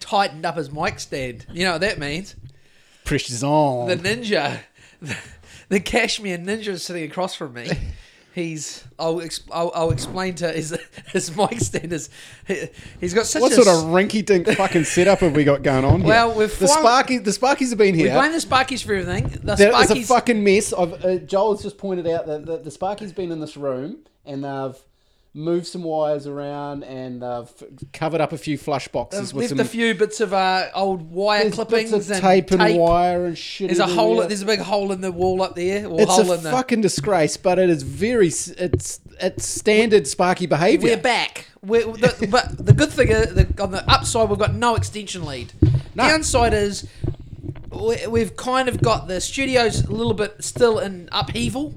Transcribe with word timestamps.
Tightened 0.00 0.44
up 0.44 0.56
his 0.56 0.70
mic 0.72 0.98
stand. 0.98 1.46
You 1.52 1.64
know 1.64 1.72
what 1.72 1.82
that 1.82 1.98
means? 1.98 2.34
Pressure's 3.04 3.44
on. 3.44 3.88
The 3.88 3.96
ninja, 3.96 4.60
the, 5.00 5.16
the 5.68 5.80
cashmere 5.80 6.38
ninja 6.38 6.68
is 6.68 6.82
sitting 6.82 7.04
across 7.04 7.34
from 7.34 7.52
me. 7.54 7.68
He's. 8.32 8.84
I'll, 8.98 9.20
ex, 9.20 9.42
I'll, 9.50 9.72
I'll 9.74 9.90
explain 9.90 10.36
to 10.36 10.52
his 10.52 10.78
his 11.12 11.36
mic 11.36 11.58
stand 11.60 11.92
is. 11.92 12.10
He, 12.46 12.68
he's 13.00 13.12
got 13.12 13.26
such 13.26 13.42
what 13.42 13.52
a. 13.52 13.54
sort 13.56 13.66
of 13.66 13.84
rinky-dink 13.90 14.46
fucking 14.56 14.84
setup 14.84 15.18
have 15.20 15.34
we 15.34 15.42
got 15.42 15.62
going 15.62 15.84
on 15.84 16.00
here? 16.00 16.08
Well, 16.08 16.34
we've 16.34 16.56
the 16.56 16.68
Sparky, 16.68 17.18
the 17.18 17.32
Sparkies 17.32 17.70
have 17.70 17.78
been 17.78 17.94
here. 17.94 18.06
We 18.06 18.18
blame 18.18 18.32
the 18.32 18.38
Sparkies 18.38 18.84
for 18.84 18.94
everything. 18.94 19.28
The 19.42 19.56
There 19.56 19.80
is 19.82 19.90
a 19.90 19.94
Sparkies. 19.94 20.06
fucking 20.06 20.44
mess. 20.44 20.72
I've, 20.72 21.04
uh, 21.04 21.16
Joel's 21.18 21.62
just 21.64 21.76
pointed 21.76 22.06
out 22.06 22.26
that 22.26 22.46
the, 22.46 22.58
the 22.58 22.70
Sparky's 22.70 23.12
been 23.12 23.32
in 23.32 23.40
this 23.40 23.56
room 23.56 23.98
and 24.24 24.44
they've 24.44 24.76
moved 25.32 25.66
some 25.66 25.84
wires 25.84 26.26
around 26.26 26.82
and 26.82 27.22
they've 27.22 27.92
covered 27.92 28.20
up 28.20 28.32
a 28.32 28.38
few 28.38 28.58
flush 28.58 28.88
boxes 28.88 29.32
with 29.32 29.42
left 29.42 29.48
some 29.50 29.60
a 29.60 29.64
few 29.64 29.94
bits 29.94 30.20
of 30.20 30.32
uh, 30.34 30.68
old 30.74 31.10
wire 31.10 31.50
clippings 31.50 31.92
bits 31.92 32.10
and 32.10 32.20
tape 32.20 32.50
and 32.50 32.76
wire 32.76 33.26
and 33.26 33.38
shit. 33.38 33.68
There's 33.68 33.78
a 33.78 33.86
hole. 33.86 34.10
everywhere. 34.12 34.28
There's 34.28 34.42
a 34.42 34.46
big 34.46 34.60
hole 34.60 34.90
in 34.92 35.00
the 35.00 35.12
wall 35.12 35.40
up 35.42 35.54
there. 35.54 35.86
Or 35.86 36.00
It's 36.00 36.10
hole 36.10 36.32
a 36.32 36.34
in 36.36 36.42
the. 36.42 36.50
fucking 36.50 36.80
disgrace, 36.80 37.36
but 37.36 37.58
it 37.58 37.70
is 37.70 37.82
very. 37.82 38.28
It's 38.28 39.00
it's 39.20 39.46
standard 39.46 40.06
Sparky 40.06 40.46
behaviour. 40.46 40.90
We're 40.90 40.96
back. 40.96 41.46
We're, 41.62 41.84
the, 41.84 42.26
but 42.30 42.64
the 42.64 42.72
good 42.72 42.90
thing 42.90 43.08
is, 43.08 43.34
the, 43.34 43.62
on 43.62 43.70
the 43.70 43.88
upside, 43.88 44.30
we've 44.30 44.38
got 44.38 44.54
no 44.54 44.74
extension 44.74 45.24
lead. 45.24 45.52
No. 45.94 46.08
Downside 46.08 46.54
is 46.54 46.88
we, 47.70 48.06
we've 48.06 48.36
kind 48.36 48.68
of 48.68 48.80
got 48.82 49.08
the 49.08 49.20
studio's 49.20 49.84
a 49.84 49.92
little 49.92 50.14
bit 50.14 50.42
still 50.42 50.78
in 50.78 51.08
upheaval. 51.12 51.74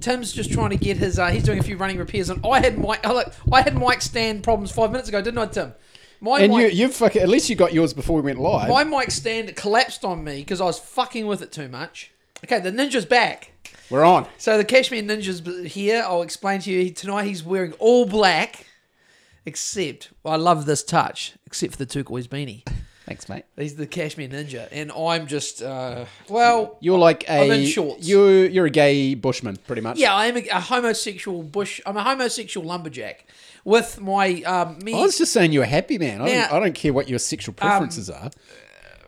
Tim's 0.00 0.32
just 0.32 0.52
trying 0.52 0.70
to 0.70 0.76
get 0.76 0.96
his. 0.96 1.18
Uh, 1.18 1.28
he's 1.28 1.42
doing 1.44 1.58
a 1.58 1.62
few 1.62 1.76
running 1.76 1.98
repairs, 1.98 2.30
and 2.30 2.44
I 2.46 2.60
had 2.60 2.78
mic. 2.78 3.00
Oh, 3.04 3.14
look, 3.14 3.32
I 3.52 3.62
had 3.62 3.78
mic 3.78 4.02
stand 4.02 4.42
problems 4.42 4.70
five 4.72 4.90
minutes 4.90 5.08
ago, 5.08 5.20
didn't 5.22 5.38
I, 5.38 5.46
Tim? 5.46 5.74
My 6.20 6.40
And 6.40 6.52
you, 6.52 6.58
mic, 6.58 6.74
you 6.74 6.88
fucking. 6.88 7.22
At 7.22 7.28
least 7.28 7.48
you 7.48 7.56
got 7.56 7.72
yours 7.72 7.94
before 7.94 8.16
we 8.16 8.22
went 8.22 8.38
live. 8.38 8.68
my 8.68 8.84
mic 8.84 9.10
stand 9.10 9.54
collapsed 9.56 10.04
on 10.04 10.22
me 10.24 10.38
because 10.40 10.60
I 10.60 10.64
was 10.64 10.78
fucking 10.78 11.26
with 11.26 11.42
it 11.42 11.52
too 11.52 11.68
much. 11.68 12.10
Okay, 12.44 12.60
the 12.60 12.70
ninja's 12.70 13.06
back. 13.06 13.52
We're 13.90 14.04
on. 14.04 14.26
So 14.38 14.56
the 14.56 14.64
Kashmir 14.64 15.02
Ninja's 15.02 15.72
here. 15.72 16.04
I'll 16.06 16.22
explain 16.22 16.60
to 16.60 16.70
you 16.70 16.90
tonight. 16.90 17.24
He's 17.24 17.42
wearing 17.42 17.72
all 17.74 18.06
black, 18.06 18.66
except 19.44 20.10
I 20.24 20.36
love 20.36 20.64
this 20.66 20.82
touch, 20.84 21.34
except 21.46 21.72
for 21.72 21.78
the 21.78 21.86
turquoise 21.86 22.28
beanie. 22.28 22.64
Thanks, 23.10 23.28
mate. 23.28 23.44
He's 23.56 23.74
the 23.74 23.88
cashmere 23.88 24.28
Ninja, 24.28 24.68
and 24.70 24.92
I'm 24.92 25.26
just 25.26 25.62
uh, 25.62 26.04
well, 26.28 26.78
You're 26.80 26.96
like 26.96 27.24
a. 27.28 27.40
I'm 27.42 27.50
in 27.50 27.66
shorts. 27.66 28.06
You're 28.06 28.46
you're 28.46 28.66
a 28.66 28.70
gay 28.70 29.16
bushman, 29.16 29.56
pretty 29.66 29.82
much. 29.82 29.98
yeah, 29.98 30.14
I 30.14 30.26
am 30.26 30.36
a, 30.36 30.46
a 30.46 30.60
homosexual 30.60 31.42
bush. 31.42 31.80
I'm 31.84 31.96
a 31.96 32.04
homosexual 32.04 32.64
lumberjack 32.68 33.26
with 33.64 34.00
my 34.00 34.42
um, 34.42 34.78
me 34.78 34.94
I 34.94 35.00
was 35.00 35.18
just 35.18 35.32
saying 35.32 35.50
you're 35.50 35.64
a 35.64 35.66
happy 35.66 35.98
man. 35.98 36.22
I, 36.22 36.26
Now- 36.26 36.46
don't, 36.50 36.52
I 36.56 36.60
don't 36.60 36.74
care 36.76 36.92
what 36.92 37.08
your 37.08 37.18
sexual 37.18 37.52
preferences 37.52 38.08
are. 38.08 38.30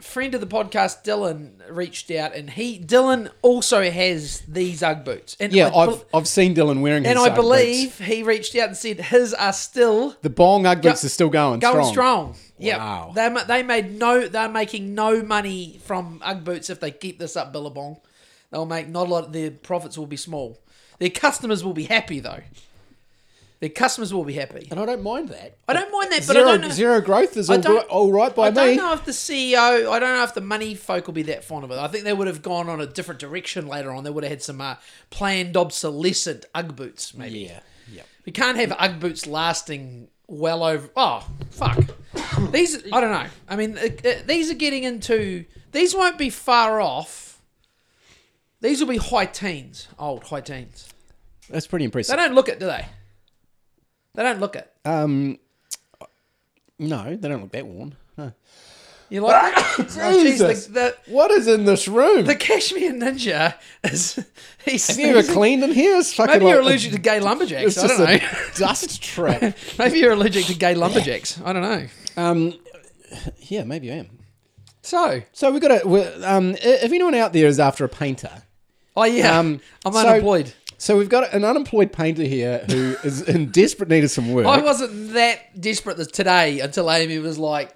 friend 0.01 0.35
of 0.35 0.41
the 0.41 0.49
podcast, 0.49 1.05
Dylan, 1.05 1.53
reached 1.71 2.11
out, 2.11 2.35
and 2.35 2.51
he 2.51 2.81
Dylan 2.81 3.31
also 3.41 3.89
has 3.89 4.41
these 4.49 4.83
UGG 4.83 5.05
boots, 5.05 5.37
and 5.39 5.53
Yeah, 5.53 5.69
I, 5.69 5.87
I've 5.87 6.05
I've 6.13 6.27
seen 6.29 6.57
Dylan 6.57 6.81
wearing. 6.81 7.07
and 7.07 7.17
his 7.17 7.25
I 7.29 7.31
Ugg 7.31 7.37
believe 7.37 7.99
boots. 7.99 8.11
he 8.11 8.25
reached 8.25 8.57
out 8.57 8.67
and 8.67 8.77
said 8.77 8.99
his 9.01 9.33
are 9.33 9.53
still 9.53 10.17
the 10.23 10.29
Bong 10.31 10.67
Ugg 10.67 10.83
boots 10.83 11.05
are 11.05 11.09
still 11.09 11.31
going, 11.31 11.61
going 11.61 11.85
strong. 11.85 12.35
strong. 12.35 12.37
Yeah, 12.63 12.79
Wow. 12.79 13.13
they 13.15 13.29
they 13.47 13.63
made 13.63 13.99
no. 13.99 14.27
They're 14.29 14.49
making 14.49 14.95
no 14.95 15.23
money 15.23 15.81
from 15.85 16.21
UGG 16.25 16.45
boots 16.45 16.71
if 16.71 16.81
they 16.81 16.91
keep 16.91 17.19
this 17.19 17.37
up, 17.37 17.53
Billabong. 17.53 17.99
They'll 18.51 18.67
make 18.67 18.89
not 18.89 19.07
a 19.07 19.11
lot. 19.11 19.33
Their 19.33 19.51
profits 19.51 19.97
will 19.99 20.07
be 20.07 20.17
small. 20.17 20.59
Their 20.99 21.11
customers 21.11 21.65
will 21.65 21.73
be 21.73 21.85
happy 21.85 22.21
though. 22.21 22.43
Their 23.61 23.69
customers 23.71 24.13
will 24.13 24.25
be 24.25 24.33
happy. 24.33 24.67
And 24.73 24.81
I 24.81 24.85
don't 24.87 25.05
mind 25.05 25.29
that. 25.29 25.57
I 25.69 25.73
don't 25.73 25.93
mind 25.93 26.11
that, 26.11 26.27
but 26.27 26.33
Zero, 26.33 26.49
I 26.49 26.53
don't 26.53 26.61
know. 26.63 26.69
zero 26.71 27.01
growth 27.01 27.37
is 27.37 27.49
all, 27.49 27.65
all 27.65 28.11
right 28.13 28.35
by 28.35 28.51
me. 28.51 28.61
I 28.61 28.65
don't 28.67 28.71
me. 28.71 28.77
know 28.77 28.93
if 28.93 29.05
the 29.05 29.13
CEO, 29.13 29.89
I 29.89 30.01
don't 30.01 30.17
know 30.17 30.25
if 30.25 30.35
the 30.35 30.41
money 30.41 30.75
folk 30.75 31.07
will 31.07 31.15
be 31.15 31.23
that 31.25 31.45
fond 31.45 31.63
of 31.63 31.71
it. 31.71 31.79
I 31.79 31.87
think 31.87 32.03
they 32.03 32.13
would 32.13 32.27
have 32.27 32.43
gone 32.43 32.69
on 32.69 32.81
a 32.81 32.87
different 32.87 33.21
direction 33.21 33.69
later 33.69 33.93
on. 33.93 34.03
They 34.03 34.11
would 34.11 34.25
have 34.25 34.33
had 34.33 34.43
some 34.43 34.61
uh, 34.61 34.77
planned 35.11 35.57
obsolescent 35.57 36.45
UGG 36.57 36.75
boots, 36.75 37.15
maybe. 37.15 37.39
Yeah. 37.41 37.61
Yep. 37.93 38.07
We 38.27 38.33
can't 38.33 38.59
have 38.59 38.73
UGG 38.73 38.99
boots 39.01 39.27
lasting 39.29 40.09
well 40.27 40.63
over. 40.63 40.89
Oh, 40.97 41.27
fuck. 41.51 41.79
These, 42.51 42.85
I 42.93 43.01
don't 43.01 43.11
know. 43.11 43.27
I 43.49 43.57
mean, 43.57 43.79
uh, 43.79 43.89
uh, 44.09 44.15
these 44.27 44.51
are 44.51 44.55
getting 44.55 44.85
into. 44.85 45.45
These 45.73 45.95
won't 45.95 46.19
be 46.19 46.31
far 46.31 46.81
off. 46.81 47.41
These 48.61 48.81
will 48.81 48.89
be 48.89 48.99
high 48.99 49.27
teens, 49.27 49.89
old 49.99 50.25
high 50.25 50.41
teens. 50.41 50.89
That's 51.49 51.67
pretty 51.67 51.85
impressive. 51.85 52.17
They 52.17 52.23
don't 52.23 52.35
look 52.35 52.49
it, 52.49 52.61
do 52.61 52.67
they? 52.67 52.87
They 54.15 54.23
don't 54.23 54.41
look 54.41 54.57
it. 54.57 54.71
Um, 54.85 55.39
no, 56.79 57.17
they 57.17 57.29
don't 57.29 57.41
look 57.41 57.53
that 57.53 57.67
worn. 57.67 57.97
No. 59.13 59.17
You 59.17 59.21
like? 59.23 59.55
oh, 59.79 59.83
jeez, 59.85 60.23
Jesus. 60.23 60.67
the, 60.67 60.73
the, 60.73 60.97
What 61.13 61.31
is 61.31 61.47
in 61.47 61.65
this 61.65 61.87
room? 61.89 62.25
the 62.25 62.35
Kashmir 62.37 62.93
Ninja 62.93 63.55
is. 63.85 64.25
He's, 64.65 64.87
Have 64.87 64.99
you 64.99 65.09
ever 65.19 65.33
cleaned 65.33 65.65
in 65.65 65.73
here? 65.73 65.99
It's 65.99 66.15
fucking 66.15 66.35
Maybe 66.35 66.47
you're 66.47 66.61
allergic 66.61 66.93
to 66.93 66.99
gay 66.99 67.19
lumberjacks. 67.21 67.77
I 67.79 67.87
don't 67.89 67.99
know. 67.99 68.05
a 68.07 68.59
dust 68.59 69.03
trap. 69.03 69.55
Maybe 69.79 69.99
you're 69.99 70.13
allergic 70.13 70.47
to 70.47 70.55
gay 70.55 70.75
lumberjacks. 70.75 71.41
I 71.45 71.53
don't 71.53 71.63
know. 71.63 71.87
Um, 72.17 72.55
yeah, 73.39 73.65
maybe 73.65 73.91
I 73.91 73.97
am. 73.97 74.19
So, 74.83 75.23
So 75.33 75.51
we've 75.51 75.61
got 75.61 75.71
a. 75.73 76.33
Um, 76.33 76.55
if 76.61 76.85
anyone 76.85 77.15
out 77.15 77.33
there 77.33 77.47
is 77.47 77.59
after 77.61 77.85
a 77.85 77.89
painter, 77.89 78.31
oh 78.97 79.05
yeah, 79.05 79.39
Um, 79.39 79.61
I'm 79.85 79.93
so- 79.93 79.99
unemployed. 80.09 80.53
so 80.79 80.97
we've 80.97 81.09
got 81.09 81.33
an 81.35 81.45
unemployed 81.45 81.93
painter 81.93 82.23
here 82.25 82.65
who 82.69 82.97
is 83.05 83.23
in 83.23 83.51
desperate 83.51 83.89
need 83.89 84.05
of 84.05 84.11
some 84.11 84.33
work. 84.33 84.47
I 84.47 84.61
wasn't 84.63 85.13
that 85.15 85.61
desperate 85.61 85.99
today 86.13 86.61
until 86.61 86.91
Amy 86.91 87.19
was 87.19 87.39
like, 87.39 87.75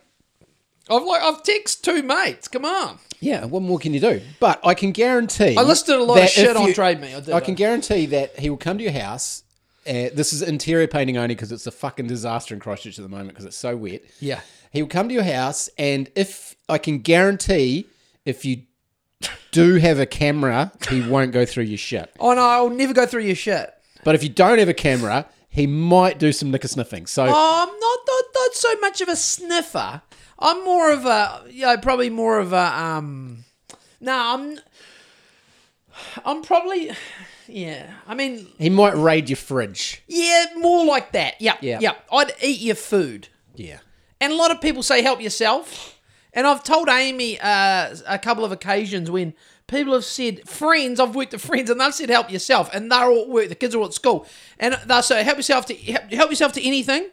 "I've 0.90 1.02
like 1.02 1.22
I've 1.22 1.42
texted 1.42 1.82
two 1.82 2.02
mates. 2.02 2.48
Come 2.48 2.64
on." 2.64 2.98
Yeah, 3.20 3.46
what 3.46 3.62
more 3.62 3.78
can 3.78 3.94
you 3.94 4.00
do? 4.00 4.20
But 4.40 4.60
I 4.64 4.74
can 4.74 4.92
guarantee. 4.92 5.56
I 5.56 5.62
listed 5.62 5.94
a 5.96 6.02
lot 6.04 6.22
of 6.22 6.28
shit 6.28 6.54
on 6.56 6.66
you- 6.68 6.74
Trade 6.74 7.00
Me. 7.00 7.14
I, 7.14 7.20
did 7.20 7.34
I 7.34 7.40
can 7.40 7.54
guarantee 7.54 8.06
that 8.06 8.38
he 8.38 8.50
will 8.50 8.58
come 8.58 8.76
to 8.78 8.84
your 8.84 8.92
house. 8.92 9.42
Uh, 9.86 10.10
this 10.14 10.32
is 10.32 10.42
interior 10.42 10.86
painting 10.88 11.16
only 11.16 11.34
because 11.34 11.52
it's 11.52 11.66
a 11.66 11.70
fucking 11.70 12.08
disaster 12.08 12.52
in 12.54 12.60
Christchurch 12.60 12.98
at 12.98 13.02
the 13.04 13.08
moment 13.08 13.30
because 13.30 13.44
it's 13.44 13.56
so 13.56 13.76
wet. 13.76 14.02
Yeah. 14.20 14.40
He 14.72 14.82
will 14.82 14.88
come 14.88 15.08
to 15.08 15.14
your 15.14 15.22
house, 15.22 15.70
and 15.78 16.10
if 16.16 16.56
I 16.68 16.76
can 16.78 16.98
guarantee, 16.98 17.86
if 18.24 18.44
you 18.44 18.62
do 19.52 19.76
have 19.76 19.98
a 19.98 20.06
camera, 20.06 20.72
he 20.90 21.00
won't 21.08 21.32
go 21.32 21.46
through 21.46 21.64
your 21.64 21.78
shit. 21.78 22.10
Oh 22.20 22.34
no, 22.34 22.42
I'll 22.42 22.68
never 22.70 22.92
go 22.92 23.06
through 23.06 23.22
your 23.22 23.36
shit. 23.36 23.72
But 24.04 24.14
if 24.14 24.22
you 24.22 24.28
don't 24.28 24.58
have 24.58 24.68
a 24.68 24.74
camera, 24.74 25.26
he 25.48 25.66
might 25.66 26.18
do 26.18 26.32
some 26.32 26.50
knicker 26.50 26.68
sniffing. 26.68 27.06
So 27.06 27.24
Oh, 27.24 27.28
I'm 27.28 27.80
not, 27.80 27.98
not 28.06 28.24
not 28.34 28.54
so 28.54 28.76
much 28.80 29.00
of 29.00 29.08
a 29.08 29.16
sniffer. 29.16 30.02
I'm 30.38 30.64
more 30.64 30.92
of 30.92 31.06
a 31.06 31.44
you 31.50 31.62
know, 31.66 31.76
probably 31.78 32.10
more 32.10 32.38
of 32.38 32.52
a 32.52 32.78
um. 32.80 33.44
No, 34.00 34.12
I'm. 34.14 34.58
I'm 36.24 36.42
probably. 36.42 36.90
Yeah, 37.48 37.90
I 38.08 38.14
mean, 38.14 38.48
he 38.58 38.68
might 38.70 38.96
raid 38.96 39.28
your 39.30 39.36
fridge. 39.36 40.02
yeah, 40.08 40.46
more 40.56 40.84
like 40.84 41.12
that. 41.12 41.40
Yep, 41.40 41.58
Yeah. 41.62 41.78
yep. 41.80 42.04
I'd 42.12 42.32
eat 42.42 42.60
your 42.60 42.74
food. 42.74 43.28
Yeah. 43.54 43.78
And 44.20 44.32
a 44.32 44.36
lot 44.36 44.50
of 44.50 44.60
people 44.60 44.82
say 44.82 45.00
help 45.02 45.20
yourself. 45.22 45.98
And 46.32 46.46
I've 46.46 46.64
told 46.64 46.88
Amy 46.88 47.38
uh, 47.40 47.94
a 48.08 48.18
couple 48.18 48.44
of 48.44 48.50
occasions 48.52 49.10
when 49.12 49.32
people 49.68 49.92
have 49.94 50.04
said, 50.04 50.46
friends, 50.48 50.98
I've 51.00 51.14
worked 51.14 51.32
with 51.32 51.40
friends, 51.40 51.70
and 51.70 51.80
they've 51.80 51.94
said 51.94 52.10
help 52.10 52.30
yourself. 52.32 52.68
And 52.74 52.90
they're 52.90 53.08
all 53.08 53.22
at 53.22 53.28
work, 53.28 53.48
the 53.48 53.54
kids 53.54 53.74
are 53.74 53.78
all 53.78 53.86
at 53.86 53.94
school. 53.94 54.26
And 54.58 54.76
they'll 54.84 55.02
say 55.02 55.22
help 55.22 55.36
yourself 55.38 55.66
to 55.66 55.74
help, 55.74 56.10
help 56.12 56.30
yourself 56.30 56.52
to 56.54 56.66
anything. 56.66 57.08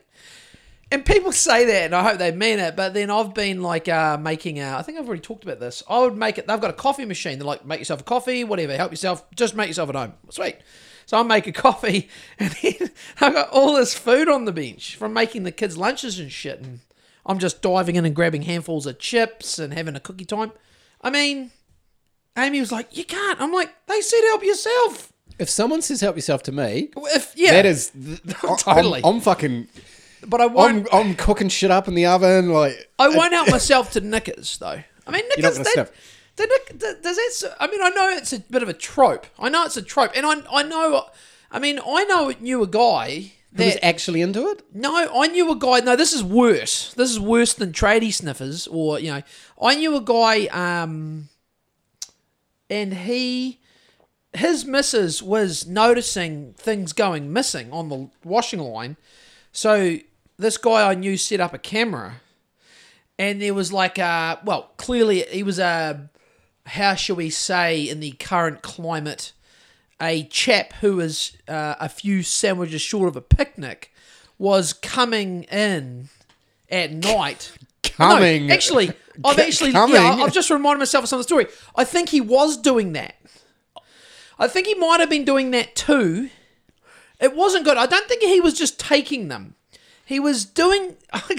And 0.91 1.03
people 1.03 1.31
say 1.31 1.65
that, 1.65 1.85
and 1.85 1.95
I 1.95 2.03
hope 2.03 2.19
they 2.19 2.31
mean 2.31 2.59
it. 2.59 2.75
But 2.75 2.94
then 2.94 3.09
I've 3.09 3.33
been 3.33 3.63
like 3.63 3.88
uh, 3.89 4.18
making, 4.18 4.59
a, 4.59 4.77
I 4.77 4.83
think 4.83 5.00
I've 5.00 5.07
already 5.07 5.21
talked 5.21 5.44
about 5.44 5.59
this. 5.59 5.81
I 5.89 6.00
would 6.00 6.15
make 6.15 6.38
it, 6.38 6.45
they've 6.45 6.62
got 6.62 6.69
a 6.69 6.74
coffee 6.74 7.06
machine. 7.06 7.39
They're 7.39 7.47
like, 7.47 7.65
make 7.65 7.80
yourself 7.80 8.01
a 8.01 8.03
coffee, 8.03 8.44
whatever, 8.44 8.75
help 8.77 8.91
yourself, 8.91 9.25
just 9.31 9.56
make 9.56 9.68
yourself 9.68 9.89
at 9.89 9.95
home. 9.95 10.13
Sweet. 10.30 10.57
So 11.06 11.18
I 11.18 11.24
make 11.24 11.47
a 11.47 11.51
coffee, 11.68 12.09
and 12.38 12.51
then 12.62 12.91
I've 13.19 13.33
got 13.33 13.50
all 13.50 13.74
this 13.75 13.94
food 13.95 14.30
on 14.30 14.45
the 14.45 14.51
bench 14.51 14.95
from 14.95 15.13
making 15.13 15.44
the 15.44 15.51
kids' 15.51 15.77
lunches 15.77 16.19
and 16.19 16.31
shit. 16.31 16.59
And 16.59 16.80
I'm 17.25 17.39
just 17.39 17.62
diving 17.62 17.95
in 17.95 18.06
and 18.06 18.15
grabbing 18.15 18.44
handfuls 18.44 18.86
of 18.86 19.00
chips 19.00 19.57
and 19.59 19.74
having 19.74 19.95
a 19.95 20.00
cookie 20.00 20.25
time. 20.25 20.51
I 21.01 21.09
mean, 21.09 21.51
Amy 22.38 22.59
was 22.59 22.71
like, 22.71 22.95
you 22.95 23.03
can't. 23.03 23.41
I'm 23.41 23.51
like, 23.51 23.74
they 23.88 24.01
said 24.01 24.21
help 24.29 24.44
yourself. 24.44 25.12
If 25.39 25.50
someone 25.50 25.81
says 25.81 26.01
help 26.01 26.15
yourself 26.15 26.44
to 26.44 26.51
me, 26.51 26.89
If, 26.95 27.33
yeah. 27.36 27.51
that 27.53 27.65
is 27.65 27.91
Totally. 28.59 29.01
I'm, 29.03 29.15
I'm 29.15 29.21
fucking. 29.21 29.68
But 30.28 30.42
I 30.42 30.46
won't. 30.48 30.88
I'm, 30.94 31.08
I'm 31.10 31.16
cooking 31.16 31.50
shit 31.50 31.72
up 31.72 31.88
in 31.88 31.96
the 31.96 32.06
oven. 32.06 32.50
Like 32.50 32.90
I 33.00 33.10
won't 33.10 33.34
help 33.34 33.50
myself 33.52 33.92
to 33.94 34.02
knickers 34.02 34.58
though. 34.58 34.81
I 35.08 35.12
mean, 35.12 35.24
You're 35.38 35.44
not 35.44 35.54
knickers. 35.54 35.58
gonna 35.58 35.64
That, 35.64 35.74
sniff. 35.74 35.92
the 36.38 36.44
knick, 36.48 36.80
the, 36.80 37.00
does 37.02 37.16
that? 37.18 37.30
s- 37.50 37.56
I 37.60 37.68
mean, 37.68 37.81
I 37.81 37.90
know 37.90 38.10
it's 38.10 38.34
a 38.34 38.40
bit 38.40 38.64
of 38.64 38.70
a 38.70 38.74
trope. 38.74 39.28
I 39.40 39.50
know 39.50 39.66
it's 39.66 39.78
a 39.78 39.81
trope, 39.81 40.12
and 40.16 40.25
I 40.25 40.36
I 40.52 40.64
know. 40.64 41.06
I 41.52 41.60
mean, 41.60 41.80
I 41.86 42.04
know 42.06 42.34
knew 42.40 42.64
a 42.64 42.68
guy 42.68 43.34
who 43.56 43.64
was 43.66 43.78
actually 43.84 44.22
into 44.22 44.48
it. 44.48 44.64
No, 44.74 44.96
I 45.16 45.28
knew 45.28 45.52
a 45.52 45.56
guy. 45.56 45.80
No, 45.81 45.96
this 45.96 46.14
is 46.14 46.24
worse. 46.24 46.94
This 46.96 47.12
is 47.12 47.20
worse 47.20 47.54
than 47.54 47.72
tradie 47.72 48.12
sniffers, 48.14 48.66
or 48.68 49.00
you 49.00 49.12
know, 49.14 49.22
I 49.62 49.75
knew 49.75 49.96
a 49.96 50.02
guy. 50.02 50.48
Um, 50.48 51.30
and 52.70 52.94
he, 52.94 53.60
his 54.34 54.66
missus 54.66 55.22
was 55.22 55.68
noticing 55.68 56.54
things 56.54 56.94
going 56.94 57.31
missing 57.31 57.72
on 57.72 57.90
the 57.90 58.10
washing 58.24 58.60
line. 58.60 58.98
So 59.52 60.00
this 60.38 60.57
guy 60.57 60.89
I 60.89 60.95
knew 60.95 61.18
set 61.18 61.39
up 61.39 61.53
a 61.53 61.57
camera, 61.57 62.15
and 63.18 63.41
there 63.41 63.53
was 63.53 63.71
like 63.71 63.97
a 63.97 64.39
well, 64.44 64.71
clearly 64.77 65.21
he 65.24 65.44
was 65.44 65.59
a 65.59 66.09
how 66.65 66.95
shall 66.95 67.15
we 67.15 67.30
say 67.30 67.81
in 67.81 68.00
the 68.00 68.12
current 68.13 68.62
climate, 68.62 69.33
a 70.01 70.24
chap 70.25 70.74
who 70.81 70.97
was 70.97 71.38
uh, 71.47 71.75
a 71.80 71.89
few 71.89 72.24
sandwiches 72.24 72.81
short 72.81 73.07
of 73.07 73.15
a 73.15 73.21
picnic 73.21 73.94
was 74.38 74.74
coming 74.74 75.44
in 75.44 76.09
at 76.69 76.91
night. 76.91 77.51
Coming. 77.83 78.47
No, 78.47 78.53
actually, 78.53 78.91
I've 79.24 79.38
actually 79.38 79.71
coming. 79.71 79.95
yeah, 79.95 80.15
I've 80.15 80.33
just 80.33 80.50
reminded 80.50 80.79
myself 80.79 81.03
of 81.03 81.09
some 81.09 81.19
of 81.19 81.25
the 81.25 81.27
story. 81.27 81.45
I 81.75 81.83
think 81.83 82.09
he 82.09 82.21
was 82.21 82.57
doing 82.57 82.94
that. 82.94 83.15
I 84.39 84.47
think 84.47 84.65
he 84.65 84.74
might 84.74 85.00
have 85.00 85.12
been 85.12 85.25
doing 85.25 85.51
that 85.51 85.75
too. 85.75 86.29
It 87.19 87.36
wasn't 87.36 87.65
good. 87.65 87.77
I 87.77 87.86
don't 87.86 88.07
think 88.07 88.24
he 88.24 88.39
was 88.39 88.56
just 88.56 88.79
taking 88.79 89.27
them. 89.27 89.56
He 90.05 90.19
was 90.19 90.45
doing. 90.45 90.97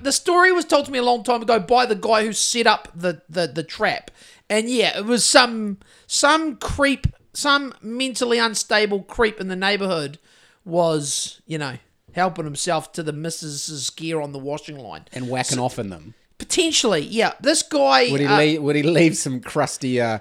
the 0.00 0.12
story 0.12 0.52
was 0.52 0.64
told 0.64 0.86
to 0.86 0.92
me 0.92 0.98
a 0.98 1.02
long 1.02 1.24
time 1.24 1.42
ago 1.42 1.58
by 1.58 1.86
the 1.86 1.94
guy 1.96 2.24
who 2.24 2.32
set 2.32 2.66
up 2.66 2.88
the, 2.94 3.22
the, 3.28 3.46
the 3.48 3.62
trap, 3.64 4.10
and 4.48 4.68
yeah, 4.70 4.96
it 4.98 5.04
was 5.04 5.24
some 5.24 5.78
some 6.06 6.56
creep, 6.56 7.08
some 7.32 7.74
mentally 7.82 8.38
unstable 8.38 9.02
creep 9.02 9.40
in 9.40 9.48
the 9.48 9.56
neighborhood 9.56 10.18
was 10.64 11.40
you 11.46 11.58
know 11.58 11.78
helping 12.12 12.44
himself 12.44 12.92
to 12.92 13.02
the 13.02 13.12
missus's 13.12 13.90
gear 13.90 14.20
on 14.20 14.32
the 14.32 14.38
washing 14.38 14.78
line. 14.78 15.04
and 15.12 15.28
whacking 15.28 15.58
off 15.58 15.78
in 15.78 15.90
them. 15.90 16.14
Potentially, 16.38 17.00
yeah. 17.00 17.32
This 17.40 17.62
guy. 17.62 18.10
Would 18.10 18.20
he 18.20 18.26
uh, 18.26 18.38
leave? 18.38 18.62
Would 18.62 18.76
he 18.76 18.82
leave 18.82 19.16
some 19.16 19.40
crusty, 19.40 20.00
uh, 20.00 20.18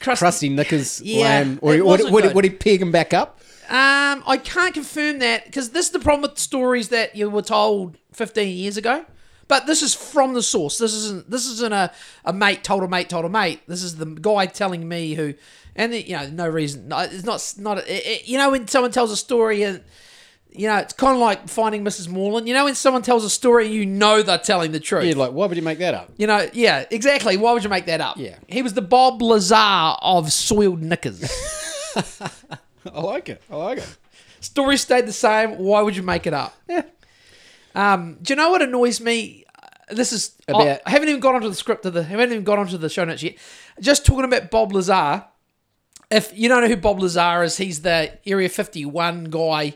crusty- 0.00 0.18
crusty 0.22 0.48
knickers 0.48 1.02
Yeah, 1.02 1.40
laying- 1.40 1.58
or 1.60 1.82
would, 1.84 2.10
would, 2.12 2.34
would 2.34 2.44
he 2.44 2.50
peg 2.50 2.80
him 2.80 2.92
back 2.92 3.12
up? 3.12 3.40
Um, 3.68 4.22
I 4.26 4.38
can't 4.42 4.74
confirm 4.74 5.18
that 5.20 5.44
because 5.46 5.70
this 5.70 5.86
is 5.86 5.92
the 5.92 5.98
problem 5.98 6.22
with 6.22 6.38
stories 6.38 6.88
that 6.90 7.16
you 7.16 7.28
were 7.30 7.42
told 7.42 7.98
15 8.12 8.56
years 8.56 8.76
ago. 8.76 9.04
But 9.48 9.66
this 9.66 9.80
is 9.82 9.94
from 9.94 10.34
the 10.34 10.42
source. 10.42 10.78
This 10.78 10.92
isn't. 10.92 11.30
This 11.30 11.46
isn't 11.46 11.72
a, 11.72 11.92
a 12.24 12.32
mate 12.32 12.64
told 12.64 12.82
a 12.82 12.88
mate 12.88 13.08
told 13.08 13.24
a 13.24 13.28
mate. 13.28 13.60
This 13.68 13.82
is 13.82 13.96
the 13.96 14.06
guy 14.06 14.46
telling 14.46 14.88
me 14.88 15.14
who, 15.14 15.34
and 15.76 15.92
the, 15.92 16.02
you 16.02 16.16
know, 16.16 16.28
no 16.28 16.48
reason. 16.48 16.88
no, 16.88 16.98
It's 16.98 17.24
not. 17.24 17.54
Not. 17.56 17.78
It, 17.88 18.04
it- 18.06 18.28
you 18.28 18.38
know, 18.38 18.50
when 18.50 18.66
someone 18.68 18.90
tells 18.90 19.10
a 19.12 19.16
story 19.16 19.62
and. 19.62 19.82
You 20.58 20.68
know, 20.68 20.78
it's 20.78 20.94
kind 20.94 21.12
of 21.14 21.20
like 21.20 21.48
finding 21.50 21.84
Mrs. 21.84 22.08
Morland. 22.08 22.48
You 22.48 22.54
know, 22.54 22.64
when 22.64 22.74
someone 22.74 23.02
tells 23.02 23.26
a 23.26 23.28
story, 23.28 23.68
you 23.68 23.84
know 23.84 24.22
they're 24.22 24.38
telling 24.38 24.72
the 24.72 24.80
truth. 24.80 25.04
Yeah, 25.04 25.14
like 25.14 25.32
why 25.32 25.44
would 25.44 25.54
you 25.56 25.62
make 25.62 25.80
that 25.80 25.92
up? 25.92 26.10
You 26.16 26.26
know, 26.26 26.48
yeah, 26.54 26.86
exactly. 26.90 27.36
Why 27.36 27.52
would 27.52 27.62
you 27.62 27.68
make 27.68 27.84
that 27.86 28.00
up? 28.00 28.16
Yeah. 28.16 28.36
He 28.48 28.62
was 28.62 28.72
the 28.72 28.80
Bob 28.80 29.20
Lazar 29.20 29.54
of 30.00 30.32
soiled 30.32 30.80
knickers. 30.80 31.20
I 32.94 33.00
like 33.00 33.28
it. 33.28 33.42
I 33.50 33.56
like 33.56 33.78
it. 33.78 33.96
Story 34.40 34.76
stayed 34.76 35.06
the 35.06 35.12
same. 35.12 35.58
Why 35.58 35.82
would 35.82 35.96
you 35.96 36.02
make 36.02 36.26
it 36.26 36.34
up? 36.34 36.54
Yeah. 36.68 36.82
Um, 37.74 38.18
do 38.22 38.32
you 38.32 38.36
know 38.36 38.50
what 38.50 38.62
annoys 38.62 39.00
me? 39.00 39.44
This 39.90 40.12
is 40.12 40.34
About- 40.48 40.80
I 40.86 40.90
haven't 40.90 41.08
even 41.08 41.20
got 41.20 41.34
onto 41.34 41.48
the 41.48 41.54
script 41.54 41.84
of 41.86 41.92
the. 41.94 42.00
I 42.00 42.04
haven't 42.04 42.32
even 42.32 42.44
got 42.44 42.58
onto 42.58 42.76
the 42.78 42.88
show 42.88 43.04
notes 43.04 43.22
yet. 43.22 43.34
Just 43.80 44.04
talking 44.06 44.24
about 44.24 44.50
Bob 44.50 44.72
Lazar. 44.72 45.24
If 46.10 46.36
you 46.36 46.48
don't 46.48 46.62
know 46.62 46.68
who 46.68 46.76
Bob 46.76 47.00
Lazar 47.00 47.42
is, 47.42 47.56
he's 47.56 47.82
the 47.82 48.12
Area 48.26 48.48
Fifty 48.48 48.84
One 48.84 49.24
guy. 49.24 49.74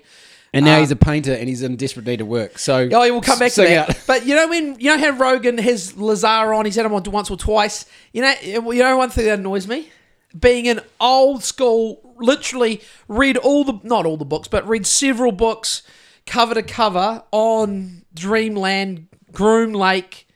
And 0.53 0.65
now 0.65 0.81
he's 0.81 0.91
a 0.91 0.97
painter 0.97 1.33
and 1.33 1.49
he's 1.49 1.63
in 1.63 1.77
desperate 1.77 2.07
need 2.07 2.21
of 2.21 2.27
work. 2.27 2.59
So 2.59 2.89
Oh, 2.93 3.01
we'll 3.13 3.21
come 3.21 3.39
back 3.39 3.53
to 3.53 3.63
that. 3.63 3.89
out. 3.91 4.01
But 4.09 4.27
you 4.27 4.35
know 4.35 4.49
when 4.49 4.81
you 4.81 4.91
know 4.91 4.99
how 4.99 5.11
Rogan 5.17 5.59
has 5.59 5.97
Lazar 5.97 6.53
on, 6.55 6.65
he's 6.65 6.75
had 6.75 6.87
him 6.87 6.93
on 6.95 7.05
once 7.05 7.31
or 7.31 7.37
twice. 7.37 7.87
You 8.13 8.23
know, 8.23 8.35
you 8.43 8.61
know 8.83 8.97
one 8.97 9.11
thing 9.11 9.27
that 9.27 9.39
annoys 9.39 9.69
me, 9.69 9.91
being 10.39 10.67
an 10.67 10.81
old 11.01 11.45
school, 11.45 12.10
literally 12.21 12.81
read 13.09 13.37
all 13.37 13.65
the 13.65 13.81
not 13.83 14.07
all 14.07 14.17
the 14.17 14.25
books, 14.25 14.49
but 14.49 14.67
read 14.69 14.87
several 14.87 15.33
books 15.33 15.83
cover 16.27 16.55
to 16.55 16.63
cover 16.63 17.23
on 17.33 18.03
Dreamland, 18.15 19.09
Groom 19.33 19.73
Lake, 19.73 20.29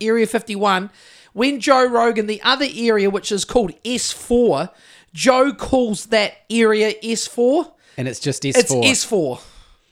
Area 0.00 0.26
Fifty 0.26 0.56
One. 0.56 0.90
When 1.32 1.60
Joe 1.60 1.86
Rogan, 1.86 2.26
the 2.26 2.42
other 2.42 2.66
area 2.74 3.08
which 3.08 3.32
is 3.32 3.44
called 3.44 3.72
S 3.84 4.12
Four, 4.12 4.70
Joe 5.12 5.52
calls 5.52 6.06
that 6.06 6.34
area 6.50 6.94
S 7.02 7.26
Four. 7.26 7.74
And 7.96 8.08
it's 8.08 8.20
just 8.20 8.42
S4. 8.42 8.56
It's 8.56 9.04
S4. 9.04 9.40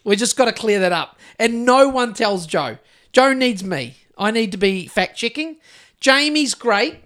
We 0.04 0.16
just 0.16 0.36
got 0.36 0.46
to 0.46 0.52
clear 0.52 0.80
that 0.80 0.92
up. 0.92 1.18
And 1.38 1.64
no 1.64 1.88
one 1.88 2.14
tells 2.14 2.46
Joe. 2.46 2.78
Joe 3.12 3.32
needs 3.32 3.62
me. 3.62 3.96
I 4.16 4.30
need 4.30 4.52
to 4.52 4.58
be 4.58 4.86
fact 4.86 5.16
checking. 5.16 5.56
Jamie's 6.00 6.54
great. 6.54 6.96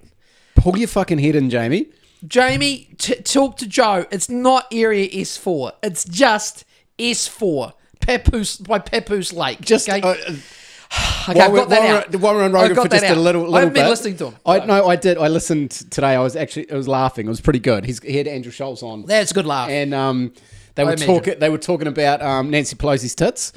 Pull 0.55 0.79
your 0.79 0.89
fucking 0.89 1.19
head 1.19 1.35
in, 1.35 1.51
Jamie. 1.51 1.87
Jamie, 2.27 2.89
t- 2.99 3.17
talk 3.17 3.57
to 3.59 3.67
Joe. 3.67 4.07
It's 4.11 4.29
not 4.29 4.67
Area 4.73 5.09
S4. 5.09 5.73
It's 5.83 6.05
just 6.05 6.65
S4. 6.99 7.73
Papoose 8.01 8.57
by 8.59 8.79
Papoose 8.79 9.33
Lake. 9.33 9.61
Just 9.61 9.89
okay? 9.89 10.01
uh, 10.03 10.13
okay, 11.29 11.39
while, 11.39 11.53
we're, 11.53 11.59
got 11.59 11.69
that 11.71 11.81
while, 11.81 11.97
out. 11.97 12.13
we're, 12.13 12.19
while 12.19 12.35
we're 12.35 12.45
on 12.45 12.53
Rogan 12.53 12.77
for 12.77 12.89
just 12.89 13.03
a 13.05 13.13
out. 13.13 13.17
little, 13.17 13.55
I 13.55 13.61
haven't 13.61 13.75
been 13.75 13.85
bit. 13.85 13.89
listening 13.91 14.17
to 14.19 14.27
him. 14.27 14.37
I 14.45 14.65
no, 14.65 14.87
I 14.87 14.97
did. 14.97 15.17
I 15.19 15.29
listened 15.29 15.71
today. 15.71 16.09
I 16.15 16.21
was 16.21 16.37
actually, 16.37 16.71
I 16.71 16.77
was 16.77 16.87
laughing. 16.89 17.27
It 17.27 17.31
was 17.31 17.41
pretty 17.41 17.61
good. 17.61 17.85
He's, 17.85 18.03
he 18.03 18.17
had 18.17 18.27
Andrew 18.27 18.53
Schulz 18.53 18.83
on, 18.83 19.07
That's 19.07 19.31
a 19.31 19.35
good 19.35 19.47
laugh. 19.47 19.71
and 19.71 19.95
um, 19.95 20.33
they 20.75 20.85
were 20.85 20.97
talking. 20.97 21.39
They 21.39 21.49
were 21.49 21.59
talking 21.59 21.87
about 21.89 22.21
um, 22.21 22.51
Nancy 22.51 22.77
Pelosi's 22.77 23.15
tits. 23.15 23.53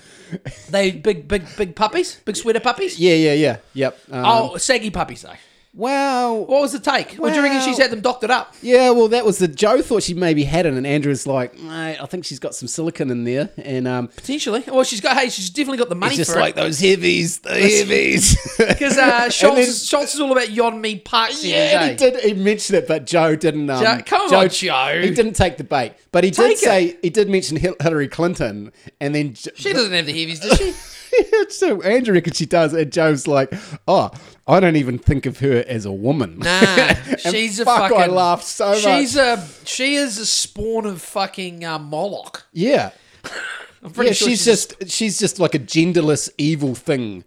they 0.69 0.91
big, 0.91 1.27
big, 1.27 1.45
big 1.57 1.75
puppies, 1.75 2.19
big 2.25 2.35
sweater 2.35 2.59
puppies. 2.59 2.99
Yeah, 2.99 3.15
yeah, 3.15 3.33
yeah. 3.33 3.57
Yep. 3.73 3.99
Um, 4.11 4.25
Oh, 4.25 4.57
saggy 4.57 4.91
puppies 4.91 5.23
though. 5.23 5.33
Wow. 5.77 6.33
What 6.33 6.62
was 6.62 6.71
the 6.71 6.79
take? 6.79 7.13
What 7.13 7.29
do 7.29 7.35
you 7.35 7.41
reckon 7.44 7.57
Well- 7.59 7.68
she's 7.68 7.77
had 7.77 7.91
them 7.91 8.01
doctored 8.01 8.31
up? 8.31 8.56
Yeah, 8.63 8.89
well, 8.89 9.07
that 9.09 9.25
was 9.25 9.38
the 9.38 9.47
Joe 9.47 9.81
thought 9.83 10.01
she 10.01 10.15
maybe 10.15 10.44
had 10.44 10.65
it, 10.65 10.74
and 10.74 10.88
Andrew's 10.88 11.27
like, 11.27 11.57
mate, 11.59 11.97
I 12.01 12.06
think 12.07 12.25
she's 12.25 12.39
got 12.39 12.56
some 12.56 12.68
silicon 12.68 13.12
in 13.12 13.24
there, 13.25 13.50
and 13.57 13.88
um, 13.88 14.07
Potentially. 14.07 14.63
Well, 14.68 14.83
she's 14.83 15.01
got. 15.01 15.15
Hey, 15.15 15.29
she's 15.29 15.51
definitely 15.51 15.77
got 15.77 15.89
the 15.89 15.95
money 15.95 16.15
for 16.15 16.19
it. 16.19 16.21
it's 16.21 16.27
just 16.29 16.35
for 16.35 16.39
like 16.41 16.56
it. 16.56 16.62
those 16.62 16.79
heavies, 16.79 17.39
the 17.39 17.53
heavies. 17.53 18.38
Because 18.68 18.97
uh, 18.97 19.29
Schulz, 19.29 19.56
then- 19.56 19.63
is, 19.68 19.88
Schulz 19.88 20.13
is 20.15 20.19
all 20.19 20.31
about 20.31 20.48
Yeonmi 20.48 21.03
Parks. 21.05 21.41
the 21.41 21.50
Yeah, 21.50 21.77
other 21.79 21.89
he 21.91 21.96
day. 21.96 22.12
did. 22.12 22.24
He 22.24 22.34
mentioned 22.34 22.77
it, 22.79 22.88
but 22.88 23.05
Joe 23.05 23.36
didn't. 23.36 23.69
Um, 23.69 23.84
Joe- 23.84 24.01
come 24.05 24.22
on, 24.34 24.50
Joe. 24.50 25.01
He 25.01 25.12
didn't 25.12 25.34
take 25.36 25.57
the 25.57 25.63
bait, 25.63 25.93
but 26.12 26.24
he 26.24 26.31
Take 26.31 26.48
did 26.48 26.51
it. 26.53 26.57
say 26.60 26.98
he 27.03 27.10
did 27.12 27.29
mention 27.29 27.55
Hil- 27.57 27.75
Hillary 27.79 28.07
Clinton, 28.07 28.72
and 29.00 29.13
then 29.13 29.34
J- 29.36 29.51
She 29.55 29.74
doesn't 29.74 29.93
have 29.93 30.05
the 30.07 30.12
heavies, 30.19 30.39
does 30.39 30.57
she? 30.57 30.74
so 31.50 31.81
Andrew 31.81 32.13
reckons 32.13 32.38
she 32.38 32.45
does, 32.45 32.74
and 32.74 32.91
Joe's 32.91 33.27
like, 33.27 33.53
"Oh, 33.88 34.12
I 34.47 34.59
don't 34.59 34.75
even 34.75 34.97
think 34.97 35.25
of 35.25 35.39
her 35.39 35.63
as 35.67 35.86
a 35.86 35.91
woman." 35.91 36.39
Nah, 36.39 36.93
she's 37.17 37.59
a 37.59 37.65
fuck, 37.65 37.91
fucking. 37.91 37.97
I 37.97 38.07
laughed 38.07 38.45
so 38.45 38.71
much. 38.71 38.81
She's 38.81 39.15
a. 39.15 39.45
She 39.65 39.95
is 39.95 40.17
a 40.17 40.25
spawn 40.25 40.86
of 40.86 41.01
fucking 41.01 41.63
uh, 41.63 41.79
Moloch. 41.79 42.45
yeah, 42.51 42.91
I'm 43.83 43.91
pretty 43.91 44.09
yeah. 44.09 44.13
sure 44.13 44.29
she's, 44.29 44.45
just 44.45 44.89
she's 44.89 45.19
just 45.19 45.39
like 45.39 45.55
a 45.55 45.59
genderless 45.59 46.29
evil 46.38 46.75
thing. 46.75 47.24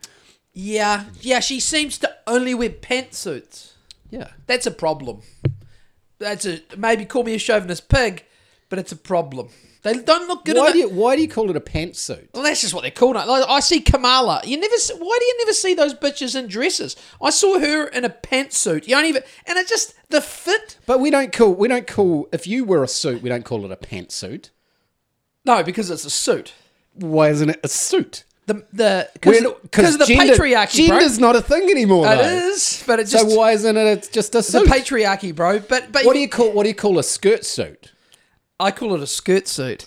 Yeah, 0.53 1.05
yeah. 1.21 1.41
She 1.41 1.61
seems 1.61 1.99
to 1.99 2.15
only 2.27 2.55
wear 2.55 2.71
pantsuits. 2.71 3.73
Yeah, 4.11 4.29
That's 4.47 4.67
a 4.67 4.73
problem. 4.73 5.23
That's 6.19 6.45
a 6.45 6.61
maybe 6.77 7.05
call 7.05 7.23
me 7.23 7.35
a 7.35 7.39
chauvinist 7.39 7.89
pig, 7.89 8.25
but 8.69 8.79
it's 8.79 8.93
a 8.93 8.97
problem. 8.97 9.51
They 9.83 9.95
don't 10.03 10.29
look 10.29 10.45
good. 10.45 10.57
why 10.57 10.73
do 10.73 10.79
you 10.79 10.89
why 10.91 11.17
do 11.17 11.23
you 11.23 11.29
call 11.29 11.49
it 11.49 11.57
a 11.57 11.61
pantsuit? 11.61 12.29
Well, 12.35 12.43
that's 12.43 12.61
just 12.61 12.75
what 12.75 12.83
they're 12.83 12.91
called. 12.91 13.15
Like, 13.17 13.45
I 13.49 13.61
see 13.61 13.81
Kamala. 13.81 14.43
You 14.45 14.59
never. 14.59 14.77
See, 14.77 14.93
why 14.95 15.17
do 15.19 15.25
you 15.25 15.39
never 15.39 15.53
see 15.55 15.73
those 15.75 15.95
bitches 15.95 16.37
in 16.39 16.49
dresses? 16.49 16.97
I 17.23 17.31
saw 17.31 17.59
her 17.59 17.87
in 17.89 18.05
a 18.05 18.11
pantsuit. 18.11 18.87
You 18.87 18.95
don't 18.97 19.07
even. 19.07 19.23
And 19.47 19.57
it 19.59 19.69
just 19.69 19.95
the 20.11 20.21
fit. 20.21 20.77
But 20.85 21.01
we 21.01 21.09
don't 21.11 21.33
call 21.33 21.55
we 21.55 21.67
don't 21.67 21.87
call 21.87 22.29
if 22.33 22.47
you 22.47 22.65
wear 22.65 22.83
a 22.83 22.89
suit, 22.89 23.23
we 23.23 23.31
don't 23.31 23.45
call 23.45 23.65
it 23.65 23.73
a 23.73 23.77
pantsuit. 23.77 24.51
No, 25.45 25.63
because 25.63 25.91
it's 25.91 26.05
a 26.05 26.11
suit. 26.11 26.53
Why 26.95 27.31
isn't 27.31 27.49
it 27.49 27.61
a 27.65 27.69
suit? 27.69 28.25
The 28.47 28.65
the 28.73 29.09
because 29.15 29.95
of 29.95 30.01
the 30.01 30.07
gender, 30.07 30.35
patriarchy, 30.35 30.89
bro. 30.89 30.99
gender's 30.99 31.19
not 31.19 31.37
a 31.37 31.41
thing 31.41 31.71
anymore. 31.71 32.05
It 32.07 32.17
though. 32.17 32.49
is, 32.51 32.83
but 32.87 32.99
it 33.01 33.09
So 33.09 33.19
just 33.23 33.37
why 33.37 33.53
isn't 33.53 33.77
it 33.77 34.11
just 34.13 34.35
a 34.35 34.43
suit. 34.43 34.65
the 34.65 34.71
patriarchy, 34.71 35.35
bro. 35.35 35.61
But 35.61 35.93
but 35.93 36.05
what 36.05 36.15
do 36.15 36.19
you 36.19 36.29
call 36.29 36.53
what 36.53 36.65
do 36.65 36.69
you 36.69 36.75
call 36.75 36.99
a 36.99 37.03
skirt 37.03 37.45
suit? 37.47 37.93
I 38.61 38.71
call 38.71 38.95
it 38.95 39.01
a 39.03 39.07
skirt 39.07 39.49
suit. 39.49 39.87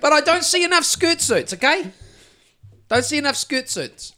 but 0.00 0.12
I 0.12 0.20
don't 0.20 0.44
see 0.44 0.64
enough 0.64 0.84
skirt 0.84 1.20
suits. 1.20 1.52
Okay, 1.52 1.90
don't 2.88 3.04
see 3.04 3.18
enough 3.18 3.36
skirt 3.36 3.68
suits. 3.68 4.14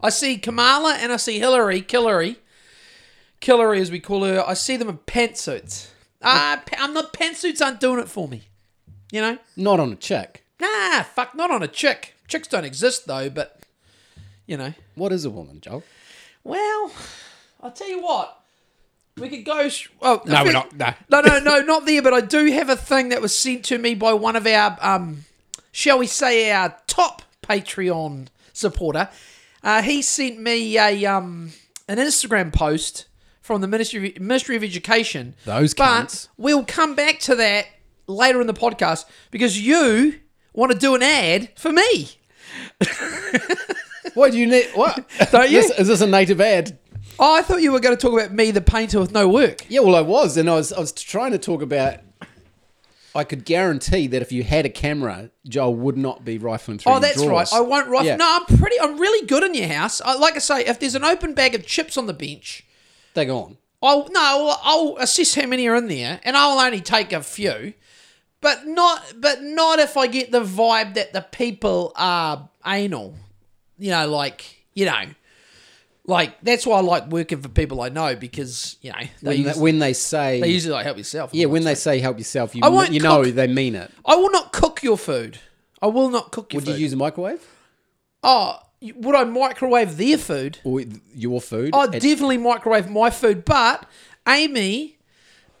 I 0.00 0.10
see 0.10 0.36
Kamala 0.38 0.96
and 1.00 1.12
I 1.12 1.16
see 1.16 1.38
Hillary, 1.38 1.82
Killary, 1.82 2.36
Killary 3.40 3.80
as 3.80 3.90
we 3.90 4.00
call 4.00 4.24
her. 4.24 4.44
I 4.46 4.54
see 4.54 4.76
them 4.76 4.88
in 4.88 4.98
pantsuits. 4.98 5.88
Ah, 6.22 6.62
pa- 6.64 6.76
I'm 6.78 6.94
not 6.94 7.12
pantsuits 7.12 7.60
aren't 7.64 7.80
doing 7.80 7.98
it 8.00 8.08
for 8.08 8.28
me. 8.28 8.44
You 9.12 9.20
know, 9.20 9.38
Not 9.56 9.80
on 9.80 9.92
a 9.92 9.96
chick. 9.96 10.44
nah, 10.60 11.02
fuck, 11.02 11.34
not 11.34 11.50
on 11.50 11.62
a 11.62 11.68
chick. 11.68 12.14
Chicks 12.28 12.48
don't 12.48 12.64
exist 12.64 13.06
though, 13.06 13.28
but 13.30 13.60
you 14.46 14.56
know. 14.56 14.72
What 14.94 15.12
is 15.12 15.24
a 15.24 15.30
woman, 15.30 15.60
Joel? 15.60 15.82
Well, 16.42 16.92
I'll 17.62 17.72
tell 17.72 17.88
you 17.88 18.00
what. 18.02 18.40
We 19.16 19.28
could 19.28 19.44
go. 19.44 19.68
sh- 19.68 19.88
Oh 20.02 20.22
No, 20.26 20.42
we're 20.42 20.52
not- 20.52 20.76
no. 20.76 20.92
no, 21.08 21.20
no, 21.20 21.38
no, 21.38 21.60
not 21.62 21.86
there. 21.86 22.02
But 22.02 22.14
I 22.14 22.20
do 22.20 22.46
have 22.52 22.68
a 22.68 22.76
thing 22.76 23.10
that 23.10 23.22
was 23.22 23.36
sent 23.36 23.64
to 23.66 23.78
me 23.78 23.94
by 23.94 24.12
one 24.12 24.34
of 24.34 24.46
our, 24.46 24.76
um, 24.80 25.24
shall 25.70 25.98
we 25.98 26.06
say, 26.08 26.50
our 26.50 26.76
top 26.88 27.22
Patreon 27.42 28.26
supporter. 28.52 29.08
Uh, 29.62 29.82
he 29.82 30.02
sent 30.02 30.40
me 30.40 30.76
a 30.78 31.04
um 31.06 31.52
an 31.88 31.98
Instagram 31.98 32.52
post 32.52 33.06
from 33.40 33.60
the 33.60 33.68
Ministry 33.68 34.14
of, 34.16 34.20
Ministry 34.22 34.56
of 34.56 34.64
Education. 34.64 35.34
Those 35.44 35.74
but 35.74 36.28
we'll 36.36 36.64
come 36.64 36.94
back 36.94 37.20
to 37.20 37.34
that 37.36 37.66
later 38.06 38.40
in 38.40 38.46
the 38.46 38.54
podcast 38.54 39.04
because 39.30 39.60
you 39.60 40.18
want 40.52 40.72
to 40.72 40.78
do 40.78 40.94
an 40.94 41.02
ad 41.02 41.50
for 41.56 41.70
me. 41.72 42.10
What 44.12 44.30
do 44.32 44.38
you 44.38 44.46
need? 44.46 44.66
What? 44.74 45.08
Don't 45.32 45.50
you? 45.50 45.62
This- 45.62 45.78
is 45.78 45.88
this 45.88 46.00
a 46.00 46.06
native 46.06 46.40
ad? 46.40 46.78
Oh, 47.18 47.34
I 47.34 47.42
thought 47.42 47.62
you 47.62 47.72
were 47.72 47.80
going 47.80 47.96
to 47.96 48.00
talk 48.00 48.12
about 48.18 48.32
me, 48.32 48.50
the 48.50 48.60
painter 48.60 48.98
with 49.00 49.12
no 49.12 49.28
work. 49.28 49.64
Yeah, 49.68 49.80
well, 49.80 49.94
I 49.94 50.00
was, 50.00 50.36
and 50.36 50.48
I 50.50 50.54
was, 50.54 50.72
I 50.72 50.80
was 50.80 50.92
trying 50.92 51.32
to 51.32 51.38
talk 51.38 51.62
about. 51.62 52.00
I 53.16 53.22
could 53.22 53.44
guarantee 53.44 54.08
that 54.08 54.22
if 54.22 54.32
you 54.32 54.42
had 54.42 54.66
a 54.66 54.68
camera, 54.68 55.30
Joel 55.46 55.76
would 55.76 55.96
not 55.96 56.24
be 56.24 56.36
rifling 56.36 56.78
through. 56.78 56.90
Oh, 56.90 56.94
your 56.96 57.00
that's 57.02 57.22
drawers. 57.22 57.52
right. 57.52 57.58
I 57.58 57.60
won't 57.60 57.86
rifle. 57.86 58.06
Yeah. 58.06 58.16
No, 58.16 58.38
I'm 58.40 58.58
pretty. 58.58 58.80
I'm 58.80 58.98
really 58.98 59.24
good 59.26 59.44
in 59.44 59.54
your 59.54 59.68
house. 59.68 60.00
I, 60.00 60.14
like 60.14 60.34
I 60.34 60.40
say, 60.40 60.64
if 60.64 60.80
there's 60.80 60.96
an 60.96 61.04
open 61.04 61.32
bag 61.32 61.54
of 61.54 61.64
chips 61.64 61.96
on 61.96 62.06
the 62.06 62.12
bench, 62.12 62.64
They're 63.14 63.24
gone. 63.26 63.58
I'll 63.80 64.08
no, 64.10 64.20
I'll, 64.20 64.60
I'll 64.64 64.96
assess 64.98 65.34
how 65.36 65.46
many 65.46 65.68
are 65.68 65.76
in 65.76 65.86
there, 65.86 66.18
and 66.24 66.36
I'll 66.36 66.58
only 66.58 66.80
take 66.80 67.12
a 67.12 67.22
few. 67.22 67.74
But 68.40 68.66
not, 68.66 69.14
but 69.16 69.42
not 69.42 69.78
if 69.78 69.96
I 69.96 70.06
get 70.06 70.32
the 70.32 70.42
vibe 70.42 70.94
that 70.94 71.12
the 71.12 71.22
people 71.22 71.92
are 71.94 72.48
anal. 72.66 73.14
You 73.78 73.90
know, 73.90 74.08
like 74.08 74.64
you 74.74 74.86
know, 74.86 75.04
like 76.06 76.40
that's 76.42 76.66
why 76.66 76.78
I 76.78 76.80
like 76.80 77.08
working 77.08 77.40
for 77.40 77.48
people 77.48 77.80
I 77.80 77.88
know 77.88 78.14
because 78.16 78.76
you 78.82 78.92
know 78.92 78.98
they, 79.22 79.36
When, 79.36 79.42
they, 79.44 79.52
when 79.60 79.78
they 79.78 79.92
say, 79.94 80.40
they 80.40 80.48
usually 80.48 80.74
like 80.74 80.84
help 80.84 80.98
yourself. 80.98 81.30
yeah, 81.32 81.46
when 81.46 81.64
they 81.64 81.74
say 81.74 81.98
help 81.98 82.18
yourself, 82.18 82.54
you, 82.54 82.60
I 82.62 82.68
won't 82.68 82.92
you 82.92 83.00
know 83.00 83.22
cook. 83.24 83.34
they 83.34 83.46
mean 83.46 83.74
it. 83.74 83.90
I 84.04 84.16
will 84.16 84.30
not 84.30 84.52
cook 84.52 84.82
your 84.82 84.98
food. 84.98 85.38
I 85.80 85.86
will 85.86 86.10
not 86.10 86.30
cook 86.30 86.52
your 86.52 86.58
Would 86.60 86.66
food. 86.66 86.76
you 86.76 86.82
use 86.82 86.92
a 86.92 86.96
microwave 86.96 87.46
oh, 88.22 88.58
you- 88.80 88.94
would 88.96 89.14
I 89.14 89.24
microwave 89.24 89.96
their 89.98 90.16
food? 90.18 90.58
or 90.64 90.80
your 91.14 91.40
food? 91.40 91.70
I 91.74 91.86
definitely 91.86 92.38
microwave 92.38 92.88
my 92.90 93.10
food, 93.10 93.44
but 93.44 93.86
Amy, 94.26 94.96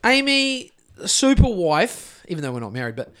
Amy, 0.04 0.70
super 1.06 1.48
wife, 1.48 2.24
even 2.28 2.42
though 2.42 2.52
we're 2.52 2.60
not 2.60 2.72
married, 2.72 2.96
but 2.96 3.12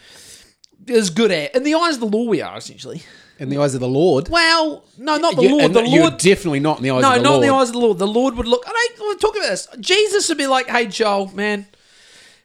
is 0.86 1.10
good 1.10 1.30
at. 1.30 1.54
In 1.54 1.62
the 1.62 1.74
eyes 1.74 1.94
of 1.94 2.00
the 2.00 2.06
law, 2.06 2.24
we 2.24 2.40
are 2.42 2.56
essentially. 2.56 3.02
In 3.38 3.48
the 3.48 3.58
eyes 3.58 3.74
of 3.74 3.80
the 3.80 3.88
Lord. 3.88 4.28
Well, 4.28 4.84
no, 4.98 5.16
not 5.18 5.36
the 5.36 5.42
You- 5.42 5.58
Lord. 5.58 5.72
The 5.74 5.82
you're 5.88 6.02
Lord. 6.02 6.18
definitely 6.18 6.60
not 6.60 6.78
in 6.78 6.84
the 6.84 6.90
eyes 6.90 7.02
No, 7.02 7.08
of 7.10 7.14
the 7.16 7.22
not 7.22 7.34
in 7.34 7.40
Lord. 7.40 7.44
the 7.44 7.54
eyes 7.54 7.68
of 7.68 7.72
the 7.74 7.80
Lord. 7.80 7.98
The 7.98 8.06
Lord 8.06 8.36
would 8.36 8.46
look. 8.48 8.64
I 8.66 8.88
don't 8.96 9.06
want 9.06 9.20
talk 9.20 9.36
about 9.36 9.48
this. 9.50 9.68
Jesus 9.80 10.28
would 10.28 10.38
be 10.38 10.46
like, 10.46 10.68
"Hey, 10.68 10.86
Joel, 10.86 11.30
man, 11.34 11.66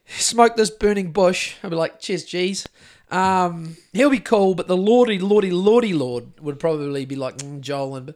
smoke 0.08 0.56
this 0.56 0.70
burning 0.72 1.12
bush." 1.12 1.56
I'd 1.64 1.70
be 1.70 1.76
like, 1.76 2.00
"Cheers, 2.00 2.26
Jeez." 2.26 2.66
Um, 3.12 3.78
he'll 3.94 4.10
be 4.12 4.20
cool, 4.20 4.54
but 4.54 4.68
the 4.68 4.78
Lordy, 4.78 5.18
Lordy, 5.20 5.50
Lordy, 5.52 5.94
Lord 5.94 6.26
would 6.42 6.60
probably 6.60 7.06
be 7.06 7.16
like 7.16 7.38
mm, 7.38 7.60
Joel. 7.62 7.96
And 7.96 8.14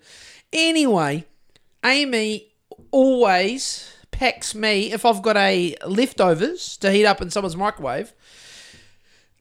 anyway, 0.51 1.25
Amy 1.83 2.47
always 2.91 3.91
packs 4.11 4.53
me 4.53 4.91
if 4.91 5.05
I've 5.05 5.21
got 5.23 5.35
a 5.37 5.75
leftovers 5.87 6.77
to 6.77 6.91
heat 6.91 7.05
up 7.05 7.21
in 7.21 7.29
someone's 7.31 7.55
microwave. 7.57 8.13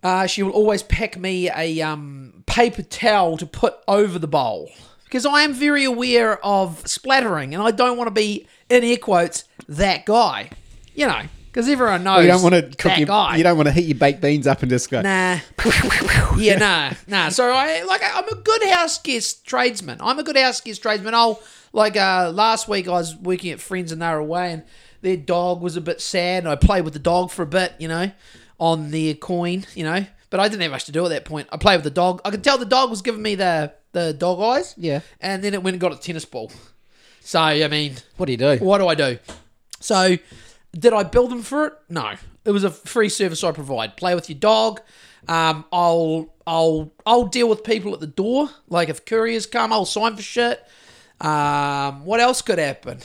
Uh, 0.03 0.27
she 0.27 0.43
will 0.43 0.53
always 0.53 0.83
pack 0.83 1.17
me 1.17 1.49
a 1.51 1.81
um, 1.81 2.43
paper 2.47 2.83
towel 2.83 3.37
to 3.37 3.47
put 3.47 3.75
over 3.87 4.19
the 4.19 4.27
bowl 4.27 4.71
because 5.05 5.25
I 5.25 5.43
am 5.43 5.53
very 5.53 5.85
aware 5.85 6.45
of 6.45 6.87
splattering 6.89 7.55
and 7.55 7.63
I 7.63 7.71
don't 7.71 7.97
want 7.97 8.09
to 8.09 8.13
be 8.13 8.47
in 8.69 8.83
air 8.83 8.97
quotes 8.97 9.45
that 9.69 10.05
guy, 10.05 10.51
you 10.95 11.07
know, 11.07 11.23
because 11.47 11.69
everyone 11.69 12.03
knows 12.03 12.25
You 12.25 12.29
don't 12.31 12.43
want 12.43 12.55
to 12.55 12.63
cook 12.63 12.93
that 12.93 12.99
your, 12.99 13.07
guy. 13.07 13.37
you 13.37 13.43
don't 13.43 13.57
want 13.57 13.69
to 13.69 13.73
heat 13.73 13.85
your 13.85 13.99
baked 13.99 14.23
beans 14.23 14.47
up 14.47 14.63
and 14.63 14.71
just 14.71 14.91
go. 14.91 15.03
Nah. 15.03 15.39
yeah, 16.37 16.57
nah, 16.57 16.93
nah. 17.07 17.29
So 17.29 17.53
I 17.53 17.83
like 17.83 18.01
I'm 18.03 18.27
a 18.27 18.37
good 18.37 18.65
house 18.71 18.99
guest 18.99 19.47
tradesman. 19.47 19.99
I'm 20.01 20.19
a 20.19 20.23
good 20.23 20.37
house 20.37 20.61
guest 20.63 20.83
tradesman. 20.83 21.15
I'll 21.15 21.43
like 21.73 21.97
uh 21.97 22.33
last 22.35 22.69
week 22.69 22.89
I 22.89 22.93
was 22.93 23.15
working 23.17 23.53
at 23.53 23.61
friends 23.61 23.93
and 23.93 24.01
they 24.01 24.09
were 24.09 24.17
away 24.17 24.53
and 24.53 24.63
their 25.03 25.17
dog 25.17 25.61
was 25.61 25.77
a 25.77 25.81
bit 25.81 26.01
sad 26.01 26.45
and 26.45 26.49
I 26.49 26.57
played 26.57 26.85
with 26.85 26.95
the 26.95 26.99
dog 26.99 27.31
for 27.31 27.43
a 27.43 27.47
bit, 27.47 27.75
you 27.79 27.89
know, 27.89 28.11
on 28.63 28.93
the 28.93 29.13
coin, 29.15 29.67
you 29.75 29.83
know. 29.83 30.07
But 30.31 30.39
I 30.39 30.47
didn't 30.49 30.63
have 30.63 30.71
much 30.71 30.85
to 30.85 30.93
do 30.93 31.05
at 31.05 31.09
that 31.09 31.25
point. 31.25 31.49
I 31.51 31.57
played 31.57 31.77
with 31.79 31.85
the 31.85 31.91
dog. 31.91 32.21
I 32.25 32.31
could 32.31 32.45
tell 32.45 32.59
the 32.59 32.65
dog 32.65 32.91
was 32.91 33.03
giving 33.03 33.21
me 33.21 33.35
the 33.35 33.73
the 33.91 34.13
dog 34.15 34.41
eyes. 34.41 34.75
Yeah. 34.79 35.01
And 35.21 35.43
then 35.43 35.53
it 35.53 35.63
went 35.65 35.75
and 35.75 35.81
got 35.81 35.93
a 35.93 35.97
tennis 35.99 36.25
ball. 36.25 36.53
So 37.21 37.41
I 37.41 37.67
mean 37.69 37.97
What 38.17 38.27
do 38.27 38.33
you 38.33 38.39
do? 38.39 38.57
what 38.59 38.79
do 38.79 38.87
I 38.87 38.95
do? 38.95 39.19
So, 39.81 40.17
did 40.79 40.93
I 40.93 41.03
build 41.03 41.31
them 41.33 41.43
for 41.43 41.67
it? 41.67 41.73
No. 41.89 42.15
It 42.45 42.53
was 42.53 42.63
a 42.63 42.71
free 42.71 43.09
service 43.09 43.43
I 43.43 43.51
provide. 43.51 43.97
Play 43.97 44.15
with 44.15 44.31
your 44.31 44.39
dog. 44.39 44.81
Um, 45.29 45.65
I'll 45.73 46.33
I'll 46.47 46.93
I'll 47.05 47.27
deal 47.27 47.49
with 47.49 47.65
people 47.65 47.93
at 47.93 47.99
the 48.01 48.07
door. 48.07 48.49
Like 48.69 48.89
if 48.89 49.05
couriers 49.05 49.47
come, 49.47 49.73
I'll 49.73 49.85
sign 49.85 50.15
for 50.17 50.23
shit. 50.23 50.65
Um, 51.21 52.05
what 52.05 52.21
else 52.21 52.43
could 52.43 52.59
happen? 52.59 53.01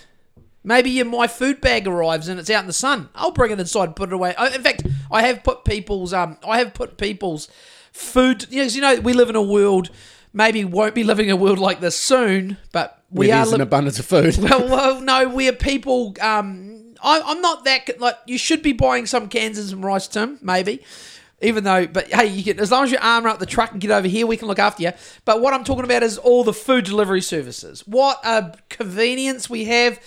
Maybe 0.67 0.89
your 0.89 1.05
my 1.05 1.27
food 1.27 1.61
bag 1.61 1.87
arrives 1.87 2.27
and 2.27 2.37
it's 2.41 2.49
out 2.49 2.59
in 2.59 2.67
the 2.67 2.73
sun. 2.73 3.07
I'll 3.15 3.31
bring 3.31 3.51
it 3.51 3.59
inside, 3.59 3.95
put 3.95 4.09
it 4.09 4.13
away. 4.13 4.35
I, 4.35 4.53
in 4.53 4.61
fact, 4.61 4.85
I 5.09 5.21
have 5.21 5.41
put 5.41 5.63
people's 5.63 6.11
um 6.11 6.37
I 6.45 6.57
have 6.57 6.73
put 6.73 6.97
people's 6.97 7.47
food. 7.93 8.47
Yes, 8.49 8.75
you 8.75 8.81
know 8.81 8.99
we 8.99 9.13
live 9.13 9.29
in 9.29 9.37
a 9.37 9.41
world. 9.41 9.89
Maybe 10.33 10.65
won't 10.65 10.93
be 10.93 11.05
living 11.05 11.27
in 11.27 11.31
a 11.31 11.37
world 11.37 11.57
like 11.57 11.79
this 11.79 11.97
soon, 11.97 12.57
but 12.73 13.01
we 13.09 13.29
Where 13.29 13.37
are 13.37 13.45
there's 13.45 13.53
an 13.53 13.61
abundance 13.61 13.97
of 13.97 14.07
food. 14.07 14.37
well, 14.41 14.67
well, 14.67 15.01
no, 15.11 15.29
we're 15.29 15.53
people. 15.53 16.13
Um, 16.19 16.95
I, 17.01 17.21
I'm 17.21 17.39
not 17.39 17.63
that 17.63 18.01
like. 18.01 18.17
You 18.25 18.37
should 18.37 18.61
be 18.61 18.73
buying 18.73 19.05
some 19.05 19.29
cans 19.29 19.57
and 19.57 19.69
some 19.69 19.85
rice, 19.85 20.09
Tim. 20.09 20.37
Maybe, 20.41 20.83
even 21.41 21.63
though. 21.63 21.87
But 21.87 22.11
hey, 22.11 22.25
you 22.25 22.43
can 22.43 22.59
as 22.59 22.71
long 22.73 22.83
as 22.83 22.91
you 22.91 22.97
arm 23.01 23.25
up 23.25 23.39
the 23.39 23.45
truck 23.45 23.71
and 23.71 23.79
get 23.79 23.91
over 23.91 24.09
here, 24.09 24.27
we 24.27 24.35
can 24.35 24.49
look 24.49 24.59
after 24.59 24.83
you. 24.83 24.91
But 25.23 25.39
what 25.39 25.53
I'm 25.53 25.63
talking 25.63 25.85
about 25.85 26.03
is 26.03 26.17
all 26.17 26.43
the 26.43 26.51
food 26.51 26.83
delivery 26.83 27.21
services. 27.21 27.87
What 27.87 28.19
a 28.25 28.53
convenience 28.67 29.49
we 29.49 29.63
have. 29.63 29.97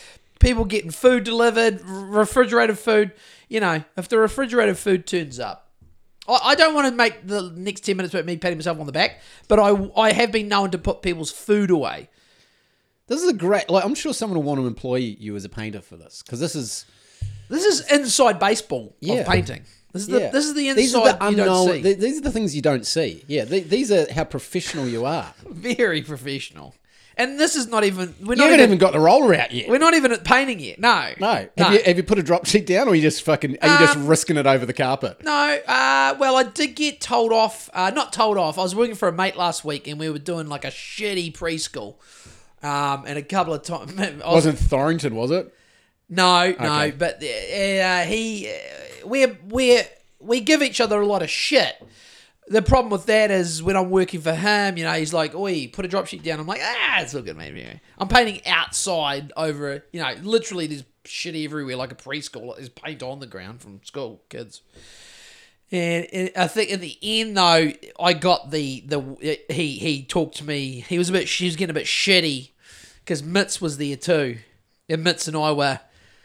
People 0.41 0.65
getting 0.65 0.91
food 0.91 1.25
delivered, 1.25 1.81
refrigerated 1.85 2.79
food. 2.79 3.13
You 3.49 3.61
know, 3.61 3.85
if 3.97 4.09
the 4.09 4.19
refrigerated 4.19 4.77
food 4.79 5.07
turns 5.07 5.39
up, 5.39 5.71
I 6.29 6.39
I 6.43 6.55
don't 6.55 6.75
want 6.75 6.89
to 6.89 6.93
make 6.95 7.27
the 7.27 7.53
next 7.55 7.83
10 7.83 7.97
minutes 7.97 8.15
about 8.15 8.25
me 8.27 8.37
patting 8.37 8.59
myself 8.59 8.81
on 8.81 8.87
the 8.87 8.93
back, 8.93 9.21
but 9.49 9.59
I, 9.59 9.91
I 9.97 10.13
have 10.13 10.33
been 10.33 10.49
known 10.49 10.71
to 10.73 10.79
put 10.79 11.03
people's 11.03 11.31
food 11.31 11.71
away. 11.71 12.09
This 13.07 13.23
is 13.23 13.29
a 13.29 13.33
great. 13.35 13.69
Like, 13.69 13.85
I'm 13.85 13.95
sure 13.95 14.15
someone 14.15 14.39
will 14.39 14.45
want 14.45 14.61
to 14.61 14.67
employ 14.67 14.97
you 14.97 15.37
as 15.37 15.45
a 15.45 15.49
painter 15.49 15.81
for 15.81 15.97
this 15.97 16.23
because 16.23 16.41
this 16.41 16.55
is 16.57 16.87
This 17.49 17.65
is 17.65 17.91
inside 17.93 18.39
baseball 18.39 18.95
Yeah. 19.01 19.15
of 19.17 19.27
painting. 19.27 19.63
This 19.93 20.03
is 20.03 20.09
the 20.09 20.31
this 20.33 20.47
is 20.47 20.55
the 20.55 20.69
inside 20.69 20.81
these 20.81 20.95
are 20.95 21.05
the 21.19 21.31
you 21.31 21.37
don't 21.37 21.49
unknown. 21.49 21.83
see. 21.83 21.95
these 21.95 22.19
are 22.19 22.23
the 22.23 22.31
things 22.31 22.55
you 22.55 22.63
don't 22.63 22.87
see. 22.87 23.25
Yeah, 23.27 23.45
these 23.45 23.91
are 23.91 24.11
how 24.13 24.23
professional 24.25 24.87
you 24.87 25.05
are. 25.05 25.35
Very 25.51 26.01
professional. 26.03 26.75
And 27.21 27.39
this 27.39 27.55
is 27.55 27.67
not 27.69 27.85
even 27.85 28.15
we're 28.21 28.33
You 28.33 28.37
not 28.37 28.45
haven't 28.45 28.55
even, 28.61 28.71
even 28.71 28.79
got 28.79 28.93
the 28.93 29.01
roller 29.01 29.35
out 29.35 29.53
yet. 29.53 29.69
we're 29.69 29.79
not 29.79 29.95
even 29.95 30.11
at 30.13 30.25
painting 30.25 30.59
yet. 30.59 30.79
No. 30.79 31.11
No. 31.21 31.47
No. 31.57 31.65
Have 31.65 31.73
you 31.75 31.83
have 31.85 31.97
you 31.99 32.03
put 32.03 32.19
a 32.19 32.23
drop 32.23 32.47
sheet 32.47 32.67
down, 32.67 32.89
or 32.89 32.93
are 32.93 32.95
you 32.95 33.03
just 33.03 33.23
fucking? 33.23 33.59
Are 33.61 33.69
you 33.69 33.79
just 33.79 33.97
Um, 33.97 34.07
risking 34.07 34.37
it 34.37 34.47
over 34.47 34.65
the 34.65 34.73
carpet? 34.73 35.23
No, 35.23 35.59
uh, 35.69 36.15
well, 36.19 36.37
I 36.37 36.45
did 36.45 36.75
get 36.77 37.01
told 37.01 37.33
off. 37.33 37.69
Uh, 37.75 37.91
not 37.91 38.13
told 38.13 38.39
off. 38.39 38.59
I 38.59 38.63
was 38.63 38.75
working 38.75 38.95
for 38.97 39.09
a 39.09 39.13
mate 39.13 39.37
last 39.37 39.65
week, 39.65 39.87
and 39.87 40.01
we 40.01 40.09
were 40.09 40.19
doing 40.19 40.49
like 40.49 40.65
a 40.65 40.69
shitty 40.71 41.33
preschool. 41.35 41.97
Um, 42.63 43.05
and 43.07 43.19
a 43.19 43.23
couple 43.23 43.55
of 43.55 43.63
times, 43.63 43.93
Wasn't 44.25 44.59
Thorrington? 44.59 45.13
Was 45.13 45.31
it? 45.31 45.55
No, 46.09 46.55
no, 46.59 46.93
but 46.99 47.23
uh, 47.23 48.03
he, 48.03 48.49
uh, 48.51 49.07
we're 49.07 49.39
we 49.49 49.81
we 50.19 50.41
give 50.41 50.61
each 50.63 50.81
other 50.81 51.01
a 51.01 51.07
lot 51.07 51.23
of 51.23 51.31
shit. 51.31 51.75
The 52.51 52.63
problem 52.63 52.91
with 52.91 53.07
that 53.07 53.31
is 53.31 53.63
when 53.63 53.77
I'm 53.77 53.91
working 53.91 54.21
for 54.21 54.35
him, 54.35 54.77
you 54.77 54.83
know, 54.83 54.93
he's 54.93 55.13
like, 55.13 55.37
"Oi, 55.37 55.69
put 55.69 55.85
a 55.85 55.89
drop 55.89 56.09
sheet 56.09 56.25
down." 56.25 56.41
I'm 56.41 56.49
like, 56.49 56.61
"Ah, 56.61 57.01
it's 57.01 57.15
all 57.15 57.23
good, 57.23 57.37
mate." 57.37 57.53
Anyway, 57.53 57.81
I'm 57.97 58.09
painting 58.09 58.45
outside 58.45 59.33
over, 59.37 59.85
you 59.93 60.01
know, 60.01 60.13
literally 60.21 60.67
there's 60.67 60.83
shit 61.05 61.37
everywhere, 61.37 61.77
like 61.77 61.93
a 61.93 61.95
preschool. 61.95 62.57
There's 62.57 62.69
paint 62.69 63.05
on 63.05 63.21
the 63.21 63.29
ground 63.29 63.61
from 63.63 63.81
school 63.85 64.23
kids. 64.29 64.63
And, 65.71 66.07
and 66.13 66.31
I 66.37 66.49
think 66.49 66.71
in 66.71 66.81
the 66.81 66.99
end, 67.01 67.37
though, 67.37 67.71
I 68.01 68.13
got 68.15 68.51
the 68.51 68.81
the 68.81 69.39
he 69.49 69.79
he 69.79 70.03
talked 70.03 70.37
to 70.39 70.45
me. 70.45 70.85
He 70.89 70.99
was 70.99 71.09
a 71.09 71.13
bit 71.13 71.29
she 71.29 71.45
was 71.45 71.55
getting 71.55 71.71
a 71.71 71.79
bit 71.79 71.87
shitty 71.87 72.51
because 73.05 73.23
Mitz 73.23 73.61
was 73.61 73.79
there 73.79 73.97
too, 73.97 74.39
and 74.89 75.07
Mitz 75.07 75.29
and 75.29 75.37
I 75.37 75.53
were. 75.53 75.79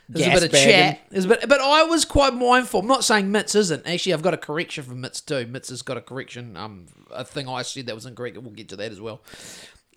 There's 0.08 0.28
a 0.28 0.42
bit 0.42 0.44
of 0.44 0.52
chat. 0.52 1.00
There's 1.10 1.26
a 1.26 1.30
bit, 1.30 1.50
but 1.50 1.62
I 1.62 1.84
was 1.84 2.06
quite 2.06 2.34
mindful. 2.34 2.82
I'm 2.82 2.88
not 2.88 3.04
saying 3.04 3.28
Mitz 3.32 3.56
isn't. 3.56 3.88
Actually, 3.88 4.14
I've 4.14 4.22
got 4.22 4.34
a 4.34 4.38
correction 4.38 4.84
from 4.84 5.02
Mitz 5.02 5.26
too. 5.26 5.46
Mitz 5.48 5.70
has 5.70 5.82
got 5.82 5.98
a 5.98 6.02
correction. 6.02 6.56
Um, 6.56 6.88
a 7.12 7.26
thing 7.26 7.48
I 7.48 7.64
said 7.64 7.88
that 7.88 7.96
was 7.96 8.06
incorrect. 8.06 8.38
We'll 8.38 8.52
get 8.52 8.70
to 8.70 8.76
that 8.76 8.92
as 8.92 9.02
well. 9.02 9.22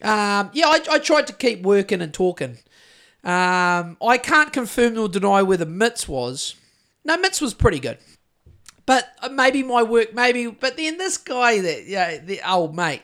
Um, 0.01 0.51
yeah, 0.53 0.67
I, 0.67 0.81
I 0.93 0.99
tried 0.99 1.27
to 1.27 1.33
keep 1.33 1.63
working 1.63 2.01
and 2.01 2.15
talking. 2.15 2.59
Um, 3.25 3.97
I 4.01 4.19
can't 4.23 4.53
confirm 4.53 4.95
nor 4.95 5.09
deny 5.09 5.43
whether 5.43 5.67
Mitz 5.67 6.09
was. 6.09 6.55
No, 7.05 7.17
Mitz 7.17 7.43
was 7.43 7.53
pretty 7.53 7.81
good. 7.81 7.99
But 8.87 9.13
uh, 9.21 9.29
maybe 9.29 9.63
my 9.63 9.83
work, 9.83 10.15
maybe. 10.15 10.47
But 10.47 10.79
then 10.79 10.97
this 10.97 11.19
guy, 11.19 11.61
that 11.61 11.87
yeah, 11.87 12.19
the 12.19 12.41
old 12.49 12.75
mate, 12.75 13.03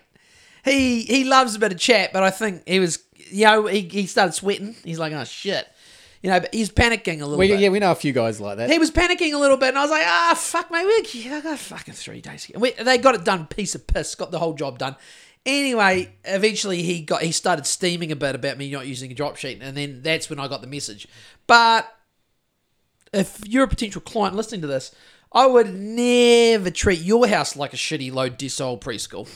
he 0.64 1.02
he 1.02 1.24
loves 1.24 1.54
a 1.54 1.58
bit 1.58 1.72
of 1.72 1.78
chat. 1.78 2.12
But 2.12 2.22
I 2.22 2.30
think 2.30 2.62
he 2.66 2.78
was, 2.80 3.00
you 3.14 3.44
know, 3.44 3.66
he, 3.66 3.80
he 3.80 4.06
started 4.06 4.32
sweating. 4.32 4.76
He's 4.82 4.98
like, 4.98 5.12
oh 5.12 5.24
shit, 5.24 5.68
you 6.24 6.30
know. 6.30 6.40
But 6.40 6.52
he's 6.54 6.70
panicking 6.70 7.20
a 7.20 7.26
little 7.26 7.36
We, 7.38 7.48
bit. 7.48 7.60
yeah, 7.60 7.68
we 7.68 7.78
know 7.78 7.92
a 7.92 7.94
few 7.94 8.12
guys 8.12 8.40
like 8.40 8.56
that. 8.56 8.70
He 8.70 8.78
was 8.78 8.90
panicking 8.90 9.34
a 9.34 9.38
little 9.38 9.58
bit, 9.58 9.68
and 9.68 9.78
I 9.78 9.82
was 9.82 9.90
like, 9.90 10.02
ah, 10.04 10.34
fuck, 10.36 10.70
mate, 10.70 10.84
we 10.86 11.30
I 11.30 11.40
got 11.40 11.58
fucking 11.58 11.94
three 11.94 12.20
days. 12.20 12.50
We, 12.56 12.72
they 12.72 12.98
got 12.98 13.14
it 13.14 13.24
done, 13.24 13.46
piece 13.46 13.74
of 13.74 13.86
piss, 13.86 14.14
got 14.14 14.30
the 14.32 14.38
whole 14.38 14.54
job 14.54 14.78
done. 14.78 14.96
Anyway, 15.46 16.14
eventually 16.24 16.82
he 16.82 17.02
got 17.02 17.20
he 17.20 17.30
started 17.30 17.66
steaming 17.66 18.10
a 18.10 18.16
bit 18.16 18.34
about 18.34 18.56
me 18.56 18.70
not 18.70 18.86
using 18.86 19.12
a 19.12 19.14
drop 19.14 19.36
sheet, 19.36 19.58
and 19.60 19.76
then 19.76 20.00
that's 20.02 20.30
when 20.30 20.40
I 20.40 20.48
got 20.48 20.62
the 20.62 20.66
message. 20.66 21.06
But 21.46 21.86
if 23.12 23.40
you're 23.46 23.64
a 23.64 23.68
potential 23.68 24.00
client 24.00 24.34
listening 24.34 24.62
to 24.62 24.66
this, 24.66 24.94
I 25.32 25.46
would 25.46 25.74
never 25.74 26.70
treat 26.70 27.00
your 27.00 27.28
house 27.28 27.56
like 27.56 27.74
a 27.74 27.76
shitty 27.76 28.10
low 28.12 28.30
decile 28.30 28.80
preschool. 28.80 29.28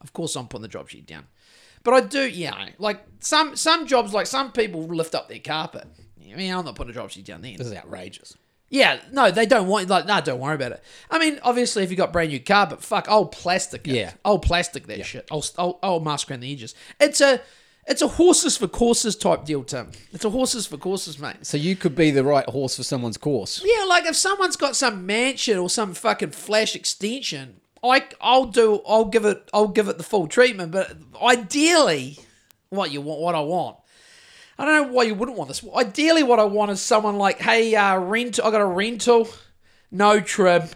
Of 0.00 0.12
course, 0.12 0.36
I'm 0.36 0.46
putting 0.46 0.62
the 0.62 0.68
drop 0.68 0.88
sheet 0.88 1.06
down. 1.06 1.26
But 1.82 1.94
I 1.94 2.00
do, 2.02 2.28
you 2.28 2.50
know, 2.50 2.66
like 2.78 3.04
some 3.18 3.56
some 3.56 3.86
jobs, 3.88 4.12
like 4.14 4.26
some 4.28 4.52
people 4.52 4.82
lift 4.82 5.16
up 5.16 5.28
their 5.28 5.40
carpet. 5.40 5.86
I 6.32 6.36
mean, 6.36 6.52
I'm 6.52 6.64
not 6.64 6.74
putting 6.74 6.90
a 6.90 6.94
job 6.94 7.10
sheet 7.10 7.24
down 7.24 7.42
there. 7.42 7.56
This 7.56 7.66
is 7.68 7.74
outrageous. 7.74 8.36
Yeah, 8.68 8.98
no, 9.12 9.30
they 9.30 9.46
don't 9.46 9.68
want 9.68 9.88
like 9.88 10.06
no, 10.06 10.20
don't 10.20 10.40
worry 10.40 10.56
about 10.56 10.72
it. 10.72 10.82
I 11.08 11.18
mean, 11.18 11.38
obviously, 11.42 11.84
if 11.84 11.90
you 11.90 11.96
got 11.96 12.12
brand 12.12 12.30
new 12.30 12.40
car, 12.40 12.66
but 12.66 12.82
fuck, 12.82 13.06
I'll 13.08 13.26
plastic 13.26 13.86
it. 13.86 13.94
Yeah. 13.94 14.12
I'll 14.24 14.40
plastic 14.40 14.86
that 14.88 15.06
shit. 15.06 15.28
I'll, 15.30 15.44
I'll 15.56 15.78
I'll 15.82 16.00
mask 16.00 16.30
around 16.30 16.40
the 16.40 16.52
edges. 16.52 16.74
It's 16.98 17.20
a 17.20 17.40
it's 17.86 18.02
a 18.02 18.08
horses 18.08 18.56
for 18.56 18.66
courses 18.66 19.14
type 19.14 19.44
deal, 19.44 19.62
Tim. 19.62 19.92
It's 20.12 20.24
a 20.24 20.30
horses 20.30 20.66
for 20.66 20.76
courses, 20.76 21.20
mate. 21.20 21.36
So 21.42 21.56
you 21.56 21.76
could 21.76 21.94
be 21.94 22.10
the 22.10 22.24
right 22.24 22.48
horse 22.48 22.76
for 22.76 22.82
someone's 22.82 23.16
course. 23.16 23.62
Yeah, 23.64 23.84
like 23.84 24.04
if 24.06 24.16
someone's 24.16 24.56
got 24.56 24.74
some 24.74 25.06
mansion 25.06 25.58
or 25.58 25.70
some 25.70 25.94
fucking 25.94 26.32
flash 26.32 26.74
extension, 26.74 27.60
I 27.84 28.04
I'll 28.20 28.46
do 28.46 28.82
I'll 28.86 29.04
give 29.04 29.24
it 29.24 29.48
I'll 29.54 29.68
give 29.68 29.88
it 29.88 29.98
the 29.98 30.04
full 30.04 30.26
treatment. 30.26 30.72
But 30.72 30.96
ideally, 31.22 32.18
what 32.70 32.90
you 32.90 33.00
want, 33.00 33.20
what 33.20 33.36
I 33.36 33.40
want. 33.40 33.76
I 34.58 34.64
don't 34.64 34.86
know 34.88 34.92
why 34.92 35.02
you 35.04 35.14
wouldn't 35.14 35.36
want 35.36 35.48
this. 35.48 35.64
Ideally, 35.74 36.22
what 36.22 36.38
I 36.38 36.44
want 36.44 36.70
is 36.70 36.80
someone 36.80 37.16
like, 37.16 37.38
hey, 37.40 37.74
uh, 37.74 37.98
rent. 37.98 38.40
I 38.42 38.50
got 38.50 38.60
a 38.60 38.66
rental, 38.66 39.28
no 39.90 40.20
trim, 40.20 40.68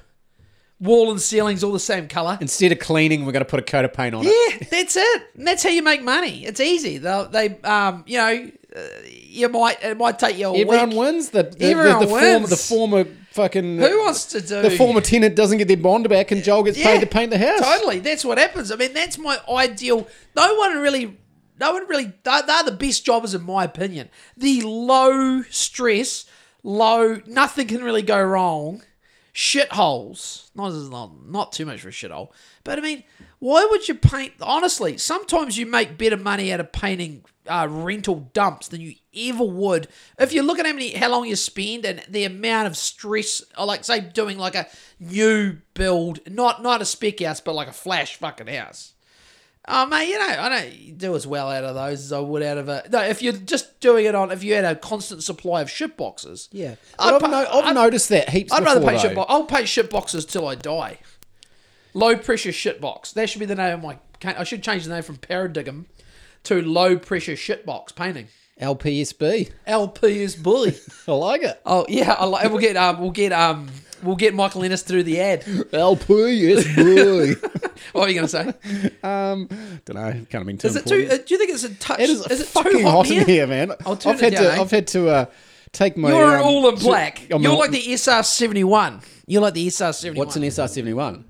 wall 0.78 1.10
and 1.10 1.20
ceilings 1.20 1.64
all 1.64 1.72
the 1.72 1.80
same 1.80 2.08
color. 2.08 2.37
Instead 2.40 2.72
of 2.72 2.78
cleaning, 2.78 3.25
we're 3.25 3.32
going 3.32 3.44
to 3.44 3.50
put 3.50 3.60
a 3.60 3.62
coat 3.62 3.84
of 3.84 3.92
paint 3.92 4.14
on 4.14 4.25
it. 4.26 4.28
Yeah, 4.28 4.66
that's 4.70 4.96
it. 4.96 5.22
And 5.37 5.46
that's 5.46 5.62
how 5.62 5.70
you 5.70 5.82
make 5.82 6.02
money. 6.02 6.44
It's 6.44 6.60
easy. 6.60 6.99
They, 6.99 7.26
they 7.30 7.60
um, 7.62 8.04
you 8.06 8.18
know, 8.18 8.50
uh, 8.76 8.80
you 9.08 9.49
might 9.49 9.82
it 9.82 9.96
might 9.96 10.18
take 10.18 10.38
you 10.38 10.49
a 10.49 10.58
Everyone 10.58 10.90
week. 10.90 10.99
wins. 10.99 11.30
The, 11.30 11.44
the, 11.44 11.50
the, 11.50 11.64
Everyone 11.66 12.00
the, 12.00 12.06
former, 12.06 12.22
wins. 12.38 12.50
the 12.50 12.56
former 12.56 13.04
fucking. 13.32 13.78
Who 13.78 13.99
wants 14.04 14.26
to 14.26 14.40
do 14.40 14.62
The 14.62 14.70
former 14.70 15.00
tenant 15.00 15.34
doesn't 15.34 15.58
get 15.58 15.68
their 15.68 15.76
bond 15.76 16.08
back, 16.08 16.30
and 16.30 16.42
Joel 16.44 16.64
gets 16.64 16.80
paid 16.80 17.00
to 17.00 17.06
paint 17.06 17.30
the 17.30 17.38
house. 17.38 17.60
Totally, 17.60 17.99
that's 18.00 18.25
what 18.25 18.38
happens. 18.38 18.70
I 18.70 18.76
mean, 18.76 18.92
that's 18.94 19.18
my 19.18 19.38
ideal. 19.49 20.06
No 20.37 20.54
one 20.54 20.78
really, 20.78 21.16
no 21.60 21.72
one 21.72 21.86
really. 21.86 22.12
They're, 22.24 22.42
they're 22.42 22.64
the 22.64 22.72
best 22.72 23.04
jobbers, 23.04 23.34
in 23.34 23.42
my 23.42 23.64
opinion. 23.64 24.08
The 24.36 24.62
low 24.62 25.42
stress, 25.50 26.24
low, 26.62 27.20
nothing 27.26 27.68
can 27.68 27.84
really 27.84 28.02
go 28.02 28.20
wrong. 28.20 28.82
Shitholes. 29.34 30.50
Not, 30.56 30.72
not 30.90 31.26
not 31.26 31.52
too 31.52 31.66
much 31.66 31.82
for 31.82 31.88
a 31.88 31.92
shithole, 31.92 32.30
but 32.64 32.78
I 32.78 32.82
mean, 32.82 33.04
why 33.38 33.66
would 33.70 33.88
you 33.88 33.94
paint? 33.94 34.32
Honestly, 34.40 34.98
sometimes 34.98 35.56
you 35.56 35.66
make 35.66 35.96
better 35.96 36.16
money 36.16 36.52
out 36.52 36.58
of 36.58 36.72
painting 36.72 37.24
uh, 37.46 37.66
rental 37.68 38.30
dumps 38.32 38.68
than 38.68 38.80
you 38.80 38.94
ever 39.14 39.44
would 39.44 39.88
if 40.18 40.32
you 40.32 40.42
look 40.42 40.58
at 40.58 40.66
how 40.66 40.72
many 40.72 40.94
how 40.94 41.10
long 41.10 41.26
you 41.26 41.34
spend 41.34 41.84
and 41.84 42.02
the 42.08 42.24
amount 42.24 42.66
of 42.66 42.76
stress 42.76 43.42
or 43.58 43.66
like 43.66 43.84
say 43.84 44.00
doing 44.00 44.38
like 44.38 44.54
a 44.54 44.66
new 45.00 45.56
build 45.74 46.20
not 46.30 46.62
not 46.62 46.80
a 46.80 46.84
spec 46.84 47.20
house 47.20 47.40
but 47.40 47.54
like 47.54 47.66
a 47.66 47.72
flash 47.72 48.16
fucking 48.16 48.46
house 48.46 48.92
oh 49.68 49.86
mate 49.86 50.08
you 50.08 50.18
know 50.18 50.26
i 50.40 50.48
don't 50.48 50.98
do 50.98 51.14
as 51.14 51.26
well 51.26 51.50
out 51.50 51.64
of 51.64 51.74
those 51.74 52.00
as 52.00 52.12
i 52.12 52.18
would 52.18 52.42
out 52.42 52.58
of 52.58 52.68
a 52.68 52.82
no 52.90 53.00
if 53.02 53.20
you're 53.22 53.32
just 53.32 53.78
doing 53.80 54.06
it 54.06 54.14
on 54.14 54.30
if 54.30 54.42
you 54.42 54.54
had 54.54 54.64
a 54.64 54.74
constant 54.74 55.22
supply 55.22 55.60
of 55.60 55.70
shit 55.70 55.96
boxes 55.96 56.49
Yeah, 56.50 56.76
but 56.99 57.14
I've, 57.14 57.20
pa- 57.20 57.26
no, 57.28 57.46
I've 57.60 57.75
noticed 57.75 58.08
that 58.08 58.30
heaps. 58.30 58.52
i'd 58.52 58.64
rather 58.64 58.80
before, 58.80 58.90
paint 58.92 59.02
shit 59.02 59.14
box 59.14 59.26
i'll 59.30 59.44
paint 59.44 59.68
shit 59.68 59.90
boxes 59.90 60.25
till 60.25 60.49
i 60.49 60.54
die 60.54 60.99
low 61.94 62.16
pressure 62.16 62.52
shit 62.52 62.80
box 62.80 63.12
that 63.12 63.28
should 63.28 63.40
be 63.40 63.46
the 63.46 63.54
name 63.54 63.75
of 63.75 63.82
my 63.82 63.99
i 64.25 64.44
should 64.44 64.62
change 64.62 64.84
the 64.84 64.94
name 64.94 65.02
from 65.02 65.16
paradigm 65.16 65.86
to 66.42 66.62
low 66.62 66.96
pressure 66.96 67.36
shit 67.36 67.66
box 67.66 67.92
painting 67.92 68.28
LPSB. 68.60 69.50
LPS 69.66 70.42
bully. 70.42 70.76
I 71.08 71.12
like 71.12 71.42
it. 71.42 71.58
Oh 71.64 71.86
yeah, 71.88 72.12
I 72.12 72.26
like, 72.26 72.50
we'll 72.50 72.60
get 72.60 72.76
um 72.76 73.00
we'll 73.00 73.10
get 73.10 73.32
um 73.32 73.70
we'll 74.02 74.17
get 74.17 74.34
Michael 74.34 74.65
Ennis 74.65 74.82
through 74.82 75.04
the 75.04 75.21
ad. 75.21 75.43
LPSB. 75.45 77.56
What 77.93 78.08
are 78.08 78.13
you 78.13 78.15
gonna 78.15 78.28
say? 78.28 78.47
um, 79.02 79.47
don't 79.86 79.95
know. 79.95 80.13
Can't 80.13 80.32
have 80.32 80.47
been 80.47 80.58
too 80.58 80.69
Is 80.69 80.76
it 80.76 80.86
too? 80.86 81.08
Uh, 81.10 81.17
do 81.17 81.25
you 81.34 81.39
think 81.39 81.50
it's 81.50 81.65
a 81.65 81.75
touch? 81.76 81.99
It 81.99 82.10
is, 82.10 82.26
is 82.26 82.43
it 82.43 82.47
fucking 82.47 82.73
too 82.73 82.82
hot, 82.82 83.06
hot 83.06 83.10
in 83.10 83.26
here, 83.26 83.47
man. 83.47 83.73
I'll 83.86 83.97
turn 83.97 84.13
I've 84.15 84.23
it 84.23 84.25
had 84.25 84.32
down, 84.34 84.43
to. 84.43 84.52
eh? 84.52 84.60
I've 84.60 84.71
had 84.71 84.86
to 84.89 85.08
uh, 85.08 85.25
take 85.73 85.97
my. 85.97 86.10
You're 86.10 86.36
um, 86.36 86.43
all 86.45 86.69
in 86.69 86.75
black. 86.76 87.23
I'm 87.30 87.43
You're 87.43 87.56
like 87.56 87.71
the 87.71 87.80
SR 87.97 88.23
seventy 88.23 88.65
one. 88.65 89.00
You're 89.26 89.41
like 89.41 89.54
the 89.54 89.67
SR 89.71 89.95
seventy 89.95 90.19
one. 90.19 90.26
What's 90.26 90.36
an 90.36 90.45
SR 90.45 90.69
seventy 90.69 90.93
one? 90.93 91.25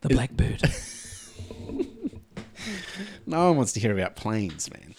the 0.00 0.08
Blackbird? 0.08 0.62
No 3.26 3.48
one 3.48 3.56
wants 3.56 3.72
to 3.72 3.80
hear 3.80 3.92
about 3.92 4.16
planes, 4.16 4.70
man. 4.70 4.94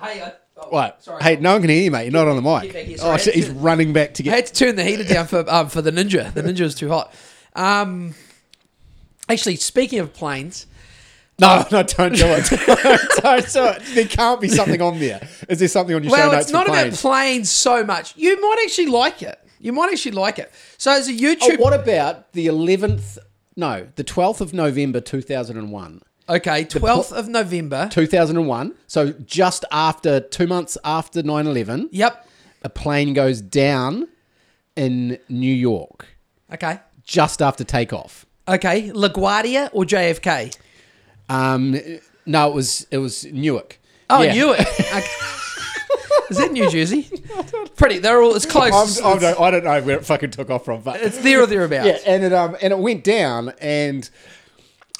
hey, 0.00 0.22
I, 0.22 0.32
What? 0.68 1.02
Sorry. 1.02 1.22
Hey, 1.22 1.36
no 1.36 1.52
one 1.52 1.62
can 1.62 1.70
hear 1.70 1.82
you, 1.82 1.90
mate. 1.90 2.04
You're 2.04 2.12
not 2.12 2.28
on 2.28 2.36
the 2.36 2.42
mic. 2.42 2.72
Here, 2.72 2.96
oh 3.02 3.16
shit! 3.16 3.34
He's 3.34 3.48
running 3.50 3.92
back 3.92 4.14
to 4.14 4.22
get. 4.22 4.32
I 4.32 4.36
had 4.36 4.46
to 4.46 4.52
turn 4.52 4.76
the 4.76 4.84
heater 4.84 5.04
down 5.04 5.26
for 5.26 5.44
um 5.48 5.68
for 5.68 5.82
the 5.82 5.90
Ninja. 5.90 6.32
The 6.32 6.42
Ninja 6.42 6.60
is 6.60 6.74
too 6.74 6.88
hot. 6.88 7.12
Um, 7.54 8.14
actually, 9.28 9.56
speaking 9.56 9.98
of 9.98 10.12
planes, 10.12 10.66
No, 11.40 11.64
no, 11.72 11.82
don't 11.82 12.14
do 12.14 12.26
it. 12.26 12.48
don't 13.22 13.52
do 13.52 13.64
it. 13.64 13.82
There 13.94 14.06
can't 14.06 14.40
be 14.40 14.48
something 14.48 14.80
on 14.80 14.98
there. 15.00 15.26
Is 15.48 15.58
there 15.58 15.68
something 15.68 15.96
on 15.96 16.04
your 16.04 16.10
show 16.10 16.28
well, 16.28 16.38
it's 16.40 16.52
not 16.52 16.66
about 16.68 16.82
planes? 16.82 17.00
planes 17.00 17.50
so 17.50 17.82
much. 17.84 18.16
You 18.16 18.40
might 18.40 18.62
actually 18.64 18.86
like 18.86 19.22
it. 19.22 19.38
You 19.58 19.72
might 19.72 19.90
actually 19.92 20.12
like 20.12 20.38
it. 20.38 20.52
So, 20.78 20.92
as 20.92 21.08
a 21.08 21.12
YouTube, 21.12 21.58
Oh, 21.58 21.62
what 21.62 21.72
about 21.74 22.32
the 22.32 22.46
11th? 22.46 23.18
No, 23.56 23.88
the 23.96 24.04
12th 24.04 24.40
of 24.40 24.54
November 24.54 25.00
2001. 25.00 26.00
Okay, 26.30 26.64
twelfth 26.64 27.12
of 27.12 27.28
November. 27.28 27.88
2001. 27.90 28.74
So 28.86 29.12
just 29.26 29.64
after 29.70 30.20
two 30.20 30.46
months 30.46 30.78
after 30.84 31.22
9 31.22 31.46
11, 31.46 31.88
Yep. 31.92 32.26
a 32.62 32.68
plane 32.68 33.12
goes 33.14 33.40
down 33.40 34.08
in 34.76 35.18
New 35.28 35.52
York 35.54 36.06
Okay. 36.52 36.78
just 37.04 37.42
after 37.42 37.64
takeoff. 37.64 38.26
Okay. 38.48 38.90
LaGuardia 38.90 39.68
or 39.72 39.84
JFK? 39.84 40.56
Um, 41.28 41.76
no, 42.26 42.48
it 42.48 42.54
was 42.54 42.86
it 42.90 42.98
was 42.98 43.24
Newark. 43.26 43.78
Oh, 44.08 44.22
Yeah. 44.22 44.32
Newark. 44.34 44.58
Okay. 44.80 45.06
Is 46.30 46.36
that 46.38 46.52
New 46.52 46.70
Jersey? 46.70 47.10
Pretty. 47.76 47.98
They're 47.98 48.22
all. 48.22 48.34
It's 48.36 48.46
close. 48.46 48.72
I'm, 49.00 49.06
I 49.06 49.12
it's, 49.14 49.20
don't, 49.22 49.40
I 49.40 49.50
don't 49.50 49.64
know 49.64 49.80
where 49.82 49.96
it 49.98 50.04
fucking 50.06 50.30
took 50.30 50.48
off 50.48 50.64
from, 50.64 50.80
but 50.82 51.00
it's 51.00 51.18
there 51.18 51.42
or 51.42 51.46
thereabouts. 51.46 51.86
yeah, 51.86 51.98
and 52.06 52.22
it 52.22 52.32
um 52.32 52.56
and 52.62 52.72
it 52.72 52.78
went 52.78 53.02
down, 53.02 53.52
and 53.60 54.08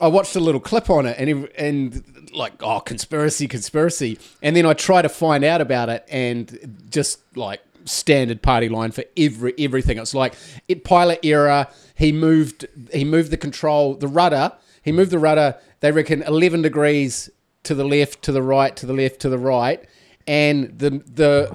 I 0.01 0.09
watched 0.09 0.35
a 0.37 0.41
little 0.41 0.61
clip 0.61 0.89
on 0.91 1.07
it, 1.07 1.17
and 1.19 1.49
and 1.57 2.31
like 2.35 2.55
oh 2.63 2.81
conspiracy, 2.81 3.47
conspiracy, 3.49 4.19
and 4.43 4.55
then 4.57 4.67
I 4.67 4.73
try 4.73 5.03
to 5.03 5.09
find 5.09 5.45
out 5.45 5.61
about 5.61 5.89
it, 5.89 6.05
and 6.09 6.87
just 6.91 7.21
like 7.37 7.61
standard 7.85 8.41
party 8.43 8.69
line 8.69 8.91
for 8.93 9.05
every 9.17 9.55
everything. 9.59 9.99
It's 9.99 10.15
like 10.15 10.35
it 10.69 10.85
pilot 10.85 11.21
error. 11.23 11.67
He 11.97 12.13
moved 12.13 12.67
he 12.93 13.05
moved 13.05 13.31
the 13.31 13.37
control 13.37 13.95
the 13.95 14.09
rudder. 14.09 14.53
He 14.83 14.93
moved 14.93 15.11
the 15.11 15.19
rudder. 15.19 15.57
They 15.81 15.93
reckon 15.93 16.23
eleven 16.23 16.63
degrees 16.63 17.29
to 17.65 17.75
the 17.75 17.85
left, 17.85 18.23
to 18.23 18.33
the 18.33 18.43
right, 18.43 18.75
to 18.77 18.87
the 18.87 18.93
left, 18.95 19.21
to 19.21 19.29
the 19.29 19.39
right, 19.39 19.85
and 20.27 20.79
the 20.79 20.91
the 21.07 21.55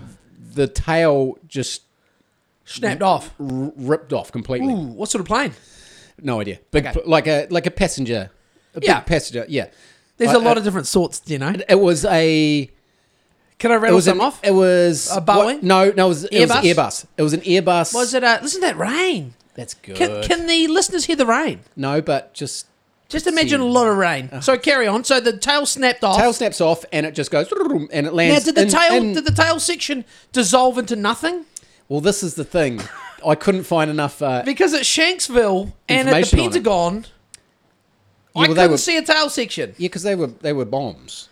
the 0.53 0.67
tail 0.67 1.37
just 1.47 1.81
Snapped 2.67 3.01
off. 3.03 3.33
r- 3.39 3.71
ripped 3.75 4.11
off 4.13 4.31
completely. 4.31 4.73
Ooh, 4.73 4.87
what 4.87 5.09
sort 5.09 5.19
of 5.21 5.27
plane? 5.27 5.53
No 6.21 6.39
idea. 6.41 6.59
Big, 6.71 6.85
Okay. 6.87 7.01
like 7.05 7.27
a 7.27 7.47
like 7.49 7.65
a 7.67 7.71
passenger. 7.71 8.31
A 8.75 8.79
Yeah. 8.81 8.99
big 8.99 9.07
passenger. 9.07 9.45
Yeah. 9.47 9.67
There's 10.17 10.31
I- 10.31 10.35
a 10.35 10.39
lot 10.39 10.55
I- 10.57 10.59
of 10.59 10.63
different 10.63 10.87
sorts, 10.87 11.21
you 11.25 11.37
know. 11.39 11.53
It 11.69 11.79
was 11.79 12.05
a. 12.05 12.69
Can 13.57 13.71
I 13.71 13.75
It 13.75 13.77
rattle 13.77 13.95
was 13.95 14.05
some 14.05 14.19
an, 14.19 14.25
off? 14.25 14.39
It 14.43 14.51
was 14.51 15.09
A 15.15 15.21
Boeing? 15.21 15.45
what- 15.45 15.63
no, 15.63 15.91
no. 15.91 16.05
It 16.05 16.09
was, 16.09 16.23
it 16.25 16.41
was 16.41 16.51
Airbus? 16.51 16.73
Airbus. 16.75 17.05
It 17.17 17.21
was 17.23 17.33
an 17.33 17.41
Airbus. 17.41 17.93
Was 17.93 18.13
it? 18.13 18.23
Uh, 18.23 18.39
listen 18.41 18.61
to 18.61 18.67
that 18.67 18.77
rain. 18.77 19.33
That's 19.55 19.73
good. 19.75 19.95
Can, 19.95 20.21
can 20.23 20.47
the 20.47 20.67
listeners 20.67 21.05
hear 21.05 21.15
the 21.15 21.25
rain? 21.25 21.61
no, 21.77 22.01
but 22.01 22.33
just 22.33 22.65
Just 23.07 23.27
imagine 23.27 23.61
a 23.61 23.65
lot 23.65 23.87
of 23.87 23.95
rain. 23.95 24.29
So 24.41 24.57
carry 24.57 24.87
on. 24.87 25.03
So 25.05 25.19
the 25.21 25.37
tail 25.37 25.65
snapped 25.65 26.03
off. 26.03 26.17
tail 26.17 26.33
snaps 26.33 26.59
off 26.59 26.83
and 26.91 27.05
it 27.05 27.13
just 27.15 27.31
goes 27.31 27.47
and 27.51 28.07
it 28.07 28.13
lands. 28.13 28.13
now, 28.13 28.13
lands. 28.13 28.43
did 28.45 28.55
the 28.55 28.61
in- 28.63 28.67
tail 28.69 28.93
in- 28.95 29.13
did 29.13 29.25
the 29.25 29.31
tail 29.31 29.59
section 29.59 30.03
dissolve 30.33 30.77
into 30.77 30.95
nothing? 30.97 31.45
well, 31.87 32.01
this 32.01 32.23
is 32.23 32.33
the 32.33 32.43
thing. 32.43 32.81
I 33.25 33.35
couldn't 33.35 33.63
find 33.63 33.89
enough. 33.89 34.21
Uh, 34.21 34.41
Because 34.43 34.73
at 34.73 34.81
Shanksville 34.81 35.71
and 35.87 36.09
at 36.09 36.11
the 36.13 36.17
Information 36.19 36.39
on 36.39 36.45
it. 36.45 36.49
Pentagon, 36.51 37.05
Yeah, 38.35 38.41
I 38.41 38.47
well, 38.47 38.47
they 38.49 38.53
couldn't 38.63 38.71
were- 38.71 38.77
see 38.77 38.97
a 38.97 39.01
tail 39.01 39.29
section. 39.29 39.73
yeah, 39.77 39.87
because 39.87 40.03
they 40.03 40.15
were 40.15 40.27
they 40.27 40.53
were 40.53 40.65
bombs. 40.65 41.29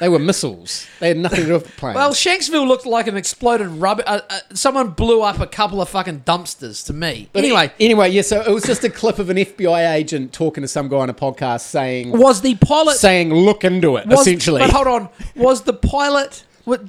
they 0.00 0.08
were 0.08 0.18
missiles. 0.18 0.86
They 0.98 1.08
had 1.08 1.18
nothing 1.18 1.40
to 1.40 1.46
do 1.46 1.52
with 1.52 1.66
the 1.66 1.72
plane. 1.72 1.94
Well, 1.94 2.12
Shanksville 2.12 2.66
looked 2.66 2.86
like 2.86 3.06
an 3.06 3.16
exploded 3.16 3.68
rubber. 3.68 4.02
Uh, 4.06 4.20
uh, 4.30 4.40
someone 4.54 4.88
blew 4.90 5.22
up 5.22 5.38
a 5.40 5.46
couple 5.46 5.80
of 5.82 5.88
fucking 5.90 6.20
dumpsters 6.20 6.84
to 6.86 6.92
me. 6.92 7.28
But 7.32 7.44
anyway, 7.44 7.70
anyway, 7.78 8.08
yeah. 8.10 8.22
So 8.22 8.40
it 8.40 8.50
was 8.50 8.64
just 8.64 8.82
a 8.82 8.90
clip 8.90 9.18
of 9.18 9.28
an 9.30 9.36
FBI 9.36 9.92
agent 9.94 10.32
talking 10.32 10.62
to 10.62 10.68
some 10.68 10.88
guy 10.88 10.96
on 10.96 11.10
a 11.10 11.14
podcast 11.14 11.60
saying 11.60 12.10
was 12.12 12.40
the 12.40 12.54
pilot 12.56 12.96
saying 12.96 13.32
look 13.32 13.62
into 13.62 13.96
it 13.96 14.06
was, 14.06 14.20
essentially. 14.20 14.60
But 14.60 14.70
hold 14.70 14.86
on, 14.86 15.08
was 15.36 15.62
the 15.62 15.74
pilot? 15.74 16.44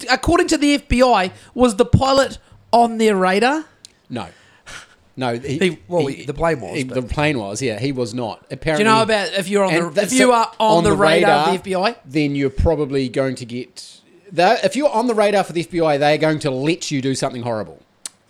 According 0.09 0.47
to 0.49 0.57
the 0.57 0.77
FBI, 0.77 1.31
was 1.53 1.75
the 1.75 1.85
pilot 1.85 2.37
on 2.71 2.97
their 2.97 3.15
radar? 3.15 3.65
No. 4.09 4.27
No, 5.15 5.37
he, 5.37 5.57
He- 5.59 5.79
well, 5.87 6.07
he- 6.07 6.25
the 6.25 6.33
plane 6.33 6.59
was, 6.59 6.75
he- 6.75 6.83
the 6.83 7.01
plane 7.03 7.37
was, 7.37 7.61
yeah, 7.61 7.79
he 7.79 7.91
was 7.91 8.13
not. 8.13 8.43
Apparently, 8.49 8.83
Do 8.83 8.89
you 8.89 8.95
know 8.95 9.03
about 9.03 9.31
if 9.33 9.47
you're 9.47 9.63
on 9.63 9.93
the 9.93 10.01
if 10.01 10.11
you 10.13 10.31
are 10.31 10.51
on, 10.59 10.83
the, 10.83 10.91
radar, 10.93 11.45
radar, 11.47 11.53
of 11.55 11.63
the 11.63 11.71
FBI? 11.71 11.95
then 12.05 12.35
you're 12.35 12.49
probably 12.49 13.09
going 13.09 13.35
to 13.35 13.45
get. 13.45 13.99
they 14.31 14.57
if 14.63 14.75
you're 14.75 14.89
on 14.89 15.05
the 15.07 15.13
radar 15.13 15.43
for 15.43 15.53
the 15.53 15.63
FBI, 15.63 15.99
they 15.99 16.15
are 16.15 16.17
going 16.17 16.39
to 16.39 16.49
let 16.51 16.89
you 16.89 17.01
do 17.01 17.13
something 17.13 17.43
horrible. 17.43 17.79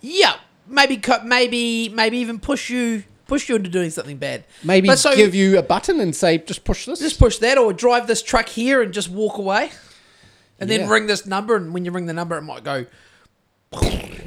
Yeah, 0.02 0.36
maybe 0.68 1.02
maybe 1.24 1.88
maybe 1.90 2.18
even 2.18 2.40
push 2.40 2.70
you 2.70 3.04
push 3.28 3.48
you 3.48 3.56
into 3.56 3.70
doing 3.70 3.90
something 3.90 4.18
bad. 4.18 4.44
Maybe 4.66 4.88
But 4.90 5.00
so- 5.00 5.16
give 5.16 5.34
you 5.34 5.58
a 5.58 5.64
button 5.64 6.02
and 6.02 6.14
say, 6.14 6.38
just 6.40 6.66
push 6.66 6.86
this. 6.86 7.00
Just 7.00 7.18
push 7.18 7.38
that, 7.38 7.58
or 7.58 7.72
drive 7.72 8.08
this 8.08 8.22
truck 8.22 8.50
here 8.50 8.82
and 8.82 8.94
just 8.94 9.10
walk 9.10 9.38
away, 9.38 9.72
and 10.60 10.70
then 10.70 10.90
ring 10.90 11.08
this 11.08 11.26
number. 11.26 11.56
And 11.56 11.74
when 11.74 11.86
you 11.86 11.92
ring 11.92 12.08
the 12.08 12.14
number, 12.14 12.38
it 12.38 12.42
might 12.42 12.66
go. 12.66 12.86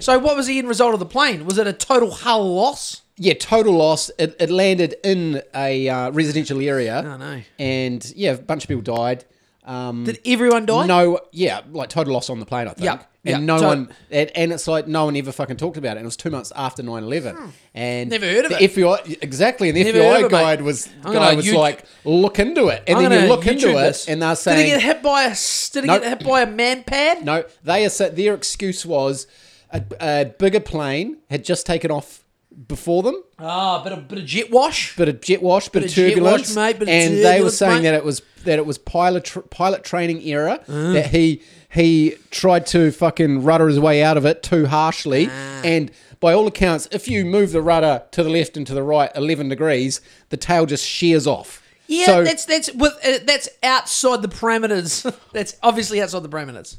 So, 0.00 0.18
what 0.18 0.36
was 0.36 0.46
the 0.46 0.58
end 0.58 0.68
result 0.68 0.94
of 0.94 1.00
the 1.00 1.06
plane? 1.06 1.44
Was 1.44 1.58
it 1.58 1.66
a 1.66 1.72
total 1.72 2.10
hull 2.10 2.54
loss? 2.54 3.02
yeah, 3.18 3.34
total 3.34 3.74
loss. 3.74 4.10
It, 4.18 4.36
it 4.38 4.50
landed 4.50 4.96
in 5.02 5.42
a 5.54 5.88
uh, 5.88 6.10
residential 6.10 6.60
area. 6.60 7.02
Oh, 7.04 7.16
no. 7.16 7.42
And 7.58 8.12
yeah, 8.14 8.32
a 8.32 8.38
bunch 8.38 8.64
of 8.64 8.68
people 8.68 8.82
died. 8.82 9.24
Um, 9.64 10.04
Did 10.04 10.20
everyone 10.24 10.66
die? 10.66 10.86
No, 10.86 11.18
yeah, 11.32 11.62
like 11.70 11.88
total 11.88 12.12
loss 12.12 12.30
on 12.30 12.38
the 12.38 12.46
plane, 12.46 12.68
I 12.68 12.74
think. 12.74 12.84
Yeah, 12.84 13.02
And 13.26 13.40
yeah. 13.40 13.44
no 13.54 13.58
So- 13.58 13.66
one, 13.68 13.88
and, 14.10 14.30
and 14.36 14.52
it's 14.52 14.66
like 14.68 14.86
no 14.86 15.06
one 15.06 15.16
ever 15.16 15.32
fucking 15.32 15.56
talked 15.56 15.76
about 15.76 15.96
it. 15.96 16.00
And 16.00 16.00
it 16.00 16.04
was 16.06 16.16
two 16.16 16.30
months 16.30 16.52
after 16.54 16.82
9 16.82 17.02
11. 17.02 17.36
And 17.74 18.08
Hmm. 18.08 18.10
Never 18.12 18.26
heard 18.26 18.44
of 18.46 18.50
the 18.52 18.62
it. 18.64 18.72
FBI, 18.74 19.18
exactly. 19.22 19.68
And 19.68 19.76
the 19.76 19.84
Never 19.84 19.98
FBI 19.98 20.54
it, 20.54 20.62
was, 20.62 20.88
I'm 21.04 21.12
guy 21.12 21.34
was 21.34 21.46
you- 21.46 21.58
like, 21.58 21.84
look 22.04 22.38
into 22.38 22.68
it. 22.68 22.84
And 22.86 22.98
I'm 22.98 23.10
then 23.10 23.22
you 23.24 23.28
look 23.28 23.46
into 23.46 23.66
YouTube 23.68 23.88
it, 23.90 24.08
and 24.08 24.22
they're 24.22 24.36
saying 24.36 24.58
Did 24.58 24.64
he 24.64 24.70
get 24.70 24.82
hit 24.82 25.02
by 25.02 25.24
a? 25.24 25.30
Did 25.72 25.84
he 25.84 25.88
Nope. 25.88 26.02
get 26.02 26.18
hit 26.20 26.26
by 26.28 26.42
a 26.42 26.46
man 26.46 26.84
pad? 26.84 27.24
no, 27.24 27.44
they 27.64 27.84
are, 27.84 27.88
their 27.90 28.34
excuse 28.34 28.86
was 28.86 29.26
a, 29.70 29.82
a 30.00 30.24
bigger 30.38 30.60
plane 30.60 31.18
had 31.28 31.44
just 31.44 31.66
taken 31.66 31.90
off 31.90 32.22
before 32.68 33.02
them. 33.02 33.22
Ah, 33.38 33.82
bit 33.82 33.92
of 33.92 34.08
bit 34.08 34.18
of 34.20 34.24
jet 34.24 34.50
wash. 34.50 34.96
bit 34.96 35.08
of 35.08 35.20
jet 35.20 35.42
wash, 35.42 35.68
bit, 35.68 35.82
Bit 35.82 35.90
of 35.90 35.94
turbulence, 35.94 36.48
wash, 36.48 36.56
mate, 36.56 36.78
bit 36.78 36.88
and 36.88 37.16
they 37.22 37.42
were 37.42 37.50
saying 37.50 37.82
mate. 37.82 37.90
that 37.90 37.94
it 37.94 38.04
was 38.04 38.22
that 38.44 38.58
it 38.58 38.64
was 38.64 38.78
pilot 38.78 39.24
tr- 39.24 39.40
pilot 39.40 39.84
training 39.84 40.22
error 40.22 40.58
Uh. 40.68 40.92
that 40.92 41.06
he 41.10 41.42
he 41.76 42.16
tried 42.30 42.66
to 42.68 42.90
fucking 42.90 43.44
rudder 43.44 43.68
his 43.68 43.78
way 43.78 44.02
out 44.02 44.16
of 44.16 44.24
it 44.26 44.42
too 44.42 44.66
harshly, 44.66 45.28
Ah. 45.30 45.60
and 45.64 45.90
by 46.18 46.32
all 46.32 46.46
accounts, 46.46 46.88
if 46.90 47.06
you 47.08 47.24
move 47.24 47.52
the 47.52 47.62
rudder 47.62 48.02
to 48.10 48.22
the 48.24 48.30
left 48.30 48.56
and 48.56 48.66
to 48.66 48.74
the 48.74 48.82
right 48.82 49.10
eleven 49.14 49.48
degrees, 49.48 50.00
the 50.30 50.36
tail 50.36 50.66
just 50.66 50.84
shears 50.84 51.26
off. 51.26 51.62
Yeah, 51.86 52.06
so, 52.06 52.24
that's 52.24 52.44
that's 52.46 52.72
with 52.74 52.94
uh, 53.04 53.18
that's 53.24 53.48
outside 53.62 54.22
the 54.22 54.28
parameters. 54.28 55.14
that's 55.32 55.56
obviously 55.62 56.02
outside 56.02 56.22
the 56.24 56.28
parameters. 56.28 56.76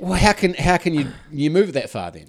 well, 0.00 0.18
how 0.18 0.32
can 0.32 0.54
how 0.54 0.78
can 0.78 0.94
you 0.94 1.08
you 1.30 1.50
move 1.50 1.68
it 1.70 1.72
that 1.72 1.90
far 1.90 2.10
then? 2.10 2.26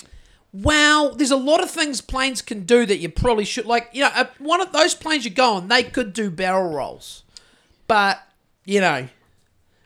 Wow, 0.52 1.13
there's 1.15 1.30
a 1.32 1.38
lot 1.38 1.62
of 1.62 1.69
things 1.69 2.02
planes 2.02 2.41
can 2.41 2.65
do 2.65 2.84
that 2.88 2.98
you 2.98 3.08
probably 3.10 3.45
should 3.45 3.67
like. 3.67 3.89
You 3.93 4.02
know, 4.02 4.12
uh, 4.15 4.26
one 4.39 4.60
of 4.62 4.72
those 4.74 4.95
planes 4.95 5.24
you 5.24 5.30
go 5.32 5.54
on, 5.54 5.67
they 5.67 5.84
could 5.84 6.12
do 6.12 6.32
barrel 6.32 6.74
rolls, 6.74 7.24
but 7.88 8.19
you 8.65 8.82
know, 8.82 9.08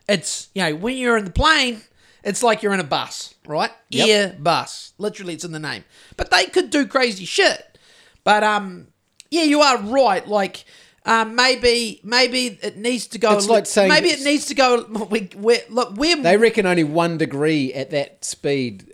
it's 0.08 0.48
you 0.54 0.62
know 0.62 0.74
when 0.74 0.96
you're 0.96 1.18
in 1.18 1.26
the 1.26 1.30
plane, 1.30 1.82
it's 2.24 2.42
like 2.42 2.62
you're 2.62 2.74
in 2.74 2.80
a 2.80 2.84
bus, 2.84 3.34
right? 3.46 3.70
Yep. 3.90 4.08
Air 4.08 4.36
bus, 4.38 4.92
literally, 4.98 5.34
it's 5.34 5.44
in 5.44 5.52
the 5.52 5.58
name. 5.58 5.84
But 6.16 6.30
they 6.30 6.46
could 6.46 6.70
do 6.70 6.86
crazy 6.86 7.24
shit. 7.24 7.78
But 8.24 8.42
um, 8.42 8.88
yeah, 9.30 9.44
you 9.44 9.60
are 9.60 9.78
right. 9.78 10.26
Like. 10.26 10.64
Um, 11.06 11.36
maybe, 11.36 12.00
maybe 12.02 12.58
it 12.62 12.78
needs 12.78 13.08
to 13.08 13.18
go. 13.18 13.36
It's 13.36 13.46
like 13.46 13.66
saying 13.66 13.90
maybe 13.90 14.08
it 14.08 14.24
needs 14.24 14.46
to 14.46 14.54
go. 14.54 14.86
We, 15.10 15.28
we're, 15.36 15.60
look, 15.68 15.94
we're 15.98 16.16
They 16.16 16.38
reckon 16.38 16.64
only 16.64 16.82
one 16.82 17.18
degree 17.18 17.74
at 17.74 17.90
that 17.90 18.24
speed. 18.24 18.90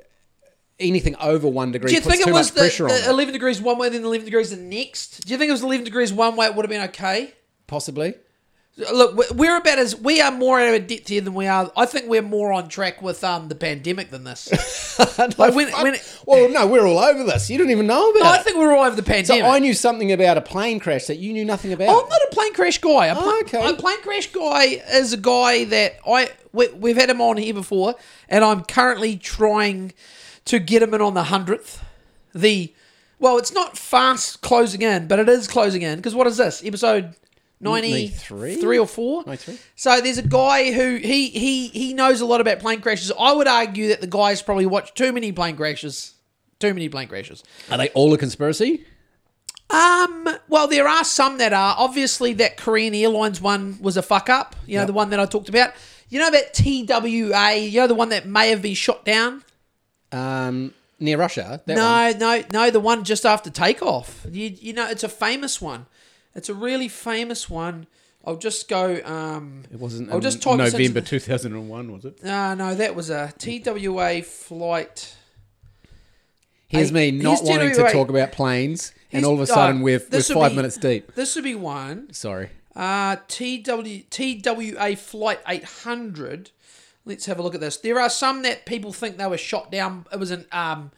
Anything 0.80 1.14
over 1.20 1.46
one 1.46 1.70
degree 1.70 1.90
Do 1.90 1.94
you 1.94 2.00
think 2.00 2.26
it 2.26 2.32
was 2.32 2.50
the, 2.50 2.62
the 2.62 3.10
11 3.10 3.32
degrees 3.32 3.62
one 3.62 3.78
way, 3.78 3.90
then 3.90 4.02
11 4.02 4.24
degrees 4.24 4.50
the 4.50 4.56
next? 4.56 5.24
Do 5.24 5.32
you 5.32 5.38
think 5.38 5.50
it 5.50 5.52
was 5.52 5.62
11 5.62 5.84
degrees 5.84 6.12
one 6.12 6.34
way, 6.34 6.46
it 6.46 6.56
would 6.56 6.64
have 6.64 6.70
been 6.70 6.88
okay? 6.88 7.32
Possibly. 7.68 8.14
Look, 8.76 9.14
we- 9.16 9.36
we're 9.36 9.56
about 9.56 9.78
as 9.78 9.94
we 9.96 10.20
are 10.22 10.30
more 10.30 10.58
out 10.60 10.74
of 10.74 10.86
depth 10.86 11.08
here 11.08 11.20
than 11.20 11.34
we 11.34 11.46
are. 11.46 11.70
I 11.76 11.84
think 11.86 12.06
we're 12.06 12.22
more 12.22 12.52
on 12.52 12.68
track 12.68 13.02
with 13.02 13.22
um 13.24 13.48
the 13.48 13.54
pandemic 13.54 14.10
than 14.10 14.24
this. 14.24 14.48
like 15.38 15.54
when, 15.54 15.70
when 15.70 15.96
well, 16.24 16.48
no, 16.48 16.66
we're 16.66 16.86
all 16.86 16.98
over 16.98 17.24
this. 17.24 17.50
You 17.50 17.58
didn't 17.58 17.72
even 17.72 17.86
know 17.86 18.10
about 18.10 18.20
no, 18.22 18.30
I 18.30 18.38
think 18.38 18.56
we're 18.56 18.74
all 18.74 18.84
over 18.84 18.96
the 18.96 19.02
pandemic. 19.02 19.42
So. 19.44 19.50
I 19.50 19.58
knew 19.58 19.74
something 19.74 20.12
about 20.12 20.38
a 20.38 20.40
plane 20.40 20.80
crash 20.80 21.06
that 21.06 21.16
you 21.18 21.32
knew 21.32 21.44
nothing 21.44 21.72
about. 21.72 21.88
I'm 21.88 22.08
not 22.08 22.20
a 22.22 22.28
plane 22.32 22.54
crash 22.54 22.78
guy. 22.78 23.06
A, 23.06 23.14
Oh, 23.18 23.40
okay. 23.42 23.68
a 23.70 23.74
plane 23.74 24.00
crash 24.02 24.28
guy 24.32 24.64
is 24.92 25.12
a 25.12 25.18
guy 25.18 25.64
that 25.64 25.96
I 26.06 26.30
we, 26.52 26.68
we've 26.68 26.96
had 26.96 27.10
him 27.10 27.20
on 27.20 27.36
here 27.36 27.54
before, 27.54 27.96
and 28.28 28.44
I'm 28.44 28.62
currently 28.64 29.16
trying 29.16 29.92
to 30.46 30.58
get 30.58 30.80
him 30.82 30.94
in 30.94 31.02
on 31.02 31.14
the 31.14 31.24
hundredth. 31.24 31.84
The 32.34 32.72
well, 33.18 33.36
it's 33.36 33.52
not 33.52 33.76
fast 33.76 34.40
closing 34.40 34.80
in, 34.80 35.06
but 35.08 35.18
it 35.18 35.28
is 35.28 35.48
closing 35.48 35.82
in 35.82 35.96
because 35.96 36.14
what 36.14 36.26
is 36.28 36.38
this 36.38 36.64
episode? 36.64 37.14
93 37.60 38.38
93? 38.40 38.78
or 38.78 38.86
4 38.86 39.24
93? 39.26 39.58
so 39.76 40.00
there's 40.00 40.18
a 40.18 40.26
guy 40.26 40.72
who 40.72 40.96
he 40.96 41.28
he 41.28 41.68
he 41.68 41.92
knows 41.94 42.20
a 42.20 42.26
lot 42.26 42.40
about 42.40 42.58
plane 42.58 42.80
crashes 42.80 43.12
i 43.18 43.32
would 43.32 43.46
argue 43.46 43.88
that 43.88 44.00
the 44.00 44.06
guy's 44.06 44.40
probably 44.42 44.66
watched 44.66 44.96
too 44.96 45.12
many 45.12 45.30
plane 45.30 45.56
crashes 45.56 46.14
too 46.58 46.72
many 46.74 46.88
plane 46.88 47.08
crashes 47.08 47.42
Are 47.70 47.78
they 47.78 47.88
all 47.90 48.12
a 48.14 48.18
conspiracy? 48.18 48.84
um, 49.70 50.28
well, 50.48 50.66
there 50.66 50.88
are 50.88 51.04
some 51.04 51.38
that 51.38 51.52
are. 51.52 51.76
Obviously, 51.78 52.32
that 52.34 52.56
Korean 52.56 52.92
Airlines 52.94 53.40
one 53.40 53.78
was 53.80 53.96
a 53.96 54.02
fuck 54.02 54.28
up. 54.28 54.56
You 54.66 54.78
know, 54.78 54.84
the 54.84 54.92
one 54.92 55.10
that 55.10 55.20
I 55.20 55.26
talked 55.26 55.48
about. 55.48 55.72
You 56.08 56.18
know 56.18 56.26
about 56.26 56.52
TWA, 56.52 57.54
you 57.54 57.80
know, 57.80 57.86
the 57.86 57.94
one 57.94 58.08
that 58.08 58.26
may 58.26 58.50
have 58.50 58.62
been 58.62 58.74
shot 58.74 59.04
down? 59.04 59.44
Um, 60.10 60.74
near 60.98 61.18
Russia. 61.18 61.62
That 61.66 61.76
no, 61.76 62.12
no, 62.18 62.42
no, 62.52 62.70
the 62.72 62.80
one 62.80 63.04
just 63.04 63.24
after 63.24 63.48
takeoff. 63.48 64.26
You, 64.28 64.48
you 64.48 64.72
know, 64.72 64.90
it's 64.90 65.04
a 65.04 65.08
famous 65.08 65.60
one. 65.62 65.86
It's 66.34 66.48
a 66.48 66.54
really 66.54 66.88
famous 66.88 67.50
one. 67.50 67.86
I'll 68.24 68.36
just 68.36 68.68
go. 68.68 69.00
Um, 69.04 69.64
It 69.72 69.78
wasn't. 69.78 70.10
I'll 70.10 70.20
just 70.20 70.42
type 70.42 70.58
November 70.58 71.00
two 71.00 71.18
thousand 71.18 71.54
and 71.54 71.68
one, 71.68 71.92
was 71.92 72.04
it? 72.04 72.22
uh, 72.24 72.54
no, 72.54 72.74
that 72.74 72.94
was 72.94 73.10
a 73.10 73.32
TWA 73.38 74.22
flight. 74.22 75.16
Here's 76.68 76.92
me 76.92 77.10
not 77.10 77.38
here's 77.38 77.48
wanting 77.48 77.74
to 77.74 77.90
talk 77.90 78.10
about 78.10 78.30
planes, 78.32 78.92
and 79.12 79.24
all 79.24 79.34
of 79.34 79.40
a 79.40 79.46
sudden 79.46 79.80
oh, 79.80 79.84
we're, 79.84 80.02
we're 80.10 80.22
five 80.22 80.52
be- 80.52 80.56
minutes 80.56 80.76
deep. 80.76 81.14
This 81.14 81.34
would 81.34 81.44
be 81.44 81.54
one. 81.56 82.12
Sorry. 82.12 82.50
Uh, 82.76 83.16
TW, 83.26 84.04
TWA 84.08 84.94
Flight 84.96 85.40
800. 85.48 86.50
Let's 87.04 87.26
have 87.26 87.40
a 87.40 87.42
look 87.42 87.56
at 87.56 87.60
this. 87.60 87.78
There 87.78 87.98
are 87.98 88.08
some 88.08 88.42
that 88.42 88.66
people 88.66 88.92
think 88.92 89.16
they 89.16 89.26
were 89.26 89.36
shot 89.36 89.72
down. 89.72 90.06
It 90.12 90.18
was 90.18 90.30
an 90.30 90.46
um. 90.52 90.92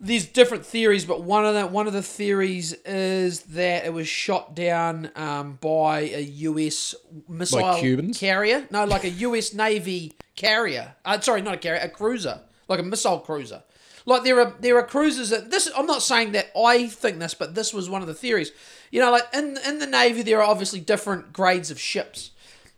There's 0.00 0.26
different 0.26 0.64
theories, 0.64 1.04
but 1.04 1.22
one 1.22 1.44
of 1.44 1.54
the 1.54 1.66
one 1.66 1.88
of 1.88 1.92
the 1.92 2.02
theories 2.02 2.72
is 2.84 3.42
that 3.42 3.84
it 3.84 3.92
was 3.92 4.06
shot 4.06 4.54
down 4.54 5.10
um, 5.16 5.58
by 5.60 6.00
a 6.00 6.20
U.S. 6.20 6.94
missile 7.28 7.78
Cubans? 7.78 8.16
carrier. 8.16 8.66
No, 8.70 8.84
like 8.84 9.02
a 9.02 9.10
U.S. 9.10 9.52
Navy 9.52 10.12
carrier. 10.36 10.94
Uh, 11.04 11.18
sorry, 11.18 11.42
not 11.42 11.54
a 11.54 11.58
carrier, 11.58 11.80
a 11.82 11.88
cruiser, 11.88 12.40
like 12.68 12.78
a 12.78 12.84
missile 12.84 13.18
cruiser. 13.18 13.64
Like 14.06 14.22
there 14.22 14.40
are 14.40 14.54
there 14.60 14.78
are 14.78 14.86
cruisers 14.86 15.30
that 15.30 15.50
this. 15.50 15.68
I'm 15.76 15.86
not 15.86 16.02
saying 16.02 16.32
that 16.32 16.52
I 16.56 16.86
think 16.86 17.18
this, 17.18 17.34
but 17.34 17.56
this 17.56 17.74
was 17.74 17.90
one 17.90 18.00
of 18.00 18.06
the 18.06 18.14
theories. 18.14 18.52
You 18.92 19.00
know, 19.00 19.10
like 19.10 19.24
in 19.34 19.58
in 19.66 19.80
the 19.80 19.86
Navy, 19.86 20.22
there 20.22 20.38
are 20.38 20.48
obviously 20.48 20.80
different 20.80 21.32
grades 21.32 21.70
of 21.70 21.80
ships. 21.80 22.30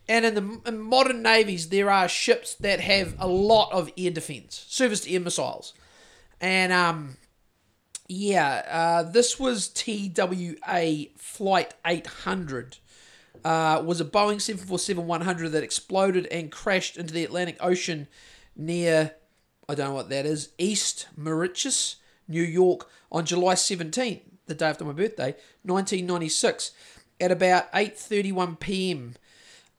And 0.09 0.24
in 0.24 0.35
the 0.35 0.61
in 0.66 0.80
modern 0.80 1.22
navies, 1.22 1.68
there 1.68 1.88
are 1.88 2.09
ships 2.09 2.54
that 2.56 2.80
have 2.80 3.14
a 3.20 3.28
lot 3.28 3.70
of 3.72 3.92
air 3.96 4.11
defense, 4.11 4.64
surface 4.68 5.02
to 5.02 5.12
air 5.12 5.20
missiles. 5.20 5.72
And 6.40 6.72
um, 6.72 7.16
yeah, 8.09 8.64
uh, 8.68 9.03
this 9.05 9.38
was 9.38 9.68
TWA 9.68 11.07
Flight 11.16 11.74
800. 11.87 12.79
Uh, 13.44 13.83
was 13.85 14.00
a 14.00 14.05
Boeing 14.05 14.37
747-100 14.37 15.53
that 15.53 15.62
exploded 15.62 16.26
and 16.26 16.50
crashed 16.50 16.96
into 16.96 17.14
the 17.14 17.24
Atlantic 17.24 17.57
Ocean 17.61 18.07
near, 18.55 19.14
I 19.68 19.74
don't 19.74 19.90
know 19.90 19.94
what 19.94 20.11
that 20.11 20.26
is, 20.26 20.50
East 20.59 21.09
Mauritius, 21.16 21.96
New 22.29 22.42
York, 22.42 22.88
on 23.11 23.24
July 23.24 23.55
17th, 23.55 24.20
the 24.46 24.55
day 24.55 24.66
after 24.66 24.85
my 24.85 24.92
birthday, 24.92 25.35
1996, 25.62 26.72
at 27.20 27.31
about 27.31 27.70
8:31 27.72 28.59
p.m. 28.59 29.14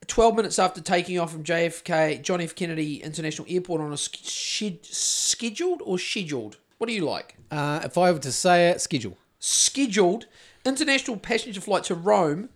12 0.07 0.35
minutes 0.35 0.59
after 0.59 0.81
taking 0.81 1.19
off 1.19 1.31
from 1.31 1.43
JFK, 1.43 2.21
John 2.21 2.41
F. 2.41 2.55
Kennedy 2.55 3.01
International 3.01 3.47
Airport 3.49 3.81
on 3.81 3.93
a 3.93 3.97
sch- 3.97 4.79
scheduled 4.81 5.81
or 5.83 5.97
scheduled? 5.99 6.57
What 6.77 6.87
do 6.87 6.93
you 6.93 7.05
like? 7.05 7.35
Uh, 7.51 7.81
if 7.83 7.97
I 7.97 8.11
were 8.11 8.19
to 8.19 8.31
say 8.31 8.69
it, 8.69 8.81
schedule. 8.81 9.17
Scheduled 9.39 10.25
international 10.65 11.17
passenger 11.17 11.61
flight 11.61 11.83
to 11.85 11.95
Rome, 11.95 12.49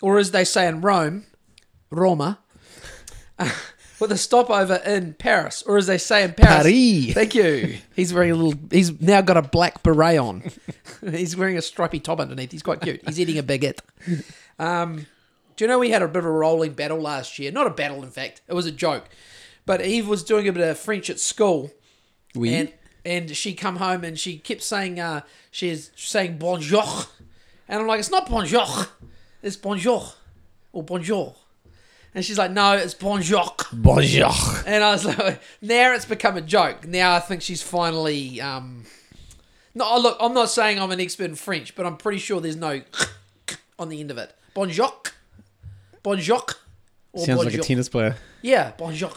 or 0.00 0.18
as 0.18 0.30
they 0.30 0.44
say 0.44 0.66
in 0.66 0.80
Rome, 0.80 1.26
Roma, 1.90 2.38
with 4.00 4.12
a 4.12 4.16
stopover 4.16 4.76
in 4.76 5.14
Paris, 5.14 5.62
or 5.62 5.76
as 5.76 5.86
they 5.86 5.98
say 5.98 6.24
in 6.24 6.34
Paris. 6.34 6.64
Paris. 6.64 7.14
Thank 7.14 7.34
you. 7.34 7.78
He's 7.94 8.12
wearing 8.12 8.30
a 8.32 8.34
little. 8.34 8.60
He's 8.70 9.00
now 9.00 9.20
got 9.20 9.36
a 9.36 9.42
black 9.42 9.82
beret 9.82 10.18
on. 10.18 10.42
he's 11.10 11.36
wearing 11.36 11.56
a 11.56 11.62
stripy 11.62 12.00
top 12.00 12.20
underneath. 12.20 12.52
He's 12.52 12.62
quite 12.62 12.80
cute. 12.80 13.00
He's 13.06 13.20
eating 13.20 13.38
a 13.38 13.42
baguette. 13.42 13.80
Um, 14.58 15.06
do 15.56 15.64
you 15.64 15.68
know 15.68 15.78
we 15.78 15.90
had 15.90 16.02
a 16.02 16.08
bit 16.08 16.18
of 16.18 16.24
a 16.26 16.30
rolling 16.30 16.72
battle 16.74 17.00
last 17.00 17.38
year? 17.38 17.50
Not 17.50 17.66
a 17.66 17.70
battle, 17.70 18.02
in 18.02 18.10
fact. 18.10 18.42
It 18.46 18.54
was 18.54 18.66
a 18.66 18.72
joke. 18.72 19.08
But 19.64 19.84
Eve 19.84 20.06
was 20.06 20.22
doing 20.22 20.46
a 20.46 20.52
bit 20.52 20.68
of 20.68 20.78
French 20.78 21.10
at 21.10 21.18
school, 21.18 21.72
We. 22.34 22.54
and 22.54 22.72
and 23.04 23.36
she 23.36 23.54
come 23.54 23.76
home 23.76 24.02
and 24.04 24.18
she 24.18 24.38
kept 24.38 24.62
saying 24.62 25.00
uh, 25.00 25.22
she's 25.50 25.90
saying 25.96 26.38
bonjour, 26.38 26.84
and 27.68 27.80
I'm 27.80 27.86
like, 27.86 27.98
it's 28.00 28.10
not 28.10 28.28
bonjour, 28.28 28.66
it's 29.42 29.56
bonjour 29.56 30.04
or 30.72 30.82
bonjour, 30.84 31.34
and 32.14 32.24
she's 32.24 32.38
like, 32.38 32.50
no, 32.52 32.74
it's 32.76 32.94
bonjour. 32.94 33.44
Bonjour. 33.72 34.30
And 34.66 34.84
I 34.84 34.92
was 34.92 35.04
like, 35.04 35.40
now 35.62 35.92
it's 35.94 36.04
become 36.04 36.36
a 36.36 36.40
joke. 36.42 36.86
Now 36.86 37.14
I 37.16 37.20
think 37.20 37.42
she's 37.42 37.62
finally 37.62 38.40
um, 38.40 38.84
No, 39.74 39.98
look, 39.98 40.16
I'm 40.20 40.32
not 40.34 40.48
saying 40.50 40.78
I'm 40.78 40.90
an 40.92 41.00
expert 41.00 41.24
in 41.24 41.34
French, 41.34 41.74
but 41.74 41.86
I'm 41.86 41.96
pretty 41.96 42.18
sure 42.18 42.40
there's 42.40 42.56
no 42.56 42.82
on 43.78 43.88
the 43.88 43.98
end 44.00 44.10
of 44.12 44.18
it. 44.18 44.32
Bonjour. 44.54 44.92
Bonjour. 46.06 46.40
Sounds 47.16 47.44
like 47.44 47.54
a 47.54 47.58
tennis 47.58 47.88
player. 47.88 48.14
Yeah, 48.40 48.70
bonjour. 48.78 49.10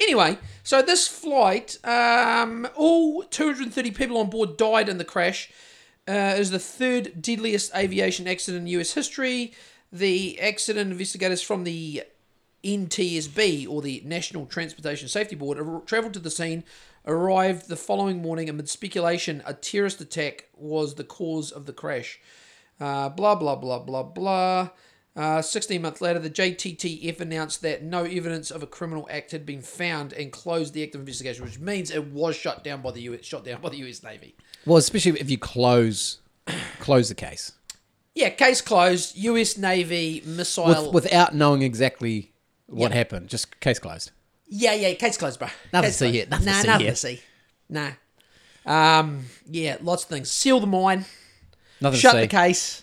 Anyway, 0.00 0.36
so 0.64 0.82
this 0.82 1.06
flight, 1.06 1.78
um, 1.84 2.66
all 2.74 3.22
230 3.22 3.92
people 3.92 4.18
on 4.18 4.30
board 4.30 4.56
died 4.56 4.88
in 4.88 4.98
the 4.98 5.04
crash. 5.04 5.52
Uh, 6.08 6.34
it 6.34 6.40
was 6.40 6.50
the 6.50 6.58
third 6.58 7.22
deadliest 7.22 7.72
aviation 7.72 8.26
accident 8.26 8.62
in 8.62 8.66
U.S. 8.72 8.94
history. 8.94 9.54
The 9.92 10.40
accident 10.40 10.90
investigators 10.90 11.40
from 11.40 11.62
the 11.62 12.02
NTSB, 12.64 13.68
or 13.68 13.80
the 13.80 14.02
National 14.04 14.44
Transportation 14.46 15.06
Safety 15.06 15.36
Board, 15.36 15.60
ar- 15.60 15.82
travelled 15.86 16.14
to 16.14 16.18
the 16.18 16.32
scene, 16.32 16.64
arrived 17.06 17.68
the 17.68 17.76
following 17.76 18.20
morning 18.20 18.48
amid 18.48 18.68
speculation 18.68 19.40
a 19.46 19.54
terrorist 19.54 20.00
attack 20.00 20.48
was 20.56 20.96
the 20.96 21.04
cause 21.04 21.52
of 21.52 21.66
the 21.66 21.72
crash. 21.72 22.18
Uh, 22.80 23.08
blah, 23.08 23.36
blah, 23.36 23.54
blah, 23.54 23.78
blah, 23.78 24.02
blah. 24.02 24.70
Uh, 25.16 25.40
16 25.40 25.80
months 25.80 26.00
later, 26.00 26.18
the 26.18 26.28
JTTF 26.30 27.20
announced 27.20 27.62
that 27.62 27.84
no 27.84 28.02
evidence 28.04 28.50
of 28.50 28.64
a 28.64 28.66
criminal 28.66 29.06
act 29.10 29.30
had 29.30 29.46
been 29.46 29.62
found 29.62 30.12
and 30.12 30.32
closed 30.32 30.74
the 30.74 30.82
active 30.82 31.00
investigation, 31.00 31.44
which 31.44 31.60
means 31.60 31.90
it 31.92 32.08
was 32.08 32.34
shut 32.34 32.64
down 32.64 32.82
by 32.82 32.90
the 32.90 33.00
US, 33.02 33.24
shot 33.24 33.44
down 33.44 33.60
by 33.60 33.68
the 33.68 33.76
US 33.88 34.02
Navy. 34.02 34.34
Well, 34.66 34.76
especially 34.78 35.20
if 35.20 35.30
you 35.30 35.38
close 35.38 36.18
close 36.80 37.08
the 37.08 37.14
case 37.14 37.52
Yeah, 38.14 38.28
case 38.30 38.60
closed. 38.60 39.16
US 39.16 39.56
Navy 39.56 40.22
missile. 40.26 40.66
with, 40.90 41.04
without 41.04 41.34
knowing 41.34 41.62
exactly 41.62 42.32
what 42.66 42.90
Yeah. 42.90 42.96
happened. 42.98 43.28
Just 43.28 43.60
case 43.60 43.78
closed. 43.78 44.10
Yeah, 44.48 44.74
yeah, 44.74 44.94
case 44.94 45.16
closed, 45.16 45.38
bro. 45.38 45.48
Nothing 45.72 45.88
Case 45.88 45.98
to 45.98 45.98
see 45.98 46.04
closed. 46.06 46.14
here, 46.14 46.26
nothing 46.28 46.46
to 46.46 46.54
see 46.60 46.66
nothing 46.66 46.80
here. 46.86 46.90
to 46.90 46.96
see. 46.96 47.20
Nah. 47.68 47.90
Um, 48.66 49.26
yeah, 49.48 49.76
lots 49.80 50.02
of 50.04 50.08
things. 50.10 50.30
Seal 50.30 50.58
the 50.60 50.66
mine. 50.66 51.04
Nothing 51.80 52.00
Shut 52.00 52.14
to 52.14 52.20
the 52.22 52.26
case. 52.26 52.82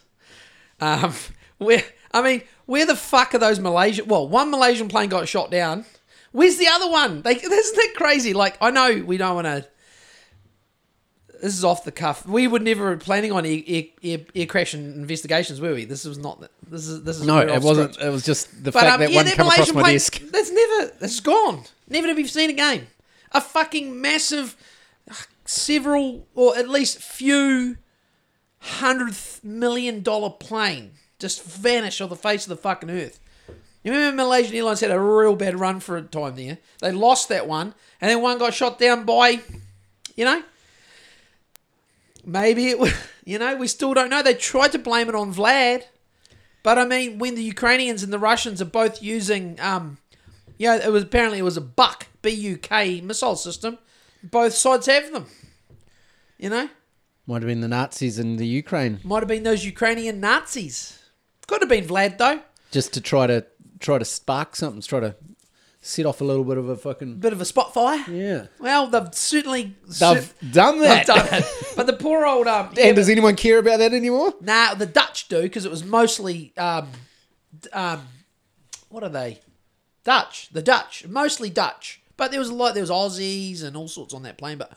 Um, 0.79 1.13
where 1.57 1.83
I 2.13 2.21
mean, 2.21 2.41
where 2.65 2.85
the 2.85 2.95
fuck 2.95 3.33
are 3.33 3.37
those 3.39 3.59
Malaysian? 3.59 4.07
Well, 4.07 4.27
one 4.27 4.51
Malaysian 4.51 4.87
plane 4.87 5.09
got 5.09 5.27
shot 5.27 5.49
down. 5.51 5.85
Where's 6.31 6.57
the 6.57 6.67
other 6.67 6.89
one? 6.89 7.21
They, 7.21 7.31
isn't 7.35 7.49
that 7.75 7.93
crazy? 7.95 8.33
Like, 8.33 8.57
I 8.61 8.71
know 8.71 9.03
we 9.05 9.17
don't 9.17 9.35
want 9.35 9.47
to. 9.47 9.65
This 11.41 11.57
is 11.57 11.65
off 11.65 11.83
the 11.83 11.91
cuff. 11.91 12.25
We 12.27 12.47
would 12.47 12.61
never 12.61 12.95
planning 12.97 13.31
on 13.31 13.47
air, 13.47 13.61
air, 13.65 13.83
air, 14.03 14.19
air 14.35 14.45
crash 14.45 14.75
investigations, 14.75 15.59
were 15.59 15.73
we? 15.73 15.85
This 15.85 16.05
was 16.05 16.19
not. 16.19 16.39
This 16.69 16.87
is 16.87 17.03
this 17.03 17.17
is 17.19 17.25
No, 17.25 17.39
it 17.39 17.63
wasn't. 17.63 17.95
script. 17.95 18.07
It 18.07 18.11
was 18.11 18.23
just 18.23 18.63
the 18.63 18.71
But 18.71 18.81
fact 18.81 18.93
um, 18.93 18.99
that 18.99 19.09
yeah, 19.09 19.15
one 19.15 19.25
that 19.25 19.33
across 19.33 19.53
Malaysian 19.57 19.75
my 19.75 19.81
plane, 19.81 19.95
desk. 19.95 20.19
That's 20.31 20.51
never. 20.51 20.91
It's 21.01 21.19
gone. 21.19 21.63
Never 21.89 22.07
to 22.07 22.15
be 22.15 22.27
seen 22.27 22.51
again. 22.51 22.85
A 23.31 23.41
fucking 23.41 23.99
massive, 23.99 24.55
several 25.45 26.27
or 26.35 26.55
at 26.55 26.69
least 26.69 26.99
few 26.99 27.77
hundred 28.59 29.15
million 29.41 30.03
dollar 30.03 30.29
plane 30.29 30.91
just 31.21 31.43
vanish 31.43 32.01
off 32.01 32.09
the 32.09 32.15
face 32.15 32.43
of 32.45 32.49
the 32.49 32.57
fucking 32.57 32.89
earth. 32.89 33.19
You 33.83 33.91
remember 33.91 34.23
Malaysian 34.23 34.55
Airlines 34.55 34.81
had 34.81 34.91
a 34.91 34.99
real 34.99 35.35
bad 35.35 35.59
run 35.59 35.79
for 35.79 35.97
a 35.97 36.01
time 36.01 36.35
there. 36.35 36.57
They 36.81 36.91
lost 36.91 37.29
that 37.29 37.47
one, 37.47 37.73
and 37.99 38.11
then 38.11 38.21
one 38.21 38.37
got 38.37 38.53
shot 38.53 38.77
down 38.77 39.05
by, 39.05 39.39
you 40.15 40.25
know, 40.25 40.43
maybe 42.25 42.67
it 42.67 42.77
was, 42.77 42.93
you 43.25 43.39
know, 43.39 43.55
we 43.55 43.67
still 43.67 43.93
don't 43.93 44.09
know. 44.09 44.21
They 44.21 44.33
tried 44.35 44.71
to 44.73 44.79
blame 44.79 45.09
it 45.09 45.15
on 45.15 45.33
Vlad, 45.33 45.83
but 46.63 46.77
I 46.77 46.85
mean, 46.85 47.17
when 47.17 47.35
the 47.35 47.43
Ukrainians 47.43 48.03
and 48.03 48.13
the 48.13 48.19
Russians 48.19 48.61
are 48.61 48.65
both 48.65 49.01
using, 49.01 49.59
um, 49.59 49.97
you 50.57 50.67
know, 50.67 50.75
it 50.75 50.91
was 50.91 51.03
apparently 51.03 51.39
it 51.39 51.43
was 51.43 51.57
a 51.57 51.61
Buck 51.61 52.07
B 52.21 52.29
U 52.29 52.57
K 52.57 53.01
missile 53.01 53.35
system. 53.35 53.79
Both 54.23 54.53
sides 54.53 54.85
have 54.85 55.11
them. 55.11 55.25
You 56.37 56.49
know, 56.49 56.69
Might 57.25 57.41
have 57.41 57.47
been 57.47 57.61
the 57.61 57.67
Nazis 57.67 58.19
in 58.19 58.37
the 58.37 58.45
Ukraine, 58.45 58.99
might 59.03 59.19
have 59.19 59.27
been 59.27 59.43
those 59.43 59.65
Ukrainian 59.65 60.19
Nazis. 60.19 61.00
Could 61.51 61.61
have 61.61 61.69
been 61.69 61.85
Vlad 61.85 62.17
though. 62.17 62.39
just 62.71 62.93
to 62.93 63.01
try 63.01 63.27
to 63.27 63.45
try 63.79 63.97
to 63.97 64.05
spark 64.05 64.55
something, 64.55 64.81
try 64.81 64.99
to 65.01 65.15
set 65.81 66.05
off 66.05 66.21
a 66.21 66.23
little 66.23 66.43
bit 66.43 66.57
of 66.57 66.69
a 66.69 66.77
fucking 66.77 67.15
Bit 67.17 67.33
of 67.33 67.41
a 67.41 67.45
spot 67.45 67.73
fire. 67.73 68.03
yeah. 68.09 68.45
Well, 68.59 68.87
they've 68.87 69.13
certainly 69.13 69.75
They've 69.99 70.33
done 70.51 70.79
they've 70.79 70.87
that. 70.89 71.07
done 71.07 71.27
it. 71.31 71.45
But 71.75 71.87
the 71.87 71.93
poor 71.93 72.25
old 72.25 72.47
um, 72.47 72.73
And 72.81 72.95
does 72.95 73.09
anyone 73.09 73.35
care 73.35 73.57
about 73.57 73.79
that 73.79 73.91
anymore? 73.93 74.33
Nah, 74.41 74.75
the 74.75 74.85
Dutch 74.85 75.27
do 75.27 75.41
because 75.41 75.65
it 75.65 75.71
was 75.71 75.83
mostly 75.83 76.53
um, 76.57 76.87
d- 77.59 77.69
um, 77.71 78.07
what 78.89 79.03
are 79.03 79.09
they? 79.09 79.39
Dutch. 80.03 80.49
The 80.51 80.61
Dutch, 80.61 81.05
mostly 81.07 81.49
Dutch. 81.49 82.01
But 82.17 82.29
there 82.31 82.39
was 82.39 82.49
a 82.49 82.53
lot. 82.53 82.75
There 82.75 82.83
was 82.83 82.91
Aussies 82.91 83.63
and 83.63 83.75
all 83.75 83.87
sorts 83.87 84.13
on 84.13 84.21
that 84.23 84.37
plane. 84.37 84.57
But 84.59 84.71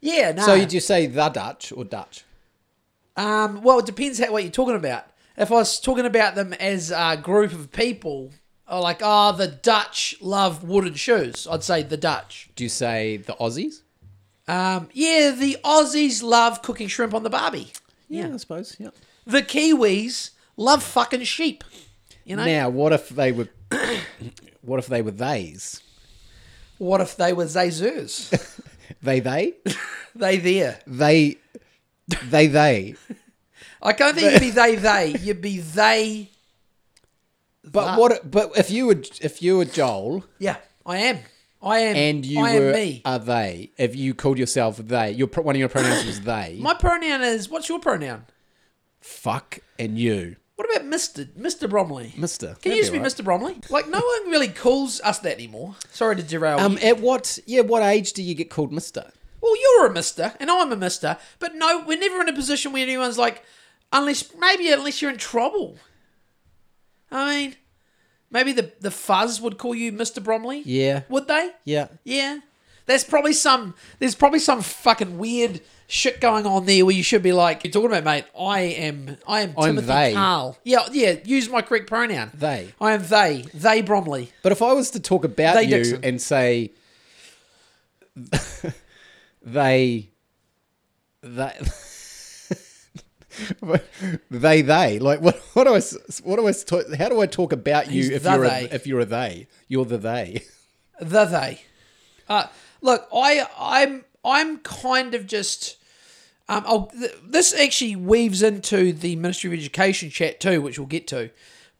yeah, 0.00 0.30
no. 0.32 0.42
So 0.46 0.56
did 0.56 0.72
you 0.72 0.80
say 0.80 1.06
the 1.06 1.28
Dutch 1.28 1.72
or 1.72 1.84
Dutch? 1.84 2.24
um, 3.16 3.62
well, 3.62 3.78
it 3.80 3.86
depends 3.86 4.18
how, 4.20 4.30
what 4.30 4.42
you're 4.44 4.52
talking 4.52 4.76
about. 4.76 5.04
If 5.36 5.50
I 5.50 5.54
was 5.54 5.80
talking 5.80 6.06
about 6.06 6.34
them 6.34 6.52
as 6.54 6.90
a 6.90 7.18
group 7.20 7.52
of 7.52 7.72
people, 7.72 8.32
or 8.68 8.80
like, 8.80 9.00
oh, 9.02 9.32
the 9.32 9.46
Dutch 9.48 10.16
love 10.20 10.64
wooden 10.64 10.94
shoes, 10.94 11.46
I'd 11.50 11.62
say 11.62 11.82
the 11.82 11.96
Dutch. 11.96 12.50
Do 12.56 12.64
you 12.64 12.70
say 12.70 13.18
the 13.18 13.34
Aussies? 13.34 13.82
Um, 14.48 14.88
yeah, 14.92 15.32
the 15.36 15.58
Aussies 15.64 16.22
love 16.22 16.62
cooking 16.62 16.88
shrimp 16.88 17.14
on 17.14 17.22
the 17.22 17.30
barbie. 17.30 17.72
Yeah, 18.08 18.32
I 18.32 18.36
suppose. 18.36 18.76
Yeah. 18.78 18.90
The 19.26 19.42
Kiwis 19.42 20.30
love 20.56 20.82
fucking 20.82 21.24
sheep. 21.24 21.64
You 22.24 22.36
know. 22.36 22.44
Now, 22.44 22.68
what 22.68 22.92
if 22.92 23.08
they 23.08 23.32
were? 23.32 23.48
what 24.62 24.78
if 24.78 24.86
they 24.86 25.02
were 25.02 25.10
theys? 25.10 25.82
What 26.78 27.00
if 27.00 27.16
they 27.16 27.32
were 27.32 27.44
Zazers? 27.44 28.52
They 29.02 29.20
they 29.20 29.54
they 30.14 30.38
there. 30.38 30.80
they 30.86 31.36
they 32.24 32.46
they. 32.46 32.94
I 33.82 33.92
don't 33.92 34.14
think 34.14 34.32
you'd 34.32 34.40
be 34.40 34.50
they 34.50 34.76
they. 34.76 35.14
You'd 35.20 35.40
be 35.42 35.58
they. 35.58 36.30
But 37.64 37.84
That. 37.86 37.98
what? 37.98 38.30
But 38.30 38.56
if 38.56 38.70
you 38.70 38.86
were 38.86 39.02
if 39.20 39.42
you 39.42 39.58
were 39.58 39.64
Joel 39.64 40.24
Yeah, 40.38 40.56
I 40.84 40.98
am. 40.98 41.18
I 41.62 41.78
am. 41.80 41.96
and 41.96 42.24
you 42.26 42.40
I 42.44 42.58
were 42.58 42.66
am 42.68 42.72
me. 42.74 43.02
a 43.04 43.18
they, 43.18 43.70
if 43.76 43.96
you 43.96 44.14
called 44.14 44.38
yourself 44.38 44.76
they, 44.76 45.10
your 45.12 45.26
one 45.28 45.56
of 45.56 45.58
your 45.60 45.68
pronouns 45.68 46.04
was 46.04 46.20
they. 46.20 46.58
My 46.60 46.74
pronoun 46.74 47.22
is. 47.22 47.48
What's 47.48 47.68
your 47.68 47.80
pronoun? 47.80 48.26
fuck 49.00 49.60
and 49.78 49.96
you, 49.98 50.34
What 50.56 50.68
about 50.70 50.86
Mister 50.86 51.26
Mister 51.36 51.68
Bromley? 51.68 52.12
Mister. 52.16 52.56
Can 52.62 52.72
you 52.72 52.78
just 52.78 52.92
be 52.92 52.98
Mister 52.98 53.22
Bromley? 53.22 53.56
Like 53.70 53.88
no 53.88 53.98
one 54.00 54.30
really 54.30 54.48
calls 54.48 55.00
us 55.02 55.18
that 55.20 55.34
anymore. 55.34 55.76
Sorry 55.92 56.16
to 56.16 56.22
derail. 56.22 56.58
Um, 56.60 56.72
you. 56.74 56.78
at 56.88 57.00
what? 57.00 57.38
Yeah, 57.46 57.60
what 57.62 57.82
age 57.82 58.12
do 58.14 58.22
you 58.22 58.34
get 58.34 58.50
called 58.50 58.72
Mister? 58.72 59.10
Well, 59.40 59.54
you're 59.60 59.86
a 59.86 59.92
Mister 59.92 60.34
and 60.40 60.50
I'm 60.50 60.72
a 60.72 60.76
Mister, 60.76 61.18
but 61.38 61.54
no, 61.54 61.84
we're 61.86 61.98
never 61.98 62.20
in 62.20 62.28
a 62.28 62.32
position 62.32 62.72
where 62.72 62.82
anyone's 62.82 63.18
like, 63.18 63.44
unless 63.98 64.32
maybe 64.38 64.70
unless 64.70 65.00
you're 65.02 65.10
in 65.10 65.16
trouble. 65.18 65.76
I 67.10 67.36
mean, 67.36 67.56
maybe 68.30 68.52
the 68.52 68.72
the 68.80 68.90
fuzz 68.90 69.40
would 69.40 69.58
call 69.58 69.74
you 69.74 69.92
Mister 69.92 70.20
Bromley. 70.20 70.62
Yeah, 70.64 71.02
Would 71.08 71.28
they? 71.28 71.50
yeah. 71.64 71.88
Yeah. 72.04 72.38
There's 72.86 73.02
probably 73.04 73.32
some 73.32 73.74
there's 73.98 74.14
probably 74.14 74.38
some 74.38 74.62
fucking 74.62 75.18
weird 75.18 75.60
shit 75.88 76.20
going 76.20 76.46
on 76.46 76.66
there 76.66 76.84
where 76.86 76.94
you 76.94 77.02
should 77.02 77.22
be 77.22 77.32
like 77.32 77.64
you're 77.64 77.72
talking 77.72 77.90
about 77.90 78.04
mate, 78.04 78.24
I 78.38 78.60
am 78.60 79.16
I 79.26 79.40
am 79.40 79.54
I'm 79.58 79.64
Timothy 79.76 79.86
they. 79.88 80.12
Carl. 80.14 80.56
Yeah, 80.62 80.86
yeah, 80.92 81.16
use 81.24 81.48
my 81.48 81.62
correct 81.62 81.88
pronoun. 81.88 82.30
They. 82.34 82.72
I 82.80 82.92
am 82.92 83.04
they. 83.06 83.44
They 83.54 83.82
Bromley. 83.82 84.30
But 84.42 84.52
if 84.52 84.62
I 84.62 84.72
was 84.72 84.90
to 84.92 85.00
talk 85.00 85.24
about 85.24 85.54
They 85.54 85.64
you 85.64 85.70
Dixon. 85.70 86.04
and 86.04 86.22
say 86.22 86.70
they 89.42 90.08
they 91.22 91.52
they 94.30 94.62
they 94.62 94.98
like 94.98 95.20
what 95.20 95.36
what 95.52 95.64
do 95.64 95.74
I 95.74 95.78
s- 95.78 96.20
what 96.24 96.36
do 96.36 96.46
I 96.46 96.52
talk, 96.52 96.92
how 96.94 97.08
do 97.08 97.20
I 97.20 97.26
talk 97.26 97.52
about 97.52 97.86
you 97.86 98.02
He's 98.02 98.10
if 98.10 98.24
you're 98.24 98.44
a, 98.44 98.48
if 98.72 98.86
you're 98.86 99.00
a 99.00 99.04
they 99.04 99.46
you're 99.68 99.84
the 99.84 99.98
they 99.98 100.42
The 101.00 101.24
they. 101.26 101.62
Uh 102.28 102.46
look, 102.80 103.06
I 103.14 103.46
I'm 103.58 104.04
I'm 104.24 104.58
kind 104.58 105.14
of 105.14 105.26
just 105.26 105.76
um 106.48 106.64
I'll, 106.66 106.86
th- 106.86 107.12
this 107.24 107.54
actually 107.58 107.96
weaves 107.96 108.42
into 108.42 108.92
the 108.92 109.16
Ministry 109.16 109.52
of 109.52 109.58
Education 109.58 110.10
chat 110.10 110.40
too, 110.40 110.60
which 110.62 110.78
we'll 110.78 110.86
get 110.86 111.06
to. 111.08 111.30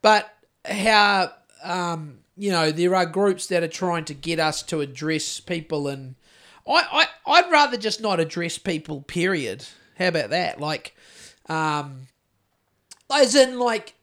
But 0.01 0.31
how 0.65 1.31
um 1.63 2.19
you 2.37 2.51
know 2.51 2.71
there 2.71 2.93
are 2.93 3.05
groups 3.05 3.47
that 3.47 3.63
are 3.63 3.67
trying 3.67 4.05
to 4.05 4.13
get 4.13 4.39
us 4.39 4.61
to 4.63 4.81
address 4.81 5.39
people 5.39 5.87
and 5.87 6.15
I, 6.67 7.07
I 7.25 7.31
I'd 7.39 7.51
rather 7.51 7.77
just 7.77 8.01
not 8.01 8.19
address 8.19 8.57
people 8.57 9.01
period. 9.01 9.65
How 9.97 10.09
about 10.09 10.29
that? 10.29 10.59
Like 10.61 10.95
um 11.49 12.07
as 13.13 13.35
in 13.35 13.57
like 13.59 13.93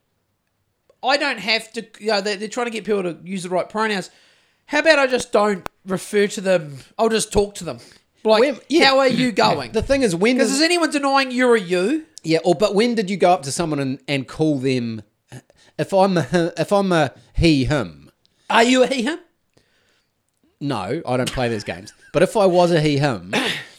I 1.03 1.17
don't 1.17 1.39
have 1.39 1.73
to 1.75 1.87
you 2.01 2.09
know 2.09 2.21
they're, 2.21 2.37
they're 2.37 2.49
trying 2.49 2.67
to 2.67 2.71
get 2.71 2.85
people 2.85 3.03
to 3.03 3.19
use 3.25 3.43
the 3.43 3.49
right 3.51 3.69
pronouns. 3.69 4.11
How 4.67 4.79
about 4.79 4.99
I 4.99 5.07
just 5.07 5.31
don't 5.33 5.69
refer 5.87 6.27
to 6.29 6.41
them? 6.41 6.79
I'll 6.99 7.11
just 7.11 7.31
talk 7.33 7.55
to 7.57 7.65
them. 7.65 7.79
Like, 8.27 8.65
yeah. 8.71 8.87
how 8.87 9.01
are 9.01 9.09
you 9.09 9.31
going? 9.33 9.73
the 9.73 9.83
thing 9.83 10.01
is 10.03 10.17
when 10.17 10.37
Because 10.37 10.49
does 10.49 10.57
is 10.59 10.63
anyone 10.63 10.91
denying 10.91 11.31
you're 11.31 11.57
a 11.57 11.61
you? 11.61 12.07
yeah 12.23 12.39
or 12.43 12.55
but 12.55 12.75
when 12.75 12.95
did 12.95 13.11
you 13.11 13.19
go 13.19 13.31
up 13.31 13.43
to 13.43 13.53
someone 13.53 13.79
and, 13.79 13.99
and 14.09 14.27
call 14.27 14.59
them 14.59 15.03
if 15.79 15.93
I'm 15.93 16.17
a 16.17 16.53
if 16.57 16.73
I'm 16.73 16.91
a 16.91 17.13
he 17.35 17.67
him 17.67 18.11
Are 18.49 18.63
you 18.65 18.83
a 18.83 18.87
he 18.87 19.03
him? 19.03 19.19
no 20.61 21.03
I 21.07 21.17
don't 21.19 21.31
play 21.31 21.49
those 21.51 21.65
games 21.65 21.93
but 22.15 22.23
if 22.23 22.35
I 22.37 22.47
was 22.47 22.73
a 22.73 22.81
he 22.81 22.97
him 22.97 23.35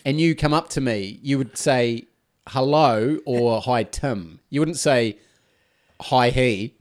and 0.06 0.22
you 0.22 0.36
come 0.36 0.54
up 0.54 0.70
to 0.70 0.82
me 0.82 1.20
you 1.24 1.40
would 1.40 1.58
say 1.58 2.06
hello 2.48 3.20
or 3.26 3.62
hi 3.66 3.84
Tim. 3.84 4.40
You 4.50 4.62
wouldn't 4.62 4.78
say 4.78 5.20
hi 6.02 6.30
he. 6.30 6.76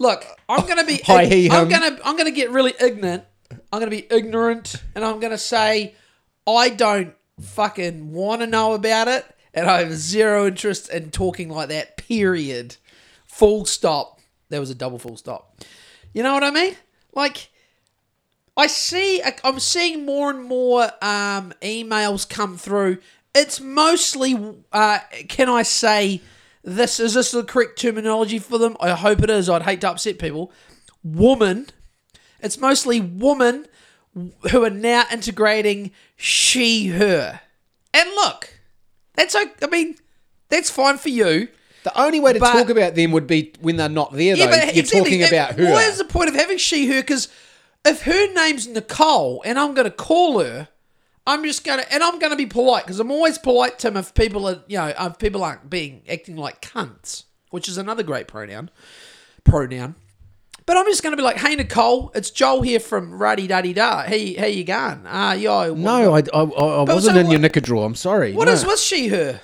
Look, 0.00 0.24
I'm 0.48 0.66
gonna 0.66 0.84
be. 0.84 0.96
Hi, 1.04 1.26
he, 1.26 1.50
I'm 1.50 1.52
hum. 1.52 1.68
gonna. 1.68 1.98
I'm 2.02 2.16
gonna 2.16 2.30
get 2.30 2.50
really 2.50 2.72
ignorant. 2.80 3.22
I'm 3.70 3.80
gonna 3.80 3.90
be 3.90 4.06
ignorant, 4.10 4.76
and 4.94 5.04
I'm 5.04 5.20
gonna 5.20 5.36
say 5.36 5.94
I 6.46 6.70
don't 6.70 7.14
fucking 7.38 8.10
want 8.10 8.40
to 8.40 8.46
know 8.46 8.72
about 8.72 9.08
it, 9.08 9.26
and 9.52 9.68
I 9.68 9.80
have 9.80 9.92
zero 9.92 10.46
interest 10.46 10.88
in 10.88 11.10
talking 11.10 11.50
like 11.50 11.68
that. 11.68 11.98
Period. 11.98 12.76
Full 13.26 13.66
stop. 13.66 14.20
There 14.48 14.58
was 14.58 14.70
a 14.70 14.74
double 14.74 14.98
full 14.98 15.18
stop. 15.18 15.60
You 16.14 16.22
know 16.22 16.32
what 16.32 16.44
I 16.44 16.50
mean? 16.50 16.76
Like, 17.12 17.50
I 18.56 18.68
see. 18.68 19.22
I'm 19.44 19.60
seeing 19.60 20.06
more 20.06 20.30
and 20.30 20.44
more 20.44 20.84
um, 21.02 21.52
emails 21.60 22.26
come 22.26 22.56
through. 22.56 22.98
It's 23.34 23.60
mostly. 23.60 24.54
Uh, 24.72 24.98
can 25.28 25.48
I 25.48 25.62
say? 25.62 26.20
This 26.62 27.00
is 27.00 27.14
this 27.14 27.30
the 27.30 27.42
correct 27.42 27.78
terminology 27.78 28.38
for 28.38 28.58
them? 28.58 28.76
I 28.80 28.90
hope 28.90 29.22
it 29.22 29.30
is. 29.30 29.48
I'd 29.48 29.62
hate 29.62 29.80
to 29.82 29.90
upset 29.90 30.18
people. 30.18 30.52
Woman. 31.02 31.68
It's 32.42 32.58
mostly 32.58 33.00
women 33.00 33.66
who 34.50 34.64
are 34.64 34.70
now 34.70 35.04
integrating 35.12 35.92
she 36.16 36.88
her. 36.88 37.40
And 37.92 38.08
look, 38.10 38.60
that's 39.14 39.34
okay. 39.34 39.50
I 39.62 39.66
mean, 39.68 39.96
that's 40.48 40.70
fine 40.70 40.98
for 40.98 41.10
you. 41.10 41.48
The 41.84 41.98
only 41.98 42.20
way 42.20 42.34
to 42.34 42.40
But- 42.40 42.52
talk 42.52 42.68
about 42.68 42.94
them 42.94 43.12
would 43.12 43.26
be 43.26 43.52
when 43.60 43.76
they're 43.76 43.88
not 43.88 44.12
there, 44.12 44.36
yeah, 44.36 44.46
though. 44.46 44.56
You're 44.56 44.68
exactly. 44.68 45.00
talking 45.00 45.22
about 45.24 45.52
her. 45.58 45.70
What 45.70 45.84
is 45.84 45.98
the 45.98 46.04
point 46.04 46.28
of 46.28 46.34
having 46.34 46.58
she 46.58 46.86
her? 46.88 47.00
Because 47.00 47.28
if 47.86 48.02
her 48.02 48.32
name's 48.34 48.66
Nicole 48.66 49.42
and 49.46 49.58
I'm 49.58 49.74
going 49.74 49.86
to 49.86 49.90
call 49.90 50.40
her, 50.40 50.68
I'm 51.26 51.44
just 51.44 51.64
to, 51.64 51.92
and 51.92 52.02
I'm 52.02 52.18
going 52.18 52.30
to 52.30 52.36
be 52.36 52.46
polite 52.46 52.84
because 52.84 52.98
I'm 52.98 53.10
always 53.10 53.38
polite, 53.38 53.78
to 53.78 53.88
Tim, 53.88 53.96
if 53.96 54.14
people 54.14 54.48
are, 54.48 54.62
you 54.66 54.78
know, 54.78 54.92
if 54.98 55.18
people 55.18 55.44
aren't 55.44 55.70
being 55.70 56.02
acting 56.08 56.36
like 56.36 56.60
cunts, 56.62 57.24
which 57.50 57.68
is 57.68 57.78
another 57.78 58.02
great 58.02 58.26
pronoun. 58.26 58.70
Pronoun. 59.44 59.94
But 60.66 60.76
I'm 60.76 60.84
just 60.86 61.02
going 61.02 61.12
to 61.12 61.16
be 61.16 61.22
like, 61.22 61.36
hey, 61.36 61.56
Nicole, 61.56 62.12
it's 62.14 62.30
Joel 62.30 62.62
here 62.62 62.80
from 62.80 63.12
Ruddy 63.14 63.46
Daddy 63.46 63.72
Da. 63.72 64.04
You, 64.04 64.38
how 64.38 64.46
you 64.46 64.64
going? 64.64 65.06
Uh, 65.06 65.32
yo, 65.32 65.74
No, 65.74 66.14
I, 66.14 66.22
I, 66.32 66.42
I 66.42 66.82
wasn't 66.82 67.16
so 67.16 67.20
in 67.20 67.30
your 67.30 67.40
knicker 67.40 67.60
drawer. 67.60 67.84
I'm 67.84 67.94
sorry. 67.94 68.34
What 68.34 68.46
no. 68.46 68.52
is 68.52 68.64
what's 68.64 68.82
she 68.82 69.08
her? 69.08 69.40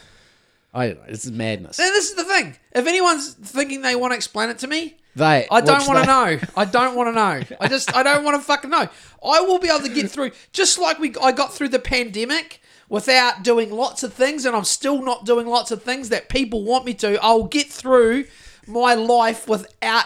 I 0.72 0.88
don't 0.88 1.00
know. 1.00 1.06
This 1.08 1.24
is 1.24 1.32
madness. 1.32 1.78
And 1.80 1.88
this 1.88 2.10
is 2.10 2.16
the 2.16 2.24
thing. 2.24 2.56
If 2.72 2.86
anyone's 2.86 3.32
thinking 3.32 3.80
they 3.80 3.96
want 3.96 4.12
to 4.12 4.16
explain 4.16 4.50
it 4.50 4.58
to 4.58 4.66
me, 4.66 4.98
They. 5.16 5.48
I 5.50 5.60
don't 5.62 5.86
want 5.88 6.00
to 6.00 6.06
know. 6.06 6.38
I 6.56 6.64
don't 6.66 6.94
want 6.94 7.08
to 7.08 7.12
know. 7.12 7.56
I 7.58 7.68
just 7.68 7.94
I 7.96 8.02
don't 8.02 8.22
want 8.22 8.36
to 8.38 8.42
fucking 8.46 8.70
know. 8.70 8.86
I 9.24 9.40
will 9.40 9.58
be 9.58 9.68
able 9.68 9.80
to 9.80 9.88
get 9.92 10.10
through 10.10 10.30
just 10.52 10.78
like 10.78 10.98
we 10.98 11.14
I 11.22 11.32
got 11.32 11.54
through 11.54 11.70
the 11.70 11.78
pandemic 11.78 12.60
without 12.88 13.42
doing 13.42 13.70
lots 13.70 14.02
of 14.02 14.12
things 14.12 14.44
and 14.44 14.54
I'm 14.54 14.64
still 14.64 15.02
not 15.02 15.24
doing 15.24 15.46
lots 15.46 15.70
of 15.70 15.82
things 15.82 16.10
that 16.10 16.28
people 16.28 16.64
want 16.64 16.84
me 16.84 16.92
to. 16.94 17.18
I'll 17.22 17.44
get 17.44 17.68
through 17.68 18.26
my 18.66 18.94
life 18.94 19.48
without 19.48 20.04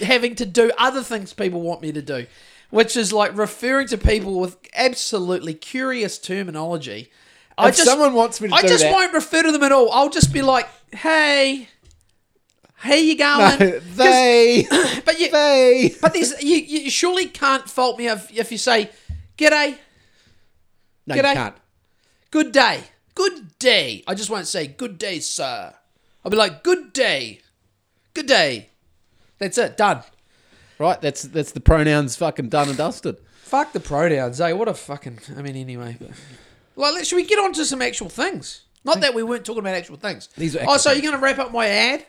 having 0.00 0.34
to 0.36 0.46
do 0.46 0.70
other 0.78 1.02
things 1.02 1.32
people 1.32 1.60
want 1.60 1.82
me 1.82 1.92
to 1.92 2.02
do, 2.02 2.26
which 2.70 2.96
is 2.96 3.12
like 3.12 3.36
referring 3.36 3.88
to 3.88 3.98
people 3.98 4.40
with 4.40 4.56
absolutely 4.74 5.54
curious 5.54 6.18
terminology. 6.18 7.10
I 7.58 7.68
If 7.68 7.76
someone 7.76 8.14
wants 8.14 8.40
me 8.40 8.48
to 8.48 8.54
I 8.54 8.62
just 8.62 8.82
that- 8.82 8.92
won't 8.92 9.12
refer 9.12 9.42
to 9.42 9.52
them 9.52 9.62
at 9.62 9.72
all. 9.72 9.90
I'll 9.92 10.10
just 10.10 10.32
be 10.32 10.42
like, 10.42 10.68
"Hey, 10.92 11.68
how 12.76 12.94
you 12.94 13.16
going?" 13.16 13.58
'Cause- 13.58 13.82
they. 13.96 14.66
but 15.04 15.18
you, 15.20 15.30
they. 15.30 15.94
but 16.00 16.12
there's 16.14 16.40
you, 16.42 16.56
you 16.56 16.90
surely 16.90 17.26
can't 17.26 17.68
fault 17.68 17.98
me 17.98 18.08
if, 18.08 18.30
if 18.36 18.52
you 18.52 18.58
say, 18.58 18.90
"G'day, 19.38 19.76
No, 21.06 21.14
you 21.14 21.22
can't. 21.22 21.56
good 22.30 22.52
day, 22.52 22.80
good 23.14 23.58
day." 23.58 24.04
I 24.06 24.14
just 24.14 24.30
won't 24.30 24.46
say 24.46 24.66
"Good 24.66 24.98
day, 24.98 25.20
sir." 25.20 25.74
I'll 26.24 26.30
be 26.30 26.36
like, 26.36 26.62
"Good 26.62 26.92
day, 26.92 27.40
good 28.14 28.26
day." 28.26 28.70
That's 29.38 29.58
it, 29.58 29.76
done. 29.76 30.02
Right? 30.78 31.00
That's 31.00 31.22
that's 31.22 31.52
the 31.52 31.60
pronouns 31.60 32.16
fucking 32.16 32.48
done 32.48 32.68
and 32.68 32.76
dusted. 32.76 33.16
Fuck 33.42 33.72
the 33.72 33.80
pronouns, 33.80 34.40
eh? 34.40 34.52
What 34.52 34.68
a 34.68 34.74
fucking. 34.74 35.20
I 35.36 35.42
mean, 35.42 35.56
anyway. 35.56 35.96
But, 36.76 36.94
like, 36.94 37.04
should 37.04 37.16
we 37.16 37.24
get 37.24 37.38
on 37.38 37.52
to 37.54 37.64
some 37.64 37.80
actual 37.80 38.08
things? 38.08 38.62
Not 38.84 39.00
that 39.00 39.14
we 39.14 39.22
weren't 39.22 39.44
talking 39.44 39.60
about 39.60 39.74
actual 39.74 39.96
things. 39.96 40.28
These 40.36 40.56
are 40.56 40.64
oh, 40.66 40.76
so 40.76 40.90
things. 40.90 41.02
you're 41.02 41.10
going 41.12 41.20
to 41.20 41.24
wrap 41.24 41.38
up 41.38 41.52
my 41.52 41.66
ad? 41.68 42.04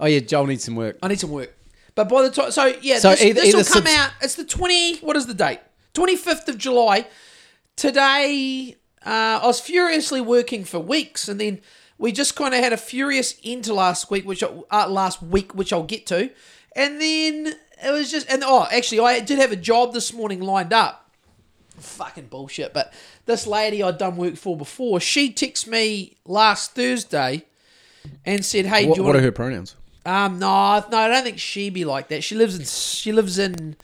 Oh 0.00 0.06
yeah, 0.06 0.20
Joel 0.20 0.46
needs 0.46 0.64
some 0.64 0.76
work. 0.76 0.98
I 1.02 1.08
need 1.08 1.20
some 1.20 1.30
work. 1.30 1.54
But 1.94 2.08
by 2.08 2.22
the 2.22 2.30
time, 2.30 2.50
so 2.50 2.66
yeah, 2.82 2.98
So 2.98 3.10
this, 3.10 3.22
either- 3.22 3.40
this 3.40 3.52
will 3.54 3.60
either 3.60 3.70
come 3.70 3.84
subs- 3.86 3.96
out. 3.96 4.10
It's 4.22 4.34
the 4.34 4.44
twenty. 4.44 4.96
What 4.98 5.16
is 5.16 5.26
the 5.26 5.34
date? 5.34 5.60
Twenty 5.92 6.16
fifth 6.16 6.48
of 6.48 6.58
July. 6.58 7.06
Today, 7.76 8.76
uh, 9.04 9.40
I 9.42 9.46
was 9.46 9.60
furiously 9.60 10.20
working 10.20 10.64
for 10.64 10.78
weeks, 10.78 11.28
and 11.28 11.40
then 11.40 11.60
we 11.98 12.12
just 12.12 12.36
kind 12.36 12.54
of 12.54 12.60
had 12.62 12.72
a 12.72 12.76
furious 12.76 13.34
end 13.44 13.64
to 13.64 13.74
last 13.74 14.10
week, 14.10 14.24
which 14.24 14.42
I- 14.42 14.48
uh, 14.70 14.88
last 14.88 15.22
week, 15.22 15.54
which 15.54 15.72
I'll 15.72 15.82
get 15.82 16.06
to, 16.06 16.30
and 16.76 17.00
then 17.00 17.54
it 17.84 17.90
was 17.90 18.10
just, 18.10 18.30
and 18.30 18.42
oh, 18.44 18.66
actually, 18.70 19.00
I 19.00 19.20
did 19.20 19.38
have 19.38 19.52
a 19.52 19.56
job 19.56 19.92
this 19.92 20.12
morning 20.12 20.40
lined 20.40 20.72
up. 20.72 21.10
Fucking 21.78 22.26
bullshit. 22.26 22.72
But 22.72 22.92
this 23.26 23.46
lady 23.46 23.82
I'd 23.82 23.98
done 23.98 24.16
work 24.16 24.36
for 24.36 24.56
before, 24.56 25.00
she 25.00 25.32
texted 25.32 25.66
me 25.66 26.16
last 26.24 26.72
Thursday 26.76 27.44
and 28.24 28.44
said, 28.44 28.66
"Hey, 28.66 28.86
What, 28.86 28.94
do 28.94 29.00
you 29.00 29.04
what 29.04 29.14
want 29.14 29.18
are 29.18 29.22
her 29.22 29.32
pronouns? 29.32 29.74
Um, 30.04 30.38
no, 30.38 30.84
no, 30.90 30.98
I 30.98 31.08
don't 31.08 31.24
think 31.24 31.38
she'd 31.38 31.74
be 31.74 31.84
like 31.84 32.08
that. 32.08 32.22
She 32.24 32.34
lives 32.34 32.58
in 32.58 32.64
she 32.64 33.12
lives 33.12 33.38
in 33.38 33.76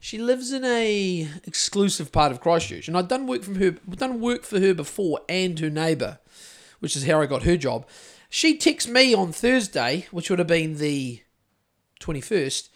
she 0.00 0.18
lives 0.18 0.52
in 0.52 0.64
a 0.64 1.28
exclusive 1.44 2.10
part 2.10 2.32
of 2.32 2.40
Christchurch, 2.40 2.88
and 2.88 2.96
I've 2.96 3.08
done 3.08 3.26
work 3.26 3.42
from 3.42 3.56
her, 3.56 3.72
done 3.72 4.20
work 4.20 4.44
for 4.44 4.58
her 4.60 4.74
before, 4.74 5.20
and 5.28 5.58
her 5.60 5.70
neighbour, 5.70 6.18
which 6.80 6.96
is 6.96 7.06
how 7.06 7.20
I 7.20 7.26
got 7.26 7.44
her 7.44 7.56
job. 7.56 7.86
She 8.28 8.58
texted 8.58 8.90
me 8.90 9.14
on 9.14 9.32
Thursday, 9.32 10.06
which 10.10 10.30
would 10.30 10.38
have 10.38 10.48
been 10.48 10.78
the 10.78 11.22
twenty 11.98 12.20
first, 12.20 12.70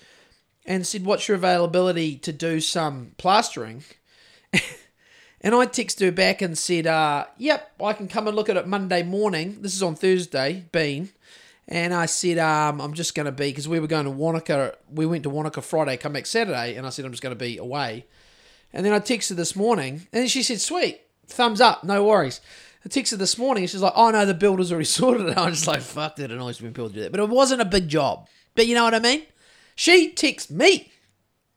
and 0.64 0.86
said, 0.86 1.04
"What's 1.04 1.28
your 1.28 1.36
availability 1.36 2.16
to 2.16 2.32
do 2.32 2.60
some 2.60 3.12
plastering?" 3.16 3.84
And 5.44 5.54
I 5.54 5.66
texted 5.66 6.00
her 6.00 6.10
back 6.10 6.40
and 6.40 6.56
said, 6.56 6.86
uh, 6.86 7.26
yep, 7.36 7.72
I 7.78 7.92
can 7.92 8.08
come 8.08 8.26
and 8.26 8.34
look 8.34 8.48
at 8.48 8.56
it 8.56 8.66
Monday 8.66 9.02
morning. 9.02 9.58
This 9.60 9.74
is 9.74 9.82
on 9.82 9.94
Thursday, 9.94 10.64
Bean. 10.72 11.10
And 11.66 11.94
I 11.94 12.06
said, 12.06 12.38
um, 12.38 12.80
I'm 12.80 12.92
just 12.92 13.14
going 13.14 13.26
to 13.26 13.32
be, 13.32 13.48
because 13.48 13.66
we 13.66 13.80
were 13.80 13.86
going 13.86 14.04
to 14.04 14.10
Wanaka, 14.10 14.76
we 14.92 15.06
went 15.06 15.22
to 15.22 15.30
Wanaka 15.30 15.62
Friday, 15.62 15.96
come 15.96 16.12
back 16.12 16.26
Saturday, 16.26 16.74
and 16.76 16.86
I 16.86 16.90
said, 16.90 17.04
I'm 17.06 17.10
just 17.10 17.22
going 17.22 17.34
to 17.34 17.42
be 17.42 17.56
away. 17.56 18.04
And 18.72 18.84
then 18.84 18.92
I 18.92 18.98
texted 19.00 19.36
this 19.36 19.56
morning, 19.56 20.06
and 20.12 20.30
she 20.30 20.42
said, 20.42 20.60
sweet, 20.60 21.00
thumbs 21.26 21.60
up, 21.60 21.82
no 21.84 22.04
worries. 22.04 22.40
I 22.84 22.88
texted 22.90 23.16
this 23.16 23.38
morning, 23.38 23.62
and 23.62 23.70
she's 23.70 23.80
like, 23.80 23.94
oh 23.96 24.10
no, 24.10 24.26
the 24.26 24.34
builder's 24.34 24.72
already 24.72 24.84
sorted 24.98 25.26
it. 25.26 25.38
I 25.38 25.46
was 25.46 25.54
just 25.54 25.66
like, 25.68 25.80
fuck, 25.80 26.16
that 26.16 26.30
annoys 26.30 26.60
me 26.60 26.66
when 26.66 26.74
people 26.74 26.90
do 26.90 27.00
that. 27.00 27.12
But 27.12 27.20
it 27.20 27.28
wasn't 27.30 27.62
a 27.62 27.66
big 27.66 27.88
job. 27.88 28.28
But 28.54 28.66
you 28.66 28.74
know 28.74 28.84
what 28.84 28.94
I 28.94 28.98
mean? 28.98 29.22
She 29.74 30.12
texted 30.12 30.50
me 30.50 30.92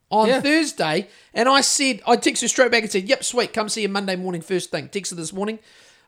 on 0.09 0.29
Yeah. 0.29 0.39
Thursday, 0.39 1.09
and 1.33 1.49
I 1.49 1.59
said, 1.61 2.01
I 2.07 2.15
texted 2.15 2.43
her 2.43 2.47
straight 2.47 2.71
back 2.71 2.83
and 2.83 2.91
said, 2.91 3.09
"Yep, 3.09 3.23
sweet, 3.25 3.51
come 3.53 3.67
see 3.67 3.81
you 3.81 3.89
Monday 3.89 4.15
morning 4.15 4.41
first 4.41 4.71
thing." 4.71 4.87
Texted 4.87 5.11
her 5.11 5.15
this 5.17 5.33
morning. 5.33 5.59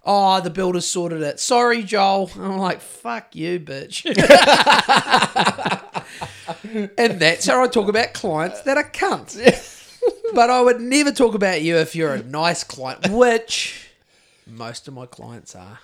Oh, 0.06 0.40
the 0.42 0.50
builders 0.50 0.86
sorted 0.88 1.22
it. 1.22 1.40
Sorry, 1.40 1.84
Joel. 1.84 2.32
I'm 2.36 2.58
like, 2.58 2.82
fuck 2.82 3.36
you, 3.36 3.60
bitch. 3.60 4.06
and 6.98 7.20
that's 7.20 7.46
how 7.46 7.64
I 7.64 7.68
talk 7.68 7.90
about 7.90 8.14
clients 8.14 8.62
that 8.62 8.78
are 8.78 8.90
cunts. 8.90 10.00
but 10.34 10.50
I 10.50 10.62
would 10.62 10.82
never 10.82 11.12
talk 11.12 11.36
about 11.36 11.62
you 11.62 11.78
if 11.78 11.96
you're 11.96 12.14
a 12.14 12.24
nice 12.24 12.64
client, 12.64 13.10
which 13.10 13.90
most 14.48 14.88
of 14.88 14.94
my 14.94 15.06
clients 15.06 15.56
are. 15.56 15.80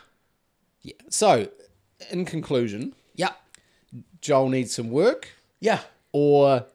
Yeah. 0.82 0.94
So, 1.10 1.50
in 2.12 2.26
conclusion, 2.26 2.94
Yep. 3.16 3.36
Joel 4.22 4.50
needs 4.50 4.74
some 4.74 4.90
work 4.92 5.30
Yeah. 5.60 5.80
or 6.12 6.66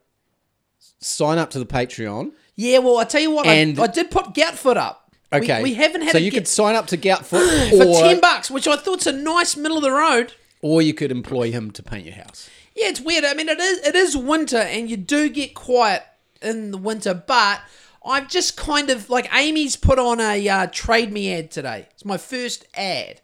sign 1.00 1.38
up 1.38 1.50
to 1.50 1.58
the 1.58 1.66
Patreon. 1.66 2.32
Yeah, 2.56 2.78
well, 2.78 2.98
I 2.98 3.04
tell 3.04 3.20
you 3.22 3.30
what, 3.30 3.46
And- 3.46 3.78
I, 3.78 3.84
I 3.84 3.86
did 3.86 4.10
put 4.10 4.34
Goutfoot 4.34 4.76
up. 4.76 4.99
We- 5.32 5.38
Okay. 5.38 5.62
We, 5.62 5.74
haven't 5.74 6.02
had 6.02 6.12
So 6.12 6.18
you 6.18 6.30
Get- 6.30 6.38
could 6.38 6.48
sign 6.48 6.74
up 6.74 6.86
to 6.88 6.96
Goutfoot 6.98 7.70
for 7.78 7.84
or, 7.86 8.00
10 8.02 8.20
bucks, 8.20 8.50
which 8.50 8.66
I 8.66 8.76
thought's 8.76 9.06
a 9.06 9.12
nice 9.12 9.56
middle 9.56 9.76
of 9.76 9.82
the 9.84 9.92
road. 9.92 10.32
or 10.60 10.82
you 10.82 10.92
could 10.94 11.10
employ 11.12 11.50
him 11.52 11.70
to 11.72 11.82
paint 11.82 12.04
your 12.06 12.16
house. 12.16 12.48
Yeah, 12.74 12.88
it's 12.88 13.00
weird. 13.00 13.24
I 13.24 13.34
mean, 13.34 13.48
it 13.48 13.58
is 13.60 13.78
it 13.86 13.94
is 13.94 14.16
winter, 14.16 14.56
and 14.58 14.88
you 14.90 14.96
do 14.96 15.28
get 15.28 15.54
quiet 15.54 16.02
in 16.42 16.70
the 16.70 16.78
winter. 16.78 17.14
But 17.14 17.60
I've 18.04 18.28
just 18.28 18.56
kind 18.56 18.90
of 18.90 19.10
like 19.10 19.28
Amy's 19.34 19.76
put 19.76 19.98
on 19.98 20.20
a 20.20 20.48
uh, 20.48 20.66
trade 20.72 21.12
me 21.12 21.32
ad 21.34 21.50
today. 21.50 21.88
It's 21.92 22.04
my 22.04 22.16
first 22.16 22.66
ad, 22.74 23.20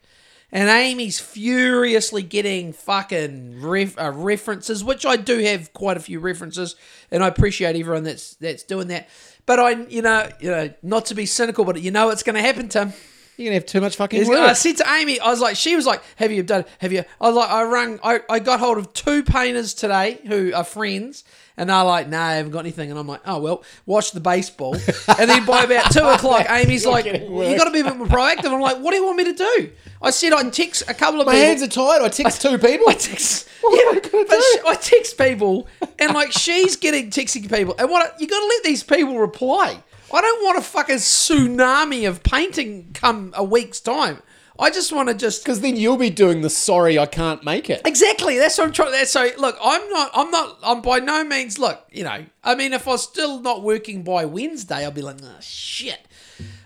and 0.53 0.69
Amy's 0.69 1.19
furiously 1.21 2.23
getting 2.23 2.73
fucking 2.73 3.63
ref, 3.63 3.99
uh, 3.99 4.11
references, 4.13 4.83
which 4.85 5.07
I 5.07 5.17
do 5.17 5.39
have 5.39 5.73
quite 5.73 5.97
a 5.97 6.01
few 6.01 6.19
references, 6.21 6.75
and 7.11 7.23
I 7.25 7.29
appreciate 7.29 7.77
everyone 7.79 8.03
that's 8.05 8.35
that's 8.35 8.63
doing 8.65 8.89
that. 8.89 9.09
But 9.47 9.61
I, 9.61 9.71
you 9.87 10.03
know, 10.03 10.29
you 10.41 10.51
know, 10.51 10.71
not 10.83 11.07
to 11.07 11.15
be 11.15 11.25
cynical, 11.25 11.65
but 11.65 11.81
you 11.81 11.91
know 11.93 12.07
what's 12.07 12.23
going 12.25 12.35
to 12.35 12.43
happen, 12.43 12.69
Tim. 12.69 12.93
You're 13.37 13.49
gonna 13.49 13.55
have 13.57 13.67
too 13.67 13.83
much 13.83 13.97
fucking 13.97 14.17
He's- 14.21 14.29
work. 14.31 14.39
I 14.39 14.55
said 14.55 14.79
to 14.79 14.91
Amy, 14.95 15.21
I 15.21 15.29
was 15.29 15.41
like, 15.41 15.57
she 15.57 15.77
was 15.77 15.85
like, 15.85 16.03
"Have 16.17 16.33
you 16.33 16.43
done? 16.43 16.65
Have 16.79 16.91
you?" 16.91 17.05
I 17.21 17.27
was 17.27 17.37
like, 17.37 17.51
I 17.51 17.63
rang, 17.65 18.01
I, 18.03 18.21
I 18.31 18.39
got 18.39 18.61
hold 18.61 18.79
of 18.79 18.95
two 18.95 19.23
painters 19.23 19.75
today 19.75 20.19
who 20.27 20.55
are 20.55 20.65
friends, 20.65 21.23
and 21.59 21.69
they're 21.69 21.85
like, 21.85 22.09
"No, 22.09 22.19
I 22.19 22.37
haven't 22.37 22.53
got 22.53 22.61
anything." 22.61 22.89
And 22.89 22.99
I'm 22.99 23.07
like, 23.07 23.21
"Oh 23.27 23.39
well, 23.41 23.63
watch 23.85 24.13
the 24.13 24.21
baseball." 24.21 24.73
and 25.19 25.29
then 25.29 25.45
by 25.45 25.65
about 25.65 25.93
two 25.93 26.03
o'clock, 26.07 26.47
Amy's 26.51 26.87
like, 26.87 27.05
getting 27.05 27.31
"You 27.31 27.59
got 27.59 27.65
to 27.65 27.73
be 27.73 27.81
a 27.81 27.85
bit 27.85 27.99
more 27.99 28.07
proactive." 28.07 28.47
I'm 28.51 28.59
like, 28.63 28.79
"What 28.79 28.93
do 28.93 28.97
you 28.97 29.05
want 29.05 29.19
me 29.19 29.25
to 29.25 29.35
do?" 29.35 29.71
I 30.03 30.11
said 30.11 30.33
I'd 30.33 30.53
text 30.53 30.83
a 30.89 30.95
couple 30.95 31.21
of 31.21 31.27
My 31.27 31.33
people. 31.35 31.47
hands 31.47 31.63
are 31.63 31.69
tied. 31.69 32.03
I 32.03 32.09
text 32.09 32.43
two 32.43 32.59
people. 32.59 32.89
I 32.89 32.95
text, 32.95 33.49
What 33.63 33.75
yeah, 33.77 33.91
am 33.91 34.21
I 34.21 34.25
but 34.29 34.31
do? 34.31 34.43
sh- 34.43 34.63
I 34.67 34.75
text 34.75 35.19
people, 35.19 35.67
and 35.99 36.13
like 36.15 36.33
she's 36.33 36.77
getting 36.77 37.11
texting 37.11 37.51
people, 37.53 37.75
and 37.79 37.91
what 37.91 38.21
you 38.21 38.27
got 38.29 38.41
to 38.41 38.47
let 38.47 38.63
these 38.65 38.83
people 38.83 39.19
reply. 39.19 39.83
I 40.13 40.21
don't 40.21 40.45
want 40.45 40.59
a 40.59 40.63
fucking 40.63 40.97
tsunami 40.97 42.09
of 42.09 42.23
painting 42.23 42.91
come 42.95 43.33
a 43.37 43.43
week's 43.43 43.81
time. 43.81 44.23
I 44.59 44.71
just 44.71 44.91
want 44.91 45.09
to 45.11 45.15
just 45.15 45.45
Because 45.45 45.61
then 45.61 45.77
you'll 45.77 45.99
be 45.99 46.09
doing 46.09 46.41
the 46.41 46.49
sorry 46.49 46.99
I 46.99 47.05
can't 47.07 47.45
make 47.45 47.69
it. 47.69 47.83
exactly. 47.85 48.39
That's 48.39 48.57
what 48.57 48.69
I'm 48.69 48.73
trying. 48.73 48.93
That's 48.93 49.11
so. 49.11 49.29
Look, 49.37 49.59
I'm 49.63 49.87
not. 49.91 50.11
I'm 50.15 50.31
not. 50.31 50.59
I'm 50.63 50.81
by 50.81 50.99
no 51.01 51.25
means. 51.25 51.59
Look, 51.59 51.85
you 51.91 52.05
know. 52.05 52.25
I 52.45 52.55
mean, 52.55 52.73
if 52.73 52.87
I 52.89 52.93
was 52.93 53.03
still 53.03 53.41
not 53.41 53.63
working 53.63 54.03
by 54.03 54.25
Wednesday, 54.25 54.87
I'd 54.87 54.95
be 54.95 55.03
like, 55.03 55.17
oh 55.23 55.37
shit. 55.41 56.01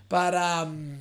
But 0.08 0.34
um, 0.34 0.98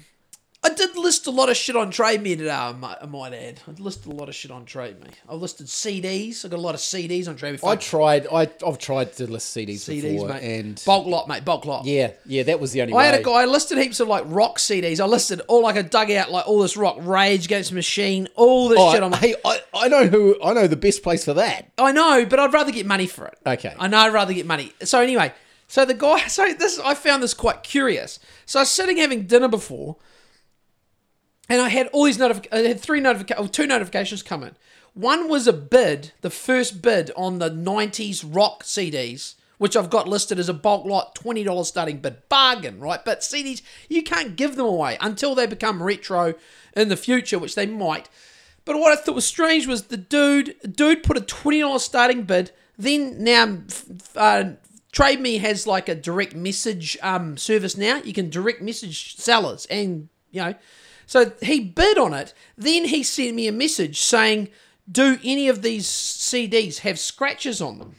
I 0.61 0.69
did 0.73 0.97
list 0.97 1.25
a 1.25 1.31
lot 1.31 1.49
of 1.49 1.55
shit 1.55 1.77
on 1.77 1.89
Trade 1.89 2.21
Me 2.21 2.35
today. 2.35 2.51
I 2.51 2.73
might, 2.73 2.97
I 3.01 3.05
might 3.05 3.33
add. 3.33 3.61
I 3.65 3.71
listed 3.81 4.11
a 4.11 4.15
lot 4.15 4.27
of 4.27 4.35
shit 4.35 4.51
on 4.51 4.65
Trade 4.65 4.99
Me. 5.01 5.07
I 5.29 5.33
listed 5.35 5.67
CDs. 5.67 6.43
I 6.43 6.49
got 6.49 6.57
a 6.57 6.61
lot 6.61 6.75
of 6.75 6.81
CDs 6.81 7.29
on 7.29 7.37
Trade 7.37 7.53
Me. 7.53 7.59
I 7.63 7.77
tried. 7.77 8.27
I, 8.27 8.49
I've 8.67 8.77
tried 8.77 9.13
to 9.13 9.31
list 9.31 9.55
CDs, 9.55 9.75
CDs, 9.77 10.01
before, 10.01 10.27
mate. 10.27 10.43
and 10.43 10.83
bulk 10.85 11.07
lot, 11.07 11.29
mate. 11.29 11.45
Bulk 11.45 11.63
lot. 11.65 11.85
yeah, 11.85 12.11
yeah, 12.25 12.43
that 12.43 12.59
was 12.59 12.73
the 12.73 12.81
only 12.81 12.93
I 12.93 12.97
way. 12.97 13.05
had 13.05 13.21
a 13.21 13.23
guy. 13.23 13.43
I 13.43 13.45
listed 13.45 13.77
heaps 13.77 14.01
of 14.01 14.09
like 14.09 14.25
rock 14.27 14.57
CDs. 14.57 14.99
I 14.99 15.05
listed 15.05 15.41
all 15.47 15.63
like 15.63 15.77
a 15.77 15.83
dugout, 15.83 16.29
like 16.29 16.45
all 16.45 16.59
this 16.61 16.75
rock, 16.75 16.97
Rage 16.99 17.45
Against 17.45 17.69
the 17.69 17.75
Machine, 17.75 18.27
all 18.35 18.67
this 18.67 18.79
Oh, 18.81 18.91
shit. 18.91 19.01
I'm 19.01 19.11
like, 19.11 19.21
hey, 19.21 19.35
I, 19.45 19.61
I 19.73 19.87
know 19.87 20.07
who. 20.07 20.37
I 20.43 20.51
know 20.51 20.67
the 20.67 20.75
best 20.75 21.03
place 21.03 21.23
for 21.23 21.35
that. 21.35 21.71
I 21.77 21.93
know, 21.93 22.25
but 22.29 22.37
I'd 22.37 22.51
rather 22.51 22.73
get 22.73 22.85
money 22.85 23.07
for 23.07 23.25
it. 23.27 23.37
Okay. 23.45 23.73
I 23.79 23.87
know 23.87 23.99
I'd 23.99 24.11
rather 24.13 24.33
get 24.33 24.45
money. 24.45 24.73
So 24.83 24.99
anyway, 24.99 25.31
so 25.69 25.85
the 25.85 25.93
guy, 25.93 26.19
so 26.27 26.51
this 26.53 26.79
I 26.79 26.95
found 26.95 27.23
this 27.23 27.33
quite 27.33 27.63
curious. 27.63 28.19
So 28.45 28.59
I 28.59 28.63
was 28.63 28.71
sitting 28.71 28.97
having 28.97 29.25
dinner 29.25 29.47
before, 29.47 29.95
and 31.49 31.61
I 31.61 31.69
had 31.69 31.87
all 31.87 32.05
these 32.05 32.17
notific. 32.17 32.47
I 32.51 32.59
had 32.59 32.79
three 32.79 32.99
notifications, 32.99 33.49
two 33.49 33.67
notifications 33.67 34.23
come 34.23 34.43
in. 34.43 34.55
One 34.93 35.27
was 35.27 35.47
a 35.47 35.53
bid, 35.53 36.11
the 36.21 36.29
first 36.29 36.81
bid 36.81 37.11
on 37.17 37.39
the 37.39 37.49
'90s 37.49 38.23
rock 38.25 38.63
CDs, 38.63 39.35
which 39.57 39.75
I've 39.75 39.89
got 39.89 40.07
listed 40.07 40.39
as 40.39 40.47
a 40.47 40.53
bulk 40.53 40.85
lot, 40.85 41.15
twenty 41.15 41.43
dollars 41.43 41.67
starting 41.67 41.97
bid, 41.97 42.29
bargain, 42.29 42.79
right? 42.79 43.03
But 43.03 43.21
CDs 43.21 43.61
you 43.89 44.03
can't 44.03 44.35
give 44.35 44.55
them 44.55 44.67
away 44.67 44.97
until 45.01 45.33
they 45.35 45.47
become 45.47 45.81
retro 45.81 46.35
in 46.75 46.89
the 46.89 46.97
future, 46.97 47.39
which 47.39 47.55
they 47.55 47.65
might. 47.65 48.07
But 48.65 48.77
what 48.77 48.91
I 48.91 49.01
thought 49.01 49.15
was 49.15 49.25
strange 49.25 49.65
was 49.65 49.83
the 49.83 49.97
dude, 49.97 50.55
dude 50.75 51.03
put 51.03 51.17
a 51.17 51.21
twenty 51.21 51.61
dollars 51.61 51.83
starting 51.83 52.23
bid. 52.23 52.51
Then 52.77 53.23
now, 53.23 53.57
uh, 54.15 54.51
Trade 54.91 55.19
Me 55.19 55.39
has 55.39 55.67
like 55.67 55.89
a 55.89 55.95
direct 55.95 56.35
message 56.35 56.97
um, 57.01 57.35
service 57.35 57.75
now. 57.75 57.97
You 57.97 58.13
can 58.13 58.29
direct 58.29 58.61
message 58.61 59.17
sellers, 59.17 59.65
and 59.65 60.09
you 60.31 60.41
know, 60.41 60.53
so 61.09 61.31
he 61.41 61.59
bid 61.59 61.97
on 61.97 62.13
it. 62.13 62.35
Then 62.55 62.85
he 62.85 63.01
sent 63.01 63.33
me 63.33 63.47
a 63.47 63.51
message 63.51 63.99
saying, 63.99 64.49
"Do 64.89 65.17
any 65.23 65.49
of 65.49 65.63
these 65.63 65.87
CDs 65.87 66.79
have 66.79 66.99
scratches 66.99 67.59
on 67.63 67.79
them?" 67.79 67.95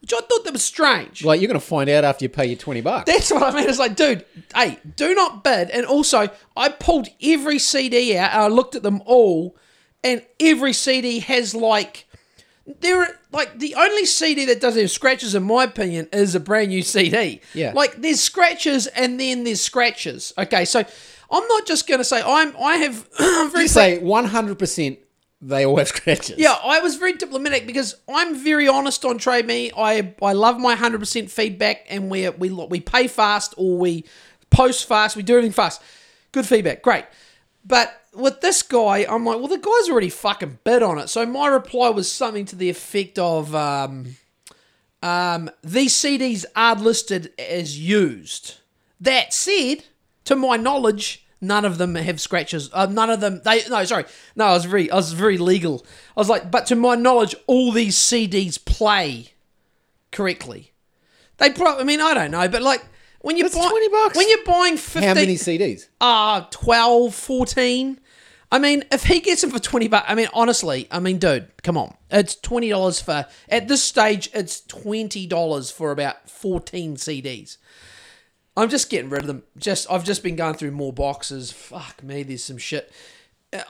Which 0.00 0.14
I 0.14 0.20
thought 0.20 0.44
that 0.44 0.54
was 0.54 0.64
strange. 0.64 1.22
Like 1.22 1.42
you're 1.42 1.48
gonna 1.48 1.60
find 1.60 1.90
out 1.90 2.04
after 2.04 2.24
you 2.24 2.30
pay 2.30 2.46
your 2.46 2.56
twenty 2.56 2.80
bucks. 2.80 3.04
That's 3.04 3.30
what 3.30 3.42
I 3.42 3.54
mean. 3.54 3.68
It's 3.68 3.78
like, 3.78 3.96
dude, 3.96 4.24
hey, 4.54 4.78
do 4.96 5.14
not 5.14 5.44
bid. 5.44 5.68
And 5.68 5.84
also, 5.84 6.30
I 6.56 6.70
pulled 6.70 7.08
every 7.22 7.58
CD 7.58 8.16
out 8.16 8.32
and 8.32 8.42
I 8.44 8.48
looked 8.48 8.74
at 8.74 8.82
them 8.82 9.02
all, 9.04 9.54
and 10.02 10.24
every 10.40 10.72
CD 10.72 11.18
has 11.18 11.54
like, 11.54 12.06
there 12.80 13.02
are 13.02 13.08
like 13.30 13.58
the 13.58 13.74
only 13.74 14.06
CD 14.06 14.46
that 14.46 14.62
doesn't 14.62 14.80
have 14.80 14.90
scratches, 14.90 15.34
in 15.34 15.42
my 15.42 15.64
opinion, 15.64 16.08
is 16.14 16.34
a 16.34 16.40
brand 16.40 16.68
new 16.68 16.80
CD. 16.80 17.42
Yeah. 17.52 17.72
Like 17.74 18.00
there's 18.00 18.22
scratches 18.22 18.86
and 18.86 19.20
then 19.20 19.44
there's 19.44 19.60
scratches. 19.60 20.32
Okay, 20.38 20.64
so 20.64 20.86
I'm 21.30 21.46
not 21.46 21.66
just 21.66 21.86
gonna 21.86 22.04
say 22.04 22.22
I'm. 22.24 22.54
I 22.56 22.76
have 22.76 23.08
I'm 23.18 23.50
very 23.50 23.64
You 23.64 23.68
say 23.68 23.98
one 23.98 24.24
hundred 24.26 24.58
percent. 24.58 24.98
They 25.40 25.64
all 25.64 25.76
have 25.76 25.86
scratches. 25.86 26.36
yeah, 26.36 26.56
I 26.64 26.80
was 26.80 26.96
very 26.96 27.12
diplomatic 27.12 27.64
because 27.64 27.94
I'm 28.08 28.34
very 28.36 28.66
honest 28.66 29.04
on 29.04 29.18
Trade 29.18 29.46
Me. 29.46 29.70
I 29.76 30.12
I 30.20 30.32
love 30.32 30.58
my 30.58 30.74
100% 30.74 31.30
feedback, 31.30 31.86
and 31.88 32.10
we 32.10 32.28
we 32.30 32.50
we 32.50 32.80
pay 32.80 33.06
fast 33.06 33.54
or 33.56 33.78
we 33.78 34.04
post 34.50 34.86
fast. 34.88 35.16
We 35.16 35.22
do 35.22 35.34
everything 35.34 35.52
fast. 35.52 35.80
Good 36.32 36.44
feedback, 36.44 36.82
great. 36.82 37.04
But 37.64 37.94
with 38.14 38.40
this 38.40 38.62
guy, 38.62 39.06
I'm 39.08 39.24
like, 39.24 39.38
well, 39.38 39.46
the 39.46 39.58
guy's 39.58 39.88
already 39.88 40.10
fucking 40.10 40.58
bid 40.64 40.82
on 40.82 40.98
it. 40.98 41.08
So 41.08 41.24
my 41.24 41.46
reply 41.46 41.90
was 41.90 42.10
something 42.10 42.44
to 42.46 42.56
the 42.56 42.68
effect 42.70 43.18
of, 43.18 43.54
um, 43.54 44.16
um, 45.02 45.50
these 45.62 45.94
CDs 45.94 46.44
are 46.56 46.74
listed 46.74 47.32
as 47.38 47.78
used. 47.78 48.54
That 49.00 49.32
said, 49.32 49.84
to 50.28 50.36
my 50.36 50.56
knowledge, 50.56 51.26
none 51.40 51.64
of 51.66 51.76
them 51.78 51.94
have 51.96 52.20
scratches. 52.20 52.70
Uh, 52.72 52.86
none 52.86 53.10
of 53.10 53.20
them. 53.20 53.42
They 53.44 53.62
no, 53.68 53.84
sorry, 53.84 54.04
no. 54.36 54.46
I 54.46 54.52
was 54.54 54.64
very, 54.64 54.90
I 54.90 54.96
was 54.96 55.12
very 55.12 55.36
legal. 55.36 55.84
I 56.16 56.20
was 56.20 56.28
like, 56.30 56.50
but 56.50 56.64
to 56.66 56.76
my 56.76 56.94
knowledge, 56.94 57.34
all 57.46 57.72
these 57.72 57.96
CDs 57.96 58.64
play 58.64 59.32
correctly. 60.12 60.72
They 61.38 61.50
probably. 61.50 61.82
I 61.82 61.84
mean, 61.84 62.00
I 62.00 62.14
don't 62.14 62.30
know, 62.30 62.48
but 62.48 62.62
like 62.62 62.84
when 63.20 63.36
you're 63.36 63.48
That's 63.48 63.56
buy- 63.62 63.68
20 63.70 63.88
bucks. 63.88 64.16
when 64.16 64.28
you're 64.28 64.44
buying 64.44 64.76
fifty, 64.76 65.06
How 65.06 65.14
many 65.14 65.34
CDs? 65.34 65.88
uh 66.00 66.42
12, 66.50 67.14
14. 67.14 68.00
I 68.50 68.58
mean, 68.58 68.82
if 68.90 69.04
he 69.04 69.20
gets 69.20 69.42
them 69.42 69.50
for 69.50 69.58
20 69.58 69.88
bucks, 69.88 70.06
I 70.08 70.14
mean, 70.14 70.28
honestly, 70.32 70.88
I 70.90 71.00
mean, 71.00 71.18
dude, 71.18 71.48
come 71.62 71.76
on. 71.76 71.94
It's 72.10 72.34
$20 72.34 73.02
for, 73.02 73.26
at 73.50 73.68
this 73.68 73.82
stage, 73.84 74.30
it's 74.32 74.62
$20 74.62 75.70
for 75.70 75.90
about 75.90 76.30
14 76.30 76.96
CDs. 76.96 77.58
I'm 78.58 78.68
just 78.68 78.90
getting 78.90 79.08
rid 79.08 79.20
of 79.20 79.28
them. 79.28 79.44
Just, 79.56 79.90
I've 79.90 80.04
just 80.04 80.22
been 80.22 80.36
going 80.36 80.54
through 80.54 80.72
more 80.72 80.92
boxes. 80.92 81.52
Fuck 81.52 82.02
me, 82.02 82.24
there's 82.24 82.42
some 82.42 82.58
shit. 82.58 82.90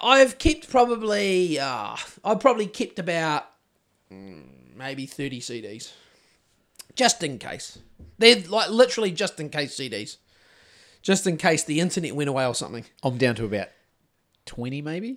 I've 0.02 0.38
kept 0.38 0.70
probably, 0.70 1.58
uh, 1.58 1.96
I've 2.24 2.40
probably 2.40 2.66
kept 2.66 2.98
about 2.98 3.44
maybe 4.10 5.06
30 5.06 5.40
CDs. 5.40 5.92
Just 6.94 7.22
in 7.22 7.38
case. 7.38 7.78
They're 8.18 8.40
like 8.40 8.70
literally 8.70 9.12
just 9.12 9.38
in 9.38 9.50
case 9.50 9.76
CDs. 9.76 10.16
Just 11.02 11.26
in 11.26 11.36
case 11.36 11.62
the 11.64 11.80
internet 11.80 12.16
went 12.16 12.28
away 12.28 12.46
or 12.46 12.54
something. 12.54 12.84
I'm 13.02 13.18
down 13.18 13.36
to 13.36 13.44
about 13.44 13.68
twenty, 14.44 14.82
maybe. 14.82 15.16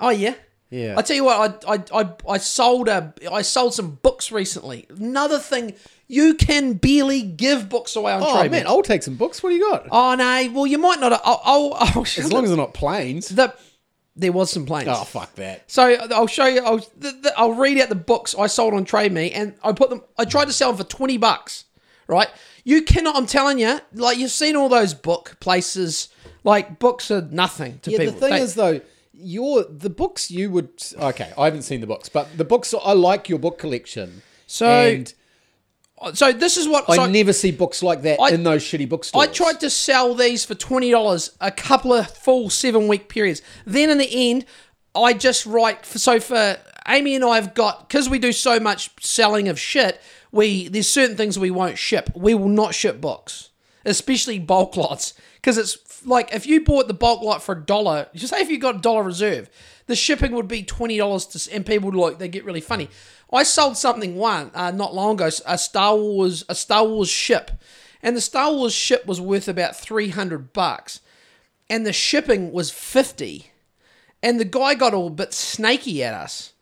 Oh 0.00 0.10
yeah. 0.10 0.34
Yeah. 0.70 0.94
I 0.96 1.02
tell 1.02 1.16
you 1.16 1.24
what, 1.24 1.64
I, 1.68 1.74
I, 1.74 1.82
I, 2.02 2.10
I 2.28 2.38
sold 2.38 2.88
a 2.88 3.12
I 3.30 3.42
sold 3.42 3.74
some 3.74 3.92
books 3.96 4.30
recently. 4.30 4.86
Another 4.88 5.38
thing, 5.40 5.74
you 6.06 6.34
can 6.34 6.74
barely 6.74 7.22
give 7.22 7.68
books 7.68 7.96
away 7.96 8.12
on 8.12 8.22
Oh 8.22 8.38
trade. 8.38 8.52
man, 8.52 8.66
I'll 8.68 8.82
take 8.82 9.02
some 9.02 9.16
books. 9.16 9.42
What 9.42 9.50
do 9.50 9.56
you 9.56 9.68
got? 9.70 9.88
Oh 9.90 10.14
no, 10.14 10.48
well 10.52 10.66
you 10.66 10.78
might 10.78 11.00
not. 11.00 11.12
I'll, 11.24 11.40
I'll, 11.44 11.74
I'll 11.96 12.04
show 12.04 12.22
As 12.22 12.32
long 12.32 12.44
as 12.44 12.50
they're 12.50 12.56
not 12.56 12.72
planes. 12.74 13.28
the, 13.28 13.52
there 14.16 14.32
was 14.32 14.50
some 14.50 14.64
planes. 14.66 14.88
Oh 14.90 15.02
fuck 15.04 15.34
that. 15.36 15.68
So 15.70 15.82
I'll 16.12 16.26
show 16.26 16.46
you. 16.46 16.62
I'll 16.64 16.78
the, 16.96 17.10
the, 17.20 17.32
I'll 17.36 17.54
read 17.54 17.78
out 17.78 17.88
the 17.88 17.94
books 17.94 18.34
I 18.38 18.46
sold 18.46 18.74
on 18.74 18.84
Trade 18.84 19.12
Me, 19.12 19.32
and 19.32 19.54
I 19.64 19.72
put 19.72 19.90
them. 19.90 20.02
I 20.18 20.24
tried 20.24 20.44
to 20.46 20.52
sell 20.52 20.72
them 20.72 20.84
for 20.84 20.88
twenty 20.88 21.16
bucks. 21.16 21.64
Right? 22.06 22.28
You 22.64 22.82
cannot. 22.82 23.16
I'm 23.16 23.26
telling 23.26 23.58
you. 23.58 23.80
Like 23.94 24.18
you've 24.18 24.30
seen 24.30 24.54
all 24.56 24.68
those 24.68 24.94
book 24.94 25.36
places. 25.40 26.08
Like 26.44 26.78
books 26.78 27.10
are 27.10 27.22
nothing 27.22 27.78
to 27.80 27.90
Yeah, 27.90 27.98
people. 27.98 28.14
the 28.14 28.20
thing 28.20 28.30
They- 28.30 28.40
is 28.40 28.54
though, 28.54 28.80
your 29.22 29.64
the 29.64 29.90
books 29.90 30.30
you 30.30 30.50
would 30.50 30.70
okay. 30.98 31.32
I 31.36 31.44
haven't 31.46 31.62
seen 31.62 31.80
the 31.80 31.86
books, 31.86 32.08
but 32.08 32.36
the 32.36 32.44
books 32.44 32.74
I 32.82 32.92
like 32.92 33.28
your 33.28 33.38
book 33.38 33.58
collection. 33.58 34.22
So- 34.46 34.66
and 34.68 35.14
so 36.14 36.32
this 36.32 36.56
is 36.56 36.66
what 36.66 36.84
I 36.88 37.06
never 37.08 37.32
see 37.32 37.50
books 37.50 37.82
like 37.82 38.02
that 38.02 38.18
I- 38.20 38.30
in 38.30 38.42
those 38.42 38.62
shitty 38.62 38.88
bookstores. 38.88 39.28
I 39.28 39.30
tried 39.30 39.60
to 39.60 39.68
sell 39.70 40.14
these 40.14 40.44
for 40.44 40.54
twenty 40.54 40.90
dollars 40.90 41.32
a 41.40 41.50
couple 41.50 41.92
of 41.92 42.10
full 42.10 42.48
seven 42.50 42.88
week 42.88 43.08
periods. 43.08 43.42
Then 43.66 43.90
in 43.90 43.98
the 43.98 44.30
end, 44.30 44.46
I 44.94 45.12
just 45.12 45.44
write. 45.44 45.84
For, 45.84 45.98
so 45.98 46.18
for 46.18 46.56
Amy 46.88 47.14
and 47.14 47.24
I 47.24 47.34
have 47.36 47.54
got 47.54 47.86
because 47.88 48.08
we 48.08 48.18
do 48.18 48.32
so 48.32 48.58
much 48.58 48.90
selling 49.00 49.48
of 49.48 49.60
shit. 49.60 50.00
We 50.32 50.68
there's 50.68 50.88
certain 50.88 51.16
things 51.16 51.38
we 51.38 51.50
won't 51.50 51.76
ship. 51.76 52.08
We 52.14 52.34
will 52.34 52.48
not 52.48 52.74
ship 52.74 53.00
books, 53.00 53.50
especially 53.84 54.38
bulk 54.38 54.76
lots, 54.78 55.12
because 55.34 55.58
it's 55.58 55.76
like 56.04 56.34
if 56.34 56.46
you 56.46 56.64
bought 56.64 56.88
the 56.88 56.94
bulk 56.94 57.22
lot 57.22 57.42
for 57.42 57.52
a 57.52 57.60
dollar. 57.60 58.08
Just 58.14 58.32
say 58.32 58.40
if 58.40 58.50
you 58.50 58.58
got 58.58 58.76
a 58.76 58.80
dollar 58.80 59.02
reserve, 59.02 59.50
the 59.86 59.96
shipping 59.96 60.32
would 60.32 60.48
be 60.48 60.62
twenty 60.62 60.98
dollars 60.98 61.48
and 61.48 61.66
people 61.66 61.90
would 61.90 61.98
like 61.98 62.18
they 62.18 62.28
get 62.28 62.44
really 62.44 62.60
funny. 62.60 62.88
I 63.32 63.44
sold 63.44 63.76
something 63.76 64.16
one 64.16 64.50
uh, 64.54 64.70
not 64.70 64.94
long 64.94 65.14
ago, 65.14 65.30
a 65.46 65.58
Star 65.58 65.96
Wars 65.96 66.44
a 66.48 66.54
Star 66.54 66.84
Wars 66.84 67.08
ship, 67.08 67.50
and 68.02 68.16
the 68.16 68.20
Star 68.20 68.52
Wars 68.52 68.72
ship 68.72 69.06
was 69.06 69.20
worth 69.20 69.48
about 69.48 69.76
three 69.76 70.08
hundred 70.08 70.52
bucks, 70.52 71.00
and 71.68 71.86
the 71.86 71.92
shipping 71.92 72.52
was 72.52 72.70
fifty, 72.70 73.50
and 74.22 74.40
the 74.40 74.44
guy 74.44 74.74
got 74.74 74.94
all 74.94 75.10
bit 75.10 75.32
snaky 75.32 76.02
at 76.02 76.14
us, 76.14 76.52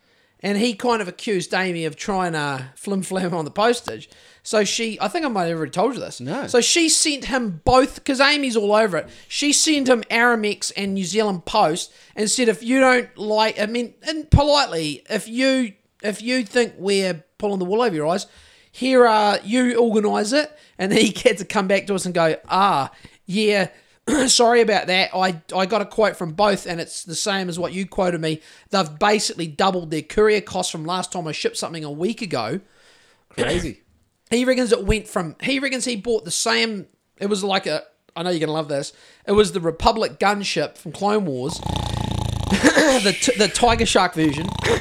and 0.40 0.58
he 0.58 0.74
kind 0.74 1.02
of 1.02 1.08
accused 1.08 1.52
Amy 1.52 1.84
of 1.84 1.96
trying 1.96 2.32
to 2.32 2.70
flim 2.76 3.02
flam 3.02 3.34
on 3.34 3.44
the 3.44 3.50
postage. 3.50 4.08
So 4.42 4.64
she, 4.64 4.98
I 5.00 5.08
think 5.08 5.26
I 5.26 5.28
might 5.28 5.46
have 5.46 5.56
already 5.56 5.72
told 5.72 5.94
you 5.94 6.00
this. 6.00 6.20
No. 6.20 6.46
So 6.46 6.60
she 6.60 6.88
sent 6.88 7.26
him 7.26 7.60
both 7.64 7.96
because 7.96 8.20
Amy's 8.20 8.56
all 8.56 8.72
over 8.72 8.96
it. 8.98 9.08
She 9.26 9.52
sent 9.52 9.88
him 9.88 10.02
Aramex 10.04 10.72
and 10.76 10.94
New 10.94 11.04
Zealand 11.04 11.44
Post 11.44 11.92
and 12.14 12.30
said, 12.30 12.48
if 12.48 12.62
you 12.62 12.80
don't 12.80 13.16
like, 13.18 13.60
I 13.60 13.66
mean, 13.66 13.94
and 14.06 14.30
politely, 14.30 15.02
if 15.10 15.28
you 15.28 15.74
if 16.02 16.22
you 16.22 16.44
think 16.44 16.74
we're 16.78 17.24
pulling 17.38 17.58
the 17.58 17.64
wool 17.64 17.82
over 17.82 17.94
your 17.94 18.06
eyes, 18.06 18.26
here 18.70 19.06
are 19.06 19.38
you 19.42 19.76
organise 19.76 20.32
it, 20.32 20.56
and 20.78 20.92
then 20.92 20.98
he 21.00 21.12
had 21.28 21.38
to 21.38 21.44
come 21.44 21.66
back 21.66 21.86
to 21.88 21.94
us 21.94 22.06
and 22.06 22.14
go, 22.14 22.36
ah, 22.48 22.92
yeah. 23.26 23.68
Sorry 24.28 24.60
about 24.60 24.86
that. 24.86 25.10
I, 25.14 25.40
I 25.54 25.66
got 25.66 25.82
a 25.82 25.86
quote 25.86 26.16
from 26.16 26.32
both, 26.32 26.66
and 26.66 26.80
it's 26.80 27.04
the 27.04 27.14
same 27.14 27.48
as 27.48 27.58
what 27.58 27.72
you 27.72 27.86
quoted 27.86 28.20
me. 28.20 28.40
They've 28.70 28.98
basically 28.98 29.46
doubled 29.46 29.90
their 29.90 30.02
courier 30.02 30.40
costs 30.40 30.72
from 30.72 30.84
last 30.84 31.12
time 31.12 31.26
I 31.26 31.32
shipped 31.32 31.56
something 31.56 31.84
a 31.84 31.90
week 31.90 32.22
ago. 32.22 32.60
Crazy. 33.30 33.82
He 34.30 34.44
reckons 34.44 34.72
it 34.72 34.84
went 34.84 35.08
from. 35.08 35.36
He 35.42 35.58
reckons 35.58 35.84
he 35.84 35.96
bought 35.96 36.24
the 36.24 36.30
same. 36.30 36.86
It 37.18 37.26
was 37.26 37.42
like 37.42 37.66
a. 37.66 37.82
I 38.14 38.22
know 38.22 38.30
you're 38.30 38.40
gonna 38.40 38.52
love 38.52 38.68
this. 38.68 38.92
It 39.26 39.32
was 39.32 39.52
the 39.52 39.60
Republic 39.60 40.18
gunship 40.18 40.76
from 40.76 40.92
Clone 40.92 41.24
Wars, 41.24 41.58
the 42.50 43.16
t- 43.18 43.36
the 43.38 43.48
Tiger 43.48 43.86
Shark 43.86 44.14
version. 44.14 44.46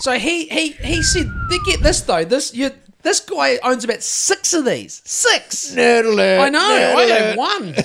So 0.00 0.18
he 0.18 0.48
he 0.48 0.72
he 0.72 1.02
said, 1.02 1.30
"They 1.48 1.56
get 1.64 1.80
this 1.80 2.02
though. 2.02 2.24
This 2.24 2.52
you 2.52 2.72
this 3.04 3.20
guy 3.20 3.58
owns 3.62 3.84
about 3.84 4.02
six 4.02 4.52
of 4.52 4.64
these. 4.64 5.00
Six. 5.04 5.70
Nerd 5.74 6.04
alert. 6.06 6.40
I 6.40 6.48
know. 6.48 6.60
I 6.98 7.02
have 7.04 7.36
one. 7.36 7.76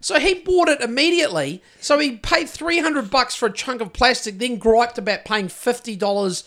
So 0.00 0.20
he 0.20 0.34
bought 0.34 0.68
it 0.68 0.80
immediately. 0.82 1.62
So 1.80 1.98
he 1.98 2.18
paid 2.18 2.48
three 2.48 2.78
hundred 2.80 3.10
bucks 3.10 3.34
for 3.34 3.46
a 3.46 3.52
chunk 3.52 3.80
of 3.80 3.92
plastic, 3.92 4.38
then 4.38 4.56
griped 4.58 4.98
about 4.98 5.24
paying 5.24 5.48
fifty 5.48 5.96
dollars 5.96 6.44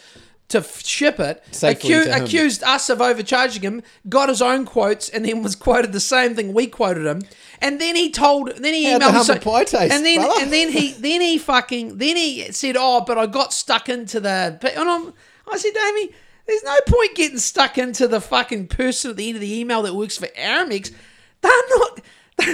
to 0.50 0.60
f- 0.60 0.84
ship 0.86 1.20
it. 1.20 1.44
Safely 1.52 1.90
to 1.90 2.04
him. 2.12 2.24
accused 2.24 2.64
us 2.64 2.90
of 2.90 3.02
overcharging 3.02 3.62
him. 3.62 3.84
Got 4.08 4.30
his 4.30 4.42
own 4.42 4.66
quotes, 4.66 5.10
and 5.10 5.26
then 5.26 5.44
was 5.44 5.56
quoted 5.56 5.92
the 5.92 6.00
same 6.00 6.36
thing 6.36 6.54
we 6.54 6.68
quoted 6.68 7.06
him. 7.06 7.22
And 7.62 7.82
then 7.82 7.96
he 7.98 8.10
told. 8.12 8.56
Then 8.56 8.74
he 8.74 8.86
How'd 8.86 9.02
the 9.02 9.06
emailed. 9.06 9.12
humble 9.12 9.26
so- 9.26 9.40
pie 9.40 9.64
taste, 9.66 9.94
and 9.94 10.06
then 10.06 10.22
brother? 10.22 10.42
and 10.42 10.54
then 10.54 10.70
he 10.72 10.94
then 10.94 11.20
he 11.22 11.38
fucking 11.38 11.98
then 11.98 12.16
he 12.16 12.52
said, 12.54 12.76
"Oh, 12.80 13.02
but 13.02 13.18
I 13.18 13.26
got 13.26 13.52
stuck 13.54 13.90
into 13.90 14.20
the." 14.22 14.58
And 14.76 14.90
I'm, 14.90 15.14
I 15.52 15.58
said, 15.58 15.74
Amy, 15.76 16.12
there's 16.50 16.64
no 16.64 16.78
point 16.88 17.16
getting 17.16 17.38
stuck 17.38 17.78
into 17.78 18.08
the 18.08 18.20
fucking 18.20 18.68
person 18.68 19.12
at 19.12 19.18
the 19.18 19.28
end 19.28 19.36
of 19.36 19.42
the 19.42 19.60
email 19.60 19.84
that 19.84 19.94
works 19.94 20.18
for 20.18 20.26
Aramex. 20.28 20.92
They're 21.42 21.52
not. 21.70 22.02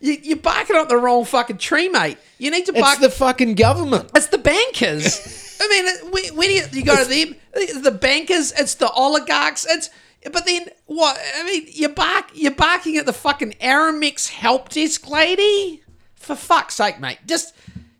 you, 0.00 0.16
you're 0.22 0.36
barking 0.36 0.76
up 0.76 0.88
the 0.88 0.96
wrong 0.96 1.24
fucking 1.24 1.58
tree, 1.58 1.88
mate. 1.88 2.16
You 2.38 2.52
need 2.52 2.66
to 2.66 2.72
It's 2.72 2.80
bark. 2.80 3.00
the 3.00 3.10
fucking 3.10 3.54
government. 3.56 4.10
It's 4.14 4.28
the 4.28 4.38
bankers. 4.38 5.58
I 5.60 5.68
mean, 5.68 6.12
when, 6.12 6.36
when 6.36 6.50
you, 6.50 6.62
you 6.70 6.84
go 6.84 6.96
to 6.96 7.08
them, 7.08 7.34
the 7.82 7.90
bankers, 7.90 8.52
it's 8.52 8.76
the 8.76 8.90
oligarchs, 8.90 9.66
it's. 9.68 9.90
But 10.30 10.46
then 10.46 10.68
what? 10.86 11.18
I 11.36 11.42
mean, 11.44 11.66
you're 11.68 11.88
bark, 11.88 12.30
you're 12.34 12.52
barking 12.52 12.98
at 12.98 13.06
the 13.06 13.12
fucking 13.12 13.54
Aramex 13.60 14.28
help 14.28 14.68
desk 14.68 15.08
lady. 15.08 15.82
For 16.14 16.36
fuck's 16.36 16.74
sake, 16.74 17.00
mate, 17.00 17.18
just, 17.26 17.54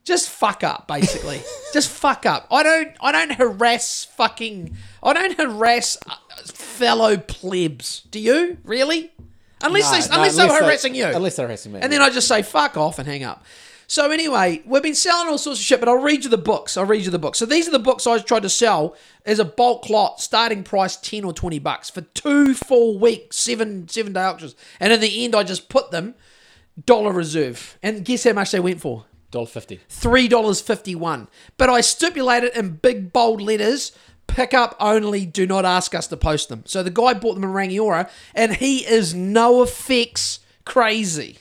just 0.04 0.28
fuck 0.28 0.64
up, 0.64 0.88
basically. 0.88 1.40
just 1.72 1.88
fuck 1.88 2.26
up. 2.26 2.46
I 2.50 2.62
don't, 2.62 2.96
I 3.00 3.12
don't 3.12 3.32
harass 3.32 4.04
fucking, 4.04 4.76
I 5.02 5.12
don't 5.12 5.38
harass 5.38 5.98
uh, 6.06 6.16
fellow 6.46 7.16
plebs. 7.16 8.02
Do 8.10 8.18
you 8.20 8.58
really? 8.64 9.12
Unless 9.62 9.92
No, 9.92 10.00
they, 10.00 10.08
no, 10.08 10.14
unless 10.16 10.36
they're 10.36 10.64
harassing 10.64 10.94
you. 10.94 11.06
Unless 11.06 11.36
they're 11.36 11.46
harassing 11.46 11.72
me. 11.72 11.80
And 11.80 11.92
then 11.92 12.00
I 12.00 12.10
just 12.10 12.28
say 12.28 12.42
fuck 12.42 12.76
off 12.76 12.98
and 12.98 13.06
hang 13.06 13.24
up. 13.24 13.44
So 13.86 14.10
anyway, 14.12 14.62
we've 14.66 14.84
been 14.84 14.94
selling 14.94 15.28
all 15.28 15.36
sorts 15.36 15.58
of 15.58 15.64
shit, 15.64 15.80
but 15.80 15.88
I'll 15.88 15.96
read 15.96 16.22
you 16.22 16.30
the 16.30 16.38
books. 16.38 16.76
I'll 16.76 16.86
read 16.86 17.04
you 17.04 17.10
the 17.10 17.18
books. 17.18 17.40
So 17.40 17.44
these 17.44 17.66
are 17.66 17.72
the 17.72 17.80
books 17.80 18.06
I 18.06 18.18
tried 18.20 18.44
to 18.44 18.48
sell 18.48 18.94
as 19.26 19.40
a 19.40 19.44
bulk 19.44 19.90
lot, 19.90 20.20
starting 20.20 20.62
price 20.62 20.94
ten 20.96 21.24
or 21.24 21.32
twenty 21.32 21.58
bucks 21.58 21.90
for 21.90 22.02
two 22.02 22.54
full 22.54 23.00
weeks 23.00 23.36
seven 23.36 23.88
seven 23.88 24.12
day 24.12 24.22
auctions. 24.22 24.54
And 24.78 24.92
in 24.92 25.00
the 25.00 25.24
end, 25.24 25.34
I 25.34 25.42
just 25.42 25.68
put 25.68 25.90
them 25.90 26.14
dollar 26.86 27.12
reserve. 27.12 27.78
And 27.82 28.04
guess 28.04 28.22
how 28.22 28.32
much 28.32 28.52
they 28.52 28.60
went 28.60 28.80
for? 28.80 29.06
Dollar 29.30 29.46
fifty. 29.46 29.80
three 29.88 30.28
dollars 30.28 30.60
fifty 30.60 30.94
one. 30.94 31.28
But 31.56 31.70
I 31.70 31.80
stipulated 31.80 32.56
in 32.56 32.76
big 32.76 33.12
bold 33.12 33.40
letters. 33.40 33.92
Pick 34.26 34.54
up 34.54 34.76
only. 34.78 35.26
Do 35.26 35.46
not 35.46 35.64
ask 35.64 35.94
us 35.94 36.06
to 36.08 36.16
post 36.16 36.48
them. 36.48 36.62
So 36.66 36.82
the 36.82 36.90
guy 36.90 37.14
bought 37.14 37.34
them 37.34 37.44
in 37.44 37.50
Rangiora, 37.50 38.08
and 38.34 38.54
he 38.54 38.86
is 38.86 39.12
NoFX 39.14 40.38
crazy. 40.64 41.38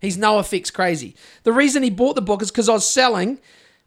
He's 0.00 0.16
NoFX 0.16 0.72
crazy. 0.72 1.14
The 1.42 1.52
reason 1.52 1.82
he 1.82 1.90
bought 1.90 2.14
the 2.14 2.22
book 2.22 2.40
is 2.40 2.50
because 2.50 2.68
I 2.68 2.72
was 2.72 2.88
selling 2.88 3.38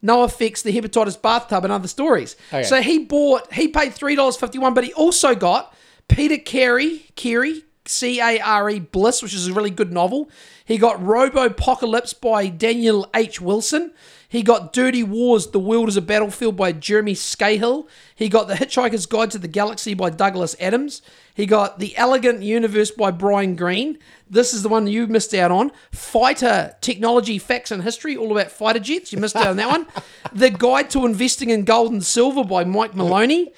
NoFX, 0.04 0.62
the 0.62 0.72
hepatitis 0.72 1.20
bathtub, 1.20 1.64
and 1.64 1.74
other 1.74 1.88
stories. 1.88 2.36
Okay. 2.50 2.64
So 2.64 2.82
he 2.82 3.00
bought. 3.00 3.52
He 3.54 3.68
paid 3.68 3.94
three 3.94 4.16
dollars 4.16 4.36
fifty 4.36 4.60
one, 4.60 4.74
but 4.74 4.84
he 4.84 4.94
also 4.94 5.34
got 5.34 5.76
Peter 6.08 6.38
Carey, 6.38 7.08
Carey, 7.16 7.64
C 7.86 8.20
A 8.20 8.40
R 8.40 8.70
E 8.70 8.80
Bliss, 8.80 9.22
which 9.22 9.34
is 9.34 9.48
a 9.48 9.54
really 9.54 9.70
good 9.70 9.92
novel. 9.92 10.30
He 10.66 10.78
got 10.78 11.00
Robopocalypse 11.00 12.20
by 12.20 12.48
Daniel 12.48 13.10
H. 13.14 13.42
Wilson. 13.42 13.94
He 14.34 14.42
got 14.42 14.74
Dirty 14.74 15.04
Wars, 15.04 15.46
The 15.46 15.60
World 15.60 15.90
is 15.90 15.96
a 15.96 16.02
Battlefield 16.02 16.58
by 16.58 16.72
Jeremy 16.72 17.14
Scahill. 17.14 17.88
He 18.16 18.30
got 18.30 18.48
The 18.48 18.56
Hitchhiker's 18.56 19.06
Guide 19.06 19.30
to 19.30 19.38
the 19.38 19.48
Galaxy 19.48 19.94
by 19.94 20.10
Douglas 20.10 20.56
Adams. 20.60 21.04
He 21.36 21.46
got 21.46 21.78
The 21.78 21.96
Elegant 21.98 22.42
Universe 22.42 22.90
by 22.90 23.12
Brian 23.12 23.56
Greene. 23.56 24.00
This 24.28 24.52
is 24.52 24.64
the 24.64 24.70
one 24.70 24.88
you 24.88 25.06
missed 25.06 25.36
out 25.36 25.52
on. 25.52 25.72
Fighter 25.92 26.76
Technology, 26.82 27.38
Facts 27.38 27.70
and 27.70 27.84
History, 27.84 28.18
all 28.18 28.32
about 28.32 28.50
fighter 28.50 28.80
jets. 28.80 29.14
You 29.14 29.20
missed 29.20 29.36
out 29.36 29.46
on 29.46 29.58
that 29.58 29.70
one. 29.70 29.86
The 30.34 30.50
Guide 30.50 30.90
to 30.92 31.06
Investing 31.06 31.52
in 31.52 31.64
Gold 31.64 31.92
and 31.92 32.04
Silver 32.04 32.44
by 32.44 32.64
Mike 32.64 32.96
Maloney. 32.96 33.54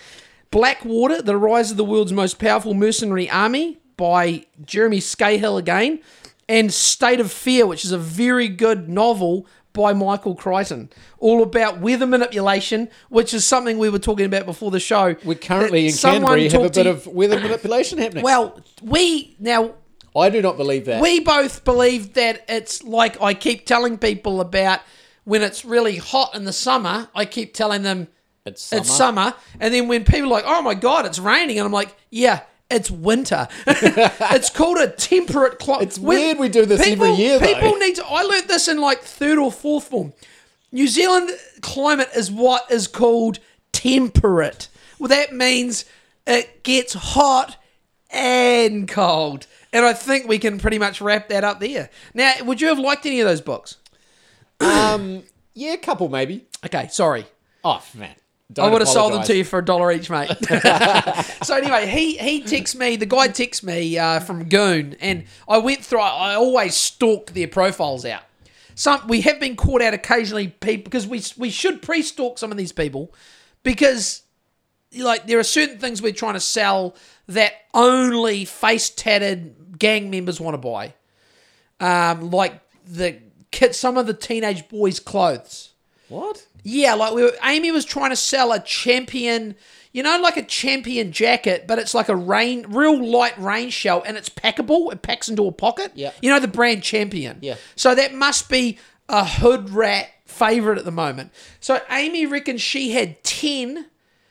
Blackwater, 0.52 1.22
The 1.22 1.38
Rise 1.38 1.72
of 1.72 1.78
the 1.78 1.86
World's 1.86 2.12
Most 2.12 2.38
Powerful 2.38 2.74
Mercenary 2.74 3.30
Army 3.30 3.80
by 3.98 4.46
Jeremy 4.66 5.00
Scahill 5.00 5.58
again. 5.60 6.00
And 6.48 6.72
State 6.74 7.20
of 7.20 7.32
Fear, 7.32 7.66
which 7.66 7.84
is 7.86 7.92
a 7.92 7.98
very 7.98 8.48
good 8.48 8.88
novel 8.88 9.48
by 9.74 9.94
Michael 9.94 10.36
Crichton, 10.36 10.90
all 11.20 11.44
about 11.44 11.80
weather 11.82 12.06
manipulation, 12.06 12.88
which 13.10 13.34
is 13.34 13.46
something 13.46 13.78
we 13.78 13.90
were 13.90 14.00
talking 14.00 14.26
about 14.26 14.46
before 14.46 14.72
the 14.72 14.80
show. 14.80 15.16
We 15.26 15.36
currently 15.36 15.88
in 15.88 15.92
someone 15.92 16.38
Canterbury 16.40 16.50
have 16.50 16.62
a 16.62 16.70
bit 16.74 16.86
you- 16.86 16.92
of 16.92 17.08
weather 17.08 17.40
manipulation 17.40 17.98
happening. 17.98 18.24
Well, 18.24 18.62
we 18.82 19.36
now 19.40 19.74
I 20.16 20.30
do 20.30 20.42
not 20.42 20.56
believe 20.56 20.86
that. 20.86 21.02
we 21.02 21.20
both 21.20 21.66
believe 21.66 22.14
that 22.14 22.46
it's 22.48 22.84
like 22.84 23.22
I 23.22 23.34
keep 23.34 23.66
telling 23.66 23.98
people 23.98 24.40
about 24.40 24.80
when 25.26 25.42
it's 25.42 25.66
really 25.66 25.98
hot 25.98 26.36
in 26.36 26.46
the 26.46 26.54
summer. 26.54 27.10
I 27.14 27.26
keep 27.26 27.54
telling 27.54 27.82
them 27.82 28.08
it's 28.46 28.62
summer. 28.62 28.80
it's 28.82 28.92
summer, 28.96 29.34
and 29.60 29.74
then 29.74 29.88
when 29.90 30.06
people 30.06 30.28
are 30.30 30.34
like, 30.42 30.46
"Oh 30.48 30.62
my 30.62 30.76
god, 30.76 31.06
it's 31.06 31.20
raining," 31.20 31.58
and 31.58 31.66
I'm 31.66 31.74
like, 31.74 31.96
"Yeah." 32.12 32.42
It's 32.70 32.90
winter. 32.90 33.48
it's 33.68 34.50
called 34.50 34.78
a 34.78 34.88
temperate 34.88 35.60
climate. 35.60 35.84
It's 35.84 36.00
weird 36.00 36.40
we 36.40 36.50
do 36.50 36.66
this 36.66 36.86
every 36.86 37.12
year, 37.12 37.38
though. 37.38 37.46
People 37.46 37.76
need 37.76 37.96
to. 37.96 38.06
I 38.06 38.24
learned 38.24 38.48
this 38.48 38.68
in 38.68 38.82
like 38.82 39.02
third 39.02 39.38
or 39.38 39.52
fourth 39.52 39.88
form. 39.88 40.14
New 40.72 40.88
Zealand 40.88 41.30
climate 41.62 42.10
is 42.16 42.32
what 42.32 42.70
is 42.72 42.88
called 42.88 43.40
temperate. 43.72 44.68
Well, 44.98 45.10
that 45.10 45.34
means 45.34 45.86
it 46.26 46.64
gets 46.64 46.94
hot 46.94 47.58
and 48.10 48.88
cold. 48.88 49.48
And 49.72 49.86
I 49.86 49.94
think 49.94 50.28
we 50.28 50.40
can 50.40 50.58
pretty 50.58 50.80
much 50.80 51.02
wrap 51.02 51.30
that 51.30 51.44
up 51.44 51.60
there. 51.60 51.90
Now, 52.14 52.34
would 52.44 52.62
you 52.62 52.70
have 52.70 52.80
liked 52.80 53.06
any 53.06 53.20
of 53.20 53.28
those 53.28 53.42
books? 53.42 53.78
Um, 54.60 55.24
yeah, 55.54 55.74
a 55.74 55.78
couple 55.78 56.10
maybe. 56.10 56.46
Okay, 56.66 56.88
sorry. 56.88 57.26
Oh 57.64 57.84
man, 57.94 58.16
I 58.60 58.70
would 58.70 58.82
have 58.82 58.88
sold 58.88 59.14
them 59.14 59.24
to 59.24 59.36
you 59.36 59.44
for 59.44 59.60
a 59.60 59.66
dollar 59.66 59.92
each, 59.92 60.10
mate. 60.10 60.30
so 61.44 61.56
anyway, 61.56 61.88
he 61.88 62.18
he 62.18 62.42
texts 62.44 62.76
me. 62.76 62.96
The 62.96 63.06
guy 63.06 63.28
texts 63.28 63.64
me 63.64 63.98
uh, 63.98 64.20
from 64.20 64.46
Goon, 64.46 64.96
and 65.00 65.26
I 65.48 65.58
went 65.58 65.84
through. 65.84 66.00
I 66.00 66.36
always 66.36 66.76
stalk 66.76 67.32
their 67.32 67.48
profiles 67.48 68.06
out. 68.06 68.22
Some 68.76 69.08
we 69.08 69.22
have 69.22 69.40
been 69.40 69.56
caught 69.56 69.82
out 69.82 69.94
occasionally, 69.94 70.50
people, 70.50 70.84
because 70.84 71.08
we 71.08 71.24
we 71.38 71.50
should 71.50 71.82
pre-stalk 71.82 72.38
some 72.38 72.52
of 72.52 72.58
these 72.58 72.72
people, 72.72 73.14
because 73.64 74.22
like 74.96 75.26
there 75.26 75.40
are 75.40 75.44
certain 75.44 75.80
things 75.80 76.02
we're 76.02 76.14
trying 76.14 76.36
to 76.36 76.40
sell 76.40 76.96
that 77.28 77.54
only 77.74 78.46
face 78.46 78.90
tatted 78.90 79.80
gang 79.80 80.10
members 80.12 80.40
want 80.40 80.54
to 80.54 80.58
buy, 80.60 80.94
um, 81.80 82.30
like 82.30 82.62
the 82.86 83.18
kit 83.52 83.76
some 83.76 83.98
of 83.98 84.06
the 84.06 84.14
teenage 84.14 84.70
boys' 84.70 85.00
clothes. 85.00 85.74
What? 86.10 86.46
Yeah, 86.68 86.96
like 86.96 87.14
we 87.14 87.22
were, 87.22 87.32
Amy 87.44 87.70
was 87.70 87.86
trying 87.86 88.10
to 88.10 88.16
sell 88.16 88.52
a 88.52 88.60
champion, 88.60 89.56
you 89.92 90.02
know, 90.02 90.20
like 90.20 90.36
a 90.36 90.44
champion 90.44 91.12
jacket, 91.12 91.66
but 91.68 91.78
it's 91.78 91.94
like 91.94 92.10
a 92.10 92.16
rain, 92.16 92.66
real 92.70 93.08
light 93.08 93.40
rain 93.40 93.70
shell, 93.70 94.02
and 94.04 94.18
it's 94.18 94.30
packable. 94.30 94.92
It 94.92 95.04
packs 95.04 95.30
into 95.30 95.46
a 95.46 95.52
pocket. 95.52 95.92
Yeah. 95.94 96.12
You 96.24 96.32
know 96.32 96.40
the 96.40 96.48
brand 96.48 96.82
Champion. 96.82 97.38
Yeah. 97.42 97.58
So 97.76 97.94
that 97.94 98.16
must 98.16 98.50
be 98.50 98.80
a 99.08 99.24
hood 99.24 99.70
rat 99.70 100.10
favorite 100.26 100.80
at 100.80 100.86
the 100.86 100.92
moment. 100.92 101.32
So 101.60 101.80
Amy 101.92 102.26
reckons 102.26 102.62
she 102.62 102.94
had 102.94 103.24
ten. 103.24 103.86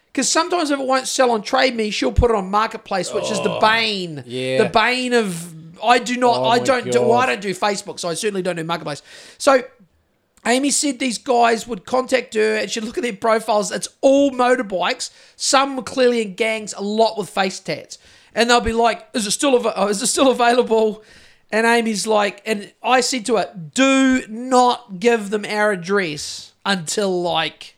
Because 0.07 0.29
sometimes 0.29 0.71
if 0.71 0.79
it 0.79 0.87
won't 0.87 1.07
sell 1.07 1.31
on 1.31 1.43
Trade 1.43 1.77
Me, 1.77 1.91
she'll 1.91 2.13
put 2.13 2.31
it 2.31 2.37
on 2.37 2.51
Marketplace, 2.51 3.13
which 3.13 3.31
is 3.31 3.41
the 3.43 3.51
oh, 3.51 3.61
bane. 3.61 4.21
Oh, 4.21 4.23
yeah. 4.27 4.63
The 4.65 4.71
bane 4.71 5.13
of 5.13 5.55
I 5.83 6.01
do 6.01 6.17
not. 6.17 6.37
Oh 6.37 6.45
I 6.47 6.59
don't 6.59 6.91
do. 6.91 7.01
Well, 7.01 7.13
I 7.13 7.27
don't 7.27 7.41
do 7.41 7.55
Facebook, 7.55 8.01
so 8.01 8.09
I 8.09 8.15
certainly 8.15 8.43
don't 8.43 8.57
do 8.57 8.65
Marketplace. 8.65 9.03
So 9.39 9.63
Amy 10.47 10.71
said 10.71 10.99
these 10.99 11.19
guys 11.19 11.67
would 11.67 11.87
contact 11.87 12.35
her 12.35 12.57
and 12.57 12.71
she'd 12.71 12.85
look 12.85 12.99
at 12.99 13.03
their 13.03 13.15
profiles. 13.15 13.73
It's 13.73 13.89
all 14.01 14.31
motorbikes. 14.31 15.11
Some 15.37 15.77
were 15.77 15.83
clearly 15.83 16.21
in 16.23 16.35
gangs, 16.35 16.75
a 16.75 16.83
lot 16.83 17.17
with 17.17 17.31
face 17.31 17.61
tats. 17.61 17.99
And 18.35 18.51
they'll 18.51 18.61
be 18.61 18.73
like, 18.73 19.09
"Is 19.15 19.27
it 19.27 19.31
still 19.31 19.55
av- 19.55 19.73
oh, 19.77 19.89
is 19.89 20.03
it 20.03 20.09
still 20.09 20.31
available?" 20.31 21.03
And 21.51 21.67
Amy's 21.67 22.07
like, 22.07 22.43
and 22.45 22.73
I 22.83 23.01
said 23.01 23.25
to 23.27 23.37
her, 23.37 23.55
"Do 23.75 24.27
not 24.29 24.99
give 24.99 25.31
them 25.31 25.45
our 25.45 25.71
address 25.71 26.53
until 26.65 27.23
like, 27.23 27.77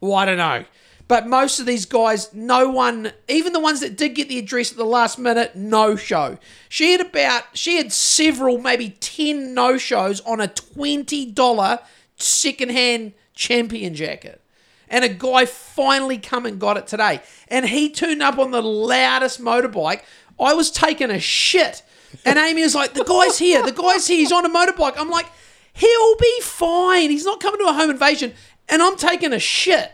well, 0.00 0.14
I 0.14 0.24
don't 0.24 0.38
know." 0.38 0.64
But 1.08 1.28
most 1.28 1.60
of 1.60 1.66
these 1.66 1.86
guys, 1.86 2.34
no 2.34 2.68
one, 2.68 3.12
even 3.28 3.52
the 3.52 3.60
ones 3.60 3.80
that 3.80 3.96
did 3.96 4.14
get 4.14 4.28
the 4.28 4.38
address 4.38 4.72
at 4.72 4.76
the 4.76 4.84
last 4.84 5.18
minute, 5.18 5.54
no 5.54 5.94
show. 5.94 6.38
She 6.68 6.92
had 6.92 7.00
about, 7.00 7.44
she 7.56 7.76
had 7.76 7.92
several, 7.92 8.58
maybe 8.58 8.90
10 8.90 9.54
no 9.54 9.78
shows 9.78 10.20
on 10.22 10.40
a 10.40 10.48
$20 10.48 11.82
secondhand 12.16 13.12
champion 13.34 13.94
jacket. 13.94 14.40
And 14.88 15.04
a 15.04 15.08
guy 15.08 15.46
finally 15.46 16.18
come 16.18 16.44
and 16.44 16.60
got 16.60 16.76
it 16.76 16.86
today. 16.86 17.20
And 17.48 17.68
he 17.68 17.88
tuned 17.88 18.22
up 18.22 18.38
on 18.38 18.50
the 18.50 18.62
loudest 18.62 19.40
motorbike. 19.40 20.02
I 20.40 20.54
was 20.54 20.70
taking 20.70 21.10
a 21.10 21.20
shit. 21.20 21.82
And 22.24 22.38
Amy 22.38 22.62
was 22.62 22.74
like, 22.74 22.94
the 22.94 23.04
guy's 23.04 23.38
here. 23.38 23.62
The 23.62 23.72
guy's 23.72 24.06
here. 24.06 24.18
He's 24.18 24.32
on 24.32 24.44
a 24.44 24.48
motorbike. 24.48 24.94
I'm 24.96 25.10
like, 25.10 25.26
he'll 25.72 26.16
be 26.16 26.40
fine. 26.40 27.10
He's 27.10 27.24
not 27.24 27.40
coming 27.40 27.60
to 27.60 27.66
a 27.66 27.72
home 27.72 27.90
invasion. 27.90 28.32
And 28.68 28.82
I'm 28.82 28.96
taking 28.96 29.32
a 29.32 29.38
shit. 29.38 29.92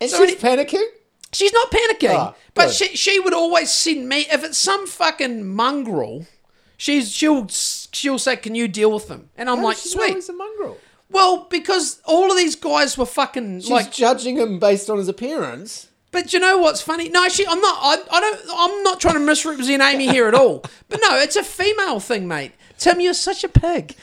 And 0.00 0.10
So 0.10 0.26
she's 0.26 0.36
panicking. 0.36 0.84
She's 1.32 1.52
not 1.52 1.70
panicking, 1.70 2.14
Ah, 2.16 2.34
but 2.54 2.72
she 2.72 2.96
she 2.96 3.20
would 3.20 3.34
always 3.34 3.70
send 3.70 4.08
me 4.08 4.26
if 4.32 4.42
it's 4.42 4.58
some 4.58 4.86
fucking 4.86 5.46
mongrel. 5.46 6.26
She's 6.76 7.12
she'll 7.12 7.46
she'll 7.48 8.18
say, 8.18 8.36
"Can 8.36 8.54
you 8.54 8.66
deal 8.66 8.90
with 8.90 9.06
them?" 9.08 9.30
And 9.36 9.48
I'm 9.48 9.62
like, 9.62 9.76
How 9.76 9.82
she 9.82 9.88
"Sweet." 9.90 10.14
he's 10.14 10.28
a 10.28 10.32
mongrel. 10.32 10.78
Well, 11.10 11.46
because 11.50 12.00
all 12.04 12.30
of 12.30 12.36
these 12.36 12.56
guys 12.56 12.96
were 12.96 13.06
fucking 13.06 13.60
She's 13.60 13.70
like. 13.70 13.92
judging 13.92 14.36
him 14.38 14.58
based 14.58 14.88
on 14.88 14.98
his 14.98 15.08
appearance. 15.08 15.88
But 16.12 16.32
you 16.32 16.40
know 16.40 16.58
what's 16.58 16.80
funny? 16.80 17.08
No, 17.08 17.28
she. 17.28 17.46
I'm 17.46 17.60
not. 17.60 17.78
I, 17.80 17.96
I 18.10 18.20
don't. 18.20 18.40
I'm 18.52 18.82
not 18.82 19.00
trying 19.00 19.14
to 19.14 19.20
misrepresent 19.20 19.82
Amy 19.82 20.08
here 20.08 20.26
at 20.26 20.34
all. 20.34 20.64
But 20.88 21.00
no, 21.02 21.16
it's 21.18 21.36
a 21.36 21.44
female 21.44 22.00
thing, 22.00 22.26
mate. 22.26 22.52
Tim, 22.80 22.98
you're 22.98 23.12
such 23.14 23.44
a 23.44 23.48
pig. 23.48 23.94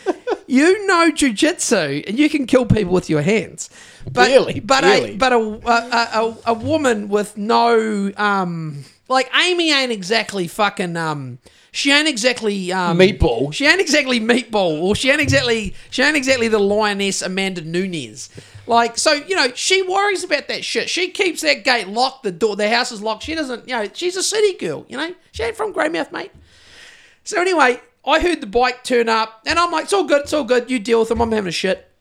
You 0.48 0.88
know 0.88 1.12
jujitsu, 1.12 2.08
and 2.08 2.18
you 2.18 2.30
can 2.30 2.46
kill 2.46 2.66
people 2.66 2.94
with 2.94 3.10
your 3.10 3.22
hands. 3.22 3.70
But, 4.10 4.30
Really? 4.30 4.62
But 4.62 4.84
Really? 4.84 5.16
a 5.16 5.18
but 5.18 5.34
a, 5.34 5.38
a 5.38 6.24
a 6.24 6.38
a 6.46 6.54
woman 6.54 7.10
with 7.10 7.36
no 7.36 8.14
um 8.16 8.86
like 9.10 9.30
Amy 9.36 9.74
ain't 9.74 9.92
exactly 9.92 10.48
fucking 10.48 10.96
um. 10.96 11.40
She 11.72 11.92
ain't 11.92 12.08
exactly 12.08 12.72
um, 12.72 12.98
Meatball. 12.98 13.54
She 13.54 13.66
ain't 13.66 13.82
exactly 13.82 14.20
meatball, 14.20 14.82
or 14.82 14.96
she 14.96 15.12
ain't 15.12 15.22
exactly 15.22 15.76
she 15.90 16.02
ain't 16.02 16.16
exactly 16.16 16.48
the 16.48 16.60
lioness 16.60 17.22
Amanda 17.22 17.62
Nunes. 17.62 18.30
Like 18.68 18.98
so, 18.98 19.14
you 19.14 19.36
know, 19.36 19.50
she 19.54 19.82
worries 19.82 20.24
about 20.24 20.48
that 20.50 20.64
shit. 20.64 20.90
She 20.90 21.10
keeps 21.10 21.42
that 21.42 21.64
gate 21.64 21.88
locked, 21.88 22.24
the 22.24 22.32
door, 22.32 22.56
the 22.56 22.70
house 22.70 22.92
is 22.92 23.02
locked. 23.02 23.24
She 23.24 23.36
doesn't, 23.36 23.68
you 23.68 23.76
know, 23.76 23.88
she's 23.94 24.16
a 24.16 24.24
city 24.24 24.54
girl. 24.58 24.86
You 24.88 24.98
know, 24.98 25.14
she 25.32 25.44
ain't 25.44 25.56
from 25.56 25.74
Greymouth, 25.74 26.12
mate. 26.12 26.32
So 27.24 27.40
anyway, 27.42 27.82
I 28.08 28.22
heard 28.22 28.40
the 28.40 28.48
bike 28.48 28.84
turn 28.84 29.10
up, 29.10 29.42
and 29.46 29.60
I'm 29.60 29.72
like, 29.72 29.84
it's 29.84 29.94
all 29.94 30.06
good, 30.06 30.22
it's 30.22 30.34
all 30.34 30.46
good. 30.46 30.72
You 30.72 30.80
deal 30.80 31.02
with 31.02 31.12
him. 31.12 31.22
I'm 31.22 31.32
having 31.32 31.50
a 31.50 31.52
shit. 31.52 31.92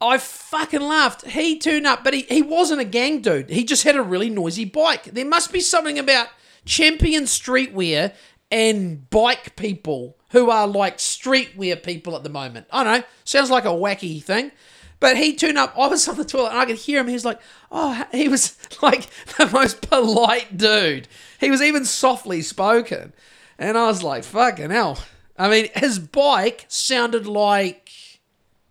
I 0.00 0.18
fucking 0.18 0.80
laughed. 0.80 1.26
He 1.26 1.58
turned 1.58 1.86
up, 1.86 2.04
but 2.04 2.14
he, 2.14 2.22
he 2.22 2.42
wasn't 2.42 2.80
a 2.80 2.84
gang 2.84 3.20
dude. 3.20 3.50
He 3.50 3.64
just 3.64 3.82
had 3.82 3.96
a 3.96 4.02
really 4.02 4.30
noisy 4.30 4.64
bike. 4.64 5.04
There 5.04 5.24
must 5.24 5.52
be 5.52 5.60
something 5.60 5.98
about 5.98 6.28
champion 6.64 7.24
streetwear 7.24 8.12
and 8.50 9.08
bike 9.10 9.56
people 9.56 10.16
who 10.30 10.50
are 10.50 10.66
like 10.66 10.98
streetwear 10.98 11.82
people 11.82 12.14
at 12.16 12.22
the 12.22 12.28
moment. 12.28 12.66
I 12.70 12.84
don't 12.84 13.00
know. 13.00 13.06
Sounds 13.24 13.50
like 13.50 13.64
a 13.64 13.68
wacky 13.68 14.22
thing. 14.22 14.52
But 15.00 15.16
he 15.16 15.34
turned 15.34 15.58
up. 15.58 15.74
I 15.76 15.88
was 15.88 16.08
on 16.08 16.16
the 16.16 16.24
toilet 16.24 16.50
and 16.50 16.58
I 16.58 16.64
could 16.64 16.76
hear 16.76 17.00
him. 17.00 17.08
He 17.08 17.14
was 17.14 17.24
like, 17.24 17.40
oh, 17.70 18.04
he 18.12 18.28
was 18.28 18.56
like 18.82 19.08
the 19.36 19.46
most 19.46 19.88
polite 19.88 20.56
dude. 20.56 21.08
He 21.40 21.50
was 21.50 21.62
even 21.62 21.84
softly 21.84 22.42
spoken. 22.42 23.12
And 23.58 23.78
I 23.78 23.86
was 23.86 24.02
like, 24.02 24.24
fucking 24.24 24.70
hell. 24.70 24.98
I 25.38 25.48
mean, 25.48 25.68
his 25.74 25.98
bike 25.98 26.64
sounded 26.68 27.26
like, 27.26 27.90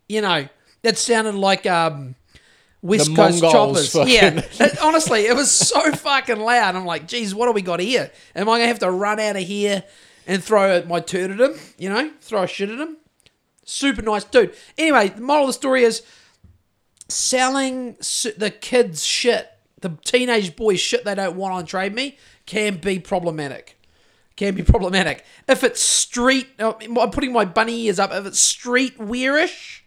you 0.08 0.22
know, 0.22 0.48
it 0.82 0.98
sounded 0.98 1.36
like 1.36 1.66
um, 1.66 2.16
West 2.82 3.10
The 3.10 3.16
Coast 3.16 3.42
Mongols 3.42 3.92
choppers. 3.92 4.10
Yeah, 4.10 4.42
It- 4.60 4.82
honestly, 4.82 5.22
it 5.26 5.36
was 5.36 5.52
so 5.52 5.92
fucking 5.92 6.40
loud. 6.40 6.76
I'm 6.76 6.86
like, 6.86 7.08
geez, 7.08 7.34
what 7.36 7.46
do 7.48 7.52
we 7.54 7.62
got 7.62 7.80
here? 7.80 8.12
Am 8.36 8.48
I 8.50 8.58
gonna 8.58 8.68
have 8.68 8.80
to 8.80 8.92
run 8.92 9.20
out 9.20 9.36
of 9.36 9.44
here 9.44 9.84
and 10.28 10.44
throw 10.44 10.84
my 10.86 11.00
turd 11.00 11.32
at 11.32 11.40
him? 11.40 11.58
You 11.78 11.90
know, 11.90 12.12
throw 12.22 12.44
a 12.44 12.48
shit 12.48 12.70
at 12.70 12.80
him? 12.80 12.98
Super 13.66 14.02
nice 14.02 14.24
dude. 14.26 14.54
Anyway, 14.78 15.10
the 15.10 15.22
moral 15.22 15.44
of 15.44 15.48
the 15.50 15.54
story 15.54 15.84
is 15.84 16.02
selling 17.08 17.94
the 18.38 18.54
kids 18.62 19.06
shit, 19.06 19.50
the 19.82 19.98
teenage 20.06 20.56
boys 20.56 20.80
shit 20.80 21.04
they 21.06 21.16
don't 21.16 21.36
want 21.36 21.54
on 21.54 21.66
Trade 21.66 21.94
Me 21.94 22.18
can 22.46 22.78
be 22.78 23.00
problematic. 23.00 23.78
Can 24.36 24.56
be 24.56 24.64
problematic. 24.64 25.24
If 25.48 25.64
it's 25.64 25.82
street, 25.82 26.48
uh, 26.60 26.74
I'm 26.80 27.12
putting 27.12 27.32
my 27.32 27.46
bunny 27.46 27.84
ears 27.84 28.00
up. 28.00 28.12
If 28.12 28.26
it's 28.26 28.40
street 28.40 28.98
wearish, 28.98 29.86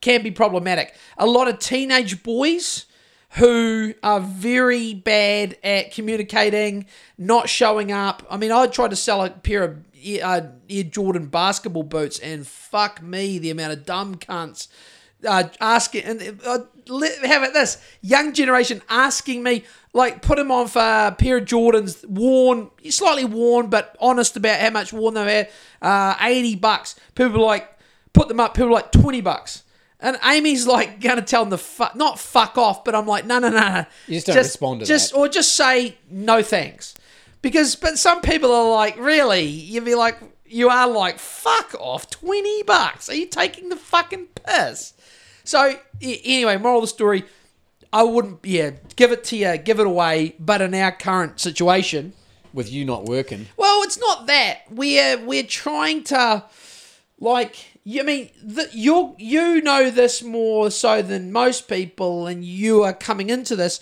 can 0.00 0.22
be 0.22 0.30
problematic. 0.30 0.94
A 1.16 1.26
lot 1.26 1.48
of 1.48 1.60
teenage 1.60 2.22
boys 2.22 2.86
who 3.36 3.94
are 4.02 4.20
very 4.20 4.94
bad 4.94 5.56
at 5.64 5.92
communicating, 5.92 6.86
not 7.18 7.48
showing 7.48 7.90
up. 7.90 8.24
I 8.30 8.36
mean, 8.36 8.52
I 8.52 8.66
tried 8.66 8.90
to 8.90 8.96
sell 8.96 9.24
a 9.24 9.30
pair 9.30 9.64
of 9.64 9.84
uh, 10.22 10.40
Air 10.68 10.84
Jordan 10.84 11.26
basketball 11.26 11.82
boots, 11.82 12.18
and 12.18 12.46
fuck 12.46 13.02
me, 13.02 13.38
the 13.38 13.50
amount 13.50 13.72
of 13.72 13.86
dumb 13.86 14.16
cunts 14.16 14.68
uh, 15.26 15.48
asking, 15.60 16.04
and 16.04 16.40
uh, 16.44 16.58
how 17.26 17.38
about 17.38 17.52
this 17.52 17.82
young 18.00 18.32
generation 18.32 18.82
asking 18.88 19.42
me, 19.42 19.64
like, 19.92 20.22
put 20.22 20.38
them 20.38 20.50
on 20.50 20.68
for 20.68 20.80
a 20.80 21.14
pair 21.16 21.38
of 21.38 21.44
Jordans, 21.44 22.04
worn, 22.08 22.70
slightly 22.90 23.24
worn, 23.24 23.68
but 23.68 23.96
honest 24.00 24.36
about 24.36 24.60
how 24.60 24.70
much 24.70 24.92
worn 24.92 25.14
they 25.14 25.34
had, 25.34 25.50
uh, 25.80 26.16
80 26.20 26.56
bucks. 26.56 26.96
People 27.14 27.44
like, 27.44 27.68
put 28.12 28.28
them 28.28 28.40
up, 28.40 28.54
people 28.54 28.72
like, 28.72 28.92
20 28.92 29.20
bucks. 29.20 29.62
And 30.00 30.18
Amy's 30.22 30.66
like 30.66 31.00
gonna 31.00 31.22
tell 31.22 31.44
them 31.44 31.50
to 31.52 31.56
fuck, 31.56 31.96
not 31.96 32.18
fuck 32.18 32.58
off, 32.58 32.84
but 32.84 32.94
I'm 32.94 33.06
like, 33.06 33.24
no, 33.24 33.38
no, 33.38 33.48
no, 33.48 33.58
no. 33.58 33.86
You 34.06 34.16
just 34.16 34.26
don't 34.26 34.36
respond 34.36 34.80
to 34.80 34.86
just, 34.86 35.12
that. 35.12 35.18
Or 35.18 35.28
just 35.28 35.54
say 35.54 35.96
no 36.10 36.42
thanks, 36.42 36.94
because 37.40 37.74
but 37.76 37.98
some 37.98 38.20
people 38.20 38.52
are 38.52 38.68
like, 38.70 38.98
really? 38.98 39.44
You'd 39.44 39.86
be 39.86 39.94
like, 39.94 40.18
you 40.44 40.68
are 40.68 40.86
like, 40.88 41.18
fuck 41.18 41.74
off, 41.80 42.10
twenty 42.10 42.62
bucks. 42.64 43.08
Are 43.08 43.14
you 43.14 43.26
taking 43.26 43.70
the 43.70 43.76
fucking 43.76 44.26
piss? 44.44 44.92
So 45.44 45.74
anyway, 46.00 46.56
moral 46.56 46.78
of 46.78 46.84
the 46.84 46.88
story, 46.88 47.24
I 47.92 48.02
wouldn't, 48.02 48.40
yeah, 48.44 48.70
give 48.96 49.12
it 49.12 49.24
to 49.24 49.36
you, 49.36 49.56
give 49.58 49.78
it 49.78 49.86
away. 49.86 50.34
But 50.40 50.60
in 50.62 50.74
our 50.74 50.92
current 50.92 51.38
situation, 51.40 52.12
With 52.52 52.72
you 52.72 52.84
not 52.84 53.04
working. 53.04 53.46
well, 53.56 53.82
it's 53.82 53.98
not 53.98 54.26
that 54.26 54.62
we're 54.70 55.18
we're 55.24 55.42
trying 55.44 56.04
to 56.04 56.44
like. 57.20 57.56
You 57.84 58.00
I 58.00 58.04
mean 58.04 58.30
you 58.72 59.14
you 59.18 59.60
know 59.60 59.90
this 59.90 60.22
more 60.22 60.70
so 60.70 61.02
than 61.02 61.30
most 61.32 61.68
people, 61.68 62.26
and 62.26 62.42
you 62.44 62.82
are 62.82 62.94
coming 62.94 63.28
into 63.28 63.54
this 63.56 63.80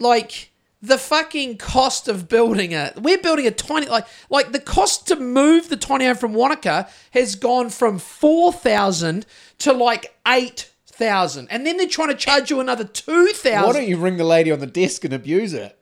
like 0.00 0.50
the 0.82 0.96
fucking 0.98 1.58
cost 1.58 2.08
of 2.08 2.26
building 2.28 2.72
it. 2.72 2.96
We're 3.00 3.18
building 3.22 3.46
a 3.46 3.50
tiny 3.52 3.86
like 3.86 4.06
like 4.30 4.50
the 4.52 4.58
cost 4.58 5.06
to 5.08 5.16
move 5.16 5.68
the 5.68 5.76
tiny 5.76 6.06
home 6.06 6.16
from 6.16 6.32
Wanaka 6.32 6.88
has 7.12 7.36
gone 7.36 7.70
from 7.70 7.98
four 7.98 8.52
thousand 8.52 9.26
to 9.58 9.72
like 9.72 10.16
eight 10.26 10.69
thousand, 11.00 11.48
and 11.50 11.66
then 11.66 11.76
they're 11.78 11.88
trying 11.88 12.08
to 12.08 12.14
charge 12.14 12.50
you 12.50 12.60
another 12.60 12.84
two 12.84 13.28
thousand. 13.28 13.66
Why 13.66 13.72
don't 13.72 13.88
you 13.88 13.96
ring 13.96 14.16
the 14.18 14.24
lady 14.24 14.52
on 14.52 14.60
the 14.60 14.66
desk 14.66 15.04
and 15.04 15.12
abuse 15.12 15.52
her? 15.52 15.72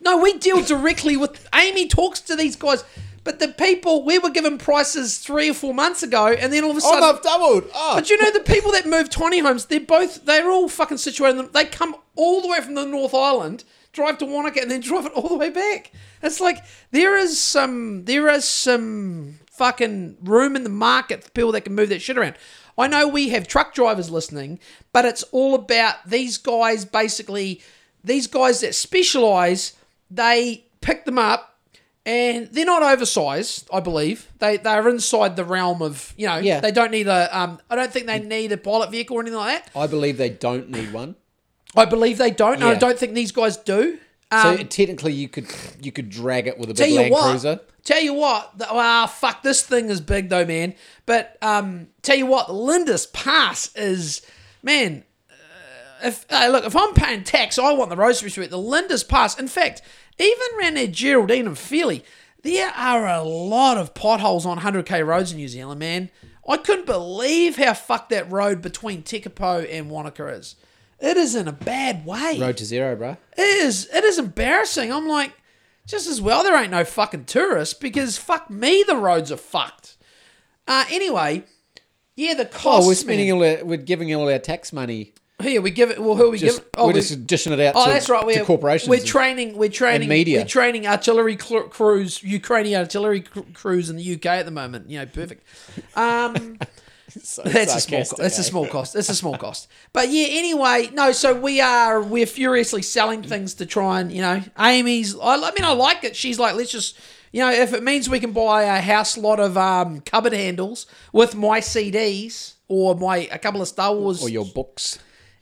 No, 0.00 0.18
we 0.18 0.34
deal 0.38 0.62
directly 0.62 1.16
with 1.16 1.48
Amy. 1.52 1.88
Talks 1.88 2.20
to 2.20 2.36
these 2.36 2.54
guys, 2.54 2.84
but 3.24 3.40
the 3.40 3.48
people 3.48 4.04
we 4.04 4.18
were 4.18 4.30
given 4.30 4.58
prices 4.58 5.18
three 5.18 5.50
or 5.50 5.54
four 5.54 5.74
months 5.74 6.04
ago, 6.04 6.28
and 6.28 6.52
then 6.52 6.62
all 6.62 6.70
of 6.70 6.76
a 6.76 6.80
Oh, 6.84 6.90
sudden, 6.92 7.14
they've 7.14 7.22
doubled. 7.24 7.64
Oh, 7.74 7.94
but 7.96 8.08
you 8.08 8.16
know 8.22 8.30
the 8.30 8.40
people 8.40 8.70
that 8.72 8.86
move 8.86 9.10
tiny 9.10 9.40
homes, 9.40 9.64
they're 9.64 9.80
both 9.80 10.24
they're 10.24 10.50
all 10.50 10.68
fucking 10.68 10.98
situated. 10.98 11.52
They 11.52 11.64
come 11.64 11.96
all 12.14 12.40
the 12.42 12.48
way 12.48 12.60
from 12.60 12.74
the 12.74 12.84
North 12.86 13.14
Island, 13.14 13.64
drive 13.92 14.18
to 14.18 14.24
Wanaka, 14.26 14.60
and 14.62 14.70
then 14.70 14.80
drive 14.80 15.06
it 15.06 15.12
all 15.12 15.28
the 15.28 15.36
way 15.36 15.50
back. 15.50 15.90
It's 16.22 16.40
like 16.40 16.58
there 16.92 17.16
is 17.16 17.40
some 17.40 18.04
there 18.04 18.28
is 18.28 18.44
some 18.44 19.40
fucking 19.50 20.18
room 20.22 20.54
in 20.54 20.62
the 20.62 20.70
market 20.70 21.24
for 21.24 21.30
people 21.30 21.50
that 21.52 21.62
can 21.62 21.74
move 21.74 21.88
that 21.88 22.00
shit 22.00 22.16
around. 22.16 22.36
I 22.78 22.86
know 22.86 23.08
we 23.08 23.30
have 23.30 23.48
truck 23.48 23.74
drivers 23.74 24.10
listening, 24.10 24.60
but 24.92 25.04
it's 25.04 25.24
all 25.24 25.54
about 25.54 25.96
these 26.06 26.38
guys 26.38 26.84
basically 26.84 27.60
these 28.04 28.26
guys 28.26 28.60
that 28.60 28.74
specialize, 28.74 29.74
they 30.10 30.64
pick 30.80 31.04
them 31.04 31.18
up 31.18 31.58
and 32.06 32.48
they're 32.52 32.64
not 32.64 32.82
oversized, 32.82 33.68
I 33.72 33.80
believe. 33.80 34.28
They 34.38 34.56
they 34.56 34.70
are 34.70 34.88
inside 34.88 35.36
the 35.36 35.44
realm 35.44 35.82
of 35.82 36.14
you 36.16 36.26
know. 36.26 36.38
Yeah. 36.38 36.60
They 36.60 36.72
don't 36.72 36.90
need 36.90 37.06
a. 37.06 37.38
Um, 37.38 37.60
I 37.68 37.76
don't 37.76 37.92
think 37.92 38.06
they 38.06 38.20
need 38.20 38.52
a 38.52 38.56
pilot 38.56 38.90
vehicle 38.90 39.16
or 39.16 39.20
anything 39.20 39.38
like 39.38 39.64
that. 39.64 39.78
I 39.78 39.86
believe 39.86 40.16
they 40.16 40.30
don't 40.30 40.70
need 40.70 40.92
one. 40.92 41.16
I 41.76 41.84
believe 41.84 42.16
they 42.16 42.30
don't. 42.30 42.54
and 42.54 42.64
I 42.64 42.74
don't 42.76 42.98
think 42.98 43.12
these 43.14 43.32
guys 43.32 43.56
do. 43.58 43.98
So 44.30 44.58
technically, 44.58 45.14
you 45.14 45.28
could 45.28 45.46
you 45.80 45.90
could 45.90 46.10
drag 46.10 46.46
it 46.46 46.58
with 46.58 46.70
a 46.70 46.74
big 46.74 46.94
Land 46.94 47.12
what. 47.12 47.30
Cruiser. 47.30 47.60
Tell 47.84 48.00
you 48.00 48.12
what. 48.12 48.58
The, 48.58 48.66
ah, 48.68 49.06
fuck. 49.06 49.42
This 49.42 49.62
thing 49.62 49.88
is 49.88 50.02
big 50.02 50.28
though, 50.28 50.44
man. 50.44 50.74
But 51.06 51.38
um, 51.40 51.88
tell 52.02 52.16
you 52.16 52.26
what, 52.26 52.52
Lindis 52.52 53.06
Pass 53.06 53.74
is, 53.74 54.20
man. 54.62 55.04
Uh, 55.30 56.08
if 56.08 56.26
uh, 56.30 56.48
look, 56.48 56.66
if 56.66 56.76
I'm 56.76 56.92
paying 56.92 57.24
tax, 57.24 57.58
I 57.58 57.72
want 57.72 57.88
the 57.88 57.96
Rosary 57.96 58.28
Street. 58.28 58.50
The 58.50 58.58
Lindis 58.58 59.02
Pass. 59.02 59.38
In 59.38 59.48
fact, 59.48 59.80
even 60.18 60.46
around 60.58 60.76
there, 60.76 60.88
Geraldine 60.88 61.46
and 61.46 61.56
Fairlie, 61.56 62.04
there 62.42 62.70
are 62.76 63.08
a 63.08 63.22
lot 63.22 63.78
of 63.78 63.94
potholes 63.94 64.44
on 64.44 64.58
100k 64.58 65.06
roads 65.06 65.32
in 65.32 65.38
New 65.38 65.48
Zealand, 65.48 65.80
man. 65.80 66.10
I 66.46 66.58
couldn't 66.58 66.86
believe 66.86 67.56
how 67.56 67.72
fucked 67.72 68.10
that 68.10 68.30
road 68.30 68.60
between 68.60 69.02
Tekapo 69.02 69.66
and 69.70 69.90
Wanaka 69.90 70.26
is. 70.28 70.56
It 71.00 71.16
is 71.16 71.34
in 71.34 71.46
a 71.48 71.52
bad 71.52 72.04
way. 72.04 72.38
Road 72.40 72.56
to 72.58 72.64
zero, 72.64 72.96
bro. 72.96 73.16
It 73.36 73.42
is. 73.42 73.88
It 73.94 74.04
is 74.04 74.18
embarrassing. 74.18 74.92
I'm 74.92 75.06
like, 75.06 75.32
just 75.86 76.08
as 76.08 76.20
well 76.20 76.42
there 76.42 76.60
ain't 76.60 76.70
no 76.72 76.84
fucking 76.84 77.24
tourists 77.26 77.74
because 77.74 78.18
fuck 78.18 78.50
me, 78.50 78.84
the 78.86 78.96
roads 78.96 79.30
are 79.32 79.36
fucked. 79.36 79.96
Uh, 80.66 80.84
anyway, 80.90 81.44
yeah, 82.16 82.34
the 82.34 82.44
cost. 82.44 82.84
Oh, 82.84 82.86
we're 82.88 82.94
spending 82.94 83.30
all 83.32 83.44
our, 83.44 83.64
we're 83.64 83.78
giving 83.78 84.12
all 84.14 84.28
our 84.28 84.38
tax 84.40 84.72
money. 84.72 85.14
here. 85.40 85.62
We 85.62 85.70
give 85.70 85.90
it. 85.90 86.02
Well, 86.02 86.16
who 86.16 86.26
are 86.26 86.30
we 86.30 86.38
Just, 86.38 86.58
giving? 86.58 86.70
Oh, 86.76 86.86
we're 86.88 86.94
we- 86.94 87.00
just 87.00 87.26
dishing 87.26 87.52
it 87.52 87.60
out 87.60 87.74
Oh, 87.76 87.86
to, 87.86 87.92
that's 87.92 88.08
right. 88.10 88.26
We're 88.26 88.44
corporations. 88.44 88.88
We're 88.90 88.98
training. 89.00 89.56
We're 89.56 89.68
training. 89.70 90.08
media. 90.08 90.40
We're 90.40 90.46
training 90.46 90.86
artillery 90.86 91.38
cl- 91.40 91.68
crews, 91.68 92.22
Ukrainian 92.24 92.80
artillery 92.80 93.20
cr- 93.22 93.40
crews 93.54 93.88
in 93.88 93.96
the 93.96 94.14
UK 94.14 94.26
at 94.26 94.44
the 94.46 94.50
moment. 94.50 94.90
You 94.90 94.98
know, 94.98 95.06
perfect. 95.06 95.46
Um, 95.96 96.58
So 97.24 97.42
that's 97.42 97.74
a 97.74 97.80
small. 97.80 98.04
Co- 98.04 98.22
that's 98.22 98.38
a 98.38 98.44
small 98.44 98.66
cost. 98.66 98.96
It's 98.96 99.08
a 99.08 99.14
small 99.14 99.36
cost. 99.36 99.68
But 99.92 100.08
yeah. 100.10 100.26
Anyway, 100.30 100.90
no. 100.92 101.12
So 101.12 101.34
we 101.38 101.60
are. 101.60 102.02
We're 102.02 102.26
furiously 102.26 102.82
selling 102.82 103.22
things 103.22 103.54
to 103.54 103.66
try 103.66 104.00
and 104.00 104.10
you 104.12 104.22
know. 104.22 104.42
Amy's. 104.58 105.16
I, 105.18 105.34
I 105.34 105.50
mean, 105.52 105.64
I 105.64 105.72
like 105.72 106.04
it. 106.04 106.16
She's 106.16 106.38
like, 106.38 106.54
let's 106.54 106.70
just. 106.72 106.98
You 107.30 107.42
know, 107.42 107.50
if 107.50 107.74
it 107.74 107.82
means 107.82 108.08
we 108.08 108.20
can 108.20 108.32
buy 108.32 108.62
a 108.62 108.80
house 108.80 109.18
lot 109.18 109.38
of 109.38 109.58
um, 109.58 110.00
cupboard 110.00 110.32
handles 110.32 110.86
with 111.12 111.34
my 111.34 111.60
CDs 111.60 112.54
or 112.68 112.94
my 112.94 113.28
a 113.30 113.38
couple 113.38 113.60
of 113.60 113.68
Star 113.68 113.94
Wars. 113.94 114.22
Or 114.22 114.30
your 114.30 114.46
books. 114.46 114.98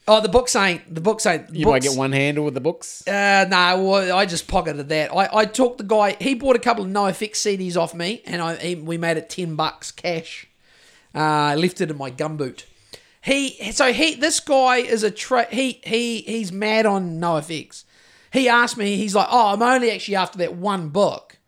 oh, 0.09 0.21
the 0.21 0.29
books 0.29 0.57
ain't. 0.57 0.93
The 0.93 1.01
books 1.01 1.27
ain't. 1.27 1.55
You 1.55 1.65
books, 1.65 1.73
might 1.73 1.83
get 1.83 1.97
one 1.97 2.11
handle 2.13 2.45
with 2.45 2.55
the 2.55 2.61
books. 2.61 3.07
uh, 3.07 3.47
no, 3.49 3.85
well, 3.85 4.17
I 4.17 4.27
just 4.27 4.49
pocketed 4.49 4.89
that. 4.89 5.13
I, 5.15 5.29
I 5.33 5.45
took 5.45 5.79
the 5.79 5.85
guy. 5.85 6.17
He 6.21 6.35
bought 6.35 6.57
a 6.57 6.61
couple 6.61 6.85
of 6.85 6.91
NoFX 6.91 7.33
CDs 7.33 7.77
off 7.77 7.95
me, 7.95 8.23
and 8.27 8.43
I 8.43 8.57
he, 8.57 8.75
we 8.75 8.99
made 8.99 9.17
it 9.17 9.31
ten 9.31 9.55
bucks 9.55 9.93
cash. 9.93 10.49
Uh, 11.17 11.57
it 11.59 11.81
in 11.81 11.97
my 11.97 12.11
gumboot. 12.11 12.65
He 13.23 13.73
so 13.73 13.93
he 13.93 14.15
this 14.15 14.39
guy 14.39 14.77
is 14.77 15.03
a 15.03 15.11
tra- 15.11 15.49
he 15.51 15.81
he 15.83 16.21
he's 16.21 16.53
mad 16.53 16.87
on 16.87 17.19
NoFX. 17.19 17.85
He 18.33 18.49
asked 18.49 18.77
me. 18.77 18.97
He's 18.97 19.15
like, 19.15 19.29
oh, 19.31 19.55
I'm 19.55 19.63
only 19.63 19.91
actually 19.91 20.17
after 20.17 20.39
that 20.39 20.55
one 20.55 20.91
book. 20.91 21.39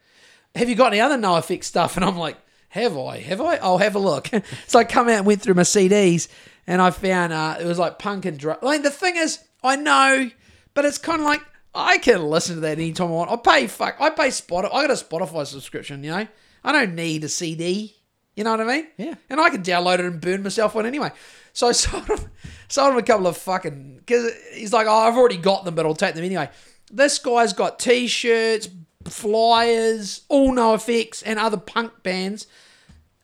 Have 0.54 0.68
you 0.68 0.74
got 0.74 0.92
any 0.92 1.00
other 1.00 1.18
NoFX 1.18 1.64
stuff? 1.64 1.96
And 1.96 2.04
I'm 2.04 2.16
like, 2.16 2.36
have 2.70 2.96
I? 2.96 3.18
Have 3.20 3.40
I? 3.40 3.56
I'll 3.56 3.78
have 3.78 3.94
a 3.94 3.98
look. 3.98 4.28
so 4.66 4.78
I 4.78 4.84
come 4.84 5.08
out 5.08 5.18
and 5.18 5.26
went 5.26 5.42
through 5.42 5.54
my 5.54 5.62
CDs, 5.62 6.28
and 6.66 6.80
I 6.80 6.90
found 6.90 7.32
uh, 7.32 7.58
it 7.60 7.66
was 7.66 7.78
like 7.78 7.98
punk 7.98 8.24
and 8.24 8.38
drum. 8.38 8.56
Like 8.62 8.82
the 8.82 8.90
thing 8.90 9.16
is, 9.16 9.38
I 9.62 9.76
know, 9.76 10.30
but 10.72 10.86
it's 10.86 10.98
kind 10.98 11.20
of 11.20 11.26
like 11.26 11.42
I 11.74 11.98
can 11.98 12.22
listen 12.22 12.56
to 12.56 12.60
that 12.62 12.78
anytime 12.78 13.08
I 13.08 13.10
want. 13.10 13.30
I 13.30 13.36
pay 13.36 13.66
fuck. 13.66 13.98
I 14.00 14.10
pay 14.10 14.28
Spotify. 14.28 14.72
I 14.72 14.86
got 14.86 14.90
a 14.90 15.04
Spotify 15.04 15.46
subscription. 15.46 16.02
You 16.02 16.10
know, 16.10 16.28
I 16.64 16.72
don't 16.72 16.94
need 16.94 17.22
a 17.22 17.28
CD. 17.28 17.97
You 18.38 18.44
know 18.44 18.52
what 18.52 18.60
I 18.60 18.64
mean? 18.64 18.86
Yeah. 18.96 19.14
And 19.28 19.40
I 19.40 19.50
can 19.50 19.64
download 19.64 19.94
it 19.98 20.04
and 20.04 20.20
burn 20.20 20.44
myself 20.44 20.76
one 20.76 20.86
anyway. 20.86 21.10
So 21.52 21.66
I 21.70 21.72
sold 21.72 22.06
him, 22.06 22.30
sold 22.68 22.92
him 22.92 22.98
a 22.98 23.02
couple 23.02 23.26
of 23.26 23.36
fucking. 23.36 23.96
Because 23.96 24.30
he's 24.54 24.72
like, 24.72 24.86
oh, 24.86 24.92
I've 24.92 25.16
already 25.16 25.38
got 25.38 25.64
them, 25.64 25.74
but 25.74 25.84
I'll 25.84 25.92
take 25.96 26.14
them 26.14 26.22
anyway. 26.22 26.48
This 26.88 27.18
guy's 27.18 27.52
got 27.52 27.80
t-shirts, 27.80 28.68
flyers, 29.08 30.22
all 30.28 30.52
NoFX, 30.52 31.24
and 31.26 31.40
other 31.40 31.56
punk 31.56 32.04
bands. 32.04 32.46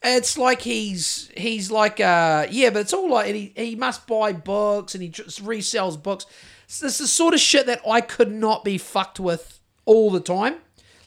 It's 0.02 0.36
like 0.36 0.62
he's 0.62 1.30
he's 1.36 1.70
like 1.70 2.00
uh 2.00 2.46
yeah, 2.50 2.70
but 2.70 2.80
it's 2.80 2.92
all 2.92 3.08
like 3.08 3.32
he 3.34 3.52
he 3.56 3.76
must 3.76 4.06
buy 4.08 4.32
books 4.32 4.94
and 4.94 5.02
he 5.02 5.08
just 5.08 5.44
resells 5.44 6.02
books. 6.02 6.26
So 6.66 6.86
This 6.86 6.94
is 6.94 6.98
the 6.98 7.06
sort 7.06 7.34
of 7.34 7.40
shit 7.40 7.66
that 7.66 7.80
I 7.88 8.00
could 8.00 8.32
not 8.32 8.64
be 8.64 8.78
fucked 8.78 9.20
with 9.20 9.60
all 9.86 10.10
the 10.10 10.20
time. 10.20 10.56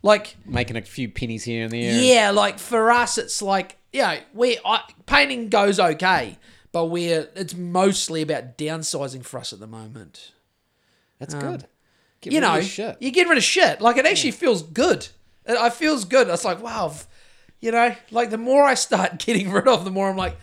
Like 0.01 0.37
Making 0.45 0.77
a 0.77 0.81
few 0.81 1.09
pennies 1.09 1.43
here 1.43 1.65
and 1.65 1.71
there. 1.73 2.01
yeah, 2.01 2.31
like 2.31 2.57
for 2.57 2.89
us, 2.89 3.17
it's 3.17 3.41
like 3.41 3.77
you 3.97 4.03
know, 4.03 4.19
we 4.35 4.59
I, 4.63 4.81
painting 5.07 5.49
goes 5.49 5.79
okay, 5.79 6.37
but 6.71 6.85
we're 6.85 7.29
it's 7.35 7.55
mostly 7.55 8.21
about 8.21 8.55
downsizing 8.55 9.25
for 9.25 9.39
us 9.39 9.51
at 9.51 9.59
the 9.59 9.65
moment. 9.65 10.33
That's 11.17 11.33
um, 11.33 11.39
good. 11.39 11.65
Get 12.21 12.33
you 12.33 12.39
rid 12.39 12.45
know, 12.45 12.93
you 12.99 13.09
get 13.09 13.27
rid 13.27 13.39
of 13.39 13.43
shit. 13.43 13.81
Like 13.81 13.97
it 13.97 14.05
actually 14.05 14.31
feels 14.31 14.61
good. 14.61 15.07
It, 15.45 15.53
it 15.53 15.73
feels 15.73 16.05
good. 16.05 16.27
It's 16.27 16.45
like 16.45 16.61
wow, 16.61 16.93
you 17.59 17.71
know, 17.71 17.95
like 18.11 18.29
the 18.29 18.37
more 18.37 18.63
I 18.63 18.75
start 18.75 19.17
getting 19.25 19.49
rid 19.49 19.67
of, 19.67 19.83
the 19.83 19.91
more 19.91 20.09
I'm 20.09 20.17
like. 20.17 20.37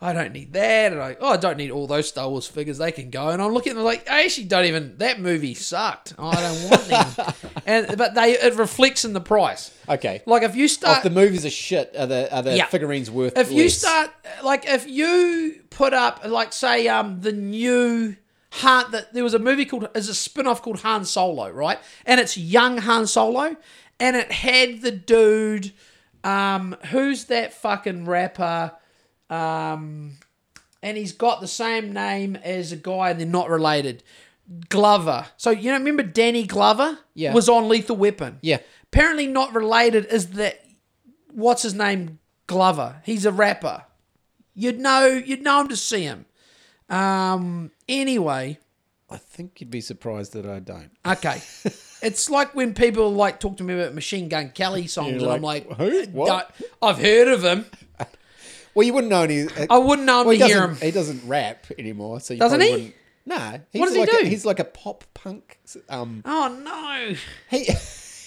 I 0.00 0.12
don't 0.12 0.32
need 0.32 0.52
that, 0.52 0.92
and 0.92 1.00
I 1.00 1.16
oh 1.20 1.30
I 1.30 1.36
don't 1.38 1.56
need 1.56 1.70
all 1.70 1.86
those 1.86 2.08
Star 2.08 2.28
Wars 2.28 2.46
figures. 2.46 2.76
They 2.78 2.92
can 2.92 3.08
go, 3.10 3.28
and 3.30 3.40
I'm 3.40 3.52
looking 3.54 3.70
at 3.70 3.76
them 3.76 3.84
like 3.84 4.10
I 4.10 4.24
actually 4.24 4.44
don't 4.48 4.66
even. 4.66 4.98
That 4.98 5.18
movie 5.20 5.54
sucked. 5.54 6.14
I 6.18 6.34
don't 6.40 6.70
want 6.70 6.86
them, 6.88 7.34
and 7.66 7.96
but 7.96 8.14
they 8.14 8.32
it 8.32 8.54
reflects 8.56 9.04
in 9.06 9.12
the 9.14 9.20
price. 9.20 9.70
Okay. 9.88 10.22
Like 10.26 10.42
if 10.42 10.56
you 10.56 10.68
start 10.68 10.98
if 10.98 11.04
the 11.04 11.10
movies 11.10 11.46
are 11.46 11.50
shit, 11.50 11.94
are 11.98 12.06
the 12.06 12.34
are 12.34 12.42
the 12.42 12.56
Yeah. 12.56 12.66
figurines 12.66 13.10
worth? 13.10 13.38
if 13.38 13.50
you 13.50 13.68
start 13.70 14.10
like 14.42 14.64
if 14.68 14.86
you 14.86 15.60
put 15.70 15.94
up 15.94 16.20
like 16.26 16.52
say 16.52 16.86
um 16.88 17.20
the 17.20 17.32
new 17.32 18.16
Han 18.50 18.90
that 18.90 19.14
there 19.14 19.24
was 19.24 19.32
a 19.34 19.38
movie 19.38 19.64
called 19.64 19.88
is 19.94 20.08
a 20.10 20.14
spin-off 20.14 20.60
called 20.60 20.80
Han 20.80 21.04
Solo, 21.06 21.48
right? 21.50 21.78
And 22.04 22.20
it's 22.20 22.36
young 22.36 22.78
Han 22.78 23.06
Solo 23.06 23.56
and 23.98 24.16
it 24.16 24.30
had 24.32 24.82
the 24.82 24.90
dude 24.92 25.72
um 26.24 26.76
who's 26.90 27.24
that 27.26 27.52
fucking 27.54 28.04
rapper 28.06 28.72
um 29.34 30.12
and 30.82 30.96
he's 30.98 31.12
got 31.12 31.40
the 31.40 31.48
same 31.48 31.92
name 31.92 32.36
as 32.36 32.70
a 32.72 32.76
guy 32.76 33.10
and 33.10 33.18
they're 33.18 33.26
not 33.26 33.48
related. 33.48 34.02
Glover. 34.68 35.26
So 35.36 35.50
you 35.50 35.70
know 35.72 35.78
remember 35.78 36.02
Danny 36.02 36.44
Glover 36.46 36.98
Yeah. 37.14 37.32
was 37.32 37.48
on 37.48 37.68
Lethal 37.68 37.96
Weapon. 37.96 38.38
Yeah. 38.42 38.58
Apparently 38.84 39.26
not 39.26 39.54
related 39.54 40.06
is 40.06 40.30
that 40.32 40.62
what's 41.32 41.62
his 41.62 41.74
name 41.74 42.18
Glover. 42.46 43.00
He's 43.04 43.24
a 43.24 43.32
rapper. 43.32 43.84
You'd 44.54 44.78
know 44.78 45.06
you'd 45.06 45.42
know 45.42 45.60
him 45.62 45.68
to 45.68 45.76
see 45.76 46.02
him. 46.02 46.26
Um 46.90 47.70
anyway, 47.88 48.58
I 49.10 49.16
think 49.16 49.60
you'd 49.60 49.70
be 49.70 49.80
surprised 49.80 50.32
that 50.34 50.44
I 50.46 50.58
don't. 50.60 50.90
okay. 51.06 51.40
it's 52.02 52.28
like 52.28 52.54
when 52.54 52.74
people 52.74 53.10
like 53.12 53.40
talk 53.40 53.56
to 53.56 53.64
me 53.64 53.74
about 53.74 53.94
Machine 53.94 54.28
Gun 54.28 54.50
Kelly 54.50 54.86
songs 54.86 55.12
You're 55.12 55.22
and 55.22 55.32
I'm 55.32 55.42
like, 55.42 55.66
like, 55.68 55.78
"Who? 55.78 56.04
What?" 56.12 56.54
I've 56.82 56.98
heard 56.98 57.28
of 57.28 57.42
him. 57.42 57.64
Well, 58.74 58.86
you 58.86 58.92
wouldn't 58.92 59.10
know 59.10 59.22
any. 59.22 59.46
I 59.70 59.78
wouldn't 59.78 60.06
know 60.06 60.20
him 60.22 60.26
well, 60.26 60.32
he 60.32 60.38
to 60.38 60.46
hear 60.46 60.54
doesn't. 60.60 60.76
him. 60.76 60.86
He 60.86 60.90
doesn't 60.90 61.28
rap 61.28 61.66
anymore, 61.78 62.20
so 62.20 62.34
you 62.34 62.40
Doesn't 62.40 62.58
probably 62.58 62.80
he? 62.80 62.86
Wouldn't, 62.86 62.94
nah. 63.26 63.58
He's 63.72 63.80
What 63.80 63.86
does 63.86 63.94
he 63.94 64.00
like 64.00 64.10
do? 64.10 64.18
A, 64.18 64.24
he's 64.26 64.44
like 64.44 64.58
a 64.60 64.64
pop 64.64 65.04
punk. 65.14 65.58
Um, 65.88 66.22
Oh 66.24 66.48
no. 66.62 67.14
he. 67.50 67.68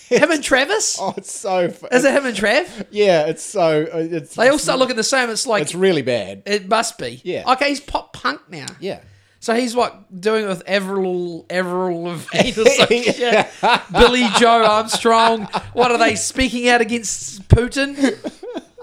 Him 0.10 0.32
and 0.32 0.42
Travis? 0.42 0.98
oh, 1.02 1.14
it's 1.18 1.30
so. 1.30 1.68
fu- 1.70 1.88
Is 1.88 2.06
it 2.06 2.14
him 2.14 2.26
and 2.26 2.34
Trav? 2.34 2.86
Yeah, 2.92 3.26
it's 3.26 3.44
so. 3.44 3.84
uh, 3.94 3.98
It's. 3.98 4.36
They 4.36 4.48
all 4.48 4.58
start 4.58 4.80
looking 4.80 4.96
the 4.96 5.04
same. 5.04 5.30
It's 5.30 5.46
like 5.46 5.62
It's 5.64 5.76
really 5.76 6.02
bad. 6.02 6.44
it 6.46 6.66
must 6.70 6.98
be. 6.98 7.20
Yeah. 7.26 7.44
Okay, 7.52 7.68
he's 7.68 7.82
pop 7.82 8.14
punk 8.14 8.40
now. 8.50 8.68
Yeah. 8.80 9.02
So 9.42 9.54
he's 9.54 9.76
what 9.76 10.18
doing 10.22 10.46
it 10.46 10.48
with 10.48 10.64
Avril 10.66 11.46
Avril 11.50 12.04
Lavigne 12.04 12.52
or 12.62 12.70
some 12.70 12.88
shit. 12.88 13.48
Billie 13.92 14.30
Joe 14.40 14.64
Armstrong. 14.64 15.44
What 15.74 15.92
are 15.92 15.98
they 15.98 16.16
speaking 16.16 16.70
out 16.70 16.80
against 16.80 17.46
Putin? 17.50 17.98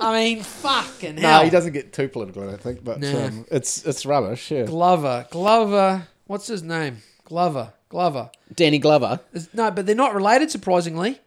I 0.04 0.12
mean, 0.24 0.42
fucking 0.42 1.16
hell. 1.16 1.38
No, 1.40 1.44
he 1.44 1.50
doesn't 1.50 1.72
get 1.72 1.92
too 1.92 2.08
political. 2.08 2.42
I 2.42 2.46
don't 2.46 2.60
think, 2.60 2.84
but 2.84 3.00
Nah. 3.00 3.26
um, 3.26 3.46
it's 3.50 3.84
it's 3.86 4.04
rubbish. 4.04 4.50
Yeah. 4.50 4.64
Glover, 4.64 5.26
Glover. 5.30 6.08
What's 6.26 6.46
his 6.46 6.62
name? 6.62 6.98
Glover, 7.24 7.72
Glover. 7.88 8.30
Danny 8.54 8.78
Glover. 8.78 9.20
Is- 9.32 9.48
no, 9.54 9.70
but 9.70 9.86
they're 9.86 9.94
not 9.94 10.14
related. 10.14 10.50
Surprisingly, 10.50 11.20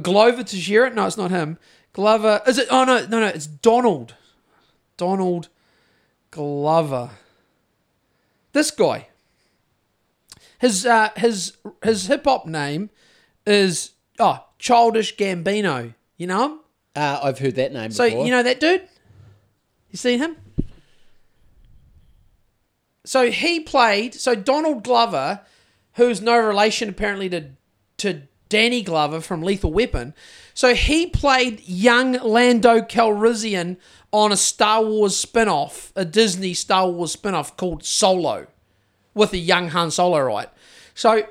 Glover 0.00 0.38
to 0.38 0.44
Teixeira. 0.44 0.92
No, 0.92 1.06
it's 1.06 1.16
not 1.16 1.30
him. 1.30 1.58
Glover. 1.92 2.42
Is 2.46 2.58
it? 2.58 2.68
Oh 2.70 2.84
no, 2.84 3.06
no, 3.06 3.20
no. 3.20 3.26
It's 3.26 3.46
Donald. 3.46 4.14
Donald 4.96 5.48
Glover. 6.30 7.10
This 8.52 8.70
guy. 8.70 9.08
His 10.58 10.86
uh, 10.86 11.10
his 11.16 11.56
his 11.82 12.06
hip 12.06 12.24
hop 12.24 12.46
name 12.46 12.88
is 13.46 13.90
oh 14.18 14.44
Childish 14.58 15.16
Gambino. 15.16 15.94
You 16.16 16.26
know 16.28 16.44
him? 16.48 16.60
Uh, 16.96 17.20
I've 17.22 17.38
heard 17.38 17.56
that 17.56 17.72
name 17.72 17.90
So 17.90 18.04
before. 18.06 18.24
you 18.24 18.30
know 18.30 18.42
that 18.42 18.58
dude? 18.58 18.82
You 19.90 19.96
seen 19.98 20.18
him? 20.18 20.36
So 23.04 23.30
he 23.30 23.60
played. 23.60 24.14
So 24.14 24.34
Donald 24.34 24.82
Glover, 24.82 25.40
who's 25.94 26.20
no 26.20 26.36
relation 26.38 26.88
apparently 26.88 27.28
to 27.30 27.50
to 27.98 28.22
Danny 28.48 28.82
Glover 28.82 29.20
from 29.20 29.42
Lethal 29.42 29.72
Weapon. 29.72 30.14
So 30.54 30.74
he 30.74 31.06
played 31.06 31.66
young 31.68 32.12
Lando 32.14 32.80
Calrissian 32.80 33.76
on 34.12 34.32
a 34.32 34.36
Star 34.36 34.84
Wars 34.84 35.16
spin-off, 35.16 35.92
a 35.96 36.04
Disney 36.04 36.54
Star 36.54 36.88
Wars 36.88 37.12
spin-off 37.12 37.56
called 37.56 37.84
Solo, 37.84 38.46
with 39.14 39.32
a 39.32 39.38
young 39.38 39.68
Han 39.68 39.90
Solo, 39.90 40.20
right? 40.20 40.48
So 40.94 41.26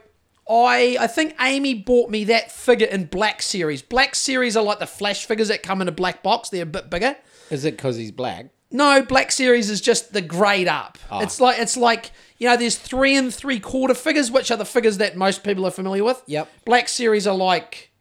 I 0.49 0.97
I 0.99 1.07
think 1.07 1.35
Amy 1.39 1.73
bought 1.73 2.09
me 2.09 2.23
that 2.25 2.51
figure 2.51 2.87
in 2.87 3.05
Black 3.05 3.41
Series. 3.41 3.81
Black 3.81 4.15
Series 4.15 4.55
are 4.55 4.63
like 4.63 4.79
the 4.79 4.87
Flash 4.87 5.25
figures 5.25 5.47
that 5.47 5.63
come 5.63 5.81
in 5.81 5.87
a 5.87 5.91
black 5.91 6.21
box. 6.23 6.49
They're 6.49 6.63
a 6.63 6.65
bit 6.67 6.89
bigger. 6.89 7.15
Is 7.49 7.65
it 7.65 7.71
because 7.77 7.97
he's 7.97 8.11
black? 8.11 8.47
No, 8.71 9.03
Black 9.03 9.31
Series 9.31 9.69
is 9.69 9.79
just 9.79 10.11
the 10.11 10.21
grade 10.21 10.67
up. 10.67 10.97
It's 11.11 11.39
like 11.39 11.59
it's 11.59 11.77
like 11.77 12.11
you 12.37 12.49
know, 12.49 12.57
there's 12.57 12.77
three 12.77 13.15
and 13.15 13.33
three 13.33 13.59
quarter 13.59 13.93
figures, 13.93 14.29
which 14.31 14.51
are 14.51 14.57
the 14.57 14.65
figures 14.65 14.97
that 14.97 15.15
most 15.15 15.43
people 15.43 15.65
are 15.65 15.71
familiar 15.71 16.03
with. 16.03 16.21
Yep. 16.25 16.49
Black 16.65 16.89
Series 16.89 17.25
are 17.27 17.35
like, 17.35 17.91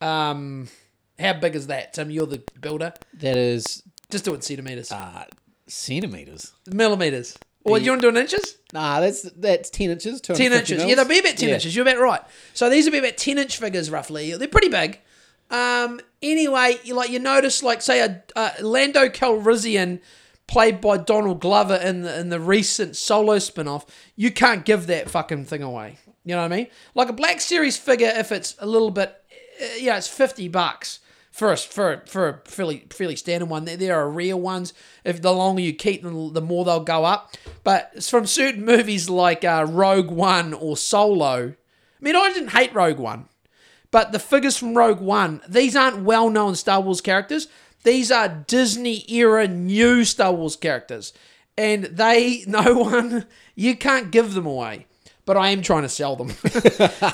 um, 0.00 0.68
how 1.18 1.34
big 1.34 1.54
is 1.54 1.68
that, 1.68 1.92
Tim? 1.94 2.10
You're 2.10 2.26
the 2.26 2.42
builder. 2.60 2.94
That 3.14 3.36
is 3.36 3.82
Just 4.10 4.24
do 4.24 4.32
it 4.32 4.36
in 4.36 4.42
centimeters, 4.42 4.90
uh, 4.90 5.24
centimeters. 5.68 6.52
millimeters. 6.66 7.36
Or 7.64 7.78
you 7.78 7.90
want 7.90 8.02
to 8.02 8.10
do 8.10 8.16
in 8.16 8.22
inches? 8.22 8.58
Nah, 8.72 9.00
that's 9.00 9.22
that's 9.32 9.70
ten 9.70 9.90
inches. 9.90 10.20
10 10.20 10.52
inches. 10.52 10.78
mils. 10.78 10.88
Yeah, 10.88 10.94
they'll 10.96 11.04
be 11.08 11.18
about 11.18 11.36
10 11.36 11.48
Yeah. 11.48 11.54
inches. 11.56 11.74
You're 11.74 11.88
about 11.88 11.98
right. 12.00 12.20
So 12.52 12.68
these 12.68 12.84
will 12.84 12.92
be 12.92 12.98
about 12.98 13.16
10 13.16 13.38
inch 13.38 13.56
figures 13.56 13.90
roughly. 13.90 14.36
They're 14.36 14.48
pretty 14.48 14.68
big. 14.68 15.00
Um, 15.50 16.00
anyway, 16.22 16.78
you 16.84 16.94
like 16.94 17.10
you 17.10 17.18
notice 17.18 17.62
like 17.62 17.80
say 17.82 18.00
a, 18.00 18.52
Lando 18.60 19.08
Calrissian 19.08 20.00
played 20.46 20.80
by 20.80 20.98
Donald 20.98 21.40
Glover 21.40 21.76
in 21.76 22.02
the, 22.02 22.18
in 22.20 22.28
the 22.28 22.40
recent 22.40 22.96
solo 22.96 23.38
spin-off, 23.38 23.86
you 24.14 24.30
can't 24.30 24.64
give 24.66 24.86
that 24.88 25.08
fucking 25.08 25.46
thing 25.46 25.62
away. 25.62 25.98
You 26.24 26.34
know 26.34 26.42
what 26.42 26.52
I 26.52 26.56
mean? 26.56 26.66
Like 26.94 27.08
a 27.08 27.12
Black 27.14 27.40
Series 27.40 27.76
figure 27.78 28.12
if 28.14 28.30
it's 28.32 28.56
a 28.58 28.66
little 28.66 28.90
bit 28.90 29.14
uh, 29.62 29.66
yeah, 29.78 29.96
it's 29.96 30.08
50 30.08 30.48
bucks 30.48 30.98
for 31.34 31.50
a, 31.50 31.56
for 31.56 31.92
a, 31.92 32.06
for 32.06 32.28
a 32.28 32.40
fairly 32.48 32.86
fairly 32.90 33.16
standard 33.16 33.48
one. 33.48 33.64
There, 33.64 33.76
there 33.76 33.98
are 33.98 34.08
rare 34.08 34.36
ones. 34.36 34.72
If 35.02 35.20
the 35.20 35.32
longer 35.32 35.62
you 35.62 35.72
keep 35.72 36.04
them, 36.04 36.32
the 36.32 36.40
more 36.40 36.64
they'll 36.64 36.78
go 36.78 37.04
up. 37.04 37.34
But 37.64 37.90
it's 37.94 38.08
from 38.08 38.24
certain 38.24 38.64
movies 38.64 39.10
like 39.10 39.44
uh, 39.44 39.66
Rogue 39.68 40.12
One 40.12 40.54
or 40.54 40.76
Solo. 40.76 41.48
I 41.48 41.56
mean, 42.00 42.14
I 42.14 42.32
didn't 42.32 42.52
hate 42.52 42.72
Rogue 42.72 42.98
One, 42.98 43.28
but 43.90 44.12
the 44.12 44.20
figures 44.20 44.56
from 44.56 44.76
Rogue 44.78 45.00
One, 45.00 45.40
these 45.48 45.74
aren't 45.74 46.04
well 46.04 46.30
known 46.30 46.54
Star 46.54 46.80
Wars 46.80 47.00
characters. 47.00 47.48
These 47.82 48.12
are 48.12 48.28
Disney 48.28 49.04
era 49.12 49.48
new 49.48 50.04
Star 50.04 50.32
Wars 50.32 50.54
characters, 50.54 51.12
and 51.58 51.82
they 51.86 52.44
no 52.46 52.78
one 52.78 53.26
you 53.56 53.76
can't 53.76 54.12
give 54.12 54.34
them 54.34 54.46
away. 54.46 54.86
But 55.26 55.36
I 55.38 55.50
am 55.50 55.62
trying 55.62 55.82
to 55.82 55.88
sell 55.88 56.16
them 56.16 56.28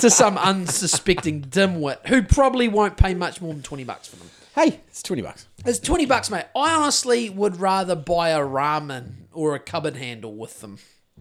to 0.01 0.11
some 0.11 0.37
unsuspecting 0.37 1.43
dimwit 1.43 2.07
who 2.09 2.23
probably 2.23 2.67
won't 2.67 2.97
pay 2.97 3.15
much 3.15 3.41
more 3.41 3.53
than 3.53 3.63
twenty 3.63 3.85
bucks 3.85 4.09
for 4.09 4.17
them. 4.17 4.31
Hey, 4.55 4.81
it's 4.89 5.03
twenty 5.03 5.23
bucks. 5.23 5.47
It's 5.67 5.79
20 5.79 6.07
bucks, 6.07 6.31
mate. 6.31 6.47
I 6.57 6.75
honestly 6.75 7.29
would 7.29 7.61
rather 7.61 7.95
buy 7.95 8.31
a 8.31 8.41
ramen 8.41 9.27
or 9.33 9.55
a 9.55 9.59
cupboard 9.59 9.97
handle 9.97 10.35
with 10.35 10.61
them. 10.61 10.79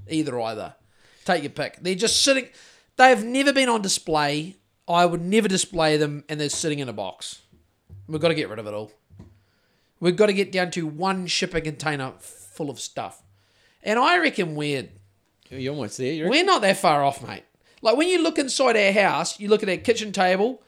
Either, 0.07 0.39
either. 0.39 0.75
Take 1.25 1.43
your 1.43 1.51
pick. 1.51 1.77
They're 1.81 1.95
just 1.95 2.21
sitting, 2.21 2.47
they 2.95 3.09
have 3.09 3.25
never 3.25 3.51
been 3.51 3.67
on 3.67 3.81
display. 3.81 4.55
I 4.87 5.05
would 5.05 5.21
never 5.21 5.47
display 5.47 5.97
them, 5.97 6.23
and 6.29 6.39
they're 6.39 6.49
sitting 6.49 6.79
in 6.79 6.87
a 6.87 6.93
box. 6.93 7.41
We've 8.07 8.21
got 8.21 8.29
to 8.29 8.33
get 8.33 8.49
rid 8.49 8.59
of 8.59 8.67
it 8.67 8.73
all. 8.73 8.91
We've 9.99 10.15
got 10.15 10.27
to 10.27 10.33
get 10.33 10.51
down 10.51 10.71
to 10.71 10.87
one 10.87 11.27
shipping 11.27 11.63
container 11.63 12.13
full 12.19 12.69
of 12.69 12.79
stuff. 12.79 13.21
And 13.83 13.99
I 13.99 14.19
reckon 14.19 14.55
we're 14.55 14.87
You're 15.49 15.73
almost 15.73 15.97
there. 15.97 16.13
You're 16.13 16.29
we're 16.29 16.43
not 16.43 16.61
that 16.61 16.77
far 16.77 17.03
off, 17.03 17.25
mate. 17.25 17.43
Like 17.81 17.97
when 17.97 18.07
you 18.07 18.21
look 18.21 18.37
inside 18.37 18.75
our 18.75 18.91
house, 18.91 19.39
you 19.39 19.49
look 19.49 19.63
at 19.63 19.69
our 19.69 19.77
kitchen 19.77 20.11
table. 20.11 20.61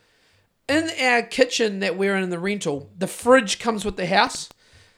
In 0.69 0.89
our 1.01 1.23
kitchen 1.23 1.79
that 1.79 1.97
we're 1.97 2.15
in, 2.15 2.23
in 2.23 2.29
the 2.29 2.39
rental, 2.39 2.89
the 2.97 3.07
fridge 3.07 3.59
comes 3.59 3.83
with 3.83 3.97
the 3.97 4.07
house. 4.07 4.49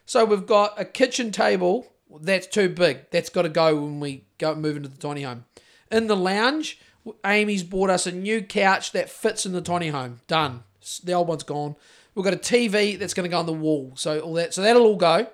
So 0.06 0.24
we've 0.26 0.46
got 0.46 0.80
a 0.80 0.86
kitchen 0.86 1.32
table 1.32 1.88
that's 2.22 2.48
too 2.48 2.70
big. 2.70 3.10
That's 3.12 3.30
got 3.30 3.44
to 3.44 3.50
go 3.50 3.76
when 3.76 4.00
we 4.00 4.26
go 4.38 4.54
move 4.56 4.78
into 4.78 4.90
the 4.90 4.98
tiny 4.98 5.24
home. 5.24 5.46
In 5.92 6.08
the 6.08 6.16
lounge, 6.16 6.80
Amy's 7.26 7.64
bought 7.64 7.90
us 7.90 8.06
a 8.06 8.12
new 8.12 8.42
couch 8.42 8.92
that 8.92 9.10
fits 9.10 9.46
in 9.46 9.54
the 9.54 9.62
tiny 9.62 9.90
home. 9.90 10.22
Done. 10.28 10.64
The 11.04 11.14
old 11.14 11.28
one's 11.28 11.44
gone. 11.44 11.76
We've 12.14 12.26
got 12.26 12.34
a 12.34 12.38
TV 12.38 13.00
that's 13.00 13.14
going 13.14 13.24
to 13.24 13.30
go 13.30 13.40
on 13.40 13.46
the 13.46 13.54
wall. 13.54 13.94
So 13.96 14.20
all 14.20 14.34
that. 14.34 14.54
So 14.54 14.62
that'll 14.62 14.84
all 14.84 14.98
go. 14.98 15.28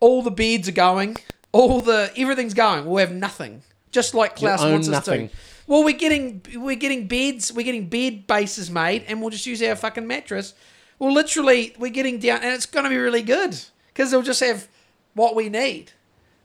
All 0.00 0.22
the 0.22 0.30
beds 0.30 0.68
are 0.68 0.72
going. 0.72 1.16
All 1.52 1.80
the 1.80 2.12
everything's 2.16 2.54
going. 2.54 2.84
We'll 2.86 2.98
have 2.98 3.12
nothing. 3.14 3.62
Just 3.90 4.14
like 4.14 4.36
Klaus 4.36 4.62
wants 4.62 4.86
us 4.88 4.92
nothing. 4.92 5.28
to. 5.30 5.34
Well, 5.66 5.84
we're 5.84 5.96
getting 5.96 6.42
we're 6.56 6.76
getting 6.76 7.06
beds, 7.06 7.52
we're 7.52 7.62
getting 7.64 7.88
bed 7.88 8.26
bases 8.26 8.70
made, 8.70 9.04
and 9.08 9.20
we'll 9.20 9.30
just 9.30 9.46
use 9.46 9.62
our 9.62 9.76
fucking 9.76 10.06
mattress. 10.06 10.54
Well, 10.98 11.12
literally, 11.12 11.74
we're 11.78 11.90
getting 11.90 12.18
down, 12.18 12.42
and 12.42 12.54
it's 12.54 12.66
going 12.66 12.84
to 12.84 12.90
be 12.90 12.96
really 12.96 13.22
good 13.22 13.58
because 13.88 14.10
they'll 14.10 14.22
just 14.22 14.40
have 14.40 14.66
what 15.14 15.34
we 15.36 15.48
need, 15.48 15.92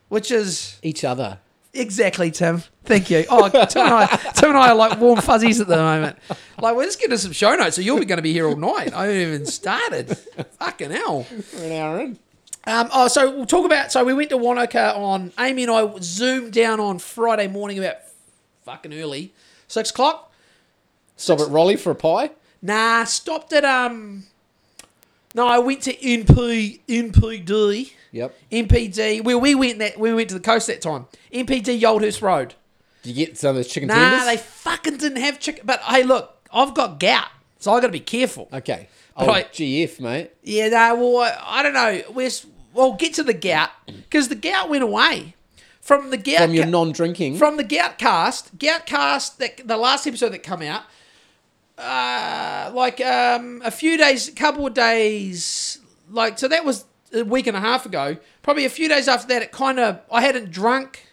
which 0.10 0.30
is 0.32 0.78
each 0.84 1.04
other. 1.04 1.40
exactly 1.74 2.32
Tim. 2.32 2.64
Thank 2.86 3.10
you. 3.10 3.24
Oh, 3.30 3.48
Tim 3.50 3.86
and 3.86 3.94
I, 3.94 4.06
Tim 4.36 4.50
and 4.50 4.58
I 4.58 4.70
are 4.70 4.76
like 4.76 5.00
warm 5.00 5.22
fuzzies 5.22 5.60
at 5.62 5.68
the 5.68 5.78
moment. 5.78 6.18
Like 6.60 6.76
we're 6.76 6.86
just 6.86 7.00
getting 7.00 7.18
some 7.18 7.32
show 7.32 7.56
notes, 7.56 7.76
so 7.78 7.82
you'll 7.82 8.00
be 8.00 8.06
going 8.06 8.18
to 8.18 8.24
be 8.24 8.34
here 8.34 8.46
all 8.48 8.56
night. 8.58 8.94
I 8.94 9.06
haven't 9.08 9.22
even 9.22 9.46
started. 9.46 10.18
Fucking 10.60 10.92
hell. 10.92 11.26
We're 11.56 11.64
an 11.66 11.72
hour 11.72 12.00
in. 12.02 12.20
Um, 12.66 12.90
oh, 12.94 13.08
so 13.08 13.30
we'll 13.36 13.46
talk 13.46 13.66
about. 13.66 13.92
So 13.92 14.04
we 14.04 14.14
went 14.14 14.30
to 14.30 14.38
Wanaka 14.38 14.96
on. 14.96 15.34
Amy 15.40 15.64
and 15.64 15.72
I 15.72 15.90
zoomed 16.00 16.54
down 16.54 16.80
on 16.80 16.98
Friday 17.00 17.48
morning 17.48 17.78
about 17.80 17.98
fucking 18.64 18.94
early, 18.94 19.34
six 19.68 19.90
o'clock. 19.90 20.32
Stop 21.18 21.40
at 21.42 21.50
Raleigh 21.50 21.76
for 21.76 21.92
a 21.92 21.96
pie. 21.96 22.32
Nah, 22.62 23.04
stopped 23.04 23.52
at 23.54 23.66
um. 23.66 24.24
No, 25.36 25.48
I 25.48 25.60
went 25.60 25.82
to 25.84 25.94
NP 25.96 26.82
NPD 26.88 27.92
Yep. 28.12 28.36
MPD. 28.52 29.24
Well, 29.24 29.42
we 29.42 29.56
went 29.56 29.80
that 29.80 30.00
we 30.00 30.14
went 30.14 30.30
to 30.30 30.36
the 30.36 30.40
coast 30.42 30.68
that 30.68 30.82
time. 30.82 31.08
MPD 31.34 31.82
Yaldhurst 31.82 32.22
Road. 32.22 32.54
Did 33.02 33.18
you 33.18 33.26
get 33.26 33.38
some 33.38 33.50
of 33.50 33.56
those 33.56 33.68
chicken 33.68 33.88
Nah, 33.90 33.96
tenders? 33.96 34.26
they 34.26 34.38
fucking 34.38 34.98
didn't 34.98 35.22
have 35.22 35.40
chicken. 35.40 35.64
But 35.66 35.82
hey, 35.82 36.04
look, 36.04 36.34
I've 36.54 36.74
got 36.74 37.00
gout, 37.00 37.28
so 37.60 37.74
I 37.74 37.82
got 37.82 37.88
to 37.88 37.92
be 37.92 38.00
careful. 38.00 38.48
Okay. 38.54 38.88
But 39.18 39.28
Oh, 39.28 39.32
I- 39.34 39.44
GF, 39.44 40.00
mate. 40.00 40.32
Yeah, 40.44 40.70
no, 40.70 40.96
well, 40.96 41.24
I, 41.24 41.60
I 41.60 41.64
don't 41.64 41.74
know. 41.74 42.02
We're 42.14 42.28
s- 42.28 42.46
well, 42.74 42.94
get 42.94 43.14
to 43.16 43.24
the 43.24 43.34
gout 43.34 43.70
because 43.86 44.30
the 44.30 44.36
gout 44.36 44.70
went 44.70 44.84
away 44.84 45.36
from 45.82 46.10
the 46.12 46.18
gout. 46.18 46.42
From 46.42 46.54
your 46.54 46.64
ca- 46.64 46.70
non-drinking. 46.70 47.38
from 47.38 47.58
the 47.58 47.64
gout 47.64 47.98
cast, 47.98 48.58
gout 48.58 48.86
cast 48.86 49.40
that 49.40 49.68
the 49.68 49.78
last 49.78 50.08
episode 50.08 50.30
that 50.30 50.44
come 50.44 50.62
out, 50.62 50.84
uh, 51.78 52.72
like 52.74 53.02
um, 53.02 53.62
a 53.66 53.72
few 53.72 53.98
days, 53.98 54.28
a 54.28 54.32
couple 54.32 54.66
of 54.66 54.74
days, 54.74 55.80
like 56.10 56.40
so 56.40 56.48
that 56.48 56.66
was 56.66 56.86
a 57.14 57.24
week 57.24 57.48
and 57.48 57.58
a 57.58 57.60
half 57.60 57.86
ago. 57.86 58.18
Probably 58.42 58.66
a 58.66 58.70
few 58.70 58.88
days 58.90 59.08
after 59.08 59.28
that, 59.28 59.42
it 59.42 59.52
kind 59.52 59.80
of 59.80 60.00
I 60.12 60.22
hadn't 60.22 60.52
drunk, 60.52 61.08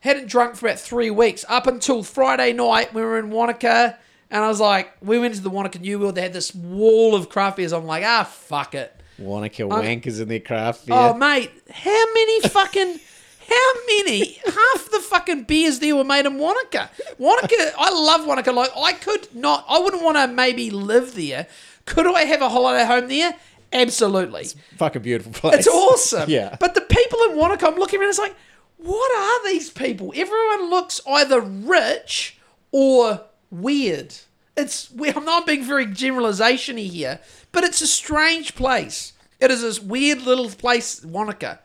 hadn't 0.00 0.28
drunk 0.28 0.56
for 0.56 0.66
about 0.66 0.80
three 0.80 1.10
weeks 1.10 1.44
up 1.48 1.66
until 1.66 2.02
Friday 2.02 2.52
night. 2.52 2.94
We 2.94 3.02
were 3.02 3.18
in 3.18 3.30
Wanaka, 3.30 3.98
and 4.30 4.44
I 4.44 4.48
was 4.48 4.60
like, 4.60 4.92
we 5.00 5.18
went 5.18 5.34
to 5.34 5.40
the 5.40 5.50
Wanaka 5.50 5.78
New 5.78 5.98
World. 5.98 6.14
They 6.14 6.22
had 6.22 6.32
this 6.32 6.54
wall 6.54 7.14
of 7.14 7.28
craft 7.28 7.58
beers. 7.58 7.72
I'm 7.72 7.86
like, 7.86 8.04
ah, 8.04 8.24
fuck 8.24 8.74
it. 8.74 8.92
Wanna 9.18 9.48
kill 9.48 9.68
wankers 9.68 10.16
um, 10.16 10.22
in 10.22 10.28
their 10.28 10.40
craft 10.40 10.86
beer. 10.86 10.96
Oh, 10.96 11.14
mate, 11.14 11.50
how 11.70 12.04
many 12.14 12.40
fucking. 12.48 13.00
How 13.48 13.72
many? 13.86 14.40
Half 14.44 14.90
the 14.90 14.98
fucking 15.08 15.44
beers 15.44 15.78
there 15.78 15.94
were 15.94 16.02
made 16.02 16.26
in 16.26 16.36
Wanaka. 16.36 16.90
Wanaka, 17.16 17.72
I 17.78 17.90
love 17.92 18.26
Wanaka. 18.26 18.52
Like, 18.52 18.72
I 18.76 18.92
could 18.92 19.32
not, 19.36 19.64
I 19.68 19.78
wouldn't 19.78 20.02
want 20.02 20.16
to 20.16 20.26
maybe 20.26 20.70
live 20.70 21.14
there. 21.14 21.46
Could 21.84 22.08
I 22.08 22.22
have 22.22 22.42
a 22.42 22.48
holiday 22.48 22.84
home 22.84 23.06
there? 23.06 23.36
Absolutely. 23.72 24.42
It's 24.42 24.56
Fucking 24.78 25.02
beautiful 25.02 25.32
place. 25.32 25.58
It's 25.58 25.68
awesome. 25.68 26.28
Yeah. 26.36 26.56
But 26.58 26.74
the 26.74 26.80
people 26.80 27.18
in 27.30 27.36
Wanaka, 27.36 27.68
I'm 27.68 27.76
looking 27.76 28.00
around, 28.00 28.08
it's 28.08 28.18
like, 28.18 28.34
what 28.78 29.16
are 29.16 29.48
these 29.48 29.70
people? 29.70 30.12
Everyone 30.16 30.68
looks 30.68 31.00
either 31.06 31.40
rich 31.40 32.38
or 32.72 33.22
weird. 33.50 34.14
It's 34.56 34.90
I'm 35.14 35.24
not 35.24 35.46
being 35.46 35.62
very 35.64 35.86
generalization 35.86 36.78
here, 36.78 37.20
but 37.56 37.64
it's 37.64 37.80
a 37.80 37.86
strange 37.86 38.54
place. 38.54 39.14
It 39.40 39.50
is 39.50 39.62
this 39.62 39.80
weird 39.80 40.20
little 40.20 40.50
place, 40.50 41.02
Wanaka. 41.02 41.58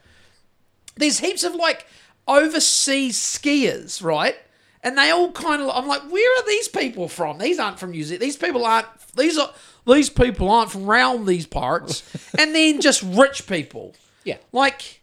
There's 0.96 1.20
heaps 1.20 1.44
of 1.44 1.54
like 1.54 1.86
overseas 2.30 3.18
skiers, 3.20 4.02
right? 4.02 4.38
And 4.82 4.98
they 4.98 5.10
all 5.10 5.34
kind 5.34 5.62
of 5.62 5.70
I'm 5.70 5.88
like, 5.88 6.10
where 6.10 6.40
are 6.40 6.48
these 6.48 6.70
people 6.70 7.10
from? 7.10 7.40
These 7.40 7.60
aren't 7.60 7.78
from 7.78 7.92
New 7.92 8.06
Zealand. 8.06 8.22
These 8.22 8.38
people 8.38 8.66
aren't 8.66 8.88
these 9.18 9.38
are 9.38 9.52
these 9.86 10.10
people 10.10 10.50
aren't 10.50 10.72
from 10.72 10.90
around 10.90 11.26
these 11.26 11.46
parts. 11.46 12.04
and 12.40 12.56
then 12.56 12.80
just 12.80 13.04
rich 13.04 13.46
people. 13.46 13.94
Yeah. 14.24 14.38
Like 14.54 15.02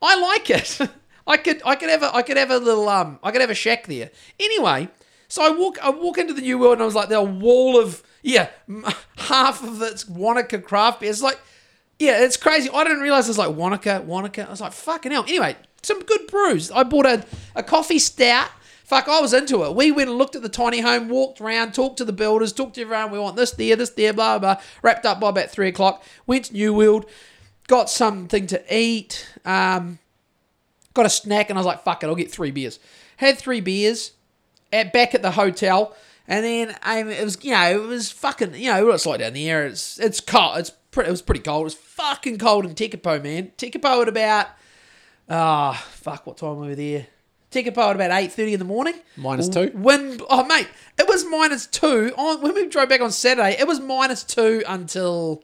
I 0.00 0.18
like 0.18 0.48
it. 0.48 0.78
I 1.26 1.36
could 1.36 1.60
I 1.66 1.74
could 1.74 1.90
have 1.90 2.02
a 2.02 2.14
I 2.14 2.22
could 2.22 2.38
have 2.38 2.50
a 2.50 2.56
little 2.56 2.88
um 2.88 3.18
I 3.22 3.30
could 3.30 3.42
have 3.42 3.50
a 3.50 3.54
shack 3.54 3.86
there. 3.86 4.10
Anyway, 4.40 4.88
so 5.28 5.44
I 5.44 5.54
walk 5.54 5.78
I 5.84 5.90
walk 5.90 6.16
into 6.16 6.32
the 6.32 6.40
new 6.40 6.58
world 6.58 6.72
and 6.76 6.82
I 6.82 6.86
was 6.86 6.94
like, 6.94 7.10
there 7.10 7.18
a 7.18 7.22
wall 7.22 7.78
of 7.78 8.02
yeah, 8.28 8.50
half 9.16 9.64
of 9.64 9.80
it's 9.80 10.06
Wanaka 10.06 10.58
craft 10.58 11.00
beer. 11.00 11.08
It's 11.08 11.22
like 11.22 11.40
yeah, 11.98 12.22
it's 12.22 12.36
crazy. 12.36 12.68
I 12.72 12.84
didn't 12.84 13.00
realize 13.00 13.26
it's 13.26 13.38
like 13.38 13.56
Wanaka, 13.56 14.04
Wanaka. 14.06 14.46
I 14.46 14.50
was 14.50 14.60
like, 14.60 14.72
fucking 14.72 15.10
hell. 15.10 15.24
Anyway, 15.26 15.56
some 15.82 16.04
good 16.04 16.26
brews. 16.28 16.70
I 16.70 16.82
bought 16.82 17.06
a, 17.06 17.24
a 17.56 17.62
coffee 17.62 17.98
stout. 17.98 18.50
Fuck, 18.84 19.08
I 19.08 19.20
was 19.20 19.32
into 19.32 19.64
it. 19.64 19.74
We 19.74 19.92
went 19.92 20.10
and 20.10 20.18
looked 20.18 20.36
at 20.36 20.42
the 20.42 20.48
tiny 20.48 20.80
home, 20.80 21.08
walked 21.08 21.40
around, 21.40 21.72
talked 21.72 21.96
to 21.98 22.04
the 22.04 22.12
builders, 22.12 22.52
talked 22.52 22.74
to 22.74 22.82
everyone. 22.82 23.10
We 23.10 23.18
want 23.18 23.36
this 23.36 23.52
there, 23.52 23.76
this 23.76 23.90
there, 23.90 24.12
blah, 24.12 24.38
blah. 24.38 24.60
Wrapped 24.82 25.06
up 25.06 25.20
by 25.20 25.30
about 25.30 25.50
three 25.50 25.68
o'clock. 25.68 26.04
Went 26.26 26.46
to 26.46 26.52
New 26.52 26.74
World, 26.74 27.06
got 27.66 27.90
something 27.90 28.46
to 28.46 28.62
eat, 28.74 29.26
um, 29.44 29.98
got 30.94 31.06
a 31.06 31.10
snack, 31.10 31.50
and 31.50 31.58
I 31.58 31.60
was 31.60 31.66
like, 31.66 31.82
fuck 31.82 32.02
it, 32.02 32.06
I'll 32.06 32.14
get 32.14 32.30
three 32.30 32.50
beers. 32.50 32.78
Had 33.16 33.38
three 33.38 33.60
beers, 33.60 34.12
at 34.72 34.92
back 34.92 35.14
at 35.14 35.22
the 35.22 35.32
hotel, 35.32 35.94
and 36.28 36.44
then 36.44 36.76
um, 36.82 37.08
it 37.08 37.24
was 37.24 37.42
you 37.42 37.52
know 37.52 37.82
it 37.82 37.88
was 37.88 38.12
fucking 38.12 38.54
you 38.54 38.70
know 38.70 38.84
what 38.84 38.94
it's 38.94 39.06
like 39.06 39.20
down 39.20 39.32
there. 39.32 39.66
It's 39.66 39.98
it's 39.98 40.20
cold. 40.20 40.58
It's 40.58 40.70
pretty, 40.90 41.08
it 41.08 41.10
was 41.10 41.22
pretty 41.22 41.40
cold. 41.40 41.62
It 41.62 41.64
was 41.64 41.74
fucking 41.74 42.38
cold 42.38 42.66
in 42.66 42.74
Tekapo, 42.74 43.22
man. 43.22 43.52
Tekapo 43.56 44.02
at 44.02 44.08
about 44.08 44.46
ah 45.28 45.72
fuck 45.90 46.26
what 46.26 46.36
time 46.36 46.56
were 46.56 46.62
we 46.62 46.68
were 46.68 46.74
there. 46.76 47.06
Tekapo 47.50 47.78
at 47.78 47.96
about 47.96 48.10
eight 48.12 48.30
thirty 48.30 48.52
in 48.52 48.58
the 48.58 48.66
morning. 48.66 48.94
Minus 49.16 49.48
two? 49.48 49.70
When 49.74 50.20
oh 50.28 50.44
mate, 50.44 50.68
it 50.98 51.08
was 51.08 51.24
minus 51.24 51.66
two 51.66 52.12
on 52.18 52.42
when 52.42 52.54
we 52.54 52.68
drove 52.68 52.90
back 52.90 53.00
on 53.00 53.10
Saturday. 53.10 53.56
It 53.58 53.66
was 53.66 53.80
minus 53.80 54.22
two 54.22 54.62
until 54.68 55.42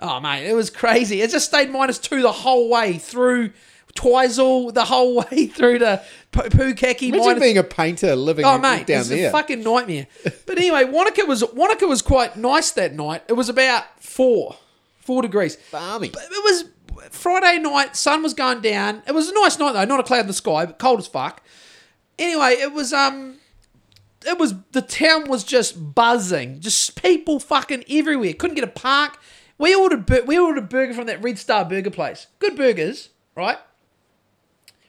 oh 0.00 0.18
mate, 0.18 0.44
it 0.48 0.54
was 0.54 0.70
crazy. 0.70 1.22
It 1.22 1.30
just 1.30 1.46
stayed 1.46 1.70
minus 1.70 2.00
two 2.00 2.20
the 2.20 2.32
whole 2.32 2.68
way 2.68 2.98
through 2.98 3.52
Twizel, 3.96 4.72
the 4.72 4.84
whole 4.84 5.16
way 5.30 5.46
through 5.46 5.78
to 5.80 6.02
Pukaki. 6.32 7.08
Imagine 7.08 7.26
minus- 7.26 7.40
being 7.42 7.58
a 7.58 7.62
painter 7.64 8.14
living 8.14 8.44
Oh 8.44 8.58
mate, 8.58 8.86
down 8.86 9.00
it's 9.00 9.08
there. 9.08 9.28
a 9.28 9.32
fucking 9.32 9.62
nightmare. 9.62 10.06
But 10.46 10.58
anyway, 10.58 10.84
Wanaka 10.84 11.26
was 11.26 11.42
Wanaka 11.54 11.86
was 11.86 12.02
quite 12.02 12.36
nice 12.36 12.70
that 12.72 12.94
night. 12.94 13.22
It 13.28 13.32
was 13.34 13.48
about 13.48 13.84
four, 14.02 14.56
four 15.00 15.22
degrees. 15.22 15.56
Balmy. 15.72 16.10
But 16.10 16.22
it 16.24 16.44
was 16.44 16.64
Friday 17.10 17.58
night. 17.58 17.96
Sun 17.96 18.22
was 18.22 18.34
going 18.34 18.60
down. 18.60 19.02
It 19.06 19.12
was 19.12 19.28
a 19.28 19.34
nice 19.34 19.58
night 19.58 19.72
though, 19.72 19.84
not 19.84 20.00
a 20.00 20.02
cloud 20.04 20.20
in 20.20 20.26
the 20.28 20.32
sky, 20.32 20.66
but 20.66 20.78
cold 20.78 21.00
as 21.00 21.06
fuck. 21.06 21.42
Anyway, 22.18 22.52
it 22.60 22.72
was 22.72 22.92
um, 22.92 23.36
it 24.26 24.38
was 24.38 24.54
the 24.72 24.82
town 24.82 25.28
was 25.28 25.44
just 25.44 25.94
buzzing, 25.94 26.60
just 26.60 27.00
people 27.02 27.38
fucking 27.40 27.84
everywhere. 27.90 28.32
Couldn't 28.32 28.54
get 28.54 28.64
a 28.64 28.68
park. 28.68 29.18
We 29.58 29.74
ordered 29.74 30.06
bur- 30.06 30.24
we 30.26 30.38
ordered 30.38 30.64
a 30.64 30.66
burger 30.66 30.94
from 30.94 31.06
that 31.06 31.22
Red 31.22 31.38
Star 31.38 31.64
Burger 31.64 31.90
place. 31.90 32.26
Good 32.38 32.56
burgers, 32.56 33.10
right? 33.34 33.58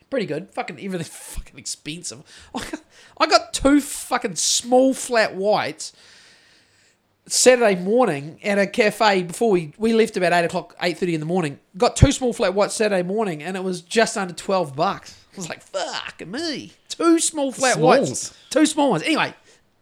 Pretty 0.10 0.26
good. 0.26 0.50
Fucking 0.54 0.78
everything's 0.80 1.10
fucking 1.36 1.58
expensive. 1.60 2.24
I 2.56 2.60
got, 2.60 2.82
I 3.20 3.28
got 3.28 3.54
two 3.54 3.82
fucking 3.82 4.36
small 4.36 4.94
flat 4.94 5.36
whites 5.36 5.94
Saturday 7.28 7.76
morning 7.76 8.40
at 8.42 8.58
a 8.58 8.66
cafe 8.68 9.24
before 9.24 9.52
we, 9.52 9.74
we 9.78 9.92
left 9.94 10.16
about 10.16 10.32
eight 10.32 10.46
o'clock, 10.46 10.76
eight 10.82 10.98
thirty 10.98 11.14
in 11.14 11.20
the 11.20 11.26
morning. 11.26 11.60
Got 11.78 11.98
two 11.98 12.12
small 12.14 12.32
flat 12.32 12.54
whites 12.54 12.74
Saturday 12.76 13.04
morning, 13.04 13.44
and 13.44 13.58
it 13.58 13.64
was 13.64 13.82
just 13.82 14.18
under 14.18 14.34
twelve 14.34 14.76
bucks. 14.76 15.14
I 15.34 15.36
was 15.38 15.50
like, 15.50 15.62
"Fuck 15.62 16.26
me!" 16.26 16.72
Two 16.88 17.20
small 17.20 17.52
flat 17.52 17.76
Smalls. 17.76 18.10
whites, 18.10 18.38
two 18.50 18.66
small 18.66 18.92
ones. 18.92 19.04
Anyway, 19.04 19.34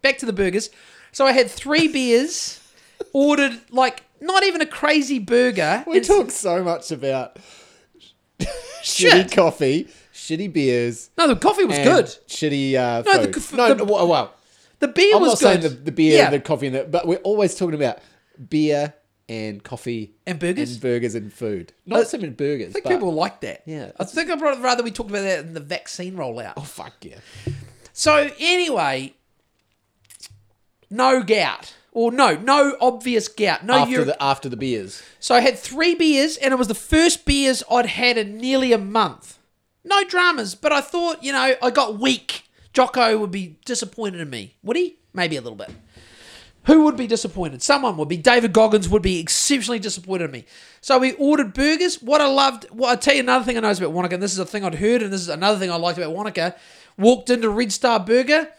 back 0.02 0.18
to 0.18 0.26
the 0.26 0.34
burgers. 0.34 0.70
So 1.12 1.26
I 1.28 1.32
had 1.34 1.50
three 1.52 1.88
beers, 1.88 2.60
ordered 3.14 3.62
like 3.70 4.04
not 4.20 4.44
even 4.44 4.62
a 4.62 4.66
crazy 4.66 5.20
burger. 5.20 5.84
we 5.86 6.00
talk 6.02 6.32
so 6.32 6.64
much 6.64 6.92
about 6.92 7.38
Shit. 8.82 9.14
shitty 9.28 9.32
coffee, 9.36 9.88
shitty 10.28 10.52
beers, 10.52 11.10
No, 11.18 11.28
the 11.28 11.36
coffee 11.36 11.66
was 11.66 11.78
good. 11.78 12.06
shitty 12.28 12.76
uh, 12.76 13.02
No, 13.06 13.22
the 13.26 13.34
food. 13.34 13.42
c- 13.44 13.56
no, 13.58 13.68
the- 13.70 13.76
no, 13.76 13.84
well, 13.86 14.08
well, 14.08 14.34
The 14.80 14.88
beer 14.88 15.06
was. 15.06 15.12
Good. 15.12 15.16
I'm 15.16 15.22
was 15.22 15.30
not 15.30 15.40
good. 15.40 15.62
saying 15.62 15.76
the, 15.78 15.82
the 15.86 15.92
beer, 15.92 16.18
Yeah. 16.18 16.30
the 16.30 16.40
coffee, 16.40 16.68
and 16.68 16.76
the, 16.76 16.84
but 16.84 17.08
we're 17.08 17.18
always 17.18 17.56
talking 17.56 17.76
about 17.76 18.00
beer 18.50 18.94
and 19.28 19.64
coffee 19.64 20.14
And 20.28 20.38
burgers? 20.40 20.74
and 20.74 20.82
burgers 20.82 21.16
and 21.16 21.34
food. 21.34 21.74
Not 21.86 22.08
so 22.08 22.18
many 22.18 22.30
burgers. 22.32 22.70
I 22.70 22.74
think 22.74 22.84
but, 22.86 22.92
people 22.92 23.14
like 23.14 23.42
that. 23.42 23.64
Yeah. 23.66 23.92
I 24.00 24.04
think 24.04 24.30
I'd 24.30 24.42
rather 24.42 24.84
we 24.84 24.92
talked 24.92 25.10
about 25.10 25.22
that 25.24 25.40
in 25.46 25.54
the 25.54 25.60
vaccine 25.62 26.16
rollout. 26.16 26.54
Oh 26.58 26.62
fuck 26.62 26.94
yeah! 27.02 27.16
So 27.94 28.30
anyway, 28.40 29.14
no 30.90 31.24
gout. 31.24 31.74
Or 31.92 32.12
no, 32.12 32.36
no 32.36 32.76
obvious 32.82 33.30
gout. 33.30 33.64
No 33.66 33.74
After 33.76 34.04
the 34.04 34.22
after 34.22 34.50
the 34.50 34.58
beers, 34.58 35.02
So 35.22 35.34
I 35.34 35.40
had 35.40 35.58
three 35.58 35.96
beers, 35.96 36.36
and 36.36 36.52
it 36.54 36.58
was 36.58 36.68
the 36.68 36.76
first 36.76 37.26
beers 37.26 37.64
I'd 37.72 37.86
had 37.86 38.18
in 38.18 38.38
nearly 38.38 38.74
a 38.74 38.78
month. 38.78 39.40
No 39.86 40.04
dramas, 40.04 40.56
but 40.56 40.72
I 40.74 40.82
thought, 40.82 41.24
you 41.24 41.32
know, 41.32 41.56
I 41.62 41.70
got 41.70 42.00
weak. 42.00 42.44
Jocko 42.74 43.18
would 43.20 43.32
be 43.32 43.58
disappointed 43.64 44.20
in 44.20 44.30
me. 44.30 44.56
Would 44.64 44.76
he? 44.76 44.98
Maybe 45.14 45.38
a 45.38 45.42
little 45.42 45.56
bit. 45.56 45.70
Who 46.66 46.84
would 46.86 46.98
be 46.98 47.06
disappointed? 47.06 47.62
Someone 47.62 47.96
would 47.98 48.10
be. 48.10 48.18
David 48.18 48.52
Goggins 48.52 48.90
would 48.90 49.04
be 49.04 49.20
exceptionally 49.20 49.78
disappointed 49.78 50.26
in 50.26 50.32
me. 50.32 50.46
So 50.82 50.98
we 50.98 51.14
ordered 51.14 51.54
burgers. 51.54 52.02
What 52.02 52.22
I 52.22 52.28
loved, 52.28 52.66
well, 52.72 52.90
I'll 52.90 52.98
tell 52.98 53.14
you 53.14 53.20
another 53.20 53.46
thing 53.46 53.56
I 53.56 53.60
noticed 53.60 53.82
about 53.82 53.94
Wanaka, 53.94 54.16
and 54.16 54.24
this 54.24 54.34
is 54.34 54.40
a 54.40 54.46
thing 54.46 54.66
I'd 54.66 54.76
heard, 54.76 55.04
and 55.04 55.14
this 55.14 55.22
is 55.22 55.30
another 55.30 55.60
thing 55.60 55.70
I 55.70 55.76
liked 55.76 56.00
about 56.00 56.14
Wanaka. 56.14 56.56
Walked 56.98 57.30
into 57.30 57.50
Red 57.50 57.72
Star 57.72 58.00
Burger, 58.00 58.50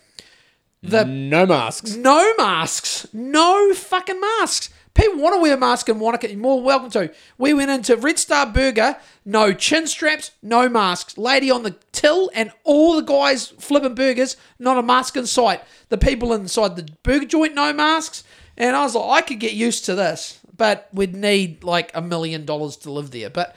the 0.82 1.04
no 1.04 1.46
masks. 1.46 1.96
no 1.96 2.34
masks. 2.38 3.06
No 3.12 3.74
fucking 3.74 4.20
masks. 4.20 4.70
People 4.96 5.20
want 5.20 5.34
to 5.34 5.42
wear 5.42 5.54
a 5.54 5.58
mask 5.58 5.90
in 5.90 5.98
Wanaka. 5.98 6.30
You're 6.30 6.38
more 6.38 6.62
welcome 6.62 6.90
to. 6.92 7.12
We 7.36 7.52
went 7.52 7.70
into 7.70 7.96
Red 7.96 8.18
Star 8.18 8.46
Burger. 8.46 8.96
No 9.26 9.52
chin 9.52 9.86
straps. 9.86 10.30
No 10.42 10.70
masks. 10.70 11.18
Lady 11.18 11.50
on 11.50 11.64
the 11.64 11.76
till 11.92 12.30
and 12.34 12.50
all 12.64 12.96
the 12.96 13.02
guys 13.02 13.48
flipping 13.58 13.94
burgers. 13.94 14.38
Not 14.58 14.78
a 14.78 14.82
mask 14.82 15.14
in 15.16 15.26
sight. 15.26 15.62
The 15.90 15.98
people 15.98 16.32
inside 16.32 16.76
the 16.76 16.88
burger 17.02 17.26
joint. 17.26 17.54
No 17.54 17.74
masks. 17.74 18.24
And 18.56 18.74
I 18.74 18.84
was 18.84 18.94
like, 18.94 19.22
I 19.22 19.26
could 19.26 19.38
get 19.38 19.52
used 19.52 19.84
to 19.84 19.94
this, 19.94 20.40
but 20.56 20.88
we'd 20.94 21.14
need 21.14 21.62
like 21.62 21.90
a 21.94 22.00
million 22.00 22.46
dollars 22.46 22.78
to 22.78 22.90
live 22.90 23.10
there. 23.10 23.28
But 23.28 23.54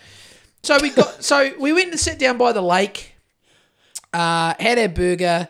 so 0.62 0.78
we 0.82 0.90
got. 0.90 1.24
so 1.24 1.54
we 1.58 1.72
went 1.72 1.92
and 1.92 2.00
sat 2.00 2.20
down 2.20 2.38
by 2.38 2.52
the 2.52 2.62
lake. 2.62 3.16
Uh, 4.12 4.56
had 4.60 4.78
our 4.78 4.90
burger 4.90 5.48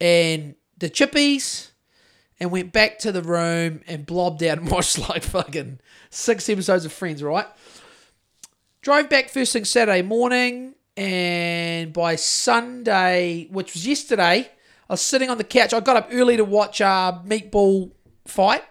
and 0.00 0.54
the 0.76 0.90
chippies 0.90 1.70
and 2.40 2.50
went 2.50 2.72
back 2.72 2.98
to 3.00 3.12
the 3.12 3.22
room 3.22 3.82
and 3.86 4.06
blobbed 4.06 4.42
out 4.42 4.58
and 4.58 4.70
watched 4.70 4.98
like 5.08 5.22
fucking 5.22 5.80
six 6.10 6.48
episodes 6.48 6.84
of 6.84 6.92
Friends, 6.92 7.22
right? 7.22 7.46
Drove 8.82 9.08
back 9.08 9.30
first 9.30 9.52
thing 9.52 9.64
Saturday 9.64 10.02
morning, 10.02 10.74
and 10.96 11.92
by 11.92 12.16
Sunday, 12.16 13.48
which 13.50 13.72
was 13.72 13.86
yesterday, 13.86 14.50
I 14.88 14.92
was 14.92 15.00
sitting 15.00 15.30
on 15.30 15.38
the 15.38 15.44
couch. 15.44 15.72
I 15.72 15.80
got 15.80 15.96
up 15.96 16.08
early 16.12 16.36
to 16.36 16.44
watch 16.44 16.80
a 16.80 17.20
meatball 17.26 17.92
fight. 18.26 18.62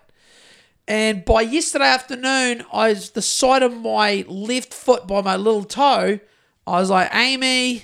And 0.87 1.23
by 1.23 1.41
yesterday 1.41 1.85
afternoon, 1.85 2.65
I 2.71 2.89
was 2.89 3.11
the 3.11 3.21
side 3.21 3.63
of 3.63 3.75
my 3.75 4.25
left 4.27 4.73
foot 4.73 5.07
by 5.07 5.21
my 5.21 5.37
little 5.37 5.63
toe. 5.63 6.19
I 6.67 6.79
was 6.79 6.89
like, 6.89 7.13
Amy, 7.13 7.83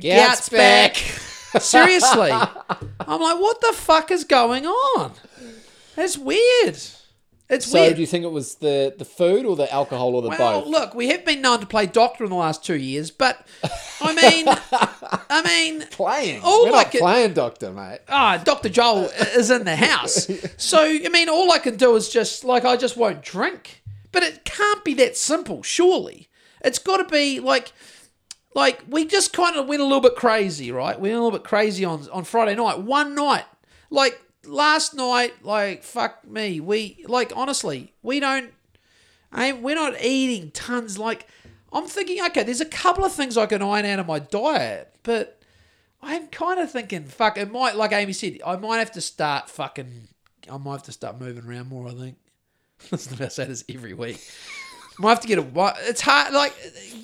Gout's 0.00 0.26
Gout's 0.26 0.48
back. 0.50 0.96
Seriously. 1.60 2.30
I'm 2.30 3.20
like, 3.20 3.40
what 3.40 3.60
the 3.60 3.72
fuck 3.74 4.10
is 4.10 4.24
going 4.24 4.66
on? 4.66 5.12
That's 5.96 6.16
weird. 6.18 6.78
It's 7.50 7.64
So 7.64 7.80
weird. 7.80 7.94
do 7.94 8.02
you 8.02 8.06
think 8.06 8.24
it 8.26 8.30
was 8.30 8.56
the 8.56 8.94
the 8.98 9.06
food 9.06 9.46
or 9.46 9.56
the 9.56 9.72
alcohol 9.72 10.14
or 10.14 10.20
the 10.20 10.28
well, 10.28 10.60
both? 10.60 10.68
look, 10.70 10.94
we 10.94 11.08
have 11.08 11.24
been 11.24 11.40
known 11.40 11.60
to 11.60 11.66
play 11.66 11.86
doctor 11.86 12.22
in 12.24 12.28
the 12.30 12.36
last 12.36 12.62
two 12.62 12.76
years, 12.76 13.10
but 13.10 13.46
I 14.02 14.12
mean, 14.14 14.46
I 15.30 15.42
mean, 15.42 15.86
playing. 15.90 16.42
all 16.42 16.64
We're 16.64 16.74
I 16.74 16.82
not 16.82 16.90
playing, 16.92 17.32
doctor, 17.32 17.72
mate. 17.72 18.00
ah, 18.08 18.36
Dr. 18.44 18.68
Joel 18.68 19.04
is 19.34 19.50
in 19.50 19.64
the 19.64 19.76
house. 19.76 20.28
So, 20.58 20.78
I 20.82 21.08
mean, 21.10 21.28
all 21.30 21.50
I 21.50 21.58
can 21.58 21.76
do 21.76 21.96
is 21.96 22.08
just, 22.10 22.44
like, 22.44 22.64
I 22.66 22.76
just 22.76 22.96
won't 22.98 23.22
drink. 23.22 23.82
But 24.12 24.22
it 24.24 24.44
can't 24.44 24.84
be 24.84 24.92
that 24.94 25.16
simple, 25.16 25.62
surely. 25.62 26.28
It's 26.62 26.78
got 26.78 26.98
to 26.98 27.04
be, 27.04 27.40
like, 27.40 27.72
like, 28.58 28.82
we 28.88 29.04
just 29.04 29.32
kind 29.32 29.54
of 29.54 29.68
went 29.68 29.80
a 29.80 29.84
little 29.84 30.00
bit 30.00 30.16
crazy, 30.16 30.72
right? 30.72 30.98
We 30.98 31.10
went 31.10 31.20
a 31.20 31.22
little 31.22 31.38
bit 31.38 31.46
crazy 31.46 31.84
on, 31.84 32.08
on 32.10 32.24
Friday 32.24 32.56
night. 32.56 32.80
One 32.80 33.14
night. 33.14 33.44
Like, 33.88 34.20
last 34.44 34.94
night, 34.94 35.44
like, 35.44 35.84
fuck 35.84 36.26
me. 36.26 36.58
We, 36.58 37.04
like, 37.06 37.32
honestly, 37.36 37.94
we 38.02 38.18
don't, 38.18 38.52
I 39.30 39.52
we're 39.52 39.76
not 39.76 40.02
eating 40.02 40.50
tons. 40.50 40.98
Like, 40.98 41.28
I'm 41.72 41.86
thinking, 41.86 42.20
okay, 42.26 42.42
there's 42.42 42.60
a 42.60 42.66
couple 42.66 43.04
of 43.04 43.12
things 43.12 43.36
I 43.36 43.46
can 43.46 43.62
iron 43.62 43.86
out 43.86 44.00
of 44.00 44.08
my 44.08 44.18
diet, 44.18 44.92
but 45.04 45.40
I'm 46.02 46.26
kind 46.26 46.58
of 46.58 46.68
thinking, 46.68 47.04
fuck, 47.04 47.38
it 47.38 47.52
might, 47.52 47.76
like 47.76 47.92
Amy 47.92 48.12
said, 48.12 48.40
I 48.44 48.56
might 48.56 48.78
have 48.78 48.90
to 48.92 49.00
start 49.00 49.48
fucking, 49.48 50.08
I 50.50 50.56
might 50.56 50.72
have 50.72 50.82
to 50.82 50.92
start 50.92 51.20
moving 51.20 51.44
around 51.44 51.68
more, 51.68 51.86
I 51.86 51.92
think. 51.92 52.16
Listen 52.90 53.18
to 53.18 53.24
I 53.26 53.28
say 53.28 53.44
this 53.44 53.62
every 53.68 53.94
week. 53.94 54.20
Might 54.98 55.10
have 55.10 55.20
to 55.20 55.28
get 55.28 55.38
a, 55.38 55.74
it's 55.88 56.00
hard, 56.00 56.34
like, 56.34 56.54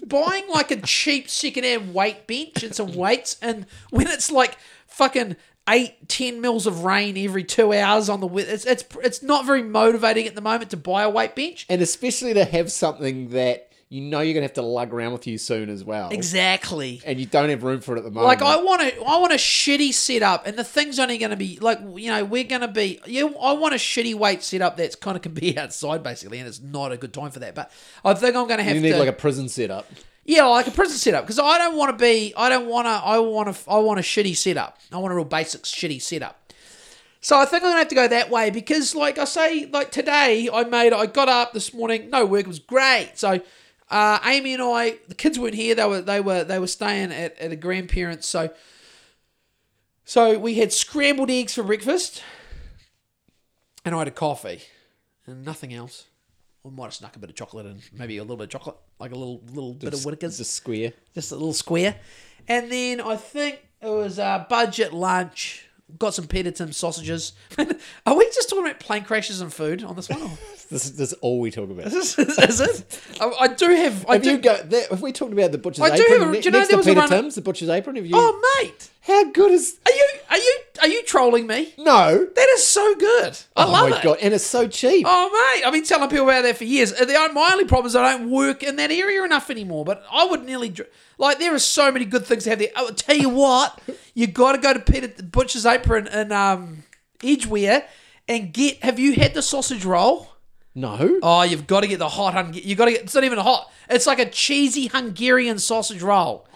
buying 0.07 0.49
like 0.49 0.71
a 0.71 0.81
cheap 0.81 1.31
second-hand 1.31 1.95
weight 1.95 2.27
bench 2.27 2.63
and 2.63 2.75
some 2.75 2.93
weights, 2.95 3.37
and 3.41 3.67
when 3.91 4.09
it's 4.09 4.33
like 4.33 4.59
fucking 4.89 5.37
eight, 5.69 6.09
ten 6.09 6.41
mils 6.41 6.67
of 6.67 6.85
rain 6.85 7.17
every 7.17 7.45
two 7.45 7.73
hours 7.73 8.09
on 8.09 8.21
the, 8.21 8.29
it's, 8.37 8.67
it's, 8.67 8.85
it's 9.03 9.23
not 9.23 9.47
very 9.47 9.63
motivating 9.63 10.27
at 10.27 10.35
the 10.35 10.41
moment 10.41 10.71
to 10.71 10.77
buy 10.77 11.05
a 11.05 11.09
weight 11.09 11.35
bench. 11.35 11.67
And 11.69 11.81
especially 11.81 12.35
to 12.35 12.45
have 12.45 12.71
something 12.71 13.31
that 13.31 13.71
you 13.95 14.01
know 14.01 14.21
you're 14.21 14.35
gonna 14.35 14.43
have 14.43 14.55
to 14.55 14.63
lug 14.63 14.93
around 14.93 15.13
with 15.13 15.25
you 15.29 15.39
soon 15.39 15.71
as 15.71 15.85
well. 15.85 16.09
Exactly. 16.11 17.01
And 17.07 17.21
you 17.21 17.27
don't 17.27 17.49
have 17.49 17.63
room 17.63 17.81
for 17.81 17.95
it 17.95 17.99
at 17.99 18.05
the 18.05 18.11
moment. 18.11 18.27
Like 18.27 18.43
I 18.43 18.61
want 18.61 18.81
to, 18.81 19.01
I 19.05 19.19
want 19.19 19.33
a 19.33 19.37
shitty 19.37 19.95
setup, 19.95 20.49
and 20.49 20.57
the 20.59 20.65
thing's 20.65 20.99
only 20.99 21.17
going 21.17 21.31
to 21.31 21.37
be 21.37 21.61
like, 21.61 21.79
you 21.95 22.11
know, 22.11 22.25
we're 22.25 22.43
going 22.43 22.63
to 22.63 22.69
be. 22.69 22.99
You, 23.07 23.37
I 23.39 23.53
want 23.53 23.73
a 23.73 23.77
shitty 23.77 24.17
weight 24.17 24.43
setup 24.43 24.77
that's 24.77 24.97
kind 24.97 25.17
of 25.17 25.23
can 25.23 25.33
be 25.33 25.57
outside 25.59 26.03
basically, 26.03 26.41
and 26.41 26.49
it's 26.49 26.61
not 26.61 26.91
a 26.91 26.97
good 26.97 27.13
time 27.13 27.31
for 27.31 27.39
that. 27.39 27.55
But 27.55 27.71
I 28.05 28.15
think 28.15 28.35
I'm 28.35 28.49
going 28.49 28.59
to 28.59 28.65
have 28.65 28.73
to 28.73 28.77
you 28.79 28.83
need 28.83 28.93
to, 28.95 28.99
like 28.99 29.09
a 29.09 29.13
prison 29.13 29.49
setup. 29.49 29.87
yeah, 30.25 30.45
like 30.45 30.67
a 30.67 30.73
prison 30.73 30.97
setup, 30.97 31.23
because 31.23 31.39
I 31.39 31.57
don't 31.59 31.77
want 31.77 31.97
to 31.97 32.03
be, 32.05 32.35
I 32.37 32.49
don't 32.49 32.67
want 32.67 32.87
to, 32.87 32.91
I 32.91 33.21
want 33.21 33.55
to, 33.55 33.71
I 33.71 33.79
want 33.79 34.01
a 34.01 34.03
shitty 34.03 34.37
setup. 34.37 34.77
I 34.91 34.99
want 34.99 35.13
a 35.13 35.15
real 35.15 35.25
basic 35.25 35.63
shitty 35.63 36.03
setup. 36.03 36.53
So 37.21 37.39
I 37.39 37.45
think 37.45 37.63
I'm 37.63 37.71
gonna 37.71 37.79
have 37.79 37.89
to 37.89 37.95
go 37.95 38.09
that 38.09 38.29
way 38.29 38.51
because, 38.51 38.95
like 38.95 39.19
I 39.19 39.25
say, 39.25 39.67
like 39.73 39.93
today 39.93 40.51
I 40.53 40.65
made, 40.65 40.93
I 40.93 41.07
got 41.07 41.29
up 41.29 41.55
this 41.55 41.73
morning, 41.73 42.11
no 42.11 42.27
work, 42.27 42.41
it 42.41 42.49
was 42.49 42.59
great. 42.59 43.13
So 43.15 43.41
uh, 43.91 44.19
Amy 44.25 44.55
and 44.55 44.63
I, 44.63 44.99
the 45.09 45.15
kids 45.15 45.39
weren't 45.39 45.55
here; 45.55 45.75
they 45.75 45.85
were 45.87 46.01
they 46.01 46.21
were 46.21 46.45
they 46.45 46.59
were 46.59 46.67
staying 46.67 47.13
at, 47.13 47.39
at 47.39 47.53
a 47.53 47.57
grandparents. 47.57 48.29
So 48.29 48.51
So 50.05 50.39
we 50.39 50.55
had 50.55 50.73
scrambled 50.73 51.31
eggs 51.31 51.55
for 51.55 51.63
breakfast, 51.63 52.23
and 53.85 53.95
I 53.95 53.99
had 53.99 54.09
a 54.09 54.13
coffee, 54.13 54.63
and 55.27 55.45
nothing 55.45 55.73
else. 55.75 56.07
I 56.67 56.71
might 56.71 56.85
have 56.85 56.95
snuck 56.95 57.15
a 57.17 57.19
bit 57.19 57.29
of 57.29 57.37
chocolate 57.37 57.67
and 57.67 57.83
maybe 57.93 58.17
a 58.17 58.23
little 58.23 58.37
bit 58.39 58.45
of 58.45 58.51
chocolate, 58.51 58.77
like 58.99 59.13
a 59.13 59.17
little 59.17 59.43
little 59.53 59.75
bit 59.75 59.93
of 59.93 60.03
Whittaker's, 60.05 60.39
Just 60.39 60.51
a 60.51 60.53
square. 60.55 60.93
just 61.15 61.31
a 61.31 61.35
little 61.35 61.53
square. 61.53 61.97
And 62.49 62.71
then 62.73 63.01
I 63.03 63.17
think 63.17 63.67
it 63.83 63.89
was 63.89 64.19
a 64.19 64.47
budget 64.49 64.93
lunch. 64.95 65.64
Got 65.99 66.15
some 66.15 66.27
Peter 66.27 66.51
Timbs 66.51 66.77
sausages. 66.77 67.35
Are 68.07 68.17
we 68.17 68.25
just 68.27 68.49
talking 68.49 68.65
about 68.65 68.81
plane 68.81 69.05
crashes 69.05 69.41
and 69.41 69.53
food 69.53 69.85
on 69.85 69.97
this 69.97 70.09
one? 70.09 70.21
This, 70.71 70.89
this 70.91 71.13
is 71.13 71.19
all 71.21 71.41
we 71.41 71.51
talk 71.51 71.69
about. 71.69 71.87
is, 71.89 72.17
this, 72.17 72.39
is 72.39 72.61
it? 72.61 73.01
I, 73.21 73.27
I 73.43 73.49
do 73.49 73.69
have. 73.69 74.07
I 74.09 74.15
Have 74.15 74.23
do. 74.23 74.31
you 74.31 74.39
got 74.39 74.71
that? 74.71 74.89
Have 74.89 75.03
we 75.03 75.13
talked 75.13 75.35
about 75.35 75.53
the 75.53 75.59
butcher's 75.59 75.85
I 75.85 75.95
do 75.95 76.03
have 76.09 76.23
a- 76.31 76.33
do 76.33 76.39
you 76.41 76.51
know 76.51 76.59
next 76.59 76.69
there 76.69 76.69
to 76.69 76.77
was 76.79 76.87
a 76.87 76.91
Peter 76.91 77.01
run- 77.01 77.09
Tim's, 77.11 77.35
the 77.35 77.43
butcher's 77.43 77.69
apron. 77.69 77.97
Have 77.97 78.07
you? 78.07 78.13
oh 78.17 78.61
mate, 78.63 78.89
how 79.07 79.25
good 79.31 79.53
is? 79.53 79.79
are 79.87 79.93
you 79.93 80.09
are 80.31 80.39
you 80.39 80.59
are 80.83 80.89
you 80.89 81.03
trolling 81.05 81.47
me? 81.47 81.75
No. 81.79 82.25
That 82.25 82.49
is 82.55 82.67
so 82.67 82.95
good. 82.95 83.39
I 83.57 83.65
oh 83.65 83.71
love 83.71 83.91
my 83.91 83.99
it. 83.99 84.03
god! 84.03 84.19
And 84.23 84.33
it's 84.35 84.45
so 84.45 84.67
cheap. 84.67 85.07
Oh 85.09 85.55
mate, 85.57 85.65
I've 85.67 85.73
been 85.73 85.85
telling 85.85 86.09
people 86.11 86.29
about 86.29 86.43
that 86.43 86.57
for 86.57 86.65
years. 86.65 86.93
Uh, 86.93 87.05
The, 87.05 87.13
my 87.33 87.51
only 87.53 87.65
problem 87.67 87.87
is 87.89 87.97
I 87.97 88.17
don't 88.17 88.31
work 88.31 88.63
in 88.63 88.77
that 88.77 88.91
area 88.91 89.23
enough 89.25 89.51
anymore. 89.51 89.85
But 89.85 90.03
I 90.11 90.25
would 90.27 90.45
nearly 90.45 90.71
dr- 90.71 90.89
like 91.19 91.39
there 91.39 91.55
are 91.55 91.59
so 91.59 91.93
many 91.93 92.05
good 92.07 92.25
things 92.27 92.45
to 92.45 92.51
have 92.51 92.59
there. 92.59 92.69
I'll 92.77 92.93
tell 92.95 93.17
you 93.17 93.29
what, 93.29 93.79
you 94.15 94.27
got 94.27 94.53
to 94.53 94.59
go 94.59 94.73
to 94.73 94.81
Peter 94.81 95.09
Butcher's 95.23 95.67
Apron 95.67 96.07
in 96.09 96.33
um, 96.33 96.85
Edgeware 97.23 97.85
and 98.29 98.53
get. 98.53 98.83
Have 98.83 98.99
you 98.99 99.15
had 99.15 99.35
the 99.35 99.43
sausage 99.43 99.85
roll? 99.85 100.29
No. 100.75 101.21
Oh, 101.23 101.43
you've 101.43 101.67
got 101.69 101.83
to 101.83 101.87
get 101.87 101.99
the 102.01 102.09
hot. 102.09 102.35
Hung- 102.35 102.53
you 102.55 102.75
got 102.75 102.87
to 102.87 102.93
get. 102.93 103.03
It's 103.03 103.15
not 103.15 103.23
even 103.25 103.39
hot. 103.39 103.71
It's 103.89 104.07
like 104.07 104.19
a 104.19 104.29
cheesy 104.29 104.87
Hungarian 104.89 105.59
sausage 105.59 106.03
roll. 106.03 106.49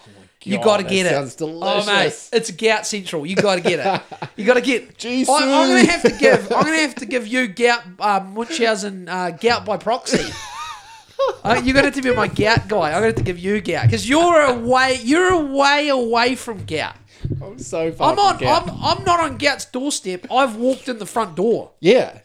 You 0.43 0.63
got 0.63 0.77
to 0.77 0.83
get 0.83 1.05
it. 1.05 1.09
sounds 1.09 1.35
Oh 1.41 1.85
mate, 1.85 2.29
it's 2.31 2.51
gout 2.51 2.85
central. 2.85 3.25
You 3.25 3.35
got 3.35 3.55
to 3.55 3.61
get 3.61 3.79
it. 3.79 4.01
You 4.37 4.45
got 4.45 4.53
to 4.53 4.61
get. 4.61 4.97
Jesus. 4.97 5.29
I, 5.29 5.43
am 5.43 5.67
gonna 5.67 5.91
have 5.91 6.01
to 6.03 6.17
give. 6.17 6.43
I'm 6.53 6.63
gonna 6.63 6.77
have 6.77 6.95
to 6.95 7.05
give 7.05 7.27
you 7.27 7.47
gout 7.49 7.83
um, 7.99 8.33
Munchausen 8.33 9.09
uh, 9.09 9.31
gout 9.31 9.65
by 9.65 9.75
proxy. 9.77 10.31
Uh, 11.43 11.61
you're 11.63 11.73
gonna 11.73 11.87
have 11.87 11.95
to 11.95 12.01
be 12.01 12.15
my 12.15 12.29
gout 12.29 12.69
guy. 12.69 12.87
I'm 12.87 12.93
gonna 12.93 13.07
have 13.07 13.15
to 13.15 13.23
give 13.23 13.37
you 13.37 13.59
gout 13.59 13.83
because 13.83 14.07
you're 14.07 14.41
away. 14.41 14.99
You're 15.03 15.33
away 15.33 15.89
away 15.89 16.35
from 16.35 16.65
gout. 16.65 16.95
I'm 17.43 17.59
so 17.59 17.91
far. 17.91 18.13
I'm 18.13 18.19
on. 18.19 18.35
I'm. 18.45 18.69
I'm 18.81 19.03
not 19.03 19.19
on 19.19 19.37
gout's 19.37 19.65
doorstep. 19.65 20.25
I've 20.31 20.55
walked 20.55 20.87
in 20.87 20.99
the 20.99 21.05
front 21.05 21.35
door. 21.35 21.71
Yeah. 21.81 22.19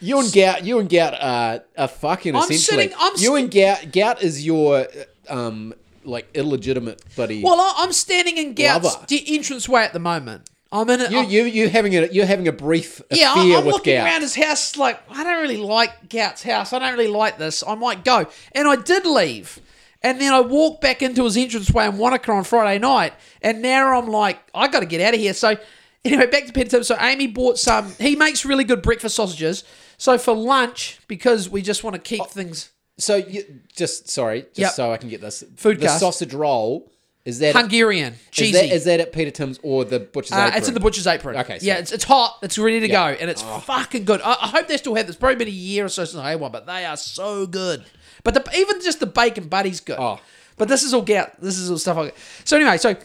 You 0.00 0.20
and 0.20 0.30
Gout, 0.32 0.64
you 0.64 0.78
and 0.78 0.90
Gout 0.90 1.14
are, 1.18 1.62
are 1.76 1.88
fucking 1.88 2.36
I'm 2.36 2.42
essentially. 2.42 2.82
sitting- 2.88 2.96
I'm 2.98 3.12
you 3.16 3.34
and 3.36 3.50
Gout, 3.50 3.90
Gout 3.92 4.22
is 4.22 4.44
your 4.44 4.86
uh, 5.28 5.32
um 5.32 5.74
like 6.06 6.28
illegitimate 6.34 7.02
buddy. 7.16 7.42
Well, 7.42 7.60
I, 7.60 7.74
I'm 7.78 7.92
standing 7.92 8.36
in 8.38 8.54
gout's 8.54 8.94
Lover. 8.94 9.06
entranceway 9.10 9.82
at 9.82 9.92
the 9.92 9.98
moment. 9.98 10.48
I'm 10.72 10.90
in 10.90 11.00
it. 11.00 11.10
you 11.12 11.20
you 11.20 11.44
you 11.44 11.68
having 11.68 11.96
a 11.96 12.06
you're 12.06 12.26
having 12.26 12.48
a 12.48 12.52
brief 12.52 13.00
Yeah, 13.10 13.32
I'm, 13.32 13.38
affair 13.38 13.58
I'm 13.58 13.64
with 13.66 13.74
looking 13.74 13.94
Gout. 13.94 14.06
around 14.06 14.20
his 14.22 14.34
house 14.34 14.76
like 14.76 15.00
I 15.10 15.22
don't 15.22 15.40
really 15.40 15.56
like 15.58 16.08
Gout's 16.08 16.42
house. 16.42 16.72
I 16.72 16.78
don't 16.78 16.92
really 16.92 17.10
like 17.10 17.38
this. 17.38 17.62
I 17.66 17.74
might 17.76 18.04
go, 18.04 18.26
and 18.52 18.68
I 18.68 18.76
did 18.76 19.06
leave, 19.06 19.60
and 20.02 20.20
then 20.20 20.32
I 20.32 20.40
walked 20.40 20.80
back 20.80 21.02
into 21.02 21.24
his 21.24 21.36
entranceway 21.36 21.86
in 21.86 21.98
Wanaka 21.98 22.32
on 22.32 22.44
Friday 22.44 22.80
night, 22.80 23.14
and 23.42 23.62
now 23.62 23.98
I'm 23.98 24.08
like, 24.08 24.40
I 24.54 24.68
got 24.68 24.80
to 24.80 24.86
get 24.86 25.00
out 25.00 25.14
of 25.14 25.20
here. 25.20 25.34
So 25.34 25.56
anyway, 26.04 26.26
back 26.26 26.46
to 26.46 26.64
Tim. 26.64 26.82
So 26.82 26.96
Amy 27.00 27.28
bought 27.28 27.58
some. 27.58 27.92
He 27.98 28.16
makes 28.16 28.44
really 28.44 28.64
good 28.64 28.82
breakfast 28.82 29.16
sausages. 29.16 29.64
So 29.98 30.18
for 30.18 30.34
lunch, 30.34 30.98
because 31.06 31.48
we 31.48 31.62
just 31.62 31.84
want 31.84 31.94
to 31.94 32.00
keep 32.00 32.22
oh. 32.22 32.24
things 32.24 32.70
So 32.98 33.16
you, 33.16 33.44
just 33.74 34.08
sorry, 34.08 34.42
just 34.42 34.58
Yep. 34.58 34.72
so 34.72 34.92
I 34.92 34.96
can 34.96 35.08
get 35.10 35.20
this. 35.20 35.44
Food 35.56 35.80
the 35.80 35.86
cast. 35.86 36.00
sausage 36.00 36.32
roll 36.32 36.90
is 37.26 37.40
that 37.40 37.54
Hungarian 37.54 38.14
is 38.14 38.18
cheesy. 38.30 38.52
that, 38.52 38.64
is 38.74 38.84
that 38.84 39.00
at 39.00 39.12
Peter 39.12 39.30
Timbs 39.30 39.58
or 39.62 39.84
the 39.84 39.98
butcher's 40.00 40.32
Uh, 40.32 40.44
apron? 40.46 40.58
it's 40.58 40.68
in 40.68 40.74
the 40.74 40.80
butcher's 40.80 41.06
apron. 41.06 41.36
Okay, 41.38 41.58
so- 41.58 41.66
yeah, 41.66 41.76
it's, 41.78 41.92
it's 41.92 42.04
hot. 42.04 42.38
It's 42.42 42.56
ready 42.56 42.80
to 42.80 42.88
go, 42.88 43.04
and 43.04 43.28
it's 43.28 43.42
fucking 43.42 44.04
good. 44.04 44.20
I, 44.22 44.32
I 44.40 44.46
hope 44.48 44.68
they 44.68 44.76
still 44.78 44.94
have 44.94 45.06
this. 45.06 45.16
Probably 45.16 45.36
been 45.36 45.48
a 45.48 45.50
year 45.50 45.84
or 45.84 45.88
so 45.88 46.04
since 46.04 46.16
I 46.18 46.30
had 46.30 46.40
one, 46.40 46.52
but 46.52 46.66
they 46.66 46.84
are 46.86 46.96
so 46.96 47.46
good. 47.46 47.84
But 48.24 48.34
the, 48.34 48.44
even 48.56 48.80
just 48.80 49.00
the 49.00 49.06
bacon 49.06 49.48
buddy's 49.48 49.80
good. 49.80 49.98
Oh. 49.98 50.18
But 50.56 50.68
this 50.68 50.82
is 50.82 50.94
all 50.94 51.02
gout. 51.02 51.38
This 51.40 51.58
is 51.58 51.70
all 51.70 51.78
stuff. 51.78 51.98
I 51.98 52.12
So 52.44 52.56
anyway, 52.56 52.78
so 52.78 52.96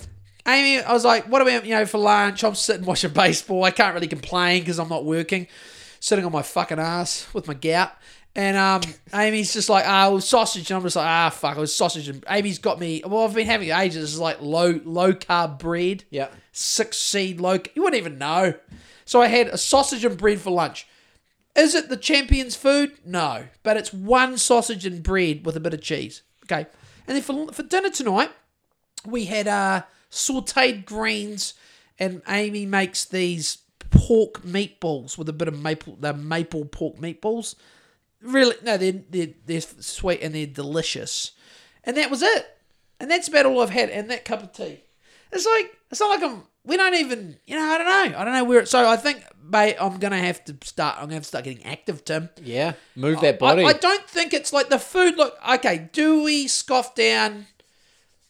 Amy, 0.48 0.80
I 0.82 0.94
was 0.94 1.04
like, 1.04 1.26
"What 1.30 1.42
about 1.42 1.66
you 1.66 1.76
know 1.76 1.86
for 1.86 1.98
lunch?" 1.98 2.44
I'm 2.46 2.56
sitting 2.56 2.86
watching 2.86 3.12
baseball. 3.14 3.64
I 3.66 3.72
can't 3.72 3.94
really 3.94 4.08
complain 4.08 4.62
because 4.62 4.80
I'm 4.80 4.88
not 4.90 5.04
working. 5.04 5.48
Sitting 6.00 6.26
on 6.26 6.32
my 6.32 6.42
fucking 6.44 6.80
ass 6.80 7.28
with 7.34 7.48
my 7.48 7.54
gout. 7.54 7.92
And 8.36 8.56
um, 8.56 8.82
Amy's 9.14 9.54
just 9.54 9.68
like, 9.68 9.86
ah, 9.86 10.10
was 10.10 10.28
sausage. 10.28 10.70
And 10.72 10.78
I'm 10.78 10.84
just 10.84 10.96
like, 10.96 11.06
ah, 11.08 11.30
fuck, 11.30 11.58
it 11.58 11.60
was 11.60 11.76
sausage. 11.76 12.08
And 12.08 12.24
Amy's 12.30 12.60
got 12.60 12.80
me, 12.80 13.04
well, 13.06 13.26
I've 13.26 13.34
been 13.34 13.46
having 13.46 13.68
it 13.68 13.78
ages. 13.78 14.14
It's 14.14 14.20
like 14.20 14.42
low 14.42 14.80
low 14.86 15.12
carb 15.14 15.60
bread 15.60 16.06
Yeah. 16.10 16.30
six 16.54 16.98
seed 16.98 17.42
low. 17.42 17.60
You 17.76 17.84
wouldn't 17.84 18.00
even 18.00 18.18
know. 18.18 18.54
So 19.04 19.22
I 19.22 19.28
had 19.28 19.48
a 19.48 19.58
sausage 19.58 20.06
and 20.06 20.18
bread 20.18 20.40
for 20.40 20.52
lunch. 20.52 20.88
Is 21.58 21.76
it 21.76 21.90
the 21.90 21.98
champion's 21.98 22.56
food? 22.56 22.94
No, 23.06 23.48
but 23.64 23.76
it's 23.76 23.92
one 23.92 24.38
sausage 24.38 24.86
and 24.86 25.04
bread 25.04 25.46
with 25.46 25.58
a 25.58 25.60
bit 25.60 25.74
of 25.74 25.82
cheese. 25.82 26.22
Okay, 26.46 26.66
and 27.08 27.16
then 27.18 27.22
for 27.22 27.52
for 27.52 27.64
dinner 27.64 27.90
tonight, 27.90 28.32
we 29.06 29.26
had 29.26 29.50
uh, 29.50 29.82
sautéed 30.10 30.86
greens, 30.86 31.54
and 32.00 32.22
Amy 32.30 32.66
makes 32.66 33.04
these 33.04 33.58
pork 33.90 34.44
meatballs 34.44 35.18
with 35.18 35.28
a 35.28 35.34
bit 35.34 35.50
of 35.50 35.60
maple. 35.62 35.98
The 36.00 36.14
maple 36.14 36.64
pork 36.64 36.96
meatballs. 36.96 37.56
Really, 38.22 38.56
no, 38.64 38.78
they're, 38.78 39.02
they're 39.10 39.34
they're 39.46 39.62
sweet 39.62 40.22
and 40.22 40.36
they're 40.36 40.46
delicious, 40.46 41.32
and 41.84 41.98
that 41.98 42.12
was 42.12 42.22
it. 42.22 42.58
And 43.00 43.10
that's 43.10 43.28
about 43.28 43.48
all 43.48 43.62
I've 43.62 43.72
had. 43.72 43.90
And 43.90 44.12
that 44.12 44.26
cup 44.26 44.44
of 44.44 44.54
tea. 44.54 44.84
It's 45.32 45.46
like 45.46 45.76
it's 45.90 46.00
not 46.00 46.10
like 46.10 46.24
I'm. 46.24 46.44
We 46.64 46.78
don't 46.78 46.94
even. 46.96 47.38
You 47.48 47.56
know, 47.58 47.64
I 47.64 47.78
don't 47.78 47.88
know. 47.88 48.20
I 48.20 48.24
don't 48.24 48.34
know 48.34 48.44
where. 48.44 48.66
So 48.66 48.88
I 48.88 48.96
think, 48.96 49.24
mate, 49.44 49.76
I'm 49.80 49.98
gonna 49.98 50.20
have 50.20 50.44
to 50.46 50.56
start. 50.64 50.98
I'm 50.98 51.06
gonna 51.06 51.16
have 51.16 51.24
to 51.24 51.30
start 51.30 51.46
getting 51.46 51.66
active, 51.66 52.06
Tim. 52.06 52.30
yeah, 52.44 52.74
move 52.96 53.22
that 53.22 53.40
body. 53.40 53.64
I, 53.64 53.70
I 53.70 53.74
don't 53.74 54.08
think 54.08 54.34
it's 54.34 54.54
like 54.54 54.70
the 54.70 54.78
food. 54.80 55.18
Look, 55.18 55.36
okay. 55.54 55.90
Do 55.92 56.24
we 56.24 56.48
scoff 56.48 56.94
down? 56.94 57.48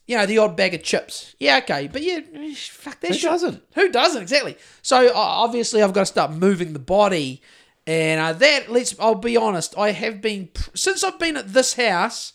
You 0.06 0.16
know, 0.16 0.26
the 0.26 0.38
odd 0.38 0.56
bag 0.56 0.74
of 0.74 0.82
chips. 0.82 1.34
Yeah, 1.38 1.58
okay, 1.58 1.88
but 1.88 2.02
yeah, 2.02 2.20
fuck 2.56 3.00
that. 3.00 3.08
Who 3.08 3.14
shit. 3.14 3.30
doesn't? 3.30 3.62
Who 3.74 3.90
doesn't 3.90 4.22
exactly? 4.22 4.56
So 4.80 5.08
uh, 5.08 5.12
obviously, 5.14 5.82
I've 5.82 5.92
got 5.92 6.00
to 6.00 6.06
start 6.06 6.32
moving 6.32 6.72
the 6.72 6.78
body, 6.78 7.42
and 7.86 8.20
uh, 8.20 8.32
that. 8.34 8.70
Let's. 8.70 8.94
I'll 8.98 9.14
be 9.14 9.36
honest. 9.36 9.76
I 9.78 9.92
have 9.92 10.20
been 10.20 10.48
since 10.74 11.02
I've 11.04 11.18
been 11.18 11.36
at 11.36 11.52
this 11.52 11.74
house. 11.74 12.32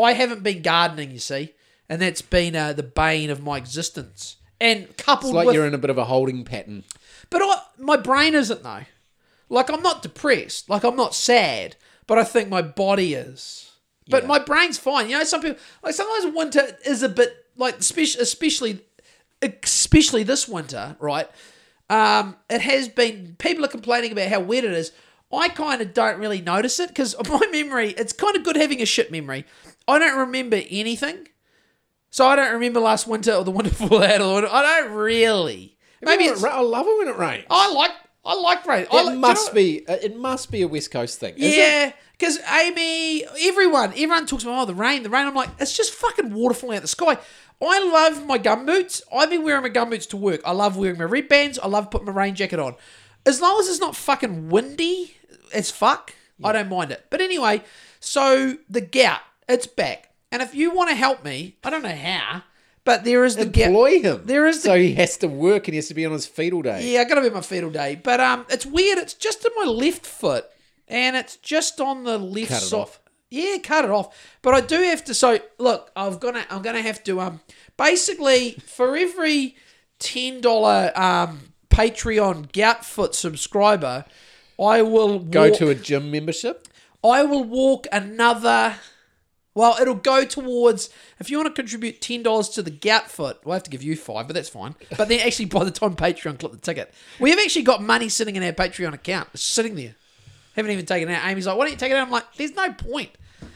I 0.00 0.12
haven't 0.12 0.42
been 0.42 0.62
gardening. 0.62 1.10
You 1.10 1.18
see, 1.18 1.52
and 1.88 2.00
that's 2.00 2.22
been 2.22 2.54
uh, 2.56 2.72
the 2.72 2.82
bane 2.82 3.30
of 3.30 3.42
my 3.42 3.56
existence. 3.56 4.36
And 4.60 4.96
coupled 4.96 5.30
it's 5.30 5.36
like 5.36 5.46
with 5.46 5.54
you're 5.56 5.66
in 5.66 5.74
a 5.74 5.78
bit 5.78 5.90
of 5.90 5.98
a 5.98 6.04
holding 6.04 6.44
pattern. 6.44 6.84
but 7.28 7.42
I, 7.42 7.56
my 7.78 7.96
brain 7.96 8.34
isn't 8.34 8.62
though. 8.62 8.84
Like 9.48 9.68
I'm 9.70 9.82
not 9.82 10.02
depressed. 10.02 10.70
Like 10.70 10.84
I'm 10.84 10.96
not 10.96 11.14
sad. 11.14 11.76
But 12.06 12.18
I 12.18 12.24
think 12.24 12.48
my 12.48 12.62
body 12.62 13.14
is. 13.14 13.72
But 14.08 14.22
Yeah. 14.22 14.28
my 14.28 14.38
brain's 14.38 14.78
fine. 14.78 15.08
You 15.08 15.18
know, 15.18 15.24
some 15.24 15.40
people 15.40 15.58
like 15.82 15.94
sometimes 15.94 16.34
winter 16.34 16.76
is 16.86 17.02
a 17.02 17.08
bit 17.08 17.34
like 17.56 17.78
especially 17.78 18.22
especially 18.22 18.80
especially 19.42 20.22
this 20.22 20.48
winter, 20.48 20.96
right? 21.00 21.28
Um, 21.90 22.36
it 22.48 22.60
has 22.62 22.88
been 22.88 23.36
people 23.38 23.64
are 23.64 23.68
complaining 23.68 24.12
about 24.12 24.28
how 24.28 24.40
weird 24.40 24.64
it 24.64 24.72
is. 24.72 24.92
I 25.32 25.48
kind 25.48 25.80
of 25.82 25.92
don't 25.94 26.18
really 26.18 26.40
notice 26.40 26.78
it 26.80 26.88
because 26.88 27.14
my 27.28 27.40
memory. 27.52 27.90
It's 27.90 28.12
kind 28.12 28.36
of 28.36 28.44
good 28.44 28.56
having 28.56 28.80
a 28.80 28.86
shit 28.86 29.10
memory. 29.10 29.44
I 29.86 29.98
don't 29.98 30.18
remember 30.18 30.60
anything, 30.70 31.28
so 32.10 32.26
I 32.26 32.36
don't 32.36 32.52
remember 32.54 32.80
last 32.80 33.06
winter 33.06 33.32
or 33.34 33.44
the 33.44 33.50
winter 33.50 33.70
before 33.70 34.00
that. 34.00 34.20
Or 34.20 34.26
the 34.28 34.34
winter, 34.34 34.48
I 34.50 34.62
don't 34.80 34.92
really. 34.92 35.76
Maybe 36.02 36.24
it's, 36.24 36.42
I 36.44 36.60
love 36.60 36.86
it 36.86 36.98
when 36.98 37.08
it 37.08 37.16
rains. 37.18 37.44
I 37.50 37.72
like 37.72 37.90
I 38.24 38.34
like 38.40 38.66
rain. 38.66 38.82
It 38.84 38.92
like, 38.92 39.04
do 39.06 39.12
you 39.12 39.18
must 39.18 39.48
know- 39.48 39.54
be. 39.54 39.86
uh, 39.86 39.96
It 40.02 40.16
must 40.16 40.50
be 40.50 40.62
a 40.62 40.68
West 40.68 40.90
Coast 40.90 41.20
thing. 41.20 41.34
Yeah, 41.36 41.92
because 42.12 42.38
Amy, 42.50 43.24
everyone, 43.42 43.90
everyone 43.90 44.26
talks 44.26 44.44
about 44.44 44.62
oh 44.62 44.64
the 44.66 44.74
rain, 44.74 45.02
the 45.02 45.10
rain. 45.10 45.26
I'm 45.26 45.34
like, 45.34 45.50
it's 45.58 45.76
just 45.76 45.92
fucking 45.92 46.32
water 46.32 46.54
falling 46.54 46.76
out 46.76 46.82
the 46.82 46.88
sky. 46.88 47.18
I 47.62 47.78
love 47.90 48.26
my 48.26 48.38
gum 48.38 48.66
boots. 48.66 49.02
I've 49.14 49.30
been 49.30 49.42
wearing 49.42 49.62
my 49.62 49.68
gum 49.68 49.90
boots 49.90 50.06
to 50.06 50.16
work. 50.16 50.40
I 50.44 50.52
love 50.52 50.76
wearing 50.76 50.98
my 50.98 51.04
red 51.04 51.28
bands. 51.28 51.58
I 51.58 51.66
love 51.68 51.90
putting 51.90 52.06
my 52.06 52.12
rain 52.12 52.34
jacket 52.34 52.58
on. 52.58 52.74
As 53.26 53.40
long 53.40 53.58
as 53.60 53.68
it's 53.68 53.80
not 53.80 53.96
fucking 53.96 54.50
windy 54.50 55.16
as 55.52 55.70
fuck, 55.70 56.12
I 56.42 56.52
don't 56.52 56.68
mind 56.68 56.90
it. 56.90 57.06
But 57.10 57.20
anyway, 57.20 57.62
so 58.00 58.58
the 58.68 58.80
gout, 58.82 59.20
it's 59.48 59.66
back. 59.66 60.10
And 60.30 60.42
if 60.42 60.54
you 60.54 60.74
want 60.74 60.90
to 60.90 60.96
help 60.96 61.24
me, 61.24 61.56
I 61.64 61.70
don't 61.70 61.82
know 61.84 61.94
how, 61.94 62.42
but 62.84 63.04
there 63.04 63.24
is 63.24 63.36
the 63.36 63.46
gout. 63.46 63.68
Employ 63.68 64.00
him. 64.02 64.22
There 64.24 64.46
is 64.46 64.62
the 64.62 64.68
so 64.70 64.78
he 64.78 64.94
has 64.94 65.16
to 65.18 65.28
work 65.28 65.68
and 65.68 65.74
he 65.74 65.76
has 65.76 65.88
to 65.88 65.94
be 65.94 66.04
on 66.04 66.12
his 66.12 66.26
feet 66.26 66.52
all 66.52 66.60
day. 66.62 66.92
Yeah, 66.92 67.00
I 67.00 67.04
gotta 67.04 67.20
be 67.22 67.28
on 67.28 67.34
my 67.34 67.40
feet 67.40 67.64
all 67.64 67.70
day. 67.70 67.94
But 68.02 68.20
um, 68.20 68.44
it's 68.50 68.66
weird. 68.66 68.98
It's 68.98 69.14
just 69.14 69.44
in 69.44 69.52
my 69.56 69.70
left 69.70 70.04
foot, 70.04 70.46
and 70.88 71.16
it's 71.16 71.36
just 71.36 71.80
on 71.80 72.04
the 72.04 72.18
left 72.18 72.48
Cut 72.48 72.62
it 72.62 72.66
side. 72.66 72.76
off. 72.80 73.00
Yeah, 73.34 73.58
cut 73.58 73.84
it 73.84 73.90
off. 73.90 74.16
But 74.42 74.54
I 74.54 74.60
do 74.60 74.76
have 74.82 75.02
to. 75.04 75.14
So 75.14 75.38
look, 75.58 75.90
I'm 75.96 76.18
gonna 76.18 76.46
I'm 76.50 76.62
gonna 76.62 76.82
have 76.82 77.02
to 77.04 77.20
um 77.20 77.40
basically 77.76 78.52
for 78.64 78.96
every 78.96 79.56
ten 79.98 80.40
dollar 80.40 80.92
um 80.94 81.52
Patreon 81.68 82.52
Goutfoot 82.52 83.14
subscriber, 83.14 84.04
I 84.60 84.82
will 84.82 85.18
Go 85.18 85.48
walk, 85.48 85.58
to 85.58 85.68
a 85.70 85.74
gym 85.74 86.10
membership. 86.12 86.68
I 87.02 87.24
will 87.24 87.42
walk 87.42 87.86
another 87.90 88.76
Well, 89.56 89.76
it'll 89.80 89.94
go 89.94 90.24
towards 90.24 90.90
if 91.18 91.30
you 91.30 91.36
want 91.38 91.54
to 91.54 91.62
contribute 91.62 92.00
ten 92.00 92.22
dollars 92.22 92.48
to 92.50 92.62
the 92.62 92.70
Gout 92.70 93.10
Foot. 93.10 93.40
We'll 93.44 93.54
have 93.54 93.62
to 93.64 93.70
give 93.70 93.82
you 93.82 93.96
five, 93.96 94.26
but 94.28 94.34
that's 94.34 94.48
fine. 94.48 94.74
But 94.96 95.08
then 95.08 95.20
actually, 95.20 95.46
by 95.46 95.64
the 95.64 95.70
time 95.72 95.96
Patreon 95.96 96.38
clip 96.38 96.52
the 96.52 96.58
ticket, 96.58 96.94
we 97.18 97.30
have 97.30 97.38
actually 97.40 97.62
got 97.62 97.82
money 97.82 98.08
sitting 98.08 98.36
in 98.36 98.42
our 98.44 98.52
Patreon 98.52 98.94
account, 98.94 99.28
sitting 99.34 99.74
there. 99.74 99.96
Haven't 100.54 100.70
even 100.70 100.86
taken 100.86 101.08
it 101.08 101.14
out. 101.14 101.26
Amy's 101.26 101.46
like, 101.46 101.56
"Why 101.56 101.64
don't 101.64 101.72
you 101.72 101.78
take 101.78 101.90
it 101.90 101.96
out?" 101.96 102.06
I'm 102.06 102.12
like, 102.12 102.34
"There's 102.36 102.54
no 102.54 102.72
point. 102.72 103.10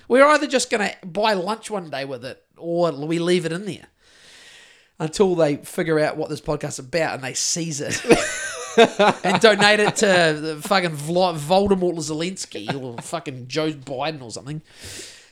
We're 0.08 0.24
either 0.26 0.46
just 0.46 0.70
gonna 0.70 0.92
buy 1.04 1.34
lunch 1.34 1.70
one 1.70 1.90
day 1.90 2.04
with 2.04 2.24
it, 2.24 2.42
or 2.56 2.92
we 2.92 3.18
leave 3.18 3.44
it 3.44 3.52
in 3.52 3.64
there 3.64 3.86
until 4.98 5.34
they 5.34 5.56
figure 5.56 5.98
out 5.98 6.16
what 6.16 6.28
this 6.28 6.40
podcast's 6.40 6.78
about 6.80 7.14
and 7.14 7.22
they 7.24 7.34
seize 7.34 7.80
it." 7.80 8.00
and 9.24 9.40
donate 9.40 9.80
it 9.80 9.96
to 9.96 10.06
the 10.40 10.60
fucking 10.62 10.90
Voldemort 10.92 11.96
Zelensky 11.96 12.72
or 12.80 13.00
fucking 13.02 13.48
Joe 13.48 13.72
Biden 13.72 14.22
or 14.22 14.30
something. 14.30 14.62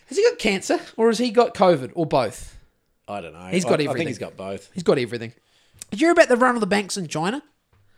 Has 0.08 0.16
he 0.16 0.24
got 0.24 0.38
cancer 0.38 0.80
or 0.96 1.08
has 1.08 1.18
he 1.18 1.30
got 1.30 1.54
COVID 1.54 1.92
or 1.94 2.06
both? 2.06 2.56
I 3.08 3.20
don't 3.20 3.32
know. 3.32 3.46
He's 3.46 3.64
got 3.64 3.80
I, 3.80 3.84
I 3.84 3.86
everything. 3.86 3.96
think 3.98 4.08
he's 4.08 4.18
got 4.18 4.36
both. 4.36 4.70
He's 4.74 4.82
got 4.82 4.98
everything. 4.98 5.32
Did 5.90 6.00
you 6.00 6.06
hear 6.08 6.12
about 6.12 6.28
the 6.28 6.36
run 6.36 6.54
of 6.56 6.60
the 6.60 6.66
banks 6.66 6.96
in 6.96 7.06
China? 7.06 7.42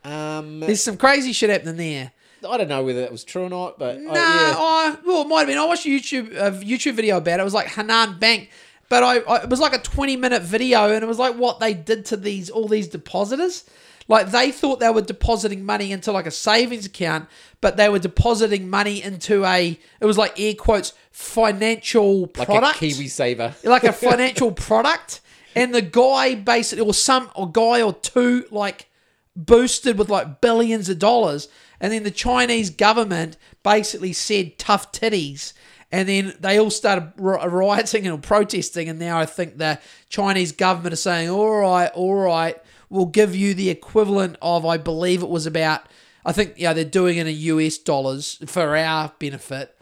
Um, 0.05 0.61
There's 0.61 0.82
some 0.82 0.97
crazy 0.97 1.32
shit 1.32 1.51
happening 1.51 1.77
there. 1.77 2.12
I 2.47 2.56
don't 2.56 2.69
know 2.69 2.82
whether 2.85 3.01
that 3.01 3.12
was 3.12 3.24
true 3.24 3.44
or 3.44 3.48
not, 3.51 3.78
but 3.78 3.97
uh, 3.97 4.01
Nah, 4.01 4.10
I, 4.12 4.15
yeah. 4.15 4.55
I, 4.56 4.97
well, 5.06 5.23
it 5.23 5.28
might 5.28 5.39
have 5.40 5.48
been. 5.48 5.59
I 5.59 5.65
watched 5.65 5.86
a 5.86 5.89
YouTube 5.89 6.32
a 6.36 6.51
YouTube 6.65 6.94
video 6.94 7.16
about 7.16 7.39
it. 7.39 7.40
It 7.40 7.44
was 7.44 7.55
like 7.55 7.66
Henan 7.69 8.19
Bank, 8.20 8.51
but 8.89 9.02
I, 9.02 9.19
I 9.19 9.43
it 9.43 9.51
was 9.51 9.60
like 9.60 9.74
a 9.74 9.78
20 9.78 10.16
minute 10.16 10.43
video, 10.43 10.93
and 10.93 11.02
it 11.02 11.06
was 11.06 11.19
like 11.19 11.35
what 11.36 11.60
they 11.60 11.74
did 11.74 12.05
to 12.06 12.16
these 12.16 12.51
all 12.51 12.69
these 12.69 12.89
depositors. 12.89 13.65
Like 14.10 14.31
they 14.31 14.52
thought 14.52 14.81
they 14.81 14.89
were 14.89 15.02
depositing 15.02 15.65
money 15.66 15.93
into 15.93 16.12
like 16.12 16.27
a 16.27 16.31
savings 16.31 16.86
account, 16.86 17.28
but 17.60 17.77
they 17.77 17.90
were 17.90 17.98
depositing 17.98 18.70
money 18.70 19.02
into 19.02 19.44
a 19.44 19.78
it 20.01 20.06
was 20.06 20.16
like 20.16 20.39
air 20.40 20.55
quotes 20.55 20.94
financial 21.10 22.27
product, 22.27 22.62
like 22.62 22.77
a 22.77 22.78
Kiwi 22.78 23.09
saver. 23.09 23.55
like 23.65 23.85
a 23.85 23.93
financial 24.09 24.52
product. 24.52 25.20
And 25.55 25.74
the 25.74 25.82
guy 25.82 26.35
basically, 26.36 26.86
or 26.86 26.94
some 26.94 27.31
or 27.35 27.51
guy 27.51 27.82
or 27.82 27.93
two, 27.93 28.47
like 28.51 28.89
boosted 29.35 29.98
with 29.98 30.09
like 30.09 30.40
billions 30.40 30.89
of 30.89 30.98
dollars. 30.98 31.48
And 31.81 31.93
then 31.93 32.03
the 32.03 32.11
Chinese 32.11 32.71
government 32.71 33.37
basically 33.63 34.13
said 34.13 34.59
tough 34.59 34.93
titties. 34.93 35.53
And 35.91 36.09
then 36.09 36.35
they 36.41 36.59
all 36.59 36.71
started 36.71 37.13
rioting 37.17 38.07
and 38.07 38.23
protesting. 38.23 38.89
And 38.89 38.99
now 38.99 39.19
I 39.19 39.27
think 39.27 39.57
the 39.57 39.79
Chinese 40.09 40.53
government 40.53 40.93
is 40.93 41.03
saying, 41.03 41.31
all 41.31 41.61
right, 41.61 41.91
all 41.95 42.17
right, 42.17 42.57
we'll 42.91 43.07
give 43.07 43.35
you 43.35 43.55
the 43.55 43.71
equivalent 43.71 44.37
of, 44.43 44.67
I 44.67 44.77
believe 44.77 45.23
it 45.23 45.29
was 45.29 45.47
about, 45.47 45.83
I 46.25 46.33
think, 46.33 46.55
yeah, 46.57 46.73
they're 46.73 46.85
doing 46.85 47.17
it 47.17 47.27
in 47.27 47.37
US 47.37 47.79
dollars 47.79 48.39
for 48.47 48.77
our 48.77 49.13
benefit. 49.19 49.75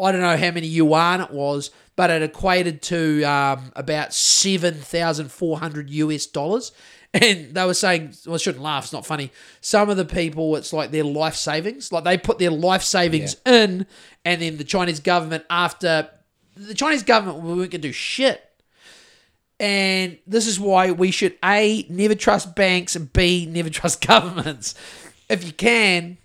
I 0.00 0.12
don't 0.12 0.20
know 0.20 0.36
how 0.36 0.50
many 0.52 0.66
yuan 0.66 1.20
it 1.20 1.30
was, 1.30 1.70
but 1.96 2.10
it 2.10 2.22
equated 2.22 2.80
to 2.82 3.22
um, 3.24 3.72
about 3.76 4.14
7,400 4.14 5.90
US 5.90 6.26
dollars. 6.26 6.72
And 7.12 7.54
they 7.54 7.66
were 7.66 7.74
saying, 7.74 8.14
well, 8.24 8.36
I 8.36 8.38
shouldn't 8.38 8.62
laugh, 8.62 8.84
it's 8.84 8.92
not 8.92 9.04
funny. 9.04 9.32
Some 9.60 9.90
of 9.90 9.96
the 9.96 10.04
people, 10.04 10.54
it's 10.54 10.72
like 10.72 10.92
their 10.92 11.02
life 11.02 11.34
savings. 11.34 11.90
Like 11.90 12.04
they 12.04 12.16
put 12.16 12.38
their 12.38 12.52
life 12.52 12.84
savings 12.84 13.34
in, 13.44 13.86
and 14.24 14.40
then 14.40 14.58
the 14.58 14.64
Chinese 14.64 15.00
government, 15.00 15.44
after 15.50 16.08
the 16.56 16.74
Chinese 16.74 17.02
government, 17.02 17.42
we 17.42 17.48
weren't 17.48 17.70
going 17.70 17.70
to 17.70 17.78
do 17.78 17.92
shit. 17.92 18.40
And 19.58 20.18
this 20.26 20.46
is 20.46 20.60
why 20.60 20.92
we 20.92 21.10
should 21.10 21.36
A, 21.44 21.84
never 21.90 22.14
trust 22.14 22.54
banks, 22.54 22.94
and 22.94 23.12
B, 23.12 23.44
never 23.44 23.70
trust 23.70 24.06
governments. 24.06 24.76
If 25.28 25.44
you 25.44 25.52
can, 25.52 26.16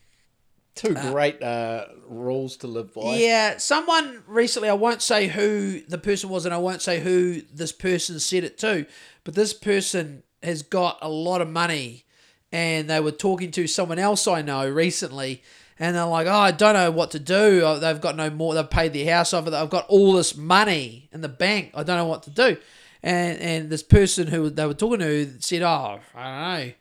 Two 0.76 0.94
great 0.94 1.42
uh, 1.42 1.86
rules 2.06 2.58
to 2.58 2.68
live 2.68 2.94
by. 2.94 3.16
Yeah, 3.16 3.58
someone 3.58 4.24
recently, 4.28 4.68
I 4.68 4.74
won't 4.74 5.02
say 5.02 5.28
who 5.28 5.80
the 5.88 5.98
person 5.98 6.30
was, 6.30 6.44
and 6.46 6.54
I 6.54 6.58
won't 6.58 6.82
say 6.82 7.00
who 7.00 7.42
this 7.54 7.72
person 7.72 8.20
said 8.20 8.44
it 8.44 8.58
to, 8.58 8.86
but 9.24 9.36
this 9.36 9.54
person 9.54 10.24
has 10.44 10.62
got 10.62 11.00
a 11.02 11.10
lot 11.10 11.42
of 11.42 11.50
money, 11.50 12.06
and 12.52 12.90
they 12.90 13.00
were 13.00 13.12
talking 13.12 13.52
to 13.52 13.68
someone 13.68 14.00
else 14.00 14.28
I 14.28 14.42
know 14.42 14.70
recently, 14.70 15.44
and 15.80 15.96
they're 15.96 16.06
like, 16.06 16.28
"Oh, 16.28 16.32
I 16.32 16.52
don't 16.52 16.74
know 16.74 16.92
what 16.92 17.12
to 17.12 17.20
do. 17.20 17.62
Oh, 17.64 17.80
They've 17.80 18.00
got 18.02 18.16
no 18.16 18.30
more. 18.30 18.54
They've 18.54 18.70
paid 18.70 18.94
their 18.94 19.14
house 19.14 19.34
off. 19.34 19.48
I've 19.48 19.70
got 19.70 19.88
all 19.88 20.14
this 20.14 20.36
money 20.36 21.10
in 21.12 21.22
the 21.22 21.30
bank. 21.30 21.72
I 21.74 21.84
don't 21.84 21.98
know 21.98 22.06
what 22.06 22.24
to 22.24 22.30
do." 22.30 22.58
And 23.04 23.40
and 23.40 23.70
this 23.70 23.84
person 23.84 24.28
who 24.28 24.50
they 24.50 24.66
were 24.66 24.74
talking 24.74 25.00
to 25.00 25.42
said, 25.42 25.62
"Oh, 25.62 26.00
I 26.16 26.24
don't 26.24 26.68
know." 26.68 26.74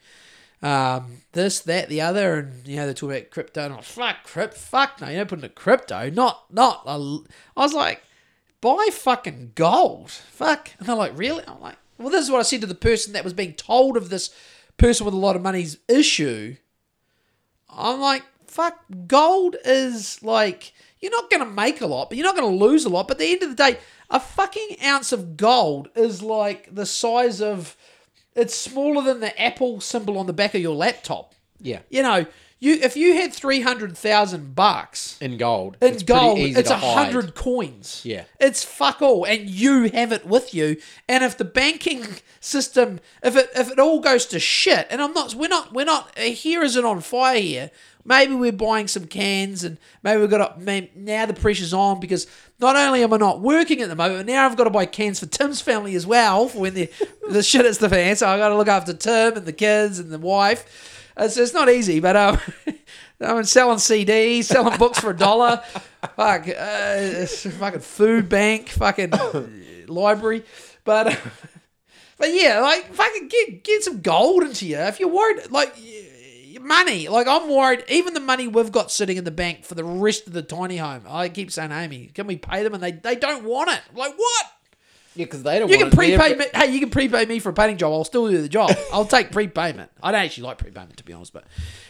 um, 0.64 1.18
this, 1.32 1.60
that, 1.60 1.90
the 1.90 2.00
other, 2.00 2.38
and 2.38 2.66
you 2.66 2.76
know 2.76 2.86
they're 2.86 2.94
talking 2.94 3.18
about 3.18 3.30
crypto. 3.30 3.64
And 3.64 3.74
I'm 3.74 3.78
like, 3.78 3.84
fuck 3.84 4.24
crypto, 4.24 4.56
fuck 4.56 5.00
no, 5.00 5.08
you 5.08 5.18
don't 5.18 5.28
put 5.28 5.38
into 5.38 5.50
crypto, 5.50 6.08
not 6.10 6.46
not. 6.50 6.82
A, 6.86 7.18
I 7.54 7.62
was 7.62 7.74
like, 7.74 8.02
buy 8.62 8.88
fucking 8.90 9.52
gold, 9.54 10.10
fuck. 10.10 10.70
And 10.78 10.88
they're 10.88 10.96
like, 10.96 11.12
really? 11.16 11.44
I'm 11.46 11.60
like, 11.60 11.76
well, 11.98 12.10
this 12.10 12.24
is 12.24 12.30
what 12.30 12.40
I 12.40 12.42
said 12.42 12.60
to 12.62 12.66
the 12.66 12.74
person 12.74 13.12
that 13.12 13.24
was 13.24 13.32
being 13.32 13.54
told 13.54 13.96
of 13.96 14.10
this 14.10 14.34
person 14.76 15.04
with 15.04 15.14
a 15.14 15.18
lot 15.18 15.36
of 15.36 15.42
money's 15.42 15.78
issue. 15.88 16.56
I'm 17.68 18.00
like, 18.00 18.22
fuck, 18.46 18.84
gold 19.06 19.56
is 19.64 20.22
like 20.22 20.72
you're 21.00 21.10
not 21.10 21.30
gonna 21.30 21.44
make 21.44 21.80
a 21.80 21.86
lot, 21.86 22.08
but 22.08 22.16
you're 22.16 22.26
not 22.26 22.36
gonna 22.36 22.48
lose 22.48 22.84
a 22.84 22.88
lot. 22.88 23.08
But 23.08 23.16
at 23.16 23.18
the 23.18 23.32
end 23.32 23.42
of 23.42 23.50
the 23.50 23.56
day, 23.56 23.78
a 24.10 24.18
fucking 24.20 24.76
ounce 24.84 25.12
of 25.12 25.36
gold 25.36 25.88
is 25.94 26.22
like 26.22 26.74
the 26.74 26.86
size 26.86 27.40
of 27.40 27.76
it's 28.34 28.54
smaller 28.54 29.02
than 29.02 29.20
the 29.20 29.40
Apple 29.40 29.80
symbol 29.80 30.18
on 30.18 30.26
the 30.26 30.32
back 30.32 30.54
of 30.54 30.60
your 30.60 30.74
laptop. 30.74 31.34
Yeah. 31.60 31.80
You 31.88 32.02
know, 32.02 32.26
you 32.64 32.78
if 32.82 32.96
you 32.96 33.14
had 33.14 33.32
three 33.32 33.60
hundred 33.60 33.96
thousand 33.96 34.54
bucks 34.54 35.18
In 35.20 35.36
gold. 35.36 35.76
in 35.80 35.92
it's 35.94 36.02
gold, 36.02 36.38
it's 36.38 36.70
a 36.70 36.78
hundred 36.78 37.34
coins. 37.34 38.02
Yeah. 38.04 38.24
it's 38.40 38.64
fuck 38.64 39.02
all, 39.02 39.24
and 39.24 39.48
you 39.48 39.90
have 39.90 40.10
it 40.12 40.26
with 40.26 40.54
you. 40.54 40.76
And 41.08 41.22
if 41.22 41.36
the 41.36 41.44
banking 41.44 42.04
system, 42.40 43.00
if 43.22 43.36
it 43.36 43.50
if 43.54 43.70
it 43.70 43.78
all 43.78 44.00
goes 44.00 44.26
to 44.26 44.38
shit, 44.40 44.86
and 44.90 45.00
I'm 45.02 45.12
not, 45.12 45.34
we're 45.34 45.48
not, 45.48 45.72
we're 45.72 45.84
not. 45.84 46.18
Here 46.18 46.62
isn't 46.62 46.84
on 46.84 47.00
fire 47.00 47.40
here. 47.40 47.70
Maybe 48.06 48.34
we're 48.34 48.52
buying 48.52 48.86
some 48.86 49.06
cans, 49.06 49.64
and 49.64 49.78
maybe 50.02 50.20
we've 50.20 50.28
got 50.28 50.60
to, 50.60 50.88
now 50.94 51.24
the 51.24 51.32
pressure's 51.32 51.72
on 51.72 52.00
because 52.00 52.26
not 52.60 52.76
only 52.76 53.02
am 53.02 53.14
I 53.14 53.16
not 53.16 53.40
working 53.40 53.80
at 53.80 53.88
the 53.88 53.96
moment, 53.96 54.26
but 54.26 54.26
now 54.32 54.44
I've 54.44 54.56
got 54.58 54.64
to 54.64 54.70
buy 54.70 54.84
cans 54.84 55.20
for 55.20 55.26
Tim's 55.26 55.62
family 55.62 55.94
as 55.94 56.06
well 56.06 56.48
for 56.48 56.58
when 56.60 56.74
the 56.74 56.90
the 57.30 57.42
shit 57.42 57.64
hits 57.64 57.78
the 57.78 57.88
fan. 57.88 58.14
So 58.16 58.28
I 58.28 58.36
got 58.36 58.50
to 58.50 58.56
look 58.56 58.68
after 58.68 58.92
Tim 58.92 59.38
and 59.38 59.46
the 59.46 59.52
kids 59.54 59.98
and 59.98 60.10
the 60.10 60.18
wife. 60.18 60.90
It's, 61.16 61.36
it's 61.36 61.54
not 61.54 61.68
easy, 61.68 62.00
but 62.00 62.16
um, 62.16 62.38
I'm 63.20 63.44
selling 63.44 63.78
CDs, 63.78 64.44
selling 64.44 64.76
books 64.78 64.98
for 65.00 65.10
a 65.10 65.16
dollar. 65.16 65.58
Fuck, 66.16 66.48
uh, 66.48 67.26
fucking 67.26 67.80
food 67.80 68.28
bank, 68.28 68.68
fucking 68.70 69.12
library, 69.88 70.44
but. 70.84 71.18
But 72.16 72.32
yeah, 72.32 72.60
like 72.60 72.94
fucking 72.94 73.26
get 73.26 73.64
get 73.64 73.82
some 73.82 74.00
gold 74.00 74.44
into 74.44 74.68
you. 74.68 74.76
If 74.76 75.00
you're 75.00 75.08
worried, 75.08 75.50
like 75.50 75.76
money, 76.60 77.08
like 77.08 77.26
I'm 77.26 77.48
worried. 77.50 77.84
Even 77.88 78.14
the 78.14 78.20
money 78.20 78.46
we've 78.46 78.72
got 78.72 78.90
sitting 78.90 79.16
in 79.16 79.24
the 79.24 79.30
bank 79.30 79.64
for 79.64 79.74
the 79.74 79.84
rest 79.84 80.26
of 80.26 80.32
the 80.32 80.42
tiny 80.42 80.76
home, 80.76 81.02
I 81.08 81.28
keep 81.28 81.50
saying, 81.50 81.72
Amy, 81.72 82.10
can 82.14 82.26
we 82.26 82.36
pay 82.36 82.62
them? 82.62 82.74
And 82.74 82.82
they 82.82 82.92
they 82.92 83.16
don't 83.16 83.44
want 83.44 83.70
it. 83.70 83.80
Like 83.94 84.14
what? 84.16 84.46
Yeah, 85.16 85.26
because 85.26 85.42
they 85.42 85.58
don't 85.58 85.70
You 85.70 85.78
want 85.78 85.90
can 85.90 85.96
prepay 85.96 86.34
me. 86.34 86.46
Hey, 86.52 86.72
you 86.72 86.80
can 86.80 86.90
prepay 86.90 87.26
me 87.26 87.38
for 87.38 87.50
a 87.50 87.52
painting 87.52 87.76
job. 87.76 87.92
I'll 87.92 88.04
still 88.04 88.28
do 88.28 88.40
the 88.42 88.48
job. 88.48 88.76
I'll 88.92 89.06
take 89.06 89.30
prepayment. 89.30 89.90
I 90.02 90.12
don't 90.12 90.22
actually 90.22 90.44
like 90.44 90.58
prepayment 90.58 90.96
to 90.96 91.04
be 91.04 91.12
honest, 91.12 91.32
but 91.32 91.44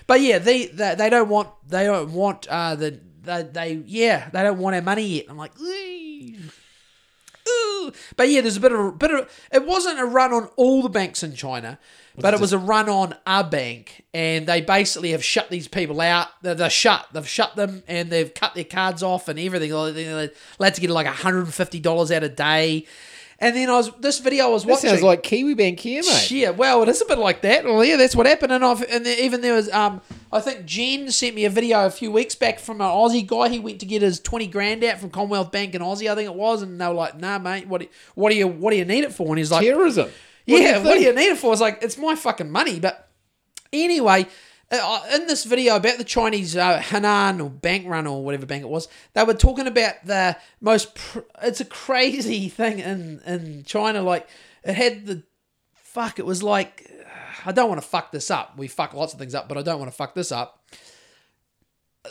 but 0.07 0.21
yeah, 0.21 0.39
they 0.39 0.67
they, 0.67 0.95
they 0.95 1.11
don't 1.11 1.29
want 1.29 1.49
they 1.67 1.85
don't 1.85 2.13
want 2.13 2.47
uh 2.49 2.75
the 2.75 3.01
they, 3.23 3.43
they 3.43 3.83
yeah 3.87 4.29
they 4.31 4.43
don't 4.43 4.59
want 4.59 4.77
our 4.77 4.83
money 4.83 5.07
yet. 5.07 5.27
I'm 5.29 5.37
like. 5.37 5.59
"Ooh." 5.61 6.35
Ooh. 7.47 7.93
But 8.17 8.31
yeah, 8.31 8.41
there's 8.41 8.57
a 8.57 8.61
bit 8.61 8.73
of 8.73 8.81
a 8.81 8.93
bit 8.93 9.11
of 9.11 9.47
it 9.53 9.67
wasn't 9.67 9.99
a 10.01 10.05
run 10.05 10.33
on 10.33 10.49
all 10.57 10.83
the 10.83 10.89
banks 10.89 11.23
in 11.23 11.35
China, 11.35 11.79
but 12.17 12.33
it 12.33 12.41
was 12.41 12.53
a 12.53 12.59
run 12.59 12.89
on 12.89 13.15
a 13.27 13.45
bank, 13.45 14.05
and 14.15 14.47
they 14.47 14.61
basically 14.61 15.11
have 15.11 15.23
shut 15.25 15.51
these 15.51 15.69
people 15.69 16.01
out. 16.01 16.29
They're, 16.43 16.55
they're 16.55 16.71
shut. 16.71 17.07
They've 17.13 17.29
shut 17.29 17.55
them, 17.57 17.83
and 17.87 18.11
they've 18.11 18.33
cut 18.33 18.55
their 18.55 18.65
cards 18.65 19.03
off 19.03 19.29
and 19.29 19.39
everything. 19.39 19.71
They're 19.71 20.31
allowed 20.59 20.75
to 20.75 20.81
get 20.81 20.91
like 20.91 21.07
150 21.07 21.81
dollars 21.81 22.11
out 22.11 22.23
a 22.23 22.29
day. 22.29 22.87
And 23.45 23.55
then 23.55 23.69
I 23.69 23.77
was 23.77 23.91
this 24.01 24.21
video 24.21 24.47
I 24.47 24.49
was 24.49 24.65
watching. 24.65 24.89
sounds 24.89 25.03
like 25.03 25.23
Kiwi 25.23 25.53
Bank 25.53 25.79
here, 25.79 26.01
mate. 26.01 26.31
Yeah, 26.31 26.49
well, 26.49 26.83
it 26.83 26.89
is 26.89 27.03
a 27.03 27.05
bit 27.05 27.19
like 27.19 27.43
that. 27.43 27.67
Well, 27.67 27.85
yeah, 27.85 27.99
that's 27.99 28.17
what 28.17 28.25
happened. 28.25 28.53
And 28.53 28.65
I've 28.65 28.81
and 28.85 29.05
there, 29.05 29.23
even 29.23 29.43
there 29.43 29.53
was 29.53 29.71
um, 29.71 30.01
I 30.33 30.41
think 30.41 30.65
Jen 30.65 31.11
sent 31.11 31.35
me 31.35 31.45
a 31.45 31.51
video 31.51 31.85
a 31.85 31.91
few 31.91 32.11
weeks 32.11 32.35
back 32.35 32.59
from 32.59 32.81
an 32.81 32.87
Aussie 32.87 33.27
guy. 33.27 33.51
He 33.51 33.59
went 33.59 33.81
to 33.81 33.87
get 33.87 34.01
his 34.01 34.19
twenty 34.19 34.47
grand 34.47 34.83
out 34.83 34.99
from 34.99 35.11
Commonwealth 35.11 35.53
Bank 35.53 35.75
in 35.75 35.83
Aussie, 35.83 36.11
I 36.11 36.15
think 36.15 36.27
it 36.27 36.35
was, 36.35 36.63
and 36.63 36.81
they 36.81 36.89
were 36.89 36.95
like, 36.95 37.21
"Nah, 37.21 37.39
mate, 37.39 37.69
what 37.69 37.83
do, 37.83 37.89
what 38.15 38.31
do 38.31 38.37
you 38.37 38.49
what 38.49 38.71
do 38.71 38.79
you 38.79 38.87
need 38.87 39.05
it 39.05 39.13
for?" 39.13 39.29
And 39.29 39.37
he's 39.37 39.51
like, 39.51 39.63
Terrorism. 39.63 40.09
yeah, 40.47 40.79
do 40.79 40.85
what 40.87 40.95
do 40.95 41.03
you 41.03 41.15
need 41.15 41.33
it 41.33 41.37
for? 41.37 41.53
It's 41.53 41.61
like 41.61 41.81
it's 41.83 41.99
my 41.99 42.15
fucking 42.15 42.51
money. 42.51 42.81
But 42.81 43.11
anyway, 43.75 44.27
in 44.73 45.27
this 45.27 45.45
video 45.45 45.77
about 45.77 45.99
the 45.99 46.05
Chinese 46.05 46.57
uh, 46.57 46.81
Henan 46.81 47.43
or 47.45 47.51
bank 47.51 47.87
run 47.87 48.07
or 48.07 48.25
whatever 48.25 48.47
bank 48.47 48.63
it 48.63 48.69
was, 48.69 48.89
they 49.13 49.23
were 49.23 49.35
talking 49.35 49.67
about 49.67 49.95
the 50.05 50.37
most. 50.61 50.95
Pr- 50.95 51.21
it's 51.43 51.61
a 51.61 51.65
crazy 51.65 52.49
thing 52.49 52.79
in 52.79 53.21
in 53.27 53.65
China. 53.65 54.03
Like 54.03 54.29
it 54.65 54.75
had 54.75 55.07
the 55.07 55.23
fuck. 55.75 56.19
It 56.19 56.27
was 56.27 56.43
like 56.43 56.91
I 57.45 57.53
don't 57.53 57.69
want 57.69 57.81
to 57.81 57.87
fuck 57.87 58.11
this 58.11 58.31
up. 58.31 58.57
We 58.57 58.69
fuck 58.69 58.95
lots 58.95 59.13
of 59.13 59.19
things 59.19 59.35
up, 59.35 59.49
but 59.49 59.59
I 59.59 59.63
don't 59.63 59.79
want 59.79 59.91
to 59.91 59.97
fuck 59.97 60.15
this 60.15 60.33
up. 60.33 60.65
Uh, 62.05 62.09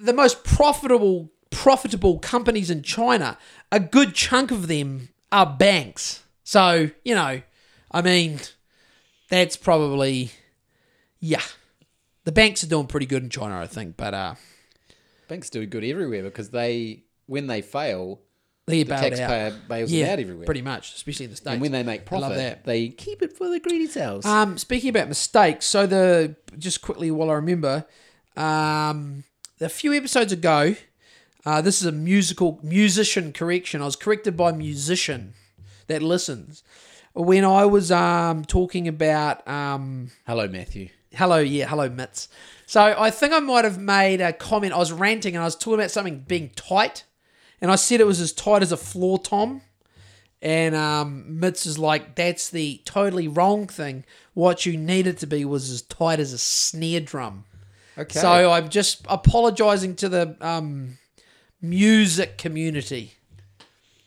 The 0.00 0.12
most 0.12 0.44
profitable 0.44 1.30
profitable 1.50 2.18
companies 2.18 2.70
in 2.70 2.82
China, 2.82 3.36
a 3.72 3.80
good 3.80 4.14
chunk 4.14 4.50
of 4.50 4.68
them 4.68 5.08
are 5.32 5.46
banks. 5.46 6.22
So, 6.44 6.90
you 7.04 7.14
know, 7.14 7.42
I 7.90 8.02
mean, 8.02 8.38
that's 9.28 9.56
probably, 9.56 10.30
yeah. 11.20 11.42
The 12.28 12.32
banks 12.32 12.62
are 12.62 12.66
doing 12.66 12.86
pretty 12.88 13.06
good 13.06 13.22
in 13.22 13.30
China, 13.30 13.58
I 13.58 13.66
think, 13.66 13.96
but 13.96 14.12
uh, 14.12 14.34
Banks 15.28 15.48
do 15.48 15.64
good 15.64 15.82
everywhere 15.82 16.22
because 16.24 16.50
they, 16.50 17.04
when 17.24 17.46
they 17.46 17.62
fail, 17.62 18.20
they 18.66 18.82
the 18.82 18.90
bailed 18.90 19.00
taxpayer 19.14 19.46
out. 19.46 19.66
bails 19.66 19.90
Yeah, 19.90 20.04
them 20.04 20.12
out 20.12 20.18
everywhere. 20.18 20.44
pretty 20.44 20.60
much, 20.60 20.94
especially 20.94 21.24
in 21.24 21.30
the 21.30 21.38
States. 21.38 21.52
and 21.54 21.62
when 21.62 21.72
they 21.72 21.82
make 21.82 22.00
I 22.12 22.16
love 22.18 22.32
profit, 22.32 22.36
that. 22.36 22.64
they 22.66 22.90
keep 22.90 23.22
it 23.22 23.32
for 23.34 23.48
the 23.48 23.58
greedy 23.58 23.86
selves. 23.86 24.26
Um, 24.26 24.58
speaking 24.58 24.90
about 24.90 25.08
mistakes, 25.08 25.64
so 25.64 25.86
the 25.86 26.36
just 26.58 26.82
quickly 26.82 27.10
while 27.10 27.30
I 27.30 27.32
remember, 27.32 27.86
um, 28.36 29.24
a 29.58 29.70
few 29.70 29.94
episodes 29.94 30.30
ago, 30.30 30.74
uh, 31.46 31.62
this 31.62 31.80
is 31.80 31.86
a 31.86 31.92
musical 31.92 32.60
musician 32.62 33.32
correction. 33.32 33.80
I 33.80 33.86
was 33.86 33.96
corrected 33.96 34.36
by 34.36 34.50
a 34.50 34.54
musician 34.54 35.32
that 35.86 36.02
listens 36.02 36.62
when 37.14 37.46
I 37.46 37.64
was 37.64 37.90
um 37.90 38.44
talking 38.44 38.86
about 38.86 39.48
um 39.48 40.10
Hello, 40.26 40.46
Matthew. 40.46 40.90
Hello 41.12 41.38
yeah 41.38 41.66
hello 41.66 41.88
mitts. 41.88 42.28
So 42.66 42.94
I 42.98 43.10
think 43.10 43.32
I 43.32 43.40
might 43.40 43.64
have 43.64 43.78
made 43.78 44.20
a 44.20 44.32
comment. 44.32 44.74
I 44.74 44.78
was 44.78 44.92
ranting 44.92 45.34
and 45.34 45.42
I 45.42 45.46
was 45.46 45.56
talking 45.56 45.74
about 45.74 45.90
something 45.90 46.20
being 46.20 46.50
tight, 46.50 47.04
and 47.60 47.70
I 47.70 47.76
said 47.76 48.00
it 48.00 48.06
was 48.06 48.20
as 48.20 48.32
tight 48.32 48.62
as 48.62 48.72
a 48.72 48.76
floor 48.76 49.18
tom. 49.18 49.62
And 50.40 50.74
um, 50.74 51.24
Mitz 51.40 51.66
is 51.66 51.78
like, 51.78 52.14
that's 52.14 52.50
the 52.50 52.80
totally 52.84 53.26
wrong 53.26 53.66
thing. 53.66 54.04
What 54.34 54.66
you 54.66 54.76
needed 54.76 55.18
to 55.18 55.26
be 55.26 55.44
was 55.44 55.70
as 55.70 55.82
tight 55.82 56.20
as 56.20 56.32
a 56.32 56.38
snare 56.38 57.00
drum. 57.00 57.44
Okay. 57.96 58.20
So 58.20 58.52
I'm 58.52 58.68
just 58.68 59.04
apologizing 59.08 59.96
to 59.96 60.08
the 60.08 60.36
um, 60.40 60.98
music 61.60 62.38
community. 62.38 63.14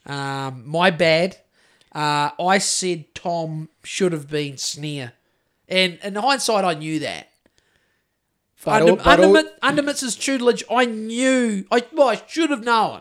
Um, 0.06 0.62
my 0.66 0.90
bad. 0.90 1.36
Uh, 1.94 2.30
I 2.40 2.56
said 2.58 3.14
Tom 3.14 3.68
should 3.84 4.12
have 4.12 4.30
been 4.30 4.56
snare. 4.56 5.12
And 5.72 5.98
in 6.04 6.14
hindsight, 6.16 6.66
I 6.66 6.74
knew 6.74 6.98
that. 6.98 7.30
But 8.62 8.82
under, 8.82 8.96
but 8.96 9.06
under, 9.06 9.26
all- 9.26 9.32
Mit- 9.32 9.58
under 9.62 9.82
Mitz's 9.82 10.14
tutelage, 10.14 10.62
I 10.70 10.84
knew. 10.84 11.64
I, 11.70 11.82
well, 11.92 12.08
I 12.08 12.22
should 12.26 12.50
have 12.50 12.62
known. 12.62 13.00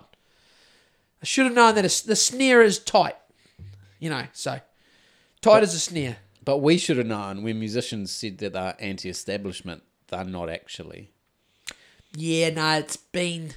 I 1.21 1.25
should 1.25 1.45
have 1.45 1.53
known 1.53 1.75
that 1.75 1.83
a, 1.83 2.07
the 2.07 2.15
snare 2.15 2.61
is 2.61 2.79
tight. 2.79 3.17
You 3.99 4.09
know, 4.09 4.23
so 4.31 4.59
tight 5.41 5.63
as 5.63 5.75
a 5.75 5.79
snare. 5.79 6.17
But 6.43 6.59
we 6.59 6.77
should 6.77 6.97
have 6.97 7.05
known 7.05 7.43
when 7.43 7.59
musicians 7.59 8.09
said 8.11 8.37
that 8.39 8.53
they're 8.53 8.75
anti-establishment, 8.79 9.83
they're 10.07 10.23
not 10.23 10.49
actually. 10.49 11.11
Yeah, 12.15 12.49
no, 12.51 12.79
it's 12.79 12.97
been. 12.97 13.51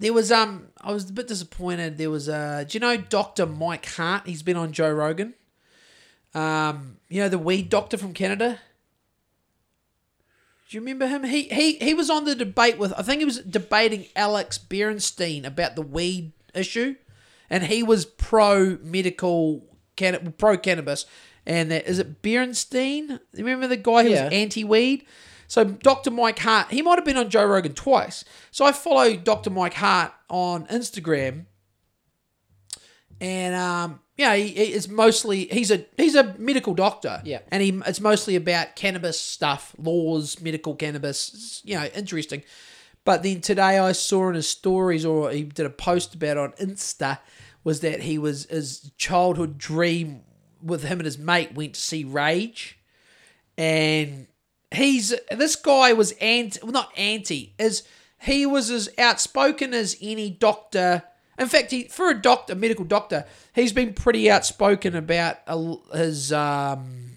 There 0.00 0.12
was 0.12 0.30
um, 0.30 0.66
I 0.82 0.92
was 0.92 1.08
a 1.08 1.12
bit 1.12 1.28
disappointed. 1.28 1.96
There 1.96 2.10
was 2.10 2.28
uh, 2.28 2.64
do 2.68 2.76
you 2.76 2.80
know 2.80 2.96
Doctor 2.96 3.46
Mike 3.46 3.86
Hart? 3.86 4.26
He's 4.26 4.42
been 4.42 4.56
on 4.56 4.72
Joe 4.72 4.90
Rogan. 4.92 5.34
Um, 6.36 6.98
you 7.08 7.22
know 7.22 7.28
the 7.28 7.38
weed 7.38 7.68
doctor 7.70 7.96
from 7.96 8.12
Canada. 8.12 8.60
Do 10.68 10.76
you 10.76 10.80
remember 10.80 11.06
him? 11.06 11.24
He 11.24 11.44
he 11.44 11.76
he 11.76 11.94
was 11.94 12.10
on 12.10 12.24
the 12.24 12.34
debate 12.34 12.76
with. 12.78 12.92
I 12.98 13.02
think 13.02 13.20
he 13.20 13.24
was 13.24 13.38
debating 13.38 14.06
Alex 14.16 14.58
Berenstein 14.58 15.44
about 15.46 15.76
the 15.76 15.82
weed 15.82 16.32
issue, 16.54 16.96
and 17.48 17.64
he 17.64 17.82
was 17.82 18.04
pro 18.04 18.76
medical, 18.82 19.64
can 19.96 20.34
pro 20.36 20.58
cannabis. 20.58 21.06
And 21.46 21.70
that 21.70 21.86
is 21.86 21.98
it 22.00 22.20
Berenstein? 22.22 23.20
Remember 23.34 23.68
the 23.68 23.76
guy 23.76 24.02
who 24.02 24.10
Yeah. 24.10 24.24
was 24.24 24.32
anti 24.32 24.64
weed? 24.64 25.06
So 25.48 25.62
Dr. 25.64 26.10
Mike 26.10 26.40
Hart, 26.40 26.72
he 26.72 26.82
might 26.82 26.96
have 26.98 27.04
been 27.04 27.16
on 27.16 27.30
Joe 27.30 27.44
Rogan 27.46 27.72
twice. 27.72 28.24
So 28.50 28.64
I 28.64 28.72
follow 28.72 29.14
Dr. 29.14 29.48
Mike 29.50 29.74
Hart 29.74 30.12
on 30.28 30.66
Instagram, 30.66 31.44
and 33.20 33.54
um, 33.54 34.00
yeah, 34.16 34.34
he, 34.34 34.48
he 34.48 34.72
is 34.72 34.88
mostly 34.88 35.46
he's 35.46 35.70
a 35.70 35.84
he's 35.96 36.14
a 36.14 36.34
medical 36.38 36.74
doctor. 36.74 37.20
Yeah. 37.24 37.40
and 37.50 37.62
he 37.62 37.80
it's 37.86 38.00
mostly 38.00 38.36
about 38.36 38.76
cannabis 38.76 39.20
stuff, 39.20 39.74
laws, 39.78 40.40
medical 40.40 40.74
cannabis. 40.74 41.32
It's, 41.34 41.62
You 41.64 41.76
know, 41.78 41.86
interesting. 41.94 42.42
But 43.04 43.22
then 43.22 43.40
today 43.40 43.78
I 43.78 43.92
saw 43.92 44.28
in 44.28 44.34
his 44.34 44.48
stories, 44.48 45.04
or 45.04 45.30
he 45.30 45.44
did 45.44 45.64
a 45.64 45.70
post 45.70 46.14
about 46.14 46.30
it 46.30 46.38
on 46.38 46.52
Insta, 46.52 47.18
was 47.62 47.80
that 47.80 48.00
he 48.00 48.18
was 48.18 48.46
his 48.46 48.90
childhood 48.96 49.58
dream 49.58 50.22
with 50.62 50.82
him 50.82 50.98
and 50.98 51.04
his 51.04 51.18
mate 51.18 51.54
went 51.54 51.74
to 51.74 51.80
see 51.80 52.02
Rage, 52.02 52.78
and 53.56 54.26
he's 54.74 55.14
this 55.30 55.56
guy 55.56 55.92
was 55.92 56.12
anti, 56.20 56.58
well 56.62 56.72
not 56.72 56.90
anti, 56.98 57.54
is 57.58 57.84
he 58.22 58.46
was 58.46 58.70
as 58.70 58.88
outspoken 58.98 59.72
as 59.74 59.96
any 60.00 60.30
doctor. 60.30 61.02
In 61.38 61.48
fact, 61.48 61.70
he 61.70 61.84
for 61.84 62.08
a 62.08 62.14
doctor, 62.14 62.54
a 62.54 62.56
medical 62.56 62.84
doctor, 62.84 63.24
he's 63.54 63.72
been 63.72 63.92
pretty 63.92 64.30
outspoken 64.30 64.94
about 64.94 65.38
his 65.92 66.32
um, 66.32 67.16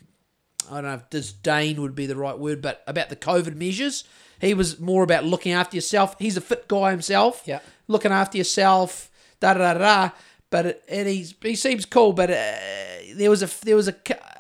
I 0.70 0.76
don't 0.76 0.84
know 0.84 0.94
if 0.96 1.10
disdain 1.10 1.82
would 1.82 1.96
be 1.96 2.06
the 2.06 2.16
right 2.16 2.38
word, 2.38 2.62
but 2.62 2.84
about 2.88 3.10
the 3.10 3.16
COVID 3.16 3.56
measures. 3.56 4.04
He 4.40 4.54
was 4.54 4.80
more 4.80 5.04
about 5.04 5.26
looking 5.26 5.52
after 5.52 5.76
yourself. 5.76 6.16
He's 6.20 6.38
a 6.38 6.42
fit 6.42 6.68
guy 6.68 6.92
himself. 6.92 7.44
Yeah. 7.46 7.60
Looking 7.88 8.12
after 8.12 8.38
yourself, 8.38 9.10
da 9.40 9.54
da 9.54 9.74
da 9.74 9.80
da. 9.80 10.10
But 10.50 10.66
it, 10.66 10.84
and 10.90 11.08
he's 11.08 11.36
he 11.42 11.56
seems 11.56 11.86
cool, 11.86 12.14
but 12.14 12.30
uh, 12.30 12.54
there 13.16 13.30
was 13.30 13.44
a 13.44 13.66
there 13.66 13.76
was 13.76 13.88
a 13.88 13.96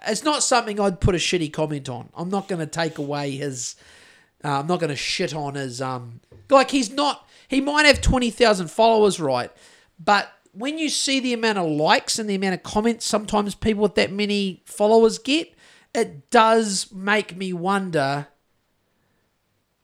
it's 0.07 0.23
not 0.23 0.43
something 0.43 0.79
I'd 0.79 0.99
put 0.99 1.15
a 1.15 1.19
shitty 1.19 1.51
comment 1.53 1.89
on. 1.89 2.09
I'm 2.15 2.29
not 2.29 2.47
going 2.47 2.59
to 2.59 2.67
take 2.67 2.97
away 2.97 3.31
his. 3.31 3.75
Uh, 4.43 4.59
I'm 4.59 4.67
not 4.67 4.79
going 4.79 4.89
to 4.89 4.95
shit 4.95 5.35
on 5.35 5.55
his 5.55 5.81
um 5.81 6.21
like 6.49 6.71
he's 6.71 6.91
not 6.91 7.28
he 7.49 7.59
might 7.59 7.85
have 7.85 7.99
20,000 7.99 8.69
followers 8.71 9.19
right 9.19 9.51
but 9.99 10.31
when 10.53 10.77
you 10.77 10.87
see 10.89 11.19
the 11.19 11.33
amount 11.33 11.57
of 11.57 11.69
likes 11.69 12.17
and 12.17 12.29
the 12.29 12.35
amount 12.35 12.53
of 12.55 12.63
comments 12.63 13.05
sometimes 13.05 13.53
people 13.55 13.83
with 13.83 13.95
that 13.95 14.11
many 14.11 14.63
followers 14.65 15.17
get 15.19 15.53
it 15.93 16.29
does 16.29 16.91
make 16.93 17.35
me 17.35 17.51
wonder 17.51 18.27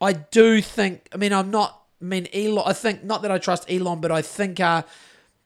I 0.02 0.14
do 0.14 0.62
think 0.62 1.08
I 1.14 1.18
mean 1.18 1.34
I'm 1.34 1.52
not 1.52 1.82
I 2.02 2.06
mean 2.06 2.28
Elon 2.34 2.64
I 2.66 2.74
think 2.74 3.04
not 3.04 3.22
that 3.24 3.32
I 3.32 3.38
trust 3.38 3.70
Elon 3.72 4.00
but 4.02 4.12
I 4.12 4.22
think 4.22 4.60
uh 4.60 4.84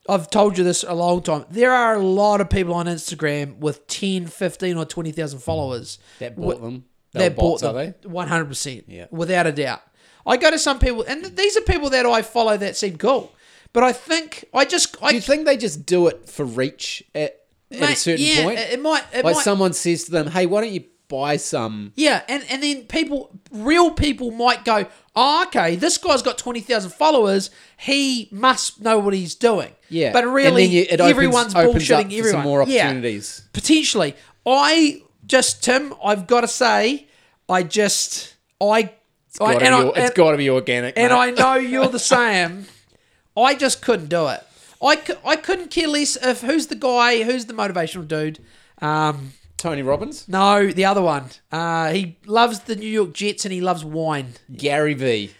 I've 0.08 0.30
told 0.32 0.58
you 0.58 0.64
this 0.64 0.82
a 0.84 0.94
long 0.96 1.22
time. 1.22 1.46
There 1.52 1.72
are 1.72 1.94
a 1.96 2.02
lot 2.04 2.41
of 2.41 2.50
people 2.50 2.74
on 2.74 2.88
Instagram 2.88 3.58
with 3.60 3.86
10, 3.86 4.26
15 4.26 4.76
or 4.76 4.84
20,000 4.86 5.38
followers 5.40 6.00
That 6.18 6.36
bought 6.36 6.60
them. 6.60 6.86
they 7.14 7.30
They 7.30 7.36
bought 7.36 7.62
bots, 7.62 7.64
are 7.64 7.74
them 7.74 7.94
they? 8.02 8.08
one 8.10 8.28
hundred 8.28 8.46
percent. 8.46 8.86
Yeah. 8.88 9.06
without 9.12 9.46
a 9.46 9.52
doubt. 9.52 9.82
I 10.26 10.38
go 10.38 10.52
to 10.52 10.60
some 10.60 10.80
people, 10.80 11.04
and 11.08 11.24
these 11.26 11.58
are 11.58 11.62
people 11.62 11.90
that 11.91 12.06
I 12.06 12.22
follow 12.22 12.58
that 12.58 12.76
seem 12.78 12.98
cool. 12.98 13.34
But 13.74 13.84
I 13.84 13.94
think 13.94 14.46
I 14.54 14.66
just 14.66 14.96
I 15.02 15.10
Do 15.10 15.16
you 15.16 15.22
think 15.22 15.46
they 15.46 15.58
just 15.58 15.86
do 15.86 16.08
it 16.08 16.28
for 16.28 16.44
reach 16.46 17.04
at, 17.14 17.40
at 17.72 17.90
a 17.91 17.96
certain 17.96 18.26
yeah, 18.26 18.44
point? 18.44 18.60
It, 18.60 18.74
it 18.74 18.82
might. 18.82 19.04
It 19.14 19.24
like 19.24 19.36
might 19.36 19.44
someone 19.44 19.74
says 19.74 20.06
to 20.06 20.12
them, 20.12 20.28
"Hey, 20.28 20.46
why 20.48 20.62
don't 20.62 20.72
you 20.74 20.86
buy 21.08 21.38
some?" 21.38 21.94
yeah, 21.96 22.24
and 22.28 22.44
and 22.50 22.64
then 22.64 22.84
people, 22.86 23.30
real 23.52 23.91
people, 23.91 24.32
might 24.32 24.66
go, 24.66 24.88
"Oh, 25.16 25.44
okay, 25.48 25.76
this 25.76 25.98
guy's 26.00 26.24
got 26.24 26.38
twenty 26.40 26.62
thousand 26.62 26.91
followers. 26.91 27.52
He 27.78 28.28
must 28.32 28.82
know 28.82 28.98
what 28.98 29.14
he's 29.14 29.36
doing." 29.36 29.72
Yeah, 29.90 30.14
but 30.14 30.26
really, 30.26 30.66
you- 30.66 30.82
it 30.90 31.00
opens- 31.00 31.10
everyone's 31.12 31.54
bullshitting 31.54 32.06
everyone. 32.06 32.32
Some 32.32 32.41
more 32.44 32.64
Yeah. 32.68 32.86
opportunities. 32.86 33.44
potentially. 33.54 34.16
I 34.48 35.04
just 35.28 35.64
Tim, 35.64 35.94
I've 36.04 36.26
got 36.26 36.41
to 36.41 36.48
say, 36.48 37.08
I 37.48 37.62
just 37.64 38.34
I. 38.60 38.94
Gotta 39.40 39.66
and 39.66 39.94
be 39.94 39.99
I- 39.99 40.06
it's 40.06 40.16
got 40.16 40.32
to 40.32 40.38
be 40.38 40.49
organic. 40.49 40.98
and 40.98 41.11
mate. 41.11 41.18
I 41.18 41.32
know 41.32 41.56
you're 41.56 41.88
the 41.88 41.99
same. 41.99 42.66
I 43.38 43.56
just 43.56 43.82
couldn't 43.82 44.10
do 44.10 44.28
it. 44.28 44.41
I, 44.82 45.02
I 45.26 45.36
couldn't 45.36 45.72
care 45.72 45.88
less 45.88 46.16
if 46.18 46.41
who's 46.41 46.68
the 46.68 46.76
guy, 46.76 47.24
who's 47.24 47.45
the 47.45 47.53
motivational 47.53 48.07
dude. 48.07 48.40
Um, 48.82 49.34
Tony 49.57 49.82
Robbins, 49.82 50.28
no, 50.30 50.68
the 50.72 50.86
other 50.86 51.02
one. 51.02 51.26
Uh, 51.52 51.91
he 51.91 52.18
loves 52.26 52.61
the 52.61 52.76
New 52.78 52.88
York 52.88 53.14
Jets 53.14 53.44
and 53.45 53.53
he 53.53 53.60
loves 53.60 53.84
wine. 53.84 54.34
Gary 54.56 54.94
V. 54.94 55.32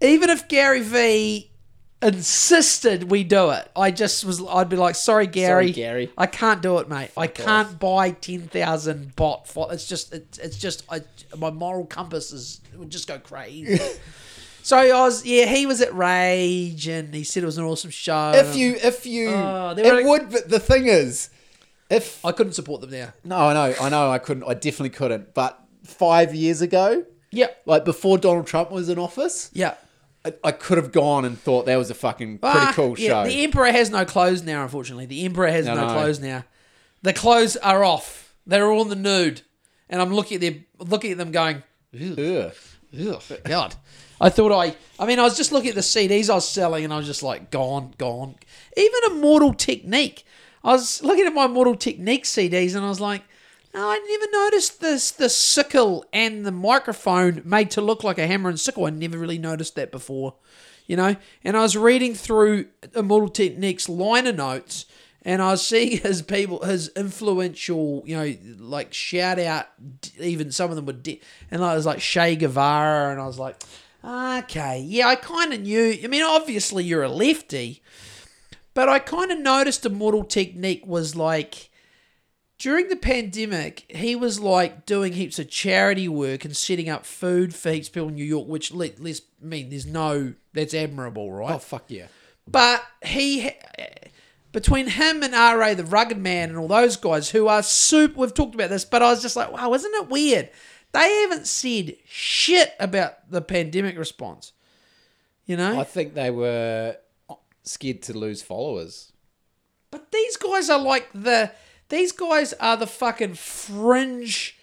Even 0.00 0.30
if 0.30 0.48
Gary 0.48 0.80
V 0.80 1.50
insisted 2.02 3.10
we 3.10 3.24
do 3.24 3.50
it, 3.50 3.70
I 3.76 3.90
just 3.90 4.24
was. 4.24 4.42
I'd 4.48 4.68
be 4.70 4.76
like, 4.76 4.94
sorry, 4.94 5.26
Gary, 5.26 5.66
Sorry, 5.66 5.72
Gary. 5.72 6.12
I 6.16 6.26
can't 6.26 6.62
do 6.62 6.78
it, 6.78 6.88
mate. 6.88 7.10
I 7.16 7.26
can't 7.26 7.78
buy 7.78 8.12
ten 8.12 8.48
thousand 8.48 9.14
bot. 9.14 9.50
It's 9.72 9.86
just, 9.86 10.14
it's, 10.14 10.38
it's 10.38 10.58
just, 10.58 10.84
I, 10.90 11.02
my 11.38 11.50
moral 11.50 11.86
compass 11.86 12.32
is 12.32 12.60
would 12.76 12.90
just 12.90 13.06
go 13.08 13.18
crazy. 13.18 13.78
so 14.62 14.76
I 14.78 14.88
was, 15.00 15.24
yeah, 15.24 15.46
he 15.46 15.66
was 15.66 15.80
at 15.80 15.94
Rage, 15.94 16.88
and 16.88 17.14
he 17.14 17.24
said 17.24 17.42
it 17.42 17.46
was 17.46 17.58
an 17.58 17.64
awesome 17.64 17.90
show. 17.90 18.32
If 18.34 18.56
you, 18.56 18.74
if 18.82 19.06
you, 19.06 19.28
Oh, 19.30 19.74
it 19.76 20.04
would. 20.06 20.30
But 20.30 20.48
the 20.48 20.60
thing 20.60 20.86
is, 20.86 21.30
if 21.90 22.24
I 22.24 22.32
couldn't 22.32 22.54
support 22.54 22.80
them 22.80 22.90
now. 22.90 23.12
no, 23.24 23.36
I 23.36 23.54
know, 23.54 23.74
I 23.80 23.88
know, 23.88 24.10
I 24.10 24.18
couldn't. 24.18 24.44
I 24.44 24.54
definitely 24.54 24.90
couldn't. 24.90 25.34
But 25.34 25.58
five 25.84 26.34
years 26.34 26.60
ago, 26.62 27.04
yeah, 27.30 27.46
like 27.64 27.84
before 27.84 28.18
Donald 28.18 28.46
Trump 28.46 28.70
was 28.70 28.88
in 28.88 28.98
office, 28.98 29.50
yeah. 29.52 29.74
I, 30.24 30.34
I 30.42 30.50
could 30.50 30.78
have 30.78 30.90
gone 30.90 31.24
and 31.24 31.38
thought 31.38 31.66
that 31.66 31.76
was 31.76 31.88
a 31.90 31.94
fucking 31.94 32.38
pretty 32.38 32.58
Ah, 32.58 32.72
cool 32.74 32.98
yeah, 32.98 33.22
show. 33.22 33.28
The 33.28 33.44
Emperor 33.44 33.66
has 33.70 33.90
no 33.90 34.04
clothes 34.04 34.42
now, 34.42 34.64
unfortunately. 34.64 35.06
The 35.06 35.24
Emperor 35.24 35.46
has 35.46 35.66
No, 35.66 35.74
no, 35.76 35.86
no. 35.86 35.92
clothes 35.92 36.18
now. 36.18 36.44
The 37.02 37.12
clothes 37.12 37.56
are 37.58 37.84
off. 37.84 38.34
They're 38.44 38.68
all 38.68 38.82
in 38.82 38.88
the 38.88 38.96
nude. 38.96 39.42
And 39.88 40.02
I'm 40.02 40.12
looking 40.12 40.34
at 40.36 40.40
them 40.40 40.64
looking 40.78 41.12
at 41.12 41.18
them 41.18 41.32
going, 41.32 41.62
Ugh. 41.94 42.52
Ugh, 42.98 43.22
God. 43.44 43.74
I 44.20 44.30
thought 44.30 44.52
I, 44.52 44.74
I 44.98 45.06
mean, 45.06 45.18
I 45.18 45.22
was 45.22 45.36
just 45.36 45.52
looking 45.52 45.70
at 45.70 45.74
the 45.74 45.82
CDs 45.82 46.30
I 46.30 46.34
was 46.34 46.48
selling, 46.48 46.84
and 46.84 46.92
I 46.92 46.96
was 46.96 47.06
just 47.06 47.22
like, 47.22 47.50
gone, 47.50 47.94
gone. 47.98 48.36
Even 48.76 49.00
Immortal 49.10 49.52
Technique. 49.54 50.24
I 50.64 50.72
was 50.72 51.02
looking 51.02 51.26
at 51.26 51.34
my 51.34 51.46
Mortal 51.46 51.76
Technique 51.76 52.24
CDs, 52.24 52.74
and 52.74 52.84
I 52.84 52.88
was 52.88 53.00
like, 53.00 53.22
no, 53.74 53.90
I 53.90 53.98
never 54.08 54.44
noticed 54.44 54.80
this 54.80 55.10
the 55.10 55.28
sickle 55.28 56.06
and 56.10 56.46
the 56.46 56.50
microphone 56.50 57.42
made 57.44 57.70
to 57.72 57.82
look 57.82 58.02
like 58.02 58.16
a 58.16 58.26
hammer 58.26 58.48
and 58.48 58.58
sickle. 58.58 58.86
I 58.86 58.90
never 58.90 59.18
really 59.18 59.38
noticed 59.38 59.74
that 59.74 59.92
before, 59.92 60.34
you 60.86 60.96
know. 60.96 61.16
And 61.44 61.58
I 61.58 61.60
was 61.60 61.76
reading 61.76 62.14
through 62.14 62.68
Immortal 62.94 63.28
Technique's 63.28 63.86
liner 63.86 64.32
notes, 64.32 64.86
and 65.26 65.42
I 65.42 65.50
was 65.50 65.66
seeing 65.66 65.98
his 66.02 66.22
people, 66.22 66.64
his 66.64 66.88
influential, 66.96 68.02
you 68.06 68.16
know, 68.16 68.34
like 68.58 68.94
shout 68.94 69.38
out. 69.38 69.66
Even 70.18 70.52
some 70.52 70.70
of 70.70 70.76
them 70.76 70.86
were, 70.86 70.92
de- 70.94 71.20
and 71.50 71.62
I 71.62 71.74
was 71.74 71.84
like 71.84 71.98
Che 71.98 72.36
Guevara, 72.36 73.10
and 73.10 73.20
I 73.20 73.26
was 73.26 73.38
like, 73.38 73.60
okay, 74.02 74.80
yeah, 74.80 75.08
I 75.08 75.16
kind 75.16 75.52
of 75.52 75.60
knew. 75.60 75.98
I 76.02 76.06
mean, 76.06 76.22
obviously 76.22 76.84
you're 76.84 77.02
a 77.02 77.08
lefty, 77.08 77.82
but 78.72 78.88
I 78.88 79.00
kind 79.00 79.32
of 79.32 79.40
noticed 79.40 79.84
Immortal 79.84 80.24
Technique 80.24 80.86
was 80.86 81.16
like 81.16 81.70
during 82.58 82.88
the 82.88 82.96
pandemic, 82.96 83.84
he 83.88 84.14
was 84.14 84.38
like 84.38 84.86
doing 84.86 85.12
heaps 85.12 85.40
of 85.40 85.50
charity 85.50 86.08
work 86.08 86.44
and 86.44 86.56
setting 86.56 86.88
up 86.88 87.04
food 87.04 87.52
for 87.52 87.70
heaps 87.70 87.88
of 87.88 87.94
people 87.94 88.08
in 88.08 88.14
New 88.14 88.24
York, 88.24 88.46
which 88.46 88.72
let, 88.72 89.00
let's 89.00 89.22
mean 89.42 89.70
there's 89.70 89.86
no 89.86 90.34
that's 90.52 90.72
admirable, 90.72 91.32
right? 91.32 91.56
Oh 91.56 91.58
fuck 91.58 91.84
yeah! 91.88 92.06
But 92.46 92.84
he, 93.04 93.50
eh, 93.76 94.08
between 94.56 94.86
him 94.86 95.22
and 95.22 95.34
RA, 95.34 95.74
the 95.74 95.84
rugged 95.84 96.16
man, 96.16 96.48
and 96.48 96.56
all 96.56 96.66
those 96.66 96.96
guys 96.96 97.28
who 97.28 97.46
are 97.46 97.62
super, 97.62 98.20
we've 98.20 98.32
talked 98.32 98.54
about 98.54 98.70
this, 98.70 98.86
but 98.86 99.02
I 99.02 99.10
was 99.10 99.20
just 99.20 99.36
like, 99.36 99.52
wow, 99.52 99.74
isn't 99.74 99.94
it 99.94 100.08
weird? 100.08 100.48
They 100.92 101.12
haven't 101.20 101.46
said 101.46 101.96
shit 102.06 102.72
about 102.80 103.30
the 103.30 103.42
pandemic 103.42 103.98
response. 103.98 104.52
You 105.44 105.58
know? 105.58 105.78
I 105.78 105.84
think 105.84 106.14
they 106.14 106.30
were 106.30 106.96
scared 107.64 108.00
to 108.04 108.16
lose 108.16 108.40
followers. 108.40 109.12
But 109.90 110.10
these 110.10 110.38
guys 110.38 110.70
are 110.70 110.80
like 110.80 111.10
the, 111.12 111.52
these 111.90 112.12
guys 112.12 112.54
are 112.54 112.78
the 112.78 112.86
fucking 112.86 113.34
fringe, 113.34 114.58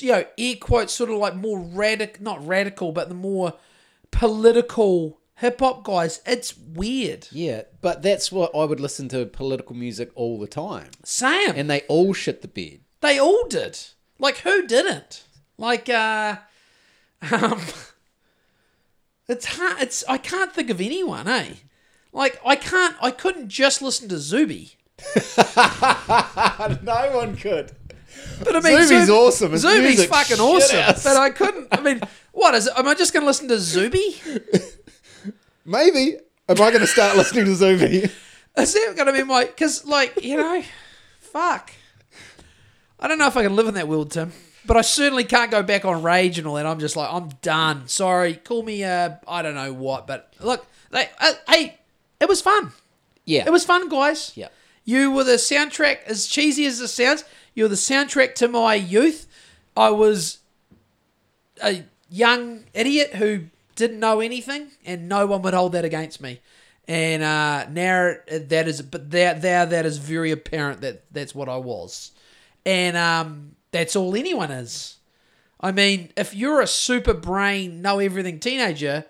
you 0.00 0.10
know, 0.10 0.24
air 0.36 0.56
quotes, 0.56 0.92
sort 0.92 1.10
of 1.10 1.18
like 1.18 1.36
more 1.36 1.60
radical, 1.60 2.24
not 2.24 2.44
radical, 2.44 2.90
but 2.90 3.08
the 3.08 3.14
more 3.14 3.54
political 4.10 5.20
hip 5.38 5.60
hop 5.60 5.84
guys. 5.84 6.20
It's 6.26 6.56
weird. 6.56 7.28
Yeah, 7.30 7.62
but 7.80 8.02
that's 8.02 8.30
what 8.30 8.54
I 8.54 8.64
would 8.64 8.80
listen 8.80 9.08
to 9.10 9.24
political 9.26 9.74
music 9.74 10.10
all 10.14 10.38
the 10.38 10.46
time, 10.46 10.90
Sam. 11.04 11.54
and 11.56 11.70
they 11.70 11.82
all 11.88 12.12
shit 12.12 12.42
the 12.42 12.48
bed. 12.48 12.80
They 13.00 13.18
all 13.18 13.46
did. 13.48 13.78
Like 14.18 14.38
who 14.38 14.66
didn't? 14.66 15.24
Like 15.56 15.88
uh 15.88 16.36
um 17.30 17.60
it's 19.28 19.46
hard 19.46 19.80
it's 19.80 20.04
I 20.08 20.18
can't 20.18 20.52
think 20.52 20.70
of 20.70 20.80
anyone, 20.80 21.28
eh? 21.28 21.54
Like 22.12 22.40
I 22.44 22.56
can't 22.56 22.96
I 23.00 23.10
couldn't 23.10 23.48
just 23.48 23.80
listen 23.82 24.08
to 24.08 24.18
Zuby. 24.18 24.74
no 25.16 27.10
one 27.14 27.36
could. 27.36 27.72
But 28.42 28.56
I 28.56 28.60
mean 28.60 28.82
Zuby's 28.82 29.08
Zub- 29.08 29.14
awesome. 29.16 29.52
His 29.52 29.62
Zuby's 29.62 30.04
fucking 30.06 30.40
awesome. 30.40 30.94
But 31.04 31.16
I 31.16 31.30
couldn't 31.30 31.68
I 31.70 31.80
mean 31.80 32.00
what 32.32 32.54
is 32.54 32.66
it? 32.66 32.72
Am 32.76 32.88
I 32.88 32.94
just 32.94 33.12
gonna 33.12 33.26
listen 33.26 33.46
to 33.48 33.58
Zuby? 33.58 34.20
Maybe. 35.68 36.16
Am 36.48 36.56
I 36.56 36.70
going 36.70 36.80
to 36.80 36.86
start 36.86 37.16
listening 37.16 37.44
to 37.44 37.54
Zuby? 37.54 38.10
Is 38.56 38.72
that 38.72 38.94
gonna 38.96 39.12
be 39.12 39.22
my 39.22 39.44
because 39.44 39.84
like, 39.84 40.24
you 40.24 40.36
know, 40.36 40.62
fuck. 41.20 41.70
I 42.98 43.06
don't 43.06 43.18
know 43.18 43.28
if 43.28 43.36
I 43.36 43.44
can 43.44 43.54
live 43.54 43.68
in 43.68 43.74
that 43.74 43.86
world, 43.86 44.10
Tim. 44.10 44.32
But 44.66 44.76
I 44.76 44.80
certainly 44.80 45.24
can't 45.24 45.50
go 45.50 45.62
back 45.62 45.84
on 45.84 46.02
rage 46.02 46.38
and 46.38 46.46
all 46.46 46.54
that. 46.54 46.66
I'm 46.66 46.80
just 46.80 46.96
like, 46.96 47.12
I'm 47.12 47.28
done. 47.42 47.86
Sorry, 47.86 48.34
call 48.34 48.62
me 48.62 48.82
uh, 48.82 49.16
I 49.28 49.42
don't 49.42 49.54
know 49.54 49.72
what. 49.72 50.06
But 50.06 50.32
look, 50.40 50.66
they, 50.90 51.08
uh, 51.20 51.34
hey, 51.48 51.78
it 52.18 52.28
was 52.28 52.40
fun. 52.40 52.72
Yeah. 53.24 53.44
It 53.46 53.52
was 53.52 53.64
fun, 53.64 53.88
guys. 53.88 54.32
Yeah. 54.34 54.48
You 54.84 55.12
were 55.12 55.24
the 55.24 55.32
soundtrack, 55.32 56.02
as 56.06 56.26
cheesy 56.26 56.66
as 56.66 56.80
it 56.80 56.88
sounds. 56.88 57.24
You 57.54 57.64
were 57.64 57.68
the 57.68 57.76
soundtrack 57.76 58.34
to 58.36 58.48
my 58.48 58.74
youth. 58.74 59.26
I 59.76 59.90
was 59.90 60.38
a 61.62 61.84
young 62.10 62.64
idiot 62.74 63.14
who 63.14 63.42
didn't 63.78 64.00
know 64.00 64.20
anything, 64.20 64.72
and 64.84 65.08
no 65.08 65.26
one 65.26 65.40
would 65.42 65.54
hold 65.54 65.72
that 65.72 65.84
against 65.84 66.20
me. 66.20 66.40
And 66.86 67.22
uh, 67.22 67.66
now 67.70 68.14
that 68.30 68.68
is, 68.68 68.82
but 68.82 69.10
that 69.12 69.40
there 69.40 69.64
that 69.64 69.86
is 69.86 69.98
very 69.98 70.30
apparent 70.32 70.80
that 70.80 71.04
that's 71.12 71.34
what 71.34 71.48
I 71.48 71.56
was, 71.56 72.12
and 72.66 72.96
um, 72.96 73.56
that's 73.70 73.94
all 73.94 74.16
anyone 74.16 74.50
is. 74.50 74.96
I 75.60 75.72
mean, 75.72 76.10
if 76.16 76.34
you're 76.34 76.60
a 76.60 76.66
super 76.66 77.14
brain, 77.14 77.82
know 77.82 77.98
everything 77.98 78.40
teenager, 78.40 79.04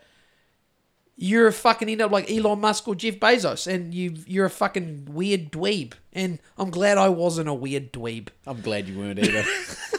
you're 1.16 1.46
a 1.48 1.52
fucking 1.52 1.88
end 1.88 2.00
up 2.00 2.10
like 2.10 2.30
Elon 2.30 2.60
Musk 2.60 2.88
or 2.88 2.94
Jeff 2.94 3.14
Bezos, 3.16 3.72
and 3.72 3.94
you 3.94 4.16
you're 4.26 4.46
a 4.46 4.50
fucking 4.50 5.06
weird 5.10 5.50
dweeb. 5.50 5.92
And 6.12 6.40
I'm 6.58 6.70
glad 6.70 6.98
I 6.98 7.08
wasn't 7.08 7.48
a 7.48 7.54
weird 7.54 7.92
dweeb, 7.92 8.28
I'm 8.46 8.60
glad 8.60 8.88
you 8.88 8.98
weren't 8.98 9.18
either. 9.18 9.44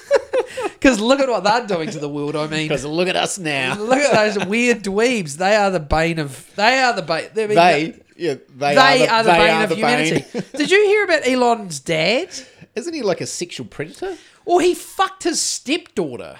because 0.80 0.99
look 0.99 1.19
at 1.19 1.27
what 1.30 1.43
they're 1.43 1.68
doing 1.68 1.89
to 1.91 1.99
the 1.99 2.10
world. 2.10 2.35
I 2.35 2.47
mean, 2.47 2.64
Because 2.69 2.85
look 2.85 3.07
at 3.07 3.15
us 3.15 3.38
now. 3.38 3.76
look 3.77 3.99
at 3.99 4.14
those 4.35 4.45
weird 4.45 4.84
dweebs. 4.84 5.38
They 5.38 5.56
are 5.56 5.69
the 5.72 5.80
bane 5.80 6.19
of. 6.19 6.49
They 6.56 6.80
are 6.80 6.93
the 6.93 7.01
bane. 7.01 7.30
They, 7.34 7.99
yeah, 8.18 8.35
they, 8.56 8.76
they 8.76 9.07
are 9.07 9.23
the, 9.23 9.30
bane 9.31 9.39
they 9.39 9.49
are 9.51 9.64
of 9.64 9.69
the 9.69 9.76
humanity. 9.76 10.26
bane. 10.34 10.43
Did 10.56 10.72
you 10.72 10.84
hear 10.85 11.03
about 11.06 11.27
Elon's 11.27 11.80
dad? 11.80 12.30
Isn't 12.76 12.93
he 12.93 13.01
like 13.01 13.22
a 13.22 13.26
sexual 13.26 13.65
predator? 13.65 14.18
Well, 14.45 14.60
he 14.60 14.73
fucked 14.73 15.23
his 15.23 15.39
stepdaughter. 15.41 16.39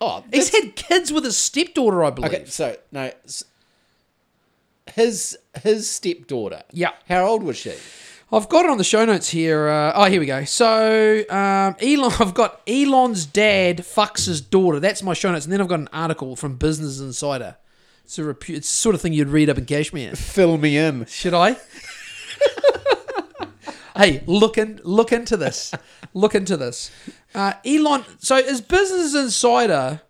Oh, 0.00 0.24
He's 0.32 0.48
had 0.48 0.74
kids 0.74 1.12
with 1.12 1.24
his 1.24 1.36
stepdaughter, 1.38 2.02
I 2.04 2.10
believe. 2.10 2.32
okay. 2.32 2.44
So 2.46 2.76
no, 2.90 3.10
his 4.94 5.38
his 5.62 5.88
stepdaughter. 5.88 6.62
Yeah. 6.72 6.90
How 7.08 7.24
old 7.26 7.42
was 7.42 7.56
she? 7.56 7.74
I've 8.34 8.48
got 8.48 8.64
it 8.64 8.70
on 8.70 8.78
the 8.78 8.84
show 8.84 9.04
notes 9.04 9.28
here. 9.28 9.68
Uh, 9.68 9.92
oh, 9.94 10.04
here 10.06 10.18
we 10.18 10.24
go. 10.24 10.44
So, 10.44 11.22
um, 11.28 11.76
Elon, 11.82 12.12
I've 12.18 12.32
got 12.32 12.62
Elon's 12.66 13.26
dad 13.26 13.78
fucks 13.78 14.24
his 14.24 14.40
daughter. 14.40 14.80
That's 14.80 15.02
my 15.02 15.12
show 15.12 15.30
notes, 15.30 15.44
and 15.44 15.52
then 15.52 15.60
I've 15.60 15.68
got 15.68 15.80
an 15.80 15.90
article 15.92 16.34
from 16.34 16.56
Business 16.56 16.98
Insider. 16.98 17.56
It's 18.04 18.18
a 18.18 18.22
repu- 18.22 18.56
it's 18.56 18.68
the 18.68 18.74
sort 18.74 18.94
of 18.94 19.02
thing 19.02 19.12
you'd 19.12 19.28
read 19.28 19.50
up 19.50 19.58
and 19.58 19.66
cash 19.66 19.92
me 19.92 20.04
in 20.04 20.10
Kashmir. 20.12 20.16
Fill 20.32 20.56
me 20.56 20.78
in. 20.78 21.04
Should 21.06 21.34
I? 21.34 21.58
hey, 23.96 24.22
look 24.26 24.56
in, 24.56 24.80
look 24.82 25.12
into 25.12 25.36
this. 25.36 25.74
Look 26.14 26.34
into 26.34 26.56
this. 26.56 26.90
Uh, 27.34 27.52
Elon. 27.66 28.02
So, 28.18 28.36
is 28.36 28.62
Business 28.62 29.14
Insider, 29.14 30.00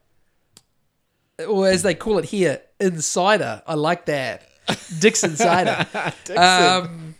or 1.49 1.67
as 1.67 1.83
they 1.83 1.95
call 1.95 2.19
it 2.19 2.27
here, 2.27 2.61
Insider? 2.79 3.63
I 3.67 3.75
like 3.75 4.07
that. 4.07 4.49
Dick's 5.01 5.25
Insider. 5.25 5.87
Um, 6.37 7.17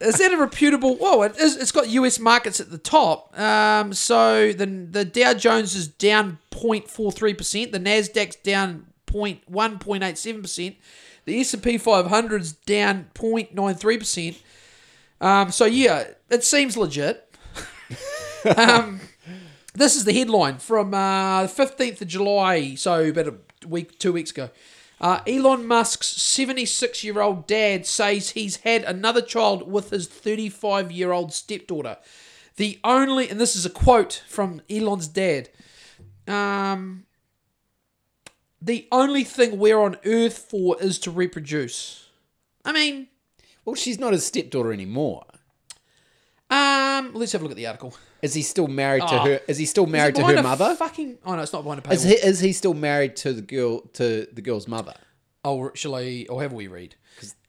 is 0.00 0.18
that 0.18 0.32
a 0.32 0.36
reputable? 0.36 0.96
Whoa! 0.96 1.22
It 1.22 1.36
is, 1.38 1.56
it's 1.56 1.72
got 1.72 1.88
U.S. 1.88 2.18
markets 2.18 2.60
at 2.60 2.70
the 2.70 2.78
top. 2.78 3.38
Um, 3.38 3.92
so 3.92 4.52
the 4.52 4.66
the 4.66 5.04
Dow 5.04 5.34
Jones 5.34 5.74
is 5.74 5.88
down 5.88 6.38
0.43 6.50 7.36
percent. 7.36 7.72
The 7.72 7.80
Nasdaq's 7.80 8.36
down 8.36 8.86
0.1.87 9.06 10.42
percent. 10.42 10.76
The 11.24 11.40
S 11.40 11.54
and 11.54 11.62
P 11.62 11.78
500's 11.78 12.52
down 12.52 13.10
0.93 13.14 13.98
percent. 13.98 14.42
Um, 15.20 15.50
so 15.50 15.66
yeah, 15.66 16.04
it 16.30 16.44
seems 16.44 16.76
legit. 16.76 17.26
um, 18.56 19.00
this 19.74 19.96
is 19.96 20.04
the 20.04 20.12
headline 20.12 20.58
from 20.58 20.94
uh, 20.94 21.42
15th 21.42 22.00
of 22.00 22.08
July, 22.08 22.74
so 22.74 23.04
about 23.04 23.28
a 23.28 23.34
week, 23.68 23.98
two 23.98 24.12
weeks 24.12 24.30
ago. 24.30 24.50
Uh, 25.00 25.20
Elon 25.26 25.66
Musk's 25.66 26.08
76 26.08 27.02
year 27.02 27.20
old 27.20 27.46
dad 27.46 27.86
says 27.86 28.30
he's 28.30 28.56
had 28.58 28.84
another 28.84 29.22
child 29.22 29.70
with 29.70 29.90
his 29.90 30.06
35 30.06 30.92
year 30.92 31.12
old 31.12 31.32
stepdaughter. 31.32 31.96
The 32.56 32.78
only, 32.84 33.30
and 33.30 33.40
this 33.40 33.56
is 33.56 33.64
a 33.64 33.70
quote 33.70 34.22
from 34.28 34.60
Elon's 34.68 35.08
dad 35.08 35.48
um, 36.30 37.04
the 38.62 38.86
only 38.92 39.24
thing 39.24 39.58
we're 39.58 39.80
on 39.80 39.96
earth 40.04 40.38
for 40.38 40.80
is 40.80 40.98
to 41.00 41.10
reproduce. 41.10 42.08
I 42.64 42.72
mean, 42.72 43.08
Well, 43.64 43.74
she's 43.74 43.98
not 43.98 44.12
his 44.12 44.24
stepdaughter 44.24 44.72
anymore. 44.72 45.24
Um, 46.50 47.12
let's 47.14 47.32
have 47.32 47.40
a 47.40 47.44
look 47.44 47.52
at 47.52 47.56
the 47.56 47.66
article. 47.66 47.94
Is 48.22 48.34
he 48.34 48.42
still 48.42 48.66
married 48.66 49.02
to 49.08 49.20
Oh. 49.20 49.24
her? 49.24 49.40
Is 49.48 49.56
he 49.58 49.66
still 49.66 49.86
married 49.86 50.14
to 50.16 50.20
behind 50.22 50.38
her 50.38 50.40
a 50.40 50.42
mother? 50.42 50.74
Fucking, 50.76 51.18
oh 51.24 51.36
no, 51.36 51.42
it's 51.42 51.52
not 51.52 51.62
behind 51.62 51.78
a 51.80 51.82
paywall. 51.82 51.92
Is 51.92 52.02
he, 52.02 52.14
is 52.14 52.40
he 52.40 52.52
still 52.52 52.74
married 52.74 53.16
to 53.16 53.32
the 53.32 53.42
girl 53.42 53.80
to 53.94 54.26
the 54.32 54.42
girl's 54.42 54.68
mother? 54.68 54.94
Oh, 55.44 55.70
shall 55.74 55.94
I? 55.94 56.26
Or 56.28 56.42
have 56.42 56.52
we 56.52 56.66
read? 56.66 56.96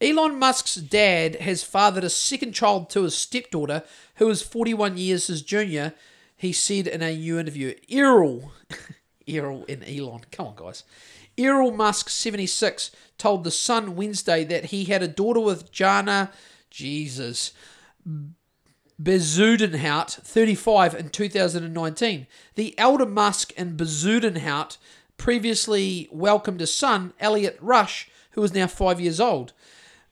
Elon 0.00 0.38
Musk's 0.38 0.74
dad 0.76 1.36
has 1.36 1.62
fathered 1.62 2.04
a 2.04 2.10
second 2.10 2.52
child 2.52 2.88
to 2.90 3.02
his 3.02 3.14
stepdaughter, 3.16 3.82
who 4.16 4.28
is 4.30 4.42
41 4.42 4.96
years 4.98 5.26
his 5.26 5.42
junior. 5.42 5.94
He 6.36 6.52
said 6.52 6.86
in 6.86 7.02
a 7.02 7.14
new 7.14 7.38
interview, 7.38 7.74
Errol, 7.90 8.52
Errol 9.28 9.64
and 9.68 9.84
Elon, 9.84 10.22
come 10.32 10.48
on, 10.48 10.56
guys. 10.56 10.84
Errol 11.38 11.70
Musk, 11.70 12.08
76, 12.10 12.90
told 13.16 13.44
The 13.44 13.50
Sun 13.50 13.94
Wednesday 13.96 14.44
that 14.44 14.66
he 14.66 14.84
had 14.84 15.02
a 15.02 15.08
daughter 15.08 15.40
with 15.40 15.70
Jana, 15.70 16.30
Jesus, 16.70 17.52
Bezuidenhout, 19.02 20.10
35, 20.22 20.94
in 20.94 21.08
2019. 21.08 22.26
The 22.54 22.78
elder 22.78 23.06
Musk 23.06 23.52
and 23.56 23.76
Bezuidenhout 23.76 24.76
previously 25.16 26.08
welcomed 26.12 26.60
a 26.60 26.66
son, 26.66 27.12
Elliot 27.18 27.58
Rush, 27.60 28.08
who 28.32 28.42
is 28.42 28.54
now 28.54 28.66
five 28.66 29.00
years 29.00 29.20
old. 29.20 29.52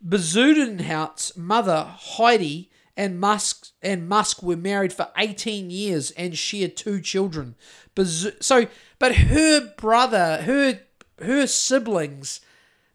Bezuidenhout's 0.06 1.36
mother, 1.36 1.86
Heidi, 1.88 2.70
and 2.96 3.18
Musk 3.20 3.68
and 3.82 4.08
Musk 4.08 4.42
were 4.42 4.56
married 4.56 4.92
for 4.92 5.08
18 5.16 5.70
years 5.70 6.10
and 6.12 6.36
shared 6.36 6.76
two 6.76 7.00
children. 7.00 7.54
Bezu- 7.96 8.42
so, 8.42 8.66
but 8.98 9.14
her 9.16 9.72
brother, 9.76 10.42
her 10.42 10.80
her 11.22 11.46
siblings, 11.46 12.40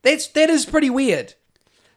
that's 0.01 0.27
that 0.27 0.49
is 0.49 0.65
pretty 0.65 0.89
weird. 0.89 1.33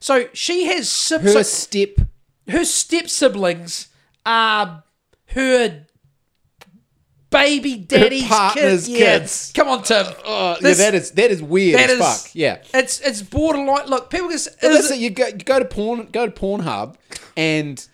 So 0.00 0.28
she 0.32 0.64
has 0.66 1.08
Her 1.08 1.28
so- 1.28 1.42
step. 1.42 2.00
Her 2.48 2.64
step 2.64 3.08
siblings 3.08 3.88
are 4.26 4.82
her 5.26 5.86
baby 7.30 7.76
daddy's 7.76 8.26
partner's 8.26 8.86
kid. 8.86 8.92
Yeah. 8.98 9.18
kids. 9.18 9.52
Come 9.54 9.68
on, 9.68 9.82
Tim. 9.82 10.06
Oh, 10.24 10.56
This- 10.60 10.78
yeah, 10.78 10.84
that 10.90 10.94
is 10.94 11.10
that 11.12 11.30
is 11.30 11.42
weird 11.42 11.78
that 11.78 11.90
as 11.90 11.98
is 11.98 12.22
fuck. 12.22 12.30
Yeah. 12.34 12.58
It's 12.74 13.00
it's 13.00 13.22
borderline. 13.22 13.86
Look, 13.88 14.10
people 14.10 14.30
just 14.30 14.48
But 14.60 14.70
is 14.70 14.76
listen, 14.78 14.96
it- 14.96 15.00
you 15.00 15.10
go 15.10 15.26
you 15.26 15.32
go 15.38 15.58
to 15.58 15.64
porn 15.64 16.08
go 16.10 16.26
to 16.26 16.32
Pornhub 16.32 16.96
and 17.36 17.86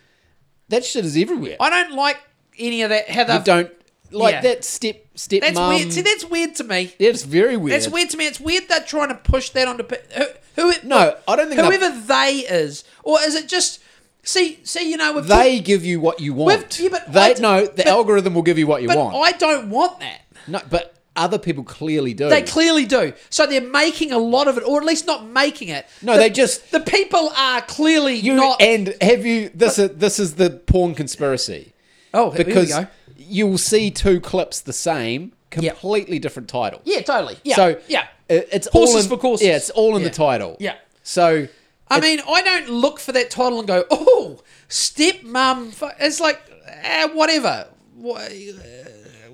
that 0.68 0.84
shit 0.84 1.04
is 1.04 1.16
everywhere. 1.16 1.56
I 1.60 1.70
don't 1.70 1.92
like 1.94 2.18
any 2.58 2.82
of 2.82 2.90
that. 2.90 3.08
How 3.10 3.22
you 3.22 3.26
they 3.26 3.44
don't 3.44 3.72
like 4.10 4.34
yeah. 4.34 4.40
that 4.42 4.64
step 4.64 5.04
step 5.16 5.40
That's 5.40 5.54
mum. 5.54 5.74
weird. 5.74 5.92
See, 5.92 6.02
that's 6.02 6.24
weird 6.24 6.54
to 6.56 6.64
me. 6.64 6.94
That's 7.00 7.24
very 7.24 7.56
weird. 7.56 7.74
That's 7.74 7.88
weird 7.88 8.10
to 8.10 8.16
me. 8.16 8.26
It's 8.26 8.40
weird 8.40 8.68
they're 8.68 8.80
trying 8.80 9.08
to 9.08 9.16
push 9.16 9.50
that 9.50 9.66
onto 9.66 9.84
who. 10.14 10.24
who 10.56 10.72
No, 10.84 11.16
I 11.26 11.36
don't 11.36 11.48
think 11.48 11.60
whoever 11.60 11.90
they 12.06 12.44
is, 12.48 12.84
or 13.02 13.20
is 13.20 13.34
it 13.34 13.48
just 13.48 13.80
see 14.24 14.58
see 14.64 14.90
you 14.90 14.96
know 14.96 15.12
with 15.14 15.28
They 15.28 15.60
give 15.60 15.84
you 15.84 16.00
what 16.00 16.20
you 16.20 16.34
want. 16.34 16.78
yeah, 16.80 16.88
but 16.90 17.12
they 17.12 17.34
I- 17.34 17.38
no, 17.40 17.66
the 17.66 17.72
but- 17.76 17.86
algorithm 17.86 18.34
will 18.34 18.42
give 18.42 18.58
you 18.58 18.66
what 18.66 18.82
you 18.82 18.88
but 18.88 18.96
want. 18.96 19.14
I 19.16 19.32
don't 19.32 19.70
want 19.70 20.00
that. 20.00 20.20
no, 20.48 20.60
but 20.70 20.90
other 21.16 21.38
people 21.38 21.62
clearly 21.62 22.12
do. 22.12 22.28
They 22.28 22.42
clearly 22.42 22.86
do. 22.86 23.12
So 23.30 23.46
they're 23.46 23.60
making 23.60 24.10
a 24.10 24.18
lot 24.18 24.48
of 24.48 24.58
it, 24.58 24.64
or 24.66 24.80
at 24.80 24.84
least 24.84 25.06
not 25.06 25.24
making 25.28 25.68
it. 25.68 25.86
No, 26.02 26.14
The- 26.14 26.18
they 26.18 26.30
just- 26.30 26.72
the 26.72 26.80
people 26.80 27.32
are 27.36 27.60
clearly 27.62 28.14
you 28.16 28.34
not. 28.34 28.60
and 28.60 28.94
have 29.00 29.24
you 29.24 29.50
this 29.54 29.78
is 29.78 29.90
this 29.96 30.18
is 30.18 30.34
the 30.34 30.50
porn 30.50 30.94
conspiracy 30.96 31.72
oh, 32.12 32.30
here 32.30 32.44
because 32.44 32.68
we 32.68 32.74
go. 32.82 32.86
you 33.16 33.46
will 33.46 33.58
see 33.58 33.90
two 33.92 34.18
clips 34.20 34.58
the 34.60 34.72
same, 34.72 35.32
completely 35.50 36.18
different 36.18 36.48
title. 36.48 36.80
Yeah, 36.84 37.02
totally. 37.02 37.36
Yeah, 37.44 37.54
So 37.56 37.76
yeah. 37.86 38.06
it- 38.28 38.48
it's 38.50 38.66
Horses 38.72 38.94
all 38.96 39.02
in, 39.02 39.08
for 39.08 39.16
courses. 39.16 39.46
Yeah, 39.46 39.56
it's 39.56 39.70
all 39.70 39.94
in 39.96 40.02
Yeah. 40.02 40.08
the 40.08 40.14
title. 40.14 40.56
Yeah. 40.58 40.74
So 41.04 41.46
I 41.88 42.00
mean, 42.00 42.20
I 42.28 42.42
don't 42.42 42.68
look 42.70 42.98
for 42.98 43.12
that 43.12 43.30
title 43.30 43.58
and 43.58 43.68
go, 43.68 43.84
"Oh, 43.90 44.40
stepmom." 44.68 45.72
fu-" 45.72 45.90
It's 46.00 46.20
like, 46.20 46.40
eh, 46.66 47.08
whatever. 47.12 47.68
What, 47.94 48.32
uh, 48.32 48.34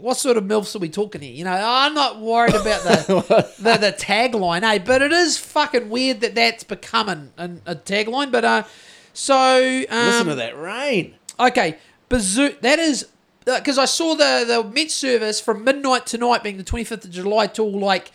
what 0.00 0.16
sort 0.16 0.36
of 0.36 0.44
milfs 0.44 0.74
are 0.74 0.78
we 0.78 0.88
talking 0.88 1.20
here? 1.20 1.32
You 1.32 1.44
know, 1.44 1.52
I'm 1.52 1.94
not 1.94 2.20
worried 2.20 2.54
about 2.54 2.82
the 2.82 3.52
the, 3.58 3.76
the 3.76 3.92
tagline, 3.92 4.62
eh? 4.62 4.78
But 4.78 5.02
it 5.02 5.12
is 5.12 5.38
fucking 5.38 5.88
weird 5.90 6.20
that 6.20 6.34
that's 6.34 6.64
becoming 6.64 7.32
a, 7.38 7.50
a 7.66 7.74
tagline. 7.76 8.30
But 8.32 8.44
uh, 8.44 8.62
so 9.12 9.84
um, 9.88 10.06
listen 10.06 10.26
to 10.26 10.34
that 10.36 10.58
rain. 10.58 11.14
Okay, 11.38 11.78
Bazoo. 12.08 12.56
That 12.60 12.78
is 12.78 13.06
because 13.44 13.78
I 13.78 13.84
saw 13.84 14.14
the 14.14 14.44
the 14.46 14.64
Met 14.64 14.90
service 14.90 15.40
from 15.40 15.64
midnight 15.64 16.06
tonight, 16.06 16.42
being 16.42 16.56
the 16.56 16.64
twenty 16.64 16.84
fifth 16.84 17.04
of 17.04 17.10
July, 17.10 17.46
till 17.46 17.70
like 17.70 18.12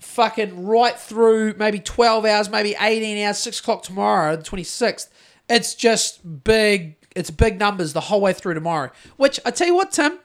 fucking 0.00 0.66
right 0.66 0.98
through 0.98 1.54
maybe 1.58 1.80
twelve 1.80 2.24
hours, 2.24 2.48
maybe 2.48 2.74
eighteen 2.80 3.24
hours, 3.24 3.38
six 3.38 3.60
o'clock 3.60 3.82
tomorrow, 3.82 4.36
the 4.36 4.42
twenty 4.42 4.64
sixth. 4.64 5.12
It's 5.48 5.74
just 5.74 6.44
big. 6.44 6.96
It's 7.16 7.30
big 7.30 7.58
numbers 7.58 7.92
the 7.92 8.00
whole 8.00 8.20
way 8.20 8.32
through 8.32 8.54
tomorrow. 8.54 8.90
Which 9.16 9.40
I 9.44 9.50
tell 9.50 9.66
you 9.66 9.74
what, 9.74 9.92
Tim. 9.92 10.18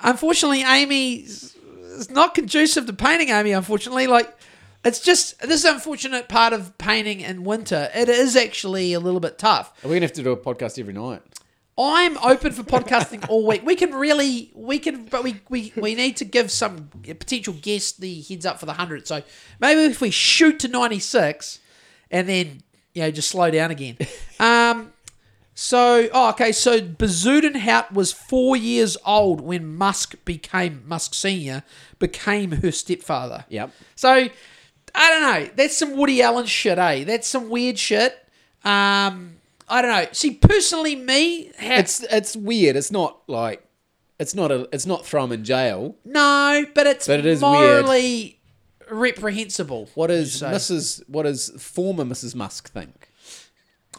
Unfortunately, 0.00 0.62
Amy 0.62 1.16
is 1.16 2.10
not 2.10 2.34
conducive 2.34 2.86
to 2.86 2.92
painting. 2.92 3.30
Amy, 3.30 3.52
unfortunately, 3.52 4.06
like. 4.06 4.34
It's 4.84 5.00
just 5.00 5.40
this 5.40 5.64
unfortunate 5.64 6.28
part 6.28 6.52
of 6.52 6.78
painting 6.78 7.20
in 7.20 7.42
winter. 7.42 7.90
It 7.96 8.08
is 8.08 8.36
actually 8.36 8.92
a 8.92 9.00
little 9.00 9.18
bit 9.18 9.36
tough. 9.36 9.72
We're 9.82 9.90
gonna 9.90 10.02
have 10.02 10.12
to 10.12 10.22
do 10.22 10.30
a 10.30 10.36
podcast 10.36 10.78
every 10.78 10.92
night? 10.94 11.20
I'm 11.78 12.18
open 12.18 12.52
for 12.52 12.64
podcasting 12.64 13.28
all 13.28 13.46
week. 13.46 13.64
We 13.64 13.76
can 13.76 13.94
really, 13.94 14.50
we 14.54 14.80
can, 14.80 15.04
but 15.04 15.22
we, 15.22 15.40
we, 15.48 15.72
we 15.76 15.94
need 15.94 16.16
to 16.16 16.24
give 16.24 16.50
some 16.50 16.88
potential 17.04 17.54
guests 17.54 17.92
the 17.92 18.20
heads 18.22 18.44
up 18.44 18.58
for 18.58 18.66
the 18.66 18.72
100. 18.72 19.06
So 19.06 19.22
maybe 19.60 19.82
if 19.82 20.00
we 20.00 20.10
shoot 20.10 20.58
to 20.60 20.68
96 20.68 21.60
and 22.10 22.28
then, 22.28 22.62
you 22.94 23.02
know, 23.02 23.10
just 23.12 23.30
slow 23.30 23.50
down 23.50 23.70
again. 23.70 23.96
Um, 24.40 24.92
so, 25.60 26.08
oh, 26.12 26.30
okay. 26.30 26.52
So 26.52 26.80
Bezuidenhout 26.80 27.90
was 27.92 28.12
four 28.12 28.56
years 28.56 28.96
old 29.04 29.40
when 29.40 29.74
Musk 29.74 30.14
became, 30.24 30.84
Musk 30.86 31.12
Sr. 31.14 31.64
became 31.98 32.52
her 32.52 32.70
stepfather. 32.70 33.44
Yep. 33.48 33.72
So 33.96 34.28
I 34.94 35.10
don't 35.10 35.22
know. 35.22 35.50
That's 35.56 35.76
some 35.76 35.96
Woody 35.96 36.22
Allen 36.22 36.46
shit, 36.46 36.78
eh? 36.78 37.02
That's 37.02 37.26
some 37.26 37.48
weird 37.48 37.76
shit. 37.76 38.16
Um, 38.64 39.37
I 39.70 39.82
don't 39.82 39.90
know. 39.90 40.06
See, 40.12 40.32
personally, 40.32 40.96
me, 40.96 41.46
ha- 41.58 41.76
It's 41.78 42.02
it's 42.04 42.34
weird. 42.36 42.76
It's 42.76 42.90
not 42.90 43.20
like 43.28 43.64
it's 44.18 44.34
not 44.34 44.50
a 44.50 44.68
it's 44.72 44.86
not 44.86 45.04
throw 45.06 45.22
'em 45.24 45.32
in 45.32 45.44
jail. 45.44 45.96
no, 46.04 46.64
but 46.74 46.86
it's 46.86 47.06
But 47.06 47.20
it 47.20 47.26
is 47.26 47.42
weird. 47.42 47.84
morally 47.84 48.40
reprehensible. 48.90 49.90
What 49.94 50.10
is 50.10 50.38
say. 50.40 50.46
Mrs. 50.46 51.02
What 51.08 51.24
does 51.24 51.50
former 51.62 52.04
Mrs. 52.04 52.34
Musk 52.34 52.70
think? 52.70 53.10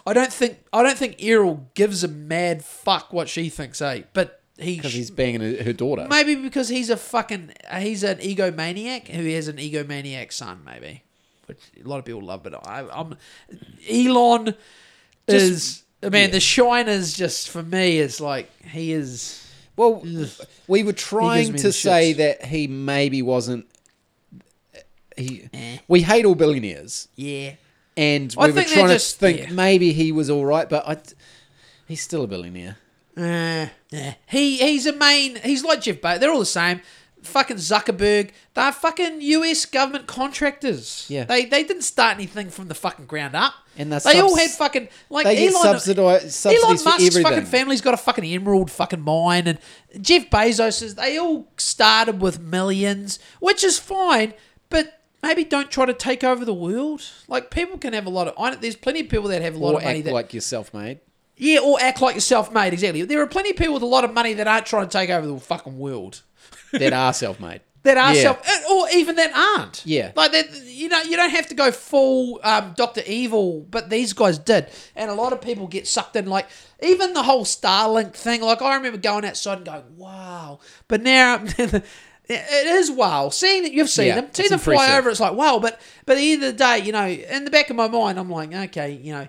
I 0.05 0.13
don't 0.13 0.31
think 0.33 0.59
I 0.73 0.81
don't 0.83 0.97
think 0.97 1.17
Errol 1.21 1.67
gives 1.75 2.03
a 2.03 2.07
mad 2.07 2.63
fuck 2.63 3.13
what 3.13 3.29
she 3.29 3.49
thinks, 3.49 3.81
eh? 3.81 4.03
But 4.13 4.41
he 4.57 4.75
Because 4.77 4.93
he's 4.93 5.11
banging 5.11 5.41
her 5.41 5.63
her 5.63 5.73
daughter. 5.73 6.07
maybe 6.09 6.35
because 6.35 6.69
he's 6.69 6.89
a 6.89 6.97
fucking 6.97 7.51
he's 7.77 8.03
an 8.03 8.17
egomaniac 8.17 9.07
who 9.07 9.25
has 9.29 9.47
an 9.47 9.57
egomaniac 9.57 10.31
son, 10.33 10.61
maybe, 10.65 11.03
which 11.45 11.59
a 11.83 11.87
lot 11.87 11.99
of 11.99 12.05
people 12.05 12.21
love. 12.23 12.43
But 12.43 12.55
I, 12.67 12.85
I'm 12.91 13.15
Elon 13.89 14.55
is 15.33 15.83
man. 16.01 16.31
The 16.31 16.39
shine 16.39 16.87
is 16.87 17.13
just 17.13 17.49
for 17.49 17.63
me 17.63 17.97
is 17.99 18.19
like 18.21 18.49
he 18.65 18.91
is. 18.93 19.45
Well, 19.75 20.03
we 20.67 20.83
were 20.83 20.93
trying 20.93 21.53
to 21.55 21.71
say 21.71 22.13
shits. 22.13 22.17
that 22.17 22.45
he 22.45 22.67
maybe 22.67 23.21
wasn't. 23.21 23.65
He, 25.17 25.49
Eh. 25.53 25.77
we 25.87 26.01
hate 26.01 26.25
all 26.25 26.35
billionaires, 26.35 27.09
Yeah, 27.15 27.53
and 27.97 28.33
I 28.37 28.45
we 28.45 28.51
were 28.51 28.55
think 28.55 28.67
they're 28.69 28.85
trying 28.85 28.97
to 28.97 29.03
think 29.03 29.39
yeah. 29.39 29.51
maybe 29.51 29.91
he 29.91 30.11
was 30.13 30.29
all 30.29 30.45
right, 30.45 30.69
but 30.69 30.87
I, 30.87 30.97
he's 31.87 32.01
still 32.01 32.23
a 32.23 32.27
billionaire. 32.27 32.77
Uh, 33.17 33.67
yeah. 33.89 34.13
He 34.27 34.57
he's 34.57 34.85
a 34.85 34.93
main. 34.93 35.35
He's 35.37 35.63
like 35.65 35.81
Jeff 35.81 35.97
Bezos. 35.99 36.19
They're 36.21 36.31
all 36.31 36.39
the 36.39 36.45
same. 36.45 36.79
Fucking 37.21 37.57
Zuckerberg. 37.57 38.29
They're 38.53 38.71
fucking 38.71 39.19
U.S. 39.21 39.65
government 39.65 40.07
contractors. 40.07 41.05
Yeah. 41.09 41.25
They 41.25 41.43
they 41.43 41.63
didn't 41.63 41.81
start 41.83 42.15
anything 42.15 42.49
from 42.49 42.69
the 42.69 42.75
fucking 42.75 43.07
ground 43.07 43.35
up. 43.35 43.53
And 43.79 43.91
they 43.91 44.19
all 44.19 44.35
had 44.35 44.49
fucking 44.51 44.89
like 45.09 45.25
They 45.25 45.35
get 45.35 45.53
Elon. 45.53 45.79
subsidies 45.79 46.63
Elon 46.63 46.77
for 46.77 46.83
Musk's 46.83 46.89
everything. 47.07 47.23
fucking 47.23 47.45
family's 47.45 47.81
got 47.81 47.93
a 47.93 47.97
fucking 47.97 48.25
emerald 48.25 48.69
fucking 48.69 49.01
mine, 49.01 49.47
and 49.47 49.57
Jeff 50.01 50.29
Bezos 50.29 50.81
is. 50.83 50.95
They 50.95 51.17
all 51.17 51.47
started 51.57 52.21
with 52.21 52.39
millions, 52.39 53.19
which 53.39 53.63
is 53.63 53.79
fine, 53.79 54.33
but 54.69 54.99
maybe 55.23 55.43
don't 55.43 55.71
try 55.71 55.85
to 55.85 55.93
take 55.93 56.23
over 56.23 56.43
the 56.45 56.53
world. 56.53 57.03
Like 57.27 57.51
people 57.51 57.77
can 57.77 57.93
have 57.93 58.05
a 58.05 58.09
lot 58.09 58.27
of. 58.27 58.33
I, 58.37 58.55
there's 58.55 58.75
plenty 58.75 58.99
of 59.01 59.09
people 59.09 59.29
that 59.29 59.41
have 59.41 59.55
a 59.55 59.57
lot 59.57 59.73
Or 59.73 59.77
of 59.79 59.83
money 59.85 60.01
that 60.01 60.13
like 60.13 60.33
you're 60.33 60.41
self-made. 60.41 60.99
yeah, 61.37 61.59
or 61.59 61.79
act 61.81 62.01
like 62.01 62.15
you're 62.15 62.21
self-made. 62.21 62.73
Exactly. 62.73 63.01
There 63.03 63.21
are 63.21 63.27
plenty 63.27 63.51
of 63.51 63.55
people 63.55 63.73
with 63.75 63.83
a 63.83 63.87
lot 63.87 64.03
of 64.03 64.13
money 64.13 64.33
that 64.33 64.47
aren't 64.47 64.65
trying 64.65 64.87
to 64.87 64.91
take 64.91 65.09
over 65.09 65.25
the 65.25 65.39
fucking 65.39 65.77
world. 65.79 66.21
that 66.73 66.91
are 67.03 67.13
self-made. 67.13 67.61
That 67.83 67.97
are 67.97 68.13
Yeah. 68.13 68.21
self, 68.21 68.45
or 68.69 68.89
even 68.89 69.15
that 69.15 69.31
aren't. 69.33 69.83
Yeah. 69.85 70.11
like 70.15 70.33
that. 70.33 70.47
You 70.65 70.89
know, 70.89 71.01
you 71.03 71.15
don't 71.15 71.29
have 71.29 71.47
to 71.47 71.55
go 71.55 71.71
full 71.71 72.39
um, 72.43 72.73
Doctor 72.75 73.01
Evil, 73.07 73.61
but 73.69 73.89
these 73.89 74.11
guys 74.11 74.37
did, 74.37 74.67
and 74.97 75.09
a 75.09 75.13
lot 75.13 75.31
of 75.31 75.39
people 75.41 75.65
get 75.67 75.87
sucked 75.87 76.15
in. 76.17 76.25
Like 76.27 76.47
even 76.83 77.13
the 77.13 77.23
whole 77.23 77.45
Starlink 77.45 78.13
thing. 78.13 78.41
Like 78.41 78.61
I 78.61 78.75
remember 78.75 78.97
going 78.97 79.23
outside 79.23 79.57
and 79.59 79.65
going, 79.65 79.83
"Wow!" 79.97 80.59
But 80.87 81.01
now. 81.03 81.43
It 82.31 82.67
is 82.67 82.91
wow. 82.91 83.29
Seeing 83.29 83.63
that 83.63 83.73
you've 83.73 83.89
seen 83.89 84.05
Yeah, 84.05 84.15
them, 84.21 84.27
seeing 84.31 84.43
it's 84.45 84.49
them 84.51 84.59
fly 84.59 84.73
impressive. 84.73 84.97
over, 84.99 85.09
it's 85.09 85.19
like 85.19 85.33
wow. 85.33 85.57
But 85.57 85.81
but 86.05 86.15
at 86.15 86.19
the 86.19 86.31
end 86.33 86.43
of 86.43 86.51
the 86.51 86.57
day, 86.63 86.77
you 86.77 86.91
know, 86.91 87.07
in 87.07 87.43
the 87.43 87.49
back 87.49 87.71
of 87.71 87.75
my 87.75 87.87
mind, 87.87 88.19
I'm 88.19 88.29
like, 88.29 88.53
okay, 88.53 88.91
you 88.91 89.13
know, 89.13 89.27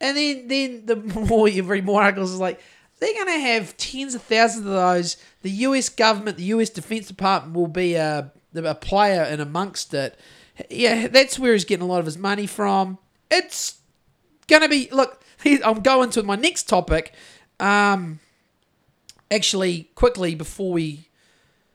and 0.00 0.16
then 0.16 0.48
then 0.48 0.82
the 0.84 0.96
more 1.28 1.46
you 1.46 1.62
read 1.62 1.84
more 1.84 2.02
articles, 2.02 2.32
it's 2.32 2.40
like 2.40 2.58
they're 2.98 3.14
going 3.14 3.26
to 3.38 3.40
have 3.40 3.76
tens 3.76 4.16
of 4.16 4.22
thousands 4.22 4.66
of 4.66 4.72
those. 4.72 5.16
The 5.42 5.50
U.S. 5.50 5.88
government, 5.88 6.36
the 6.36 6.44
U.S. 6.44 6.70
Defense 6.70 7.08
Department 7.08 7.54
will 7.54 7.68
be 7.68 7.94
a, 7.94 8.30
a 8.54 8.74
player 8.74 9.24
in 9.24 9.40
amongst 9.40 9.94
it. 9.94 10.18
Yeah, 10.68 11.08
that's 11.08 11.38
where 11.38 11.54
he's 11.54 11.64
getting 11.64 11.84
a 11.84 11.88
lot 11.88 12.00
of 12.00 12.06
his 12.06 12.18
money 12.18 12.46
from. 12.46 12.98
It's 13.30 13.78
going 14.48 14.62
to 14.62 14.68
be 14.68 14.88
look. 14.92 15.22
I'm 15.64 15.80
going 15.80 16.10
to 16.10 16.22
my 16.22 16.36
next 16.36 16.64
topic. 16.64 17.14
Um, 17.58 18.20
actually, 19.30 19.90
quickly 19.94 20.34
before 20.34 20.72
we, 20.72 21.08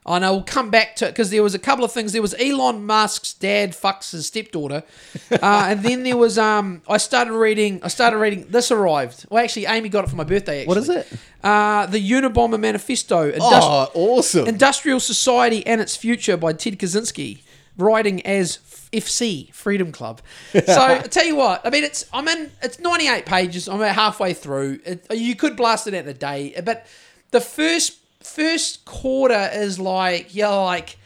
I 0.08 0.20
know 0.20 0.34
we'll 0.34 0.44
come 0.44 0.70
back 0.70 0.96
to 0.98 1.08
it, 1.08 1.12
because 1.12 1.32
there 1.32 1.42
was 1.42 1.56
a 1.56 1.60
couple 1.60 1.84
of 1.84 1.92
things. 1.92 2.12
There 2.14 2.22
was 2.22 2.36
Elon 2.40 2.86
Musk's 2.86 3.34
dad 3.34 3.72
fucks 3.72 4.12
his 4.12 4.28
stepdaughter, 4.28 4.84
uh, 5.32 5.38
and 5.70 5.82
then 5.82 6.04
there 6.04 6.16
was 6.18 6.38
um. 6.38 6.84
I 6.88 6.98
started 6.98 7.34
reading. 7.34 7.80
I 7.82 7.88
started 7.88 8.18
reading. 8.18 8.46
This 8.50 8.70
arrived. 8.72 9.26
Well, 9.30 9.44
actually, 9.44 9.66
Amy 9.66 9.90
got 9.90 10.04
it 10.04 10.10
for 10.12 10.16
my 10.16 10.24
birthday. 10.24 10.62
Actually. 10.62 10.68
What 10.68 10.78
is 10.78 10.90
it? 10.90 11.08
Uh, 11.44 11.86
the 11.88 12.00
Unabomber 12.12 12.60
Manifesto. 12.60 13.32
Industri- 13.32 13.40
Oh, 13.42 13.92
awesome. 13.96 14.48
Industrial 14.48 15.00
Society 15.00 15.66
and 15.66 15.82
Its 15.82 15.96
Future 15.96 16.38
by 16.38 16.54
Ted 16.54 16.78
Kaczynski, 16.78 17.40
writing 17.78 18.24
as 18.28 18.58
FC 18.94 19.52
Freedom 19.54 19.92
Club. 19.92 20.22
So 20.66 20.82
I 20.82 21.00
tell 21.00 21.26
you 21.26 21.36
what, 21.36 21.66
I 21.66 21.70
mean, 21.72 21.84
it's 21.84 22.06
I'm 22.14 22.28
in. 22.28 22.52
It's 22.62 22.80
98 22.80 23.26
pages. 23.26 23.68
I'm 23.68 23.78
about 23.78 23.96
halfway 23.96 24.34
through. 24.34 24.80
It, 24.86 25.06
you 25.12 25.36
could 25.36 25.58
blast 25.58 25.88
it 25.88 25.94
out 25.96 26.04
in 26.04 26.10
a 26.10 26.14
day, 26.14 26.54
but 26.64 26.86
the 27.32 27.42
first 27.42 27.98
first 28.26 28.86
quarter 28.86 29.50
is 29.54 29.80
like 29.80 30.34
you're 30.36 30.50
like 30.50 30.98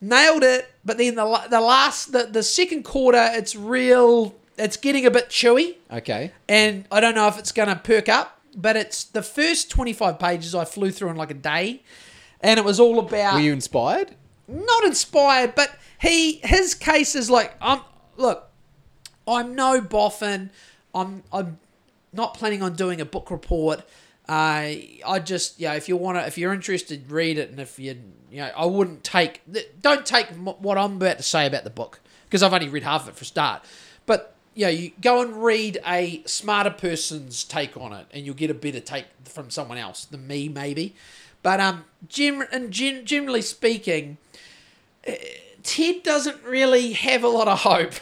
nailed 0.00 0.42
it, 0.42 0.70
but 0.84 0.98
then 0.98 1.14
the 1.14 1.46
the 1.50 1.60
last 1.60 2.12
the 2.12 2.24
the 2.24 2.42
second 2.42 2.84
quarter, 2.84 3.30
it's 3.32 3.56
real. 3.56 4.34
It's 4.58 4.76
getting 4.76 5.06
a 5.06 5.10
bit 5.10 5.30
chewy 5.30 5.76
okay. 5.90 6.30
and 6.46 6.84
I 6.92 7.00
don't 7.00 7.14
know 7.14 7.26
if 7.26 7.38
it's 7.38 7.52
going 7.52 7.70
to 7.70 7.74
perk 7.76 8.10
up, 8.10 8.38
but 8.54 8.76
it's 8.76 9.02
the 9.02 9.22
first 9.22 9.70
25 9.70 10.18
pages 10.18 10.54
I 10.54 10.66
flew 10.66 10.90
through 10.90 11.08
in 11.08 11.16
like 11.16 11.30
a 11.30 11.34
day, 11.34 11.82
and 12.42 12.58
it 12.60 12.64
was 12.64 12.78
all 12.78 12.98
about 12.98 13.34
Were 13.34 13.40
you 13.40 13.52
inspired? 13.52 14.14
not 14.46 14.84
inspired, 14.84 15.54
but 15.54 15.74
he 16.00 16.34
his 16.44 16.74
case 16.74 17.14
is 17.14 17.30
like 17.30 17.54
I'm 17.60 17.80
look, 18.16 18.50
I'm 19.26 19.54
no 19.54 19.80
boffin. 19.80 20.50
I'm 20.94 21.22
I'm 21.32 21.58
not 22.12 22.34
planning 22.34 22.62
on 22.62 22.74
doing 22.74 23.00
a 23.00 23.04
book 23.04 23.30
report. 23.30 23.82
Uh, 24.28 24.74
I 25.06 25.20
just 25.22 25.58
yeah, 25.58 25.74
if 25.74 25.88
you 25.88 25.96
want 25.96 26.18
to, 26.18 26.26
if 26.26 26.38
you're 26.38 26.52
interested, 26.52 27.10
read 27.10 27.38
it, 27.38 27.50
and 27.50 27.60
if 27.60 27.78
you 27.78 27.96
you 28.30 28.38
know, 28.38 28.50
I 28.56 28.66
wouldn't 28.66 29.04
take 29.04 29.42
don't 29.80 30.06
take 30.06 30.28
what 30.28 30.78
I'm 30.78 30.96
about 30.96 31.18
to 31.18 31.22
say 31.22 31.46
about 31.46 31.64
the 31.64 31.70
book 31.70 32.00
because 32.28 32.42
I've 32.42 32.54
only 32.54 32.68
read 32.68 32.82
half 32.84 33.02
of 33.02 33.08
it 33.08 33.16
for 33.16 33.24
start, 33.24 33.64
but. 34.06 34.28
Yeah, 34.54 34.68
you 34.68 34.90
go 35.00 35.22
and 35.22 35.42
read 35.42 35.78
a 35.86 36.22
smarter 36.26 36.68
person's 36.68 37.42
take 37.42 37.74
on 37.74 37.94
it, 37.94 38.06
and 38.12 38.26
you'll 38.26 38.34
get 38.34 38.50
a 38.50 38.54
better 38.54 38.80
take 38.80 39.06
from 39.24 39.48
someone 39.48 39.78
else 39.78 40.04
than 40.04 40.26
me, 40.26 40.50
maybe. 40.50 40.94
But 41.42 41.58
um, 41.58 41.86
gen- 42.06 42.46
and 42.52 42.70
gen- 42.70 43.06
generally 43.06 43.40
speaking, 43.40 44.18
Ted 45.62 46.02
doesn't 46.02 46.42
really 46.44 46.92
have 46.92 47.24
a 47.24 47.28
lot 47.28 47.48
of 47.48 47.60
hope. 47.62 47.94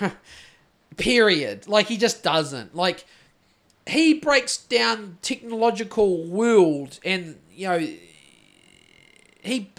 Period. 0.97 1.69
Like 1.69 1.87
he 1.87 1.97
just 1.97 2.23
doesn't. 2.23 2.75
Like 2.75 3.05
he 3.91 4.15
breaks 4.15 4.57
down 4.57 5.19
technological 5.21 6.25
world 6.25 7.01
and 7.05 7.37
you 7.53 7.67
know 7.67 7.79
he 9.43 9.71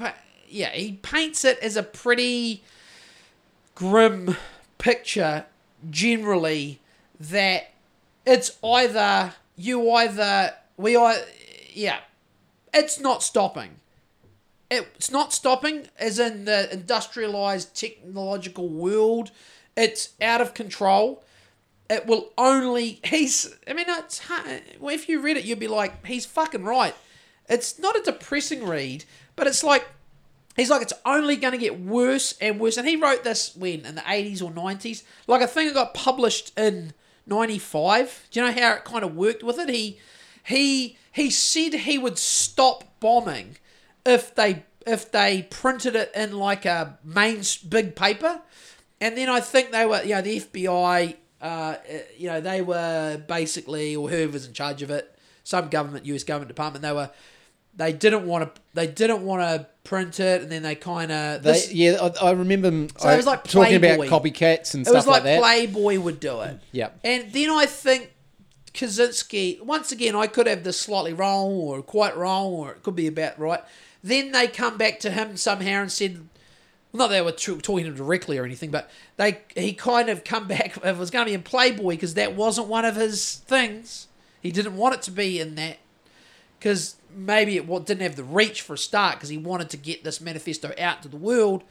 yeah, 0.49 0.69
he 0.71 0.93
paints 1.01 1.45
it 1.45 1.57
as 1.59 1.77
a 1.77 1.83
pretty 1.83 2.61
grim 3.73 4.35
picture 4.77 5.45
generally 5.89 6.81
that 7.19 7.71
it's 8.25 8.57
either 8.61 9.33
you 9.55 9.89
either 9.91 10.55
we 10.75 10.95
are 10.95 11.15
yeah, 11.71 11.99
it's 12.73 12.99
not 12.99 13.23
stopping. 13.23 13.77
It's 14.69 15.11
not 15.11 15.31
stopping 15.31 15.87
as 15.97 16.19
in 16.19 16.45
the 16.45 16.71
industrialized 16.71 17.75
technological 17.75 18.67
world. 18.67 19.31
It's 19.77 20.09
out 20.21 20.41
of 20.41 20.53
control 20.53 21.23
it 21.91 22.07
will 22.07 22.31
only 22.37 23.01
he's 23.03 23.53
i 23.67 23.73
mean 23.73 23.85
it's 23.89 24.21
if 24.81 25.09
you 25.09 25.21
read 25.21 25.35
it 25.35 25.43
you'd 25.43 25.59
be 25.59 25.67
like 25.67 26.05
he's 26.05 26.25
fucking 26.25 26.63
right. 26.63 26.95
It's 27.49 27.77
not 27.77 27.97
a 27.97 28.01
depressing 28.01 28.65
read 28.65 29.03
but 29.35 29.45
it's 29.45 29.63
like 29.63 29.87
he's 30.55 30.69
like 30.69 30.81
it's 30.81 30.93
only 31.05 31.35
going 31.35 31.51
to 31.51 31.57
get 31.57 31.79
worse 31.79 32.37
and 32.39 32.59
worse. 32.59 32.77
And 32.77 32.87
he 32.87 32.95
wrote 32.95 33.23
this 33.23 33.55
when? 33.55 33.85
In 33.85 33.95
the 33.95 34.01
80s 34.01 34.41
or 34.41 34.51
90s 34.51 35.03
like 35.27 35.41
i 35.41 35.45
think 35.45 35.69
it 35.69 35.73
got 35.73 35.93
published 35.93 36.57
in 36.57 36.93
95 37.27 38.27
do 38.31 38.39
you 38.39 38.45
know 38.45 38.53
how 38.53 38.73
it 38.73 38.85
kind 38.85 39.03
of 39.03 39.15
worked 39.15 39.43
with 39.43 39.59
it? 39.59 39.69
He 39.69 39.99
he 40.43 40.97
he 41.11 41.29
said 41.29 41.73
he 41.73 41.97
would 41.97 42.17
stop 42.17 42.99
bombing 43.01 43.57
if 44.05 44.33
they 44.33 44.63
if 44.87 45.11
they 45.11 45.43
printed 45.43 45.95
it 45.95 46.11
in 46.15 46.37
like 46.37 46.65
a 46.65 46.97
main 47.03 47.41
big 47.67 47.97
paper. 47.97 48.41
And 49.01 49.17
then 49.17 49.29
i 49.29 49.41
think 49.41 49.71
they 49.71 49.85
were 49.85 50.01
you 50.03 50.15
know 50.15 50.21
the 50.21 50.39
fbi 50.39 51.17
uh, 51.41 51.75
you 52.17 52.27
know 52.27 52.41
they 52.41 52.61
were 52.61 53.21
basically 53.27 53.95
or 53.95 54.09
whoever's 54.09 54.45
in 54.45 54.53
charge 54.53 54.81
of 54.81 54.91
it 54.91 55.15
some 55.43 55.69
government 55.69 56.05
us 56.05 56.23
government 56.23 56.47
department 56.47 56.83
they 56.83 56.91
were 56.91 57.09
they 57.75 57.93
didn't 57.93 58.25
want 58.25 58.53
to 58.55 58.61
they 58.73 58.87
didn't 58.87 59.23
want 59.23 59.41
to 59.41 59.67
print 59.83 60.19
it 60.19 60.41
and 60.41 60.51
then 60.51 60.61
they 60.61 60.75
kind 60.75 61.11
of 61.11 61.43
They, 61.43 61.63
yeah, 61.71 61.97
I, 62.01 62.27
I 62.27 62.31
remember. 62.31 62.69
So 62.97 63.09
it 63.09 63.17
was 63.17 63.25
like 63.25 63.43
talking 63.43 63.75
about 63.75 63.99
copycats 63.99 64.73
and 64.73 64.81
it 64.81 64.89
stuff 64.89 64.95
was 64.95 65.07
like, 65.07 65.07
like 65.07 65.23
that. 65.23 65.39
Playboy 65.39 65.99
would 65.99 66.19
do 66.19 66.41
it. 66.41 66.59
Yep. 66.71 66.99
And 67.03 67.31
then 67.31 67.49
I 67.49 67.65
think 67.65 68.11
Kaczynski, 68.73 69.61
once 69.61 69.91
again, 69.91 70.15
I 70.15 70.27
could 70.27 70.47
have 70.47 70.63
this 70.63 70.79
slightly 70.79 71.13
wrong 71.13 71.51
or 71.51 71.81
quite 71.81 72.15
wrong 72.15 72.51
or 72.53 72.71
it 72.71 72.83
could 72.83 72.95
be 72.95 73.07
about 73.07 73.39
right. 73.39 73.61
Then 74.03 74.31
they 74.31 74.47
come 74.47 74.77
back 74.77 74.99
to 75.01 75.11
him 75.11 75.37
somehow 75.37 75.81
and 75.81 75.91
said, 75.91 76.27
not 76.93 77.07
that 77.07 77.15
they 77.15 77.21
were 77.21 77.31
tr- 77.31 77.55
talking 77.55 77.85
to 77.85 77.91
him 77.91 77.95
directly 77.95 78.37
or 78.37 78.45
anything, 78.45 78.71
but 78.71 78.89
they 79.17 79.39
he 79.55 79.73
kind 79.73 80.09
of 80.09 80.23
come 80.23 80.47
back 80.47 80.77
it 80.83 80.97
was 80.97 81.11
going 81.11 81.25
to 81.25 81.29
be 81.29 81.33
in 81.33 81.43
Playboy 81.43 81.93
because 81.93 82.15
that 82.15 82.35
wasn't 82.35 82.67
one 82.67 82.85
of 82.85 82.95
his 82.95 83.35
things. 83.35 84.07
He 84.41 84.51
didn't 84.51 84.75
want 84.75 84.95
it 84.95 85.01
to 85.03 85.11
be 85.11 85.39
in 85.39 85.55
that 85.55 85.77
because 86.59 86.95
maybe 87.15 87.57
it 87.57 87.67
didn't 87.85 88.01
have 88.01 88.15
the 88.15 88.23
reach 88.23 88.61
for 88.61 88.73
a 88.73 88.77
start 88.77 89.15
because 89.15 89.29
he 89.29 89.37
wanted 89.37 89.69
to 89.69 89.77
get 89.77 90.03
this 90.03 90.19
manifesto 90.19 90.73
out 90.79 91.01
to 91.03 91.07
the 91.07 91.17
world. 91.17 91.63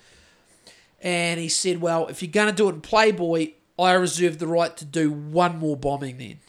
And 1.03 1.41
he 1.41 1.49
said, 1.49 1.81
"Well, 1.81 2.09
if 2.09 2.23
you're 2.23 2.31
going 2.31 2.49
to 2.49 2.55
do 2.55 2.69
it 2.69 2.75
in 2.75 2.81
Playboy, 2.81 3.53
I 3.79 3.93
reserve 3.93 4.39
the 4.39 4.47
right 4.47 4.77
to 4.77 4.85
do 4.85 5.11
one 5.11 5.59
more 5.59 5.77
bombing 5.77 6.19
then." 6.19 6.41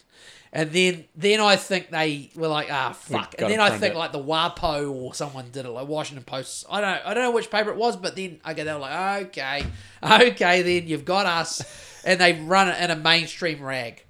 And 0.54 0.70
then, 0.70 1.06
then 1.16 1.40
I 1.40 1.56
think 1.56 1.90
they 1.90 2.30
were 2.34 2.48
like, 2.48 2.68
"Ah, 2.70 2.92
fuck!" 2.92 3.34
And 3.38 3.50
then 3.50 3.58
I 3.58 3.70
think 3.70 3.94
it. 3.94 3.98
like 3.98 4.12
the 4.12 4.22
WAPO 4.22 4.92
or 4.92 5.14
someone 5.14 5.48
did 5.50 5.64
it, 5.64 5.70
like 5.70 5.88
Washington 5.88 6.24
Post. 6.24 6.66
I 6.68 6.82
don't, 6.82 7.06
I 7.06 7.14
don't 7.14 7.22
know 7.22 7.30
which 7.30 7.50
paper 7.50 7.70
it 7.70 7.76
was, 7.76 7.96
but 7.96 8.16
then 8.16 8.38
okay, 8.46 8.62
they 8.62 8.72
were 8.72 8.78
like, 8.78 9.26
"Okay, 9.28 9.64
okay, 10.02 10.60
then 10.60 10.88
you've 10.88 11.06
got 11.06 11.24
us," 11.24 11.62
and 12.04 12.20
they 12.20 12.34
run 12.34 12.68
it 12.68 12.78
in 12.82 12.90
a 12.90 12.96
mainstream 12.96 13.62
rag. 13.62 14.04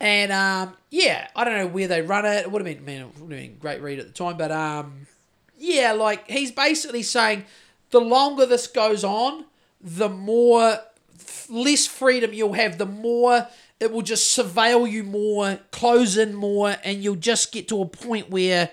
And 0.00 0.32
um, 0.32 0.74
yeah, 0.90 1.28
I 1.36 1.44
don't 1.44 1.54
know 1.54 1.66
where 1.66 1.86
they 1.86 2.00
run 2.00 2.24
it. 2.24 2.38
It 2.40 2.50
would 2.50 2.66
have 2.66 2.76
been, 2.76 2.82
I 2.82 2.86
mean, 2.86 3.00
it 3.02 3.20
would 3.20 3.32
have 3.32 3.40
been 3.42 3.58
great 3.58 3.82
read 3.82 3.98
at 3.98 4.06
the 4.06 4.12
time, 4.12 4.38
but 4.38 4.50
um, 4.50 5.06
yeah, 5.58 5.92
like 5.92 6.28
he's 6.30 6.50
basically 6.50 7.02
saying 7.02 7.44
the 7.90 8.00
longer 8.00 8.46
this 8.46 8.66
goes 8.66 9.04
on, 9.04 9.44
the 9.80 10.08
more 10.08 10.78
less 11.48 11.86
freedom 11.86 12.32
you'll 12.32 12.54
have, 12.54 12.78
the 12.78 12.86
more 12.86 13.46
it 13.82 13.90
will 13.90 14.02
just 14.02 14.38
surveil 14.38 14.88
you 14.88 15.02
more, 15.02 15.58
close 15.72 16.16
in 16.16 16.34
more, 16.34 16.76
and 16.84 17.02
you'll 17.02 17.16
just 17.16 17.50
get 17.50 17.66
to 17.68 17.82
a 17.82 17.86
point 17.86 18.30
where 18.30 18.70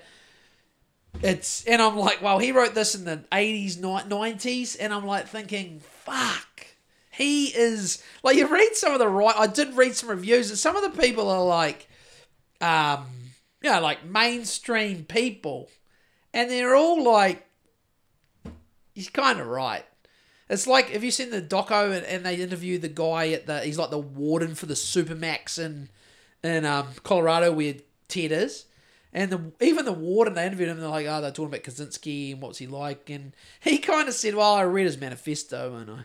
it's. 1.23 1.65
And 1.65 1.81
I'm 1.81 1.97
like, 1.97 2.21
well, 2.21 2.37
he 2.37 2.51
wrote 2.51 2.75
this 2.75 2.93
in 2.93 3.05
the 3.05 3.23
80s, 3.31 3.77
ni- 3.77 4.15
90s, 4.15 4.77
and 4.79 4.93
I'm 4.93 5.07
like 5.07 5.27
thinking, 5.27 5.79
fuck. 5.79 6.67
He 7.09 7.47
is 7.47 8.03
like 8.21 8.37
you 8.37 8.47
read 8.47 8.75
some 8.75 8.93
of 8.93 8.99
the 8.99 9.07
right. 9.07 9.35
I 9.35 9.47
did 9.47 9.75
read 9.75 9.95
some 9.95 10.09
reviews, 10.09 10.51
and 10.51 10.59
some 10.59 10.75
of 10.75 10.83
the 10.83 11.01
people 11.01 11.27
are 11.27 11.43
like, 11.43 11.89
um, 12.61 13.07
you 13.63 13.71
know, 13.71 13.81
like 13.81 14.05
mainstream 14.05 15.05
people, 15.05 15.71
and 16.35 16.51
they're 16.51 16.75
all 16.75 17.03
like, 17.03 17.47
he's 18.93 19.09
kind 19.09 19.39
of 19.39 19.47
right. 19.47 19.85
It's 20.49 20.65
like 20.65 20.89
have 20.89 21.03
you 21.03 21.11
seen 21.11 21.29
the 21.29 21.41
doco 21.41 21.95
and, 21.95 22.05
and 22.05 22.25
they 22.25 22.35
interview 22.35 22.79
the 22.79 22.87
guy 22.89 23.29
at 23.29 23.45
the 23.45 23.59
he's 23.61 23.77
like 23.77 23.91
the 23.91 23.99
warden 23.99 24.55
for 24.55 24.65
the 24.65 24.73
Supermax 24.73 25.59
in 25.63 25.89
in 26.43 26.65
um, 26.65 26.87
Colorado 27.03 27.51
where 27.51 27.75
Ted 28.07 28.31
is. 28.31 28.65
And 29.11 29.31
the 29.31 29.51
even 29.61 29.85
the 29.85 29.91
warden 29.93 30.35
they 30.35 30.45
interviewed 30.45 30.69
him 30.69 30.75
and 30.77 30.83
they're 30.83 30.89
like, 30.89 31.07
oh, 31.07 31.21
they're 31.21 31.31
talking 31.31 31.47
about 31.47 31.63
Kaczynski 31.63 32.33
and 32.33 32.41
what's 32.41 32.59
he 32.59 32.67
like 32.67 33.09
and 33.09 33.33
he 33.59 33.77
kind 33.79 34.07
of 34.07 34.13
said, 34.13 34.35
Well, 34.35 34.53
I 34.53 34.61
read 34.61 34.85
his 34.85 34.99
manifesto 34.99 35.75
and 35.75 35.89
I 35.89 35.99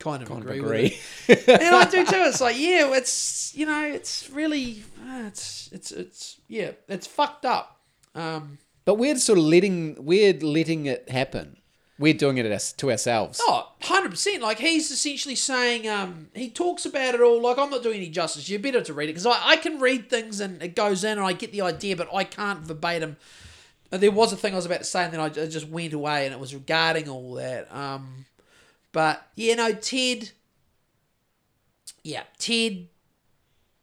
kind 0.00 0.22
of 0.22 0.30
agree, 0.30 0.58
agree. 0.58 0.98
with 1.28 1.48
it. 1.48 1.48
and 1.48 1.74
I 1.74 1.84
do 1.84 2.04
too. 2.04 2.16
It's 2.26 2.40
like, 2.40 2.58
yeah, 2.58 2.92
it's 2.94 3.54
you 3.54 3.66
know, 3.66 3.84
it's 3.84 4.28
really 4.30 4.82
uh, 5.08 5.24
it's 5.26 5.70
it's 5.72 5.90
it's 5.92 6.40
yeah, 6.48 6.72
it's 6.88 7.06
fucked 7.06 7.44
up. 7.44 7.80
Um 8.14 8.58
But 8.84 8.94
we're 8.96 9.16
sort 9.18 9.38
of 9.38 9.44
letting 9.44 10.04
we're 10.04 10.34
letting 10.34 10.86
it 10.86 11.08
happen. 11.08 11.58
We're 11.98 12.14
doing 12.14 12.36
it 12.36 12.44
as, 12.44 12.72
to 12.74 12.90
ourselves. 12.90 13.40
Oh, 13.42 13.72
100%. 13.82 14.40
Like, 14.40 14.58
he's 14.58 14.90
essentially 14.90 15.34
saying, 15.34 15.88
um, 15.88 16.28
he 16.34 16.50
talks 16.50 16.84
about 16.84 17.14
it 17.14 17.22
all. 17.22 17.40
Like, 17.40 17.58
I'm 17.58 17.70
not 17.70 17.82
doing 17.82 17.96
any 17.96 18.10
justice. 18.10 18.48
You're 18.50 18.60
better 18.60 18.82
to 18.82 18.92
read 18.92 19.08
it 19.08 19.14
because 19.14 19.26
I, 19.26 19.40
I 19.42 19.56
can 19.56 19.80
read 19.80 20.10
things 20.10 20.40
and 20.40 20.62
it 20.62 20.76
goes 20.76 21.04
in 21.04 21.12
and 21.12 21.26
I 21.26 21.32
get 21.32 21.52
the 21.52 21.62
idea, 21.62 21.96
but 21.96 22.14
I 22.14 22.24
can't 22.24 22.60
verbatim. 22.60 23.16
There 23.88 24.10
was 24.10 24.32
a 24.32 24.36
thing 24.36 24.52
I 24.52 24.56
was 24.56 24.66
about 24.66 24.78
to 24.78 24.84
say 24.84 25.04
and 25.04 25.12
then 25.12 25.20
I, 25.20 25.30
just 25.30 25.68
went 25.68 25.94
away 25.94 26.26
and 26.26 26.34
it 26.34 26.40
was 26.40 26.54
regarding 26.54 27.08
all 27.08 27.34
that. 27.34 27.74
Um, 27.74 28.26
but, 28.92 29.26
yeah, 29.34 29.54
no, 29.54 29.72
Ted. 29.72 30.32
Yeah, 32.02 32.24
Ted. 32.38 32.88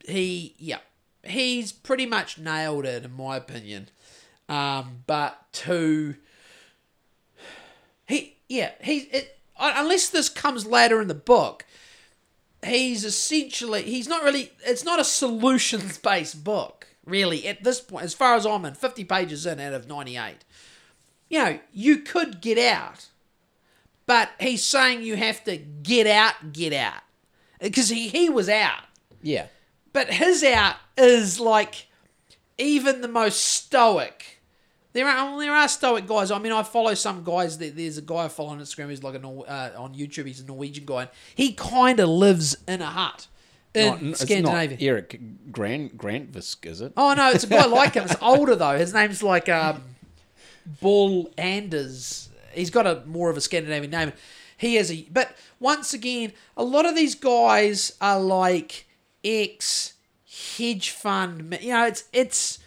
He, 0.05 0.53
yeah, 0.59 0.79
he's 1.23 1.71
pretty 1.71 2.05
much 2.05 2.37
nailed 2.37 2.85
it, 2.85 3.05
in 3.05 3.13
my 3.13 3.37
opinion. 3.37 3.89
Um, 4.49 5.03
but 5.07 5.51
to 5.53 6.15
he 8.07 8.37
yeah 8.49 8.71
he 8.81 8.99
it, 9.11 9.37
unless 9.59 10.09
this 10.09 10.29
comes 10.29 10.65
later 10.65 11.01
in 11.01 11.07
the 11.07 11.13
book 11.13 11.65
he's 12.65 13.03
essentially 13.03 13.83
he's 13.83 14.07
not 14.07 14.23
really 14.23 14.51
it's 14.65 14.85
not 14.85 14.99
a 14.99 15.03
solutions 15.03 15.97
based 15.97 16.43
book 16.43 16.87
really 17.05 17.47
at 17.47 17.63
this 17.63 17.81
point 17.81 18.05
as 18.05 18.13
far 18.13 18.35
as 18.35 18.45
i'm 18.45 18.65
in 18.65 18.73
50 18.73 19.03
pages 19.03 19.45
in 19.45 19.59
out 19.59 19.73
of 19.73 19.87
98 19.87 20.35
you 21.29 21.39
know 21.43 21.59
you 21.73 21.97
could 21.99 22.41
get 22.41 22.57
out 22.57 23.07
but 24.05 24.29
he's 24.39 24.63
saying 24.63 25.01
you 25.03 25.15
have 25.15 25.43
to 25.43 25.57
get 25.57 26.07
out 26.07 26.53
get 26.53 26.73
out 26.73 27.01
because 27.59 27.89
he, 27.89 28.07
he 28.09 28.29
was 28.29 28.47
out 28.49 28.83
Yeah. 29.21 29.47
but 29.91 30.13
his 30.13 30.43
out 30.43 30.75
is 30.97 31.39
like 31.39 31.87
even 32.57 33.01
the 33.01 33.07
most 33.07 33.39
stoic. 33.41 34.32
There 34.93 35.07
are 35.07 35.25
well, 35.31 35.39
there 35.39 35.51
are 35.53 35.67
stoic 35.67 36.05
guys. 36.07 36.29
I 36.31 36.37
mean, 36.39 36.51
I 36.51 36.61
follow 36.63 36.93
some 36.93 37.23
guys. 37.23 37.57
That 37.57 37.75
there's 37.75 37.97
a 37.97 38.01
guy 38.01 38.25
I 38.25 38.27
follow 38.27 38.49
on 38.49 38.59
Instagram 38.59 38.87
who's 38.87 39.03
like 39.03 39.15
a 39.15 39.19
Nor- 39.19 39.45
uh, 39.49 39.71
on 39.77 39.95
YouTube. 39.95 40.27
He's 40.27 40.39
a 40.39 40.45
Norwegian 40.45 40.85
guy, 40.85 41.01
and 41.01 41.09
he 41.35 41.53
kind 41.53 41.99
of 41.99 42.09
lives 42.09 42.55
in 42.67 42.81
a 42.81 42.85
hut 42.85 43.27
in 43.73 43.87
Not- 43.89 44.03
it's 44.03 44.19
Scandinavia. 44.21 44.77
not 44.77 44.83
Eric 44.83 45.19
Grant 45.51 45.97
Grantvisk, 45.97 46.65
is 46.67 46.79
it? 46.81 46.93
Oh 46.95 47.13
no, 47.15 47.31
it's 47.31 47.43
a 47.43 47.47
guy 47.47 47.65
like 47.65 47.95
him. 47.95 48.03
It's 48.03 48.15
older 48.21 48.55
though. 48.55 48.77
His 48.77 48.93
name's 48.93 49.23
like 49.23 49.49
um, 49.49 49.81
Bull 50.81 51.31
Anders. 51.37 52.29
He's 52.53 52.69
got 52.69 52.85
a 52.85 53.03
more 53.07 53.29
of 53.31 53.37
a 53.37 53.41
Scandinavian 53.41 53.91
name. 53.91 54.13
He 54.57 54.75
has 54.75 54.91
a. 54.91 55.07
But 55.11 55.35
once 55.59 55.93
again, 55.93 56.33
a 56.55 56.63
lot 56.63 56.85
of 56.85 56.95
these 56.95 57.15
guys 57.15 57.93
are 57.99 58.19
like 58.19 58.85
ex 59.23 59.93
hedge 60.57 60.91
fund. 60.91 61.57
You 61.61 61.73
know, 61.73 61.85
it's 61.87 62.03
it's 62.13 62.59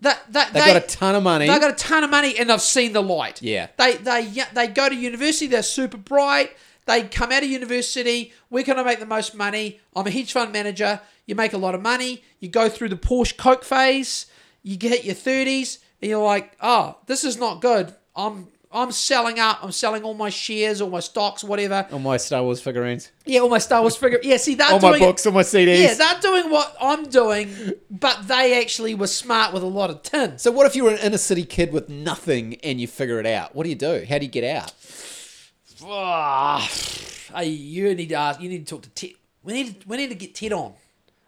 that 0.00 0.32
that 0.32 0.52
They, 0.52 0.60
they 0.60 0.66
got 0.66 0.76
a 0.84 0.86
ton 0.86 1.14
of 1.14 1.22
money. 1.22 1.46
They 1.46 1.58
got 1.58 1.70
a 1.70 1.74
ton 1.74 2.04
of 2.04 2.10
money 2.10 2.38
and 2.38 2.50
they've 2.50 2.60
seen 2.60 2.92
the 2.92 3.02
light. 3.02 3.42
Yeah. 3.42 3.68
They 3.76 3.96
they 3.96 4.32
they 4.54 4.66
go 4.68 4.88
to 4.88 4.94
university. 4.94 5.46
They're 5.46 5.62
super 5.62 5.96
bright. 5.96 6.56
They 6.86 7.04
come 7.04 7.30
out 7.30 7.42
of 7.42 7.48
university. 7.48 8.32
Where 8.48 8.64
can 8.64 8.78
I 8.78 8.82
make 8.82 8.98
the 9.00 9.06
most 9.06 9.34
money. 9.34 9.80
I'm 9.94 10.06
a 10.06 10.10
hedge 10.10 10.32
fund 10.32 10.52
manager. 10.52 11.00
You 11.26 11.34
make 11.34 11.52
a 11.52 11.58
lot 11.58 11.74
of 11.74 11.82
money. 11.82 12.24
You 12.40 12.48
go 12.48 12.68
through 12.68 12.88
the 12.88 12.96
Porsche 12.96 13.36
Coke 13.36 13.62
phase. 13.64 14.26
You 14.62 14.76
get 14.76 15.04
your 15.04 15.14
30s, 15.14 15.78
and 16.02 16.10
you're 16.10 16.22
like, 16.22 16.52
oh, 16.60 16.96
this 17.06 17.24
is 17.24 17.38
not 17.38 17.62
good. 17.62 17.94
I'm 18.16 18.48
I'm 18.72 18.92
selling 18.92 19.40
up. 19.40 19.58
I'm 19.64 19.72
selling 19.72 20.04
all 20.04 20.14
my 20.14 20.30
shares, 20.30 20.80
all 20.80 20.90
my 20.90 21.00
stocks, 21.00 21.42
whatever. 21.42 21.88
on 21.90 22.04
my 22.04 22.16
Star 22.18 22.44
Wars 22.44 22.60
figurines. 22.60 23.10
Yeah, 23.26 23.40
all 23.40 23.48
my 23.48 23.58
Star 23.58 23.80
Wars 23.80 23.96
figure. 23.96 24.20
Yeah, 24.22 24.36
see, 24.36 24.54
they're 24.54 24.68
All 24.70 24.78
doing 24.78 24.92
my 24.92 24.96
it- 24.98 25.00
books, 25.00 25.26
all 25.26 25.32
my 25.32 25.42
CDs. 25.42 25.80
Yeah, 25.80 25.94
they're 25.94 26.20
doing 26.20 26.50
what 26.52 26.76
I'm 26.80 27.04
doing, 27.08 27.72
but 27.90 28.28
they 28.28 28.60
actually 28.62 28.94
were 28.94 29.08
smart 29.08 29.52
with 29.52 29.64
a 29.64 29.66
lot 29.66 29.90
of 29.90 30.02
tins. 30.04 30.42
so 30.42 30.52
what 30.52 30.66
if 30.66 30.76
you 30.76 30.84
were 30.84 30.90
an 30.90 30.98
inner 30.98 31.18
city 31.18 31.44
kid 31.44 31.72
with 31.72 31.88
nothing 31.88 32.56
and 32.62 32.80
you 32.80 32.86
figure 32.86 33.18
it 33.18 33.26
out? 33.26 33.56
What 33.56 33.64
do 33.64 33.70
you 33.70 33.74
do? 33.74 34.06
How 34.08 34.18
do 34.18 34.24
you 34.24 34.30
get 34.30 34.44
out? 34.44 34.72
Ah, 35.84 36.58
hey, 37.34 37.46
you 37.48 37.92
need 37.94 38.10
to 38.10 38.14
ask. 38.14 38.40
You 38.40 38.48
need 38.48 38.66
to 38.66 38.70
talk 38.74 38.82
to 38.82 38.90
Ted. 38.90 39.10
We 39.42 39.52
need. 39.54 39.84
We 39.86 39.96
need 39.96 40.08
to 40.10 40.14
get 40.14 40.34
Ted 40.34 40.52
on. 40.52 40.74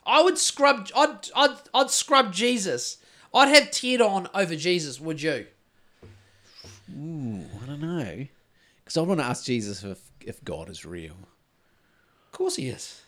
I 0.07 0.23
would 0.23 0.39
scrub. 0.39 0.89
I'd. 0.95 1.29
I'd. 1.35 1.57
I'd 1.75 1.91
scrub 1.91 2.33
Jesus. 2.33 2.99
I'd 3.35 3.49
have 3.49 3.71
Ted 3.71 4.01
on 4.01 4.29
over 4.35 4.55
Jesus. 4.55 5.01
Would 5.01 5.23
you? 5.23 5.47
I 6.95 7.67
don't 7.67 7.81
know. 7.81 8.27
Because 8.85 8.97
I 8.97 9.01
want 9.03 9.21
to 9.21 9.27
ask 9.27 9.45
Jesus 9.45 9.83
if, 9.85 10.01
if 10.21 10.43
God 10.45 10.69
is 10.69 10.85
real. 10.85 11.13
Of 11.13 12.33
course 12.33 12.57
he 12.57 12.69
is. 12.69 13.01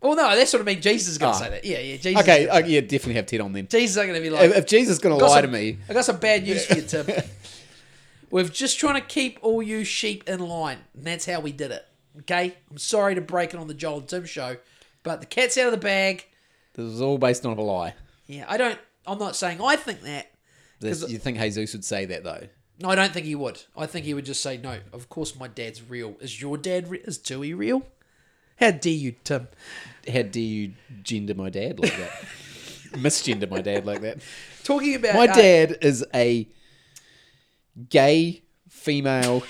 Well, 0.00 0.14
no, 0.14 0.36
that's 0.36 0.52
what 0.52 0.62
I 0.62 0.64
mean. 0.64 0.80
Jesus 0.80 1.08
is 1.08 1.18
going 1.18 1.32
to 1.32 1.38
Oh. 1.38 1.42
say 1.42 1.50
that. 1.50 1.64
Yeah, 1.64 1.78
yeah. 1.78 1.96
Jesus. 1.96 2.22
Okay, 2.22 2.44
is- 2.44 2.50
uh, 2.50 2.62
yeah, 2.66 2.80
definitely 2.80 3.14
have 3.14 3.26
Ted 3.26 3.40
on 3.40 3.52
then. 3.52 3.66
Jesus 3.68 3.96
ain't 3.96 4.08
going 4.08 4.20
to 4.22 4.22
be 4.22 4.30
like. 4.30 4.50
If, 4.50 4.56
if 4.58 4.66
Jesus 4.66 4.94
is 4.94 4.98
going 4.98 5.16
to 5.16 5.20
got 5.20 5.30
lie 5.30 5.40
some- 5.40 5.50
to 5.50 5.56
me, 5.56 5.78
I 5.88 5.92
got 5.94 6.04
some 6.04 6.18
bad 6.18 6.44
news 6.44 6.66
for 6.66 6.74
you, 6.76 6.82
Tim. 6.82 7.06
We're 8.30 8.44
just 8.44 8.78
trying 8.78 9.00
to 9.00 9.06
keep 9.06 9.38
all 9.42 9.62
you 9.62 9.84
sheep 9.84 10.28
in 10.28 10.40
line, 10.40 10.78
and 10.94 11.04
that's 11.04 11.26
how 11.26 11.40
we 11.40 11.52
did 11.52 11.70
it. 11.70 11.84
Okay, 12.20 12.56
I'm 12.70 12.78
sorry 12.78 13.14
to 13.14 13.20
break 13.20 13.54
it 13.54 13.60
on 13.60 13.68
the 13.68 13.74
Joel 13.74 13.98
and 13.98 14.08
Tim 14.08 14.24
show, 14.24 14.56
but 15.02 15.20
the 15.20 15.26
cat's 15.26 15.56
out 15.58 15.66
of 15.66 15.72
the 15.72 15.76
bag. 15.78 16.26
this 16.74 16.84
is 16.86 17.00
all 17.00 17.18
based 17.18 17.46
on 17.46 17.56
a 17.56 17.60
lie. 17.60 17.94
Yeah, 18.26 18.44
I 18.48 18.56
don't. 18.56 18.78
I'm 19.06 19.18
not 19.18 19.36
saying 19.36 19.60
I 19.62 19.76
think 19.76 20.02
that. 20.02 20.30
This, 20.80 21.08
you 21.08 21.18
think 21.18 21.38
Jesus 21.38 21.72
would 21.72 21.84
say 21.84 22.04
that 22.06 22.24
though? 22.24 22.48
No, 22.78 22.90
I 22.90 22.94
don't 22.94 23.12
think 23.12 23.24
he 23.26 23.34
would. 23.34 23.62
I 23.76 23.86
think 23.86 24.04
he 24.04 24.12
would 24.12 24.26
just 24.26 24.42
say, 24.42 24.58
"No, 24.58 24.78
of 24.92 25.08
course 25.08 25.34
my 25.38 25.48
dad's 25.48 25.82
real. 25.82 26.16
Is 26.20 26.40
your 26.40 26.58
dad? 26.58 26.90
Re- 26.90 27.00
is 27.04 27.16
Tui 27.18 27.54
real? 27.54 27.82
How 28.58 28.70
dare 28.70 28.92
you, 28.92 29.12
Tim? 29.24 29.48
How 30.12 30.22
do 30.22 30.40
you 30.40 30.72
gender 31.02 31.34
my 31.34 31.50
dad 31.50 31.80
like 31.80 31.96
that? 31.96 32.10
Misgender 32.92 33.50
my 33.50 33.60
dad 33.60 33.84
like 33.86 34.00
that? 34.02 34.18
Talking 34.64 34.94
about 34.94 35.14
My 35.14 35.26
uh, 35.26 35.34
dad 35.34 35.78
is 35.82 36.04
a 36.14 36.48
gay 37.90 38.42
female 38.68 39.42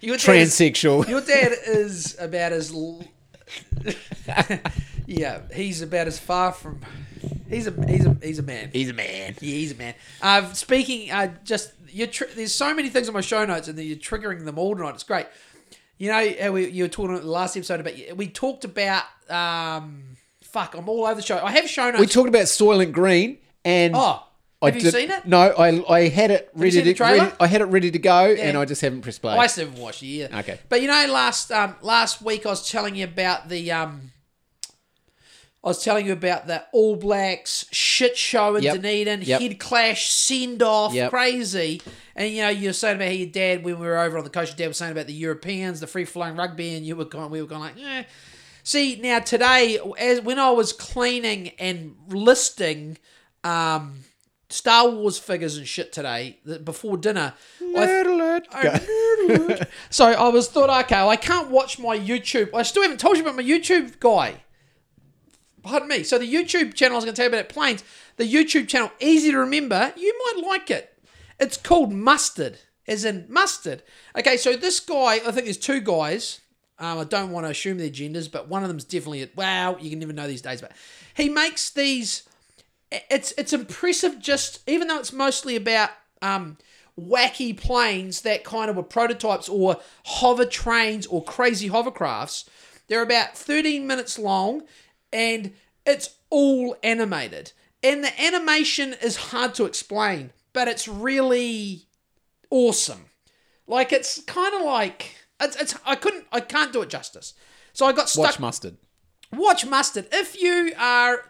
your 0.00 0.16
dad 0.16 0.36
is- 0.36 0.52
transsexual. 0.54 1.08
Your 1.08 1.20
dad 1.20 1.52
is 1.66 2.16
about 2.18 2.52
as. 2.52 2.72
L- 2.72 3.04
yeah, 5.06 5.40
he's 5.54 5.82
about 5.82 6.06
as 6.06 6.18
far 6.18 6.52
from. 6.52 6.80
He's 7.48 7.66
a 7.66 7.86
he's 7.86 8.06
a 8.06 8.16
he's 8.22 8.38
a 8.38 8.42
man. 8.42 8.70
He's 8.72 8.90
a 8.90 8.94
man. 8.94 9.34
Yeah, 9.40 9.54
he's 9.54 9.72
a 9.72 9.76
man. 9.76 9.94
Uh, 10.20 10.52
speaking, 10.52 11.10
uh, 11.10 11.34
just 11.44 11.72
you. 11.88 12.06
Tr- 12.06 12.24
there's 12.34 12.54
so 12.54 12.74
many 12.74 12.88
things 12.88 13.08
on 13.08 13.14
my 13.14 13.20
show 13.20 13.44
notes, 13.44 13.68
and 13.68 13.78
then 13.78 13.86
you're 13.86 13.96
triggering 13.96 14.44
them 14.44 14.58
all 14.58 14.74
tonight. 14.74 14.94
It's 14.94 15.04
great. 15.04 15.26
You 15.98 16.10
know, 16.10 16.34
how 16.40 16.52
we, 16.52 16.68
you 16.68 16.84
were 16.84 16.88
talking 16.88 17.12
about 17.12 17.22
the 17.22 17.30
last 17.30 17.56
episode 17.56 17.80
about 17.80 17.94
we 18.16 18.28
talked 18.28 18.64
about. 18.64 19.04
Um, 19.28 20.16
fuck, 20.42 20.74
I'm 20.74 20.88
all 20.88 21.04
over 21.04 21.14
the 21.14 21.22
show. 21.22 21.38
I 21.42 21.52
have 21.52 21.68
show 21.68 21.90
notes. 21.90 22.00
We 22.00 22.06
talked 22.06 22.28
about 22.28 22.44
Soylent 22.44 22.92
Green, 22.92 23.38
and 23.64 23.94
oh, 23.94 24.22
I 24.64 24.70
have 24.70 24.76
you 24.76 24.82
did- 24.82 24.94
seen 24.94 25.10
it? 25.10 25.26
No, 25.26 25.38
I 25.40 25.92
I 25.94 26.08
had 26.08 26.30
it 26.30 26.50
ready 26.54 26.70
seen 26.72 26.84
the 26.84 26.92
to. 26.92 26.96
trailer? 26.96 27.24
ready- 27.24 27.36
I 27.40 27.46
had 27.46 27.60
it 27.60 27.64
ready 27.66 27.90
to 27.90 27.98
go, 27.98 28.32
and 28.34 28.56
I 28.56 28.64
just 28.64 28.80
haven't 28.80 29.02
pressed 29.02 29.20
play. 29.22 29.34
I 29.36 29.46
still 29.46 29.66
haven't 29.66 29.80
watched 29.82 30.02
it 30.02 30.06
yet. 30.06 30.34
Okay. 30.34 30.58
But 30.68 30.80
you 30.82 30.88
know, 30.88 31.06
last 31.10 31.50
um, 31.52 31.76
last 31.82 32.20
week 32.22 32.46
I 32.46 32.50
was 32.50 32.68
telling 32.68 32.94
you 32.96 33.04
about 33.04 33.48
the 33.48 33.70
um, 33.72 34.10
I 35.62 35.68
was 35.68 35.82
telling 35.82 36.04
you 36.04 36.12
about 36.12 36.46
the 36.46 36.62
All 36.72 36.94
Blacks 36.96 37.64
shit 37.72 38.18
show 38.18 38.54
in 38.56 38.64
Yep. 38.64 38.74
Dunedin, 38.76 39.22
Yep. 39.22 39.40
head 39.40 39.58
clash, 39.58 40.10
send 40.12 40.62
off, 40.62 40.92
Yep. 40.92 41.08
crazy. 41.10 41.80
And 42.14 42.30
you 42.30 42.42
know, 42.42 42.50
you 42.50 42.68
were 42.68 42.72
saying 42.74 42.96
about 42.96 43.06
how 43.06 43.12
your 43.12 43.28
dad 43.28 43.64
when 43.64 43.80
we 43.80 43.86
were 43.86 43.98
over 43.98 44.18
on 44.18 44.24
the 44.24 44.30
coast, 44.30 44.50
your 44.52 44.56
dad 44.58 44.68
was 44.68 44.76
saying 44.76 44.92
about 44.92 45.06
the 45.06 45.14
Europeans, 45.14 45.80
the 45.80 45.86
free 45.86 46.04
flowing 46.04 46.36
rugby, 46.36 46.74
and 46.74 46.84
you 46.84 46.96
were 46.96 47.06
going, 47.06 47.30
we 47.30 47.40
were 47.40 47.48
going 47.48 47.62
like, 47.62 47.76
eh. 47.82 48.02
See 48.62 48.96
now 49.02 49.18
today, 49.20 49.78
as 49.98 50.20
when 50.20 50.38
I 50.38 50.50
was 50.50 50.72
cleaning 50.72 51.52
and 51.58 51.96
listing 52.08 52.98
um, 53.42 54.00
Star 54.54 54.88
Wars 54.88 55.18
figures 55.18 55.56
and 55.56 55.66
shit 55.66 55.92
today 55.92 56.38
th- 56.46 56.64
before 56.64 56.96
dinner, 56.96 57.34
I, 57.60 57.64
Nerd 57.64 58.06
alert. 58.06 58.46
Go. 58.62 59.56
so 59.90 60.06
I 60.06 60.28
was 60.28 60.48
thought, 60.48 60.70
okay, 60.84 60.94
well, 60.94 61.10
I 61.10 61.16
can't 61.16 61.50
watch 61.50 61.80
my 61.80 61.98
YouTube. 61.98 62.54
I 62.54 62.62
still 62.62 62.82
haven't 62.82 63.00
told 63.00 63.16
you 63.16 63.24
about 63.24 63.34
my 63.34 63.42
YouTube 63.42 63.98
guy. 63.98 64.44
Pardon 65.64 65.88
me. 65.88 66.04
So 66.04 66.18
the 66.18 66.32
YouTube 66.32 66.74
channel 66.74 66.94
I 66.94 66.98
was 66.98 67.04
going 67.04 67.14
to 67.14 67.20
tell 67.20 67.24
you 67.24 67.30
about 67.36 67.40
at 67.40 67.48
Planes, 67.48 67.82
the 68.16 68.32
YouTube 68.32 68.68
channel, 68.68 68.92
easy 69.00 69.32
to 69.32 69.38
remember. 69.38 69.92
You 69.96 70.16
might 70.24 70.46
like 70.46 70.70
it. 70.70 70.96
It's 71.40 71.56
called 71.56 71.92
Mustard, 71.92 72.58
as 72.86 73.04
in 73.04 73.26
mustard. 73.28 73.82
Okay, 74.16 74.36
so 74.36 74.54
this 74.54 74.78
guy, 74.78 75.14
I 75.14 75.32
think 75.32 75.46
there's 75.46 75.58
two 75.58 75.80
guys. 75.80 76.40
Um, 76.78 76.98
I 76.98 77.04
don't 77.04 77.32
want 77.32 77.46
to 77.46 77.50
assume 77.50 77.78
their 77.78 77.90
genders, 77.90 78.28
but 78.28 78.46
one 78.48 78.62
of 78.62 78.68
them's 78.68 78.84
definitely 78.84 79.28
wow. 79.34 79.76
You 79.80 79.90
can 79.90 79.98
never 79.98 80.12
know 80.12 80.28
these 80.28 80.42
days, 80.42 80.60
but 80.60 80.70
he 81.14 81.28
makes 81.28 81.70
these. 81.70 82.22
It's 83.10 83.32
it's 83.38 83.52
impressive. 83.52 84.18
Just 84.18 84.68
even 84.68 84.88
though 84.88 84.98
it's 84.98 85.12
mostly 85.12 85.56
about 85.56 85.90
um, 86.22 86.56
wacky 87.00 87.56
planes 87.56 88.22
that 88.22 88.44
kind 88.44 88.70
of 88.70 88.76
were 88.76 88.82
prototypes 88.82 89.48
or 89.48 89.78
hover 90.04 90.44
trains 90.44 91.06
or 91.06 91.22
crazy 91.22 91.68
hovercrafts. 91.68 92.48
They're 92.88 93.02
about 93.02 93.36
13 93.36 93.86
minutes 93.86 94.18
long, 94.18 94.62
and 95.12 95.52
it's 95.86 96.10
all 96.30 96.76
animated. 96.82 97.52
And 97.82 98.02
the 98.04 98.22
animation 98.22 98.94
is 99.02 99.16
hard 99.16 99.54
to 99.54 99.64
explain, 99.64 100.32
but 100.52 100.68
it's 100.68 100.88
really 100.88 101.86
awesome. 102.50 103.06
Like 103.66 103.92
it's 103.92 104.22
kind 104.22 104.54
of 104.54 104.62
like 104.62 105.16
it's, 105.40 105.56
it's 105.56 105.74
I 105.84 105.94
couldn't 105.94 106.26
I 106.32 106.40
can't 106.40 106.72
do 106.72 106.82
it 106.82 106.90
justice. 106.90 107.34
So 107.72 107.86
I 107.86 107.92
got 107.92 108.08
stuck 108.08 108.24
Watch 108.24 108.40
mustard. 108.40 108.76
watch 109.32 109.66
mustard 109.66 110.06
if 110.12 110.40
you 110.40 110.72
are 110.78 111.22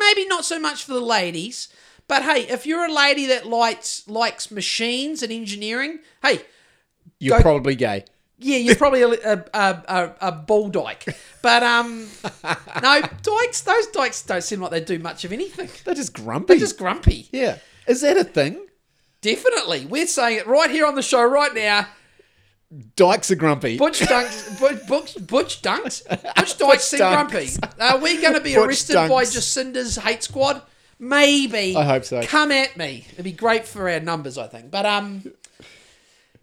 maybe 0.00 0.26
not 0.26 0.44
so 0.44 0.58
much 0.58 0.84
for 0.84 0.94
the 0.94 1.00
ladies 1.00 1.68
but 2.08 2.22
hey 2.22 2.40
if 2.48 2.66
you're 2.66 2.84
a 2.86 2.92
lady 2.92 3.26
that 3.26 3.46
likes 3.46 4.08
likes 4.08 4.50
machines 4.50 5.22
and 5.22 5.30
engineering 5.32 5.98
hey 6.22 6.40
You're 7.20 7.38
Go- 7.38 7.42
probably 7.42 7.74
gay. 7.76 8.04
yeah 8.38 8.56
you're 8.56 8.74
probably 8.76 9.02
a, 9.02 9.08
a, 9.12 9.44
a, 9.54 10.14
a, 10.20 10.32
bull 10.32 10.68
dyke 10.70 11.04
but 11.42 11.62
um 11.62 12.08
no 12.82 13.00
dykes 13.22 13.60
those 13.62 13.86
dykes 13.88 14.22
don't 14.22 14.42
seem 14.42 14.60
like 14.60 14.70
they 14.72 14.80
do 14.80 14.98
much 14.98 15.24
of 15.24 15.32
anything 15.32 15.68
They're 15.84 15.94
just 15.94 16.14
grumpy. 16.14 16.46
they're 16.54 16.58
just 16.60 16.78
grumpy 16.78 17.28
yeah. 17.32 17.58
Is 17.86 18.00
that 18.02 18.16
a 18.16 18.24
thing? 18.24 18.66
definitely 19.22 19.84
we're 19.86 20.06
saying 20.06 20.38
it 20.38 20.46
right 20.46 20.70
here 20.70 20.86
on 20.86 20.94
the 20.94 21.02
show 21.02 21.22
right 21.22 21.54
now 21.54 21.86
Dykes 22.94 23.30
are 23.30 23.36
grumpy. 23.36 23.78
Butch 23.78 24.00
Dunks, 24.00 24.60
Butch, 24.60 24.86
Butch, 24.86 25.26
Butch 25.26 25.62
Dunks, 25.62 26.08
Butch 26.36 26.56
Dykes 26.56 26.84
seem 26.84 26.98
grumpy. 27.00 27.48
Are 27.80 27.98
we 27.98 28.20
going 28.20 28.34
to 28.34 28.40
be 28.40 28.54
Butch 28.54 28.66
arrested 28.66 28.94
by 28.94 29.24
Dunks. 29.24 29.34
Jacinda's 29.34 29.96
hate 29.96 30.22
squad? 30.22 30.62
Maybe. 30.98 31.74
I 31.74 31.84
hope 31.84 32.04
so. 32.04 32.22
Come 32.22 32.52
at 32.52 32.76
me. 32.76 33.06
It'd 33.12 33.24
be 33.24 33.32
great 33.32 33.66
for 33.66 33.88
our 33.88 34.00
numbers, 34.00 34.38
I 34.38 34.46
think. 34.46 34.70
But 34.70 34.86
um, 34.86 35.24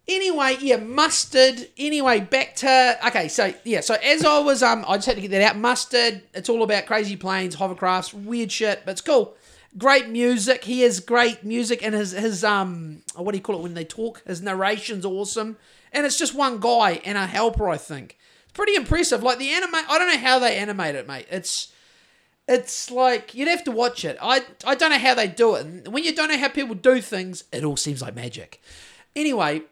Anyway, 0.08 0.56
yeah, 0.62 0.78
mustard. 0.78 1.68
Anyway, 1.78 2.22
back 2.22 2.56
to 2.56 2.98
okay. 3.08 3.28
So 3.28 3.54
yeah, 3.66 3.82
so 3.82 3.96
as 3.96 4.24
I 4.24 4.40
was, 4.40 4.64
um, 4.64 4.86
I 4.88 4.96
just 4.96 5.08
had 5.08 5.16
to 5.16 5.22
get 5.22 5.32
that 5.32 5.42
out. 5.42 5.58
Mustard. 5.58 6.24
It's 6.34 6.48
all 6.48 6.64
about 6.64 6.86
crazy 6.86 7.18
planes, 7.18 7.58
hovercrafts, 7.58 8.14
weird 8.14 8.50
shit, 8.50 8.84
but 8.86 8.92
it's 8.92 9.02
cool. 9.02 9.36
Great 9.78 10.08
music. 10.08 10.64
He 10.64 10.82
has 10.82 11.02
great 11.02 11.44
music, 11.44 11.84
and 11.84 11.94
his 11.94 12.12
his 12.12 12.46
um, 12.46 13.02
what 13.16 13.34
do 13.34 13.38
you 13.38 13.44
call 13.44 13.58
it 13.58 13.64
when 13.64 13.74
they 13.74 13.84
talk? 13.84 14.24
His 14.26 14.42
narration's 14.42 15.04
awesome, 15.04 15.58
and 15.92 16.06
it's 16.06 16.18
just 16.18 16.36
one 16.36 16.60
guy 16.60 17.02
and 17.04 17.18
a 17.18 17.26
helper. 17.26 17.70
I 17.70 17.78
think 17.78 18.18
it's 18.44 18.54
pretty 18.54 18.76
impressive. 18.76 19.24
Like 19.24 19.40
the 19.40 19.50
anime, 19.52 19.76
I 19.76 19.98
don't 19.98 20.08
know 20.08 20.18
how 20.18 20.40
they 20.40 20.58
animate 20.58 20.96
it, 20.96 21.08
mate. 21.08 21.28
It's 21.30 21.72
it's 22.48 22.90
like 22.90 23.36
you'd 23.36 23.48
have 23.48 23.64
to 23.66 23.72
watch 23.72 24.06
it. 24.06 24.18
I 24.22 24.44
I 24.66 24.76
don't 24.76 24.92
know 24.92 24.98
how 24.98 25.14
they 25.16 25.28
do 25.28 25.56
it. 25.56 25.66
And 25.66 25.88
when 25.90 26.04
you 26.04 26.16
don't 26.16 26.30
know 26.30 26.38
how 26.38 26.50
people 26.50 26.76
do 26.76 27.02
things, 27.02 27.44
it 27.52 27.64
all 27.64 27.78
seems 27.78 28.02
like 28.02 28.16
magic. 28.16 28.62
Anyway, 29.16 29.64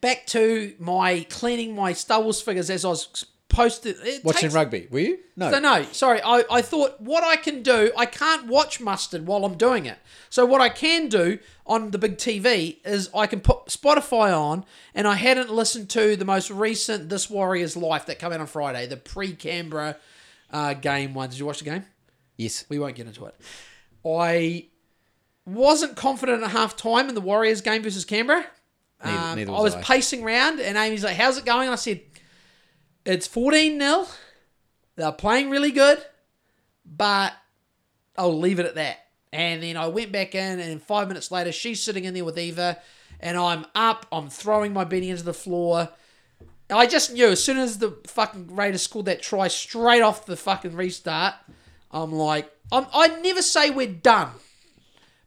back 0.00 0.26
to 0.26 0.74
my 0.78 1.26
cleaning 1.28 1.74
my 1.74 1.92
Star 1.92 2.20
Wars 2.20 2.40
figures 2.40 2.70
as 2.70 2.84
I 2.84 2.88
was 2.88 3.26
posted. 3.48 3.96
It 4.04 4.24
Watching 4.24 4.42
takes- 4.42 4.54
rugby, 4.54 4.88
were 4.90 4.98
you? 5.00 5.18
No. 5.36 5.50
so 5.50 5.58
no, 5.58 5.82
sorry. 5.92 6.20
I, 6.22 6.44
I 6.50 6.62
thought 6.62 7.00
what 7.00 7.24
I 7.24 7.36
can 7.36 7.62
do, 7.62 7.90
I 7.96 8.04
can't 8.06 8.46
watch 8.46 8.80
Mustard 8.80 9.26
while 9.26 9.44
I'm 9.44 9.56
doing 9.56 9.86
it. 9.86 9.98
So 10.30 10.44
what 10.44 10.60
I 10.60 10.68
can 10.68 11.08
do 11.08 11.38
on 11.66 11.90
the 11.90 11.98
big 11.98 12.18
TV 12.18 12.76
is 12.84 13.08
I 13.14 13.26
can 13.26 13.40
put 13.40 13.66
Spotify 13.66 14.36
on, 14.38 14.64
and 14.94 15.06
I 15.08 15.14
hadn't 15.14 15.50
listened 15.50 15.88
to 15.90 16.16
the 16.16 16.24
most 16.24 16.50
recent 16.50 17.08
This 17.08 17.30
Warrior's 17.30 17.76
Life 17.76 18.06
that 18.06 18.18
came 18.18 18.32
out 18.32 18.40
on 18.40 18.46
Friday, 18.46 18.86
the 18.86 18.96
pre-Canberra 18.96 19.96
uh, 20.52 20.74
game 20.74 21.14
one. 21.14 21.30
Did 21.30 21.38
you 21.38 21.46
watch 21.46 21.58
the 21.60 21.64
game? 21.64 21.84
Yes. 22.36 22.64
We 22.68 22.78
won't 22.78 22.94
get 22.96 23.06
into 23.06 23.24
it. 23.26 23.34
I 24.06 24.66
wasn't 25.46 25.96
confident 25.96 26.42
at 26.42 26.50
half 26.50 26.76
time 26.76 27.08
in 27.08 27.14
the 27.14 27.20
Warriors 27.20 27.60
game 27.60 27.82
versus 27.82 28.04
Canberra. 28.04 28.44
Neither- 29.04 29.18
Um, 29.18 29.36
neither 29.36 29.50
I 29.52 29.54
was 29.60 29.62
was 29.62 29.74
I. 29.76 29.82
pacing 29.82 30.24
around, 30.24 30.60
and 30.60 30.76
Amy's 30.76 31.04
like, 31.04 31.16
"How's 31.16 31.38
it 31.38 31.44
going?" 31.44 31.62
And 31.68 31.72
I 31.72 31.76
said, 31.76 32.00
"It's 33.08 33.26
14 33.26 33.80
0 33.80 34.06
They're 34.96 35.12
playing 35.12 35.50
really 35.50 35.70
good, 35.70 36.04
but 36.84 37.32
I'll 38.16 38.38
leave 38.38 38.58
it 38.58 38.66
at 38.66 38.74
that." 38.76 38.98
And 39.32 39.62
then 39.62 39.76
I 39.76 39.88
went 39.88 40.12
back 40.12 40.34
in, 40.34 40.60
and 40.60 40.82
five 40.82 41.08
minutes 41.08 41.30
later, 41.30 41.52
she's 41.52 41.82
sitting 41.82 42.04
in 42.04 42.14
there 42.14 42.24
with 42.24 42.38
Eva, 42.38 42.78
and 43.20 43.36
I'm 43.36 43.66
up. 43.74 44.06
I'm 44.10 44.30
throwing 44.30 44.72
my 44.72 44.84
beanie 44.84 45.08
into 45.08 45.22
the 45.22 45.34
floor. 45.34 45.90
I 46.70 46.86
just 46.86 47.12
knew 47.12 47.28
as 47.28 47.42
soon 47.42 47.58
as 47.58 47.78
the 47.78 47.96
fucking 48.06 48.54
Raiders 48.54 48.82
scored 48.82 49.06
that 49.06 49.22
try 49.22 49.48
straight 49.48 50.02
off 50.02 50.26
the 50.26 50.36
fucking 50.36 50.76
restart, 50.76 51.34
I'm 51.90 52.12
like, 52.12 52.50
I'm, 52.70 52.86
I 52.92 53.08
never 53.20 53.42
say 53.42 53.70
we're 53.70 53.86
done, 53.86 54.30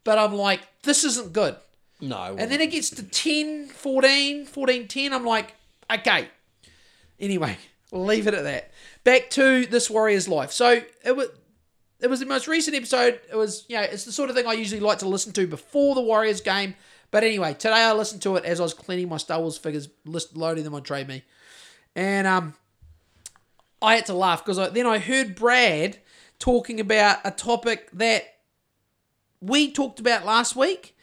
but 0.04 0.20
I'm 0.20 0.34
like, 0.34 0.62
this 0.84 1.04
isn't 1.04 1.34
good. 1.34 1.56
No. 2.00 2.36
And 2.38 2.52
then 2.52 2.62
it 2.62 2.72
gets 2.72 2.90
to 2.92 3.04
10, 3.04 3.68
14, 3.68 4.46
14, 4.46 4.88
10. 4.88 5.14
I'm 5.14 5.26
like, 5.26 5.54
okay. 5.92 6.28
Anyway, 7.20 7.58
leave 7.92 8.28
it 8.28 8.34
at 8.34 8.44
that. 8.44 8.72
Back 9.04 9.30
to 9.32 9.66
this 9.66 9.90
Warrior's 9.90 10.28
life. 10.28 10.52
So 10.52 10.82
it 11.04 11.16
was 11.16 11.28
it 12.02 12.10
was 12.10 12.20
the 12.20 12.26
most 12.26 12.48
recent 12.48 12.76
episode. 12.76 13.20
It 13.32 13.36
was, 13.36 13.66
you 13.68 13.78
know, 13.78 13.84
it's 13.84 14.06
the 14.06 14.12
sort 14.12 14.30
of 14.30 14.36
thing 14.36 14.48
I 14.48 14.54
usually 14.54 14.82
like 14.82 15.00
to 15.00 15.08
listen 15.08 15.34
to 15.34 15.46
before 15.46 15.94
the 15.94 16.02
Warriors 16.02 16.42
game. 16.42 16.74
But 17.12 17.24
anyway, 17.24 17.54
today 17.54 17.76
I 17.76 17.94
listened 17.94 18.22
to 18.24 18.38
it 18.38 18.46
as 18.46 18.60
I 18.60 18.64
was 18.64 18.74
cleaning 18.74 19.10
my 19.10 19.18
Star 19.18 19.40
Wars 19.40 19.58
figures, 19.58 19.90
list, 20.06 20.36
loading 20.36 20.64
them 20.64 20.74
on 20.74 20.82
Trade 20.82 21.08
Me. 21.08 21.24
And 21.96 22.26
um, 22.26 22.56
I 23.82 23.96
had 23.96 24.06
to 24.08 24.14
laugh 24.14 24.44
because 24.44 24.58
I, 24.58 24.70
then 24.70 24.88
I 24.88 24.98
heard 24.98 25.36
Brad 25.36 26.00
talking 26.40 26.80
about 26.80 27.20
a 27.24 27.32
topic 27.32 27.90
that 27.94 28.24
we 29.42 29.72
talked 29.72 30.00
about 30.00 30.26
last 30.26 30.56
week. 30.56 30.98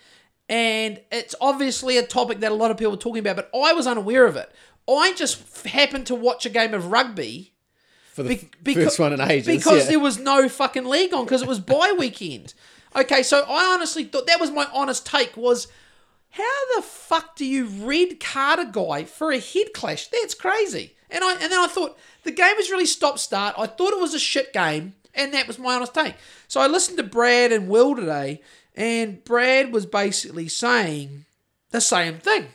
And 0.48 1.00
it's 1.12 1.34
obviously 1.40 1.98
a 1.98 2.06
topic 2.06 2.40
that 2.40 2.50
a 2.50 2.54
lot 2.54 2.70
of 2.70 2.78
people 2.78 2.94
are 2.94 2.98
talking 2.98 3.20
about, 3.20 3.36
but 3.36 3.50
I 3.54 3.74
was 3.74 3.86
unaware 3.86 4.24
of 4.24 4.34
it. 4.36 4.50
I 4.88 5.12
just 5.12 5.66
happened 5.66 6.06
to 6.06 6.14
watch 6.14 6.46
a 6.46 6.50
game 6.50 6.74
of 6.74 6.90
rugby 6.90 7.52
for 8.12 8.22
the 8.22 8.48
be- 8.62 8.72
f- 8.72 8.84
first 8.84 8.98
one 8.98 9.12
in 9.12 9.20
ages. 9.20 9.46
because 9.46 9.84
yeah. 9.84 9.90
there 9.90 10.00
was 10.00 10.18
no 10.18 10.48
fucking 10.48 10.84
league 10.86 11.14
on 11.14 11.24
because 11.24 11.42
it 11.42 11.48
was 11.48 11.60
bye 11.60 11.94
weekend. 11.98 12.54
Okay, 12.96 13.22
so 13.22 13.44
I 13.46 13.72
honestly 13.74 14.04
thought 14.04 14.26
that 14.26 14.40
was 14.40 14.50
my 14.50 14.66
honest 14.72 15.06
take 15.06 15.36
was 15.36 15.68
how 16.30 16.76
the 16.76 16.82
fuck 16.82 17.36
do 17.36 17.44
you 17.44 17.66
red 17.66 18.20
card 18.20 18.58
a 18.58 18.66
guy 18.66 19.04
for 19.04 19.30
a 19.30 19.38
head 19.38 19.72
clash? 19.72 20.08
That's 20.08 20.34
crazy. 20.34 20.94
And 21.10 21.24
I 21.24 21.32
and 21.34 21.52
then 21.52 21.58
I 21.58 21.66
thought 21.66 21.98
the 22.24 22.30
game 22.30 22.56
was 22.56 22.70
really 22.70 22.86
stop 22.86 23.18
start. 23.18 23.54
I 23.56 23.66
thought 23.66 23.92
it 23.92 24.00
was 24.00 24.14
a 24.14 24.18
shit 24.18 24.52
game, 24.52 24.94
and 25.14 25.32
that 25.32 25.46
was 25.46 25.58
my 25.58 25.74
honest 25.74 25.94
take. 25.94 26.16
So 26.48 26.60
I 26.60 26.66
listened 26.66 26.98
to 26.98 27.04
Brad 27.04 27.52
and 27.52 27.68
Will 27.68 27.94
today, 27.94 28.42
and 28.74 29.22
Brad 29.24 29.72
was 29.72 29.86
basically 29.86 30.48
saying 30.48 31.24
the 31.70 31.80
same 31.80 32.18
thing. 32.18 32.48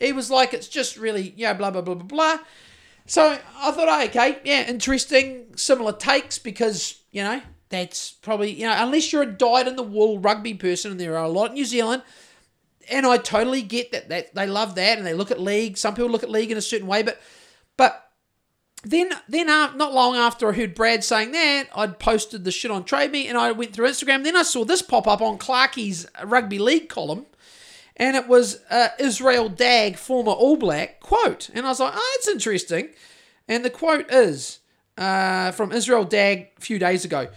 He 0.00 0.12
was 0.12 0.30
like, 0.30 0.54
it's 0.54 0.68
just 0.68 0.96
really, 0.96 1.34
yeah, 1.36 1.52
blah 1.52 1.70
blah 1.70 1.82
blah 1.82 1.94
blah 1.94 2.04
blah. 2.04 2.38
So 3.06 3.38
I 3.58 3.70
thought, 3.70 3.88
oh, 3.88 4.04
okay, 4.06 4.38
yeah, 4.44 4.68
interesting, 4.68 5.46
similar 5.56 5.92
takes 5.92 6.38
because 6.38 7.00
you 7.12 7.22
know 7.22 7.42
that's 7.68 8.12
probably 8.12 8.50
you 8.52 8.66
know 8.66 8.74
unless 8.76 9.12
you're 9.12 9.22
a 9.22 9.26
dyed 9.26 9.68
in 9.68 9.76
the 9.76 9.82
wool 9.82 10.18
rugby 10.18 10.54
person, 10.54 10.92
and 10.92 11.00
there 11.00 11.16
are 11.16 11.24
a 11.24 11.28
lot 11.28 11.50
in 11.50 11.54
New 11.54 11.64
Zealand, 11.64 12.02
and 12.90 13.06
I 13.06 13.18
totally 13.18 13.62
get 13.62 13.92
that 13.92 14.08
that 14.08 14.34
they 14.34 14.46
love 14.46 14.74
that 14.76 14.96
and 14.96 15.06
they 15.06 15.14
look 15.14 15.30
at 15.30 15.40
league. 15.40 15.76
Some 15.76 15.94
people 15.94 16.10
look 16.10 16.22
at 16.22 16.30
league 16.30 16.50
in 16.50 16.56
a 16.56 16.62
certain 16.62 16.86
way, 16.86 17.02
but 17.02 17.20
but 17.76 18.10
then 18.82 19.10
then 19.28 19.46
not 19.48 19.92
long 19.92 20.16
after 20.16 20.48
I 20.48 20.52
heard 20.52 20.74
Brad 20.74 21.04
saying 21.04 21.32
that, 21.32 21.68
I'd 21.74 21.98
posted 21.98 22.44
the 22.44 22.50
shit 22.50 22.70
on 22.70 22.84
Trade 22.84 23.12
Me, 23.12 23.26
and 23.26 23.36
I 23.36 23.52
went 23.52 23.74
through 23.74 23.88
Instagram. 23.88 24.24
Then 24.24 24.36
I 24.36 24.42
saw 24.42 24.64
this 24.64 24.80
pop 24.82 25.06
up 25.06 25.20
on 25.20 25.36
Clarkie's 25.36 26.06
rugby 26.24 26.58
league 26.58 26.88
column 26.88 27.26
and 28.00 28.16
it 28.16 28.26
was 28.26 28.60
uh, 28.70 28.88
Israel 28.98 29.50
Dagg, 29.50 29.96
former 29.96 30.32
All 30.32 30.56
Black, 30.56 31.00
quote. 31.00 31.50
And 31.52 31.66
I 31.66 31.68
was 31.68 31.80
like, 31.80 31.92
oh, 31.94 32.16
that's 32.16 32.28
interesting. 32.28 32.88
And 33.46 33.62
the 33.62 33.68
quote 33.68 34.10
is 34.10 34.60
uh, 34.96 35.50
from 35.52 35.70
Israel 35.70 36.04
Dagg 36.04 36.48
a 36.56 36.60
few 36.62 36.78
days 36.78 37.04
ago. 37.04 37.28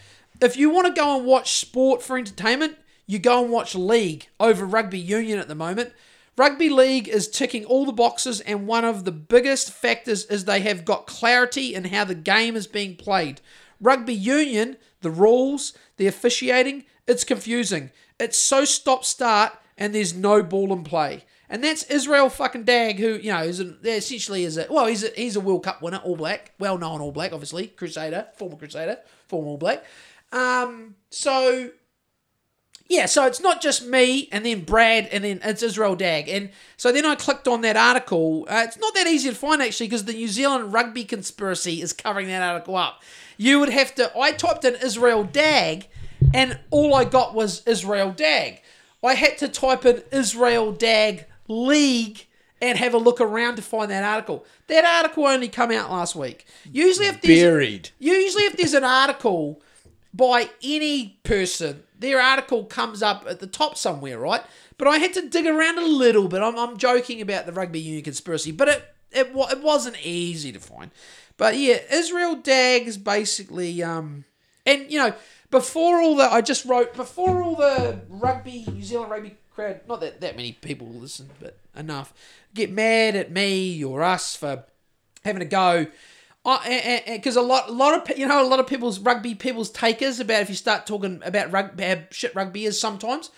If 0.41 0.55
you 0.55 0.69
want 0.69 0.87
to 0.87 0.99
go 0.99 1.17
and 1.17 1.25
watch 1.25 1.57
sport 1.59 2.01
for 2.01 2.17
entertainment, 2.17 2.77
you 3.05 3.19
go 3.19 3.43
and 3.43 3.51
watch 3.51 3.75
League 3.75 4.29
over 4.39 4.65
Rugby 4.65 4.99
Union 4.99 5.37
at 5.37 5.49
the 5.49 5.53
moment. 5.53 5.91
Rugby 6.37 6.69
League 6.69 7.09
is 7.09 7.27
ticking 7.27 7.65
all 7.65 7.85
the 7.85 7.91
boxes, 7.91 8.39
and 8.39 8.65
one 8.65 8.85
of 8.85 9.03
the 9.03 9.11
biggest 9.11 9.69
factors 9.69 10.23
is 10.25 10.45
they 10.45 10.61
have 10.61 10.85
got 10.85 11.07
clarity 11.07 11.75
in 11.75 11.83
how 11.85 12.05
the 12.05 12.15
game 12.15 12.55
is 12.55 12.67
being 12.67 12.95
played. 12.95 13.41
Rugby 13.81 14.15
Union, 14.15 14.77
the 15.01 15.11
rules, 15.11 15.73
the 15.97 16.07
officiating, 16.07 16.85
it's 17.05 17.25
confusing. 17.25 17.91
It's 18.17 18.37
so 18.37 18.63
stop 18.63 19.03
start, 19.03 19.51
and 19.77 19.93
there's 19.93 20.13
no 20.13 20.43
ball 20.43 20.71
in 20.73 20.83
play. 20.83 21.25
And 21.49 21.63
that's 21.63 21.83
Israel 21.83 22.29
fucking 22.29 22.63
Dagg, 22.63 22.99
who 22.99 23.15
you 23.15 23.31
know 23.31 23.43
is 23.43 23.59
a, 23.59 23.75
essentially 23.83 24.43
is 24.43 24.57
a 24.57 24.65
well, 24.69 24.87
he's 24.87 25.03
a, 25.03 25.09
he's 25.15 25.35
a 25.35 25.39
World 25.39 25.63
Cup 25.63 25.81
winner, 25.81 26.01
All 26.03 26.15
Black, 26.15 26.53
well 26.59 26.77
known 26.77 27.01
All 27.01 27.11
Black, 27.11 27.31
obviously, 27.31 27.67
Crusader, 27.67 28.27
former 28.35 28.55
Crusader, 28.55 28.97
former 29.27 29.49
All 29.49 29.57
Black. 29.57 29.83
Um, 30.31 30.95
so 31.11 31.71
yeah, 32.87 33.05
so 33.05 33.25
it's 33.25 33.39
not 33.39 33.61
just 33.61 33.85
me 33.85 34.27
and 34.31 34.45
then 34.45 34.61
Brad 34.61 35.07
and 35.11 35.23
then 35.23 35.39
it's 35.43 35.63
Israel 35.63 35.95
Dagg. 35.95 36.27
And 36.27 36.49
so 36.75 36.91
then 36.91 37.05
I 37.05 37.15
clicked 37.15 37.47
on 37.47 37.61
that 37.61 37.77
article. 37.77 38.45
Uh, 38.49 38.63
it's 38.67 38.77
not 38.77 38.93
that 38.95 39.07
easy 39.07 39.29
to 39.29 39.35
find 39.35 39.61
actually 39.61 39.87
because 39.87 40.05
the 40.05 40.13
New 40.13 40.27
Zealand 40.27 40.73
Rugby 40.73 41.03
Conspiracy 41.05 41.81
is 41.81 41.93
covering 41.93 42.27
that 42.27 42.41
article 42.41 42.75
up. 42.75 43.01
You 43.37 43.59
would 43.59 43.69
have 43.69 43.95
to, 43.95 44.11
I 44.17 44.31
typed 44.31 44.65
in 44.65 44.75
Israel 44.75 45.23
Dagg 45.23 45.87
and 46.33 46.59
all 46.71 46.93
I 46.93 47.05
got 47.05 47.33
was 47.33 47.65
Israel 47.65 48.11
Dagg. 48.11 48.61
I 49.03 49.15
had 49.15 49.37
to 49.39 49.47
type 49.47 49.85
in 49.85 50.03
Israel 50.11 50.71
Dagg 50.71 51.25
League 51.47 52.25
and 52.61 52.77
have 52.77 52.93
a 52.93 52.97
look 52.97 53.19
around 53.19 53.57
to 53.57 53.61
find 53.61 53.91
that 53.91 54.03
article. 54.03 54.45
That 54.67 54.85
article 54.85 55.25
only 55.25 55.49
come 55.49 55.71
out 55.71 55.91
last 55.91 56.15
week. 56.15 56.45
Usually 56.71 57.07
if 57.07 57.21
there's 57.21 57.41
buried. 57.41 57.89
Usually, 57.99 58.43
if 58.43 58.55
there's 58.55 58.73
an 58.73 58.85
article 58.85 59.61
by 60.13 60.49
any 60.63 61.19
person, 61.23 61.83
their 61.99 62.21
article 62.21 62.63
comes 62.63 63.03
up 63.03 63.25
at 63.27 63.39
the 63.39 63.47
top 63.47 63.77
somewhere, 63.77 64.17
right? 64.17 64.41
But 64.77 64.87
I 64.87 64.97
had 64.97 65.13
to 65.13 65.27
dig 65.27 65.45
around 65.45 65.77
a 65.77 65.85
little 65.85 66.27
bit. 66.27 66.41
I'm, 66.41 66.57
I'm 66.57 66.77
joking 66.77 67.21
about 67.21 67.45
the 67.45 67.51
rugby 67.51 67.79
union 67.79 68.03
conspiracy, 68.03 68.51
but 68.51 68.69
it 68.69 68.93
it, 69.13 69.31
it 69.35 69.61
wasn't 69.61 70.03
easy 70.05 70.51
to 70.51 70.59
find. 70.59 70.91
But 71.37 71.57
yeah, 71.57 71.79
Israel 71.91 72.35
Dagg's 72.35 72.97
basically, 72.97 73.81
um, 73.83 74.25
and 74.65 74.91
you 74.91 74.97
know, 74.99 75.13
before 75.53 76.01
all 76.01 76.15
the, 76.15 76.23
I 76.23 76.41
just 76.41 76.65
wrote 76.65 76.95
before 76.95 77.43
all 77.43 77.55
the 77.55 78.01
rugby 78.09 78.65
New 78.67 78.81
Zealand 78.81 79.11
rugby 79.11 79.37
crowd, 79.53 79.81
not 79.87 80.01
that 80.01 80.19
that 80.21 80.35
many 80.35 80.53
people 80.53 80.87
listen, 80.87 81.29
but 81.39 81.59
enough, 81.77 82.11
get 82.55 82.71
mad 82.71 83.15
at 83.15 83.31
me 83.31 83.83
or 83.83 84.01
us 84.01 84.35
for 84.35 84.65
having 85.23 85.43
a 85.43 85.45
go. 85.45 85.85
Because 86.43 87.35
a 87.35 87.41
lot, 87.41 87.69
a 87.69 87.71
lot 87.71 88.09
of 88.09 88.17
you 88.17 88.27
know, 88.27 88.43
a 88.43 88.49
lot 88.49 88.59
of 88.59 88.65
people's 88.65 88.97
rugby 88.97 89.35
people's 89.35 89.69
takers 89.69 90.19
about 90.19 90.41
if 90.41 90.49
you 90.49 90.55
start 90.55 90.87
talking 90.87 91.21
about 91.23 91.51
rugby, 91.51 92.01
shit 92.09 92.33
rugby 92.33 92.65
is 92.65 92.79
sometimes. 92.81 93.29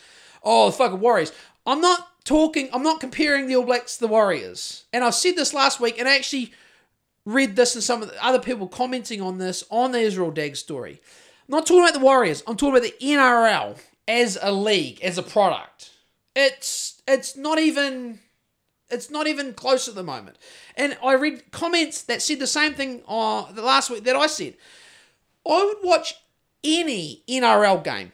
Oh, 0.41 0.67
the 0.67 0.71
fucking 0.71 1.01
Warriors! 1.01 1.33
I'm 1.65 1.81
not 1.81 2.23
talking. 2.23 2.69
I'm 2.71 2.81
not 2.81 3.01
comparing 3.01 3.47
the 3.47 3.57
All 3.57 3.65
Blacks 3.65 3.95
to 3.95 3.99
the 3.99 4.07
Warriors. 4.07 4.85
And 4.93 5.03
I 5.03 5.09
said 5.09 5.35
this 5.35 5.53
last 5.53 5.81
week, 5.81 5.99
and 5.99 6.07
I 6.07 6.15
actually 6.15 6.53
read 7.25 7.57
this 7.57 7.75
and 7.75 7.83
some 7.83 8.01
of 8.01 8.09
the 8.09 8.25
other 8.25 8.39
people 8.39 8.69
commenting 8.69 9.21
on 9.21 9.37
this 9.37 9.65
on 9.69 9.91
the 9.91 9.99
Israel 9.99 10.31
Dagg 10.31 10.55
story. 10.55 11.01
I'm 11.47 11.51
not 11.51 11.65
talking 11.65 11.83
about 11.83 11.93
the 11.93 11.99
Warriors. 11.99 12.43
I'm 12.47 12.55
talking 12.57 12.75
about 12.75 12.83
the 12.83 13.05
NRL 13.05 13.79
as 14.07 14.37
a 14.41 14.51
league, 14.51 15.01
as 15.01 15.17
a 15.17 15.23
product. 15.23 15.91
It's 16.35 17.01
it's 17.07 17.37
not 17.37 17.59
even 17.59 18.19
It's 18.89 19.09
not 19.09 19.27
even 19.27 19.53
close 19.53 19.87
at 19.87 19.95
the 19.95 20.03
moment. 20.03 20.37
And 20.75 20.97
I 21.03 21.13
read 21.13 21.51
comments 21.51 22.01
that 22.03 22.21
said 22.21 22.39
the 22.39 22.47
same 22.47 22.73
thing 22.73 23.01
uh, 23.07 23.51
the 23.51 23.61
last 23.61 23.89
week 23.89 24.03
that 24.03 24.15
I 24.15 24.27
said. 24.27 24.55
I 25.47 25.63
would 25.63 25.87
watch 25.87 26.15
any 26.63 27.23
NRL 27.29 27.83
game, 27.83 28.11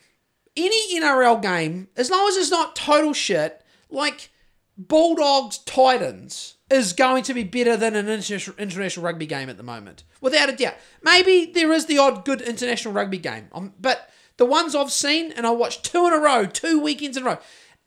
any 0.57 0.99
NRL 0.99 1.41
game, 1.41 1.87
as 1.95 2.09
long 2.09 2.27
as 2.27 2.35
it's 2.35 2.51
not 2.51 2.75
total 2.75 3.13
shit, 3.13 3.63
like 3.89 4.29
Bulldogs 4.77 5.59
Titans 5.59 6.55
is 6.71 6.93
going 6.93 7.23
to 7.23 7.33
be 7.33 7.43
better 7.43 7.75
than 7.75 7.95
an 7.95 8.07
international, 8.07 8.55
international 8.57 9.05
rugby 9.05 9.25
game 9.25 9.49
at 9.49 9.57
the 9.57 9.63
moment, 9.63 10.03
without 10.21 10.49
a 10.49 10.55
doubt. 10.55 10.75
Maybe 11.03 11.51
there 11.53 11.71
is 11.73 11.85
the 11.85 11.97
odd 11.97 12.23
good 12.23 12.41
international 12.41 12.93
rugby 12.93 13.17
game, 13.17 13.49
um, 13.51 13.73
but 13.79 14.09
the 14.37 14.45
ones 14.45 14.73
I've 14.73 14.91
seen, 14.91 15.31
and 15.33 15.45
I 15.45 15.51
watched 15.51 15.83
two 15.83 16.07
in 16.07 16.13
a 16.13 16.17
row, 16.17 16.45
two 16.45 16.79
weekends 16.79 17.17
in 17.17 17.23
a 17.23 17.25
row, 17.25 17.37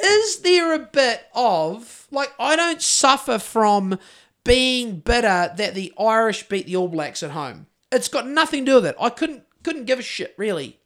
is 0.01 0.41
there 0.41 0.75
a 0.75 0.79
bit 0.79 1.27
of 1.35 2.07
like 2.11 2.33
I 2.39 2.57
don't 2.57 2.83
suffer 2.83 3.39
from 3.39 3.99
being 4.45 5.01
bitter 5.01 5.53
that 5.57 5.75
the 5.75 5.93
Irish 5.99 6.49
beat 6.49 6.67
the 6.67 6.77
All 6.77 6.89
Blacks 6.89 7.23
at 7.23 7.31
home. 7.31 7.67
It's 7.91 8.09
got 8.09 8.29
nothing 8.29 8.67
to 8.67 8.73
do 8.73 8.75
with 8.77 8.87
it. 8.87 8.97
I 9.01 9.09
couldn't 9.09 9.45
couldn't 9.63 9.87
give 9.87 9.99
a 9.99 10.03
shit 10.03 10.35
really. 10.37 10.79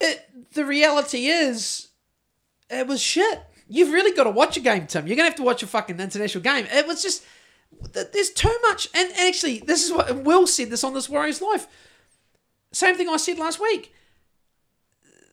It 0.00 0.52
the 0.54 0.64
reality 0.64 1.26
is, 1.26 1.88
it 2.70 2.86
was 2.86 3.00
shit. 3.00 3.42
You've 3.72 3.90
really 3.90 4.14
got 4.14 4.24
to 4.24 4.30
watch 4.30 4.58
a 4.58 4.60
game, 4.60 4.86
Tim. 4.86 5.06
You're 5.06 5.16
gonna 5.16 5.30
have 5.30 5.36
to 5.36 5.42
watch 5.42 5.62
a 5.62 5.66
fucking 5.66 5.98
international 5.98 6.44
game. 6.44 6.66
It 6.70 6.86
was 6.86 7.02
just 7.02 7.24
there's 7.92 8.30
too 8.30 8.54
much. 8.68 8.88
And 8.94 9.10
actually, 9.18 9.60
this 9.60 9.84
is 9.84 9.92
what 9.92 10.14
Will 10.24 10.46
said 10.46 10.70
this 10.70 10.84
on 10.84 10.92
this 10.94 11.08
Warriors 11.08 11.40
Life. 11.40 11.66
Same 12.72 12.96
thing 12.96 13.08
I 13.08 13.16
said 13.16 13.38
last 13.38 13.60
week. 13.60 13.94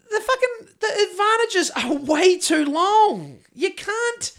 The 0.09 0.19
fucking 0.19 0.73
the 0.79 1.09
advantages 1.11 1.71
are 1.71 1.93
way 2.11 2.37
too 2.37 2.65
long. 2.65 3.39
You 3.53 3.73
can't. 3.73 4.31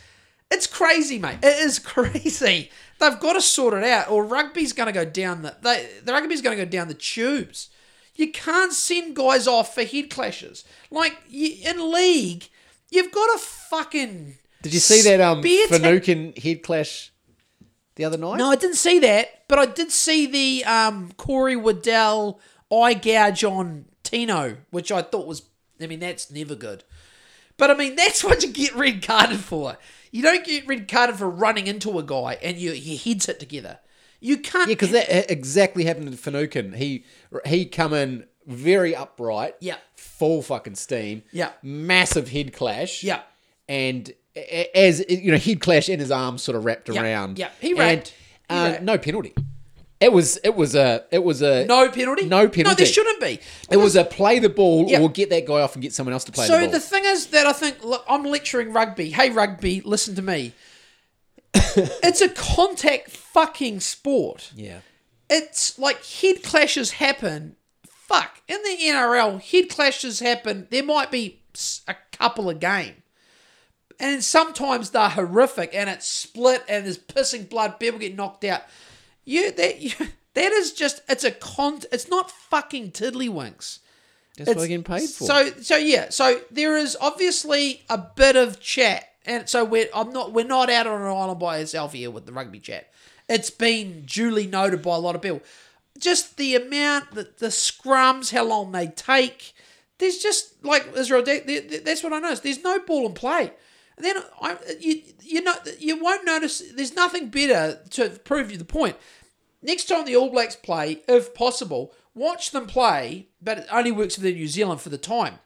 It's 0.51 0.67
crazy, 0.67 1.19
mate. 1.19 1.39
It 1.43 1.59
is 1.59 1.79
crazy. 1.79 2.71
They've 2.99 3.21
got 3.21 3.35
to 3.35 3.41
sort 3.41 3.75
it 3.75 3.85
out, 3.85 4.11
or 4.11 4.25
rugby's 4.25 4.73
going 4.73 4.89
to 4.89 4.93
go 4.93 5.05
down 5.05 5.43
the. 5.43 5.57
They, 5.61 5.89
the 6.05 6.13
rugby's 6.13 6.43
going 6.43 6.57
to 6.57 6.65
go 6.65 6.71
down 6.71 6.89
the 6.89 6.95
tubes. 6.95 7.69
You 8.15 8.33
can't 8.33 8.73
send 8.73 9.17
guys 9.17 9.47
off 9.47 9.75
for 9.75 9.85
head 9.85 10.11
clashes. 10.11 10.65
Like 10.91 11.19
in 11.31 11.93
league, 11.93 12.49
you've 12.91 13.13
got 13.13 13.35
a 13.35 13.39
fucking. 13.39 14.37
Did 14.63 14.75
you 14.75 14.81
see 14.81 15.03
that 15.03 15.21
um 15.21 15.41
spear 15.43 15.67
ta- 15.69 15.77
Finucane 15.77 16.33
head 16.35 16.63
clash 16.63 17.13
the 17.97 18.05
other 18.05 18.19
night? 18.19 18.37
No, 18.39 18.51
I 18.51 18.57
didn't 18.57 18.77
see 18.77 18.99
that, 19.01 19.45
but 19.49 19.59
I 19.59 19.67
did 19.67 19.91
see 19.91 20.27
the 20.27 20.65
um, 20.65 21.13
Corey 21.17 21.57
Waddell 21.57 22.41
eye 22.73 22.95
gouge 22.95 23.45
on 23.45 23.87
Tino, 24.03 24.59
which 24.71 24.93
I 24.93 25.03
thought 25.03 25.27
was. 25.27 25.43
I 25.81 25.87
mean, 25.87 26.01
that's 26.01 26.31
never 26.31 26.55
good. 26.55 26.85
But 27.57 27.71
I 27.71 27.75
mean, 27.75 27.97
that's 27.97 28.23
what 28.25 28.43
you 28.43 28.51
get 28.53 28.75
red 28.75 29.03
carded 29.07 29.41
for. 29.41 29.79
You 30.11 30.23
don't 30.23 30.45
get 30.45 30.67
red 30.67 30.89
carded 30.89 31.17
for 31.17 31.31
running 31.31 31.67
into 31.67 31.99
a 31.99 32.03
guy 32.03 32.37
and 32.43 32.57
you, 32.59 32.73
your 32.73 32.99
heads 32.99 33.27
hit 33.27 33.39
together. 33.39 33.79
You 34.19 34.39
can't. 34.39 34.69
Yeah, 34.69 34.75
because 34.75 34.91
that 34.91 35.09
e- 35.09 35.33
exactly 35.33 35.85
happened 35.85 36.11
to 36.11 36.17
Finucane. 36.19 36.73
He 36.73 37.05
he 37.47 37.65
come 37.65 37.95
in 37.95 38.27
very 38.47 38.95
upright. 38.95 39.55
Yeah. 39.61 39.77
Full 39.97 40.43
fucking 40.43 40.75
steam. 40.77 41.23
Yeah. 41.33 41.51
Massive 41.63 42.31
head 42.31 42.53
clash. 42.53 43.03
Yeah. 43.03 43.21
And 43.69 44.13
as 44.75 45.05
you 45.09 45.33
know, 45.33 45.39
head 45.39 45.61
clash 45.61 45.89
and 45.89 46.01
his 46.01 46.11
arms 46.11 46.43
sort 46.43 46.57
of 46.57 46.65
wrapped 46.65 46.89
Yeah, 46.89 47.03
around. 47.03 47.39
yeah. 47.39 47.51
He 47.61 47.71
And. 47.79 48.07
He 48.49 48.55
uh, 48.57 48.71
wrapped. 48.73 48.83
no 48.83 48.99
penalty. 48.99 49.35
It 50.01 50.13
was 50.15 50.39
it 50.39 50.55
was 50.55 50.75
a 50.75 51.05
it 51.11 51.23
was 51.23 51.43
a 51.43 51.67
No 51.67 51.89
penalty. 51.91 52.25
No 52.27 52.49
penalty. 52.49 52.63
No, 52.63 52.75
there 52.75 52.87
shouldn't 52.87 53.21
be. 53.21 53.39
It 53.71 53.77
was 53.77 53.97
a 53.97 54.05
play 54.05 54.39
the 54.39 54.49
ball 54.49 54.87
Yeah. 54.89 55.01
or 55.01 55.11
get 55.11 55.29
that 55.31 55.45
guy 55.47 55.61
off 55.61 55.75
and 55.75 55.83
get 55.83 55.93
someone 55.93 56.15
else 56.15 56.25
to 56.25 56.33
play 56.33 56.47
So 56.47 56.55
the 56.59 56.65
ball. 56.67 56.73
So 56.73 56.79
the 56.79 56.81
thing 56.81 57.05
is 57.05 57.27
that 57.27 57.47
I 57.47 57.53
think 57.53 57.85
look, 57.85 58.03
I'm 58.09 58.25
lecturing 58.25 58.73
rugby. 58.73 59.11
Hey 59.11 59.29
rugby, 59.31 59.83
listen 59.83 60.15
to 60.15 60.23
me. 60.23 60.55
it's 61.55 62.21
a 62.23 62.29
contact 62.31 63.11
fucking 63.11 63.81
sport. 63.81 64.53
yeah. 64.57 64.81
It's 65.29 65.79
like 65.79 66.05
head 66.05 66.43
clashes 66.43 66.93
happen. 66.93 67.57
Fuck 68.11 68.43
in 68.49 68.61
the 68.65 68.77
NRL, 68.87 69.41
head 69.41 69.69
clashes 69.69 70.19
happen. 70.19 70.67
There 70.71 70.83
might 70.83 71.13
be 71.13 71.39
a 71.87 71.95
couple 72.11 72.51
a 72.51 72.55
game, 72.55 73.05
and 74.01 74.25
sometimes 74.25 74.91
they're 74.91 75.11
horrific, 75.11 75.71
and 75.75 75.89
it's 75.89 76.09
split, 76.09 76.65
and 76.69 76.85
there's 76.87 76.99
pissing 76.99 77.49
blood. 77.49 77.79
People 77.79 78.01
get 78.01 78.17
knocked 78.17 78.43
out. 78.45 78.63
You 79.25 79.53
that 79.53 79.81
you, 79.81 79.93
that 80.35 80.51
is 80.53 80.73
just 80.73 81.03
it's 81.09 81.23
a 81.23 81.31
con. 81.31 81.83
It's 81.93 82.09
not 82.09 82.33
fucking 82.33 82.91
tiddlywinks. 82.91 83.79
That's 84.37 84.49
what 84.49 84.49
It's- 84.49 84.57
they're 84.57 84.67
getting 84.67 84.83
paid 84.83 85.09
for. 85.09 85.25
So 85.27 85.51
so 85.61 85.77
yeah, 85.77 86.09
so 86.11 86.41
there 86.51 86.77
is 86.77 86.97
obviously 87.01 87.83
a 87.89 87.99
bit 87.99 88.35
of 88.35 88.59
chat, 88.59 89.05
and 89.25 89.49
so 89.49 89.65
we're 89.65 89.89
I'm 89.95 90.11
not 90.11 90.33
we're 90.33 90.45
not 90.47 90.69
out 90.69 90.89
on 90.89 91.01
an 91.01 91.07
island 91.07 91.39
by 91.39 91.61
ourselves 91.61 91.95
here 91.95 92.11
with 92.11 92.27
the 92.27 92.33
rugby 92.33 92.59
chat. 92.59 92.91
It's 93.29 93.51
been 93.51 94.03
duly 94.05 94.49
noted 94.49 94.83
by 94.83 94.97
a 94.97 94.99
lot 94.99 95.15
of 95.15 95.23
people. 95.23 95.43
Just 95.99 96.37
the 96.37 96.55
amount 96.57 97.13
that 97.13 97.39
the 97.39 97.49
scrums, 97.49 98.33
how 98.33 98.45
long 98.45 98.73
they 98.73 98.87
take. 98.89 99.53
There's 99.99 100.19
just 100.19 100.65
like 100.65 100.89
Israel. 100.97 101.23
that- 101.25 101.47
that- 101.47 101.85
That's 101.85 102.03
what 102.03 102.13
I 102.13 102.19
noticed. 102.21 102.43
There's 102.43 102.63
no 102.63 102.79
ball 102.79 103.07
in 103.07 103.13
play. 103.13 103.53
And 103.97 104.07
then 104.07 104.17
I, 104.41 104.57
you 104.81 105.03
you 105.23 105.43
know 105.43 105.55
you 105.79 106.03
won't 106.03 106.25
notice. 106.25 106.63
There's 106.75 106.95
nothing 106.97 107.29
better 107.29 107.81
to 107.91 108.09
prove 108.25 108.51
you 108.51 108.57
the 108.57 108.65
point. 108.65 108.97
Next 109.63 109.85
time 109.85 110.07
the 110.07 110.17
All 110.17 110.31
Blacks 110.31 110.57
play, 110.57 111.03
if 111.07 111.35
possible, 111.35 111.93
watch 112.15 112.51
them 112.53 112.67
play, 112.67 113.29
but 113.43 113.59
it 113.59 113.67
only 113.71 113.93
works 113.93 114.15
for 114.15 114.23
the 114.23 114.33
New 114.33 114.49
Zealand 114.49 114.81
for 114.81 114.89
the 114.89 114.97
time. 114.97 115.39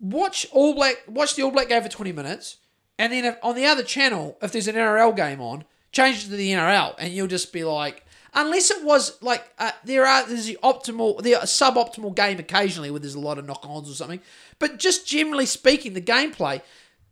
Watch 0.00 0.46
All 0.52 0.74
Black, 0.74 1.02
watch 1.08 1.34
the 1.34 1.42
All 1.42 1.50
Black 1.50 1.68
game 1.68 1.82
for 1.82 1.88
twenty 1.88 2.12
minutes, 2.12 2.58
and 2.98 3.10
then 3.12 3.24
if, 3.24 3.36
on 3.42 3.54
the 3.56 3.64
other 3.64 3.82
channel, 3.82 4.36
if 4.42 4.52
there's 4.52 4.68
an 4.68 4.74
NRL 4.76 5.16
game 5.16 5.40
on, 5.40 5.64
change 5.90 6.18
it 6.18 6.28
to 6.28 6.36
the 6.36 6.50
NRL, 6.52 6.94
and 6.98 7.12
you'll 7.12 7.26
just 7.26 7.52
be 7.54 7.64
like, 7.64 8.04
unless 8.38 8.70
it 8.70 8.84
was 8.84 9.20
like 9.20 9.42
uh, 9.58 9.72
there 9.84 10.06
are 10.06 10.26
there's 10.26 10.46
the 10.46 10.58
optimal, 10.62 11.20
the 11.22 11.32
suboptimal 11.42 12.14
game 12.14 12.38
occasionally 12.38 12.90
where 12.90 13.00
there's 13.00 13.14
a 13.16 13.20
lot 13.20 13.36
of 13.38 13.44
knock-ons 13.46 13.90
or 13.90 13.94
something, 13.94 14.20
but 14.58 14.78
just 14.78 15.06
generally 15.06 15.44
speaking, 15.46 15.92
the 15.94 16.00
gameplay, 16.00 16.62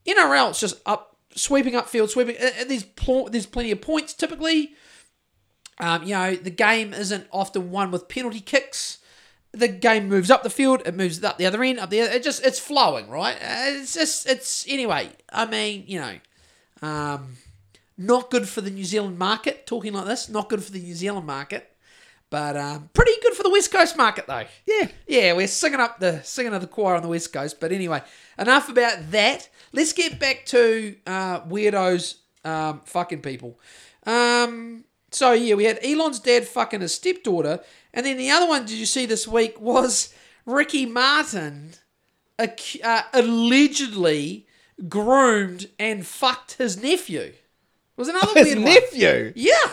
NRL 0.06 0.50
it's 0.50 0.60
just 0.60 0.80
up 0.86 1.16
sweeping 1.34 1.74
upfield, 1.74 2.08
sweeping. 2.08 2.36
Uh, 2.40 2.50
uh, 2.60 2.64
there's 2.68 2.84
pl- 2.84 3.28
there's 3.28 3.46
plenty 3.46 3.70
of 3.72 3.80
points 3.80 4.14
typically. 4.14 4.74
Um, 5.78 6.04
you 6.04 6.14
know, 6.14 6.34
the 6.36 6.50
game 6.50 6.94
isn't 6.94 7.26
often 7.32 7.70
won 7.70 7.90
with 7.90 8.08
penalty 8.08 8.40
kicks. 8.40 8.98
The 9.52 9.68
game 9.68 10.08
moves 10.08 10.30
up 10.30 10.42
the 10.42 10.50
field, 10.50 10.82
it 10.86 10.94
moves 10.94 11.22
up 11.24 11.38
the 11.38 11.46
other 11.46 11.62
end, 11.62 11.78
up 11.78 11.90
the 11.90 12.02
other. 12.02 12.12
It 12.12 12.22
just 12.22 12.44
it's 12.44 12.58
flowing, 12.58 13.08
right? 13.10 13.36
Uh, 13.36 13.80
It's 13.80 13.94
just 13.94 14.28
it's 14.28 14.66
anyway. 14.68 15.10
I 15.32 15.46
mean, 15.46 15.84
you 15.86 16.00
know, 16.00 16.14
um, 16.82 17.36
not 17.98 18.31
good 18.31 18.48
for 18.48 18.60
the 18.60 18.70
New 18.70 18.85
Zealand 18.85 19.18
market. 19.18 19.66
Talking 19.66 19.93
like 19.93 20.06
this, 20.06 20.28
not 20.28 20.48
good 20.48 20.62
for 20.62 20.73
the 20.73 20.81
New 20.81 20.94
Zealand 20.94 21.27
market, 21.27 21.74
but 22.31 22.56
um, 22.56 22.90
pretty 22.93 23.12
good 23.23 23.35
for 23.35 23.43
the 23.43 23.51
West 23.51 23.73
Coast 23.73 23.97
market 23.97 24.27
though. 24.27 24.44
Yeah. 24.66 24.89
yeah, 25.06 25.32
we're 25.32 25.47
singing 25.47 25.81
up 25.81 26.01
the 26.01 26.23
singing 26.23 26.55
of 26.55 26.60
the 26.60 26.66
choir 26.66 26.94
on 26.94 27.02
the 27.02 27.09
West 27.09 27.32
Coast. 27.32 27.60
But 27.60 27.73
anyway, 27.73 28.02
enough 28.39 28.68
about 28.68 29.10
that. 29.10 29.48
Let's 29.73 29.93
get 29.93 30.18
back 30.18 30.47
to 30.47 30.97
uh, 31.06 31.40
weirdos 31.43 32.16
um, 32.44 32.81
fucking 32.85 33.23
people. 33.23 33.59
Um, 34.05 34.85
so 35.10 35.32
yeah, 35.32 35.55
we 35.55 35.64
had 35.64 35.78
Elon's 35.85 36.20
dad 36.20 36.47
fucking 36.47 36.81
his 36.81 36.94
stepdaughter, 36.94 37.60
and 37.93 38.06
then 38.06 38.16
the 38.16 38.31
other 38.31 38.47
one. 38.47 38.66
Did 38.66 38.77
you 38.77 38.86
see 38.86 39.06
this 39.06 39.27
week 39.27 39.60
was 39.60 40.14
Ricky 40.44 40.86
Martin 40.86 41.74
uh, 42.39 43.02
allegedly 43.12 44.47
groomed 44.89 45.68
and 45.78 46.06
fucked 46.06 46.55
his 46.55 46.81
nephew. 46.82 47.32
It 47.97 48.01
was 48.01 48.09
another 48.09 48.32
His 48.35 48.47
weird 48.55 48.59
one. 48.59 48.74
nephew. 48.74 49.32
Yeah, 49.35 49.70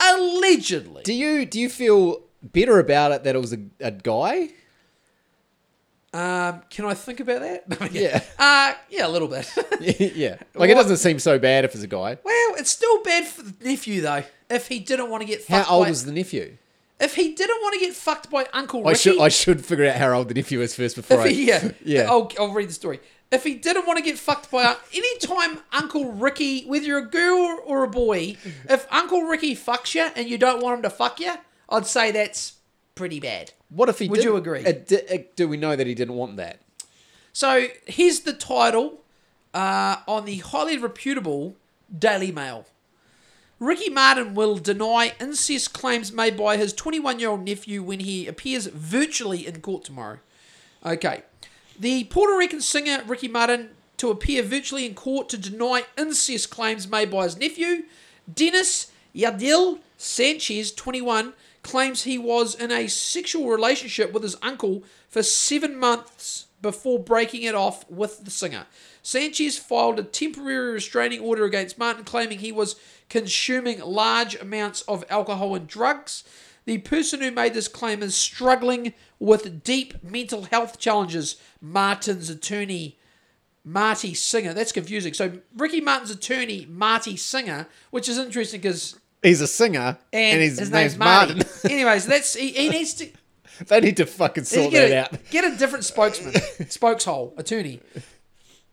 allegedly. 0.00 1.02
Do 1.02 1.12
you 1.12 1.44
do 1.46 1.58
you 1.60 1.68
feel 1.68 2.22
bitter 2.52 2.78
about 2.78 3.12
it 3.12 3.24
that 3.24 3.34
it 3.34 3.38
was 3.38 3.52
a, 3.52 3.58
a 3.80 3.90
guy? 3.90 4.50
Um, 6.12 6.62
can 6.70 6.86
I 6.86 6.94
think 6.94 7.20
about 7.20 7.40
that? 7.40 7.90
Yeah. 7.92 8.20
Uh, 8.38 8.74
yeah, 8.90 9.06
a 9.06 9.08
little 9.08 9.28
bit. 9.28 9.48
yeah. 10.16 10.36
Like 10.54 10.70
it 10.70 10.74
doesn't 10.74 10.96
seem 10.96 11.18
so 11.20 11.38
bad 11.38 11.64
if 11.64 11.74
it's 11.74 11.84
a 11.84 11.88
guy. 11.88 12.18
well, 12.24 12.54
it's 12.58 12.70
still 12.70 13.02
bad 13.02 13.26
for 13.26 13.42
the 13.42 13.54
nephew 13.64 14.00
though. 14.00 14.24
If 14.48 14.66
he 14.68 14.80
didn't 14.80 15.08
want 15.10 15.22
to 15.22 15.26
get 15.26 15.46
How 15.46 15.58
fucked 15.58 15.70
old 15.70 15.84
by, 15.86 15.90
is 15.90 16.04
the 16.04 16.12
nephew? 16.12 16.56
if 16.98 17.14
he 17.14 17.32
didn't 17.34 17.62
want 17.62 17.74
to 17.74 17.80
get 17.80 17.94
fucked 17.94 18.28
by 18.30 18.46
Uncle 18.52 18.80
I 18.86 18.90
Ricky, 18.90 18.98
should 19.00 19.20
I 19.20 19.28
should 19.28 19.64
figure 19.64 19.86
out 19.86 19.96
how 19.96 20.12
old 20.12 20.28
the 20.28 20.34
nephew 20.34 20.60
is 20.60 20.74
first 20.74 20.96
before 20.96 21.20
I. 21.20 21.28
he, 21.28 21.46
yeah, 21.46 21.70
yeah. 21.84 22.02
I'll, 22.10 22.30
I'll 22.38 22.52
read 22.52 22.68
the 22.68 22.74
story. 22.74 22.98
If 23.30 23.44
he 23.44 23.54
didn't 23.54 23.86
want 23.86 23.96
to 23.98 24.02
get 24.02 24.18
fucked 24.18 24.50
by 24.50 24.76
any 24.92 25.18
time 25.18 25.60
Uncle 25.72 26.12
Ricky, 26.12 26.64
whether 26.64 26.84
you're 26.84 26.98
a 26.98 27.06
girl 27.06 27.60
or 27.64 27.84
a 27.84 27.88
boy, 27.88 28.36
if 28.68 28.86
Uncle 28.92 29.22
Ricky 29.22 29.54
fucks 29.54 29.94
you 29.94 30.08
and 30.16 30.28
you 30.28 30.36
don't 30.36 30.60
want 30.60 30.78
him 30.78 30.82
to 30.82 30.90
fuck 30.90 31.20
you, 31.20 31.34
I'd 31.68 31.86
say 31.86 32.10
that's 32.10 32.54
pretty 32.96 33.20
bad. 33.20 33.52
What 33.68 33.88
if 33.88 34.00
he? 34.00 34.08
Would 34.08 34.24
you 34.24 34.36
agree? 34.36 34.64
di- 34.64 35.26
do 35.36 35.46
we 35.46 35.56
know 35.56 35.76
that 35.76 35.86
he 35.86 35.94
didn't 35.94 36.16
want 36.16 36.36
that? 36.38 36.60
So 37.32 37.68
here's 37.86 38.20
the 38.20 38.32
title 38.32 39.02
uh, 39.54 39.98
on 40.08 40.24
the 40.24 40.38
highly 40.38 40.76
reputable 40.76 41.56
Daily 41.96 42.32
Mail. 42.32 42.66
Ricky 43.60 43.90
Martin 43.90 44.34
will 44.34 44.56
deny 44.56 45.12
incest 45.20 45.72
claims 45.74 46.12
made 46.12 46.36
by 46.36 46.56
his 46.56 46.72
21 46.72 47.20
year 47.20 47.28
old 47.28 47.44
nephew 47.44 47.82
when 47.82 48.00
he 48.00 48.26
appears 48.26 48.66
virtually 48.66 49.46
in 49.46 49.60
court 49.60 49.84
tomorrow. 49.84 50.18
Okay. 50.84 51.22
The 51.80 52.04
Puerto 52.04 52.36
Rican 52.36 52.60
singer 52.60 53.02
Ricky 53.06 53.26
Martin 53.26 53.70
to 53.96 54.10
appear 54.10 54.42
virtually 54.42 54.84
in 54.84 54.92
court 54.92 55.30
to 55.30 55.38
deny 55.38 55.84
incest 55.96 56.50
claims 56.50 56.86
made 56.86 57.10
by 57.10 57.24
his 57.24 57.38
nephew. 57.38 57.84
Dennis 58.32 58.92
Yadiel 59.16 59.78
Sanchez, 59.96 60.72
21, 60.72 61.32
claims 61.62 62.02
he 62.02 62.18
was 62.18 62.54
in 62.54 62.70
a 62.70 62.86
sexual 62.86 63.48
relationship 63.48 64.12
with 64.12 64.22
his 64.22 64.36
uncle 64.42 64.84
for 65.08 65.22
seven 65.22 65.74
months 65.74 66.48
before 66.60 66.98
breaking 66.98 67.44
it 67.44 67.54
off 67.54 67.90
with 67.90 68.24
the 68.26 68.30
singer. 68.30 68.66
Sanchez 69.02 69.56
filed 69.56 69.98
a 69.98 70.02
temporary 70.02 70.74
restraining 70.74 71.20
order 71.20 71.46
against 71.46 71.78
Martin, 71.78 72.04
claiming 72.04 72.40
he 72.40 72.52
was 72.52 72.76
consuming 73.08 73.80
large 73.80 74.34
amounts 74.34 74.82
of 74.82 75.02
alcohol 75.08 75.54
and 75.54 75.66
drugs. 75.66 76.24
The 76.70 76.78
person 76.78 77.20
who 77.20 77.32
made 77.32 77.52
this 77.52 77.66
claim 77.66 78.00
is 78.00 78.14
struggling 78.14 78.94
with 79.18 79.64
deep 79.64 80.04
mental 80.04 80.44
health 80.44 80.78
challenges, 80.78 81.34
Martin's 81.60 82.30
attorney 82.30 82.96
Marty 83.64 84.14
Singer. 84.14 84.54
That's 84.54 84.70
confusing. 84.70 85.12
So 85.12 85.40
Ricky 85.56 85.80
Martin's 85.80 86.12
attorney, 86.12 86.68
Marty 86.70 87.16
Singer, 87.16 87.66
which 87.90 88.08
is 88.08 88.18
interesting 88.18 88.60
because 88.60 89.00
He's 89.20 89.40
a 89.40 89.48
singer, 89.48 89.98
and, 90.12 90.34
and, 90.34 90.40
his, 90.40 90.60
his, 90.60 90.70
name's, 90.70 90.92
name's 90.92 90.98
Marty. 90.98 91.34
Martin. 91.34 91.50
Anyways, 91.72 92.06
that's 92.06 92.34
he, 92.34 92.52
he 92.52 92.68
needs 92.68 92.94
to 92.94 93.10
they 93.66 93.80
need 93.80 93.96
to 93.96 94.06
fucking 94.06 94.44
sort 94.44 94.70
get, 94.70 94.90
that 94.90 95.12
a, 95.12 95.16
out. 95.16 95.30
get 95.30 95.52
a 95.52 95.56
different 95.56 95.84
spokesman, 95.84 96.34
spokeshole, 96.34 97.36
attorney. 97.36 97.80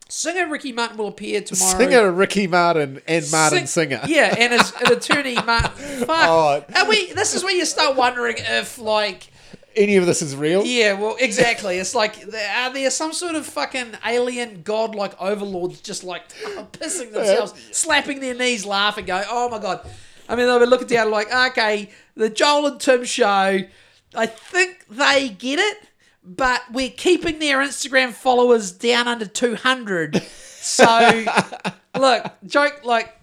Singer 0.10 0.48
Ricky 0.48 0.72
Martin 0.72 0.98
will 0.98 1.08
appear 1.10 1.42
tomorrow. 1.42 1.78
Singer 1.78 2.12
Ricky 2.12 2.48
Martin 2.48 3.02
and 3.08 3.30
Martin 3.32 3.68
Sing- 3.68 3.90
Singer. 3.90 4.02
Yeah, 4.08 4.34
and 4.38 4.54
as 4.54 4.74
an 4.86 4.94
attorney, 4.94 5.36
Martin. 5.46 5.70
Fuck. 6.06 6.10
Oh. 6.10 6.66
And 6.76 6.88
we. 6.88 7.12
This 7.14 7.34
is 7.36 7.44
where 7.44 7.54
you 7.56 7.66
start 7.66 7.96
wondering 7.96 8.36
if, 8.40 8.78
like, 8.78 9.28
Any 9.76 9.98
of 9.98 10.06
this 10.06 10.22
is 10.22 10.36
real? 10.36 10.64
yeah, 10.66 10.94
well, 10.94 11.18
exactly. 11.20 11.78
It's 11.78 11.94
like, 11.94 12.16
are 12.56 12.72
there 12.74 12.90
some 12.90 13.12
sort 13.14 13.36
of 13.36 13.46
fucking 13.46 13.96
alien 14.06 14.62
god-like 14.64 15.22
overlords 15.22 15.82
just 15.82 16.04
like 16.04 16.30
pissing 16.72 17.12
themselves, 17.12 17.54
slapping 17.72 18.20
their 18.22 18.34
knees, 18.36 18.66
laughing, 18.66 19.06
going, 19.06 19.26
"Oh 19.30 19.50
my 19.50 19.60
god." 19.60 19.88
I 20.30 20.36
mean, 20.36 20.46
they'll 20.46 20.60
be 20.60 20.66
looking 20.66 20.88
down 20.88 21.10
like, 21.10 21.34
okay, 21.34 21.90
the 22.16 22.30
Joel 22.30 22.66
and 22.68 22.80
Tim 22.82 23.06
show. 23.06 23.60
I 24.16 24.26
think 24.26 24.86
they 24.90 25.30
get 25.30 25.60
it, 25.60 25.78
but 26.28 26.62
we're 26.72 26.90
keeping 26.92 27.40
their 27.40 27.58
Instagram 27.60 28.12
followers 28.12 28.72
down 28.72 29.08
under 29.08 29.26
two 29.26 29.56
hundred. 29.56 30.22
So, 30.22 31.26
look, 31.98 32.26
joke 32.46 32.82
like 32.84 33.14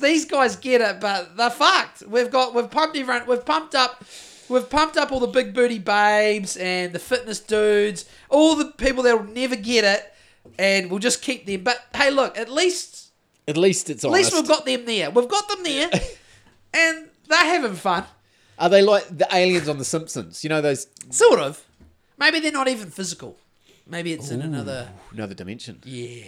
these 0.00 0.24
guys 0.24 0.56
get 0.56 0.80
it, 0.80 1.00
but 1.00 1.36
they're 1.36 1.50
fucked. 1.50 2.04
We've 2.06 2.30
got 2.30 2.54
we've 2.54 2.70
pumped 2.70 2.96
everyone. 2.96 3.26
We've 3.26 3.44
pumped 3.44 3.74
up. 3.74 4.04
We've 4.48 4.68
pumped 4.68 4.96
up 4.96 5.10
all 5.10 5.20
the 5.20 5.26
big 5.26 5.54
booty 5.54 5.78
babes 5.78 6.56
and 6.58 6.92
the 6.92 6.98
fitness 6.98 7.40
dudes, 7.40 8.04
all 8.28 8.54
the 8.56 8.66
people 8.72 9.02
that 9.04 9.16
will 9.18 9.32
never 9.32 9.56
get 9.56 9.84
it, 9.84 10.12
and 10.58 10.90
we'll 10.90 11.00
just 11.00 11.22
keep 11.22 11.46
them. 11.46 11.62
But 11.64 11.82
hey, 11.94 12.10
look, 12.10 12.36
at 12.38 12.50
least 12.50 13.10
At 13.48 13.56
least 13.56 13.88
it's 13.90 14.04
at 14.04 14.08
honest. 14.08 14.32
least 14.32 14.34
we've 14.34 14.48
got 14.48 14.66
them 14.66 14.84
there. 14.84 15.10
We've 15.10 15.28
got 15.28 15.48
them 15.48 15.62
there, 15.64 15.90
and 16.74 17.08
they're 17.26 17.38
having 17.38 17.74
fun, 17.74 18.04
Are 18.58 18.68
they 18.68 18.82
like 18.82 19.06
the 19.08 19.26
aliens 19.34 19.66
on 19.68 19.78
The 19.78 19.84
Simpsons? 19.84 20.44
You 20.44 20.50
know 20.50 20.60
those 20.60 20.86
sort 21.10 21.40
of. 21.40 21.64
Maybe 22.18 22.40
they're 22.40 22.52
not 22.52 22.68
even 22.68 22.90
physical. 22.90 23.38
Maybe 23.86 24.12
it's 24.12 24.30
in 24.30 24.40
another. 24.40 24.90
another 25.12 25.34
dimension? 25.34 25.80
Yeah. 25.84 26.24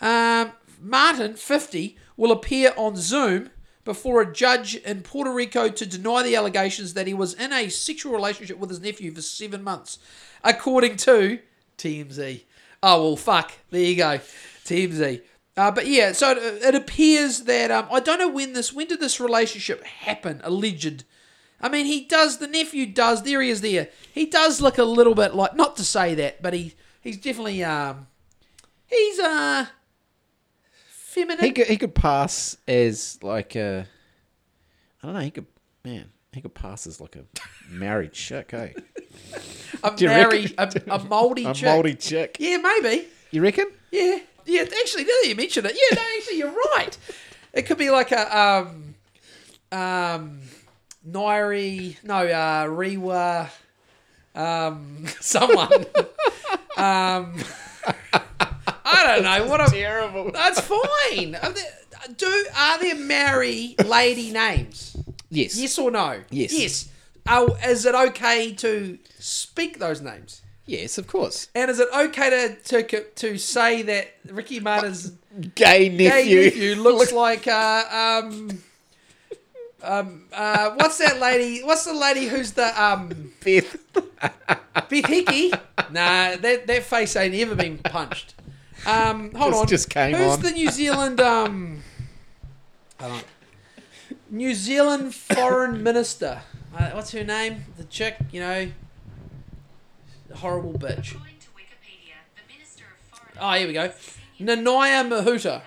Um, 0.00 0.52
Martin, 0.80 1.34
50, 1.34 1.96
will 2.16 2.32
appear 2.32 2.72
on 2.76 2.96
Zoom 2.96 3.50
before 3.84 4.20
a 4.20 4.32
judge 4.32 4.74
in 4.76 5.02
Puerto 5.02 5.32
Rico 5.32 5.68
to 5.68 5.86
deny 5.86 6.22
the 6.22 6.36
allegations 6.36 6.94
that 6.94 7.06
he 7.06 7.14
was 7.14 7.34
in 7.34 7.52
a 7.52 7.68
sexual 7.68 8.12
relationship 8.12 8.58
with 8.58 8.70
his 8.70 8.80
nephew 8.80 9.12
for 9.12 9.22
seven 9.22 9.62
months, 9.62 9.98
according 10.42 10.96
to 10.96 11.38
TMZ. 11.78 12.42
Oh, 12.82 13.02
well, 13.02 13.16
fuck. 13.16 13.52
There 13.70 13.80
you 13.80 13.96
go. 13.96 14.20
TMZ. 14.64 15.22
Uh, 15.56 15.70
but 15.70 15.86
yeah, 15.86 16.12
so 16.12 16.30
it, 16.30 16.62
it 16.62 16.74
appears 16.74 17.40
that 17.42 17.70
um, 17.70 17.86
I 17.90 18.00
don't 18.00 18.18
know 18.18 18.28
when 18.28 18.54
this 18.54 18.72
when 18.72 18.86
did 18.88 19.00
this 19.00 19.20
relationship 19.20 19.84
happen? 19.84 20.40
Alleged. 20.44 21.04
I 21.62 21.68
mean, 21.68 21.86
he 21.86 22.04
does. 22.04 22.38
The 22.38 22.48
nephew 22.48 22.86
does. 22.86 23.22
There 23.22 23.40
he 23.40 23.50
is. 23.50 23.60
There. 23.60 23.88
He 24.12 24.26
does 24.26 24.60
look 24.60 24.78
a 24.78 24.84
little 24.84 25.14
bit 25.14 25.34
like. 25.34 25.54
Not 25.54 25.76
to 25.76 25.84
say 25.84 26.14
that, 26.16 26.42
but 26.42 26.52
he 26.54 26.74
he's 27.00 27.16
definitely 27.16 27.62
um 27.62 28.06
he's 28.86 29.18
uh 29.20 29.66
feminine. 30.88 31.44
He 31.44 31.52
could 31.52 31.66
he 31.68 31.76
could 31.76 31.94
pass 31.94 32.56
as 32.66 33.18
like 33.22 33.54
a 33.54 33.86
I 35.02 35.06
don't 35.06 35.14
know, 35.14 35.20
he 35.20 35.30
could 35.30 35.46
man, 35.84 36.10
he 36.32 36.40
could 36.40 36.54
pass 36.54 36.86
as 36.86 37.00
like 37.00 37.16
a 37.16 37.24
Māori 37.70 38.10
chick, 38.10 38.52
eh? 38.54 38.72
a 39.82 39.94
married 40.02 40.54
a, 40.58 40.72
a 40.90 40.98
moldy 41.04 41.44
A 41.46 41.54
chick. 41.54 41.64
moldy 41.66 41.94
chick. 41.94 42.36
Yeah, 42.40 42.58
maybe. 42.58 43.06
You 43.30 43.42
reckon? 43.42 43.66
Yeah, 43.90 44.18
yeah. 44.46 44.62
Actually, 44.62 45.04
now 45.04 45.12
that 45.22 45.28
you 45.28 45.34
mention 45.34 45.64
it, 45.66 45.74
yeah, 45.74 45.96
no, 45.96 46.02
actually, 46.18 46.38
you're 46.38 46.54
right. 46.76 46.96
It 47.52 47.62
could 47.62 47.78
be 47.78 47.90
like 47.90 48.12
a 48.12 48.38
um 48.38 48.94
um 49.70 50.40
Nairi, 51.08 51.96
no, 52.04 52.26
uh, 52.26 52.66
Rewa, 52.66 53.50
um, 54.34 55.04
someone. 55.20 55.86
um, 56.76 57.34
I 58.84 59.04
don't 59.06 59.24
know 59.24 59.46
what 59.46 59.60
I'm. 59.60 59.70
Terrible. 59.70 60.30
That's 60.30 60.60
fine. 60.60 61.34
Are 61.36 61.50
there, 61.50 61.72
do 62.16 62.46
are 62.56 62.78
there 62.78 62.94
Māori 62.96 63.82
lady 63.88 64.30
names? 64.32 64.96
Yes. 65.30 65.56
Yes 65.58 65.78
or 65.78 65.90
no? 65.90 66.22
Yes. 66.30 66.52
Yes. 66.52 66.88
Oh, 67.26 67.56
is 67.64 67.86
it 67.86 67.94
okay 67.94 68.52
to 68.54 68.98
speak 69.18 69.78
those 69.78 70.00
names? 70.00 70.42
Yes, 70.66 70.98
of 70.98 71.06
course. 71.06 71.48
And 71.54 71.70
is 71.70 71.80
it 71.80 71.88
okay 71.94 72.56
to 72.64 72.82
to, 72.84 73.04
to 73.04 73.38
say 73.38 73.82
that 73.82 74.14
Ricky 74.28 74.60
Martin's 74.60 75.12
Gay 75.54 75.88
nephew. 75.88 75.98
gay 76.08 76.44
nephew 76.44 76.74
looks 76.82 77.12
like 77.12 77.48
uh, 77.48 78.20
um 78.22 78.62
um 79.82 80.24
uh 80.32 80.70
what's 80.76 80.98
that 80.98 81.18
lady? 81.20 81.62
What's 81.62 81.84
the 81.84 81.92
lady 81.94 82.26
who's 82.26 82.52
the 82.52 82.82
um 82.82 83.32
Beth. 83.44 83.76
Beth 83.92 84.88
Heke? 84.88 85.50
Nah, 85.90 86.36
that 86.36 86.66
that 86.66 86.82
face 86.84 87.16
ain't 87.16 87.34
ever 87.34 87.54
been 87.54 87.78
punched. 87.78 88.34
Um, 88.86 89.32
hold 89.34 89.52
This 89.52 89.60
on. 89.60 89.66
just 89.68 89.90
came 89.90 90.14
Who's 90.16 90.32
on. 90.32 90.40
the 90.42 90.50
New 90.50 90.70
Zealand 90.70 91.20
um? 91.20 91.82
I 92.98 93.08
don't. 93.08 93.24
New 94.30 94.54
Zealand 94.54 95.14
foreign 95.14 95.82
minister. 95.82 96.42
Uh, 96.76 96.90
what's 96.90 97.12
her 97.12 97.22
name? 97.24 97.64
The 97.76 97.84
chick, 97.84 98.16
you 98.32 98.40
know. 98.40 98.70
Horrible 100.36 100.72
bitch. 100.72 101.12
According 101.12 101.36
to 101.40 101.48
Wikipedia, 101.54 102.16
the 102.34 102.52
Minister 102.52 102.84
of 102.84 103.18
Foreign 103.18 103.38
Oh, 103.38 103.58
here 103.58 103.66
we 103.66 103.72
go. 103.74 103.92
Senior 104.38 104.56
Nanaia 104.56 105.06
Mahuta. 105.08 105.62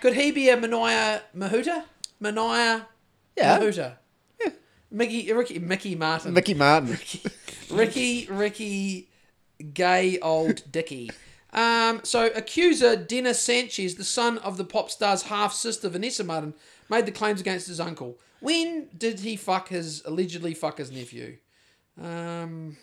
Could 0.00 0.14
he 0.14 0.30
be 0.32 0.48
a 0.48 0.56
Manaya 0.56 1.20
Mahuta? 1.36 1.84
Manaya 2.22 2.86
Yeah. 3.40 3.58
Mahuta. 3.58 3.96
Mickey, 4.90 5.32
Ricky, 5.32 5.58
Mickey 5.58 5.94
Martin. 5.94 6.34
Mickey 6.34 6.54
Martin. 6.54 6.98
Ricky, 7.70 8.26
Ricky, 8.28 9.08
gay 9.72 10.18
old 10.18 10.62
Dicky. 10.70 11.10
Um, 11.52 12.00
so, 12.02 12.26
accuser 12.34 12.96
Dennis 12.96 13.40
Sanchez, 13.40 13.94
the 13.94 14.04
son 14.04 14.38
of 14.38 14.56
the 14.56 14.64
pop 14.64 14.90
star's 14.90 15.22
half 15.22 15.52
sister 15.52 15.88
Vanessa 15.88 16.24
Martin, 16.24 16.54
made 16.88 17.06
the 17.06 17.12
claims 17.12 17.40
against 17.40 17.68
his 17.68 17.80
uncle. 17.80 18.18
When 18.40 18.88
did 18.96 19.20
he 19.20 19.36
fuck 19.36 19.68
his 19.68 20.02
allegedly 20.04 20.54
fuck 20.54 20.78
his 20.78 20.90
nephew? 20.90 21.36
Um, 22.00 22.76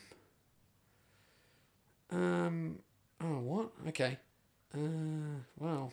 um, 2.12 2.80
oh, 3.22 3.40
what? 3.40 3.70
Okay. 3.90 4.18
Uh, 4.74 5.42
wow. 5.60 5.92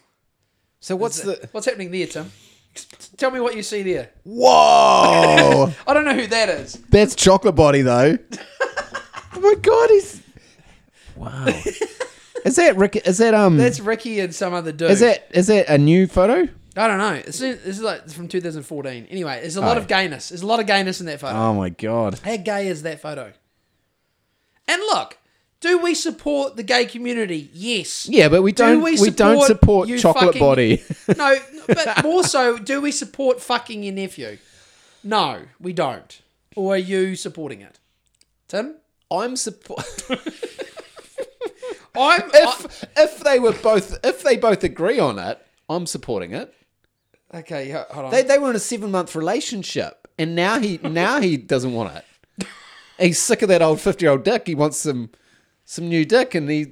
So 0.80 0.96
what's 0.96 1.22
the 1.22 1.48
What's 1.52 1.66
happening 1.66 1.90
there, 1.90 2.06
Tim? 2.06 2.30
Tell 3.16 3.30
me 3.30 3.40
what 3.40 3.54
you 3.56 3.62
see 3.62 3.82
there. 3.82 4.10
Whoa! 4.24 5.72
I 5.86 5.94
don't 5.94 6.04
know 6.04 6.14
who 6.14 6.26
that 6.26 6.48
is. 6.48 6.74
That's 6.90 7.14
chocolate 7.14 7.54
body 7.54 7.82
though. 7.82 8.18
oh 8.62 9.40
my 9.40 9.54
god, 9.60 9.90
he's 9.90 10.22
Wow. 11.16 11.46
Is 12.44 12.56
that 12.56 12.76
Rick 12.76 12.96
is 13.06 13.16
that 13.18 13.32
um 13.32 13.56
That's 13.56 13.80
Ricky 13.80 14.20
and 14.20 14.34
some 14.34 14.52
other 14.52 14.70
dude. 14.72 14.90
is 14.90 15.00
that 15.00 15.26
is 15.30 15.46
that 15.46 15.66
a 15.70 15.78
new 15.78 16.06
photo? 16.06 16.46
I 16.76 16.88
don't 16.88 16.98
know. 16.98 17.12
It's, 17.14 17.38
this 17.38 17.64
is 17.64 17.80
like 17.80 18.06
from 18.10 18.28
2014. 18.28 19.06
Anyway, 19.08 19.38
there's 19.40 19.56
a 19.56 19.60
lot 19.62 19.76
Oh. 19.78 19.80
of 19.80 19.86
gayness. 19.88 20.28
There's 20.28 20.42
a 20.42 20.46
lot 20.46 20.60
of 20.60 20.66
gayness 20.66 21.00
in 21.00 21.06
that 21.06 21.20
photo. 21.20 21.38
Oh 21.38 21.54
my 21.54 21.70
god. 21.70 22.18
How 22.22 22.36
gay 22.36 22.66
is 22.66 22.82
that 22.82 23.00
photo? 23.00 23.32
And 24.68 24.82
look, 24.92 25.16
do 25.64 25.78
we 25.78 25.94
support 25.94 26.56
the 26.56 26.62
gay 26.62 26.84
community? 26.84 27.48
Yes. 27.54 28.06
Yeah, 28.06 28.28
but 28.28 28.42
we 28.42 28.52
don't 28.52 28.82
we 28.82 29.00
we, 29.00 29.08
don't 29.08 29.42
support 29.46 29.88
chocolate 29.98 30.34
fucking- 30.34 30.40
body. 30.40 30.82
No, 31.16 31.38
but 31.66 32.02
more 32.04 32.22
so, 32.22 32.58
do 32.58 32.82
we 32.82 32.92
support 32.92 33.40
fucking 33.40 33.82
your 33.82 33.94
nephew? 33.94 34.36
No, 35.02 35.44
we 35.58 35.72
don't. 35.72 36.20
Or 36.54 36.74
are 36.74 36.84
you 36.92 37.16
supporting 37.16 37.62
it? 37.62 37.78
Tim? 38.46 38.74
I'm 39.10 39.36
support 39.36 39.86
I'm. 41.96 42.22
if 42.34 42.84
if 42.94 43.20
they 43.20 43.38
were 43.38 43.52
both 43.52 43.98
if 44.04 44.22
they 44.22 44.36
both 44.36 44.64
agree 44.64 44.98
on 44.98 45.18
it, 45.18 45.38
I'm 45.70 45.86
supporting 45.86 46.32
it. 46.32 46.52
Okay, 47.32 47.70
ho- 47.70 47.86
hold 47.90 48.06
on. 48.06 48.10
They 48.10 48.22
they 48.22 48.38
were 48.38 48.50
in 48.50 48.56
a 48.56 48.60
seven 48.60 48.90
month 48.90 49.14
relationship, 49.14 50.08
and 50.18 50.36
now 50.36 50.58
he 50.58 50.78
now 50.82 51.22
he 51.22 51.38
doesn't 51.38 51.72
want 51.72 51.96
it. 51.96 52.04
He's 52.98 53.18
sick 53.18 53.40
of 53.40 53.48
that 53.48 53.62
old 53.62 53.80
fifty 53.80 54.04
year 54.04 54.12
old 54.12 54.24
dick. 54.24 54.46
He 54.46 54.54
wants 54.54 54.76
some 54.78 55.08
some 55.64 55.88
new 55.88 56.04
dick, 56.04 56.34
and 56.34 56.48
he 56.50 56.66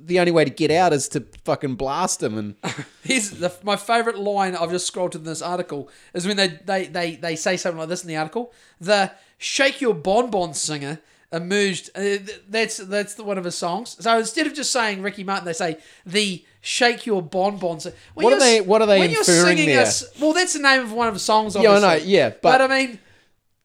the 0.00 0.18
only 0.20 0.32
way 0.32 0.42
to 0.44 0.50
get 0.50 0.70
out 0.70 0.92
is 0.94 1.06
to 1.08 1.20
fucking 1.44 1.74
blast 1.74 2.22
him 2.22 2.38
and 2.38 2.54
Here's 3.02 3.30
the, 3.30 3.52
my 3.62 3.76
favorite 3.76 4.18
line. 4.18 4.56
I've 4.56 4.70
just 4.70 4.86
scrolled 4.86 5.12
to 5.12 5.18
in 5.18 5.24
this 5.24 5.42
article 5.42 5.90
is 6.14 6.26
when 6.26 6.36
they, 6.38 6.48
they, 6.64 6.86
they, 6.86 7.16
they 7.16 7.36
say 7.36 7.56
something 7.58 7.78
like 7.78 7.88
this 7.90 8.02
in 8.02 8.08
the 8.08 8.16
article. 8.16 8.52
The 8.80 9.10
"Shake 9.36 9.80
Your 9.82 9.94
Bon 9.94 10.30
Bon" 10.30 10.54
singer 10.54 11.00
emerged. 11.30 11.90
Uh, 11.94 12.16
that's 12.48 12.78
that's 12.78 13.14
the, 13.14 13.24
one 13.24 13.36
of 13.38 13.44
his 13.44 13.54
songs. 13.54 13.96
So 14.00 14.18
instead 14.18 14.46
of 14.46 14.54
just 14.54 14.72
saying 14.72 15.02
Ricky 15.02 15.24
Martin, 15.24 15.44
they 15.44 15.52
say 15.52 15.76
the 16.06 16.42
"Shake 16.62 17.04
Your 17.06 17.20
Bon 17.22 17.58
Bon." 17.58 17.78
When 18.14 18.24
What 18.24 18.32
are 18.32 18.40
they- 18.40 18.60
what 18.62 18.80
are 18.80 18.86
they 18.86 19.00
when 19.00 19.10
you're 19.10 19.20
inferring 19.20 19.58
singing 19.58 19.66
there? 19.74 19.84
a 19.86 20.20
well, 20.20 20.32
that's 20.32 20.54
the 20.54 20.60
name 20.60 20.80
of 20.82 20.92
one 20.92 21.08
of 21.08 21.14
the 21.14 21.20
songs. 21.20 21.54
Yeah, 21.54 21.72
I 21.72 21.80
know, 21.80 21.94
yeah, 22.02 22.30
but, 22.30 22.42
but- 22.42 22.60
I 22.62 22.66
mean, 22.68 22.98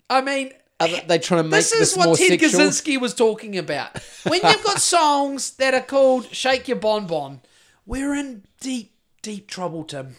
I 0.09 0.21
mean. 0.21 0.51
Are 0.79 0.87
they, 1.07 1.19
trying 1.19 1.43
to 1.43 1.49
make 1.49 1.59
This 1.59 1.71
this, 1.71 1.91
is 1.91 1.97
what 1.97 2.05
more 2.07 2.15
Ted 2.15 2.39
sexual? 2.39 2.61
Kaczynski 2.61 2.99
was 2.99 3.13
talking 3.13 3.57
about. 3.57 3.97
When 4.23 4.41
you've 4.43 4.63
got 4.63 4.79
songs 4.81 5.51
that 5.51 5.73
are 5.73 5.81
called 5.81 6.33
"Shake 6.33 6.67
Your 6.67 6.77
Bon 6.77 7.07
Bon," 7.07 7.41
we're 7.85 8.13
in 8.15 8.43
deep, 8.59 8.93
deep 9.21 9.47
trouble, 9.47 9.83
Tim. 9.83 10.15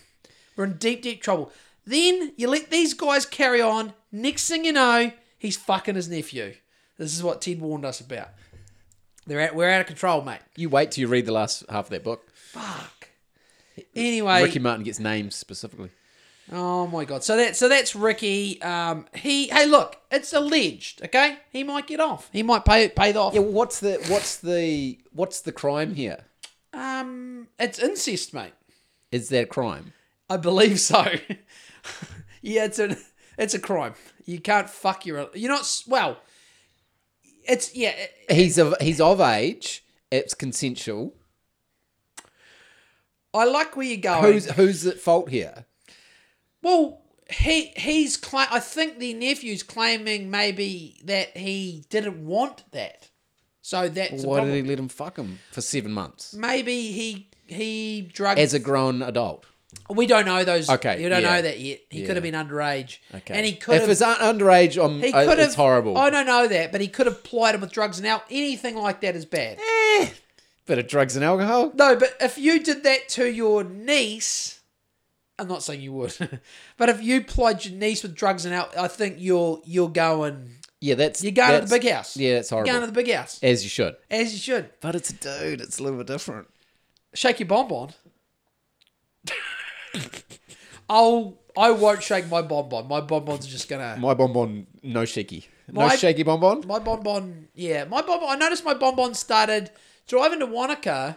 We're 0.57 0.65
in 0.65 0.75
deep, 0.75 1.03
deep 1.03 1.23
trouble. 1.23 1.53
Then 1.87 2.33
you 2.37 2.49
let 2.49 2.71
these 2.71 2.95
guys 2.95 3.27
carry 3.27 3.61
on. 3.61 3.93
Next 4.11 4.49
thing 4.49 4.65
you 4.65 4.73
know, 4.73 5.13
he's 5.39 5.57
fucking 5.57 5.97
his 5.97 6.09
nephew. 6.09 6.55
This 6.99 7.15
is 7.15 7.23
what 7.23 7.43
Ted 7.43 7.61
warned 7.61 7.85
us 7.85 8.01
about. 8.01 8.29
They're 9.27 9.41
out, 9.41 9.55
we're 9.55 9.71
out 9.71 9.81
of 9.81 9.87
control, 9.87 10.23
mate. 10.23 10.41
You 10.57 10.69
wait 10.69 10.93
till 10.93 11.03
you 11.03 11.09
read 11.09 11.27
the 11.27 11.33
last 11.33 11.65
half 11.69 11.87
of 11.87 11.91
that 11.91 12.05
book. 12.05 12.31
Fuck. 12.35 13.09
Anyway, 13.97 14.43
Ricky 14.43 14.59
Martin 14.61 14.85
gets 14.85 15.01
named 15.01 15.33
specifically. 15.33 15.91
Oh 16.53 16.87
my 16.87 17.05
god. 17.05 17.25
So 17.25 17.37
that 17.37 17.57
so 17.57 17.69
that's 17.69 17.95
Ricky. 17.97 18.61
Um, 18.63 19.07
he 19.15 19.49
hey 19.49 19.67
look, 19.67 19.97
it's 20.11 20.33
alleged. 20.33 21.03
Okay, 21.05 21.39
he 21.51 21.65
might 21.65 21.87
get 21.87 22.01
off. 22.01 22.29
He 22.33 22.43
might 22.43 22.65
pay 22.65 22.89
pay 22.89 23.13
the 23.13 23.21
off. 23.21 23.35
Yeah, 23.35 23.41
what's 23.41 23.81
the 23.81 23.95
what's 24.09 24.37
the 24.39 24.99
what's 25.13 25.41
the 25.41 25.53
crime 25.53 25.95
here? 25.95 26.25
Um, 26.73 27.49
it's 27.59 27.79
incest, 27.79 28.35
mate. 28.35 28.53
Is 29.13 29.29
that 29.29 29.45
a 29.45 29.47
crime? 29.47 29.93
I 30.29 30.37
believe 30.37 30.81
so. 30.81 31.05
yeah, 32.43 32.65
it's 32.65 32.79
a 32.79 32.97
it's 33.39 33.55
a 33.55 33.59
crime. 33.61 33.95
You 34.25 34.41
can't 34.41 34.69
fuck 34.69 35.07
your. 35.07 35.29
You're 35.35 35.51
not 35.53 35.83
well. 35.87 36.19
It's 37.47 37.75
yeah. 37.75 37.91
it- 37.91 38.11
He's 38.31 38.59
of 38.59 38.75
he's 38.81 39.01
of 39.01 39.21
age. 39.21 39.85
It's 40.11 40.35
consensual. 40.35 41.15
I 43.35 43.45
like 43.45 43.77
where 43.77 43.87
you're 43.87 43.97
going. 43.99 44.33
Who's 44.33 44.51
who's 44.53 44.87
at 44.87 44.99
fault 44.99 45.29
here? 45.29 45.67
Well, 46.65 47.03
he 47.31 47.67
he's 47.77 48.17
cla- 48.17 48.49
I 48.51 48.59
think 48.61 48.99
the 48.99 49.15
nephew's 49.15 49.63
claiming 49.63 50.31
maybe 50.31 51.01
that 51.05 51.37
he 51.37 51.85
didn't 51.91 52.25
want 52.27 52.65
that, 52.73 53.09
so 53.63 53.89
that's 53.89 54.25
a 54.25 54.27
Why 54.27 54.45
did 54.45 54.55
he 54.55 54.63
let 54.63 54.79
him 54.79 54.89
fuck 54.89 55.17
him 55.17 55.39
for 55.53 55.61
seven 55.61 55.93
months 55.93 56.35
Maybe 56.35 56.91
he 56.93 57.29
he 57.47 58.01
drugged. 58.13 58.41
as 58.41 58.55
a 58.55 58.59
grown 58.59 59.03
adult? 59.03 59.47
we 59.91 60.07
don't 60.07 60.25
know 60.25 60.45
those. 60.45 60.71
Okay, 60.71 61.03
you 61.03 61.09
don't 61.09 61.23
yeah. 61.23 61.37
know 61.37 61.43
that 61.43 61.59
yet. 61.61 61.81
He 61.91 62.05
could 62.07 62.17
have 62.17 62.23
been 62.23 62.35
underage. 62.35 62.99
Okay, 63.15 63.35
and 63.35 63.45
he 63.45 63.53
could 63.55 63.75
if 63.77 63.81
have. 63.83 63.91
it's 63.91 64.03
un- 64.03 64.17
underage, 64.39 64.83
I'm, 64.83 65.01
He 65.01 65.13
could 65.13 65.39
have. 65.39 65.39
it's 65.41 65.55
horrible. 65.55 65.99
I 65.99 66.11
don't 66.11 66.27
know 66.27 66.47
that, 66.47 66.73
but 66.73 66.81
he 66.81 66.89
could 66.89 67.07
have 67.07 67.25
plied 67.25 67.55
him 67.55 67.61
with 67.61 67.73
drugs 67.73 67.99
and 67.99 68.07
alcohol. 68.07 68.29
Anything 68.31 68.77
like 68.77 69.01
that 69.01 69.17
is 69.17 69.25
bad. 69.27 69.59
Eh. 69.59 70.09
Bit 70.67 70.79
of 70.79 70.87
drugs 70.87 71.17
and 71.17 71.25
alcohol. 71.25 71.73
No, 71.75 71.97
but 71.97 72.17
if 72.21 72.39
you 72.39 72.61
did 72.63 72.85
that 72.85 73.09
to 73.11 73.27
your 73.31 73.65
niece, 73.65 74.54
I'm 75.39 75.49
not 75.49 75.63
saying 75.63 75.81
you 75.81 75.93
would, 75.95 76.17
but 76.77 76.89
if 76.89 77.03
you 77.03 77.23
plied 77.25 77.65
your 77.65 77.75
niece 77.75 78.03
with 78.03 78.15
drugs 78.15 78.45
and 78.45 78.55
alcohol, 78.55 78.85
I 78.85 78.89
think 78.89 79.17
you're 79.19 79.61
you're 79.65 79.89
going. 79.89 80.51
Yeah, 80.81 80.97
that's 80.97 81.23
You're 81.25 81.33
going 81.33 81.61
to 81.61 81.67
the 81.67 81.79
big 81.81 81.91
house. 81.91 82.15
Yeah, 82.17 82.39
it's 82.41 82.51
You're 82.51 82.63
going 82.63 82.81
to 82.83 82.87
the 82.87 82.93
big 82.93 83.11
house, 83.11 83.43
As 83.43 83.63
you 83.65 83.71
should. 83.71 83.97
as 84.11 84.33
you 84.35 84.39
should. 84.39 84.69
But 84.83 84.95
it's 84.95 85.09
a 85.09 85.15
dude. 85.15 85.63
It's 85.63 85.79
a 85.79 85.83
little 85.83 85.97
bit 85.99 86.07
different. 86.07 86.47
Shake 87.15 87.41
your 87.41 87.49
bonbon. 87.49 87.95
I'll. 90.89 91.39
I 91.57 91.71
won't 91.71 92.03
shake 92.03 92.29
my 92.29 92.43
bonbon. 92.43 92.89
My 92.89 93.01
bonbon's 93.01 93.47
just 93.47 93.69
gonna. 93.69 93.97
My 93.99 94.13
bonbon, 94.15 94.67
no 94.83 95.05
shaky. 95.05 95.47
No 95.71 95.87
My- 95.87 95.97
shaky 95.97 96.23
bonbon. 96.25 96.67
My 96.67 96.79
bonbon, 96.81 97.49
yeah, 97.55 97.85
my 97.85 98.03
bonbon. 98.03 98.29
I 98.29 98.37
noticed 98.37 98.65
my 98.65 98.75
bonbon 98.75 99.15
started 99.15 99.71
driving 100.07 100.41
to 100.41 100.47
Wanaka. 100.47 101.17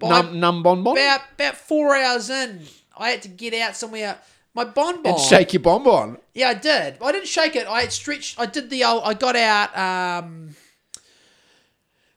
Num, 0.00 0.38
num 0.38 0.62
bonbon. 0.62 0.92
about 0.92 1.22
about 1.34 1.56
four 1.56 1.96
hours 1.96 2.30
in, 2.30 2.60
I 3.00 3.10
had 3.10 3.22
to 3.22 3.28
get 3.28 3.54
out 3.54 3.74
somewhere. 3.74 4.18
My 4.54 4.64
bonbon. 4.64 5.12
And 5.12 5.20
shake 5.20 5.52
your 5.52 5.62
bonbon. 5.62 6.18
Yeah, 6.34 6.48
I 6.50 6.54
did. 6.54 6.98
I 7.02 7.12
didn't 7.12 7.28
shake 7.28 7.56
it. 7.56 7.66
I 7.66 7.80
had 7.82 7.92
stretched. 7.92 8.38
I 8.38 8.46
did 8.46 8.68
the 8.68 8.84
old. 8.84 9.02
I 9.04 9.14
got 9.14 9.36
out. 9.36 9.76
Um, 10.24 10.56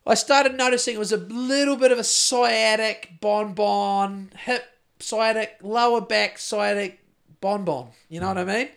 I 0.05 0.15
started 0.15 0.55
noticing 0.57 0.95
it 0.95 0.99
was 0.99 1.11
a 1.13 1.17
little 1.17 1.77
bit 1.77 1.91
of 1.91 1.99
a 1.99 2.03
sciatic 2.03 3.19
bonbon, 3.21 4.31
hip 4.37 4.65
sciatic, 4.99 5.57
lower 5.61 6.01
back 6.01 6.37
sciatic 6.37 6.99
bonbon. 7.39 7.87
You 8.09 8.19
know 8.19 8.27
what 8.27 8.37
I 8.39 8.45
mean? 8.45 8.69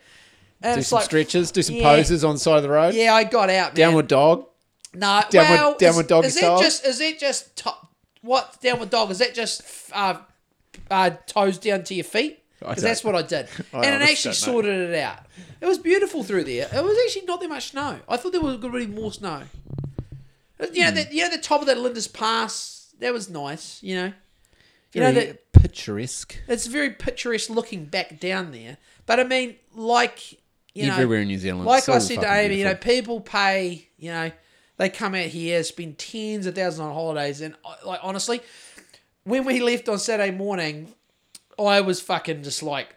And 0.63 0.77
Do 0.77 0.83
some 0.83 0.97
like, 0.99 1.05
stretches. 1.07 1.51
Do 1.51 1.63
some 1.63 1.77
yeah. 1.77 1.83
poses 1.83 2.25
on 2.25 2.35
the 2.35 2.39
side 2.39 2.59
of 2.59 2.63
the 2.63 2.71
road. 2.71 2.95
yeah, 2.95 3.15
I 3.15 3.25
got 3.25 3.51
out. 3.51 3.71
Man. 3.71 3.75
Downward 3.75 4.09
dog. 4.09 4.47
No, 4.95 5.23
Downward- 5.29 5.55
well, 5.57 5.77
downward 5.79 6.03
is, 6.03 6.07
doggy 6.07 6.27
is 6.29 6.37
style? 6.39 6.59
it 6.59 6.63
just 6.63 6.87
is 6.87 7.01
it 7.01 7.19
just 7.19 7.57
to, 7.57 7.73
what 8.23 8.57
downward 8.63 8.91
dog? 8.91 9.11
Is 9.11 9.19
that 9.19 9.35
just 9.35 9.63
uh, 9.93 10.19
uh, 10.91 11.11
toes 11.27 11.59
down 11.59 11.83
to 11.85 11.95
your 11.95 12.05
feet? 12.05 12.43
Because 12.59 12.83
that's 12.83 13.05
what 13.05 13.15
I 13.15 13.23
did, 13.23 13.49
I 13.75 13.85
and 13.85 14.03
it 14.03 14.09
actually 14.11 14.33
sorted 14.35 14.91
it 14.91 14.99
out. 14.99 15.19
It 15.61 15.67
was 15.67 15.79
beautiful 15.79 16.25
through 16.25 16.45
there. 16.45 16.69
It 16.73 16.83
was 16.85 16.97
actually 17.05 17.27
not 17.27 17.41
that 17.41 17.49
much 17.49 17.71
snow. 17.71 17.99
I 18.09 18.17
thought 18.17 18.33
there 18.33 18.41
was 18.41 18.57
going 18.57 18.73
to 18.73 18.79
be 18.79 18.87
more 18.87 19.13
snow. 19.13 19.43
You 20.73 20.83
know, 20.83 20.89
Hmm. 20.89 20.95
the, 20.95 21.07
you 21.13 21.23
know 21.23 21.31
the 21.31 21.43
top 21.43 21.61
of 21.61 21.67
that 21.67 21.79
Lindis 21.79 22.09
Pass. 22.09 22.95
That 22.99 23.13
was 23.13 23.29
nice. 23.29 23.83
You 23.83 23.97
know, 23.97 24.13
you 24.95 25.01
know 25.03 25.13
that 25.13 25.53
picturesque. 25.53 26.35
it's 26.49 26.67
very 26.67 26.91
picturesque 26.91 27.51
looking 27.51 27.85
back 27.85 28.19
down 28.21 28.53
there. 28.53 28.79
But 29.05 29.21
I 29.21 29.25
mean, 29.25 29.57
like 29.75 30.41
you 30.75 30.87
know, 30.87 30.95
Everywhere 30.95 31.21
in 31.21 31.29
New 31.29 31.39
Zealand. 31.39 31.67
like 31.67 31.83
So 31.85 31.93
I 31.93 31.99
said 31.99 32.21
to 32.23 32.33
Amy, 32.33 32.57
you 32.57 32.65
know, 32.65 32.75
people 32.75 33.21
pay, 33.21 33.89
you 33.99 34.11
know, 34.11 34.31
they 34.79 34.89
come 34.89 35.15
out 35.15 35.27
here, 35.27 35.63
spend 35.63 35.99
tens 35.99 36.47
of 36.47 36.55
thousands 36.55 36.81
on 36.81 36.93
holidays, 36.95 37.43
and 37.43 37.55
uh, 37.65 37.75
like 37.85 38.01
honestly, 38.03 38.41
when 39.27 39.45
we 39.45 39.61
left 39.61 39.89
on 39.89 39.99
Saturday 39.99 40.31
morning, 40.31 40.95
I 41.59 41.81
was 41.81 42.01
fucking 42.01 42.45
just 42.45 42.63
like. 42.63 42.95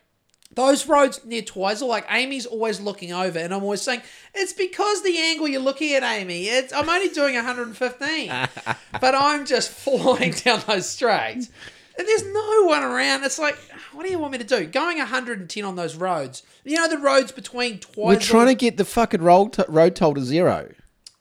Those 0.54 0.88
roads 0.88 1.24
near 1.26 1.42
Twizel, 1.44 1.88
like 1.88 2.06
Amy's 2.10 2.46
always 2.46 2.80
looking 2.80 3.12
over, 3.14 3.38
and 3.38 3.54
I'm 3.54 3.62
always 3.64 3.82
saying 3.82 4.02
it's 4.34 4.54
because 4.54 5.04
the 5.04 5.16
angle 5.18 5.48
you're 5.48 5.62
looking 5.62 5.94
at, 5.94 6.02
Amy. 6.04 6.46
It's 6.46 6.74
I'm 6.74 6.90
only 6.90 7.10
doing 7.10 7.36
115, 7.36 8.30
but 9.02 9.16
I'm 9.16 9.46
just 9.46 9.70
flying 9.72 10.32
down 10.44 10.62
those 10.68 10.90
straights, 10.90 11.50
and 11.98 12.08
there's 12.08 12.26
no 12.26 12.64
one 12.66 12.84
around. 12.84 13.24
It's 13.24 13.38
like, 13.38 13.58
what 13.94 14.06
do 14.06 14.12
you 14.12 14.18
want 14.18 14.32
me 14.32 14.38
to 14.40 14.44
do? 14.44 14.66
Going 14.66 14.98
110 14.98 15.64
on 15.64 15.76
those 15.76 15.96
roads, 15.96 16.42
you 16.64 16.78
know, 16.78 16.90
the 16.90 16.98
roads 16.98 17.32
between 17.32 17.78
Twizel. 17.80 18.06
We're 18.06 18.20
trying 18.20 18.48
to 18.48 18.56
get 18.56 18.78
the 18.78 18.86
fucking 18.86 19.22
road, 19.22 19.54
to- 19.54 19.66
road 19.70 19.96
toll 19.96 20.16
to 20.16 20.22
zero. 20.22 20.72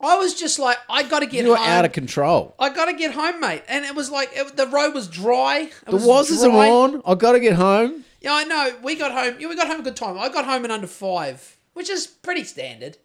I 0.00 0.16
was 0.16 0.34
just 0.34 0.58
like, 0.60 0.78
I 0.88 1.02
got 1.02 1.20
to 1.20 1.26
get 1.26 1.44
You're 1.44 1.56
home. 1.56 1.66
out 1.66 1.84
of 1.84 1.92
control. 1.92 2.54
I 2.58 2.68
got 2.70 2.86
to 2.86 2.92
get 2.92 3.12
home, 3.14 3.40
mate. 3.40 3.62
And 3.68 3.84
it 3.84 3.94
was 3.96 4.10
like 4.10 4.30
it, 4.32 4.56
the 4.56 4.66
road 4.68 4.94
was 4.94 5.08
dry. 5.08 5.70
It 5.70 5.72
The 5.86 5.98
wazzers 5.98 6.44
are 6.44 6.50
dry. 6.50 6.68
on. 6.70 7.02
I 7.04 7.14
got 7.16 7.32
to 7.32 7.40
get 7.40 7.54
home. 7.54 8.04
Yeah, 8.20 8.34
I 8.34 8.44
know. 8.44 8.76
We 8.82 8.94
got 8.94 9.10
home. 9.12 9.36
Yeah, 9.40 9.48
we 9.48 9.56
got 9.56 9.66
home 9.66 9.80
a 9.80 9.82
good 9.82 9.96
time. 9.96 10.16
I 10.18 10.28
got 10.28 10.44
home 10.44 10.64
in 10.64 10.70
under 10.70 10.86
five, 10.86 11.56
which 11.74 11.90
is 11.90 12.06
pretty 12.06 12.44
standard. 12.44 12.96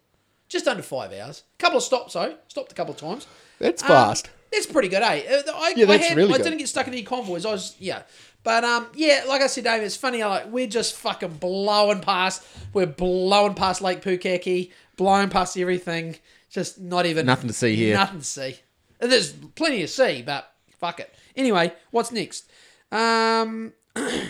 Just 0.48 0.68
under 0.68 0.82
five 0.82 1.12
hours. 1.12 1.42
A 1.58 1.62
couple 1.62 1.78
of 1.78 1.82
stops 1.84 2.12
though. 2.12 2.36
Stopped 2.48 2.70
a 2.70 2.74
couple 2.76 2.94
of 2.94 3.00
times. 3.00 3.26
That's 3.58 3.82
Um, 3.82 3.88
fast. 3.88 4.30
That's 4.52 4.66
pretty 4.66 4.88
good, 4.88 5.02
eh? 5.02 5.22
Uh, 5.28 5.42
I, 5.52 5.74
Yeah, 5.76 5.86
that's 5.86 6.04
I 6.04 6.06
had, 6.08 6.16
really 6.16 6.32
I 6.32 6.36
good. 6.36 6.44
didn't 6.44 6.58
get 6.58 6.68
stuck 6.68 6.86
in 6.86 6.92
any 6.92 7.02
convoys. 7.02 7.44
I 7.44 7.50
was 7.50 7.74
yeah, 7.80 8.02
but 8.44 8.62
um, 8.62 8.86
yeah, 8.94 9.24
like 9.26 9.42
I 9.42 9.48
said, 9.48 9.64
David, 9.64 9.84
it's 9.86 9.96
funny. 9.96 10.22
Like 10.22 10.46
we're 10.52 10.68
just 10.68 10.94
fucking 10.94 11.38
blowing 11.38 12.00
past. 12.02 12.44
We're 12.72 12.86
blowing 12.86 13.54
past 13.54 13.80
Lake 13.82 14.00
Pukaki, 14.00 14.70
blowing 14.96 15.28
past 15.28 15.56
everything. 15.58 16.18
Just 16.54 16.80
not 16.80 17.04
even 17.04 17.26
Nothing 17.26 17.48
to 17.48 17.52
see 17.52 17.74
here. 17.74 17.96
Nothing 17.96 18.20
to 18.20 18.24
see. 18.24 18.60
And 19.00 19.10
There's 19.10 19.32
plenty 19.32 19.80
to 19.80 19.88
see, 19.88 20.22
but 20.22 20.52
fuck 20.78 21.00
it. 21.00 21.12
Anyway, 21.34 21.72
what's 21.90 22.12
next? 22.12 22.48
Um, 22.92 23.72
okay, 23.96 24.20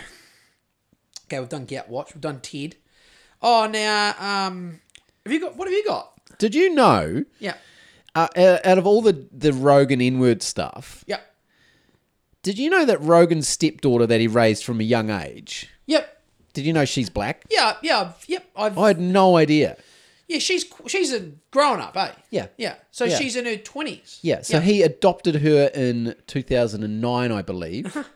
we've 1.32 1.50
done 1.50 1.66
Get 1.66 1.90
Watch. 1.90 2.14
We've 2.14 2.22
done 2.22 2.40
Ted. 2.40 2.76
Oh, 3.42 3.66
now 3.66 4.14
um, 4.18 4.80
have 5.26 5.32
you 5.34 5.38
got 5.38 5.54
what 5.56 5.68
have 5.68 5.74
you 5.74 5.84
got? 5.84 6.12
Did 6.38 6.54
you 6.54 6.74
know, 6.74 7.24
Yeah, 7.40 7.56
uh, 8.14 8.28
out 8.64 8.78
of 8.78 8.86
all 8.86 9.02
the, 9.02 9.28
the 9.30 9.52
Rogan 9.52 10.00
N-word 10.00 10.42
stuff, 10.42 11.04
yeah, 11.06 11.20
did 12.42 12.58
you 12.58 12.70
know 12.70 12.86
that 12.86 13.02
Rogan's 13.02 13.46
stepdaughter 13.46 14.06
that 14.06 14.18
he 14.20 14.26
raised 14.28 14.64
from 14.64 14.80
a 14.80 14.82
young 14.82 15.10
age, 15.10 15.68
yep, 15.84 16.22
did 16.54 16.64
you 16.64 16.72
know 16.72 16.86
she's 16.86 17.10
black? 17.10 17.44
yeah, 17.50 17.74
yeah, 17.82 18.12
yep. 18.26 18.46
I've 18.56 18.78
I 18.78 18.88
had 18.88 18.98
no 19.00 19.36
idea. 19.36 19.76
Yeah, 20.28 20.38
she's 20.38 20.64
she's 20.86 21.12
a 21.12 21.32
grown 21.50 21.80
up, 21.80 21.96
eh? 21.96 22.12
Yeah. 22.30 22.46
Yeah. 22.56 22.76
So 22.90 23.04
Yeah. 23.04 23.18
she's 23.18 23.36
in 23.36 23.44
her 23.44 23.56
twenties. 23.56 24.18
Yeah, 24.22 24.40
so 24.42 24.60
he 24.60 24.82
adopted 24.82 25.36
her 25.36 25.70
in 25.74 26.14
2009, 26.26 27.30
I 27.32 27.42
believe. 27.42 27.96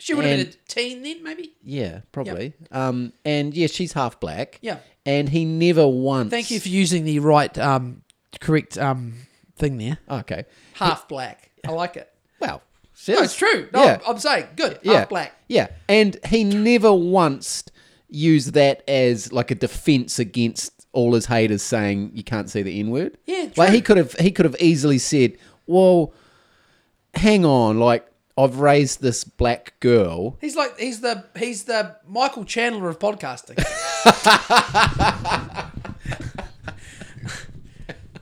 She 0.00 0.14
would 0.14 0.24
have 0.26 0.38
been 0.38 0.46
a 0.46 0.52
teen 0.68 1.02
then, 1.02 1.24
maybe. 1.24 1.54
yeah, 1.60 2.02
probably. 2.12 2.52
Um, 2.70 3.12
and 3.24 3.52
yeah, 3.52 3.66
she's 3.66 3.94
half 3.94 4.20
black. 4.20 4.60
Yeah. 4.62 4.78
And 5.04 5.28
he 5.28 5.44
never 5.44 5.88
once. 5.88 6.30
Thank 6.30 6.52
you 6.52 6.60
for 6.60 6.68
using 6.68 7.02
the 7.04 7.18
right, 7.18 7.56
um, 7.58 8.02
correct 8.40 8.78
um 8.78 9.14
thing 9.56 9.76
there. 9.78 9.98
Okay. 10.08 10.44
Half 10.74 11.08
black. 11.08 11.50
I 11.66 11.72
like 11.72 11.96
it. 11.96 12.08
Well, 12.40 12.62
No, 13.08 13.18
it's 13.22 13.34
true. 13.34 13.68
No, 13.72 13.82
yeah. 13.82 13.98
I'm 14.06 14.18
saying 14.20 14.46
good. 14.54 14.78
yeah. 14.84 15.00
Half 15.00 15.08
black. 15.08 15.32
Yeah, 15.48 15.66
and 15.88 16.16
he 16.26 16.44
never 16.44 16.92
once 16.92 17.64
used 18.08 18.52
that 18.54 18.88
as 18.88 19.32
like 19.32 19.50
a 19.50 19.56
defense 19.56 20.20
against 20.20 20.77
all 20.98 21.14
his 21.14 21.26
haters 21.26 21.62
saying 21.62 22.10
you 22.14 22.24
can't 22.24 22.50
say 22.50 22.62
the 22.62 22.80
N 22.80 22.90
word. 22.90 23.16
Yeah, 23.26 23.44
true. 23.44 23.52
like 23.56 23.72
he 23.72 23.80
could 23.80 23.96
have 23.96 24.12
he 24.14 24.30
could 24.32 24.44
have 24.44 24.56
easily 24.60 24.98
said, 24.98 25.36
"Well, 25.66 26.12
hang 27.14 27.44
on, 27.44 27.78
like 27.78 28.06
I've 28.36 28.58
raised 28.58 29.00
this 29.00 29.22
black 29.24 29.78
girl." 29.80 30.36
He's 30.40 30.56
like 30.56 30.78
he's 30.78 31.00
the 31.00 31.24
he's 31.38 31.64
the 31.64 31.96
Michael 32.06 32.44
Chandler 32.44 32.88
of 32.88 32.98
podcasting. 32.98 33.58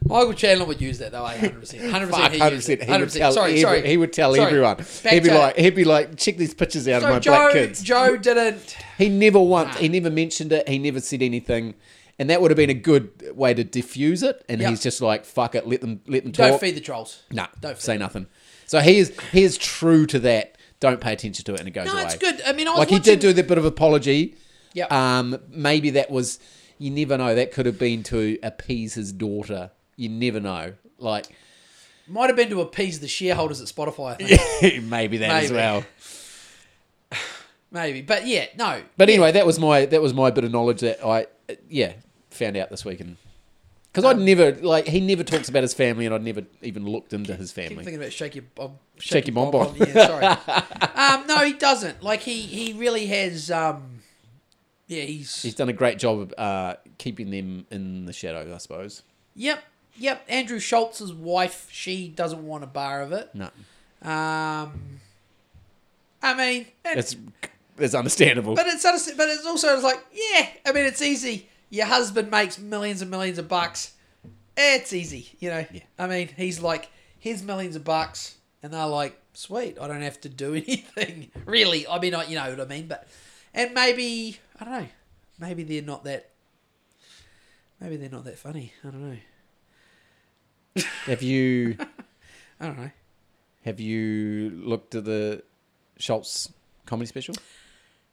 Michael 0.09 0.35
Chandler 0.35 0.67
would 0.67 0.81
use 0.81 0.99
that 1.01 1.11
though, 1.11 1.25
hundred 1.25 1.59
percent, 1.59 1.91
hundred 1.91 2.11
percent, 2.13 2.35
100%. 2.35 2.85
He 2.85 3.01
would 3.01 3.11
tell, 3.11 3.33
Sorry, 3.33 3.51
every- 3.51 3.61
sorry. 3.63 3.89
he 3.89 3.97
would 3.97 4.13
tell 4.13 4.35
Sorry. 4.37 4.47
everyone. 4.47 4.77
Back 4.77 5.13
He'd 5.13 5.23
be 5.25 5.29
to- 5.31 5.39
like, 5.39 5.57
he'd 5.57 5.75
be 5.75 5.85
like, 5.85 6.17
check 6.17 6.37
these 6.37 6.55
pictures 6.55 6.87
out 6.87 7.03
so 7.03 7.09
of 7.09 7.15
my 7.15 7.19
Joe, 7.19 7.33
black 7.33 7.53
kids. 7.53 7.83
Joe 7.83 8.17
didn't. 8.17 8.77
He 8.99 9.09
never 9.09 9.41
once, 9.41 9.77
he 9.79 9.89
never 9.89 10.09
mentioned 10.11 10.53
it. 10.53 10.69
He 10.69 10.79
never 10.79 11.01
said 11.01 11.23
anything, 11.23 11.75
and 12.19 12.31
that 12.31 12.41
would 12.41 12.51
have 12.51 12.57
been 12.57 12.71
a 12.71 12.75
good 12.75 13.11
way 13.37 13.53
to 13.55 13.63
diffuse 13.65 14.23
it. 14.23 14.45
And 14.49 14.61
Yep. 14.61 14.71
he's 14.71 14.83
just 14.83 15.01
like, 15.01 15.25
fuck 15.25 15.55
it, 15.55 15.67
let 15.67 15.81
them 15.81 16.01
let 16.07 16.23
them 16.25 16.33
talk. 16.33 16.49
Don't 16.49 16.61
feed 16.61 16.77
the 16.77 16.81
trolls. 16.81 17.23
Nah, 17.31 17.47
don't 17.61 17.75
feed 17.77 17.83
say 17.83 17.99
nothing. 17.99 18.27
So 18.67 18.81
he 18.81 18.99
is 18.99 19.13
he 19.33 19.43
is 19.45 19.57
true 19.59 20.07
to 20.07 20.19
that. 20.21 20.59
Don't 20.81 21.01
pay 21.01 21.13
attention 21.15 21.45
to 21.47 21.55
it, 21.55 21.61
and 21.61 21.69
it 21.69 21.73
goes 21.73 21.87
No, 21.87 21.95
away. 21.95 22.03
it's 22.05 22.17
good. 22.17 22.41
I 22.47 22.53
mean, 22.53 22.69
I 22.69 22.73
was 22.73 22.79
like 22.81 22.89
he 22.89 22.97
watching, 22.97 23.13
did 23.15 23.21
do 23.21 23.33
that 23.33 23.47
bit 23.49 23.57
of 23.59 23.65
apology. 23.65 24.37
Yep. 24.75 24.93
Um, 24.93 25.39
maybe 25.49 25.91
that 25.91 26.11
was 26.11 26.39
you 26.79 26.91
never 26.91 27.17
know. 27.17 27.35
That 27.35 27.53
could 27.53 27.65
have 27.67 27.79
been 27.79 28.03
to 28.05 28.39
appease 28.43 28.93
his 28.95 29.13
daughter. 29.13 29.71
You 29.97 30.09
never 30.11 30.39
know. 30.41 30.75
Like 30.99 31.27
Might 32.09 32.27
have 32.27 32.37
been 32.37 32.51
to 32.51 32.61
appease 32.61 33.01
the 33.01 33.09
shareholders 33.09 33.61
at 33.63 33.69
Spotify. 33.69 34.13
I 34.21 34.61
think. 34.61 34.85
maybe 34.85 35.17
that 35.19 35.31
as 35.45 35.51
Maybe. 35.51 35.55
well. 35.57 35.85
Maybe, 37.71 38.01
but 38.03 38.27
yeah, 38.27 38.47
no. 38.57 38.83
But 38.97 39.09
anyway, 39.11 39.33
that 39.33 39.45
was 39.47 39.59
my 39.59 39.87
that 39.87 40.01
was 40.01 40.15
my 40.15 40.31
bit 40.31 40.45
of 40.45 40.53
knowledge 40.53 40.81
that 40.81 41.05
I 41.05 41.27
yeah 41.69 41.95
found 42.37 42.57
out 42.57 42.71
this 42.71 42.85
week 42.85 43.01
and 43.01 43.17
because 43.93 44.05
I'd 44.05 44.19
never 44.19 44.53
like 44.53 44.87
he 44.87 45.01
never 45.01 45.25
talks 45.25 45.49
about 45.49 45.63
his 45.63 45.73
family 45.73 46.05
and 46.05 46.15
I'd 46.15 46.23
never 46.23 46.43
even 46.61 46.85
looked 46.85 47.13
into 47.15 47.35
his 47.35 47.51
family. 47.51 47.77
keep 47.77 47.79
thinking 47.85 47.97
about 47.97 48.13
shaky 48.13 48.41
bob. 48.41 48.77
Shaky 48.99 49.31
Bom 49.31 49.51
Bom. 49.51 49.75
Yeah, 49.77 50.07
sorry. 50.07 50.25
um, 51.21 51.27
no, 51.27 51.45
he 51.45 51.55
doesn't. 51.55 52.03
Like 52.03 52.21
he 52.21 52.43
he 52.43 52.75
really 52.75 53.07
has. 53.07 53.51
Um, 53.51 54.01
yeah, 54.87 55.03
he's. 55.03 55.43
He's 55.43 55.55
done 55.55 55.69
a 55.69 55.73
great 55.73 55.99
job 55.99 56.19
of 56.21 56.35
uh, 56.39 56.75
keeping 56.99 57.31
them 57.31 57.67
in 57.71 58.05
the 58.07 58.13
shadow, 58.13 58.55
I 58.55 58.59
suppose. 58.59 59.03
Yep, 59.35 59.63
yep. 59.97 60.25
Andrew 60.29 60.59
Schulz's 60.61 61.13
wife, 61.13 61.67
she 61.71 62.09
doesn't 62.09 62.47
want 62.47 62.65
a 62.65 62.67
bar 62.69 63.03
of 63.03 63.13
it. 63.13 63.31
No, 63.35 63.47
Um, 64.03 65.01
I 66.23 66.35
mean, 66.37 66.67
and- 66.85 66.99
it's 66.99 67.17
it's 67.79 67.95
understandable. 67.95 68.55
but 68.55 68.67
it's 68.67 68.83
but 69.15 69.29
it's 69.29 69.47
also 69.47 69.75
it's 69.75 69.83
like 69.85 70.05
yeah. 70.13 70.49
I 70.67 70.73
mean, 70.73 70.85
it's 70.85 71.03
easy. 71.03 71.49
Your 71.71 71.87
husband 71.87 72.31
makes 72.31 72.59
millions 72.59 73.03
and 73.03 73.11
millions 73.11 73.39
of 73.39 73.49
bucks. 73.49 73.95
It's 74.57 74.93
easy, 74.93 75.37
you 75.39 75.51
know. 75.51 75.67
Yeah. 75.71 75.83
I 75.99 76.07
mean, 76.07 76.29
he's 76.37 76.61
like, 76.61 76.91
here's 77.19 77.43
millions 77.43 77.77
of 77.77 77.85
bucks, 77.85 78.37
and 78.63 78.73
they're 78.73 78.87
like, 78.87 79.21
sweet, 79.35 79.79
I 79.81 79.87
don't 79.89 80.03
have 80.03 80.21
to 80.23 80.29
do 80.29 80.55
anything 80.55 81.31
really. 81.45 81.87
I 81.87 81.99
mean, 81.99 82.15
I, 82.15 82.25
you 82.25 82.37
know 82.37 82.49
what 82.51 82.61
I 82.61 82.65
mean. 82.65 82.87
But 82.87 83.07
and 83.53 83.75
maybe 83.75 84.39
I 84.61 84.65
don't 84.65 84.81
know. 84.81 84.89
Maybe 85.39 85.63
they're 85.65 85.83
not 85.83 86.05
that. 86.05 86.31
Maybe 87.81 87.97
they're 87.97 88.09
not 88.09 88.25
that 88.25 88.39
funny. 88.39 88.73
I 88.83 88.89
don't 88.89 89.11
know. 89.11 89.19
have 91.07 91.23
you 91.23 91.77
I 92.61 92.67
don't 92.67 92.79
know. 92.79 92.91
have 93.65 93.81
you 93.81 94.51
looked 94.51 94.95
at 94.95 95.05
the 95.05 95.43
Schulz 95.99 96.53
comedy 96.87 97.07
special? 97.07 97.35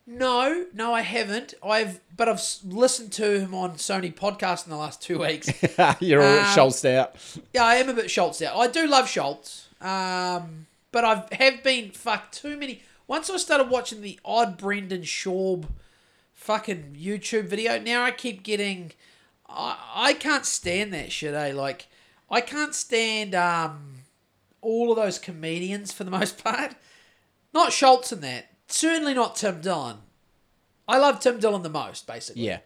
No, 0.06 0.66
no, 0.74 0.94
I 0.94 1.02
haven't. 1.02 1.54
I've 1.64 2.00
but 2.16 2.28
I've 2.28 2.42
listened 2.66 3.12
to 3.14 3.40
him 3.40 3.56
on 3.56 3.76
Sony 3.76 4.14
podcast 4.14 4.66
in 4.66 4.70
the 4.72 4.78
last 4.78 5.02
two 5.02 5.20
weeks. 5.20 5.50
You're 6.02 6.22
all 6.22 6.40
Um, 6.40 6.54
Schulz 6.54 6.84
out. 6.86 7.16
yeah, 7.54 7.64
I 7.64 7.76
am 7.76 7.88
a 7.90 7.94
bit 7.94 8.12
Schulz 8.12 8.42
out. 8.42 8.56
I 8.58 8.68
do 8.68 8.86
love 8.86 9.08
Schulz, 9.08 9.68
um, 9.82 10.68
but 10.92 11.06
I 11.06 11.26
have 11.32 11.64
been 11.64 11.92
fucked 11.92 12.36
too 12.42 12.58
many. 12.58 12.82
Once 13.08 13.30
I 13.30 13.38
started 13.38 13.70
watching 13.70 14.02
the 14.02 14.20
odd 14.26 14.58
Brendan 14.58 15.04
Schaub 15.04 15.66
fucking 16.34 16.98
YouTube 17.00 17.46
video, 17.46 17.80
now 17.80 18.04
I 18.04 18.12
keep 18.12 18.44
getting. 18.44 18.92
I 19.48 19.78
I 19.96 20.14
can't 20.14 20.46
stand 20.46 20.94
that 20.94 21.14
shit. 21.14 21.34
Eh, 21.34 21.54
like 21.54 21.88
I 22.30 22.42
can't 22.42 22.76
stand 22.76 23.34
um 23.36 24.00
all 24.62 24.92
of 24.92 24.98
those 24.98 25.18
comedians 25.18 25.94
for 25.94 26.04
the 26.04 26.12
most 26.12 26.44
part. 26.44 26.76
Not 27.54 27.72
Schulz 27.72 28.12
and 28.12 28.22
that. 28.24 28.48
Certainly 28.68 29.14
not 29.14 29.36
Tim 29.36 29.62
Dillon. 29.62 29.98
I 30.88 30.98
love 30.98 31.20
Tim 31.20 31.40
Dillon 31.40 31.64
the 31.64 31.70
most, 31.70 32.08
basically. 32.08 32.44
Yeah, 32.44 32.60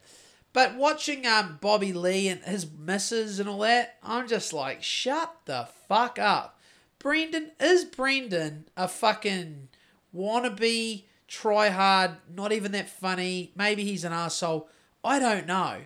But 0.53 0.75
watching 0.75 1.25
um 1.27 1.57
Bobby 1.61 1.93
Lee 1.93 2.27
and 2.29 2.41
his 2.43 2.65
misses 2.71 3.39
and 3.39 3.47
all 3.47 3.59
that, 3.59 3.97
I'm 4.01 4.27
just 4.27 4.53
like, 4.53 4.81
shut 4.83 5.33
the 5.45 5.67
fuck 5.87 6.17
up. 6.17 6.59
Brendan 6.99 7.51
is 7.59 7.85
Brendan 7.85 8.65
a 8.75 8.87
fucking 8.87 9.67
wannabe, 10.15 11.03
try 11.27 11.69
hard, 11.69 12.11
not 12.33 12.51
even 12.51 12.71
that 12.71 12.89
funny. 12.89 13.51
Maybe 13.55 13.83
he's 13.83 14.03
an 14.03 14.13
asshole. 14.13 14.67
I 15.03 15.19
don't 15.19 15.45
know. 15.45 15.81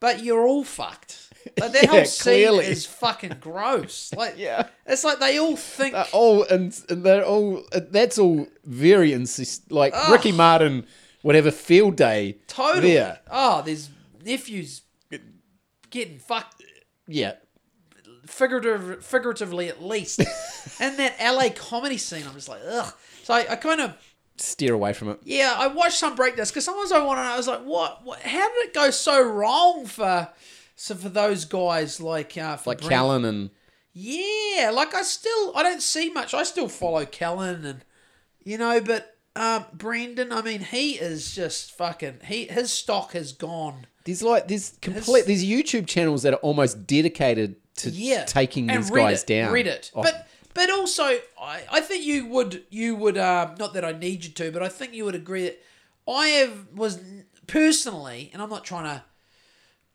But 0.00 0.22
you're 0.22 0.46
all 0.46 0.64
fucked. 0.64 1.29
Like 1.58 1.72
that 1.72 1.82
Yeah, 1.84 1.88
whole 1.90 2.04
scene 2.04 2.22
clearly. 2.34 2.66
is 2.66 2.86
fucking 2.86 3.36
gross. 3.40 4.12
Like 4.16 4.34
Yeah. 4.36 4.68
it's 4.86 5.04
like 5.04 5.18
they 5.20 5.38
all 5.38 5.56
think 5.56 5.94
all 6.12 6.42
and, 6.44 6.72
they're 6.88 7.24
all 7.24 7.64
uh, 7.72 7.80
that's 7.90 8.18
all 8.18 8.46
very 8.64 9.12
insist 9.12 9.70
like 9.72 9.94
Ricky 10.10 10.32
Martin 10.32 10.86
would 11.22 11.34
have 11.34 11.46
a 11.46 11.52
field 11.52 11.96
day 11.96 12.38
totally. 12.46 12.94
there. 12.94 13.20
Oh, 13.30 13.62
there's 13.62 13.90
nephews 14.24 14.82
getting 15.90 16.18
fucked 16.18 16.62
Yeah, 17.08 17.32
figurative, 18.26 19.04
figuratively 19.04 19.68
at 19.68 19.82
least. 19.82 20.20
and 20.80 20.96
that 20.98 21.16
LA 21.20 21.48
comedy 21.50 21.96
scene, 21.98 22.24
I'm 22.26 22.34
just 22.34 22.48
like, 22.48 22.60
ugh. 22.66 22.92
So 23.24 23.34
I, 23.34 23.46
I 23.50 23.56
kind 23.56 23.80
of, 23.80 23.94
steer 24.36 24.72
away 24.72 24.92
from 24.92 25.08
it. 25.10 25.18
yeah, 25.24 25.54
I 25.56 25.66
watched 25.66 25.98
some 25.98 26.14
breakdowns 26.14 26.50
because 26.50 26.64
sometimes 26.64 26.92
I 26.92 27.02
want 27.04 27.18
to 27.18 27.24
know. 27.24 27.30
I 27.30 27.36
was 27.36 27.48
like, 27.48 27.60
what, 27.62 28.04
what? 28.04 28.20
How 28.20 28.48
did 28.48 28.68
it 28.68 28.74
go 28.74 28.90
so 28.90 29.20
wrong 29.22 29.84
for, 29.86 30.28
so 30.80 30.94
for 30.94 31.10
those 31.10 31.44
guys 31.44 32.00
like, 32.00 32.38
uh, 32.38 32.56
for 32.56 32.70
Like 32.70 32.80
Brent- 32.80 32.94
Callen 32.94 33.26
and 33.26 33.50
Yeah, 33.92 34.70
like 34.72 34.94
I 34.94 35.02
still, 35.02 35.52
I 35.54 35.62
don't 35.62 35.82
see 35.82 36.08
much. 36.08 36.32
I 36.32 36.42
still 36.42 36.68
follow 36.68 37.04
Callen 37.04 37.66
and, 37.66 37.84
you 38.42 38.56
know, 38.56 38.80
but 38.80 39.18
um, 39.36 39.66
Brendan, 39.74 40.32
I 40.32 40.40
mean, 40.40 40.62
he 40.62 40.92
is 40.92 41.34
just 41.34 41.72
fucking. 41.72 42.20
He 42.24 42.46
his 42.46 42.72
stock 42.72 43.12
has 43.12 43.32
gone. 43.32 43.86
there's 44.06 44.22
like 44.22 44.48
there's 44.48 44.78
complete 44.80 45.26
there's 45.26 45.44
YouTube 45.44 45.86
channels 45.86 46.22
that 46.22 46.32
are 46.32 46.40
almost 46.40 46.86
dedicated 46.86 47.56
to 47.76 47.90
yeah, 47.90 48.24
taking 48.24 48.66
these 48.66 48.90
guys 48.90 49.22
it, 49.22 49.26
down. 49.26 49.52
Read 49.52 49.66
it, 49.66 49.92
Oh, 49.94 50.02
but 50.02 50.28
but 50.54 50.70
also 50.70 51.04
I, 51.40 51.62
I 51.70 51.80
think 51.82 52.04
you 52.06 52.26
would 52.26 52.64
you 52.70 52.96
would 52.96 53.18
um, 53.18 53.54
not 53.58 53.74
that 53.74 53.84
I 53.84 53.92
need 53.92 54.24
you 54.24 54.30
to, 54.30 54.50
but 54.50 54.62
I 54.62 54.68
think 54.68 54.94
you 54.94 55.04
would 55.04 55.14
agree 55.14 55.44
that 55.44 55.62
I 56.08 56.26
have 56.28 56.68
was 56.74 56.98
personally, 57.46 58.30
and 58.32 58.40
I'm 58.42 58.50
not 58.50 58.64
trying 58.64 58.84
to, 58.84 59.04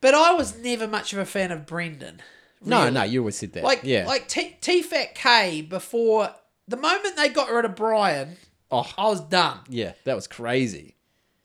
but 0.05 0.13
I 0.13 0.33
was 0.33 0.55
never 0.59 0.87
much 0.87 1.13
of 1.13 1.17
a 1.17 1.25
fan 1.25 1.51
of 1.51 1.65
Brendan. 1.65 2.21
no, 2.63 2.81
really. 2.81 2.91
no, 2.91 3.01
you 3.01 3.21
always 3.21 3.37
said 3.37 3.53
that. 3.53 3.63
like 3.63 3.79
yeah, 3.81 4.05
like 4.05 4.27
T 4.27 4.55
T 4.61 4.83
Fat 4.83 5.15
K 5.15 5.63
before 5.63 6.29
the 6.67 6.77
moment 6.77 7.15
they 7.15 7.27
got 7.27 7.49
rid 7.49 7.65
of 7.65 7.75
Brian, 7.75 8.37
oh 8.69 8.87
I 8.99 9.07
was 9.07 9.21
done. 9.21 9.61
yeah, 9.67 9.93
that 10.03 10.13
was 10.13 10.27
crazy. 10.27 10.93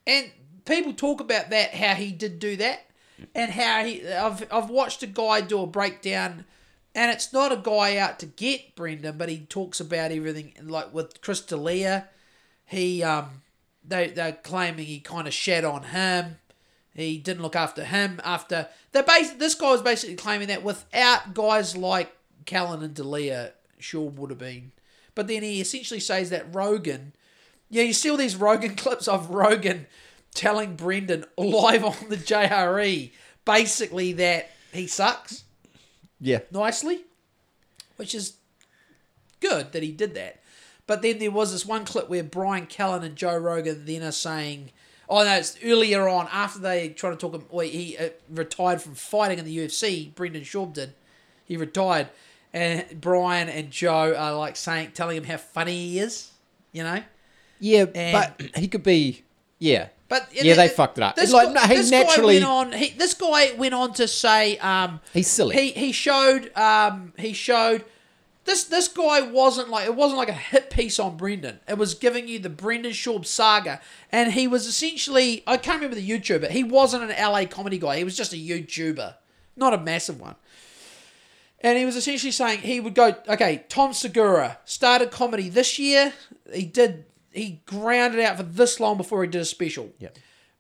And 0.07 0.31
people 0.67 0.93
talk 0.93 1.23
about 1.23 1.49
that, 1.49 1.73
how 1.73 1.95
he 1.95 2.13
did 2.13 2.39
do 2.39 2.57
that, 2.57 2.81
and 3.35 3.51
how 3.51 3.83
he. 3.83 4.07
I've 4.07 4.47
I've 4.53 4.69
watched 4.69 5.03
a 5.03 5.07
guy 5.07 5.41
do 5.41 5.63
a 5.63 5.67
breakdown, 5.67 6.45
and 6.95 7.11
it's 7.11 7.33
not 7.33 7.53
a 7.53 7.57
guy 7.57 7.97
out 7.97 8.19
to 8.19 8.27
get 8.27 8.77
Brendan, 8.77 9.17
but 9.17 9.31
he 9.31 9.39
talks 9.39 9.81
about 9.81 10.13
everything 10.13 10.53
like 10.65 10.93
with 10.93 11.23
Chris 11.23 11.41
D'Elia. 11.41 12.11
He 12.67 13.03
um, 13.03 13.41
they 13.83 14.09
they're 14.09 14.33
claiming 14.33 14.85
he 14.85 15.01
kind 15.01 15.27
of 15.27 15.33
shed 15.33 15.65
on 15.65 15.85
him. 15.85 16.37
He 17.01 17.19
didn't 17.19 17.43
look 17.43 17.57
after 17.57 17.85
him 17.85 18.21
after 18.25 18.69
they 18.93 19.03
bas- 19.03 19.33
This 19.33 19.55
guy 19.55 19.71
was 19.71 19.83
basically 19.83 20.17
claiming 20.17 20.49
that 20.49 20.63
without 20.63 21.35
guys 21.35 21.77
like 21.77 22.15
Callen 22.45 22.83
and 22.83 22.95
D'Elia, 22.95 23.53
Schaub 23.81 24.15
would 24.15 24.31
have 24.31 24.39
been. 24.39 24.73
But 25.15 25.27
then 25.29 25.43
he 25.43 25.61
essentially 25.61 26.01
says 26.01 26.31
that 26.31 26.55
Rogan 26.55 27.13
yeah, 27.71 27.85
you 27.85 27.93
see 27.93 28.11
all 28.11 28.17
these 28.17 28.37
Rogan 28.37 28.75
clips 28.77 29.09
of 29.09 29.31
Rogan 29.31 29.87
telling 30.35 30.77
Brendan 30.77 31.25
live 31.39 31.85
on 31.85 31.95
the 32.09 32.17
JRE 32.17 33.11
basically 33.45 34.13
that 34.15 34.51
he 34.73 34.87
sucks 34.87 35.45
Yeah, 36.21 36.41
nicely, 36.51 37.03
which 37.97 38.15
is 38.15 38.35
good 39.41 39.73
that 39.73 39.83
he 39.83 39.93
did 39.93 40.15
that. 40.15 40.41
But 40.87 41.03
then 41.03 41.19
there 41.19 41.31
was 41.31 41.53
this 41.53 41.65
one 41.65 41.85
clip 41.85 42.09
where 42.09 42.25
Brian 42.25 42.67
Callen 42.67 43.05
and 43.05 43.17
Joe 43.17 43.37
Rogan 43.37 43.85
then 43.87 44.03
are 44.03 44.13
saying, 44.13 44.73
oh 45.11 45.25
no, 45.25 45.33
it's 45.37 45.59
earlier 45.63 46.09
on 46.09 46.29
after 46.33 46.61
they 46.61 46.89
try 46.91 47.11
to 47.11 47.17
talk 47.17 47.35
him, 47.35 47.45
well, 47.51 47.67
he 47.67 47.99
uh, 47.99 48.09
retired 48.31 48.81
from 48.81 48.95
fighting 48.95 49.39
in 49.39 49.45
the 49.45 49.59
UFC, 49.59 50.15
Brendan 50.15 50.43
Schaub 50.43 50.73
did. 50.73 50.95
He 51.45 51.57
retired. 51.59 52.09
and 52.53 53.01
Brian 53.01 53.49
and 53.49 53.71
Joe 53.71 54.15
are 54.17 54.35
like 54.35 54.57
saying, 54.57 54.93
telling 54.95 55.17
him 55.19 55.25
how 55.25 55.37
funny 55.37 55.73
he 55.73 55.99
is. 55.99 56.31
You 56.73 56.85
know, 56.85 57.03
Yeah, 57.59 57.85
And- 57.95 58.13
but 58.39 58.57
he 58.57 58.69
could 58.69 58.83
be. 58.85 59.25
Yeah, 59.59 59.89
but 60.09 60.29
Yeah, 60.33 60.55
they 60.55 60.69
fucked 60.69 60.97
it 60.99 61.05
up. 61.05 61.17
This, 61.17 61.33
Like, 61.33 61.49
guy, 61.49 61.53
no, 61.55 61.61
he 61.63 61.75
this 61.77 61.91
naturally- 61.91 62.41
guy 62.41 62.47
went 62.47 62.73
on. 62.75 62.79
He, 62.79 62.91
this 62.91 63.15
guy 63.15 63.53
went 63.59 63.75
on 63.75 63.93
to 63.95 64.09
say, 64.09 64.57
um, 64.59 65.01
He's 65.13 65.29
silly. 65.29 65.55
He 65.57 65.71
he 65.73 65.93
showed 65.93 66.51
um 66.57 67.13
he 67.19 67.33
showed. 67.33 67.85
This, 68.45 68.65
this 68.65 68.89
guy 68.89 69.21
wasn't 69.21 69.69
like 69.69 69.87
it 69.87 69.95
wasn't 69.95 70.19
like 70.19 70.29
a 70.29 70.33
hit 70.33 70.71
piece 70.71 70.99
on 70.99 71.17
Brendan. 71.17 71.61
It 71.69 71.79
was 71.79 71.95
giving 71.95 72.27
you 72.27 72.39
the 72.39 72.49
Brendan 72.49 72.93
Schaub 72.93 73.27
saga, 73.27 73.81
and 74.11 74.33
he 74.33 74.49
was 74.49 74.67
essentially 74.67 75.43
I 75.47 75.57
can't 75.57 75.77
remember 75.77 75.97
the 75.97 76.09
YouTuber. 76.09 76.51
He 76.51 76.65
wasn't 76.65 77.11
an 77.11 77.11
LA 77.11 77.45
comedy 77.45 77.79
guy. 77.79 77.99
He 77.99 78.05
was 78.05 78.17
just 78.17 78.33
a 78.33 78.37
YouTuber, 78.37 79.15
not 79.57 79.75
a 79.75 79.79
massive 79.79 80.21
one. 80.21 80.37
And 81.63 81.77
he 81.77 81.85
was 81.85 81.97
essentially 81.97 82.33
saying 82.33 82.61
he 82.61 82.81
would 82.81 82.95
go, 82.95 83.15
okay, 83.29 83.65
Tom 83.69 83.93
Segura 83.93 84.59
started 84.65 85.11
comedy 85.11 85.51
this 85.51 85.79
year. 85.79 86.15
He 86.53 86.65
did, 86.65 87.05
he 87.33 87.61
grounded 87.67 88.21
out 88.21 88.39
for 88.39 88.43
this 88.45 88.81
long 88.81 88.97
before 88.97 89.23
he 89.23 89.29
did 89.29 89.43
a 89.43 89.45
special. 89.45 89.91
yeah. 89.99 90.09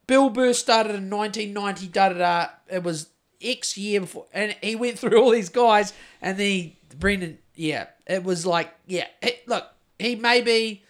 Bill 0.06 0.28
Burr 0.28 0.52
started 0.52 0.96
in 0.96 1.08
1990, 1.08 1.86
da 1.88 2.08
da 2.10 2.18
da. 2.18 2.48
It 2.68 2.82
was 2.82 3.08
X 3.40 3.78
year 3.78 4.00
before, 4.00 4.26
and 4.32 4.54
he 4.60 4.76
went 4.76 4.98
through 4.98 5.18
all 5.22 5.30
these 5.30 5.48
guys, 5.48 5.92
and 6.20 6.36
then 6.36 6.46
he, 6.46 6.76
Brendan, 6.98 7.38
yeah, 7.60 7.86
it 8.06 8.24
was 8.24 8.46
like, 8.46 8.72
yeah, 8.86 9.06
he, 9.22 9.32
look, 9.46 9.66
he 9.98 10.16
maybe, 10.16 10.82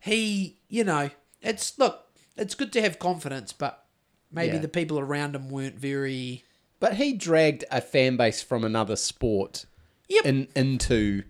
he, 0.00 0.56
you 0.68 0.82
know, 0.82 1.10
it's, 1.40 1.78
look, 1.78 2.04
it's 2.36 2.54
good 2.56 2.72
to 2.72 2.82
have 2.82 2.98
confidence, 2.98 3.52
but 3.52 3.84
maybe 4.32 4.54
Yeah. 4.56 4.62
the 4.62 4.68
people 4.68 4.98
around 4.98 5.36
him 5.36 5.48
weren't 5.50 5.78
very, 5.78 6.42
But 6.80 6.94
he 6.94 7.12
dragged 7.12 7.64
a 7.70 7.80
fan 7.80 8.16
base 8.16 8.42
from 8.42 8.64
another 8.64 8.96
sport 8.96 9.66
Yep. 10.08 10.24
in, 10.26 10.48
into 10.56 11.22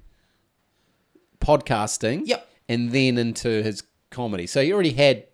podcasting. 1.40 2.22
Yep. 2.24 2.48
And 2.68 2.90
then 2.92 3.16
into 3.18 3.62
his 3.62 3.82
comedy. 4.10 4.46
So 4.46 4.60
he 4.62 4.72
already 4.72 4.92
had 4.94 5.24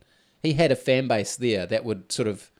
he 0.42 0.52
had 0.54 0.70
a 0.72 0.76
fan 0.76 1.06
base 1.08 1.36
there 1.36 1.64
that 1.66 1.84
would 1.84 2.10
sort 2.12 2.26
of 2.28 2.50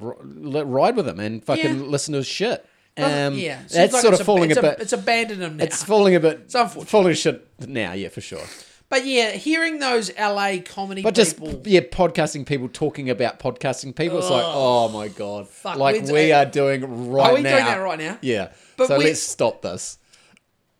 r- 0.00 0.16
ride 0.22 0.96
with 0.96 1.06
him 1.06 1.20
and 1.20 1.44
fucking 1.44 1.64
Yeah. 1.80 1.86
listen 1.86 2.12
to 2.12 2.18
his 2.18 2.26
shit. 2.26 2.66
Um, 2.98 3.34
yeah, 3.34 3.58
seems 3.60 3.72
that's 3.72 3.92
like 3.92 4.02
sort 4.02 4.14
it's 4.14 4.20
of 4.20 4.26
falling 4.26 4.50
it's 4.50 4.58
a, 4.58 4.62
bit. 4.62 4.76
It's 4.80 4.92
abandoned 4.92 5.42
him 5.42 5.56
now. 5.56 5.64
it's 5.64 5.82
falling 5.84 6.14
a 6.14 6.20
bit. 6.20 6.40
It's 6.44 6.54
unfortunate. 6.54 6.88
falling 6.88 7.14
shit 7.14 7.48
now. 7.68 7.92
Yeah, 7.92 8.08
for 8.08 8.20
sure. 8.20 8.44
but 8.88 9.06
yeah, 9.06 9.32
hearing 9.32 9.78
those 9.78 10.10
LA 10.18 10.56
comedy 10.64 11.02
But 11.02 11.14
just 11.14 11.38
people, 11.42 11.62
yeah, 11.64 11.80
podcasting 11.80 12.46
people 12.46 12.68
talking 12.68 13.10
about 13.10 13.38
podcasting 13.38 13.94
people. 13.94 14.18
It's 14.18 14.30
like, 14.30 14.44
oh 14.44 14.88
my 14.88 15.08
god, 15.08 15.48
Fuck, 15.48 15.76
like 15.76 16.02
we're- 16.04 16.32
are 16.32 16.46
doing 16.46 17.10
right 17.10 17.24
now. 17.24 17.30
are 17.30 17.34
we 17.34 17.42
now. 17.42 17.50
doing 17.50 17.64
that 17.64 17.76
right 17.76 17.98
now? 17.98 18.18
Yeah. 18.22 18.52
But 18.76 18.88
so 18.88 18.96
let's 18.96 19.20
stop 19.22 19.62
this. 19.62 19.98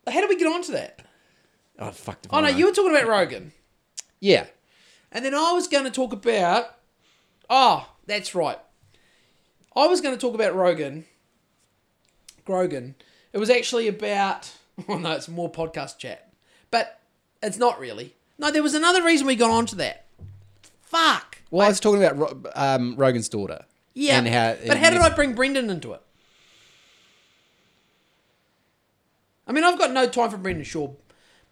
how 0.07 0.21
do 0.21 0.29
we 0.29 0.37
get 0.37 0.47
onto 0.47 0.73
that? 0.73 1.01
Oh 1.79 1.91
fuck. 1.91 2.19
Oh 2.31 2.41
no, 2.41 2.49
you 2.49 2.67
were 2.67 2.73
talking 2.73 2.91
about 2.95 3.07
Rogan. 3.09 3.53
Yeah. 4.21 4.47
And 5.13 5.25
then 5.25 5.35
I 5.35 5.53
was 5.53 5.69
going 5.69 5.85
to 5.85 5.91
talk 5.91 6.13
about. 6.13 6.75
Oh, 7.49 7.89
that's 8.07 8.35
right. 8.35 8.59
I 9.75 9.87
was 9.87 10.01
going 10.01 10.15
to 10.15 10.21
talk 10.21 10.35
about 10.35 10.55
Rogan. 10.55 11.07
Grogan. 12.49 12.95
It 13.35 13.39
was 13.39 13.51
actually 13.51 13.87
about. 13.89 14.53
Oh 14.89 14.97
no, 14.97 15.11
it's 15.11 15.27
more 15.29 15.51
podcast 15.51 15.99
chat, 15.99 16.33
but 16.71 17.01
it's 17.43 17.59
not 17.59 17.81
really. 17.81 18.15
No, 18.39 18.53
there 18.53 18.63
was 18.63 18.75
another 18.75 19.03
reason 19.03 19.27
we 19.27 19.35
got 19.35 19.51
onto 19.51 19.75
that. 19.75 20.05
Fuck. 20.83 21.39
Well, 21.51 21.67
I 21.67 21.69
was 21.69 21.81
talking 21.81 22.01
about 22.01 22.17
Ro- 22.17 22.51
um, 22.55 22.95
Rogan's 22.95 23.29
daughter. 23.29 23.65
Yeah. 23.95 24.19
And 24.19 24.29
how, 24.29 24.55
but 24.69 24.77
how 24.79 24.91
did 24.91 25.01
I 25.01 25.09
bring 25.13 25.35
Brendan 25.35 25.69
into 25.69 25.95
it? 25.95 26.03
I 29.49 29.53
mean, 29.53 29.65
I've 29.65 29.81
got 29.81 29.91
no 29.91 30.09
time 30.09 30.31
for 30.31 30.37
Brendan 30.37 30.65
Schaub, 30.65 30.95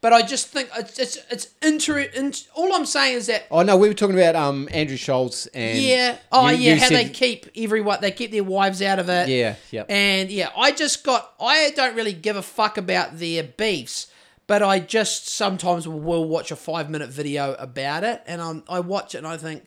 but 0.01 0.13
I 0.13 0.23
just 0.23 0.49
think 0.49 0.69
it's 0.77 0.99
it's 0.99 1.19
it's 1.31 1.49
inter. 1.63 1.99
In, 1.99 2.33
all 2.55 2.73
I'm 2.75 2.87
saying 2.87 3.17
is 3.17 3.27
that 3.27 3.47
Oh 3.51 3.63
no, 3.63 3.77
we 3.77 3.89
were 3.89 3.95
talking 3.95 4.17
about 4.17 4.37
um 4.37 4.69
Andrew 4.73 4.97
Schulz 4.97 5.47
and 5.49 5.79
yeah, 5.81 6.19
oh 6.33 6.49
you- 6.51 6.57
yeah, 6.59 6.75
you 6.75 6.81
how 6.81 6.89
they 6.91 7.09
keep 7.09 7.47
everyone 7.57 7.99
they 8.01 8.11
keep 8.13 8.31
their 8.31 8.45
wives 8.45 8.83
out 8.83 8.99
of 8.99 9.09
it. 9.09 9.29
Yeah, 9.29 9.57
yep. 9.71 9.87
And 9.91 10.31
yeah, 10.31 10.51
I 10.57 10.73
just 10.73 11.03
got 11.05 11.33
I 11.41 11.71
don't 11.75 11.95
really 11.97 12.13
give 12.13 12.37
a 12.37 12.43
fuck 12.43 12.79
about 12.79 13.19
their 13.19 13.43
beefs, 13.43 14.07
but 14.47 14.63
I 14.63 14.79
just 14.79 15.29
sometimes 15.29 15.89
will 15.89 16.25
watch 16.29 16.51
a 16.51 16.57
five 16.57 16.89
minute 16.91 17.09
video 17.11 17.55
about 17.55 18.05
it, 18.05 18.23
and 18.27 18.41
I'm, 18.41 18.63
I 18.69 18.81
watch 18.81 19.15
it 19.15 19.19
and 19.19 19.27
I 19.27 19.37
think, 19.39 19.65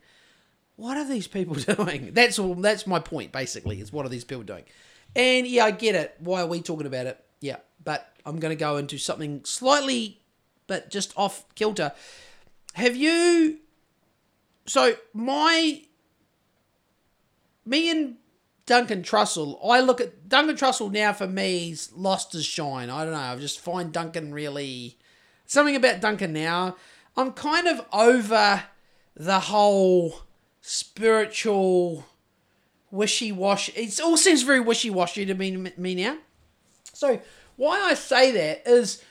what 0.76 0.96
are 0.96 1.06
these 1.08 1.28
people 1.28 1.56
doing? 1.76 2.12
That's 2.14 2.40
all. 2.40 2.56
That's 2.56 2.88
my 2.88 3.00
point 3.00 3.32
basically. 3.32 3.82
Is 3.82 3.92
what 3.92 4.06
are 4.06 4.10
these 4.10 4.24
people 4.24 4.44
doing? 4.44 4.64
And 5.16 5.48
yeah, 5.48 5.66
I 5.66 5.72
get 5.72 5.96
it. 5.96 6.16
Why 6.20 6.42
are 6.42 6.48
we 6.48 6.62
talking 6.62 6.86
about 6.88 7.08
it? 7.08 7.20
Yeah, 7.42 7.58
but 7.84 8.09
I'm 8.26 8.40
going 8.40 8.56
to 8.56 8.60
go 8.60 8.78
into 8.78 8.98
something 8.98 9.44
slightly, 9.46 10.22
but 10.68 10.90
just 10.90 11.14
off 11.18 11.46
kilter. 11.56 11.94
Have 12.74 12.96
you? 12.96 13.60
So 14.66 14.96
my 15.14 15.82
me 17.66 17.90
and 17.90 18.16
Duncan 18.66 19.02
Trussell, 19.02 19.60
I 19.66 19.80
look 19.80 20.02
at 20.02 20.30
Duncan 20.30 20.56
Trussell 20.56 20.92
now 20.92 21.14
for 21.14 21.28
me, 21.28 21.60
he's 21.70 21.92
lost 21.94 22.34
his 22.34 22.46
shine. 22.46 22.90
I 22.90 23.04
don't 23.04 23.14
know. 23.14 23.20
I 23.20 23.36
just 23.38 23.60
find 23.60 23.92
Duncan 23.92 24.34
really 24.34 24.98
something 25.46 25.76
about 25.76 26.02
Duncan 26.02 26.34
now. 26.34 26.76
I'm 27.18 27.32
kind 27.32 27.68
of 27.68 27.86
over 27.92 28.64
the 29.16 29.40
whole 29.40 30.22
spiritual 30.62 32.06
wishy 32.92 33.32
washy. 33.32 33.72
It 33.74 34.00
all 34.00 34.18
seems 34.18 34.44
very 34.44 34.60
wishy 34.60 34.90
washy 34.90 35.26
to 35.26 35.34
me, 35.34 35.52
me 35.78 35.96
now. 35.96 36.18
So 36.94 37.20
why 37.60 37.78
I 37.82 37.94
say 37.94 38.32
that 38.32 38.64
is 38.66 39.04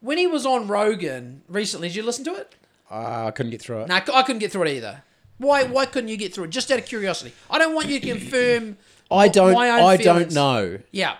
when 0.00 0.18
he 0.18 0.26
was 0.26 0.44
on 0.44 0.68
Rogan 0.68 1.40
recently. 1.48 1.88
Did 1.88 1.96
you 1.96 2.02
listen 2.02 2.22
to 2.26 2.34
it? 2.34 2.54
Uh, 2.90 3.24
I 3.26 3.30
couldn't 3.30 3.50
get 3.50 3.62
through 3.62 3.80
it. 3.80 3.88
No, 3.88 3.94
I 3.94 4.22
couldn't 4.22 4.40
get 4.40 4.52
through 4.52 4.64
it 4.64 4.76
either. 4.76 5.02
Why? 5.38 5.64
Why 5.64 5.86
couldn't 5.86 6.08
you 6.08 6.18
get 6.18 6.34
through 6.34 6.44
it? 6.44 6.50
Just 6.50 6.70
out 6.70 6.78
of 6.78 6.84
curiosity. 6.84 7.32
I 7.50 7.58
don't 7.58 7.74
want 7.74 7.88
you 7.88 7.98
to 7.98 8.06
confirm. 8.06 8.76
I 9.10 9.28
don't. 9.28 9.56
I 9.56 9.96
feelings. 9.96 10.34
don't 10.34 10.34
know. 10.34 10.78
Yeah. 10.90 11.16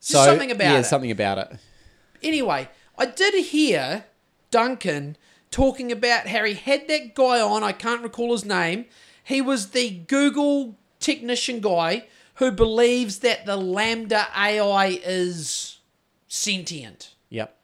Just 0.00 0.24
something 0.24 0.50
about 0.50 0.64
yeah, 0.72 0.78
it. 0.80 0.84
something 0.84 1.12
about 1.12 1.38
it. 1.38 1.58
Anyway, 2.24 2.68
I 2.98 3.06
did 3.06 3.34
hear 3.44 4.04
Duncan 4.50 5.16
talking 5.52 5.92
about 5.92 6.26
how 6.26 6.44
he 6.44 6.54
had 6.54 6.88
that 6.88 7.14
guy 7.14 7.40
on. 7.40 7.62
I 7.62 7.70
can't 7.70 8.02
recall 8.02 8.32
his 8.32 8.44
name. 8.44 8.86
He 9.22 9.40
was 9.40 9.70
the 9.70 9.90
Google 9.90 10.76
technician 10.98 11.60
guy 11.60 12.06
who 12.34 12.50
believes 12.50 13.20
that 13.20 13.46
the 13.46 13.56
LaMDA 13.56 14.26
AI 14.36 15.00
is 15.04 15.73
sentient. 16.34 17.14
Yep. 17.30 17.56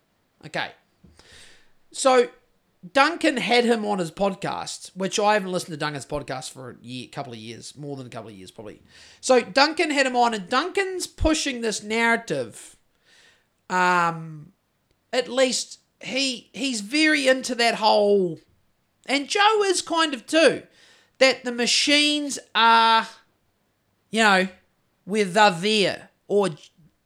Okay. 0.46 0.70
So 1.92 2.28
Duncan 2.92 3.36
had 3.36 3.64
him 3.64 3.84
on 3.84 3.98
his 3.98 4.12
podcast, 4.12 4.90
which 4.96 5.18
I 5.18 5.34
haven't 5.34 5.50
listened 5.50 5.72
to 5.72 5.76
Duncan's 5.76 6.06
podcast 6.06 6.52
for 6.52 6.70
a 6.70 6.76
year, 6.80 7.08
couple 7.10 7.32
of 7.32 7.38
years, 7.38 7.76
more 7.76 7.96
than 7.96 8.06
a 8.06 8.10
couple 8.10 8.30
of 8.30 8.36
years 8.36 8.50
probably. 8.50 8.80
So 9.20 9.40
Duncan 9.40 9.90
had 9.90 10.06
him 10.06 10.16
on, 10.16 10.34
and 10.34 10.48
Duncan's 10.48 11.06
pushing 11.06 11.60
this 11.60 11.82
narrative. 11.82 12.76
Um, 13.68 14.52
at 15.12 15.28
least 15.28 15.80
he 16.00 16.48
he's 16.52 16.80
very 16.80 17.26
into 17.26 17.54
that 17.56 17.74
whole, 17.76 18.38
and 19.06 19.28
Joe 19.28 19.64
is 19.64 19.82
kind 19.82 20.14
of 20.14 20.26
too, 20.26 20.62
that 21.18 21.44
the 21.44 21.52
machines 21.52 22.38
are, 22.54 23.08
you 24.10 24.22
know, 24.22 24.48
where 25.04 25.24
they're 25.24 25.50
there, 25.50 26.10
or 26.28 26.50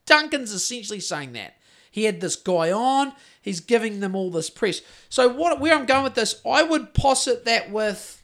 Duncan's 0.06 0.52
essentially 0.52 1.01
saying 1.01 1.32
that. 1.32 1.56
He 1.90 2.05
had 2.05 2.20
this 2.20 2.35
guy 2.35 2.72
on. 2.72 3.12
He's 3.40 3.60
giving 3.60 4.01
them 4.01 4.16
all 4.16 4.31
this 4.31 4.51
press. 4.51 4.81
So 5.09 5.28
what? 5.28 5.60
Where 5.60 5.74
I'm 5.74 5.86
going 5.86 6.02
with 6.02 6.14
this, 6.14 6.40
I 6.44 6.62
would 6.64 6.93
posit 6.93 7.44
that 7.44 7.70
with. 7.70 8.20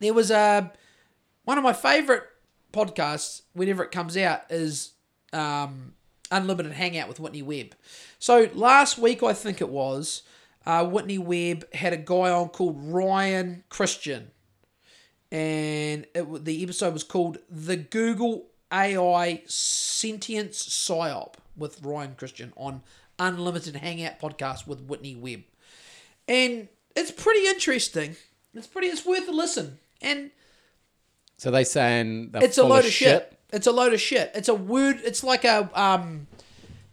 There 0.00 0.12
was 0.12 0.32
a 0.32 0.72
one 1.44 1.56
of 1.56 1.62
my 1.62 1.72
favorite 1.72 2.24
podcasts. 2.72 3.42
Whenever 3.52 3.84
it 3.84 3.92
comes 3.92 4.16
out, 4.16 4.40
is 4.50 4.92
um, 5.32 5.94
Unlimited 6.32 6.72
Hangout 6.72 7.08
with 7.08 7.20
Whitney 7.20 7.42
Webb. 7.42 7.76
So 8.18 8.48
last 8.54 8.98
week, 8.98 9.22
I 9.22 9.32
think 9.32 9.60
it 9.60 9.68
was, 9.68 10.22
uh, 10.64 10.84
Whitney 10.84 11.18
Webb 11.18 11.72
had 11.74 11.92
a 11.92 11.96
guy 11.96 12.30
on 12.30 12.48
called 12.48 12.76
Ryan 12.76 13.62
Christian, 13.68 14.32
and 15.30 16.06
it, 16.12 16.44
the 16.44 16.62
episode 16.64 16.92
was 16.92 17.04
called 17.04 17.38
"The 17.48 17.76
Google 17.76 18.48
AI 18.72 19.42
Sentience 19.46 20.66
Psyop" 20.68 21.34
with 21.56 21.82
Ryan 21.82 22.14
Christian 22.16 22.52
on 22.56 22.82
Unlimited 23.18 23.76
Hangout 23.76 24.18
podcast 24.20 24.66
with 24.66 24.82
Whitney 24.82 25.14
Webb, 25.14 25.42
and 26.28 26.68
it's 26.94 27.10
pretty 27.10 27.46
interesting. 27.46 28.16
It's 28.54 28.66
pretty. 28.66 28.88
It's 28.88 29.04
worth 29.04 29.28
a 29.28 29.32
listen, 29.32 29.78
and 30.00 30.30
So 31.36 31.50
they 31.50 31.64
saying 31.64 32.30
it's 32.34 32.58
a 32.58 32.64
load 32.64 32.84
of 32.84 32.90
shit. 32.90 33.38
It's 33.52 33.66
a 33.66 33.72
load 33.72 33.92
of 33.92 34.00
shit. 34.00 34.32
It's 34.34 34.48
a 34.48 34.54
word. 34.54 35.00
It's 35.04 35.22
like 35.22 35.44
a 35.44 35.70
um, 35.80 36.26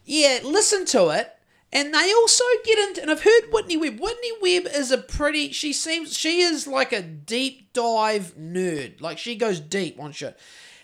yeah. 0.06 0.40
Listen 0.44 0.86
to 0.88 1.10
it, 1.10 1.34
and 1.72 1.94
they 1.94 2.14
also 2.14 2.44
get 2.64 2.78
into. 2.80 3.02
And 3.02 3.10
I've 3.10 3.24
heard 3.24 3.44
Whitney 3.52 3.78
Webb. 3.78 4.00
Whitney 4.00 4.32
Webb 4.42 4.68
is 4.74 4.92
a 4.92 4.98
pretty. 4.98 5.52
She 5.52 5.74
seems 5.74 6.18
she 6.18 6.42
is 6.42 6.68
like 6.68 6.92
a 6.94 7.02
deep 7.02 7.74
dive 7.74 8.36
nerd. 8.38 9.02
Like 9.02 9.18
she 9.18 9.36
goes 9.36 9.60
deep 9.60 10.00
on 10.00 10.12
shit, 10.12 10.38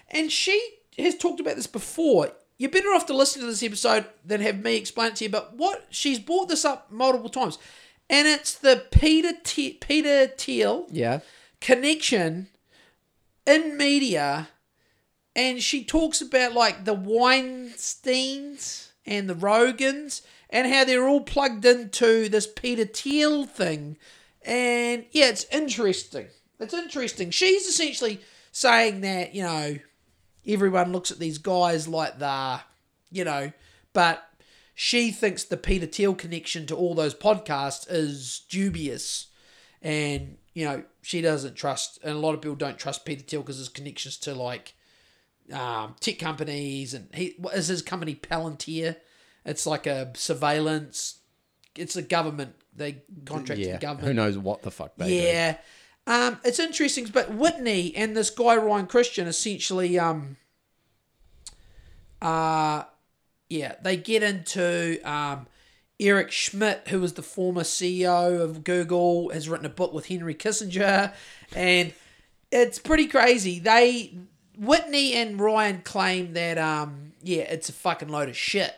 and 0.10 0.32
she 0.32 0.60
has 1.02 1.16
talked 1.18 1.40
about 1.40 1.56
this 1.56 1.68
before. 1.68 2.32
you're 2.58 2.70
better 2.70 2.90
off 2.90 3.06
to 3.06 3.14
listen 3.16 3.40
to 3.42 3.48
this 3.48 3.64
episode 3.64 4.06
than 4.26 4.42
have 4.42 4.62
me 4.62 4.76
explain 4.76 5.10
it 5.12 5.16
to 5.16 5.24
you. 5.24 5.30
But 5.30 5.56
what 5.56 5.86
she's 5.92 6.20
brought 6.20 6.50
this 6.50 6.66
up 6.66 6.92
multiple 6.92 7.30
times, 7.30 7.58
and 8.10 8.28
it's 8.28 8.54
the 8.54 8.86
Peter 8.92 9.32
T- 9.44 9.74
Peter 9.80 10.28
Thiel 10.28 10.86
Yeah. 10.92 11.20
connection 11.62 12.50
in 13.46 13.78
media, 13.78 14.50
and 15.36 15.64
she 15.64 15.86
talks 15.86 16.20
about 16.22 16.54
like 16.54 16.84
the 16.84 16.96
Weinsteins 17.74 18.90
and 19.06 19.30
the 19.30 19.36
Rogans 19.36 20.22
and 20.50 20.72
how 20.72 20.84
they're 20.84 21.08
all 21.08 21.22
plugged 21.22 21.64
into 21.66 22.28
this 22.30 22.48
Peter 22.48 22.86
Thiel 22.86 23.46
thing, 23.46 23.98
and 24.42 25.06
yeah, 25.12 25.28
it's 25.30 25.46
interesting. 25.52 26.28
It's 26.60 26.74
interesting. 26.74 27.32
She's 27.32 27.68
essentially 27.68 28.20
saying 28.52 29.02
that 29.02 29.34
you 29.34 29.44
know 29.44 29.78
everyone 30.48 30.92
looks 30.92 31.12
at 31.12 31.20
these 31.20 31.38
guys 31.38 31.88
like 31.88 32.20
they're 32.20 32.62
you 33.12 33.24
know, 33.24 33.52
but. 33.94 34.26
She 34.82 35.12
thinks 35.12 35.44
the 35.44 35.58
Peter 35.58 35.86
Thiel 35.86 36.16
connection 36.16 36.66
to 36.68 36.74
all 36.74 36.96
those 36.96 37.14
podcasts 37.14 37.86
is 37.92 38.44
dubious 38.48 39.28
and 39.82 40.38
you 40.54 40.64
know 40.64 40.84
she 41.02 41.20
doesn't 41.20 41.56
trust 41.56 42.00
and 42.02 42.14
a 42.14 42.18
lot 42.18 42.34
of 42.34 42.40
people 42.42 42.56
don't 42.56 42.78
trust 42.80 43.04
peter 43.04 43.22
thiel 43.22 43.42
because 43.42 43.58
his 43.58 43.68
connections 43.68 44.16
to 44.18 44.34
like 44.34 44.74
um, 45.52 45.96
tech 46.00 46.18
companies 46.20 46.94
and 46.94 47.10
he 47.14 47.36
what 47.40 47.56
is 47.56 47.68
his 47.68 47.82
company 47.82 48.16
palantir 48.16 48.96
it's 49.46 49.66
like 49.66 49.86
a 49.86 50.12
surveillance 50.16 51.20
it's 51.76 51.98
a 51.98 52.02
government 52.02 52.56
they 52.74 53.04
contract 53.26 53.60
Yeah. 53.60 53.74
the 53.74 53.80
government 53.80 54.08
Who 54.08 54.14
knows 54.14 54.38
what 54.38 54.62
the 54.62 54.72
fuck 54.72 54.96
they 54.96 55.08
do? 55.10 55.14
yeah. 55.14 55.58
Um, 56.10 56.40
it's 56.44 56.58
interesting, 56.58 57.06
but 57.14 57.36
Whitney 57.36 57.96
and 57.96 58.18
this 58.18 58.32
guy 58.32 58.56
Ryan 58.56 58.88
Christian 58.88 59.28
essentially, 59.28 60.00
um, 60.00 60.38
uh, 62.20 62.86
yeah, 63.48 63.76
they 63.84 63.96
get 63.96 64.24
into 64.24 65.00
um, 65.04 65.46
Eric 66.00 66.32
Schmidt, 66.32 66.88
who 66.88 67.00
was 67.00 67.14
the 67.14 67.22
former 67.22 67.62
CEO 67.62 68.42
of 68.42 68.64
Google, 68.64 69.30
has 69.30 69.48
written 69.48 69.68
a 69.68 69.70
book 69.70 69.94
with 69.94 70.08
Henry 70.08 70.34
Kissinger, 70.34 71.14
and 71.56 71.94
it's 72.52 72.80
pretty 72.80 73.06
crazy. 73.06 73.60
They 73.60 74.18
Whitney 74.58 75.14
and 75.14 75.40
Ryan 75.40 75.82
claim 75.84 76.34
that 76.34 76.58
um, 76.58 77.12
yeah, 77.22 77.44
it's 77.44 77.70
a 77.70 77.74
fucking 77.74 78.10
load 78.10 78.30
of 78.30 78.36
shit, 78.36 78.74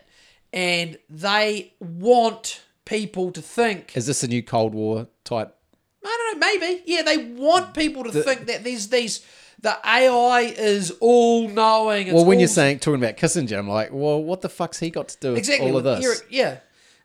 and 0.51 0.97
they 1.09 1.71
want 1.79 2.61
people 2.83 3.31
to 3.31 3.41
think 3.41 3.95
Is 3.95 4.07
this 4.07 4.21
a 4.21 4.27
new 4.27 4.43
Cold 4.43 4.73
War 4.73 5.07
type? 5.23 5.55
I 6.03 6.31
don't 6.31 6.39
know, 6.39 6.47
maybe. 6.47 6.83
Yeah, 6.85 7.03
they 7.03 7.17
want 7.17 7.73
people 7.73 8.03
to 8.03 8.11
think 8.11 8.47
that 8.47 8.63
there's 8.63 8.87
these 8.87 9.25
the 9.61 9.77
AI 9.85 10.53
is 10.57 10.91
all 10.99 11.47
knowing. 11.47 12.07
it's 12.07 12.15
Well, 12.15 12.25
when 12.25 12.39
you're 12.39 12.47
saying 12.47 12.79
talking 12.79 13.01
about 13.01 13.17
Kissinger, 13.17 13.57
I'm 13.59 13.69
like, 13.69 13.89
well, 13.91 14.21
what 14.21 14.41
the 14.41 14.49
fuck's 14.49 14.79
he 14.79 14.89
got 14.89 15.09
to 15.09 15.19
do 15.19 15.29
with 15.29 15.39
exactly 15.39 15.69
all 15.69 15.77
of 15.77 15.83
with 15.83 16.01
this? 16.01 16.23
Yeah, 16.29 16.57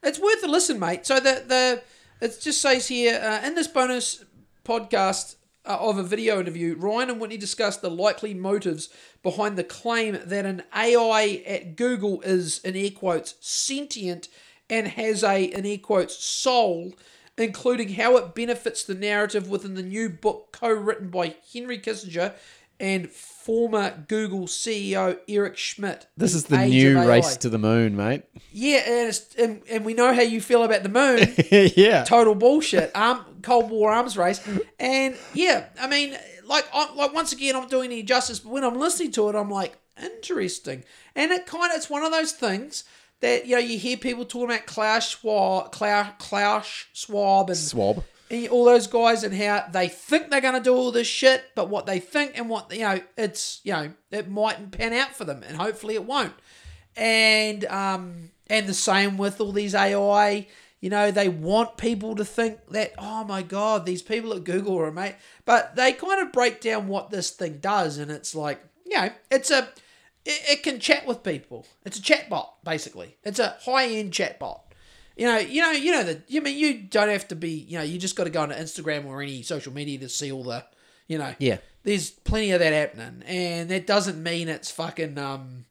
it's 0.02 0.18
worth 0.18 0.42
a 0.42 0.48
listen, 0.48 0.78
mate. 0.78 1.06
So 1.06 1.20
the 1.20 1.44
the 1.46 1.82
it 2.20 2.38
just 2.40 2.62
says 2.62 2.88
here 2.88 3.20
uh, 3.22 3.46
in 3.46 3.54
this 3.54 3.68
bonus 3.68 4.24
podcast 4.64 5.36
uh, 5.66 5.76
of 5.78 5.98
a 5.98 6.02
video 6.02 6.40
interview, 6.40 6.76
Ryan 6.76 7.10
and 7.10 7.20
Whitney 7.20 7.36
discussed 7.36 7.82
the 7.82 7.90
likely 7.90 8.32
motives 8.32 8.88
behind 9.22 9.58
the 9.58 9.64
claim 9.64 10.18
that 10.24 10.46
an 10.46 10.62
AI 10.74 11.42
at 11.46 11.76
Google 11.76 12.22
is 12.22 12.60
in 12.60 12.74
air 12.74 12.90
quotes 12.90 13.34
sentient 13.40 14.28
and 14.70 14.88
has 14.88 15.22
a 15.22 15.44
in 15.44 15.66
air 15.66 15.78
quotes 15.78 16.16
soul. 16.16 16.94
Including 17.38 17.90
how 17.94 18.16
it 18.16 18.34
benefits 18.34 18.82
the 18.82 18.94
narrative 18.94 19.48
within 19.48 19.74
the 19.74 19.82
new 19.82 20.08
book 20.08 20.48
co-written 20.52 21.10
by 21.10 21.36
Henry 21.52 21.78
Kissinger 21.78 22.34
and 22.78 23.10
former 23.10 24.04
Google 24.08 24.46
CEO 24.46 25.18
Eric 25.28 25.56
Schmidt. 25.56 26.06
This 26.16 26.34
is 26.34 26.44
the 26.44 26.60
Age 26.60 26.70
new 26.70 27.08
race 27.08 27.36
to 27.38 27.48
the 27.48 27.58
moon, 27.58 27.96
mate. 27.96 28.24
Yeah, 28.52 28.78
and, 28.78 29.08
it's, 29.08 29.34
and 29.36 29.62
and 29.70 29.84
we 29.84 29.94
know 29.94 30.12
how 30.12 30.22
you 30.22 30.40
feel 30.40 30.62
about 30.62 30.82
the 30.82 30.88
moon. 30.88 31.34
yeah. 31.76 32.04
Total 32.04 32.34
bullshit. 32.34 32.94
Um, 32.94 33.24
Cold 33.42 33.70
War 33.70 33.92
arms 33.92 34.16
race, 34.16 34.46
and 34.78 35.16
yeah, 35.32 35.66
I 35.80 35.86
mean, 35.86 36.16
like, 36.46 36.66
I, 36.72 36.92
like 36.94 37.14
once 37.14 37.32
again, 37.32 37.56
I'm 37.56 37.68
doing 37.68 37.90
the 37.90 38.02
justice, 38.02 38.40
but 38.40 38.52
when 38.52 38.64
I'm 38.64 38.78
listening 38.78 39.12
to 39.12 39.28
it, 39.28 39.34
I'm 39.34 39.50
like, 39.50 39.78
interesting, 40.02 40.84
and 41.14 41.30
it 41.32 41.46
kind 41.46 41.70
of 41.72 41.76
it's 41.76 41.88
one 41.88 42.02
of 42.02 42.12
those 42.12 42.32
things 42.32 42.84
that 43.20 43.46
you 43.46 43.52
know 43.52 43.60
you 43.60 43.78
hear 43.78 43.96
people 43.96 44.24
talking 44.24 44.50
about 44.50 44.66
Klaus 44.66 45.10
Schwab, 45.10 45.72
Klaus, 45.72 46.08
Klaus 46.18 46.86
Schwab, 46.92 47.48
and 47.48 47.58
Swab. 47.58 48.04
and 48.30 48.48
all 48.48 48.64
those 48.64 48.86
guys 48.86 49.24
and 49.24 49.34
how 49.34 49.66
they 49.70 49.88
think 49.88 50.30
they're 50.30 50.40
going 50.40 50.54
to 50.54 50.60
do 50.60 50.74
all 50.74 50.92
this 50.92 51.06
shit, 51.06 51.44
but 51.54 51.68
what 51.68 51.86
they 51.86 51.98
think 51.98 52.38
and 52.38 52.48
what 52.48 52.72
you 52.72 52.80
know, 52.80 53.00
it's 53.16 53.60
you 53.64 53.72
know, 53.72 53.92
it 54.10 54.28
mightn't 54.28 54.72
pan 54.72 54.92
out 54.92 55.14
for 55.14 55.24
them, 55.24 55.42
and 55.46 55.56
hopefully 55.56 55.94
it 55.94 56.04
won't. 56.04 56.34
And 56.96 57.64
um, 57.66 58.30
and 58.48 58.66
the 58.66 58.74
same 58.74 59.16
with 59.16 59.40
all 59.40 59.52
these 59.52 59.74
AI. 59.74 60.46
You 60.78 60.90
know, 60.90 61.10
they 61.10 61.28
want 61.28 61.78
people 61.78 62.14
to 62.16 62.24
think 62.24 62.58
that 62.68 62.92
oh 62.98 63.24
my 63.24 63.42
god, 63.42 63.86
these 63.86 64.02
people 64.02 64.34
at 64.34 64.44
Google 64.44 64.78
are 64.78 64.92
mate, 64.92 65.16
but 65.46 65.74
they 65.74 65.92
kind 65.92 66.20
of 66.20 66.32
break 66.32 66.60
down 66.60 66.86
what 66.86 67.10
this 67.10 67.30
thing 67.30 67.58
does, 67.58 67.96
and 67.96 68.10
it's 68.10 68.34
like 68.34 68.62
you 68.84 68.96
know, 68.96 69.10
it's 69.30 69.50
a 69.50 69.68
it, 70.26 70.42
it 70.50 70.62
can 70.62 70.80
chat 70.80 71.06
with 71.06 71.22
people. 71.22 71.66
It's 71.84 71.98
a 71.98 72.02
chat 72.02 72.28
bot, 72.28 72.62
basically. 72.64 73.16
It's 73.24 73.38
a 73.38 73.56
high 73.64 73.86
end 73.86 74.12
chat 74.12 74.38
bot. 74.38 74.62
You 75.16 75.26
know, 75.26 75.38
you 75.38 75.62
know, 75.62 75.70
you 75.70 75.92
know 75.92 76.02
that. 76.04 76.30
You 76.30 76.42
mean 76.42 76.58
you 76.58 76.74
don't 76.74 77.08
have 77.08 77.28
to 77.28 77.36
be. 77.36 77.50
You 77.50 77.78
know, 77.78 77.84
you 77.84 77.98
just 77.98 78.16
got 78.16 78.24
to 78.24 78.30
go 78.30 78.42
on 78.42 78.50
Instagram 78.50 79.06
or 79.06 79.22
any 79.22 79.42
social 79.42 79.72
media 79.72 79.98
to 80.00 80.08
see 80.08 80.30
all 80.30 80.44
the. 80.44 80.64
You 81.08 81.18
know, 81.18 81.34
Yeah. 81.38 81.58
There's 81.84 82.10
plenty 82.10 82.50
of 82.50 82.58
that 82.58 82.72
happening, 82.72 83.22
and 83.26 83.68
that 83.70 83.86
doesn't 83.86 84.20
mean 84.20 84.48
it's 84.48 84.70
fucking. 84.72 85.16
Um, 85.18 85.66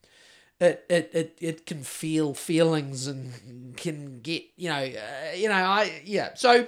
it 0.61 0.85
it 0.89 1.11
it, 1.13 1.37
it 1.41 1.65
can 1.65 1.83
feel 1.83 2.33
feelings 2.33 3.07
and 3.07 3.75
can 3.75 4.21
get 4.21 4.43
you 4.55 4.69
know 4.69 4.77
uh, 4.77 5.35
you 5.35 5.49
know 5.49 5.55
I 5.55 6.01
yeah 6.05 6.29
so 6.35 6.67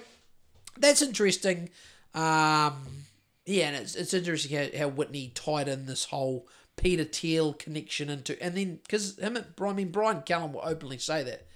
that's 0.77 1.01
interesting. 1.01 1.69
Um, 2.13 3.05
yeah, 3.45 3.67
and 3.67 3.77
it's 3.77 3.95
it's 3.95 4.13
interesting 4.13 4.57
how, 4.57 4.77
how 4.77 4.87
Whitney 4.89 5.31
tied 5.33 5.69
in 5.69 5.85
this 5.85 6.05
whole 6.05 6.47
Peter 6.77 7.03
Thiel 7.03 7.53
connection 7.53 8.09
into, 8.09 8.41
and 8.41 8.55
then 8.55 8.79
because 8.83 9.17
him, 9.19 9.35
and, 9.35 9.45
I 9.59 9.73
mean 9.73 9.91
Brian 9.91 10.21
Callen 10.21 10.53
will 10.53 10.61
openly 10.63 10.99
say 10.99 11.23
that 11.23 11.47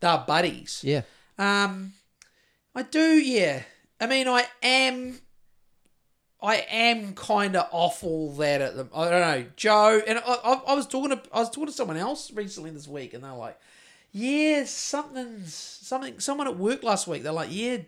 they're 0.00 0.24
buddies. 0.26 0.80
Yeah. 0.84 1.02
Um, 1.38 1.92
I 2.74 2.82
do, 2.82 3.00
yeah. 3.00 3.62
I 4.00 4.06
mean, 4.06 4.26
I 4.26 4.46
am, 4.62 5.20
I 6.42 6.56
am 6.70 7.14
kind 7.14 7.56
of 7.56 7.68
awful 7.70 8.32
that 8.36 8.60
at 8.62 8.76
the. 8.76 8.88
I 8.94 9.10
don't 9.10 9.20
know, 9.20 9.46
Joe, 9.56 10.00
and 10.06 10.18
I, 10.18 10.22
I, 10.22 10.62
I 10.68 10.74
was 10.74 10.86
talking 10.86 11.10
to, 11.10 11.22
I 11.32 11.40
was 11.40 11.50
talking 11.50 11.66
to 11.66 11.72
someone 11.72 11.98
else 11.98 12.32
recently 12.32 12.70
this 12.70 12.88
week, 12.88 13.12
and 13.12 13.22
they're 13.22 13.32
like, 13.32 13.58
"Yeah, 14.12 14.64
something's 14.64 15.54
something." 15.54 16.18
Someone 16.20 16.48
at 16.48 16.56
work 16.56 16.82
last 16.82 17.06
week, 17.06 17.22
they're 17.22 17.32
like, 17.32 17.50
"Yeah, 17.52 17.78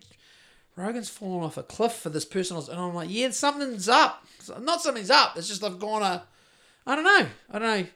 Rogan's 0.75 1.09
fallen 1.09 1.43
off 1.43 1.57
a 1.57 1.63
cliff 1.63 1.93
for 1.93 2.09
this 2.09 2.25
person," 2.25 2.57
and 2.57 2.79
I'm 2.79 2.93
like, 2.93 3.09
"Yeah, 3.09 3.31
something's 3.31 3.89
up. 3.89 4.27
Not 4.59 4.81
something's 4.83 5.09
up. 5.09 5.35
It's 5.37 5.47
just 5.47 5.63
I've 5.63 5.79
gone 5.79 6.03
a, 6.03 6.23
I 6.85 6.95
don't 6.95 7.03
know, 7.03 7.27
I 7.51 7.59
don't 7.59 7.81
know." 7.81 7.87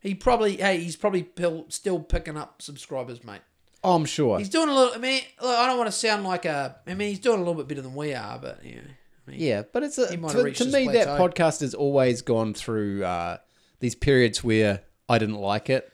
He 0.00 0.14
probably, 0.14 0.56
hey, 0.58 0.78
he's 0.78 0.96
probably 0.96 1.24
pill, 1.24 1.66
still 1.68 1.98
picking 1.98 2.36
up 2.36 2.62
subscribers, 2.62 3.24
mate. 3.24 3.40
Oh, 3.82 3.94
I'm 3.96 4.04
sure. 4.04 4.38
He's 4.38 4.48
doing 4.48 4.68
a 4.68 4.74
little. 4.74 4.94
I 4.94 4.98
mean, 4.98 5.22
look, 5.42 5.56
I 5.56 5.66
don't 5.66 5.76
want 5.78 5.88
to 5.88 5.92
sound 5.96 6.24
like 6.24 6.44
a. 6.44 6.76
I 6.86 6.94
mean, 6.94 7.08
he's 7.08 7.18
doing 7.18 7.36
a 7.36 7.40
little 7.40 7.54
bit 7.54 7.68
better 7.68 7.82
than 7.82 7.94
we 7.94 8.14
are, 8.14 8.38
but 8.38 8.60
yeah. 8.64 8.80
I 9.26 9.30
mean, 9.30 9.40
Yeah, 9.40 9.62
but 9.72 9.82
it's 9.82 9.98
a, 9.98 10.08
He 10.08 10.16
might 10.16 10.32
have 10.32 10.44
to, 10.44 10.52
to 10.52 10.64
me 10.66 10.88
that 10.88 11.08
podcast 11.18 11.60
has 11.60 11.74
always 11.74 12.22
gone 12.22 12.54
through 12.54 13.04
uh, 13.04 13.38
these 13.80 13.94
periods 13.94 14.42
where 14.42 14.82
I 15.08 15.18
didn't 15.18 15.36
like 15.36 15.68
it. 15.68 15.92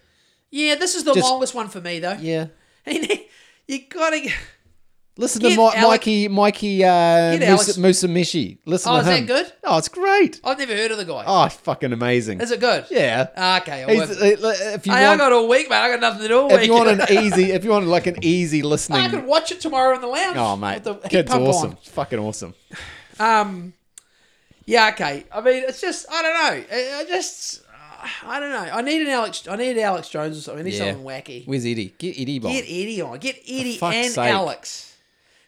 Yeah, 0.50 0.76
this 0.76 0.94
is 0.94 1.04
the 1.04 1.14
Just- 1.14 1.28
longest 1.28 1.54
one 1.54 1.68
for 1.68 1.80
me 1.80 1.98
though. 1.98 2.18
Yeah. 2.20 2.46
you 2.86 3.80
gotta. 3.88 4.28
Listen 5.16 5.42
Get 5.42 5.50
to 5.50 5.56
Mi- 5.58 5.62
Alec- 5.76 5.80
Mikey 6.00 6.26
Mikey 6.28 6.84
uh, 6.84 6.88
Get 6.88 7.40
Musa, 7.48 7.52
Alex- 7.52 7.76
Musumeci. 7.78 8.58
Listen 8.66 8.90
Oh, 8.90 8.94
to 8.96 9.00
is 9.02 9.06
that 9.06 9.18
him. 9.20 9.26
good? 9.26 9.52
Oh, 9.62 9.78
it's 9.78 9.86
great. 9.88 10.40
I've 10.42 10.58
never 10.58 10.74
heard 10.74 10.90
of 10.90 10.96
the 10.96 11.04
guy. 11.04 11.22
Oh, 11.24 11.48
fucking 11.48 11.92
amazing. 11.92 12.40
Is 12.40 12.50
it 12.50 12.58
good? 12.58 12.86
Yeah. 12.90 13.28
Okay. 13.62 13.84
I'll 13.84 13.88
He's, 13.90 14.20
uh, 14.20 14.54
if 14.74 14.86
you 14.88 14.92
Hey, 14.92 15.04
I 15.04 15.08
want, 15.10 15.20
got 15.20 15.32
all 15.32 15.48
week, 15.48 15.70
mate. 15.70 15.76
I 15.76 15.88
got 15.88 16.00
nothing 16.00 16.22
to 16.22 16.28
do 16.28 16.40
all 16.40 16.50
if 16.52 16.58
week. 16.60 16.66
you 16.66 16.72
want 16.74 16.88
an 17.00 17.06
easy, 17.24 17.52
if 17.52 17.62
you 17.62 17.70
want 17.70 17.86
like 17.86 18.08
an 18.08 18.16
easy 18.22 18.62
listening. 18.62 18.98
I 18.98 19.02
listening. 19.04 19.20
could 19.20 19.28
watch 19.30 19.52
it 19.52 19.60
tomorrow 19.60 19.94
in 19.94 20.00
the 20.00 20.08
lounge. 20.08 20.36
Oh 20.36 20.56
mate, 20.56 20.74
with 20.74 20.84
the 20.84 20.94
heat 20.94 21.10
kid's 21.10 21.30
pump 21.30 21.46
awesome. 21.46 21.70
on. 21.70 21.76
Fucking 21.76 22.18
awesome. 22.18 22.54
Um, 23.20 23.72
yeah, 24.66 24.88
okay. 24.94 25.26
I 25.32 25.40
mean, 25.42 25.62
it's 25.62 25.80
just 25.80 26.06
I 26.10 26.22
don't 26.22 26.34
know. 26.34 26.76
I, 26.76 27.00
I 27.00 27.04
just 27.04 27.62
uh, 27.62 28.08
I 28.26 28.40
don't 28.40 28.50
know. 28.50 28.72
I 28.72 28.82
need 28.82 29.02
an 29.02 29.08
Alex. 29.08 29.46
I 29.46 29.54
need 29.54 29.78
Alex 29.78 30.08
Jones 30.08 30.36
or 30.38 30.40
something. 30.40 30.62
I 30.66 30.68
need 30.70 30.74
Yeah. 30.74 30.90
something 30.90 31.04
wacky. 31.06 31.46
Where's 31.46 31.64
Eddie? 31.64 31.94
Get 31.98 32.18
Eddie 32.18 32.40
Bomb. 32.40 32.50
Get 32.50 32.64
Eddie 32.64 33.00
on. 33.00 33.18
Get 33.20 33.36
Eddie 33.46 33.76
fuck's 33.76 33.94
and 33.96 34.10
sake. 34.12 34.30
Alex. 34.32 34.90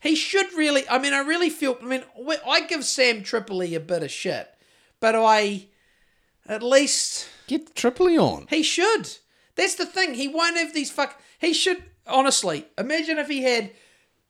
He 0.07 0.15
should 0.15 0.53
really. 0.55 0.89
I 0.89 0.99
mean, 0.99 1.13
I 1.13 1.21
really 1.21 1.51
feel. 1.51 1.77
I 1.83 1.85
mean, 1.85 2.03
I 2.49 2.61
give 2.67 2.85
Sam 2.85 3.23
Tripoli 3.23 3.75
a 3.75 3.81
bit 3.81 4.03
of 4.03 4.11
shit, 4.11 4.49
but 5.01 5.15
I 5.17 5.67
at 6.49 6.63
least 6.63 7.29
Get 7.49 7.75
Tripoli 7.75 8.17
on. 8.17 8.47
he 8.51 8.63
should. 8.63 9.09
That's 9.57 9.75
the 9.75 9.87
thing. 9.87 10.15
He 10.15 10.29
won't 10.29 10.57
have 10.57 10.73
these 10.75 10.91
fuck. 10.91 11.21
He 11.39 11.53
should 11.53 11.83
honestly 12.07 12.67
imagine 12.79 13.19
if 13.19 13.29
he 13.29 13.43
had 13.43 13.71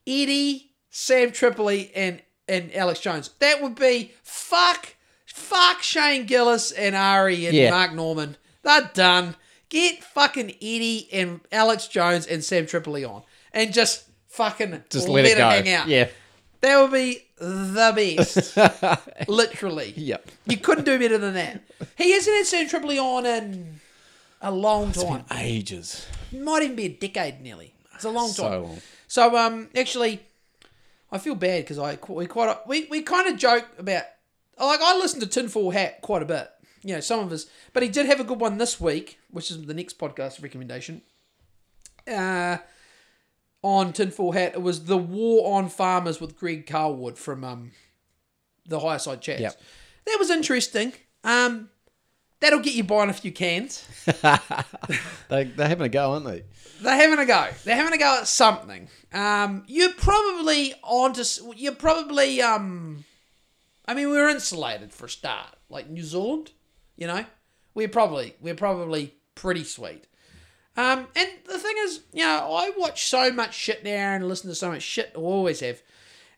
Eddie, 0.07 0.71
Sam 0.91 1.33
Tripoli, 1.33 1.91
and 1.95 2.23
and 2.49 2.75
Alex 2.75 3.01
Jones. 3.01 3.31
That 3.41 3.61
would 3.61 3.75
be 3.75 4.13
fuck, 4.23 4.95
fuck 5.27 5.83
Shane 5.83 6.27
Gillis 6.27 6.71
and 6.73 6.95
Ari 6.95 7.47
and 7.47 7.55
Yeah. 7.57 7.71
Mark 7.71 7.93
Normand. 7.93 8.39
They're 8.63 8.91
done. 8.95 9.37
Get 9.69 10.03
fucking 10.05 10.51
Eddie 10.63 11.09
and 11.13 11.41
Alex 11.51 11.89
Jones 11.89 12.25
and 12.27 12.43
Sam 12.45 12.67
Tripoli 12.67 13.05
on, 13.05 13.23
and 13.53 13.73
just 13.75 14.05
fucking 14.37 14.83
Just 14.91 15.09
let, 15.09 15.25
it 15.25 15.37
go. 15.37 15.49
hang 15.49 15.69
out. 15.71 15.89
Yeah. 15.89 16.09
that 16.61 16.81
would 16.83 16.93
be 16.93 17.23
the 17.39 17.93
best. 18.17 18.57
Literally. 19.29 19.93
Yep. 19.97 20.31
You 20.47 20.57
couldn't 20.59 20.85
do 20.85 20.99
better 20.99 21.19
than 21.19 21.35
that. 21.35 21.63
He 21.97 22.13
hasn't 22.13 22.37
had 22.37 22.47
Sam 22.47 22.69
Tripoli 22.69 22.99
on 22.99 23.27
in 23.27 23.81
a 24.41 24.51
long 24.51 24.93
time. 24.93 25.25
Ages. 25.35 26.07
Might 26.33 26.63
even 26.63 26.77
be 26.77 26.85
a 26.87 26.89
decade 26.91 27.41
nearly. 27.41 27.73
It's 27.95 28.05
a 28.05 28.11
long 28.11 28.29
So 28.29 28.43
time. 28.49 28.63
long. 28.63 28.81
So 29.09 29.37
um, 29.37 29.69
actually, 29.77 30.21
I 31.11 31.19
feel 31.19 31.35
bad 31.35 31.65
because 31.65 31.79
I 31.79 31.99
we 32.09 32.27
quite 32.27 32.67
we 32.67 32.87
we 32.91 33.03
kind 33.03 33.29
of 33.29 33.39
joke 33.39 33.67
about 33.79 34.05
like 34.59 34.81
I 34.83 34.97
listened 34.99 35.23
to 35.23 35.29
Tinfoil 35.29 35.71
Hat 35.71 36.01
quite 36.03 36.23
a 36.23 36.27
bit. 36.27 36.49
You 36.83 36.95
know, 36.95 37.01
some 37.01 37.21
of 37.21 37.33
us 37.33 37.47
but 37.73 37.83
he 37.83 37.89
did 37.89 38.07
have 38.07 38.21
a 38.21 38.25
good 38.25 38.41
one 38.41 38.59
this 38.59 38.81
week, 38.81 39.19
which 39.31 39.51
is 39.51 39.65
the 39.67 39.75
next 39.75 39.99
podcast 39.99 40.43
recommendation. 40.43 41.03
Uh, 42.07 42.59
on 43.63 43.93
Tinfoil 43.93 44.33
Hat, 44.33 44.55
it 44.55 44.63
was 44.63 44.85
the 44.85 44.97
War 44.99 45.57
on 45.59 45.69
Farmers 45.69 46.21
with 46.21 46.37
Greg 46.37 46.67
Carlwood 46.67 47.17
from 47.19 47.43
um, 47.45 47.73
the 48.67 48.81
Higher 48.81 48.99
Side 48.99 49.21
Chats. 49.23 49.41
Yep. 49.41 49.61
That 50.07 50.17
was 50.19 50.31
interesting. 50.31 50.93
Um, 51.25 51.71
that'll 52.41 52.61
get 52.61 52.75
you 52.75 52.85
buying 52.85 53.11
a 53.11 53.15
few 53.15 53.33
cans. 53.33 53.85
They, 55.29 55.45
they're 55.45 55.69
having 55.69 55.87
a 55.87 55.89
go, 55.89 56.13
aren't 56.13 56.27
they? 56.27 56.45
They're 56.81 56.95
having 56.95 57.19
a 57.19 57.27
go. 57.27 57.49
They're 57.65 57.75
having 57.75 57.93
a 57.95 57.99
go 57.99 58.19
at 58.21 58.29
something. 58.29 58.89
Um, 59.13 59.65
you're 59.67 59.93
probably 59.95 60.73
onto. 60.85 61.23
s- 61.23 61.41
You're 61.57 61.75
probably. 61.75 62.41
Um, 62.41 63.05
I 63.87 63.95
mean, 63.95 64.09
we're 64.11 64.29
insulated 64.29 64.93
for 64.93 65.07
a 65.07 65.09
start. 65.09 65.49
Like 65.69 65.91
New 65.91 66.05
Zealand, 66.05 66.53
you 66.97 67.09
know, 67.09 67.25
we're 67.75 67.89
probably 67.89 68.37
we're 68.41 68.55
probably 68.55 69.15
pretty 69.35 69.65
sweet. 69.65 70.07
Um, 70.77 71.07
and 71.17 71.29
the 71.47 71.59
thing 71.59 71.75
is, 71.81 72.01
you 72.13 72.23
know, 72.23 72.55
I 72.55 72.71
watch 72.77 73.07
so 73.07 73.33
much 73.33 73.55
shit 73.55 73.83
now 73.83 74.13
and 74.13 74.29
listen 74.29 74.51
to 74.51 74.55
so 74.55 74.71
much 74.71 74.83
shit. 74.83 75.13
I 75.15 75.19
always 75.19 75.61
have, 75.61 75.81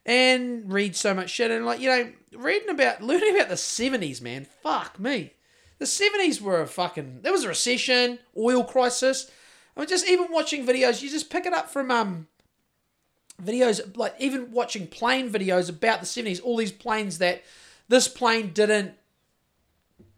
and 0.06 0.72
read 0.72 0.94
so 0.94 1.12
much 1.12 1.30
shit 1.30 1.50
and 1.50 1.66
like 1.66 1.80
you 1.80 1.88
know, 1.88 2.12
reading 2.36 2.68
about 2.68 3.02
learning 3.02 3.34
about 3.34 3.48
the 3.48 3.56
seventies, 3.56 4.20
man. 4.20 4.46
Fuck 4.62 5.00
me. 5.00 5.32
The 5.78 5.86
seventies 5.86 6.40
were 6.40 6.60
a 6.60 6.66
fucking. 6.66 7.20
There 7.22 7.32
was 7.32 7.44
a 7.44 7.48
recession, 7.48 8.20
oil 8.36 8.62
crisis. 8.62 9.30
I 9.76 9.80
mean, 9.80 9.88
just 9.88 10.08
even 10.08 10.30
watching 10.30 10.66
videos, 10.66 11.02
you 11.02 11.10
just 11.10 11.30
pick 11.30 11.46
it 11.46 11.52
up 11.52 11.70
from 11.70 11.90
um 11.90 12.28
videos 13.42 13.96
like 13.96 14.14
even 14.20 14.52
watching 14.52 14.86
plane 14.86 15.30
videos 15.30 15.68
about 15.68 16.00
the 16.00 16.06
seventies. 16.06 16.40
All 16.40 16.56
these 16.56 16.72
planes 16.72 17.18
that 17.18 17.42
this 17.88 18.06
plane 18.06 18.52
didn't 18.52 18.94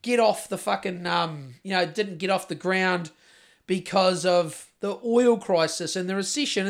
get 0.02 0.20
off 0.20 0.48
the 0.48 0.59
fucking 0.59 1.06
um 1.06 1.55
you 1.62 1.72
know 1.72 1.84
didn't 1.84 2.18
get 2.18 2.30
off 2.30 2.48
the 2.48 2.55
ground 2.55 3.10
because 3.70 4.26
of 4.26 4.66
the 4.80 4.98
oil 5.05 5.36
crisis 5.38 5.94
and 5.94 6.09
the 6.09 6.16
recession 6.16 6.66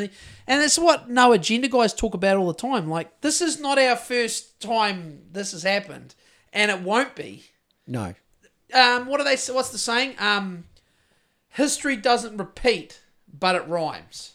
and, 0.46 0.62
it's 0.62 0.78
what 0.78 1.08
no 1.08 1.32
agenda 1.32 1.66
guys 1.66 1.94
talk 1.94 2.12
about 2.12 2.36
all 2.36 2.46
the 2.46 2.52
time 2.52 2.90
like 2.90 3.22
this 3.22 3.40
is 3.40 3.58
not 3.58 3.78
our 3.78 3.96
first 3.96 4.60
time 4.60 5.22
this 5.32 5.52
has 5.52 5.62
happened 5.62 6.14
and 6.52 6.70
it 6.70 6.80
won't 6.82 7.16
be 7.16 7.44
No. 7.86 8.14
um, 8.74 9.06
what 9.06 9.18
are 9.18 9.24
they? 9.24 9.38
What's 9.50 9.70
the 9.70 9.78
saying? 9.78 10.14
Um, 10.18 10.64
history 11.48 11.96
doesn't 11.96 12.36
repeat, 12.36 13.00
but 13.32 13.54
it 13.56 13.66
rhymes. 13.66 14.34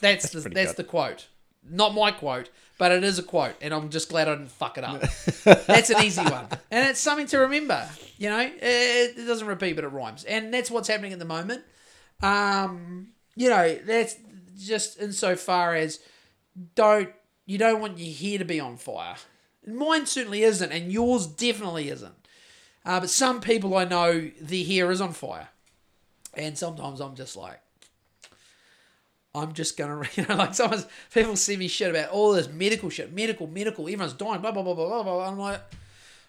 That's, 0.00 0.30
the 0.30 0.40
that's 0.40 0.70
good. 0.70 0.76
the 0.76 0.84
quote. 0.84 1.26
Not 1.68 1.94
my 1.94 2.10
quote, 2.10 2.48
but 2.78 2.92
it 2.92 3.04
is 3.04 3.18
a 3.18 3.22
quote, 3.22 3.54
and 3.60 3.72
I'm 3.72 3.90
just 3.90 4.08
glad 4.08 4.28
I 4.28 4.34
didn't 4.34 4.50
fuck 4.50 4.78
it 4.78 4.84
up. 4.84 5.00
that's 5.66 5.90
an 5.90 6.04
easy 6.04 6.22
one, 6.22 6.46
and 6.70 6.88
it's 6.88 7.00
something 7.00 7.26
to 7.28 7.38
remember. 7.38 7.88
You 8.18 8.30
know, 8.30 8.40
it, 8.40 9.18
it 9.18 9.26
doesn't 9.26 9.46
repeat, 9.46 9.74
but 9.74 9.84
it 9.84 9.88
rhymes, 9.88 10.24
and 10.24 10.52
that's 10.52 10.70
what's 10.70 10.88
happening 10.88 11.12
at 11.12 11.18
the 11.18 11.24
moment. 11.24 11.62
Um, 12.22 13.08
you 13.34 13.48
know, 13.48 13.78
that's 13.86 14.16
just 14.58 15.00
insofar 15.00 15.74
as 15.74 16.00
don't 16.74 17.10
you 17.44 17.58
don't 17.58 17.80
want 17.80 17.98
your 17.98 18.14
hair 18.14 18.38
to 18.38 18.44
be 18.44 18.60
on 18.60 18.76
fire. 18.76 19.16
Mine 19.66 20.06
certainly 20.06 20.42
isn't, 20.42 20.72
and 20.72 20.92
yours 20.92 21.26
definitely 21.26 21.88
isn't. 21.88 22.14
Uh, 22.84 23.00
but 23.00 23.10
some 23.10 23.40
people 23.40 23.76
I 23.76 23.84
know, 23.84 24.30
their 24.40 24.64
hair 24.64 24.90
is 24.90 25.00
on 25.00 25.12
fire. 25.12 25.48
And 26.34 26.56
sometimes 26.56 27.00
I'm 27.00 27.16
just 27.16 27.36
like, 27.36 27.60
I'm 29.36 29.52
just 29.52 29.76
going 29.76 30.02
to, 30.04 30.10
you 30.20 30.26
know, 30.26 30.36
like 30.36 30.54
sometimes 30.54 30.86
people 31.12 31.36
see 31.36 31.56
me 31.56 31.68
shit 31.68 31.90
about 31.90 32.10
all 32.10 32.32
this 32.32 32.48
medical 32.48 32.88
shit, 32.90 33.12
medical, 33.12 33.46
medical, 33.46 33.84
everyone's 33.84 34.14
dying, 34.14 34.40
blah, 34.40 34.50
blah, 34.52 34.62
blah, 34.62 34.74
blah, 34.74 34.88
blah, 34.88 35.02
blah. 35.02 35.28
I'm 35.28 35.38
like, 35.38 35.60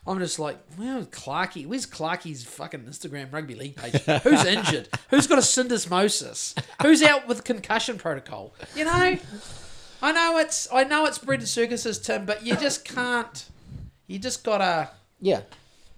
I'm 0.05 0.19
just 0.19 0.39
like, 0.39 0.57
where's 0.77 1.07
Clarky? 1.07 1.65
Where's 1.65 1.85
Clarky's 1.85 2.43
fucking 2.43 2.81
Instagram 2.81 3.31
rugby 3.33 3.55
league 3.55 3.75
page? 3.75 4.01
Who's 4.23 4.45
injured? 4.45 4.87
Who's 5.09 5.27
got 5.27 5.37
a 5.37 5.41
syndesmosis? 5.41 6.57
Who's 6.81 7.01
out 7.03 7.27
with 7.27 7.43
concussion 7.43 7.97
protocol? 7.97 8.53
You 8.75 8.85
know, 8.85 9.17
I 10.01 10.11
know 10.11 10.37
it's, 10.37 10.67
I 10.71 10.83
know 10.83 11.05
it's 11.05 11.17
bread 11.17 11.45
circuses, 11.47 11.99
Tim, 11.99 12.25
but 12.25 12.45
you 12.45 12.55
just 12.55 12.85
can't, 12.85 13.45
you 14.07 14.19
just 14.19 14.43
gotta, 14.43 14.89
Yeah. 15.19 15.41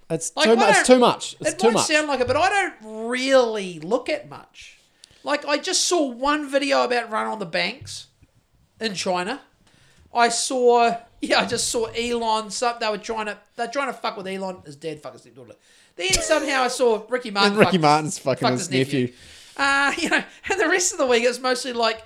It's 0.10 0.36
Like, 0.36 0.46
too 0.50 0.56
much. 0.56 0.76
It's 0.78 0.88
too 0.88 0.98
much. 1.00 1.36
It's 1.40 1.50
it 1.52 1.60
too 1.60 1.68
might 1.68 1.74
much. 1.76 1.86
sound 1.86 2.08
like 2.08 2.20
it, 2.20 2.26
but 2.26 2.36
I 2.36 2.50
don't 2.50 3.10
really 3.10 3.80
look 3.80 4.10
at 4.10 4.28
much. 4.28 4.79
Like 5.24 5.46
I 5.46 5.58
just 5.58 5.86
saw 5.86 6.08
one 6.10 6.50
video 6.50 6.84
about 6.84 7.12
run 7.12 7.28
on 7.28 7.40
the 7.40 7.46
banks 7.46 8.08
in 8.80 8.94
China. 8.96 9.42
I 10.14 10.30
saw, 10.30 10.98
yeah, 11.22 11.42
I 11.42 11.46
just 11.46 11.70
saw 11.70 11.86
Elon. 11.88 12.50
Some 12.52 12.76
they 12.80 12.90
were 12.90 12.98
trying 12.98 13.28
to, 13.28 13.38
they're 13.56 13.68
trying 13.68 13.88
to 13.88 13.94
fuck 13.94 14.18
with 14.18 14.28
Elon. 14.28 14.62
His 14.66 14.76
dad 14.76 15.02
fuck 15.02 15.14
his 15.14 15.22
stepdaughter. 15.22 15.56
Then 15.96 16.14
somehow 16.14 16.62
I 16.62 16.68
saw 16.70 17.04
Ricky 17.10 17.32
Martin. 17.32 17.58
Ricky 17.58 17.74
fuck- 17.74 17.82
Martin's 17.82 18.20
fucking 18.20 18.48
fucked 18.48 18.58
his 18.60 18.72
nephew. 18.72 19.12
Uh, 19.58 19.94
you 19.98 20.10
know, 20.10 20.24
and 20.50 20.60
the 20.60 20.68
rest 20.70 20.94
of 20.94 20.98
the 20.98 21.06
week 21.06 21.24
it's 21.24 21.40
mostly 21.40 21.74
like 21.74 22.04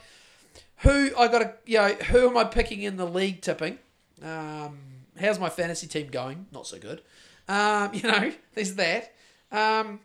who 0.77 1.11
I 1.17 1.27
got 1.27 1.39
to, 1.39 1.53
you 1.65 1.77
know, 1.77 1.89
who 1.89 2.29
am 2.29 2.37
I 2.37 2.43
picking 2.45 2.81
in 2.81 2.97
the 2.97 3.05
league 3.05 3.41
tipping? 3.41 3.77
Um, 4.21 4.79
how's 5.19 5.39
my 5.39 5.49
fantasy 5.49 5.87
team 5.87 6.07
going? 6.07 6.47
Not 6.51 6.67
so 6.67 6.79
good. 6.79 7.01
Um, 7.47 7.93
you 7.93 8.03
know, 8.03 8.31
there's 8.53 8.75
that. 8.75 9.13
Um, 9.51 9.99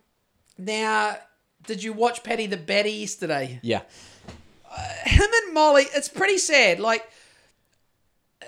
now, 0.58 1.16
did 1.68 1.82
you 1.84 1.92
watch 1.92 2.24
Paddy 2.24 2.46
the 2.46 2.56
Baddy 2.56 3.00
yesterday? 3.02 3.60
Yeah. 3.62 3.82
Him 5.04 5.28
and 5.44 5.54
Molly, 5.54 5.84
it's 5.94 6.08
pretty 6.08 6.38
sad. 6.38 6.80
Like, 6.80 7.08
uh, 8.42 8.46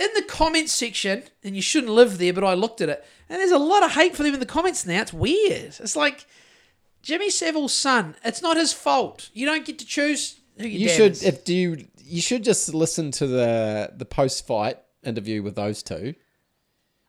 in 0.00 0.08
the 0.14 0.22
comments 0.22 0.72
section, 0.72 1.24
and 1.44 1.54
you 1.56 1.62
shouldn't 1.62 1.92
live 1.92 2.18
there, 2.18 2.32
but 2.32 2.44
I 2.44 2.54
looked 2.54 2.80
at 2.80 2.88
it, 2.88 3.04
and 3.28 3.40
there's 3.40 3.50
a 3.52 3.58
lot 3.58 3.82
of 3.84 3.92
hate 3.92 4.16
for 4.16 4.22
them 4.22 4.34
in 4.34 4.40
the 4.40 4.46
comments 4.46 4.86
now. 4.86 5.00
It's 5.02 5.12
weird. 5.12 5.74
It's 5.80 5.96
like 5.96 6.26
Jimmy 7.02 7.30
Savile's 7.30 7.72
son. 7.72 8.16
It's 8.24 8.42
not 8.42 8.56
his 8.56 8.72
fault. 8.72 9.30
You 9.32 9.46
don't 9.46 9.64
get 9.64 9.78
to 9.80 9.86
choose 9.86 10.40
who 10.58 10.66
your 10.66 10.80
You 10.82 10.88
should 10.88 11.12
is. 11.12 11.22
if 11.22 11.44
do 11.44 11.54
you 11.54 11.86
you 12.04 12.20
should 12.20 12.44
just 12.44 12.74
listen 12.74 13.10
to 13.12 13.26
the 13.26 13.92
the 13.96 14.04
post 14.04 14.46
fight 14.46 14.78
interview 15.04 15.42
with 15.42 15.54
those 15.54 15.82
two. 15.82 16.14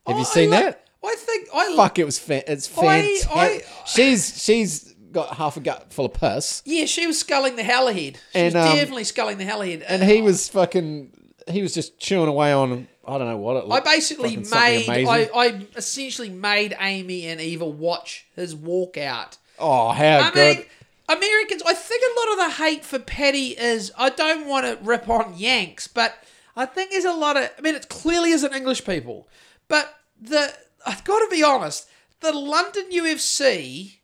Have 0.08 0.16
Oh, 0.16 0.20
you 0.20 0.26
seen 0.26 0.54
I 0.54 0.62
that? 0.62 0.88
I 1.06 1.16
think 1.18 1.50
I 1.54 1.76
Fuck, 1.76 2.00
it 2.00 2.06
was 2.06 2.18
fa- 2.20 2.50
it's 2.50 2.70
I- 2.78 2.82
fantastic. 2.82 3.32
I- 3.36 3.62
she's 3.86 4.44
she's 4.44 4.93
got 5.14 5.36
half 5.38 5.56
a 5.58 5.60
gut 5.62 5.94
full 5.94 6.06
of 6.06 6.14
piss, 6.14 6.62
Yeah, 6.66 6.86
she 6.86 7.08
was 7.08 7.20
sculling 7.20 7.56
the 7.56 7.64
hell 7.64 7.88
ahead. 7.88 8.18
She 8.34 8.40
And, 8.40 8.54
was 8.56 8.66
um, 8.68 8.76
definitely 8.76 9.04
sculling 9.06 9.38
the 9.38 9.46
hell 9.46 9.62
ahead. 9.62 9.84
and 9.88 10.04
he 10.04 10.22
was 10.22 10.50
fucking 10.50 11.12
he 11.48 11.62
was 11.62 11.74
just 11.74 12.00
chewing 12.00 12.28
away 12.30 12.52
on 12.54 12.88
I 13.06 13.18
don't 13.18 13.28
know 13.28 13.38
what 13.38 13.58
it. 13.58 13.66
I 13.66 13.68
Looked, 13.68 13.86
basically 13.86 14.30
fucking 14.30 14.46
something 14.46 14.70
made 14.88 14.88
amazing. 14.88 15.30
I, 15.36 15.40
I 15.40 15.68
essentially 15.76 16.30
made 16.30 16.76
Amy 16.80 17.28
and 17.28 17.42
Eva 17.42 17.66
watch 17.66 18.26
his 18.36 18.56
walkout. 18.56 19.38
oh, 19.60 19.92
how 19.92 20.20
I 20.20 20.32
good! 20.32 20.58
mean, 20.60 20.66
Americans. 21.10 21.62
I 21.68 21.74
think 21.74 22.02
a 22.02 22.20
lot 22.20 22.32
of 22.32 22.38
the 22.58 22.64
hate 22.64 22.86
for 22.86 23.00
Paddy 23.00 23.58
is. 23.60 23.92
I 23.98 24.10
don't 24.10 24.48
want 24.48 24.66
to 24.66 24.84
rip 24.86 25.10
on 25.10 25.34
Yanks, 25.38 25.86
but 25.86 26.16
I 26.56 26.66
think 26.66 26.92
there's 26.92 27.04
a 27.04 27.12
lot 27.12 27.36
of. 27.36 27.50
I 27.58 27.62
mean, 27.62 27.76
it 27.76 27.90
clearly 27.90 28.32
isn't 28.32 28.54
English 28.56 28.86
people, 28.86 29.28
but 29.68 29.94
the 30.22 30.54
I've 30.86 31.04
got 31.04 31.20
to 31.20 31.28
be 31.30 31.44
honest. 31.44 31.90
The 32.22 32.32
London 32.32 32.86
UFC. 32.90 33.96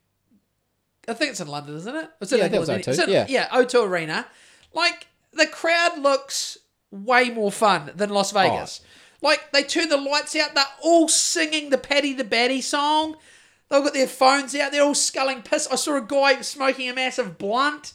I 1.10 1.14
think 1.14 1.32
it's 1.32 1.40
in 1.42 1.48
London, 1.48 1.76
isn't 1.76 1.96
it? 1.96 2.10
It's 2.22 2.32
in 2.32 2.40
Yeah, 2.40 2.48
that 2.48 2.60
was 2.60 2.70
England. 2.70 2.86
O2, 2.86 2.88
It's 2.90 3.00
in- 3.04 3.10
yeah. 3.10 3.26
yeah, 3.28 3.48
O2 3.50 3.84
Arena. 3.88 4.28
Like 4.74 5.08
the 5.34 5.48
crowd 5.48 6.00
looks 6.00 6.58
way 6.92 7.30
more 7.30 7.52
fun 7.52 7.92
than 7.96 8.10
Las 8.10 8.34
Oh. 8.34 8.40
Vegas. 8.40 8.82
Like 9.22 9.52
they 9.52 9.64
turn 9.64 9.90
the 9.90 9.98
lights 9.98 10.36
out, 10.36 10.56
they're 10.56 10.64
all 10.82 11.08
singing 11.10 11.70
the 11.72 11.78
Paddy 11.78 12.14
the 12.14 12.24
Baddy 12.24 12.64
song. 12.64 13.18
They've 13.70 13.84
got 13.84 13.94
their 13.94 14.08
phones 14.08 14.56
out, 14.56 14.72
they're 14.72 14.82
all 14.84 14.96
sculling 14.96 15.42
piss. 15.42 15.68
I 15.72 15.76
saw 15.76 15.98
a 15.98 16.02
guy 16.02 16.42
smoking 16.42 16.90
a 16.90 16.94
massive 16.94 17.38
blunt 17.38 17.94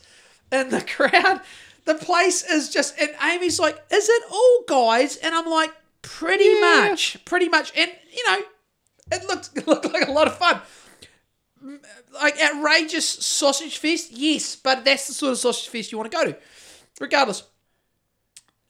in 0.53 0.69
the 0.69 0.81
crowd. 0.97 1.41
The 1.87 1.95
place 1.95 2.43
is 2.45 2.71
just 2.71 2.99
and 3.01 3.11
Amy's 3.23 3.59
like, 3.59 3.83
is 3.91 4.09
it 4.09 4.23
all 4.31 4.65
guys? 4.69 5.17
And 5.17 5.35
I'm 5.35 5.47
like, 5.47 5.73
pretty 6.03 6.45
Yeah. 6.45 6.89
much. 6.91 7.25
Pretty 7.25 7.49
much. 7.49 7.73
And 7.77 7.91
you 8.13 8.31
know, 8.31 8.39
it 9.13 9.27
looked 9.27 9.51
it 9.57 9.67
looked 9.67 9.93
like 9.93 10.07
a 10.09 10.13
lot 10.13 10.29
of 10.29 10.37
fun 10.39 10.61
like 12.13 12.37
outrageous 12.41 13.09
sausage 13.09 13.79
fest, 13.79 14.13
yes, 14.13 14.57
but 14.57 14.85
that's 14.85 15.07
the 15.09 15.15
sort 15.15 15.33
of 15.33 15.39
sausage 15.39 15.69
fest 15.69 15.93
you 15.93 15.99
want 15.99 16.11
to 16.11 16.17
go 16.17 16.25
to, 16.33 16.37
regardless. 17.01 17.43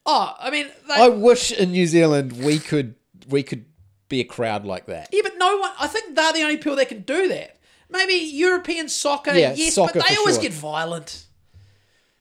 Oh, 0.06 0.34
I 0.38 0.50
mean, 0.50 0.66
they, 0.88 0.94
I 0.94 1.08
wish 1.08 1.50
in 1.52 1.72
New 1.72 1.86
Zealand 1.86 2.44
we 2.44 2.58
could 2.58 2.94
we 3.28 3.42
could 3.42 3.64
be 4.08 4.20
a 4.20 4.24
crowd 4.24 4.64
like 4.66 4.86
that. 4.86 5.08
yeah, 5.12 5.22
but 5.22 5.32
no 5.38 5.56
one. 5.58 5.70
I 5.80 5.86
think 5.86 6.14
they're 6.14 6.32
the 6.32 6.42
only 6.42 6.56
people 6.58 6.76
that 6.76 6.88
can 6.88 7.02
do 7.02 7.28
that. 7.28 7.56
maybe 7.88 8.14
European 8.14 8.88
soccer, 8.88 9.32
Yeah, 9.32 9.54
yes, 9.54 9.74
soccer 9.74 9.98
but 10.00 10.08
they 10.08 10.16
always 10.16 10.34
sure. 10.36 10.42
get 10.42 10.52
violent. 10.52 11.24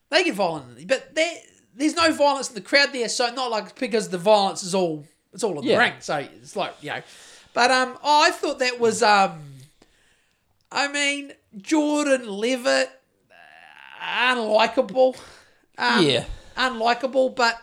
They 0.10 0.24
get 0.24 0.35
violent, 0.35 0.88
but 0.88 1.14
there's 1.76 1.95
no 1.95 2.11
violence 2.14 2.50
in 2.50 2.56
the 2.56 2.61
crowd 2.61 2.93
there, 2.93 3.10
so 3.10 3.34
not 3.34 3.52
like 3.52 3.77
because 3.77 4.10
the 4.10 4.18
violence 4.18 4.64
is 4.64 4.74
all 4.76 5.06
it's 5.34 5.43
all 5.43 5.60
in 5.60 5.66
the 5.66 5.76
ring. 5.76 5.93
So 6.00 6.18
it's 6.18 6.56
like 6.56 6.74
you 6.82 6.92
know, 6.92 7.02
but 7.53 7.69
um, 7.72 7.98
I 8.03 8.32
thought 8.32 8.60
that 8.60 8.80
was 8.80 9.02
um, 9.03 9.40
I 10.76 10.88
mean 10.88 11.34
Jordan 11.56 12.40
Leavitt, 12.40 12.90
unlikable, 14.02 15.18
um, 15.77 16.06
Yeah. 16.06 16.26
unlikable. 16.58 17.35
But 17.35 17.61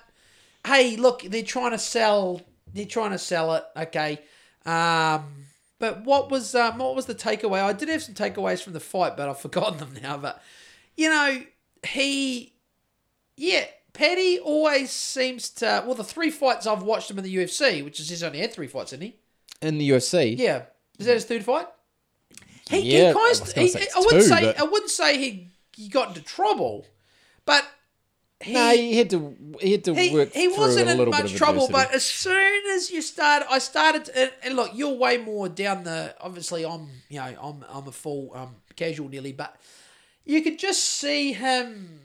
hey, 0.66 0.97
look, 0.97 1.22
they're 1.22 1.42
trying 1.42 1.72
to 1.72 1.78
sell. 1.78 2.40
They're 2.72 2.86
trying 2.86 3.10
to 3.10 3.18
sell 3.18 3.55
it. 3.55 3.64
Okay. 3.76 4.20
Um, 4.64 5.47
but 5.78 6.05
what 6.05 6.30
was 6.30 6.55
um, 6.55 6.78
what 6.78 6.94
was 6.94 7.06
the 7.06 7.14
takeaway? 7.14 7.60
I 7.62 7.72
did 7.72 7.89
have 7.89 8.02
some 8.02 8.14
takeaways 8.14 8.62
from 8.62 8.74
the 8.74 8.80
fight, 8.80 9.16
but 9.16 9.28
I've 9.28 9.40
forgotten 9.47 9.78
them 9.78 9.94
now. 10.02 10.16
But 10.16 10.42
you 10.97 11.08
know, 11.08 11.42
he, 11.86 12.52
yeah, 13.36 13.64
Paddy 13.92 14.39
always 14.39 14.90
seems 14.90 15.50
to. 15.50 15.82
Well, 15.84 15.94
the 15.94 16.05
three 16.05 16.30
fights 16.30 16.66
I've 16.66 16.82
watched 16.82 17.10
him 17.10 17.18
in 17.18 17.24
the 17.24 17.34
UFC, 17.34 17.82
which 17.84 17.98
is 17.98 18.08
he's 18.10 18.22
only 18.22 18.39
had 18.39 18.52
three 18.52 18.66
fights, 18.68 18.92
isn't 18.92 19.05
he? 19.05 19.16
In 19.62 19.78
the 19.78 19.90
UFC. 19.90 20.39
Yeah, 20.39 20.62
is 20.98 21.06
that 21.06 21.14
his 21.14 21.24
third 21.24 21.44
fight? 21.44 21.66
He, 22.70 22.78
Yeah, 22.92 23.08
he 23.08 23.15
kind 23.15 23.26
I 23.26 23.31
of, 23.32 23.55
gonna 23.55 23.66
he, 23.66 23.74
I 23.74 23.99
wouldn't 23.99 24.23
two, 24.23 24.28
say 24.28 24.40
but- 24.44 24.60
I 24.60 24.62
wouldn't 24.65 24.90
say 24.90 25.18
he 25.18 25.49
he 25.76 25.89
got 25.89 26.08
into 26.08 26.23
trouble, 26.23 26.86
but 27.44 27.65
he, 28.42 28.55
No, 28.55 28.70
he 28.73 28.97
had 28.97 29.10
to. 29.10 29.36
He 29.60 29.73
had 29.73 29.84
to 29.84 29.94
he, 29.94 30.15
work 30.15 30.32
he 30.32 30.49
wasn't 30.49 30.89
in 30.89 31.10
much 31.10 31.34
trouble, 31.34 31.65
adversity. 31.66 31.73
but 31.73 31.94
as 31.94 32.05
soon 32.05 32.62
as 32.74 32.90
you 32.90 33.02
start, 33.02 33.42
I 33.50 33.58
started. 33.58 34.07
To, 34.07 34.32
and, 34.44 34.57
look, 34.57 34.70
you're 34.74 34.94
way 34.94 35.18
more 35.18 35.49
down 35.50 35.84
the. 35.84 36.15
Obviously, 36.20 36.65
I'm 36.65 36.89
you 37.10 37.18
know 37.18 37.34
I'm 37.42 37.65
I'm 37.68 37.86
a 37.86 37.92
full 37.92 38.31
um, 38.34 38.57
casual 38.76 39.08
nearly, 39.10 39.32
but 39.32 39.57
you 40.24 40.40
could 40.42 40.58
just 40.58 40.82
see 40.82 41.32
him. 41.34 42.00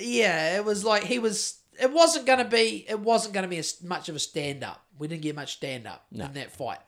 Yeah, 0.00 0.56
it 0.56 0.64
was 0.64 0.82
like 0.84 1.04
he 1.04 1.18
was. 1.18 1.58
It 1.80 1.92
wasn't 1.92 2.24
going 2.26 2.38
to 2.38 2.44
be. 2.46 2.86
It 2.88 3.00
wasn't 3.00 3.34
going 3.34 3.44
to 3.44 3.48
be 3.48 3.58
as 3.58 3.82
much 3.82 4.08
of 4.08 4.16
a 4.16 4.18
stand 4.18 4.62
up. 4.64 4.82
We 4.98 5.08
didn't 5.08 5.22
get 5.22 5.34
much 5.36 5.54
stand 5.56 5.86
up 5.86 6.06
in 6.12 6.18
that 6.34 6.52
fight, 6.52 6.80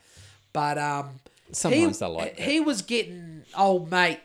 but 0.53 0.79
um, 0.79 1.21
Sometimes 1.53 1.99
he, 1.99 2.05
they 2.05 2.11
like 2.11 2.37
that. 2.37 2.45
He 2.45 2.61
was 2.61 2.83
getting 2.83 3.45
old 3.57 3.91
mate 3.91 4.21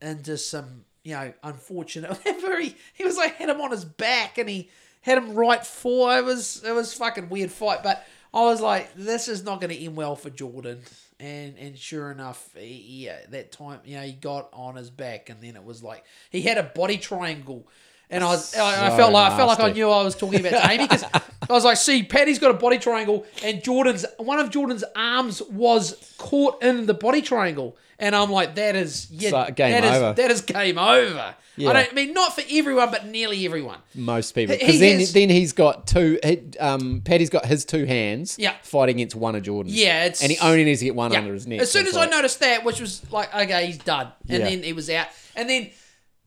into 0.00 0.38
some, 0.38 0.84
you 1.04 1.14
know, 1.14 1.32
unfortunate. 1.42 2.16
Very, 2.40 2.74
he 2.94 3.04
was 3.04 3.16
like 3.16 3.36
had 3.36 3.48
him 3.48 3.60
on 3.60 3.70
his 3.70 3.84
back 3.84 4.38
and 4.38 4.48
he 4.48 4.70
had 5.02 5.18
him 5.18 5.34
right 5.34 5.64
for. 5.64 6.16
It 6.16 6.24
was 6.24 6.62
it 6.64 6.72
was 6.72 6.94
fucking 6.94 7.28
weird 7.28 7.50
fight, 7.50 7.82
but 7.82 8.04
I 8.32 8.42
was 8.42 8.60
like, 8.60 8.94
this 8.94 9.28
is 9.28 9.42
not 9.44 9.60
going 9.60 9.74
to 9.74 9.84
end 9.84 9.96
well 9.96 10.16
for 10.16 10.30
Jordan. 10.30 10.80
And 11.18 11.58
and 11.58 11.76
sure 11.76 12.10
enough, 12.10 12.48
he, 12.56 13.04
yeah, 13.04 13.18
uh, 13.24 13.30
that 13.30 13.52
time, 13.52 13.80
you 13.84 13.96
know, 13.96 14.02
he 14.02 14.12
got 14.12 14.48
on 14.52 14.76
his 14.76 14.88
back, 14.88 15.28
and 15.28 15.40
then 15.42 15.54
it 15.54 15.64
was 15.64 15.82
like 15.82 16.04
he 16.30 16.40
had 16.42 16.56
a 16.56 16.62
body 16.62 16.96
triangle. 16.96 17.68
And 18.12 18.24
I 18.24 18.28
was, 18.28 18.54
I, 18.56 18.88
I 18.92 18.96
felt 18.96 19.12
like 19.12 19.32
I 19.32 19.36
felt 19.36 19.48
like 19.48 19.60
I 19.60 19.70
knew 19.72 19.88
I 19.88 20.02
was 20.02 20.16
talking 20.16 20.40
about 20.44 20.68
Amy 20.70 20.86
because 20.88 21.04
I 21.12 21.52
was 21.52 21.64
like, 21.64 21.76
see, 21.76 22.02
Paddy's 22.02 22.38
got 22.40 22.50
a 22.50 22.54
body 22.54 22.78
triangle, 22.78 23.24
and 23.44 23.62
Jordan's 23.62 24.04
one 24.18 24.40
of 24.40 24.50
Jordan's 24.50 24.82
arms 24.96 25.40
was 25.42 26.14
caught 26.18 26.62
in 26.62 26.86
the 26.86 26.94
body 26.94 27.22
triangle, 27.22 27.76
and 28.00 28.16
I'm 28.16 28.30
like, 28.32 28.56
that 28.56 28.74
is 28.74 29.08
yeah, 29.12 29.30
So, 29.30 29.52
game 29.52 29.70
that 29.72 29.84
is- 29.84 29.90
over. 30.02 30.12
that 30.14 30.30
is 30.32 30.40
game 30.42 30.76
over. 30.78 31.34
Yeah. 31.56 31.70
I 31.70 31.72
don't 31.74 31.90
I 31.90 31.94
mean 31.94 32.14
not 32.14 32.34
for 32.34 32.42
everyone, 32.50 32.90
but 32.90 33.06
nearly 33.06 33.44
everyone. 33.44 33.78
Most 33.94 34.32
people, 34.34 34.56
because 34.56 34.80
then 34.80 34.98
has- 34.98 35.12
then 35.12 35.28
he's 35.28 35.52
got 35.52 35.86
two. 35.86 36.18
Um, 36.58 37.02
Paddy's 37.04 37.30
got 37.30 37.44
his 37.46 37.64
two 37.64 37.84
hands. 37.84 38.36
Yeah. 38.38 38.54
fighting 38.62 38.96
against 38.96 39.14
one 39.14 39.34
of 39.36 39.42
Jordan's. 39.42 39.76
Yeah, 39.76 40.04
it's- 40.06 40.22
and 40.22 40.32
he 40.32 40.38
only 40.38 40.64
needs 40.64 40.80
to 40.80 40.86
get 40.86 40.94
one 40.96 41.12
Yeah. 41.12 41.18
under 41.18 41.34
his 41.34 41.46
neck. 41.46 41.60
As 41.60 41.70
soon 41.70 41.82
as 41.82 41.88
it's 41.94 41.96
I 41.96 42.06
noticed 42.06 42.40
that, 42.40 42.64
which 42.64 42.80
was 42.80 43.02
like, 43.12 43.32
okay, 43.34 43.66
he's 43.66 43.78
done, 43.78 44.08
and 44.28 44.38
Yeah. 44.40 44.48
then 44.48 44.62
he 44.64 44.72
was 44.72 44.88
out, 44.90 45.08
and 45.36 45.48
then 45.48 45.70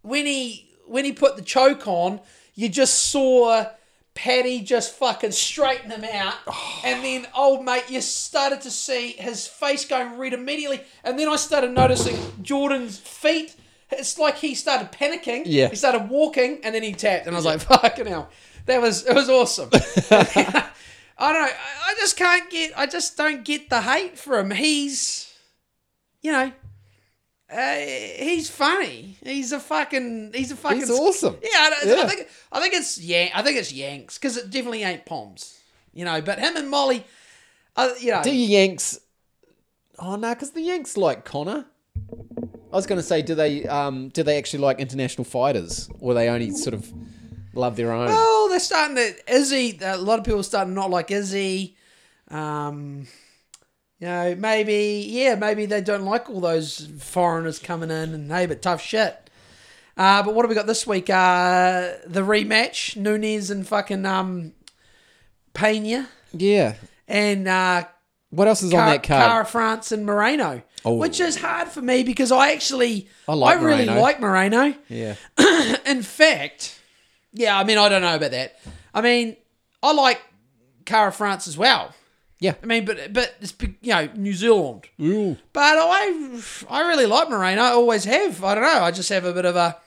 when 0.01 0.25
he 0.25 0.69
when 0.85 1.05
he 1.05 1.11
put 1.11 1.35
the 1.35 1.41
choke 1.41 1.87
on, 1.87 2.19
you 2.55 2.69
just 2.69 3.11
saw 3.11 3.65
Paddy 4.15 4.61
just 4.61 4.93
fucking 4.95 5.31
straighten 5.31 5.91
him 5.91 6.03
out, 6.03 6.35
and 6.83 7.03
then 7.03 7.27
old 7.35 7.65
mate, 7.65 7.85
you 7.89 8.01
started 8.01 8.61
to 8.61 8.71
see 8.71 9.11
his 9.11 9.47
face 9.47 9.85
going 9.85 10.17
red 10.17 10.33
immediately, 10.33 10.81
and 11.03 11.17
then 11.17 11.27
I 11.27 11.35
started 11.35 11.71
noticing 11.71 12.17
Jordan's 12.41 12.97
feet. 12.97 13.55
It's 13.91 14.17
like 14.17 14.37
he 14.37 14.55
started 14.55 14.91
panicking. 14.91 15.43
Yeah. 15.45 15.69
he 15.69 15.75
started 15.75 16.09
walking, 16.09 16.59
and 16.63 16.73
then 16.73 16.83
he 16.83 16.93
tapped, 16.93 17.27
and 17.27 17.35
I 17.35 17.37
was 17.37 17.45
like, 17.45 17.61
fucking 17.61 18.05
hell, 18.05 18.29
that 18.65 18.81
was 18.81 19.05
it 19.05 19.13
was 19.13 19.29
awesome. 19.29 19.69
I 21.15 21.31
don't 21.31 21.41
know. 21.41 21.53
I 21.85 21.93
just 21.97 22.17
can't 22.17 22.49
get. 22.49 22.71
I 22.77 22.85
just 22.85 23.17
don't 23.17 23.43
get 23.45 23.69
the 23.69 23.81
hate 23.81 24.17
for 24.17 24.39
him. 24.39 24.51
He's, 24.51 25.31
you 26.21 26.31
know, 26.31 26.51
uh, 27.53 27.75
he's 28.23 28.49
funny. 28.49 29.17
He's 29.23 29.51
a 29.51 29.59
fucking. 29.59 30.32
He's 30.33 30.51
a 30.51 30.56
fucking. 30.56 30.80
He's 30.80 30.90
awesome. 30.90 31.38
Yeah, 31.43 31.49
I, 31.53 31.69
don't- 31.85 31.99
I 32.06 32.07
think. 32.09 32.27
I 32.51 32.59
think 32.61 32.73
it's 32.73 32.99
yeah. 32.99 33.30
I 33.35 33.41
think 33.43 33.57
it's 33.57 33.72
Yanks 33.72 34.17
because 34.17 34.38
it 34.38 34.49
definitely 34.49 34.83
ain't 34.83 35.06
Poms. 35.06 35.59
You 35.93 36.06
know, 36.06 36.22
but 36.22 36.40
him 36.40 36.56
and 36.57 36.69
Molly, 36.69 37.06
uh, 37.75 37.90
you 37.99 38.11
know, 38.11 38.23
Do 38.23 38.35
you 38.35 38.48
Yanks? 38.48 38.99
Oh 39.99 40.15
no, 40.15 40.33
because 40.33 40.51
the 40.51 40.61
Yanks 40.61 40.98
like 40.98 41.23
Connor. 41.25 41.65
I 42.72 42.75
was 42.75 42.88
going 42.88 42.98
to 42.99 43.03
say, 43.06 43.22
do 43.22 43.35
they 43.35 43.65
um 43.67 44.09
do 44.09 44.23
they 44.23 44.38
actually 44.40 44.59
like 44.64 44.80
international 44.80 45.25
fighters, 45.25 45.88
or 45.99 46.15
they 46.15 46.30
only 46.30 46.49
sort 46.49 46.73
of 46.73 46.91
love 47.53 47.75
their 47.75 47.91
own? 47.91 48.07
Oh, 48.09 48.48
they're 48.49 48.59
starting 48.59 48.95
to 48.95 49.14
Izzy. 49.32 49.77
A 49.83 49.98
lot 49.98 50.17
of 50.17 50.25
people 50.25 50.40
are 50.40 50.43
starting 50.43 50.73
to 50.73 50.80
not 50.80 50.90
like 50.90 51.11
Izzy. 51.11 51.75
Um, 52.30 53.06
you 53.99 54.07
know, 54.07 54.35
maybe 54.35 55.05
yeah, 55.09 55.35
maybe 55.35 55.65
they 55.65 55.81
don't 55.81 56.05
like 56.05 56.30
all 56.30 56.41
those 56.41 56.89
foreigners 56.99 57.59
coming 57.59 57.91
in 57.91 58.13
and 58.13 58.31
hey, 58.31 58.45
but 58.45 58.61
tough 58.61 58.81
shit. 58.81 59.30
Uh, 59.95 60.23
but 60.23 60.33
what 60.33 60.43
have 60.43 60.49
we 60.49 60.55
got 60.55 60.65
this 60.67 60.88
week? 60.88 61.09
Uh, 61.09 61.93
the 62.05 62.22
rematch: 62.22 62.95
Nunes 62.97 63.49
and 63.49 63.67
fucking 63.67 64.05
um, 64.05 64.53
Pena 65.53 66.09
yeah. 66.33 66.75
and 67.07 67.47
uh, 67.47 67.85
What 68.31 68.47
else 68.47 68.63
is 68.63 68.73
on 68.73 68.88
that 68.88 69.03
card? 69.03 69.30
Cara 69.30 69.45
France 69.45 69.91
and 69.91 70.05
Moreno. 70.05 70.63
Oh. 70.85 70.95
Which 70.95 71.19
is 71.22 71.38
hard 71.38 71.69
for 71.69 71.81
me 71.81 72.03
because 72.03 72.31
I 72.31 72.51
actually 72.51 73.07
I 73.27 73.35
like 73.35 73.61
really 73.61 73.85
like 73.85 74.19
Moreno. 74.19 74.73
yeah. 74.89 75.15
In 75.85 76.01
fact, 76.01 76.77
yeah, 77.31 77.57
I 77.57 77.63
mean, 77.63 77.77
I 77.77 77.88
don't 77.88 78.01
know 78.01 78.15
about 78.15 78.31
that. 78.31 78.59
I 78.93 79.01
mean, 79.01 79.38
I 79.81 79.93
like 79.93 80.22
Kara-France 80.85 81.47
as 81.47 81.57
well. 81.57 81.93
Yeah. 82.43 82.55
I 82.61 82.65
mean, 82.65 82.83
but 82.83 83.13
but 83.13 83.35
it's 83.39 83.53
you 83.81 83.93
know 83.93 84.09
New 84.17 84.33
Zealand. 84.33 84.85
Ooh. 85.01 85.38
But 85.53 85.77
I 85.80 86.41
I 86.69 86.81
really 86.81 87.05
like 87.05 87.30
Moreno. 87.30 87.61
I 87.61 87.69
always 87.69 88.03
have. 88.03 88.43
I 88.43 88.55
don't 88.55 88.63
know. 88.65 88.83
I 88.83 88.91
just 88.91 89.07
have 89.09 89.23
a 89.23 89.31
bit 89.31 89.45
of 89.45 89.55
a. 89.55 89.77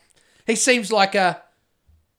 He 0.46 0.56
seems 0.56 0.90
like 0.90 1.14
a 1.14 1.42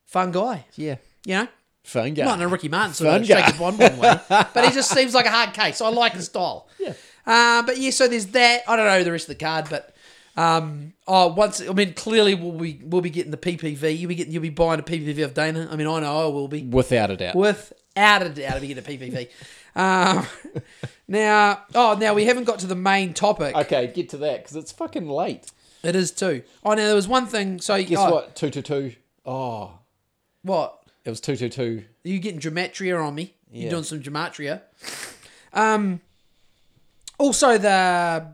fun 0.06 0.32
guy. 0.32 0.66
Yeah. 0.76 0.98
You 1.26 1.34
know, 1.36 1.48
Fun 1.84 2.14
guy. 2.14 2.26
not 2.26 2.38
in 2.40 2.44
a 2.44 2.48
Ricky 2.48 2.70
Martin 2.70 2.94
sort 2.94 3.10
Fun 3.12 3.22
of 3.24 3.28
guy. 3.28 3.52
one 3.58 3.78
one 3.78 3.98
way, 4.00 4.20
but 4.30 4.66
he 4.66 4.72
just 4.72 4.92
seems 4.92 5.16
like 5.16 5.26
a 5.26 5.32
hard 5.32 5.54
case. 5.54 5.82
I 5.82 5.90
like 5.90 6.14
his 6.14 6.26
style. 6.26 6.68
Yeah. 6.80 6.94
Uh, 7.26 7.64
but 7.64 7.78
yeah, 7.78 7.90
so 7.90 8.08
there's 8.08 8.28
that. 8.28 8.62
I 8.68 8.76
don't 8.76 8.86
know 8.86 9.04
the 9.04 9.12
rest 9.12 9.26
of 9.30 9.38
the 9.38 9.44
card, 9.44 9.66
but 9.72 9.96
um, 10.38 10.94
oh, 11.08 11.30
once 11.34 11.62
I 11.68 11.74
mean, 11.74 11.94
clearly 11.96 12.36
we'll 12.36 12.52
be 12.52 12.80
we'll 12.84 13.02
be 13.02 13.10
getting 13.10 13.32
the 13.32 13.38
PPV. 13.38 13.98
You'll 13.98 14.10
be 14.10 14.16
getting 14.16 14.32
you'll 14.34 14.44
be 14.44 14.50
buying 14.50 14.80
a 14.80 14.84
PPV 14.84 15.24
of 15.26 15.34
Dana. 15.34 15.68
I 15.72 15.76
mean, 15.76 15.88
I 15.88 16.00
know 16.02 16.26
I 16.26 16.26
will 16.28 16.48
be 16.48 16.62
Without 16.64 17.10
a 17.10 17.18
doubt. 17.18 17.36
without 17.36 18.22
a 18.22 18.30
doubt. 18.30 18.54
I'll 18.54 18.62
be 18.62 18.68
getting 18.68 18.84
a 18.86 18.88
PPV. 18.88 19.30
Um, 19.78 20.26
now, 21.08 21.64
oh, 21.76 21.96
now 22.00 22.16
we 22.16 22.26
haven't 22.26 22.46
got 22.46 22.60
to 22.60 22.68
the 22.68 22.76
main 22.76 23.14
topic. 23.14 23.56
Okay, 23.56 23.88
get 23.94 24.10
to 24.10 24.18
that 24.18 24.44
because 24.44 24.56
it's 24.58 24.72
fucking 24.72 25.08
late. 25.08 25.52
It 25.84 25.96
is 25.96 26.12
too. 26.12 26.42
Oh, 26.66 26.72
now 26.72 26.88
there 26.88 26.96
was 26.96 27.08
one 27.08 27.28
thing. 27.28 27.62
So 27.62 27.82
Guess 27.82 28.00
oh, 28.00 28.12
what? 28.12 28.36
Two 28.36 28.50
two 28.50 28.64
two. 28.64 28.96
Oh, 29.26 29.80
What? 30.42 30.80
it 31.06 31.10
was 31.10 31.22
two 31.22 31.38
two 31.38 31.50
two. 31.50 31.84
Are 32.04 32.10
you 32.10 32.20
getting 32.20 32.40
gematria 32.40 33.02
on 33.02 33.16
me? 33.16 33.36
Yeah. 33.52 33.62
You're 33.62 33.72
doing 33.72 33.84
some 33.84 34.02
gematria. 34.02 34.62
Um. 35.54 36.02
Also, 37.20 37.58
the 37.58 38.34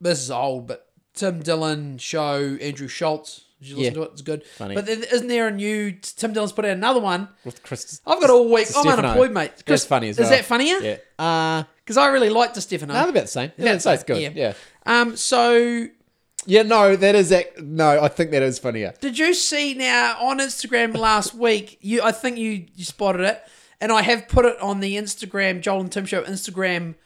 this 0.00 0.20
is 0.20 0.30
old, 0.30 0.66
but 0.66 0.88
Tim 1.14 1.40
Dillon 1.40 1.96
show 1.96 2.56
Andrew 2.60 2.88
Schulz. 2.88 3.43
Did 3.64 3.70
you 3.70 3.76
listen 3.78 3.94
Yeah. 3.94 4.00
to 4.00 4.02
it? 4.02 4.10
It's 4.12 4.22
good. 4.22 4.44
Funny. 4.46 4.74
But 4.74 4.86
then, 4.86 5.02
isn't 5.10 5.28
there 5.28 5.48
a 5.48 5.50
new 5.50 5.92
Tim 5.92 6.32
Dillon's 6.34 6.52
put 6.52 6.64
out 6.66 6.72
another 6.72 7.00
one? 7.00 7.28
With 7.44 7.62
Chris. 7.62 8.00
I've 8.06 8.20
got 8.20 8.28
all 8.30 8.44
week. 8.44 8.66
I'm 8.76 8.82
Stefano. 8.82 8.98
unemployed, 9.08 9.32
mate. 9.32 9.52
That's 9.64 9.84
funny 9.86 10.10
as 10.10 10.18
is 10.18 10.22
well. 10.24 10.30
that 10.30 10.44
funnier? 10.44 10.76
Yeah. 10.78 10.96
Uh, 11.18 11.64
Because 11.82 11.96
I 11.96 12.08
really 12.08 12.28
liked 12.30 12.54
the 12.54 12.60
Stefano. 12.60 12.92
no, 12.92 13.00
they're 13.00 13.08
about 13.10 13.22
the 13.22 13.28
same. 13.28 13.52
Yeah, 13.56 13.72
About 13.72 13.94
it's, 13.94 14.04
good. 14.04 14.16
same, 14.18 14.36
Yeah. 14.36 14.52
Um. 14.86 15.16
So 15.16 15.86
Yeah, 16.46 16.62
no, 16.62 16.94
that 16.94 17.14
is 17.14 17.32
ac- 17.32 17.48
no. 17.62 18.02
I 18.02 18.08
think 18.08 18.30
that 18.32 18.42
is 18.42 18.58
funnier. 18.58 18.92
Did 19.00 19.18
you 19.18 19.32
see 19.32 19.72
now 19.72 20.18
on 20.20 20.40
Instagram 20.40 20.94
last 20.94 21.34
week? 21.46 21.78
You, 21.80 22.02
I 22.02 22.12
think 22.12 22.36
you 22.36 22.66
you 22.74 22.84
spotted 22.84 23.22
it, 23.22 23.42
and 23.80 23.90
I 23.90 24.02
have 24.02 24.28
put 24.28 24.44
it 24.44 24.60
on 24.60 24.80
the 24.80 24.96
Instagram 24.96 25.62
Joel 25.62 25.80
and 25.80 25.90
Tim 25.92 26.04
Show 26.04 26.22
Instagram 26.22 26.96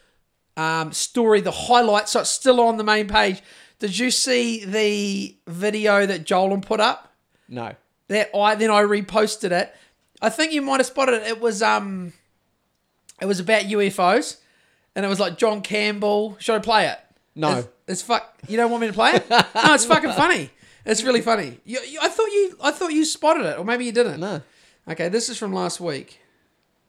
um, 0.57 0.91
story, 0.93 1.41
the 1.41 1.53
highlights. 1.53 2.13
So 2.13 2.21
it's 2.21 2.31
still 2.31 2.61
on 2.61 2.79
the 2.79 2.85
main 2.85 3.07
page. 3.07 3.41
Did 3.79 3.97
you 3.99 4.11
see 4.11 4.65
the 4.65 5.37
video 5.47 6.05
that 6.07 6.25
Joel 6.25 6.59
put 6.61 6.81
up? 6.81 7.13
No. 7.49 7.75
That 8.09 8.31
I 8.35 8.55
then 8.55 8.71
I 8.71 8.83
reposted 8.83 9.53
it. 9.53 9.75
I 10.21 10.31
think 10.31 10.53
you 10.53 10.63
might 10.63 10.81
have 10.81 10.87
spotted 10.87 11.23
it. 11.23 11.27
It 11.29 11.41
was 11.41 11.63
um, 11.63 12.13
it 13.21 13.27
was 13.27 13.39
about 13.41 13.63
UFOs, 13.63 14.39
and 14.95 15.05
it 15.05 15.09
was 15.09 15.21
like 15.21 15.39
John 15.39 15.61
Campbell. 15.61 16.37
Should 16.41 16.57
I 16.57 16.59
play 16.59 16.87
it? 16.87 16.99
No. 17.35 17.59
It's, 17.59 17.69
it's 17.87 18.03
fuck. 18.03 18.37
You 18.49 18.57
don't 18.57 18.71
want 18.71 18.81
me 18.81 18.89
to 18.89 18.93
play 18.93 19.13
it? 19.13 19.27
No, 19.31 19.75
it's 19.75 19.85
fucking 19.85 20.13
funny. 20.13 20.51
It's 20.85 21.03
really 21.05 21.21
funny. 21.21 21.61
You, 21.65 21.81
you, 21.81 21.99
I 22.01 22.09
thought 22.09 22.27
you, 22.27 22.57
I 22.63 22.71
thought 22.71 22.93
you 22.93 23.05
spotted 23.05 23.45
it, 23.45 23.59
or 23.59 23.65
maybe 23.65 23.85
you 23.85 23.93
didn't. 23.93 24.21
No. 24.21 24.41
Okay, 24.89 25.09
this 25.09 25.29
is 25.29 25.37
from 25.39 25.53
last 25.53 25.81
week. 25.81 26.19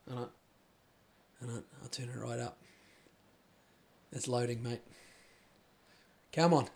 On. 0.10 0.30
Hold 1.42 1.52
on. 1.52 1.64
I'll 1.84 1.90
turn 1.90 2.08
it 2.10 2.18
right 2.18 2.40
up. 2.40 2.58
It's 4.12 4.28
loading, 4.28 4.64
mate. 4.64 4.82
Come 6.32 6.54
on. 6.54 6.70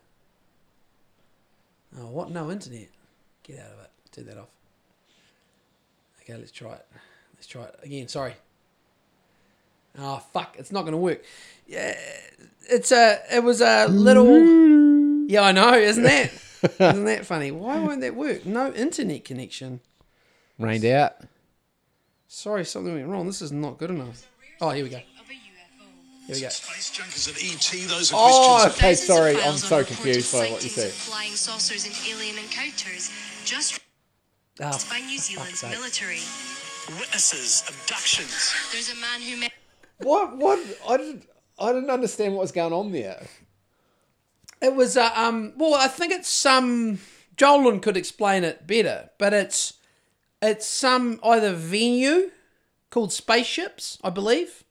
Oh, 2.00 2.08
what? 2.08 2.32
No 2.32 2.52
internet. 2.52 2.88
Get 3.44 3.60
out 3.60 3.72
of 3.72 3.80
it. 3.84 3.92
Turn 4.12 4.26
that 4.26 4.38
off. 4.38 4.50
Okay, 6.22 6.36
let's 6.38 6.52
try 6.52 6.74
it. 6.74 6.86
Let's 7.36 7.48
try 7.48 7.64
it 7.64 7.80
again. 7.84 8.08
Sorry. 8.08 8.34
Oh 10.00 10.18
fuck! 10.32 10.56
It's 10.58 10.72
not 10.72 10.82
going 10.82 10.94
to 10.94 10.98
work. 10.98 11.24
Yeah, 11.68 11.96
it's 12.70 12.92
a. 12.92 13.20
It 13.32 13.44
was 13.44 13.62
a 13.62 13.88
little. 13.88 14.72
Yeah, 15.26 15.44
I 15.44 15.52
know. 15.54 15.74
Isn't 15.74 16.04
that? 16.04 16.32
isn't 16.80 17.06
that 17.06 17.26
funny? 17.26 17.50
Why 17.50 17.80
won't 17.80 18.02
that 18.02 18.14
work? 18.14 18.46
No 18.46 18.74
internet 18.74 19.24
connection. 19.24 19.80
Rained 20.60 20.84
out. 20.84 21.14
Sorry, 22.28 22.66
something 22.66 22.94
went 22.94 23.08
wrong. 23.08 23.26
This 23.26 23.42
is 23.42 23.52
not 23.52 23.78
good 23.78 23.90
enough. 23.90 24.28
Oh, 24.60 24.72
here 24.72 24.84
we 24.84 24.90
go. 24.90 25.00
Of. 26.24 26.28
Here 26.28 26.36
we 26.36 26.42
go. 26.42 26.50
Space 26.50 26.92
junkers 26.92 27.28
at 27.28 27.36
ET, 27.44 27.88
those 27.90 28.12
are 28.14 28.16
Oh, 28.20 28.60
Christians. 28.72 28.78
okay, 28.78 28.96
sorry. 28.96 29.42
I'm 29.42 29.58
so 29.58 29.84
confused 29.84 30.32
by 30.34 30.50
what 30.50 30.64
you 30.64 30.70
said. 30.70 30.92
Flying 30.92 31.32
saucers 31.34 31.86
and 31.86 31.96
alien 32.10 32.38
encounters 32.38 33.12
just 33.46 33.80
Ah, 34.62 34.80
by 34.90 35.00
New 35.00 35.18
Zealand's 35.18 35.60
sake. 35.60 35.72
military. 35.72 36.20
Witnesses, 37.00 37.64
abductions. 37.68 38.54
There's 38.72 38.92
a 38.92 38.96
man 38.96 39.22
who 39.22 39.38
met 39.38 39.52
What? 40.00 40.38
What? 40.38 40.60
I 40.88 40.98
didn't. 40.98 41.26
I 41.60 41.72
didn't 41.72 41.90
understand 41.90 42.34
what 42.34 42.42
was 42.42 42.52
going 42.52 42.74
on 42.74 42.92
there. 42.92 43.26
It 44.62 44.76
was 44.76 44.98
uh, 44.98 45.12
um. 45.16 45.54
Well, 45.58 45.74
I 45.76 45.88
think 45.88 46.12
it's 46.14 46.30
some. 46.30 47.00
Jolan 47.38 47.82
could 47.82 47.96
explain 47.98 48.44
it 48.44 48.68
better, 48.68 49.10
but 49.18 49.34
it's 49.34 49.74
it's 50.42 50.68
some 50.68 51.20
either 51.24 51.54
venue 51.54 52.32
called 52.90 53.12
spaceships, 53.14 53.98
I 54.04 54.10
believe, 54.10 54.64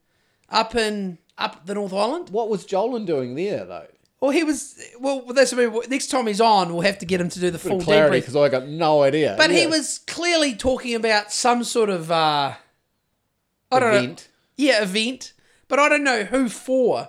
up 0.51 0.75
in 0.75 1.19
up 1.43 1.67
the 1.67 1.75
North 1.75 1.93
Island. 1.93 2.31
What 2.31 2.49
was 2.49 2.65
Jolan 2.65 3.05
doing 3.05 3.35
there, 3.35 3.65
though? 3.65 3.87
Well, 4.21 4.31
he 4.31 4.45
was. 4.45 4.81
Well, 5.01 5.23
that's 5.33 5.53
I 5.53 5.57
mean, 5.57 5.77
next 5.89 6.07
time 6.07 6.27
he's 6.27 6.41
on, 6.41 6.73
we'll 6.73 6.83
have 6.83 6.99
to 6.99 7.07
get 7.07 7.21
him 7.21 7.29
to 7.31 7.41
do 7.41 7.51
the 7.51 7.59
full 7.59 7.81
Clarity, 7.81 8.21
because 8.21 8.37
I 8.37 8.49
got 8.49 8.69
no 8.69 9.03
idea. 9.03 9.35
But 9.37 9.51
he 9.51 9.67
was 9.67 9.99
clearly 9.99 10.55
talking 10.55 10.95
about 10.95 11.33
some 11.33 11.65
sort 11.65 11.91
of 11.91 12.11
uh, 12.11 12.55
I 13.73 13.79
don't 13.81 14.09
know. 14.11 14.17
Yeah, 14.57 14.83
event. 14.83 15.33
But 15.67 15.79
I 15.79 15.89
don't 15.89 16.05
know 16.05 16.25
who 16.25 16.49
for. 16.49 17.09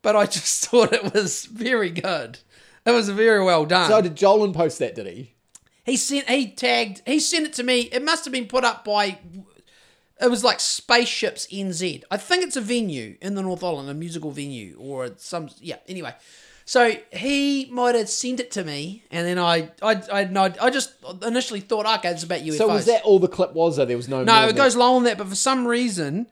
But 0.00 0.16
I 0.16 0.24
just 0.38 0.66
thought 0.66 0.92
it 0.92 1.12
was 1.12 1.44
very 1.44 1.90
good. 1.90 2.38
It 2.86 2.92
was 2.92 3.08
very 3.10 3.44
well 3.44 3.66
done. 3.66 3.90
So 3.90 4.00
did 4.00 4.14
Jolan 4.14 4.54
post 4.54 4.78
that? 4.78 4.94
Did 4.94 5.08
he? 5.08 5.34
he 5.86 5.96
sent 5.96 6.28
he 6.28 6.48
tagged 6.48 7.00
he 7.06 7.20
sent 7.20 7.46
it 7.46 7.52
to 7.54 7.62
me. 7.62 7.82
It 7.92 8.02
must 8.02 8.24
have 8.24 8.32
been 8.32 8.46
put 8.46 8.64
up 8.64 8.84
by 8.84 9.18
it 10.20 10.30
was 10.30 10.42
like 10.42 10.60
Spaceships 10.60 11.46
NZ. 11.52 12.04
I 12.10 12.16
think 12.16 12.42
it's 12.44 12.56
a 12.56 12.60
venue 12.60 13.16
in 13.20 13.34
the 13.34 13.42
North 13.42 13.62
Island, 13.62 13.88
a 13.90 13.94
musical 13.94 14.30
venue 14.30 14.76
or 14.78 15.10
some 15.18 15.48
yeah, 15.60 15.76
anyway. 15.88 16.14
So 16.68 16.96
he 17.12 17.66
might 17.70 17.94
have 17.94 18.08
sent 18.08 18.40
it 18.40 18.50
to 18.52 18.64
me, 18.64 19.04
and 19.12 19.24
then 19.24 19.38
I, 19.38 19.70
I, 19.80 20.02
I, 20.12 20.24
no, 20.24 20.52
I 20.60 20.70
just 20.70 20.94
initially 21.24 21.60
thought, 21.60 21.86
okay, 21.98 22.08
it's 22.10 22.24
about 22.24 22.40
UFOs. 22.40 22.56
So 22.58 22.66
was 22.66 22.86
that 22.86 23.04
all 23.04 23.20
the 23.20 23.28
clip 23.28 23.52
was? 23.52 23.76
Though 23.76 23.84
there 23.84 23.96
was 23.96 24.08
no. 24.08 24.24
No, 24.24 24.48
it 24.48 24.56
goes 24.56 24.74
longer 24.74 25.04
than 25.08 25.16
that, 25.16 25.18
but 25.18 25.28
for 25.28 25.36
some 25.36 25.64
reason, 25.64 26.26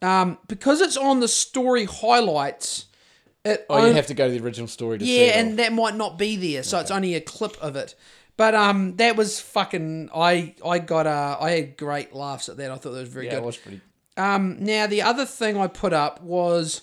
um, 0.00 0.38
because 0.48 0.80
it's 0.80 0.96
on 0.96 1.20
the 1.20 1.28
story 1.28 1.84
highlights, 1.84 2.86
it 3.44 3.66
Oh, 3.68 3.76
you 3.78 3.82
only- 3.84 3.96
have 3.96 4.06
to 4.06 4.14
go 4.14 4.26
to 4.28 4.38
the 4.38 4.42
original 4.42 4.68
story 4.68 4.98
to 4.98 5.04
see. 5.04 5.26
yeah, 5.26 5.38
and 5.38 5.58
that 5.58 5.74
might 5.74 5.96
not 5.96 6.16
be 6.16 6.36
there, 6.36 6.62
so 6.62 6.78
it's 6.78 6.90
only 6.90 7.14
a 7.14 7.20
clip 7.20 7.54
of 7.60 7.76
it. 7.76 7.94
But 8.38 8.54
um, 8.54 8.94
that 8.96 9.16
was 9.16 9.40
fucking. 9.40 10.10
I 10.14 10.54
I 10.64 10.78
got 10.78 11.08
uh, 11.08 11.36
I 11.40 11.50
had 11.50 11.76
great 11.76 12.14
laughs 12.14 12.48
at 12.48 12.56
that. 12.56 12.70
I 12.70 12.76
thought 12.76 12.92
that 12.92 13.00
was 13.00 13.08
very 13.08 13.26
yeah, 13.26 13.32
good. 13.32 13.42
it 13.42 13.46
was 13.46 13.56
pretty. 13.56 13.80
Um, 14.16 14.64
now 14.64 14.86
the 14.86 15.02
other 15.02 15.26
thing 15.26 15.58
I 15.58 15.66
put 15.66 15.92
up 15.92 16.22
was 16.22 16.82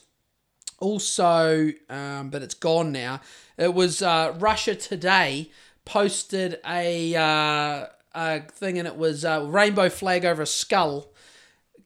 also, 0.80 1.72
um, 1.90 2.30
but 2.30 2.42
it's 2.42 2.56
gone 2.56 2.92
now. 2.92 3.22
It 3.58 3.74
was 3.74 4.02
uh, 4.02 4.36
Russia 4.38 4.76
Today 4.76 5.50
posted 5.86 6.60
a 6.68 7.16
uh, 7.16 7.86
a 8.14 8.42
thing, 8.42 8.78
and 8.78 8.86
it 8.86 8.98
was 8.98 9.24
a 9.24 9.46
rainbow 9.46 9.90
flag 9.90 10.26
over 10.26 10.42
a 10.42 10.48
skull. 10.48 11.14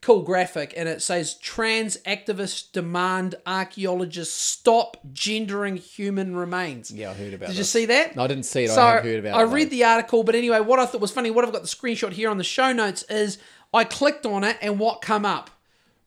Cool 0.01 0.21
graphic, 0.21 0.73
and 0.77 0.87
it 0.87 1.01
says 1.01 1.33
trans 1.35 1.97
activists 2.07 2.71
demand 2.71 3.35
archaeologists 3.45 4.33
stop 4.33 4.95
gendering 5.11 5.75
human 5.75 6.37
remains. 6.37 6.89
Yeah, 6.89 7.11
I 7.11 7.13
heard 7.15 7.33
about. 7.33 7.47
It. 7.47 7.51
Did 7.51 7.57
you 7.57 7.63
see 7.65 7.85
that? 7.87 8.15
No, 8.15 8.23
I 8.23 8.27
didn't 8.27 8.45
see 8.45 8.63
it. 8.63 8.69
So 8.69 8.81
I 8.81 8.93
have 8.93 9.03
heard 9.03 9.19
about 9.19 9.37
I 9.37 9.43
it. 9.43 9.47
read 9.47 9.67
though. 9.67 9.71
the 9.71 9.83
article, 9.83 10.23
but 10.23 10.35
anyway, 10.35 10.61
what 10.61 10.79
I 10.79 10.85
thought 10.85 11.01
was 11.01 11.11
funny, 11.11 11.31
what 11.31 11.43
I've 11.43 11.51
got 11.51 11.63
the 11.63 11.67
screenshot 11.67 12.13
here 12.13 12.29
on 12.29 12.37
the 12.37 12.45
show 12.45 12.71
notes 12.71 13.03
is 13.09 13.39
I 13.73 13.83
clicked 13.83 14.25
on 14.25 14.45
it 14.45 14.57
and 14.61 14.79
what 14.79 15.01
come 15.01 15.25
up? 15.25 15.49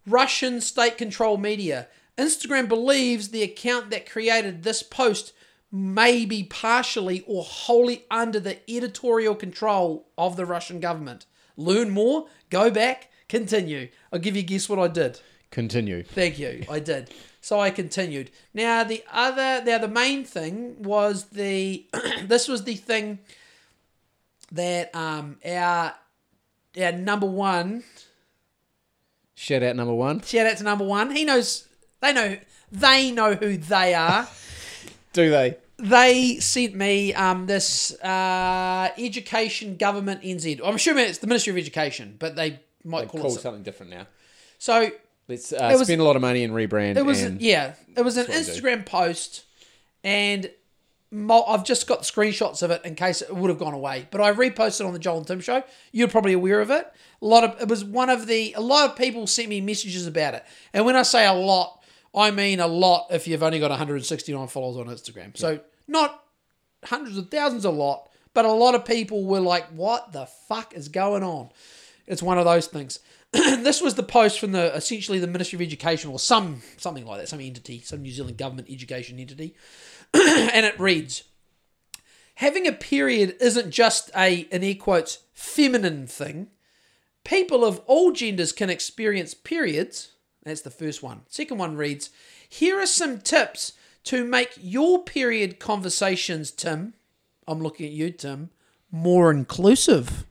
Russian 0.06 0.60
state 0.62 0.96
controlled 0.96 1.42
media. 1.42 1.88
Instagram 2.16 2.68
believes 2.68 3.28
the 3.28 3.42
account 3.42 3.90
that 3.90 4.10
created 4.10 4.62
this 4.62 4.82
post 4.82 5.32
may 5.70 6.24
be 6.24 6.42
partially 6.42 7.24
or 7.26 7.44
wholly 7.44 8.04
under 8.10 8.40
the 8.40 8.58
editorial 8.70 9.34
control 9.34 10.08
of 10.18 10.36
the 10.36 10.44
Russian 10.44 10.80
government. 10.80 11.24
Learn 11.56 11.90
more, 11.90 12.26
go 12.50 12.70
back, 12.70 13.10
continue. 13.32 13.88
I'll 14.12 14.18
give 14.18 14.36
you 14.36 14.40
a 14.40 14.44
guess 14.44 14.68
what 14.68 14.78
I 14.78 14.88
did. 14.88 15.18
Continue. 15.50 16.02
Thank 16.02 16.38
you. 16.38 16.64
I 16.70 16.80
did. 16.80 17.10
So 17.40 17.58
I 17.58 17.70
continued. 17.70 18.30
Now 18.52 18.84
the 18.84 19.02
other, 19.10 19.64
now 19.64 19.78
the 19.78 19.88
main 19.88 20.24
thing 20.24 20.82
was 20.82 21.24
the. 21.24 21.86
this 22.24 22.46
was 22.46 22.64
the 22.64 22.74
thing 22.74 23.18
that 24.52 24.94
um 24.94 25.38
our 25.44 25.94
our 26.78 26.92
number 26.92 27.26
one. 27.26 27.84
Shout 29.34 29.62
out 29.62 29.76
number 29.76 29.94
one. 29.94 30.20
Shout 30.20 30.46
out 30.46 30.58
to 30.58 30.64
number 30.64 30.84
one. 30.84 31.16
He 31.16 31.24
knows. 31.24 31.66
They 32.00 32.12
know. 32.12 32.36
They 32.70 33.10
know 33.10 33.34
who 33.34 33.56
they 33.56 33.94
are. 33.94 34.28
Do 35.14 35.30
they? 35.30 35.56
they 35.78 36.36
sent 36.38 36.74
me 36.76 37.12
um 37.14 37.46
this 37.46 37.92
uh 38.02 38.90
education 38.96 39.76
government 39.76 40.22
NZ. 40.22 40.60
I'm 40.64 40.76
assuming 40.76 41.06
it's 41.06 41.18
the 41.18 41.26
Ministry 41.26 41.50
of 41.50 41.58
Education, 41.58 42.16
but 42.18 42.36
they 42.36 42.60
might 42.84 43.08
call 43.08 43.20
call 43.20 43.30
it. 43.30 43.34
Something. 43.34 43.42
something 43.42 43.62
different 43.62 43.92
now. 43.92 44.06
So 44.58 44.90
Let's 45.28 45.52
uh, 45.52 45.70
It 45.72 45.78
was- 45.78 45.86
spend 45.88 46.00
a 46.00 46.04
lot 46.04 46.16
of 46.16 46.22
money 46.22 46.42
and 46.44 46.52
rebrand. 46.52 46.96
It 46.96 47.04
was 47.06 47.22
and 47.22 47.40
yeah. 47.40 47.74
It 47.96 48.02
was 48.02 48.16
an 48.16 48.26
That's 48.28 48.48
what 48.48 48.56
I 48.56 48.60
do. 48.60 48.76
Instagram 48.80 48.86
post, 48.86 49.44
and 50.02 50.50
mo- 51.10 51.44
I've 51.44 51.64
just 51.64 51.86
got 51.86 52.02
screenshots 52.02 52.62
of 52.62 52.70
it 52.72 52.84
in 52.84 52.94
case 52.96 53.22
it 53.22 53.34
would 53.34 53.48
have 53.48 53.58
gone 53.58 53.74
away. 53.74 54.08
But 54.10 54.20
I 54.20 54.32
reposted 54.32 54.86
on 54.86 54.92
the 54.92 54.98
Joel 54.98 55.18
and 55.18 55.26
Tim 55.26 55.40
show. 55.40 55.62
You're 55.92 56.08
probably 56.08 56.32
aware 56.32 56.60
of 56.60 56.70
it. 56.70 56.90
A 57.20 57.24
lot 57.26 57.44
of 57.44 57.60
it 57.62 57.68
was 57.68 57.84
one 57.84 58.10
of 58.10 58.26
the 58.26 58.52
a 58.54 58.60
lot 58.60 58.90
of 58.90 58.96
people 58.96 59.26
sent 59.26 59.48
me 59.48 59.60
messages 59.60 60.06
about 60.06 60.34
it. 60.34 60.44
And 60.72 60.84
when 60.84 60.96
I 60.96 61.02
say 61.02 61.24
a 61.26 61.32
lot, 61.32 61.82
I 62.14 62.30
mean 62.32 62.58
a 62.60 62.66
lot. 62.66 63.06
If 63.10 63.28
you've 63.28 63.42
only 63.44 63.60
got 63.60 63.70
169 63.70 64.48
followers 64.48 64.76
on 64.76 64.92
Instagram, 64.92 65.36
so 65.36 65.60
not 65.86 66.24
hundreds 66.84 67.16
of 67.16 67.30
thousands, 67.30 67.64
a 67.64 67.70
lot. 67.70 68.08
But 68.34 68.44
a 68.46 68.52
lot 68.52 68.74
of 68.74 68.84
people 68.86 69.24
were 69.24 69.40
like, 69.40 69.66
"What 69.68 70.12
the 70.12 70.26
fuck 70.26 70.74
is 70.74 70.88
going 70.88 71.22
on?" 71.22 71.50
It's 72.12 72.22
one 72.22 72.36
of 72.36 72.44
those 72.44 72.66
things. 72.66 72.98
this 73.32 73.80
was 73.80 73.94
the 73.94 74.02
post 74.02 74.38
from 74.38 74.52
the 74.52 74.74
essentially 74.76 75.18
the 75.18 75.26
Ministry 75.26 75.56
of 75.56 75.62
Education 75.62 76.10
or 76.10 76.18
some 76.18 76.60
something 76.76 77.06
like 77.06 77.20
that, 77.20 77.28
some 77.28 77.40
entity, 77.40 77.80
some 77.80 78.02
New 78.02 78.12
Zealand 78.12 78.36
government 78.36 78.68
education 78.70 79.18
entity, 79.18 79.56
and 80.14 80.66
it 80.66 80.78
reads: 80.78 81.24
Having 82.34 82.66
a 82.66 82.72
period 82.72 83.36
isn't 83.40 83.70
just 83.70 84.10
a 84.14 84.40
in 84.52 84.62
air 84.62 84.74
quotes 84.74 85.20
feminine 85.32 86.06
thing. 86.06 86.48
People 87.24 87.64
of 87.64 87.80
all 87.86 88.12
genders 88.12 88.52
can 88.52 88.68
experience 88.68 89.32
periods. 89.32 90.12
That's 90.42 90.60
the 90.60 90.70
first 90.70 91.02
one. 91.02 91.22
Second 91.28 91.56
one 91.56 91.78
reads: 91.78 92.10
Here 92.46 92.78
are 92.78 92.86
some 92.86 93.22
tips 93.22 93.72
to 94.04 94.22
make 94.22 94.52
your 94.60 95.02
period 95.02 95.58
conversations, 95.58 96.50
Tim. 96.50 96.92
I'm 97.48 97.62
looking 97.62 97.86
at 97.86 97.92
you, 97.92 98.10
Tim. 98.10 98.50
More 98.90 99.30
inclusive. 99.30 100.26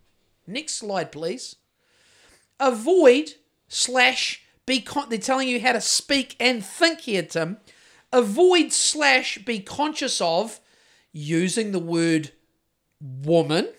Next 0.45 0.75
slide, 0.75 1.11
please 1.11 1.55
avoid 2.61 3.33
slash 3.67 4.43
be 4.65 4.79
con- 4.79 5.09
they're 5.09 5.17
telling 5.17 5.47
you 5.47 5.59
how 5.59 5.73
to 5.73 5.81
speak 5.81 6.35
and 6.39 6.63
think 6.63 7.01
here 7.01 7.23
tim. 7.23 7.57
Avoid 8.13 8.71
slash 8.71 9.39
be 9.39 9.59
conscious 9.59 10.21
of 10.21 10.59
using 11.11 11.71
the 11.71 11.79
word 11.79 12.31
woman 13.01 13.69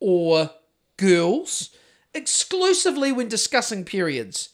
or 0.00 0.50
girls 0.96 1.70
exclusively 2.14 3.12
when 3.12 3.28
discussing 3.28 3.84
periods. 3.84 4.50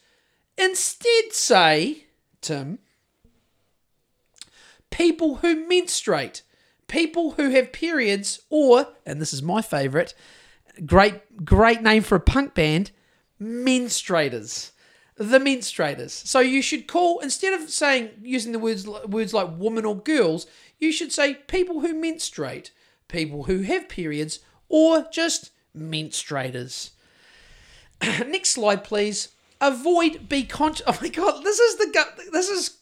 Instead 0.57 1.33
say 1.33 2.05
tim 2.41 2.79
people 4.95 5.37
who 5.37 5.67
menstruate 5.67 6.43
people 6.87 7.33
who 7.33 7.51
have 7.51 7.73
periods 7.73 8.41
or 8.49 8.87
and 9.05 9.21
this 9.21 9.33
is 9.33 9.43
my 9.43 9.61
favorite 9.61 10.15
great 10.87 11.45
great 11.45 11.83
name 11.83 12.01
for 12.01 12.15
a 12.15 12.21
punk 12.21 12.55
band 12.55 12.93
menstruators 13.41 14.71
the 15.17 15.39
menstruators. 15.39 16.11
So 16.11 16.41
you 16.41 16.61
should 16.63 16.89
call 16.89 17.21
instead 17.21 17.61
of 17.61 17.71
saying 17.71 18.11
using 18.23 18.53
the 18.53 18.59
words 18.59 18.87
words 18.87 19.33
like 19.33 19.59
woman 19.59 19.85
or 19.85 19.97
girls, 19.97 20.47
you 20.79 20.93
should 20.93 21.13
say 21.13 21.35
people 21.35 21.81
who 21.81 21.95
menstruate, 21.95 22.73
people 23.09 23.45
who 23.45 23.63
have 23.63 23.89
periods, 23.89 24.41
or 24.69 25.07
just 25.13 25.51
menstruators. 25.77 26.91
Next 28.03 28.51
slide, 28.51 28.85
please. 28.85 29.29
Avoid 29.61 30.29
be 30.29 30.43
conscious. 30.43 30.85
Oh 30.89 30.99
my 31.01 31.09
god, 31.09 31.45
this 31.45 31.59
is 31.61 31.77
the 31.77 31.87
gu- 31.87 32.31
this 32.33 32.49
is 32.49 32.79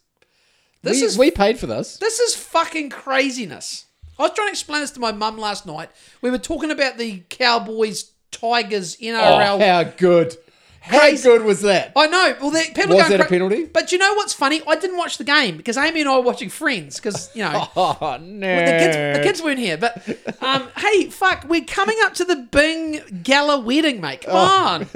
this 0.82 1.00
we, 1.00 1.06
is 1.06 1.18
we 1.18 1.30
paid 1.30 1.58
for 1.58 1.66
this. 1.66 1.98
this 1.98 2.18
is 2.18 2.34
fucking 2.34 2.90
craziness. 2.90 3.86
I 4.18 4.22
was 4.22 4.32
trying 4.32 4.48
to 4.48 4.52
explain 4.52 4.80
this 4.80 4.90
to 4.92 5.00
my 5.00 5.12
mum 5.12 5.38
last 5.38 5.66
night. 5.66 5.90
We 6.20 6.30
were 6.30 6.38
talking 6.38 6.70
about 6.70 6.98
the 6.98 7.22
Cowboys 7.28 8.11
Tigers 8.32 8.96
Oh, 9.00 9.04
NRL. 9.04 9.66
how 9.66 9.84
good. 9.84 10.36
How 10.84 10.98
Crazy. 10.98 11.28
good 11.28 11.44
was 11.44 11.60
that? 11.62 11.92
I 11.94 12.08
know. 12.08 12.34
Well, 12.40 12.50
they, 12.50 12.64
people 12.70 12.96
Was 12.96 13.04
are 13.06 13.08
going 13.10 13.18
that 13.18 13.26
a 13.26 13.30
penalty? 13.30 13.66
But 13.66 13.92
you 13.92 13.98
know 13.98 14.14
what's 14.14 14.34
funny? 14.34 14.62
I 14.66 14.74
didn't 14.74 14.96
watch 14.96 15.16
the 15.16 15.22
game 15.22 15.56
because 15.56 15.76
Amy 15.76 16.00
and 16.00 16.10
I 16.10 16.16
were 16.16 16.22
watching 16.24 16.48
Friends 16.48 16.96
because 16.98 17.30
you 17.36 17.44
know 17.44 17.68
Oh, 17.76 18.18
no. 18.20 18.56
the 18.56 18.72
kids 18.72 18.96
the 19.18 19.22
kids 19.22 19.42
weren't 19.42 19.60
here. 19.60 19.76
But 19.76 20.04
um, 20.42 20.66
hey, 20.78 21.08
fuck, 21.08 21.44
we're 21.48 21.62
coming 21.64 21.96
up 22.02 22.14
to 22.14 22.24
the 22.24 22.34
Bing 22.34 22.94
Geller 23.22 23.62
wedding, 23.62 24.00
mate. 24.00 24.22
Come 24.22 24.34
on, 24.34 24.88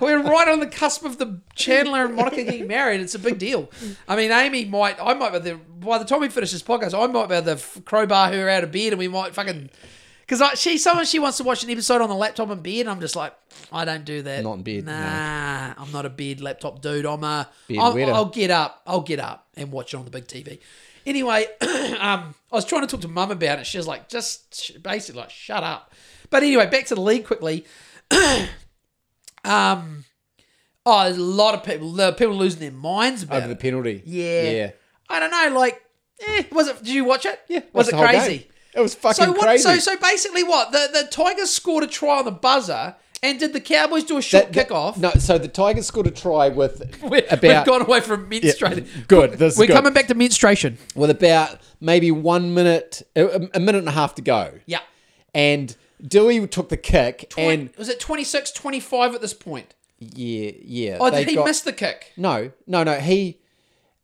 we're 0.00 0.20
right 0.22 0.48
on 0.48 0.58
the 0.58 0.66
cusp 0.66 1.04
of 1.04 1.18
the 1.18 1.38
Chandler 1.54 2.04
and 2.06 2.16
Monica 2.16 2.42
getting 2.42 2.66
married. 2.66 3.00
It's 3.00 3.14
a 3.14 3.20
big 3.20 3.38
deal. 3.38 3.70
I 4.08 4.16
mean, 4.16 4.32
Amy 4.32 4.64
might, 4.64 4.96
I 5.00 5.14
might 5.14 5.32
be 5.32 5.38
the 5.38 5.54
by 5.78 5.98
the 5.98 6.04
time 6.04 6.22
we 6.22 6.28
finish 6.28 6.50
this 6.50 6.62
podcast, 6.62 6.92
I 6.92 7.06
might 7.06 7.28
be 7.28 7.36
able 7.36 7.44
to 7.46 7.52
f- 7.52 7.78
crowbar 7.84 8.32
her 8.32 8.48
out 8.48 8.64
of 8.64 8.72
bed, 8.72 8.92
and 8.92 8.98
we 8.98 9.06
might 9.06 9.32
fucking. 9.32 9.70
Because 10.30 10.60
she, 10.60 10.78
someone 10.78 11.06
she 11.06 11.18
wants 11.18 11.38
to 11.38 11.44
watch 11.44 11.64
an 11.64 11.70
episode 11.70 12.00
on 12.00 12.08
the 12.08 12.14
laptop 12.14 12.50
in 12.50 12.60
bed, 12.60 12.82
and 12.82 12.90
I'm 12.90 13.00
just 13.00 13.16
like, 13.16 13.34
I 13.72 13.84
don't 13.84 14.04
do 14.04 14.22
that. 14.22 14.44
Not 14.44 14.58
in 14.58 14.62
bed, 14.62 14.84
no. 14.84 14.92
Nah, 14.92 15.74
I'm 15.76 15.90
not 15.90 16.06
a 16.06 16.08
bed 16.08 16.40
laptop 16.40 16.80
dude. 16.80 17.04
I'm 17.04 17.24
a. 17.24 17.48
I'll. 17.76 18.14
I'll 18.14 18.26
get 18.26 18.48
up. 18.52 18.80
I'll 18.86 19.00
get 19.00 19.18
up 19.18 19.48
and 19.56 19.72
watch 19.72 19.92
it 19.92 19.96
on 19.96 20.04
the 20.04 20.10
big 20.12 20.28
TV. 20.28 20.60
Anyway, 21.04 21.46
um, 21.62 22.34
I 22.52 22.52
was 22.52 22.64
trying 22.64 22.82
to 22.82 22.86
talk 22.86 23.00
to 23.00 23.08
mum 23.08 23.32
about 23.32 23.58
it. 23.58 23.66
She 23.66 23.76
was 23.76 23.88
like, 23.88 24.08
just 24.08 24.80
basically 24.84 25.22
like, 25.22 25.30
shut 25.30 25.64
up. 25.64 25.92
But 26.30 26.44
anyway, 26.44 26.70
back 26.70 26.86
to 26.86 26.94
the 26.94 27.00
league 27.00 27.26
quickly. 27.26 27.64
um, 29.44 30.04
oh, 30.86 31.04
there's 31.04 31.18
a 31.18 31.22
lot 31.22 31.56
of 31.56 31.64
people. 31.64 31.90
The 31.90 32.12
people 32.12 32.36
losing 32.36 32.60
their 32.60 32.70
minds 32.70 33.24
about 33.24 33.38
Over 33.38 33.48
the 33.48 33.54
it. 33.54 33.60
penalty. 33.60 34.02
Yeah. 34.06 34.42
Yeah. 34.42 34.70
I 35.08 35.18
don't 35.18 35.32
know. 35.32 35.58
Like, 35.58 35.82
eh, 36.24 36.44
was 36.52 36.68
it? 36.68 36.78
Did 36.78 36.90
you 36.90 37.04
watch 37.04 37.26
it? 37.26 37.40
Yeah. 37.48 37.62
Was 37.72 37.88
it 37.88 37.96
crazy? 37.96 38.46
It 38.74 38.80
was 38.80 38.94
fucking 38.94 39.24
So 39.24 39.32
what? 39.32 39.40
crazy. 39.42 39.62
So 39.62 39.78
so 39.78 39.96
basically, 39.98 40.42
what 40.44 40.72
the 40.72 40.88
the 40.92 41.08
Tigers 41.10 41.50
scored 41.50 41.84
a 41.84 41.86
try 41.86 42.18
on 42.18 42.24
the 42.24 42.30
buzzer, 42.30 42.94
and 43.22 43.38
did 43.38 43.52
the 43.52 43.60
Cowboys 43.60 44.04
do 44.04 44.16
a 44.18 44.22
short 44.22 44.52
That- 44.52 44.68
kickoff? 44.68 44.96
No, 44.96 45.10
so 45.12 45.38
the 45.38 45.48
Tigers 45.48 45.86
scored 45.86 46.06
a 46.06 46.10
try 46.10 46.48
with 46.48 46.98
We're, 47.02 47.24
about 47.30 47.42
we've 47.42 47.64
gone 47.64 47.82
away 47.82 48.00
from 48.00 48.30
menstruating. 48.30 49.08
good. 49.08 49.32
This 49.34 49.56
We're 49.58 49.66
good. 49.66 49.74
coming 49.74 49.92
back 49.92 50.06
to 50.08 50.14
menstruation. 50.14 50.78
with 50.94 51.10
about 51.10 51.58
maybe 51.80 52.10
one 52.12 52.54
minute, 52.54 53.02
a, 53.16 53.58
minute 53.58 53.78
and 53.78 53.88
a 53.88 53.92
half 53.92 54.14
to 54.16 54.22
go. 54.22 54.52
Yeah. 54.66 54.80
And 55.34 55.76
Dewey 56.06 56.46
took 56.46 56.68
the 56.70 56.76
kick, 56.76 57.32
and 57.36 57.70
was 57.76 57.88
it 57.88 58.00
26, 58.00 58.52
25 58.52 59.14
at 59.14 59.20
this 59.20 59.34
point? 59.34 59.74
yeah, 59.98 60.52
yeah. 60.62 60.96
Oh, 61.00 61.10
did 61.10 61.28
he 61.28 61.34
got- 61.34 61.44
miss 61.46 61.60
the 61.60 61.72
kick? 61.72 62.12
No, 62.16 62.52
no, 62.66 62.84
no. 62.84 62.94
He. 63.00 63.38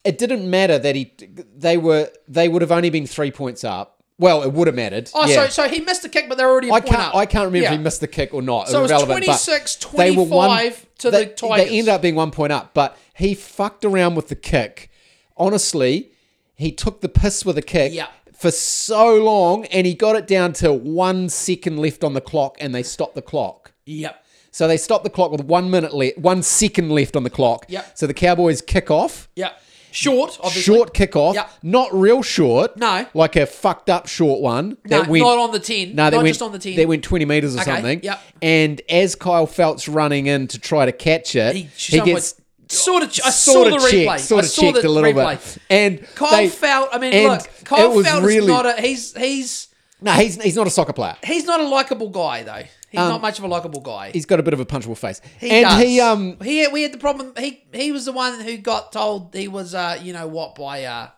It 0.05 0.19
didn't 0.19 0.49
matter 0.49 0.79
that 0.79 0.95
he. 0.95 1.13
They 1.57 1.77
were. 1.77 2.11
They 2.29 2.49
would 2.49 2.63
have 2.63 2.71
only 2.71 2.91
been 2.91 3.07
three 3.07 3.31
points 3.31 3.65
up. 3.65 3.96
Well, 4.19 4.43
it 4.43 4.53
would 4.53 4.67
have 4.67 4.75
mattered. 4.77 5.11
Oh, 5.15 5.27
yeah. 5.27 5.47
so 5.47 5.49
so 5.65 5.69
he 5.69 5.81
missed 5.81 6.03
the 6.03 6.09
kick, 6.09 6.27
but 6.29 6.39
they're 6.39 6.49
already 6.49 6.69
I 6.71 6.81
point 6.81 6.87
can't. 6.95 7.09
up. 7.09 7.15
I 7.15 7.27
can't 7.27 7.45
remember 7.45 7.59
Yeah. 7.65 7.73
if 7.73 7.79
he 7.79 7.83
missed 7.85 8.01
the 8.01 8.09
kick 8.09 8.33
or 8.33 8.41
not. 8.41 8.69
So 8.69 8.79
it 8.79 8.83
was 8.83 8.91
Irrelevant, 8.91 9.21
but 9.21 9.25
26, 9.27 9.77
they 9.97 10.11
were 10.13 10.23
one- 10.25 10.73
to 10.99 11.11
they, 11.11 11.25
the 11.27 11.31
Tigers. 11.33 11.69
They 11.69 11.79
ended 11.79 11.89
up 11.93 12.01
being 12.03 12.15
one 12.15 12.31
point 12.31 12.53
up, 12.53 12.73
but 12.73 12.97
he 13.15 13.35
fucked 13.35 13.85
around 13.85 14.15
with 14.15 14.29
the 14.29 14.35
kick. 14.37 14.91
Honestly, 15.37 16.11
he 16.55 16.73
took 16.73 17.01
the 17.03 17.09
piss 17.09 17.45
with 17.45 17.59
a 17.59 17.63
kick 17.63 17.93
Yeah. 17.93 18.07
for 18.33 18.51
so 18.51 19.15
long, 19.17 19.67
and 19.67 19.87
he 19.87 19.93
got 19.95 20.17
it 20.17 20.27
down 20.27 20.55
to 20.55 20.73
one 20.73 21.29
second 21.29 21.79
left 21.79 22.03
on 22.03 22.15
the 22.15 22.21
clock, 22.23 22.57
and 22.59 22.75
they 22.75 22.83
stopped 22.83 23.15
the 23.15 23.23
clock. 23.23 23.73
Yep. 23.85 24.23
So 24.51 24.67
they 24.67 24.79
stopped 24.79 25.05
the 25.05 25.11
clock 25.11 25.31
with 25.31 25.43
one 25.45 25.71
minute 25.71 25.93
left, 25.93 26.17
one 26.17 26.43
second 26.43 26.89
left 26.91 27.15
on 27.17 27.25
the 27.25 27.31
clock. 27.31 27.67
Yep. 27.69 27.99
So 27.99 28.07
the 28.07 28.15
Cowboys 28.15 28.63
kick 28.63 28.91
off. 28.91 29.29
Yep. 29.37 29.61
Short, 29.97 30.39
obviously. 30.43 30.63
Short 30.63 30.93
kickoff, 30.95 31.35
Yep. 31.35 31.51
not 31.63 31.95
real 31.95 32.23
short. 32.23 32.77
No. 32.77 33.07
like 33.15 33.35
a 33.37 33.47
fucked 33.47 33.89
up 33.89 34.07
short 34.07 34.41
one. 34.43 34.77
No, 34.85 35.01
that 35.01 35.09
went, 35.09 35.25
not 35.25 35.39
on 35.39 35.53
the 35.53 35.59
10. 35.59 35.95
No, 35.95 36.11
they 36.11 36.17
not 36.17 36.23
went, 36.23 36.29
just 36.29 36.43
on 36.43 36.53
the 36.53 36.59
10. 36.59 36.77
They 36.77 36.85
went 36.87 37.03
twenty 37.03 37.25
meters 37.25 37.57
or 37.57 37.61
Okay, 37.63 37.73
something. 37.75 38.01
yep. 38.03 38.21
And 38.43 38.83
as 38.91 39.15
Kyle 39.15 39.47
Feldt 39.47 39.93
running 39.93 40.27
in 40.27 40.49
to 40.49 40.59
try 40.59 40.85
to 40.87 40.93
catch 40.93 41.35
it, 41.35 41.57
He, 41.57 41.69
he, 41.77 42.01
gets 42.01 42.35
sort 42.69 43.03
of. 43.05 43.09
I 43.25 43.31
saw 43.31 43.53
sort 43.53 43.69
the 43.71 43.77
of 43.77 43.83
replay. 43.83 44.07
checked, 44.07 44.21
sort 44.25 44.45
I 44.45 44.47
saw 44.49 44.63
checked 44.63 44.83
the 44.83 44.89
a 44.89 44.91
little 44.91 45.13
replay. 45.13 45.55
bit. 45.55 45.63
And 45.71 46.07
Kyle 46.15 46.31
they- 46.37 46.49
Feldt. 46.49 46.89
I 46.93 46.99
mean, 46.99 47.29
look, 47.29 47.49
Kyle 47.65 47.91
Feldt 47.93 48.23
really 48.23 48.37
is 48.39 48.47
not 48.47 48.67
a. 48.67 48.81
He's 48.81 49.17
he's 49.17 49.69
no, 50.03 50.13
he's 50.13 50.41
he's 50.43 50.57
not 50.57 50.67
a 50.67 50.71
soccer 50.71 50.93
player. 50.93 51.17
he's 51.25 51.45
not 51.47 51.61
a 51.61 51.67
likable 51.67 52.11
guy 52.11 52.43
though. 52.43 52.65
He's 52.91 53.01
Um, 53.01 53.09
not 53.09 53.21
much 53.23 53.39
of 53.39 53.45
a 53.45 53.49
likable 53.49 53.81
guy. 53.81 54.11
He's 54.13 54.27
got 54.27 54.39
a 54.41 54.43
bit 54.43 54.55
of 54.55 54.61
a 54.61 54.67
punchable 54.67 54.97
face. 54.97 55.21
He 55.41 55.51
and 55.51 55.65
does. 55.65 55.83
he 55.83 56.01
um 56.01 56.37
he 56.43 56.67
we 56.69 56.83
had 56.83 56.93
the 56.93 56.99
problem. 56.99 57.33
He 57.39 57.63
he 57.73 57.93
was 57.93 58.05
the 58.05 58.13
one 58.13 58.41
who 58.41 58.57
got 58.59 58.93
told 58.93 59.35
he 59.35 59.49
was 59.49 59.75
uh 59.75 59.99
you 60.03 60.13
know 60.13 60.27
what 60.27 60.55
by 60.55 60.85
uh 60.85 61.09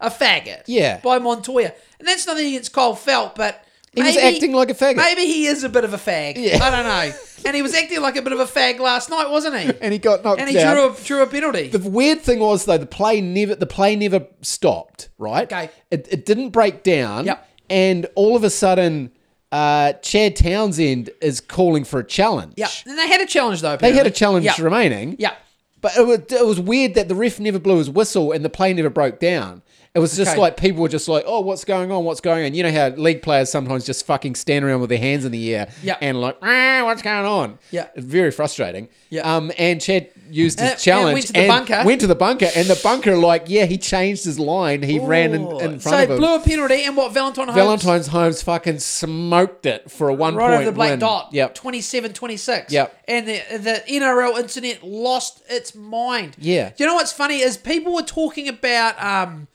a 0.00 0.10
faggot. 0.10 0.62
Yeah. 0.66 1.00
By 1.00 1.18
Montoya, 1.18 1.72
and 1.98 2.06
that's 2.06 2.26
nothing 2.26 2.46
against 2.48 2.72
Cole 2.72 2.94
Feldt, 2.94 3.34
but 3.34 3.64
He 3.94 4.02
was 4.02 4.14
acting 4.16 4.52
like 4.52 4.68
a 4.70 4.74
faggot. 4.74 4.96
Maybe 4.96 5.22
he 5.24 5.46
is 5.46 5.64
a 5.64 5.70
bit 5.70 5.84
of 5.84 5.94
a 5.94 5.96
fag. 5.96 6.34
Yeah. 6.36 6.62
I 6.62 6.70
don't 6.70 6.84
know. 6.84 7.16
And 7.46 7.56
he 7.56 7.62
was 7.62 7.74
acting 7.74 8.00
like 8.02 8.16
a 8.16 8.22
bit 8.22 8.32
of 8.34 8.40
a 8.40 8.44
fag 8.44 8.78
last 8.78 9.08
night, 9.08 9.30
wasn't 9.30 9.56
he? 9.58 9.72
and 9.80 9.92
he 9.94 9.98
got 9.98 10.22
knocked 10.22 10.40
And 10.40 10.50
he 10.50 10.56
down. 10.56 10.74
drew 10.74 10.92
a 10.92 10.96
drew 11.04 11.22
a 11.22 11.26
penalty. 11.26 11.68
The 11.68 11.78
weird 11.90 12.20
thing 12.20 12.40
was 12.40 12.66
though 12.66 12.76
the 12.78 12.84
play 12.86 13.20
never 13.22 13.54
the 13.54 13.66
play 13.66 13.96
never 13.96 14.26
stopped. 14.42 15.08
Right? 15.18 15.50
Okay. 15.50 15.70
It, 15.90 16.06
it 16.10 16.26
didn't 16.26 16.50
break 16.50 16.82
down. 16.82 17.24
Yep. 17.24 17.48
And 17.70 18.06
all 18.14 18.36
of 18.36 18.44
a 18.44 18.50
sudden, 18.50 19.10
uh, 19.52 19.92
Chad 19.94 20.36
Townsend 20.36 21.10
is 21.20 21.40
calling 21.40 21.84
for 21.84 22.00
a 22.00 22.04
challenge. 22.04 22.54
yeah, 22.56 22.68
and 22.86 22.98
they 22.98 23.08
had 23.08 23.20
a 23.20 23.26
challenge 23.26 23.60
though. 23.62 23.76
They 23.76 23.92
had 23.92 24.06
a 24.06 24.10
challenge 24.10 24.44
Yeah. 24.44 24.54
remaining. 24.60 25.16
Yeah. 25.18 25.34
But 25.80 25.96
it 25.96 26.06
was, 26.06 26.18
it 26.30 26.44
was 26.46 26.58
weird 26.58 26.94
that 26.94 27.08
the 27.08 27.14
ref 27.14 27.38
never 27.38 27.58
blew 27.58 27.78
his 27.78 27.88
whistle 27.90 28.32
and 28.32 28.44
the 28.44 28.48
play 28.48 28.72
never 28.72 28.90
broke 28.90 29.20
down. 29.20 29.62
It 29.96 30.00
was 30.00 30.14
just 30.14 30.32
Okay. 30.32 30.40
like 30.40 30.56
people 30.58 30.82
were 30.82 30.88
just 30.90 31.08
like, 31.08 31.24
"Oh, 31.26 31.40
what's 31.40 31.64
going 31.64 31.90
on? 31.90 32.04
What's 32.04 32.20
going 32.20 32.44
on?" 32.44 32.52
You 32.54 32.62
know 32.64 32.70
how 32.70 32.88
league 32.88 33.22
players 33.22 33.48
sometimes 33.50 33.86
just 33.86 34.04
fucking 34.04 34.34
stand 34.34 34.62
around 34.64 34.80
with 34.82 34.90
their 34.90 34.98
hands 34.98 35.24
in 35.24 35.32
the 35.32 35.54
air 35.54 35.68
Yeah. 35.82 35.96
and 36.02 36.20
like, 36.20 36.36
ah, 36.42 36.82
"What's 36.84 37.00
going 37.02 37.24
on?" 37.24 37.58
Yeah. 37.70 37.86
very 37.96 38.30
frustrating. 38.30 38.88
Yeah. 39.08 39.22
Um, 39.36 39.50
and 39.56 39.80
Chad 39.80 40.08
used 40.30 40.60
his 40.60 40.70
and 40.72 40.78
challenge 40.80 41.14
went 41.14 41.26
to 41.28 41.32
the 41.32 41.48
bunker. 41.48 41.82
Went 41.86 42.00
to 42.02 42.06
the 42.08 42.14
bunker, 42.14 42.48
and 42.54 42.66
the 42.68 42.78
bunker 42.82 43.16
like, 43.16 43.44
yeah, 43.46 43.64
he 43.64 43.78
changed 43.78 44.24
his 44.24 44.38
line. 44.38 44.82
He 44.82 44.98
ran 44.98 45.32
in, 45.32 45.42
in 45.60 45.78
front 45.78 45.82
so 45.82 46.02
of 46.02 46.10
him. 46.10 46.18
blew 46.18 46.34
a 46.34 46.40
penalty, 46.40 46.82
and 46.84 46.96
what 46.96 47.12
Valentine 47.12 47.46
Holmes 47.48 47.56
Valentine's 47.56 48.06
Holmes 48.08 48.42
fucking 48.42 48.80
smoked 48.80 49.64
it 49.64 49.90
for 49.90 50.08
a 50.10 50.14
one 50.14 50.34
right 50.34 50.42
point 50.48 50.54
over 50.56 50.64
the 50.66 50.72
black 50.72 50.90
win. 50.90 50.98
dot. 50.98 51.28
Yep. 51.32 51.54
27-26. 51.54 52.70
Yep. 52.70 53.02
And 53.08 53.26
the 53.28 53.40
the 53.58 53.82
NRL 53.88 54.38
internet 54.38 54.82
lost 54.82 55.42
its 55.48 55.74
mind. 55.74 56.36
Yeah. 56.38 56.68
Do 56.70 56.74
you 56.84 56.86
know 56.86 56.94
what's 56.96 57.12
funny 57.12 57.40
is 57.40 57.56
people 57.56 57.94
were 57.94 58.02
talking 58.02 58.48
about 58.48 59.02
um 59.02 59.46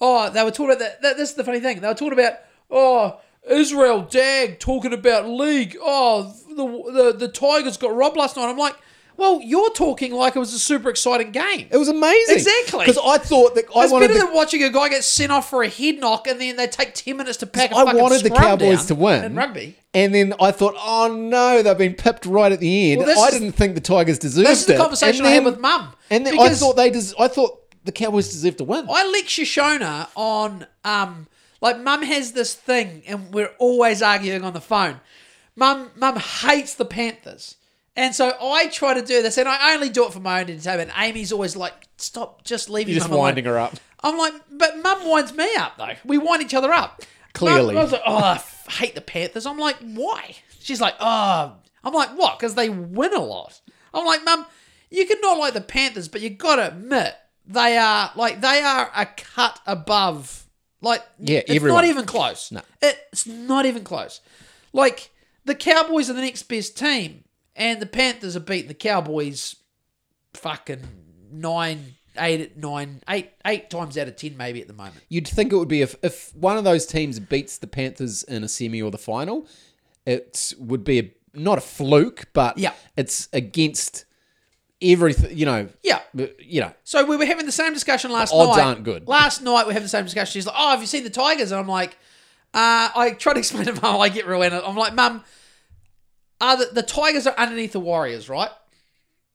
oh 0.00 0.30
they 0.30 0.42
were 0.44 0.50
talking 0.50 0.66
about 0.66 0.78
that, 0.80 1.02
that 1.02 1.16
this 1.16 1.30
is 1.30 1.34
the 1.36 1.44
funny 1.44 1.60
thing. 1.60 1.80
They 1.80 1.88
were 1.88 1.94
talking 1.94 2.12
about 2.18 2.34
oh 2.70 3.20
Israel 3.48 4.02
Dagg 4.02 4.58
talking 4.58 4.92
about 4.92 5.28
league. 5.28 5.76
Oh 5.80 6.34
the 6.48 6.92
the 6.92 7.12
the 7.18 7.28
Tigers 7.28 7.76
got 7.76 7.94
robbed 7.94 8.16
last 8.16 8.36
night. 8.36 8.48
I'm 8.48 8.58
like, 8.58 8.74
well, 9.16 9.40
you're 9.42 9.70
talking 9.70 10.12
like 10.12 10.36
it 10.36 10.38
was 10.38 10.52
a 10.54 10.58
super 10.58 10.90
exciting 10.90 11.32
game. 11.32 11.66
It 11.70 11.76
was 11.76 11.88
amazing. 11.88 12.36
Exactly. 12.36 12.84
Because 12.86 12.98
I 13.04 13.18
thought 13.18 13.54
that 13.56 13.64
I 13.74 13.84
It's 13.84 13.92
wanted 13.92 14.08
better 14.08 14.20
the 14.20 14.26
than 14.26 14.34
watching 14.34 14.62
a 14.62 14.70
guy 14.70 14.88
get 14.90 15.02
sent 15.02 15.32
off 15.32 15.48
for 15.50 15.62
a 15.64 15.68
head 15.68 15.98
knock 15.98 16.26
and 16.28 16.40
then 16.40 16.56
they 16.56 16.66
take 16.66 16.94
ten 16.94 17.16
minutes 17.16 17.38
to 17.38 17.46
pack 17.46 17.72
a 17.72 17.76
I 17.76 17.84
fucking 17.84 18.00
wanted 18.00 18.22
the 18.22 18.30
Cowboys 18.30 18.86
to 18.86 18.94
win 18.94 19.24
in 19.24 19.34
rugby. 19.34 19.76
and 19.94 20.14
then 20.14 20.34
I 20.40 20.50
thought, 20.52 20.74
oh 20.78 21.12
no, 21.12 21.62
they've 21.62 21.78
been 21.78 21.94
pipped 21.94 22.26
right 22.26 22.52
at 22.52 22.60
the 22.60 22.92
end. 22.92 23.02
Well, 23.02 23.24
I 23.24 23.30
didn't 23.30 23.52
think 23.52 23.74
the 23.74 23.80
Tigers 23.80 24.18
deserved 24.18 24.46
it. 24.46 24.50
This 24.50 24.60
is 24.60 24.66
the 24.66 24.76
conversation 24.76 25.24
I 25.24 25.30
had 25.30 25.44
with 25.44 25.58
Mum. 25.58 25.94
And 26.10 26.24
then 26.26 26.38
I 26.38 26.50
thought 26.50 26.76
they, 26.76 26.90
des- 26.90 27.14
I 27.18 27.28
thought 27.28 27.58
the 27.88 27.92
Cowboys 27.92 28.28
deserve 28.28 28.58
to 28.58 28.64
win. 28.64 28.86
I 28.90 29.08
lecture 29.08 29.44
Shona 29.44 30.08
on 30.14 30.66
um 30.84 31.26
like 31.62 31.80
mum 31.80 32.02
has 32.02 32.32
this 32.32 32.52
thing 32.54 33.02
and 33.06 33.32
we're 33.32 33.50
always 33.58 34.02
arguing 34.02 34.44
on 34.44 34.52
the 34.52 34.60
phone. 34.60 35.00
Mum 35.56 35.90
mum 35.96 36.16
hates 36.16 36.74
the 36.74 36.84
Panthers. 36.84 37.56
And 37.96 38.14
so 38.14 38.36
I 38.42 38.66
try 38.66 38.92
to 38.92 39.00
do 39.00 39.22
this 39.22 39.38
and 39.38 39.48
I 39.48 39.72
only 39.72 39.88
do 39.88 40.04
it 40.04 40.12
for 40.12 40.20
my 40.20 40.42
own 40.42 40.50
entertainment. 40.50 40.90
Amy's 40.98 41.32
always 41.32 41.56
like, 41.56 41.72
stop 41.96 42.44
just 42.44 42.68
leaving 42.68 42.92
You're 42.92 43.00
just 43.00 43.08
mum 43.08 43.14
alone." 43.14 43.22
winding 43.22 43.46
her 43.46 43.58
up. 43.58 43.74
I'm 44.04 44.18
like, 44.18 44.34
but 44.52 44.82
mum 44.82 45.08
winds 45.08 45.32
me 45.32 45.48
up 45.56 45.78
though. 45.78 45.94
We 46.04 46.18
wind 46.18 46.42
each 46.42 46.52
other 46.52 46.70
up. 46.70 47.02
Clearly. 47.32 47.74
Mum, 47.74 47.80
I 47.80 47.84
was 47.84 47.92
like, 47.92 48.02
oh, 48.06 48.16
I 48.18 48.34
f- 48.34 48.66
hate 48.68 48.94
the 48.94 49.00
Panthers. 49.00 49.46
I'm 49.46 49.58
like, 49.58 49.76
why? 49.78 50.36
She's 50.60 50.82
like, 50.82 50.94
oh. 51.00 51.54
I'm 51.82 51.94
like, 51.94 52.10
what? 52.10 52.38
Because 52.38 52.54
they 52.54 52.68
win 52.68 53.14
a 53.14 53.24
lot. 53.24 53.58
I'm 53.94 54.04
like, 54.04 54.22
mum, 54.26 54.44
you 54.90 55.06
can 55.06 55.22
not 55.22 55.38
like 55.38 55.54
the 55.54 55.62
Panthers, 55.62 56.08
but 56.08 56.20
you 56.20 56.28
got 56.28 56.56
to 56.56 56.68
admit 56.68 57.14
they 57.48 57.76
are 57.76 58.12
like 58.14 58.40
they 58.40 58.60
are 58.62 58.90
a 58.94 59.06
cut 59.06 59.58
above. 59.66 60.44
Like, 60.80 61.02
Yeah, 61.18 61.38
it's 61.40 61.50
everyone. 61.56 61.82
not 61.82 61.88
even 61.90 62.04
close. 62.04 62.52
No. 62.52 62.60
It's 62.80 63.26
not 63.26 63.66
even 63.66 63.82
close. 63.82 64.20
Like 64.72 65.10
the 65.44 65.56
Cowboys 65.56 66.08
are 66.08 66.12
the 66.12 66.20
next 66.20 66.44
best 66.44 66.78
team, 66.78 67.24
and 67.56 67.80
the 67.80 67.86
Panthers 67.86 68.36
are 68.36 68.40
beating 68.40 68.68
the 68.68 68.74
Cowboys 68.74 69.56
fucking 70.34 70.82
nine, 71.32 71.94
eight, 72.18 72.56
nine, 72.56 73.02
eight, 73.08 73.30
eight 73.46 73.70
times 73.70 73.96
out 73.98 74.08
of 74.08 74.16
ten 74.16 74.36
maybe 74.36 74.60
at 74.60 74.68
the 74.68 74.72
moment. 74.74 74.96
You'd 75.08 75.26
think 75.26 75.52
it 75.52 75.56
would 75.56 75.68
be 75.68 75.82
if, 75.82 75.96
if 76.02 76.34
one 76.36 76.56
of 76.58 76.64
those 76.64 76.86
teams 76.86 77.18
beats 77.18 77.58
the 77.58 77.66
Panthers 77.66 78.22
in 78.22 78.44
a 78.44 78.48
semi 78.48 78.80
or 78.82 78.90
the 78.90 78.98
final, 78.98 79.46
it 80.06 80.54
would 80.58 80.84
be 80.84 80.98
a, 81.00 81.10
not 81.34 81.58
a 81.58 81.62
fluke, 81.62 82.28
but 82.32 82.56
Yeah. 82.58 82.74
it's 82.96 83.28
against 83.32 84.04
everything. 84.82 85.36
You 85.36 85.46
know, 85.46 85.68
Yeah. 85.82 86.00
you 86.38 86.60
know, 86.60 86.72
So 86.84 87.04
we 87.04 87.16
were 87.16 87.26
having 87.26 87.46
the 87.46 87.52
same 87.52 87.72
discussion 87.74 88.10
last 88.10 88.32
Odds 88.32 88.56
night. 88.56 88.64
aren't 88.64 88.84
good. 88.84 89.06
Last 89.08 89.42
night 89.42 89.62
we 89.64 89.68
were 89.68 89.72
having 89.72 89.84
the 89.84 89.88
same 89.88 90.04
discussion. 90.04 90.32
She's 90.32 90.46
like, 90.46 90.56
"Oh, 90.58 90.70
have 90.70 90.80
you 90.80 90.86
seen 90.86 91.04
the 91.04 91.10
Tigers?" 91.10 91.50
And 91.52 91.60
I'm 91.60 91.68
like, 91.68 91.96
uh, 92.54 92.88
I 92.94 93.10
try 93.18 93.32
to 93.34 93.38
explain 93.38 93.66
to 93.66 93.80
Mum. 93.80 94.00
I 94.00 94.08
get 94.08 94.26
real 94.26 94.42
in 94.42 94.52
it. 94.52 94.62
I'm 94.66 94.76
like, 94.76 94.94
Mum, 94.94 95.24
are 96.40 96.56
the, 96.56 96.66
the 96.72 96.82
Tigers 96.82 97.26
are 97.26 97.34
underneath 97.36 97.72
the 97.72 97.80
Warriors, 97.80 98.28
right? 98.28 98.50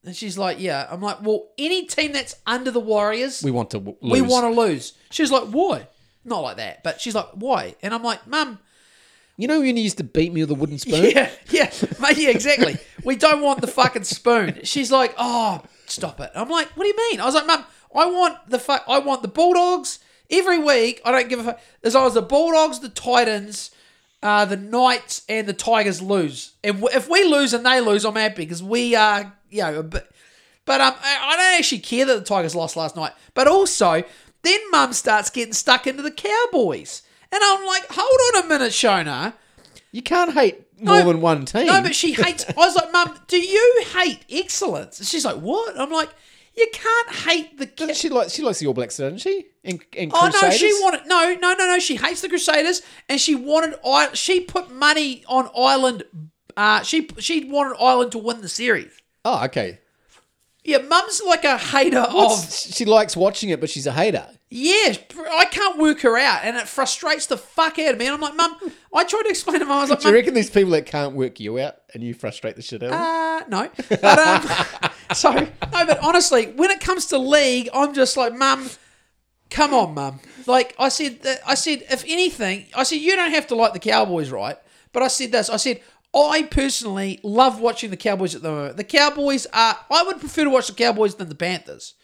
And 0.05 0.15
she's 0.15 0.37
like, 0.37 0.59
"Yeah." 0.59 0.87
I'm 0.89 1.01
like, 1.01 1.21
"Well, 1.21 1.49
any 1.57 1.85
team 1.85 2.11
that's 2.11 2.35
under 2.45 2.71
the 2.71 2.79
Warriors, 2.81 3.41
we 3.43 3.51
want 3.51 3.69
to 3.71 3.79
w- 3.79 3.97
lose. 4.01 4.11
we 4.11 4.21
want 4.21 4.45
to 4.53 4.59
lose." 4.59 4.93
She's 5.11 5.31
like, 5.31 5.43
"Why?" 5.45 5.87
Not 6.25 6.39
like 6.39 6.57
that, 6.57 6.83
but 6.83 6.99
she's 7.01 7.15
like, 7.15 7.27
"Why?" 7.33 7.75
And 7.81 7.93
I'm 7.93 8.03
like, 8.03 8.25
"Mum." 8.27 8.59
You 9.37 9.47
know 9.47 9.59
when 9.59 9.75
you 9.77 9.83
used 9.83 9.97
to 9.97 10.03
beat 10.03 10.31
me 10.31 10.41
with 10.41 10.51
a 10.51 10.55
wooden 10.55 10.77
spoon? 10.77 11.05
Yeah, 11.15 11.29
yeah, 11.49 11.71
mate, 11.99 12.17
yeah, 12.17 12.29
exactly. 12.29 12.77
we 13.03 13.15
don't 13.15 13.41
want 13.41 13.61
the 13.61 13.67
fucking 13.67 14.03
spoon. 14.03 14.59
She's 14.63 14.91
like, 14.91 15.13
oh, 15.17 15.61
stop 15.87 16.19
it. 16.19 16.31
I'm 16.35 16.49
like, 16.49 16.69
what 16.77 16.83
do 16.83 16.87
you 16.87 17.09
mean? 17.11 17.19
I 17.19 17.25
was 17.25 17.35
like, 17.35 17.47
mum, 17.47 17.65
I 17.95 18.05
want 18.05 18.49
the 18.49 18.59
fuck, 18.59 18.83
I 18.87 18.99
want 18.99 19.21
the 19.21 19.27
Bulldogs 19.27 19.99
every 20.29 20.59
week. 20.59 21.01
I 21.03 21.11
don't 21.11 21.29
give 21.29 21.39
a 21.39 21.43
fuck. 21.43 21.59
As 21.83 21.95
long 21.95 22.07
as 22.07 22.13
the 22.13 22.21
Bulldogs, 22.21 22.79
the 22.79 22.89
Titans, 22.89 23.71
uh, 24.21 24.45
the 24.45 24.57
Knights, 24.57 25.23
and 25.27 25.47
the 25.47 25.53
Tigers 25.53 26.01
lose. 26.01 26.53
If, 26.63 26.81
if 26.93 27.09
we 27.09 27.23
lose 27.23 27.53
and 27.53 27.65
they 27.65 27.81
lose, 27.81 28.05
I'm 28.05 28.15
happy 28.15 28.43
because 28.43 28.63
we 28.63 28.95
are, 28.95 29.33
you 29.49 29.63
know, 29.63 29.79
a 29.79 29.83
bit. 29.83 30.09
But 30.65 30.79
um, 30.79 30.93
I 31.03 31.35
don't 31.35 31.59
actually 31.59 31.79
care 31.79 32.05
that 32.05 32.15
the 32.19 32.25
Tigers 32.25 32.55
lost 32.55 32.77
last 32.77 32.95
night. 32.95 33.11
But 33.33 33.47
also, 33.47 34.03
then 34.43 34.59
Mum 34.71 34.93
starts 34.93 35.29
getting 35.29 35.53
stuck 35.53 35.87
into 35.87 36.03
the 36.03 36.11
Cowboys. 36.11 37.01
And 37.33 37.41
I'm 37.43 37.65
like, 37.65 37.83
hold 37.89 38.35
on 38.35 38.45
a 38.45 38.47
minute, 38.47 38.71
Shona. 38.71 39.33
You 39.91 40.01
can't 40.03 40.33
hate 40.33 40.65
more 40.79 40.99
No, 40.99 41.07
than 41.07 41.21
one 41.21 41.45
team. 41.45 41.67
No, 41.67 41.81
but 41.81 41.95
she 41.95 42.13
hates. 42.13 42.45
I 42.47 42.53
was 42.55 42.75
like, 42.75 42.91
Mum, 42.91 43.17
do 43.27 43.37
you 43.37 43.83
hate 43.93 44.23
excellence? 44.29 44.99
And 44.99 45.07
she's 45.07 45.25
like, 45.25 45.37
What? 45.37 45.79
I'm 45.79 45.91
like, 45.91 46.09
You 46.55 46.67
can't 46.71 47.09
hate 47.09 47.57
the. 47.57 47.67
Ca- 47.67 47.93
she 47.93 48.09
like 48.09 48.29
she 48.29 48.41
likes 48.43 48.59
the 48.59 48.67
All 48.67 48.73
Blacks, 48.73 48.97
doesn't 48.97 49.19
she? 49.19 49.45
Oh 49.65 50.29
no, 50.41 50.49
she 50.51 50.71
wanted 50.81 51.01
no, 51.07 51.33
no, 51.41 51.53
no, 51.53 51.65
no. 51.67 51.79
She 51.79 51.95
hates 51.95 52.21
the 52.21 52.29
Crusaders, 52.29 52.81
and 53.09 53.19
she 53.19 53.33
wanted. 53.33 53.79
I 53.85 54.13
she 54.13 54.41
put 54.41 54.71
money 54.71 55.23
on 55.27 55.49
Ireland. 55.57 56.03
Uh, 56.55 56.83
she 56.83 57.07
she 57.19 57.45
wanted 57.45 57.77
Ireland 57.81 58.11
to 58.11 58.17
win 58.19 58.41
the 58.41 58.49
series. 58.49 58.91
Oh, 59.25 59.43
okay. 59.45 59.79
Yeah, 60.65 60.77
Mum's 60.77 61.21
like 61.25 61.43
a 61.43 61.57
hater 61.57 61.99
of. 61.99 62.13
What's- 62.13 62.73
she 62.75 62.85
likes 62.85 63.17
watching 63.17 63.49
it, 63.49 63.59
but 63.59 63.69
she's 63.69 63.85
a 63.87 63.91
hater. 63.91 64.25
Yeah, 64.49 64.93
I 65.31 65.45
can't 65.45 65.77
work 65.79 66.01
her 66.01 66.15
out, 66.17 66.41
and 66.43 66.55
it 66.55 66.67
frustrates 66.67 67.25
the 67.25 67.37
fuck 67.37 67.79
out 67.79 67.93
of 67.93 67.97
me. 67.99 68.05
And 68.05 68.13
I'm 68.15 68.21
like, 68.21 68.35
Mum, 68.35 68.55
I 68.93 69.03
tried 69.03 69.23
to 69.23 69.29
explain 69.29 69.59
to 69.59 69.65
Mum. 69.65 69.77
I 69.79 69.81
was 69.81 69.89
like, 69.89 69.99
Do 70.01 70.07
you 70.07 70.11
Mum, 70.13 70.15
reckon 70.19 70.33
these 70.35 70.49
people 70.51 70.71
that 70.71 70.85
can't 70.85 71.15
work 71.15 71.39
you 71.39 71.59
out 71.59 71.77
and 71.93 72.03
you 72.03 72.13
frustrate 72.13 72.55
the 72.55 72.61
shit 72.61 72.83
out 72.83 72.91
of 72.91 72.91
them? 72.91 73.01
Uh, 73.01 73.63
no. 73.63 73.69
But, 74.01 74.19
um, 74.19 74.91
so, 75.15 75.31
no, 75.33 75.47
but 75.85 75.99
honestly, 76.03 76.45
when 76.51 76.69
it 76.69 76.79
comes 76.79 77.07
to 77.07 77.17
league, 77.17 77.67
I'm 77.73 77.93
just 77.95 78.15
like, 78.15 78.33
mum, 78.35 78.69
come 79.49 79.73
on, 79.73 79.93
mum. 79.95 80.19
Like 80.45 80.75
I 80.79 80.89
said, 80.89 81.21
that- 81.23 81.41
I 81.47 81.55
said, 81.55 81.83
if 81.89 82.03
anything, 82.07 82.67
I 82.75 82.83
said, 82.83 82.95
you 82.99 83.15
don't 83.15 83.31
have 83.31 83.47
to 83.47 83.55
like 83.55 83.73
the 83.73 83.79
Cowboys, 83.79 84.29
right? 84.29 84.57
But 84.91 85.01
I 85.01 85.07
said 85.07 85.31
this, 85.31 85.49
I 85.49 85.57
said, 85.57 85.81
I 86.15 86.43
personally 86.43 87.19
love 87.23 87.59
watching 87.59 87.89
the 87.89 87.97
Cowboys 87.97 88.35
at 88.35 88.41
the 88.43 88.51
moment. 88.51 88.77
The 88.77 88.83
Cowboys 88.83 89.47
are, 89.47 89.77
I 89.89 90.03
would 90.03 90.19
prefer 90.19 90.43
to 90.43 90.49
watch 90.49 90.67
the 90.67 90.73
Cowboys 90.73 91.15
than 91.15 91.29
the 91.29 91.35
Panthers. 91.35 91.95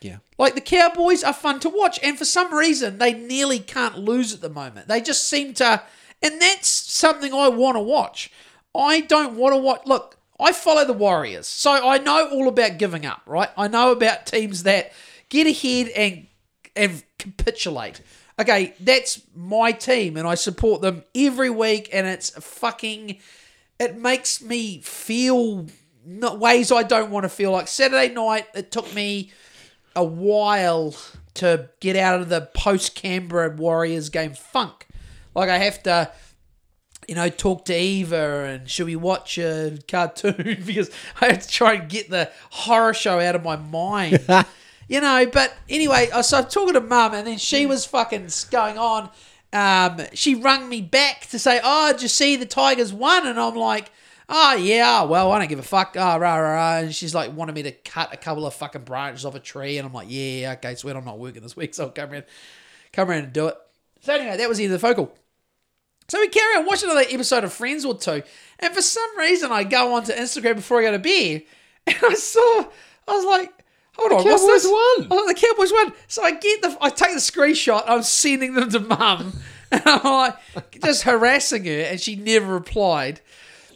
yeah. 0.00 0.18
Like 0.38 0.54
the 0.54 0.60
Cowboys 0.60 1.24
are 1.24 1.32
fun 1.32 1.58
to 1.60 1.68
watch, 1.68 1.98
and 2.02 2.16
for 2.16 2.24
some 2.24 2.54
reason 2.54 2.98
they 2.98 3.12
nearly 3.12 3.58
can't 3.58 3.98
lose 3.98 4.32
at 4.32 4.40
the 4.40 4.48
moment. 4.48 4.86
They 4.86 5.00
just 5.00 5.28
seem 5.28 5.54
to, 5.54 5.82
and 6.22 6.40
that's 6.40 6.68
something 6.68 7.34
I 7.34 7.48
want 7.48 7.76
to 7.76 7.80
watch. 7.80 8.30
I 8.74 9.00
don't 9.00 9.34
want 9.34 9.54
to 9.54 9.58
watch. 9.58 9.82
Look, 9.86 10.18
I 10.38 10.52
follow 10.52 10.84
the 10.84 10.92
Warriors, 10.92 11.48
so 11.48 11.72
I 11.72 11.98
know 11.98 12.28
all 12.30 12.46
about 12.46 12.78
giving 12.78 13.04
up. 13.04 13.22
Right, 13.26 13.50
I 13.56 13.66
know 13.66 13.90
about 13.90 14.26
teams 14.26 14.62
that 14.62 14.92
get 15.28 15.48
ahead 15.48 15.88
and 15.88 16.28
and 16.76 17.02
capitulate. 17.18 18.00
Okay, 18.40 18.74
that's 18.78 19.20
my 19.34 19.72
team, 19.72 20.16
and 20.16 20.28
I 20.28 20.36
support 20.36 20.80
them 20.80 21.02
every 21.12 21.50
week, 21.50 21.88
and 21.92 22.06
it's 22.06 22.30
fucking. 22.30 23.18
It 23.78 23.96
makes 23.96 24.42
me 24.42 24.80
feel 24.80 25.66
not 26.04 26.38
ways 26.38 26.72
I 26.72 26.82
don't 26.82 27.10
want 27.10 27.24
to 27.24 27.28
feel. 27.28 27.52
Like 27.52 27.68
Saturday 27.68 28.12
night, 28.12 28.46
it 28.54 28.70
took 28.72 28.92
me 28.94 29.30
a 29.94 30.04
while 30.04 30.94
to 31.34 31.68
get 31.80 31.94
out 31.96 32.20
of 32.20 32.28
the 32.28 32.48
post 32.54 32.94
Canberra 32.94 33.50
Warriors 33.54 34.08
game 34.08 34.34
funk. 34.34 34.86
Like 35.34 35.48
I 35.48 35.58
have 35.58 35.82
to, 35.84 36.10
you 37.06 37.14
know, 37.14 37.28
talk 37.28 37.64
to 37.66 37.76
Eva 37.76 38.44
and 38.44 38.68
should 38.68 38.86
we 38.86 38.96
watch 38.96 39.38
a 39.38 39.78
cartoon 39.88 40.62
because 40.66 40.90
I 41.20 41.26
have 41.26 41.42
to 41.42 41.48
try 41.48 41.74
and 41.74 41.88
get 41.88 42.10
the 42.10 42.30
horror 42.50 42.94
show 42.94 43.20
out 43.20 43.36
of 43.36 43.44
my 43.44 43.56
mind. 43.56 44.24
you 44.88 45.00
know, 45.00 45.26
but 45.32 45.54
anyway, 45.68 46.08
I- 46.12 46.22
so 46.22 46.38
I'm 46.38 46.46
talking 46.46 46.74
to 46.74 46.80
mum 46.80 47.14
and 47.14 47.26
then 47.26 47.38
she 47.38 47.66
was 47.66 47.84
fucking 47.86 48.28
going 48.50 48.78
on. 48.78 49.10
Um, 49.52 50.00
she 50.12 50.34
rung 50.34 50.68
me 50.68 50.82
back 50.82 51.26
to 51.30 51.38
say, 51.38 51.60
"Oh, 51.62 51.92
did 51.92 52.02
you 52.02 52.08
see 52.08 52.36
the 52.36 52.46
Tigers 52.46 52.92
won?" 52.92 53.26
And 53.26 53.40
I'm 53.40 53.54
like, 53.54 53.90
"Oh 54.28 54.54
yeah, 54.54 55.02
well 55.02 55.32
I 55.32 55.38
don't 55.38 55.48
give 55.48 55.58
a 55.58 55.62
fuck." 55.62 55.96
Ah, 55.98 56.16
rah 56.16 56.36
rah 56.36 56.54
rah. 56.54 56.76
And 56.78 56.94
she's 56.94 57.14
like, 57.14 57.32
wanted 57.34 57.54
me 57.54 57.62
to 57.62 57.72
cut 57.72 58.12
a 58.12 58.16
couple 58.18 58.46
of 58.46 58.54
fucking 58.54 58.82
branches 58.82 59.24
off 59.24 59.34
a 59.34 59.40
tree, 59.40 59.78
and 59.78 59.86
I'm 59.86 59.92
like, 59.92 60.08
"Yeah, 60.10 60.54
okay, 60.58 60.74
sweet. 60.74 60.96
I'm 60.96 61.04
not 61.04 61.18
working 61.18 61.42
this 61.42 61.56
week, 61.56 61.74
so 61.74 61.84
I'll 61.84 61.90
come 61.90 62.10
around, 62.12 62.24
come 62.92 63.10
around 63.10 63.24
and 63.24 63.32
do 63.32 63.48
it." 63.48 63.56
So 64.00 64.14
anyway, 64.14 64.36
that 64.36 64.48
was 64.48 64.58
the 64.58 64.64
end 64.64 64.74
of 64.74 64.80
the 64.80 64.86
focal. 64.86 65.16
So 66.08 66.20
we 66.20 66.28
carry 66.28 66.56
on 66.56 66.66
watching 66.66 66.90
another 66.90 67.06
episode 67.10 67.44
of 67.44 67.52
Friends 67.52 67.84
or 67.84 67.96
two, 67.96 68.22
and 68.58 68.74
for 68.74 68.82
some 68.82 69.18
reason 69.18 69.52
I 69.52 69.64
go 69.64 69.94
onto 69.94 70.12
Instagram 70.12 70.56
before 70.56 70.80
I 70.80 70.84
go 70.84 70.92
to 70.92 70.98
bed, 70.98 71.42
and 71.86 71.96
I 72.02 72.14
saw, 72.14 72.66
I 73.06 73.12
was 73.12 73.24
like, 73.24 73.57
hold 73.98 74.12
on, 74.12 74.24
what's 74.24 74.42
Cowboys 74.42 74.62
this? 74.62 74.70
won. 74.70 75.06
I 75.10 75.14
was 75.14 75.34
the 75.34 75.46
Cowboys 75.46 75.72
won. 75.72 75.92
So 76.06 76.22
I 76.22 76.32
get 76.32 76.62
the, 76.62 76.78
I 76.80 76.90
take 76.90 77.12
the 77.12 77.20
screenshot, 77.20 77.84
I'm 77.86 78.02
sending 78.02 78.54
them 78.54 78.70
to 78.70 78.80
Mum, 78.80 79.32
and 79.70 79.82
I'm 79.84 80.02
like, 80.04 80.80
just 80.82 81.02
harassing 81.02 81.64
her, 81.64 81.80
and 81.80 82.00
she 82.00 82.16
never 82.16 82.52
replied. 82.52 83.20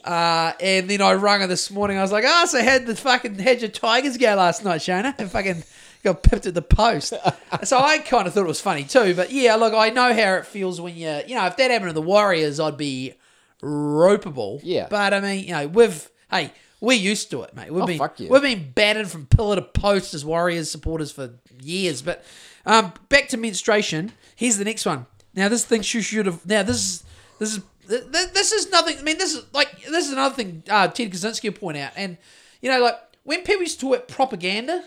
Uh, 0.05 0.53
and 0.61 0.91
then 0.91 1.01
I 1.01 1.15
rung 1.15 1.41
her 1.43 1.47
this 1.47 1.71
morning. 1.71 1.97
I 1.97 2.03
was 2.03 2.11
like, 2.11 2.25
"Ah, 2.27 2.45
so 2.47 2.61
had 2.61 2.87
the 2.87 2.97
fucking 2.97 3.39
had 3.39 3.61
your 3.61 3.71
Tigers 3.71 4.17
go 4.17 4.35
last 4.35 4.65
night, 4.65 4.81
Shona?" 4.81 5.15
And 5.17 5.31
fucking 5.31 5.63
got 6.03 6.23
pipped 6.25 6.47
at 6.47 6.55
the 6.55 6.63
post. 6.63 7.13
so 7.63 7.79
I 7.79 7.99
kind 7.99 8.27
of 8.27 8.35
thought 8.35 8.45
it 8.45 8.49
was 8.49 8.61
funny 8.61 8.83
too. 8.85 9.15
But 9.15 9.31
yeah, 9.31 9.55
look, 9.55 9.75
I 9.75 9.91
know 9.91 10.13
how 10.13 10.35
it 10.35 10.47
feels 10.47 10.81
when 10.81 10.97
you, 10.97 11.21
you 11.27 11.37
know, 11.37 11.47
if 11.47 11.57
that 11.57 11.71
happened 11.71 11.91
to 11.91 11.95
the 11.95 12.03
Warriors, 12.03 12.59
I'd 12.59 12.77
be 12.77 13.15
ropeable. 13.63 14.61
Yeah. 14.65 14.89
But 14.91 15.15
I 15.15 15.21
mean, 15.21 15.45
you 15.45 15.53
know, 15.53 15.69
we've 15.69 16.11
hey, 16.31 16.53
we're 16.83 16.99
used 16.99 17.31
to 17.31 17.43
it, 17.45 17.55
mate. 17.55 17.73
We've 17.73 17.83
Oh, 17.85 17.87
been 17.87 17.99
fuck 17.99 18.19
yeah. 18.21 18.29
we've 18.29 18.43
been 18.43 18.73
battered 18.73 19.09
from 19.09 19.25
pillar 19.27 19.57
to 19.57 19.63
post 19.63 20.13
as 20.15 20.25
Warriors 20.25 20.71
supporters 20.71 21.11
for 21.13 21.31
years. 21.63 22.03
But 22.03 22.25
um, 22.67 22.93
back 23.09 23.29
to 23.29 23.37
menstruation. 23.37 24.13
Here's 24.37 24.59
the 24.59 24.65
next 24.65 24.85
one. 24.85 25.07
Now 25.35 25.49
this 25.49 25.65
thing 25.65 25.83
should 25.83 26.05
should 26.05 26.27
have. 26.27 26.45
Now 26.45 26.63
this 26.63 26.77
is 26.77 27.05
this 27.39 27.57
is 27.57 27.63
th- 27.89 28.13
th- 28.13 28.33
this 28.35 28.53
is 28.53 28.71
nothing. 28.71 28.99
I 28.99 29.03
mean, 29.03 29.17
this 29.17 29.35
is 29.35 29.47
like 29.55 29.71
this 29.87 30.07
is 30.07 30.13
another 30.13 30.35
thing. 30.35 30.63
Uh, 30.69 30.89
Ted 30.89 31.11
Kaczynski 31.11 31.45
will 31.45 31.53
point 31.59 31.79
out, 31.79 31.93
and 31.97 32.19
you 32.61 32.71
know, 32.71 32.81
like 32.81 32.97
when 33.23 33.43
people 33.43 33.63
used 33.63 33.81
to 33.81 33.87
talk 33.89 34.09
propaganda. 34.09 34.85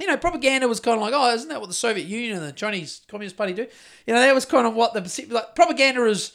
You 0.00 0.06
know, 0.06 0.16
propaganda 0.16 0.66
was 0.66 0.80
kind 0.80 0.96
of 0.96 1.02
like, 1.02 1.12
oh, 1.14 1.34
isn't 1.34 1.50
that 1.50 1.60
what 1.60 1.66
the 1.68 1.74
Soviet 1.74 2.06
Union 2.06 2.38
and 2.38 2.46
the 2.48 2.52
Chinese 2.52 3.02
Communist 3.08 3.36
Party 3.36 3.52
do? 3.52 3.66
You 4.06 4.14
know, 4.14 4.20
that 4.20 4.34
was 4.34 4.46
kind 4.46 4.66
of 4.66 4.74
what 4.74 4.94
the 4.94 5.26
like 5.30 5.54
propaganda 5.54 6.02
is. 6.06 6.32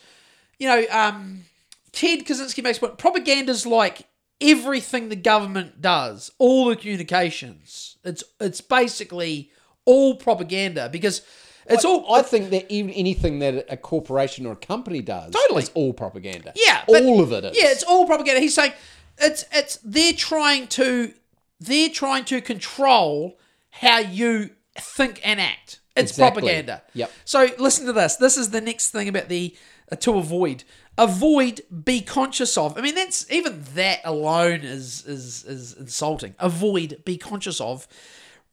You 0.60 0.68
know, 0.68 0.84
um, 0.92 1.44
Ted 1.92 2.19
Kaczynski 2.19 2.64
makes 2.64 2.77
point. 2.77 2.98
Propaganda's 3.00 3.66
like 3.66 4.08
everything 4.41 5.09
the 5.09 5.16
government 5.16 5.82
does, 5.82 6.32
all 6.38 6.69
the 6.69 6.75
communications. 6.75 7.98
It's 8.03 8.24
it's 8.40 8.61
basically 8.61 9.51
all 9.85 10.16
propaganda 10.16 10.90
because 10.91 11.22
it's 11.69 11.83
all. 11.83 12.14
I 12.14 12.22
think 12.22 12.49
that 12.51 12.72
even 12.72 12.91
anything 12.91 13.40
that 13.40 13.66
a 13.69 13.77
corporation 13.77 14.45
or 14.45 14.53
a 14.53 14.57
company 14.57 15.01
does 15.01 15.33
Totally. 15.33 15.64
is 15.64 15.72
all 15.74 15.93
propaganda. 15.93 16.53
Yeah, 16.56 16.83
all 16.88 17.22
of 17.22 17.32
it 17.33 17.43
is. 17.45 17.57
Yeah, 17.61 17.69
it's 17.72 17.83
all 17.83 18.06
propaganda. 18.06 18.40
He's 18.40 18.56
saying 18.56 18.74
it's 19.17 19.45
it's 19.51 19.77
they're 19.83 20.14
trying 20.14 20.67
to 20.67 21.14
they're 21.59 21.90
trying 21.90 22.25
to 22.25 22.40
control 22.41 23.38
how 23.72 23.99
you 23.99 24.51
think 24.75 25.19
and 25.24 25.41
act. 25.41 25.82
It's 25.95 26.11
Exactly. 26.11 26.41
propaganda. 26.41 26.83
Yep. 26.93 27.11
So 27.25 27.48
listen 27.57 27.85
to 27.88 27.93
this. 27.93 28.16
This 28.17 28.38
is 28.38 28.51
the 28.51 28.61
next 28.61 28.91
thing 28.91 29.07
about 29.09 29.30
the 29.30 29.56
uh, 29.91 29.95
to 29.98 30.17
avoid. 30.17 30.64
Avoid, 30.98 31.61
be 31.85 32.01
conscious 32.01 32.58
of. 32.58 32.77
I 32.77 32.82
mean, 32.82 32.95
that's 32.95 33.30
even 33.32 33.64
that 33.76 34.00
alone 34.03 34.61
is 34.61 35.06
is 35.06 35.43
is 35.45 35.74
insulting. 35.74 36.34
Avoid, 36.40 37.03
be 37.06 37.17
conscious 37.17 37.61
of, 37.61 37.88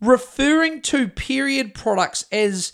referring 0.00 0.82
to 0.82 1.08
period 1.08 1.74
products 1.74 2.26
as 2.31 2.73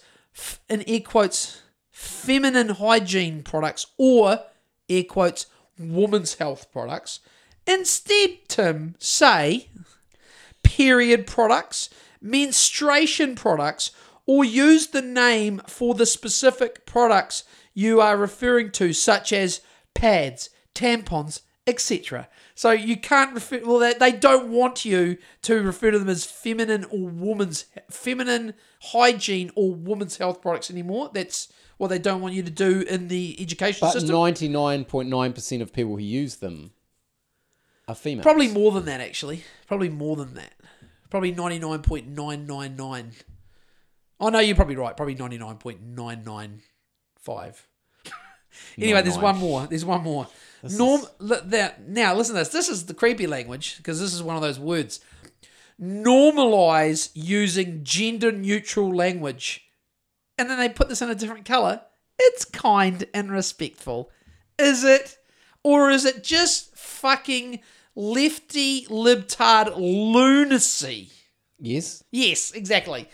in 0.68 0.82
air 0.88 1.00
quotes 1.00 1.62
feminine 1.90 2.70
hygiene 2.70 3.42
products 3.42 3.86
or 3.96 4.40
air 4.88 5.04
quotes 5.04 5.46
women's 5.78 6.34
health 6.34 6.72
products. 6.72 7.20
Instead, 7.66 8.38
Tim, 8.48 8.96
say 8.98 9.70
period 10.62 11.26
products, 11.26 11.90
menstruation 12.20 13.34
products, 13.34 13.92
or 14.26 14.44
use 14.44 14.88
the 14.88 15.02
name 15.02 15.60
for 15.66 15.94
the 15.94 16.06
specific 16.06 16.86
products 16.86 17.44
you 17.74 18.00
are 18.00 18.16
referring 18.16 18.70
to, 18.72 18.92
such 18.92 19.32
as 19.32 19.60
pads, 19.94 20.50
tampons, 20.74 21.42
etc. 21.66 22.28
So 22.54 22.70
you 22.72 22.96
can't 22.96 23.32
refer. 23.32 23.60
Well, 23.64 23.78
they, 23.78 23.94
they 23.94 24.12
don't 24.12 24.50
want 24.50 24.84
you 24.84 25.18
to 25.42 25.62
refer 25.62 25.90
to 25.90 25.98
them 25.98 26.08
as 26.08 26.24
feminine 26.24 26.84
or 26.84 27.08
woman's 27.08 27.66
feminine 27.90 28.54
hygiene 28.82 29.50
or 29.54 29.74
woman's 29.74 30.16
health 30.16 30.42
products 30.42 30.70
anymore. 30.70 31.10
That's 31.12 31.52
what 31.76 31.88
they 31.88 31.98
don't 31.98 32.20
want 32.20 32.34
you 32.34 32.42
to 32.42 32.50
do 32.50 32.80
in 32.82 33.08
the 33.08 33.36
education 33.40 33.78
But 33.80 33.92
system. 33.92 34.10
ninety 34.10 34.48
nine 34.48 34.84
point 34.84 35.08
nine 35.08 35.32
percent 35.32 35.62
of 35.62 35.72
people 35.72 35.96
who 35.96 36.02
use 36.02 36.36
them 36.36 36.72
are 37.88 37.94
female. 37.94 38.22
Probably 38.22 38.48
more 38.48 38.72
than 38.72 38.84
that, 38.86 39.00
actually. 39.00 39.44
Probably 39.66 39.88
more 39.88 40.16
than 40.16 40.34
that. 40.34 40.52
Probably 41.08 41.32
ninety 41.32 41.58
nine 41.58 41.80
point 41.82 42.08
nine 42.08 42.46
nine 42.46 42.76
nine. 42.76 43.12
Oh 44.18 44.28
no, 44.28 44.38
you're 44.38 44.56
probably 44.56 44.76
right. 44.76 44.96
Probably 44.96 45.14
ninety 45.14 45.38
nine 45.38 45.56
point 45.56 45.82
nine 45.82 46.22
nine 46.24 46.62
five. 47.22 47.66
Anyway, 48.76 49.00
there's 49.02 49.16
99. 49.16 49.22
one 49.22 49.38
more. 49.38 49.66
There's 49.66 49.84
one 49.84 50.02
more. 50.02 50.26
Norm. 50.62 51.02
li- 51.18 51.38
that- 51.46 51.88
now, 51.88 52.14
listen 52.14 52.34
to 52.34 52.40
this. 52.40 52.48
This 52.50 52.68
is 52.68 52.86
the 52.86 52.94
creepy 52.94 53.26
language 53.26 53.76
because 53.78 53.98
this 54.00 54.12
is 54.12 54.22
one 54.22 54.36
of 54.36 54.42
those 54.42 54.58
words. 54.58 55.00
Normalize 55.80 57.10
using 57.14 57.82
gender 57.84 58.30
neutral 58.32 58.94
language, 58.94 59.64
and 60.38 60.48
then 60.50 60.58
they 60.58 60.68
put 60.68 60.88
this 60.88 61.00
in 61.02 61.10
a 61.10 61.14
different 61.14 61.44
color. 61.46 61.80
It's 62.18 62.44
kind 62.44 63.04
and 63.14 63.30
respectful, 63.30 64.10
is 64.58 64.84
it? 64.84 65.16
Or 65.64 65.90
is 65.90 66.04
it 66.04 66.22
just 66.22 66.76
fucking 66.76 67.60
lefty 67.94 68.84
libtard 68.86 69.74
lunacy? 69.76 71.10
Yes. 71.58 72.02
Yes, 72.10 72.52
exactly. 72.52 73.08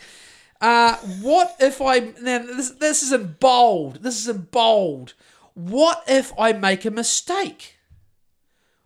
Uh, 0.59 0.95
what 1.21 1.55
if 1.59 1.81
I 1.81 1.99
now 2.21 2.39
this 2.39 2.71
this 2.71 3.03
is 3.03 3.11
in 3.13 3.35
bold. 3.39 4.03
This 4.03 4.19
is 4.19 4.27
in 4.27 4.47
bold. 4.51 5.13
What 5.53 6.03
if 6.07 6.33
I 6.37 6.53
make 6.53 6.85
a 6.85 6.91
mistake? 6.91 7.77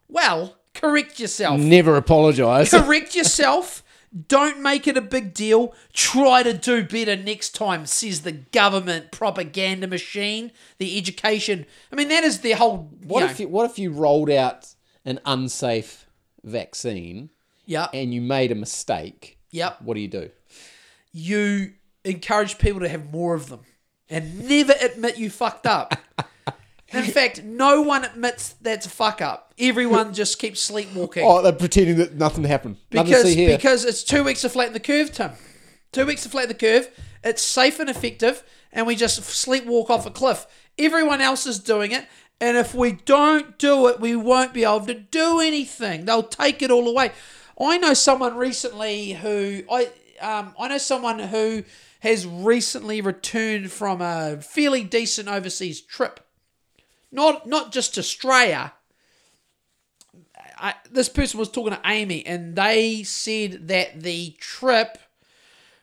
Well, 0.07 0.57
correct 0.73 1.19
yourself. 1.19 1.59
Never 1.59 1.95
apologise. 1.95 2.71
correct 2.71 3.15
yourself. 3.15 3.83
Don't 4.27 4.61
make 4.61 4.87
it 4.87 4.97
a 4.97 5.01
big 5.01 5.33
deal. 5.33 5.73
Try 5.93 6.43
to 6.43 6.53
do 6.53 6.83
better 6.83 7.15
next 7.15 7.55
time, 7.55 7.85
says 7.85 8.21
the 8.21 8.33
government 8.33 9.11
propaganda 9.11 9.87
machine, 9.87 10.51
the 10.79 10.97
education. 10.97 11.65
I 11.91 11.95
mean, 11.95 12.09
that 12.09 12.25
is 12.25 12.39
their 12.41 12.57
whole. 12.57 12.89
What 13.05 13.23
if 13.23 13.39
know- 13.39 13.43
you, 13.43 13.47
what 13.47 13.71
if 13.71 13.79
you 13.79 13.91
rolled 13.91 14.29
out 14.29 14.67
an 15.05 15.21
unsafe 15.25 16.07
vaccine 16.43 17.29
Yeah. 17.65 17.87
and 17.93 18.13
you 18.13 18.19
made 18.19 18.51
a 18.51 18.55
mistake? 18.55 19.37
Yep. 19.51 19.81
What 19.83 19.93
do 19.93 20.01
you 20.01 20.09
do? 20.09 20.29
You 21.11 21.73
encourage 22.03 22.57
people 22.57 22.81
to 22.81 22.89
have 22.89 23.11
more 23.11 23.35
of 23.35 23.49
them 23.49 23.61
and 24.09 24.47
never 24.47 24.73
admit 24.81 25.17
you 25.17 25.29
fucked 25.29 25.65
up. 25.65 25.95
In 26.93 27.05
fact, 27.05 27.43
no 27.43 27.81
one 27.81 28.03
admits 28.03 28.49
that's 28.61 28.85
a 28.85 28.89
fuck 28.89 29.21
up. 29.21 29.53
Everyone 29.57 30.13
just 30.21 30.39
keeps 30.39 30.59
sleepwalking. 30.59 31.23
Oh, 31.25 31.41
they're 31.41 31.53
pretending 31.53 31.95
that 31.97 32.15
nothing 32.15 32.43
happened. 32.43 32.77
nothing 32.91 33.11
because 33.11 33.35
because 33.35 33.85
it's 33.85 34.03
two 34.03 34.25
weeks 34.25 34.41
to 34.41 34.49
flatten 34.49 34.73
the 34.73 34.79
curve, 34.79 35.11
Tim. 35.13 35.31
Two 35.93 36.05
weeks 36.05 36.23
to 36.23 36.29
flatten 36.29 36.49
the 36.49 36.55
curve. 36.55 36.89
It's 37.23 37.41
safe 37.41 37.79
and 37.79 37.89
effective, 37.89 38.43
and 38.73 38.85
we 38.85 38.95
just 38.95 39.21
sleepwalk 39.21 39.89
off 39.89 40.05
a 40.05 40.11
cliff. 40.11 40.45
Everyone 40.77 41.21
else 41.21 41.45
is 41.45 41.59
doing 41.59 41.91
it, 41.93 42.07
and 42.41 42.57
if 42.57 42.73
we 42.73 42.91
don't 42.93 43.57
do 43.57 43.87
it, 43.87 44.01
we 44.01 44.15
won't 44.15 44.53
be 44.53 44.63
able 44.63 44.85
to 44.87 44.93
do 44.93 45.39
anything. 45.39 46.05
They'll 46.05 46.23
take 46.23 46.61
it 46.61 46.71
all 46.71 46.89
away. 46.89 47.11
I 47.59 47.77
know 47.77 47.93
someone 47.93 48.35
recently 48.35 49.13
who 49.13 49.63
I 49.71 49.91
um, 50.21 50.53
I 50.59 50.67
know 50.67 50.77
someone 50.77 51.19
who 51.19 51.63
has 52.01 52.25
recently 52.25 53.01
returned 53.01 53.71
from 53.71 54.01
a 54.01 54.37
fairly 54.41 54.83
decent 54.83 55.27
overseas 55.27 55.81
trip. 55.81 56.19
Not 57.11 57.47
not 57.47 57.71
just 57.71 57.97
Australia, 57.97 58.73
I, 60.61 60.75
this 60.91 61.09
person 61.09 61.39
was 61.39 61.49
talking 61.49 61.73
to 61.73 61.81
Amy, 61.85 62.25
and 62.25 62.55
they 62.55 63.01
said 63.03 63.67
that 63.69 64.01
the 64.01 64.35
trip 64.39 64.99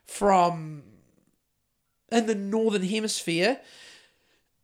from 0.05 0.85
in 2.11 2.27
the 2.27 2.35
northern 2.35 2.85
hemisphere, 2.85 3.61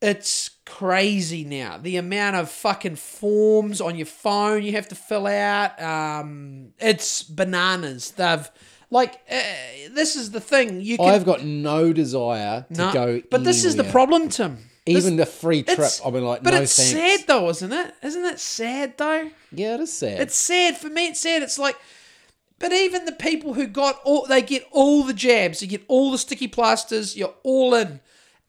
it's 0.01 0.51
crazy 0.65 1.45
now. 1.45 1.79
The 1.79 1.97
amount 1.97 2.37
of 2.37 2.49
fucking 2.49 2.97
forms 2.97 3.81
on 3.81 3.97
your 3.97 4.07
phone 4.07 4.63
you 4.63 4.73
have 4.73 4.89
to 4.89 4.95
fill 4.95 5.27
out, 5.27 5.81
um, 5.83 6.73
it's 6.79 7.23
bananas. 7.23 8.13
They've 8.13 8.49
like 8.95 9.15
uh, 9.31 9.43
this 9.93 10.17
is 10.17 10.31
the 10.31 10.41
thing 10.41 10.81
you 10.81 10.97
can 10.97 11.09
I've 11.11 11.25
got 11.27 11.43
no 11.45 11.93
desire 11.93 12.65
to 12.73 12.79
No, 12.79 12.93
go. 12.93 13.23
but 13.31 13.45
this 13.45 13.65
is 13.65 13.77
the 13.77 13.85
problem, 13.85 14.29
Tim. 14.31 14.59
Even 14.87 15.17
This- 15.17 15.27
the 15.27 15.33
free 15.41 15.63
trip, 15.63 15.91
I've 16.05 16.13
been 16.13 16.25
like, 16.25 16.43
but 16.43 16.53
no 16.55 16.61
it's 16.63 16.77
thanks. 16.77 16.93
sad 16.93 17.27
though, 17.27 17.49
isn't 17.49 17.73
it? 17.73 17.95
Isn't 18.03 18.25
it 18.25 18.39
sad 18.39 18.97
though? 18.99 19.31
Yeah, 19.51 19.75
it 19.75 19.81
is 19.81 19.93
sad. 19.93 20.21
It's 20.21 20.37
sad 20.37 20.77
for 20.77 20.89
me. 20.89 21.09
It's 21.09 21.21
sad. 21.21 21.43
It's 21.43 21.59
like, 21.59 21.77
but 22.59 22.73
even 22.73 23.05
the 23.07 23.13
people 23.13 23.55
who 23.55 23.67
got 23.67 23.99
all, 24.05 24.27
they 24.27 24.43
get 24.43 24.67
all 24.71 25.03
the 25.03 25.15
jabs, 25.15 25.61
you 25.63 25.69
get 25.69 25.85
all 25.89 26.11
the 26.13 26.19
sticky 26.19 26.49
plasters, 26.49 27.17
you're 27.17 27.35
all 27.43 27.75
in. 27.75 28.01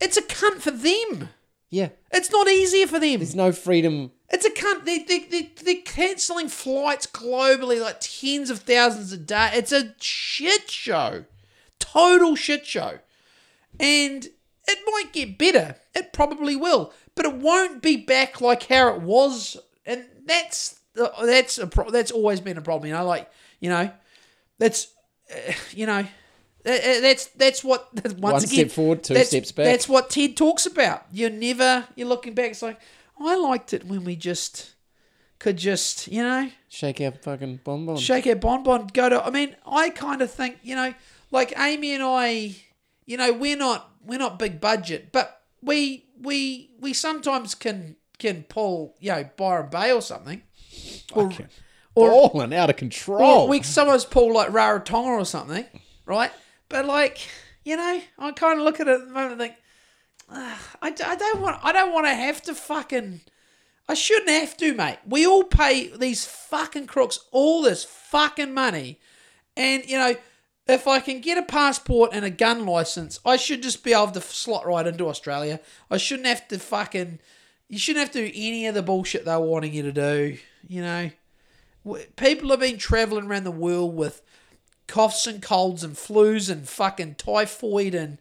It's 0.01 0.17
a 0.17 0.21
cunt 0.21 0.59
for 0.61 0.71
them. 0.71 1.29
Yeah. 1.75 1.89
It's 2.09 2.31
not 2.31 2.47
easier 2.47 2.87
for 2.87 2.99
them. 2.99 3.19
There's 3.19 3.35
no 3.35 3.51
freedom. 3.51 4.11
It's 4.29 4.45
a 4.45 4.49
cunt. 4.49 4.85
They, 4.85 4.99
they, 4.99 5.19
they, 5.19 5.51
they're 5.61 5.81
cancelling 5.83 6.47
flights 6.47 7.05
globally, 7.05 7.81
like 7.81 7.97
tens 7.99 8.49
of 8.49 8.59
thousands 8.59 9.11
a 9.11 9.17
day. 9.17 9.49
It's 9.53 9.73
a 9.73 9.93
shit 9.99 10.71
show. 10.71 11.25
Total 11.77 12.33
shit 12.37 12.65
show. 12.65 12.99
And 13.77 14.25
it 14.25 14.79
might 14.87 15.11
get 15.11 15.37
better. 15.37 15.75
It 15.93 16.13
probably 16.13 16.55
will. 16.55 16.93
But 17.13 17.25
it 17.25 17.35
won't 17.35 17.81
be 17.81 17.97
back 17.97 18.39
like 18.39 18.63
how 18.63 18.95
it 18.95 19.01
was. 19.01 19.57
And 19.85 20.05
that's 20.25 20.79
that's 20.95 21.57
a 21.57 21.67
pro- 21.67 21.91
that's 21.91 22.11
always 22.11 22.39
been 22.39 22.57
a 22.57 22.61
problem. 22.61 22.87
You 22.87 22.93
know, 22.95 23.05
like 23.05 23.29
you 23.59 23.69
know, 23.69 23.91
that's 24.59 24.87
uh, 25.29 25.51
you 25.71 25.87
know, 25.87 26.05
Uh, 26.65 26.71
uh, 26.71 27.01
that's 27.01 27.27
that's 27.27 27.63
what 27.63 27.89
once 28.03 28.19
One 28.19 28.35
again, 28.35 28.47
step 28.47 28.71
forward, 28.71 29.03
two 29.03 29.15
steps 29.23 29.51
back. 29.51 29.65
That's 29.65 29.87
what 29.87 30.09
Ted 30.09 30.35
talks 30.35 30.65
about. 30.65 31.05
You're 31.11 31.29
never 31.29 31.85
you're 31.95 32.07
looking 32.07 32.33
back. 32.33 32.51
It's 32.51 32.61
like 32.61 32.79
I 33.19 33.35
liked 33.35 33.73
it 33.73 33.85
when 33.85 34.03
we 34.03 34.15
just 34.15 34.73
could 35.37 35.57
just 35.57 36.07
you 36.07 36.23
know 36.23 36.49
Shake 36.69 36.99
our 37.01 37.11
fucking 37.11 37.61
bonbon. 37.63 37.97
shake 37.97 38.27
our 38.27 38.35
bonbon, 38.35 38.87
go 38.93 39.09
to. 39.09 39.23
I 39.23 39.29
mean, 39.29 39.55
I 39.65 39.89
kind 39.89 40.21
of 40.21 40.31
think 40.31 40.57
you 40.63 40.75
know, 40.75 40.93
like 41.31 41.53
Amy 41.57 41.93
and 41.93 42.03
I, 42.03 42.55
you 43.05 43.17
know, 43.17 43.31
we're 43.31 43.57
not 43.57 43.91
we're 44.03 44.19
not 44.19 44.39
big 44.39 44.59
budget, 44.59 45.11
but 45.11 45.41
we 45.61 46.05
we 46.19 46.71
we 46.79 46.93
sometimes 46.93 47.53
can 47.55 47.95
can 48.17 48.43
pull 48.43 48.95
you 48.99 49.11
know 49.11 49.29
Byron 49.37 49.69
Bay 49.69 49.91
or 49.91 50.01
something. 50.01 50.41
Or, 51.13 51.31
or, 51.93 52.09
Balling 52.09 52.53
out 52.53 52.69
of 52.69 52.75
control. 52.75 53.43
or 53.43 53.47
we 53.47 53.61
sometimes 53.61 54.03
pull 54.03 54.33
like 54.33 54.49
Rarotonga 54.49 55.19
or 55.19 55.25
something, 55.25 55.65
right? 56.05 56.31
But 56.69 56.85
like, 56.85 57.27
you 57.63 57.77
know, 57.77 58.01
I 58.17 58.31
kind 58.31 58.59
of 58.59 58.65
look 58.65 58.79
at 58.79 58.87
it 58.87 59.01
at 59.01 59.07
the 59.07 59.13
moment 59.13 59.33
and 59.33 59.41
think, 59.41 59.55
"Ugh, 60.29 60.59
I, 60.81 60.87
I 60.87 61.15
don't 61.15 61.41
want, 61.41 61.59
I 61.63 61.71
don't 61.71 61.93
want 61.93 62.07
to 62.07 62.13
have 62.13 62.41
to 62.43 62.55
fucking, 62.55 63.21
I 63.87 63.93
shouldn't 63.93 64.29
have 64.29 64.57
to, 64.57 64.73
mate. 64.73 64.97
We 65.07 65.25
all 65.25 65.43
pay 65.43 65.95
these 65.95 66.25
fucking 66.25 66.87
crooks 66.87 67.19
all 67.31 67.61
this 67.61 67.83
fucking 67.83 68.53
money, 68.53 68.99
and 69.55 69.85
you 69.85 69.97
know, 69.97 70.15
if 70.67 70.87
I 70.87 70.99
can 70.99 71.21
get 71.21 71.37
a 71.37 71.43
passport 71.43 72.11
and 72.13 72.25
a 72.25 72.29
gun 72.29 72.65
license, 72.65 73.19
I 73.25 73.37
should 73.37 73.61
just 73.61 73.83
be 73.83 73.93
able 73.93 74.07
to 74.11 74.21
slot 74.21 74.65
right 74.65 74.87
into 74.87 75.07
Australia. 75.07 75.59
I 75.91 75.97
shouldn't 75.97 76.27
have 76.27 76.47
to 76.47 76.59
fucking, 76.59 77.19
you 77.69 77.77
shouldn't 77.77 78.05
have 78.05 78.13
to 78.13 78.25
do 78.25 78.31
any 78.33 78.65
of 78.65 78.73
the 78.73 78.81
bullshit 78.81 79.25
they're 79.25 79.39
wanting 79.39 79.73
you 79.73 79.83
to 79.83 79.91
do. 79.91 80.37
You 80.67 80.81
know, 80.81 81.11
people 82.15 82.49
have 82.49 82.59
been 82.59 82.79
traveling 82.79 83.27
around 83.27 83.43
the 83.43 83.51
world 83.51 83.95
with 83.95 84.23
coughs 84.87 85.27
and 85.27 85.41
colds 85.41 85.83
and 85.83 85.95
flus 85.95 86.49
and 86.49 86.67
fucking 86.67 87.15
typhoid 87.15 87.95
and 87.95 88.17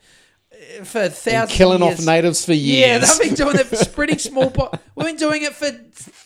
uh, 0.53 0.85
for 0.85 1.09
thousands 1.09 1.27
And 1.27 1.51
killing 1.51 1.83
of 1.83 2.01
off 2.01 2.07
natives 2.07 2.45
for 2.45 2.53
years. 2.53 2.81
Yeah, 2.81 2.99
they've 2.99 3.29
been 3.29 3.35
doing 3.35 3.57
it, 3.59 3.67
spreading 3.77 4.19
smallpox. 4.31 4.79
We've 4.95 5.07
been 5.07 5.17
doing 5.17 5.43
it 5.43 5.55
for 5.55 5.71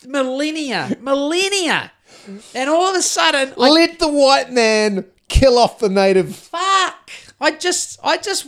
millennia, 0.07 0.97
millennia, 1.01 1.91
and 2.55 2.69
all 2.69 2.89
of 2.89 2.95
a 2.95 3.01
sudden, 3.01 3.53
I 3.57 3.69
Let 3.69 3.99
the 3.99 4.07
white 4.11 4.51
man 4.51 5.05
kill 5.27 5.57
off 5.57 5.79
the 5.79 5.89
native. 5.89 6.35
fuck. 6.35 7.09
I 7.41 7.51
just, 7.51 7.99
I 8.03 8.17
just, 8.17 8.47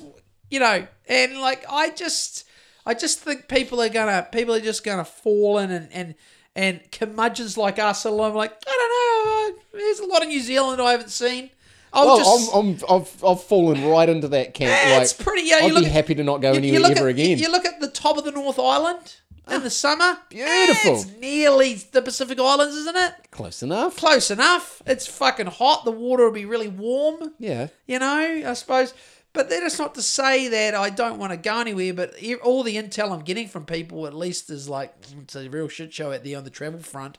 you 0.50 0.60
know, 0.60 0.86
and 1.08 1.40
like, 1.40 1.66
I 1.70 1.90
just, 1.92 2.46
I 2.86 2.94
just 2.94 3.20
think 3.20 3.48
people 3.48 3.82
are 3.82 3.90
gonna, 3.90 4.28
people 4.32 4.54
are 4.56 4.60
just 4.60 4.84
gonna 4.84 5.06
fall 5.06 5.58
in 5.60 5.72
and 5.72 5.90
and 5.92 6.16
and 6.56 6.82
curmudgeons 6.92 7.58
like 7.58 7.80
us 7.80 8.04
alone. 8.04 8.34
Like, 8.36 8.52
I 8.68 9.52
don't 9.54 9.56
know. 9.56 9.62
There's 9.80 10.00
a 10.00 10.06
lot 10.06 10.22
of 10.22 10.28
New 10.28 10.42
Zealand 10.42 10.82
I 10.82 10.92
haven't 10.92 11.12
seen. 11.12 11.50
I'll 11.94 12.06
Well, 12.06 12.18
just. 12.18 12.56
I'm, 12.56 12.60
I'm, 12.90 13.02
I've, 13.02 13.24
I've 13.24 13.44
fallen 13.44 13.86
right 13.86 14.08
into 14.08 14.28
that 14.30 14.54
camp. 14.54 14.72
Yeah, 14.86 14.94
like, 14.94 15.02
it's 15.04 15.14
pretty. 15.14 15.48
Yeah, 15.48 15.60
you 15.60 15.66
I'd 15.68 15.74
look 15.74 15.84
be 15.84 15.88
at- 15.88 15.92
happy 15.94 16.16
to 16.16 16.24
not 16.24 16.42
go 16.42 16.54
you- 16.54 16.62
you 16.62 16.74
anywhere 16.74 16.90
look 16.90 16.98
ever 16.98 17.08
at, 17.10 17.16
again. 17.16 17.38
You 17.38 17.52
look 17.52 17.66
at 17.66 17.80
the 17.82 17.90
top 17.90 18.18
of 18.18 18.24
the 18.24 18.32
North 18.32 18.60
Island, 18.60 19.16
in 19.48 19.56
ah, 19.56 19.60
the 19.60 19.70
summer. 19.70 20.18
Eh, 20.32 20.66
beautiful. 20.66 20.94
It's 20.94 21.06
nearly 21.20 21.74
the 21.74 22.02
Pacific 22.02 22.40
Islands, 22.40 22.76
isn't 22.76 22.96
it? 22.98 23.14
Close 23.32 23.62
enough. 23.64 23.98
Close 23.98 24.32
enough. 24.32 24.82
It's 24.86 25.08
fucking 25.08 25.48
hot. 25.48 25.84
The 25.84 25.92
water 25.92 26.24
will 26.26 26.32
be 26.32 26.46
really 26.46 26.68
warm. 26.70 27.34
Yeah. 27.40 27.68
You 27.88 28.00
know, 28.00 28.44
I 28.46 28.54
suppose. 28.54 28.94
But 29.34 29.50
that 29.50 29.64
is 29.64 29.80
not 29.80 29.96
to 29.96 30.02
say 30.02 30.50
that 30.50 30.76
I 30.76 30.90
don't 30.90 31.18
want 31.18 31.32
to 31.32 31.38
go 31.38 31.60
anywhere. 31.60 31.94
But 31.94 32.16
all 32.44 32.64
the 32.64 32.76
intel 32.76 33.12
I'm 33.12 33.22
getting 33.24 33.48
from 33.48 33.66
people, 33.66 34.06
at 34.06 34.14
least, 34.14 34.50
is 34.50 34.68
like 34.70 34.94
it's 35.22 35.36
a 35.36 35.50
real 35.50 35.68
shit 35.70 35.94
show 35.94 36.12
out 36.14 36.24
there 36.24 36.38
on 36.38 36.44
the 36.44 36.50
travel 36.50 36.80
front. 36.82 37.18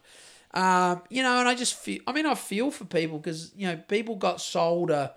Um, 0.54 1.02
you 1.08 1.22
know, 1.22 1.38
and 1.38 1.48
I 1.48 1.54
just 1.54 1.74
feel. 1.74 2.00
I 2.06 2.12
mean, 2.12 2.26
I 2.26 2.34
feel 2.34 2.70
for 2.70 2.84
people 2.84 3.18
because 3.18 3.52
you 3.56 3.66
know 3.66 3.76
people 3.88 4.16
got 4.16 4.40
sold 4.40 4.90
a 4.90 5.14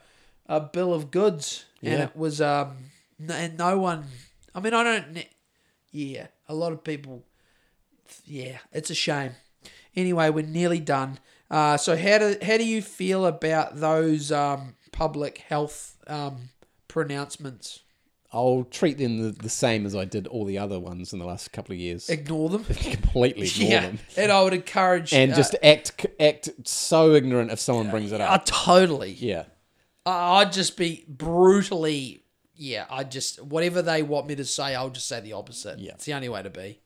a 0.47 0.59
bill 0.61 0.93
of 0.93 1.11
goods, 1.11 1.65
and 1.81 1.93
Yeah. 1.93 2.03
it 2.05 2.15
was 2.15 2.39
um, 2.41 2.77
and 3.27 3.57
no 3.57 3.77
one. 3.79 4.05
I 4.53 4.59
mean, 4.61 4.73
I 4.73 4.83
don't. 4.83 5.25
Yeah, 5.91 6.27
a 6.47 6.53
lot 6.53 6.71
of 6.71 6.83
people. 6.83 7.23
Yeah, 8.25 8.59
it's 8.71 8.89
a 8.89 8.95
shame. 8.95 9.31
Anyway, 9.95 10.29
we're 10.29 10.45
nearly 10.45 10.79
done. 10.79 11.19
Uh, 11.49 11.77
so 11.77 11.95
how 11.97 12.17
do 12.17 12.37
how 12.41 12.57
do 12.57 12.65
you 12.65 12.81
feel 12.81 13.25
about 13.25 13.77
those 13.79 14.31
um, 14.31 14.75
public 14.91 15.39
health 15.39 15.97
um, 16.07 16.49
pronouncements? 16.87 17.81
I'll 18.35 18.65
treat 18.69 18.97
them 18.97 19.17
the, 19.17 19.31
the 19.31 19.49
same 19.49 19.85
as 19.85 19.95
I 19.95 20.03
did 20.03 20.27
all 20.27 20.43
the 20.43 20.57
other 20.57 20.77
ones 20.79 21.13
in 21.13 21.19
the 21.19 21.25
last 21.25 21.51
couple 21.53 21.71
of 21.73 21.79
years. 21.79 22.09
Ignore 22.09 22.49
them. 22.49 22.63
Completely 22.65 23.47
ignore 23.47 23.69
yeah, 23.69 23.81
them. 23.81 23.99
and 24.17 24.31
I 24.31 24.41
would 24.43 24.53
encourage 24.53 25.13
And 25.13 25.31
uh, 25.31 25.35
just 25.37 25.55
act 25.63 26.05
act 26.19 26.49
so 26.65 27.13
ignorant 27.13 27.51
if 27.51 27.59
someone 27.59 27.89
brings 27.89 28.11
it 28.11 28.19
uh, 28.19 28.25
up. 28.25 28.45
totally. 28.45 29.11
Yeah. 29.11 29.45
I- 30.05 30.41
I'd 30.41 30.51
just 30.51 30.75
be 30.77 31.05
brutally. 31.07 32.23
Yeah, 32.57 32.85
I 32.89 33.03
just 33.03 33.41
whatever 33.43 33.81
they 33.81 34.03
want 34.03 34.27
me 34.27 34.35
to 34.35 34.45
say, 34.45 34.75
I'll 34.75 34.89
just 34.89 35.07
say 35.07 35.19
the 35.21 35.33
opposite. 35.33 35.79
Yeah. 35.79 35.93
it's 35.93 36.05
the 36.05 36.13
only 36.13 36.29
way 36.29 36.41
to 36.43 36.49
be. 36.49 36.79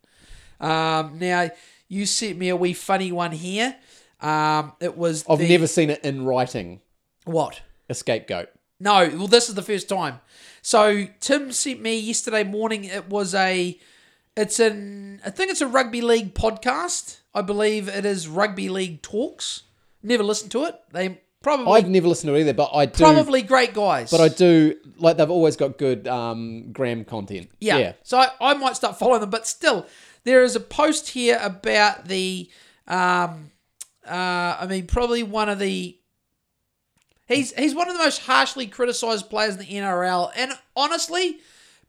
Um, 0.59 1.17
now 1.19 1.49
you 1.87 2.05
sent 2.05 2.37
me 2.37 2.49
a 2.49 2.55
wee 2.55 2.73
funny 2.73 3.11
one 3.11 3.31
here. 3.31 3.75
Um, 4.21 4.73
it 4.79 4.97
was 4.97 5.25
I've 5.29 5.39
the- 5.39 5.49
never 5.49 5.67
seen 5.67 5.89
it 5.89 6.03
in 6.03 6.25
writing. 6.25 6.81
what 7.25 7.61
A 7.89 7.93
scapegoat. 7.95 8.49
No, 8.79 9.09
well, 9.15 9.27
this 9.27 9.49
is 9.49 9.55
the 9.55 9.61
first 9.61 9.89
time. 9.89 10.21
So 10.61 11.07
Tim 11.19 11.51
sent 11.51 11.81
me 11.81 11.99
yesterday 11.99 12.43
morning. 12.43 12.85
It 12.85 13.09
was 13.09 13.35
a, 13.35 13.77
it's 14.37 14.59
an, 14.59 15.21
I 15.25 15.29
think 15.29 15.51
it's 15.51 15.61
a 15.61 15.67
rugby 15.67 16.01
league 16.01 16.33
podcast. 16.33 17.17
I 17.33 17.41
believe 17.41 17.87
it 17.87 18.05
is 18.05 18.27
Rugby 18.27 18.69
League 18.69 19.01
Talks. 19.01 19.63
Never 20.01 20.23
listened 20.23 20.51
to 20.51 20.65
it. 20.65 20.75
They 20.91 21.21
probably 21.41 21.73
I've 21.73 21.89
never 21.89 22.07
listened 22.07 22.29
to 22.29 22.35
it 22.35 22.41
either, 22.41 22.53
but 22.53 22.71
I 22.73 22.85
do. 22.85 23.03
probably 23.03 23.41
great 23.41 23.73
guys. 23.73 24.11
But 24.11 24.21
I 24.21 24.29
do 24.29 24.75
like 24.97 25.17
they've 25.17 25.29
always 25.29 25.55
got 25.55 25.77
good 25.77 26.07
um, 26.07 26.71
gram 26.71 27.05
content. 27.05 27.49
Yeah. 27.59 27.77
Yeah. 27.77 27.93
So 28.03 28.17
I, 28.17 28.29
I 28.41 28.53
might 28.55 28.75
start 28.75 28.97
following 28.97 29.21
them, 29.21 29.29
but 29.29 29.45
still, 29.45 29.85
there 30.23 30.43
is 30.43 30.55
a 30.55 30.59
post 30.59 31.09
here 31.09 31.39
about 31.41 32.05
the, 32.07 32.49
um, 32.87 33.51
uh, 34.07 34.57
I 34.59 34.67
mean, 34.69 34.87
probably 34.87 35.23
one 35.23 35.49
of 35.49 35.59
the. 35.59 35.98
He's 37.29 37.53
he's 37.53 37.73
one 37.73 37.87
of 37.87 37.93
the 37.95 38.03
most 38.03 38.23
harshly 38.23 38.67
criticised 38.67 39.29
players 39.29 39.53
in 39.53 39.59
the 39.61 39.65
NRL, 39.65 40.31
and 40.35 40.51
honestly, 40.75 41.39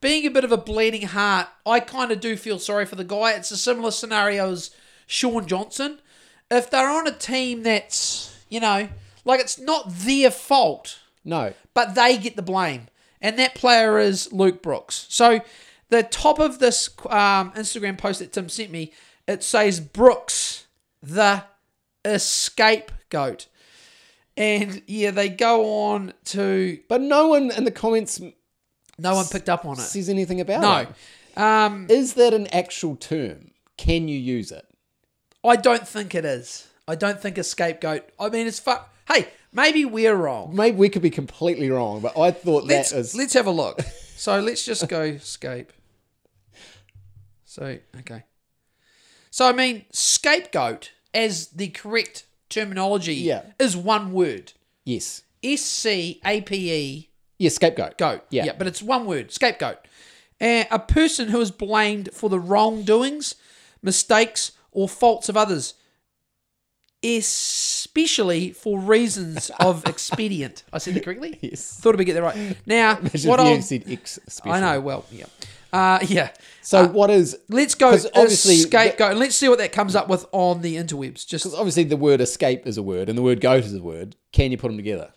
being 0.01 0.25
a 0.27 0.31
bit 0.31 0.44
of 0.44 0.52
a 0.52 0.57
bleeding 0.57 1.09
heart, 1.09 1.49
I 1.67 1.81
kind 1.81 2.12
of 2.12 2.20
do 2.20 2.36
feel 2.36 2.59
sorry 2.60 2.86
for 2.86 2.94
the 2.94 3.05
guy. 3.05 3.33
It's 3.33 3.51
a 3.51 3.57
similar 3.57 3.91
scenario 3.91 4.52
as 4.52 4.70
Sean 5.09 5.47
Johnson. 5.47 5.99
If 6.51 6.70
they're 6.70 6.89
on 6.91 7.09
a 7.09 7.12
team 7.12 7.62
that's 7.65 8.36
you 8.49 8.60
know 8.60 8.89
like 9.25 9.41
it's 9.41 9.59
not 9.59 9.89
their 9.91 10.31
fault, 10.31 10.99
No. 11.25 11.55
but 11.75 11.94
they 11.94 12.17
get 12.19 12.36
the 12.36 12.43
blame. 12.43 12.89
And 13.23 13.39
that 13.39 13.55
player 13.55 13.99
is 13.99 14.33
Luke 14.33 14.62
Brooks. 14.62 15.07
So 15.10 15.41
the 15.91 16.02
top 16.02 16.39
of 16.39 16.59
this 16.59 16.89
um, 17.07 17.52
Instagram 17.52 17.99
post 17.99 18.20
that 18.20 18.33
Tim 18.33 18.49
sent 18.49 18.70
me, 18.70 18.93
it 19.27 19.43
says 19.43 19.78
Brooks, 19.81 20.67
the 21.02 21.44
scapegoat. 22.17 23.47
And 24.41 24.83
yeah, 24.86 25.10
they 25.10 25.28
go 25.28 25.83
on 25.85 26.15
to. 26.27 26.78
But 26.89 27.01
no 27.02 27.28
one 27.28 27.51
in 27.51 27.65
the 27.65 27.70
comments 27.70 28.20
No 28.99 29.15
one 29.15 29.27
picked 29.27 29.49
up 29.49 29.65
on 29.67 29.75
it. 29.78 29.83
says 29.83 30.09
anything 30.09 30.41
about 30.41 30.60
No. 30.62 30.78
it. 30.78 31.39
Um, 31.39 31.86
Is 31.91 32.15
that 32.15 32.35
an 32.35 32.47
actual 32.49 32.97
term? 32.97 33.51
Can 33.77 34.09
you 34.09 34.19
use 34.19 34.51
it? 34.51 34.67
I 35.44 35.57
don't 35.57 35.86
think 35.86 36.15
it 36.15 36.25
is. 36.25 36.67
I 36.89 36.94
don't 36.97 37.20
think 37.20 37.39
a 37.39 37.44
scapegoat. 37.44 38.09
I 38.19 38.28
mean, 38.31 38.47
it's 38.47 38.59
fuck. 38.59 38.93
Hey, 39.09 39.28
maybe 39.52 39.85
we're 39.85 40.15
wrong. 40.17 40.55
Maybe 40.55 40.77
we 40.77 40.89
could 40.89 41.02
be 41.02 41.10
completely 41.10 41.70
wrong, 41.70 42.01
but 42.01 42.19
I 42.19 42.31
thought 42.31 42.65
let's 42.65 42.91
that 42.91 42.97
was 42.99 43.15
let's 43.15 43.35
have 43.35 43.47
a 43.47 43.51
look. 43.51 43.81
So 44.17 44.39
let's 44.41 44.65
just 44.65 44.86
go 44.89 45.17
scape. 45.19 45.73
So 47.44 47.78
okay. 48.01 48.25
So 49.31 49.47
I 49.49 49.52
mean, 49.52 49.85
scapegoat 49.93 50.93
as 51.15 51.49
the 51.49 51.69
correct 51.69 52.25
terminology 52.50 53.14
Yeah. 53.14 53.42
is 53.58 53.76
one 53.76 54.12
word. 54.12 54.52
yes, 54.84 55.22
S 55.42 55.62
C 55.62 56.20
A 56.24 56.42
P 56.42 56.70
E 56.72 57.08
yeah, 57.38 57.48
scapegoat. 57.48 57.96
goat. 57.96 58.22
Yeah. 58.28 58.52
but 58.58 58.66
it's 58.66 58.82
one 58.82 59.06
word. 59.06 59.32
Scapegoat. 59.32 59.78
And 60.38 60.68
a 60.70 60.78
person 60.78 61.28
who 61.28 61.40
is 61.40 61.50
blamed 61.50 62.10
for 62.12 62.28
the 62.28 62.38
wrongdoings, 62.38 63.34
mistakes, 63.82 64.52
or 64.72 64.88
faults 64.88 65.28
of 65.30 65.36
others, 65.38 65.72
especially 67.02 68.52
for 68.52 68.78
reasons 68.78 69.50
of 69.60 69.84
expedient. 69.86 70.64
I 70.72 70.78
said 70.78 70.94
that 70.94 71.04
correctly. 71.04 71.38
Yes. 71.40 71.78
Thought 71.80 71.94
I'd 71.94 71.98
be 71.98 72.04
get 72.04 72.14
that 72.14 72.22
right. 72.22 72.56
Now, 72.66 72.98
Imagine 73.00 73.30
what 73.30 73.40
I'll, 73.40 73.62
said 73.62 73.84
X 73.88 74.18
special. 74.28 74.52
I 74.52 74.60
know. 74.60 74.80
Well, 74.80 75.04
yeah, 75.10 75.26
uh, 75.73 75.99
yeah. 76.07 76.31
So 76.62 76.86
what 76.89 77.10
is? 77.10 77.39
Let's 77.49 77.74
go 77.74 77.90
obviously 78.15 78.57
scapegoat, 78.57 79.12
and 79.12 79.20
let's 79.20 79.36
see 79.36 79.49
what 79.49 79.58
that 79.58 79.73
comes 79.73 79.97
up 79.97 80.08
with 80.08 80.26
on 80.32 80.62
the 80.62 80.76
interwebs. 80.76 81.26
Just 81.26 81.44
Because 81.44 81.58
obviously 81.58 81.84
the 81.84 81.97
word 81.97 82.20
escape 82.20 82.66
is 82.66 82.76
a 82.76 82.82
word 82.82 83.08
and 83.08 83.16
the 83.16 83.23
word 83.23 83.40
goat 83.40 83.65
is 83.65 83.74
a 83.74 83.82
word. 83.82 84.16
Can 84.32 84.50
you 84.50 84.58
put 84.58 84.68
them 84.68 84.76
together? 84.76 85.12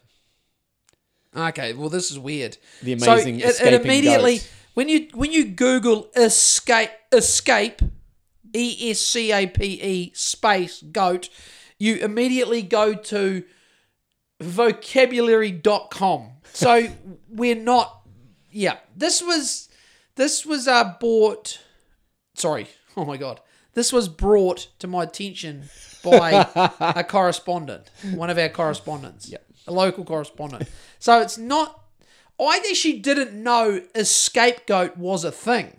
Okay, 1.35 1.73
well, 1.73 1.90
this 1.90 2.11
is 2.11 2.19
weird. 2.19 2.57
The 2.82 2.98
So 2.99 3.14
amazing 3.14 3.40
it, 3.40 3.45
it 3.45 3.49
escaping 3.49 3.82
immediately 3.82 4.38
goat. 4.38 4.49
when 4.75 4.90
you 4.90 5.07
when 5.14 5.32
you 5.32 5.45
Google 5.45 6.09
escape 6.15 6.91
escape 7.11 7.82
E 8.53 8.91
S 8.91 8.99
C 8.99 9.32
A 9.32 9.48
P 9.48 9.82
E 9.82 10.11
space 10.14 10.82
goat, 10.82 11.30
you 11.80 11.95
immediately 11.95 12.61
go 12.61 12.93
to 12.93 13.43
vocabulary.com. 14.40 16.30
So 16.53 16.88
we're 17.30 17.56
not 17.56 18.01
yeah. 18.51 18.77
This 18.95 19.22
was 19.22 19.69
this 20.16 20.45
was 20.45 20.67
uh 20.67 20.93
bought 21.00 21.59
sorry. 22.35 22.67
Oh 22.95 23.06
my 23.06 23.17
god. 23.17 23.42
This 23.74 23.92
was 23.92 24.08
brought 24.08 24.67
to 24.77 24.85
my 24.85 25.01
attention 25.03 25.64
by 26.03 26.48
a 26.80 27.03
correspondent, 27.03 27.90
one 28.14 28.30
of 28.30 28.38
our 28.38 28.50
correspondents, 28.50 29.27
Yep. 29.30 29.43
a 29.67 29.74
local 29.74 30.03
correspondent. 30.06 30.69
So 31.00 31.19
it's 31.22 31.40
not. 31.40 31.82
I 32.40 32.61
actually 32.69 33.00
didn't 33.00 33.33
know 33.33 33.82
a 33.95 34.06
scapegoat 34.06 34.95
was 34.95 35.24
a 35.24 35.32
thing 35.32 35.77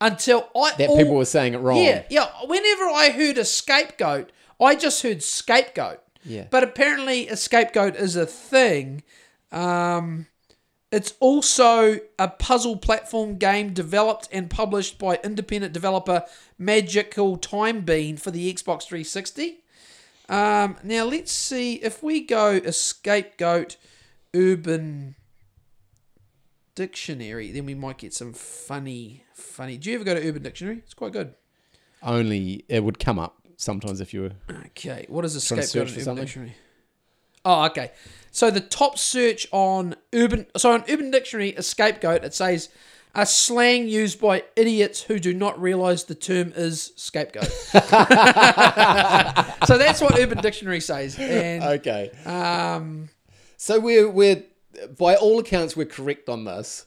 until 0.00 0.48
I 0.56 0.72
That 0.78 0.88
all- 0.88 0.96
people 0.96 1.14
were 1.16 1.26
saying 1.26 1.52
it 1.52 1.58
wrong. 1.58 1.76
Yeah, 1.76 2.04
yeah. 2.08 2.28
Whenever 2.46 2.84
I 2.84 3.10
heard 3.10 3.36
a 3.36 3.44
scapegoat, 3.44 4.32
I 4.58 4.74
just 4.74 5.02
heard 5.02 5.22
scapegoat. 5.22 6.00
Yeah. 6.24 6.46
But 6.50 6.62
apparently, 6.62 7.28
a 7.28 7.36
scapegoat 7.36 7.94
is 7.96 8.16
a 8.16 8.24
thing. 8.24 9.02
Um, 9.50 10.28
it's 10.92 11.14
also 11.18 11.98
a 12.18 12.28
puzzle 12.28 12.76
platform 12.76 13.38
game 13.38 13.72
developed 13.72 14.28
and 14.30 14.50
published 14.50 14.98
by 14.98 15.18
independent 15.24 15.72
developer 15.72 16.24
Magical 16.58 17.38
Time 17.38 17.80
Bean 17.80 18.18
for 18.18 18.30
the 18.30 18.52
Xbox 18.52 18.84
360. 18.84 19.60
Um, 20.28 20.76
now 20.84 21.04
let's 21.04 21.32
see 21.32 21.74
if 21.76 22.02
we 22.02 22.20
go 22.20 22.60
scapegoat 22.70 23.76
urban 24.34 25.16
dictionary, 26.74 27.52
then 27.52 27.66
we 27.66 27.74
might 27.74 27.98
get 27.98 28.14
some 28.14 28.32
funny, 28.32 29.24
funny. 29.34 29.76
Do 29.76 29.90
you 29.90 29.96
ever 29.96 30.04
go 30.04 30.14
to 30.14 30.28
Urban 30.28 30.42
Dictionary? 30.42 30.78
It's 30.78 30.94
quite 30.94 31.12
good. 31.12 31.34
Only 32.02 32.64
it 32.68 32.82
would 32.82 32.98
come 32.98 33.18
up 33.18 33.36
sometimes 33.56 34.00
if 34.00 34.12
you 34.12 34.22
were. 34.22 34.32
Okay, 34.66 35.06
what 35.08 35.24
is 35.24 35.36
a 35.36 35.40
scapegoat 35.40 35.74
in 35.74 35.80
Urban 35.82 36.04
something? 36.04 36.24
Dictionary? 36.24 36.54
Oh, 37.44 37.64
okay. 37.66 37.92
So 38.34 38.50
the 38.50 38.60
top 38.60 38.98
search 38.98 39.46
on 39.52 39.94
Urban, 40.14 40.46
so 40.56 40.72
on 40.72 40.82
Urban 40.88 41.10
Dictionary, 41.10 41.54
a 41.54 41.62
scapegoat, 41.62 42.24
it 42.24 42.32
says 42.34 42.70
a 43.14 43.26
slang 43.26 43.86
used 43.86 44.18
by 44.20 44.42
idiots 44.56 45.02
who 45.02 45.18
do 45.18 45.34
not 45.34 45.60
realize 45.60 46.04
the 46.04 46.14
term 46.14 46.50
is 46.56 46.92
scapegoat. 46.96 47.44
so 49.66 49.76
that's 49.78 50.00
what 50.00 50.18
Urban 50.18 50.38
Dictionary 50.38 50.80
says. 50.80 51.18
And 51.18 51.62
Okay. 51.62 52.10
um, 52.24 53.10
So 53.58 53.78
we're 53.78 54.08
we're 54.08 54.42
by 54.98 55.14
all 55.16 55.38
accounts 55.38 55.76
we're 55.76 55.84
correct 55.84 56.28
on 56.30 56.44
this, 56.44 56.86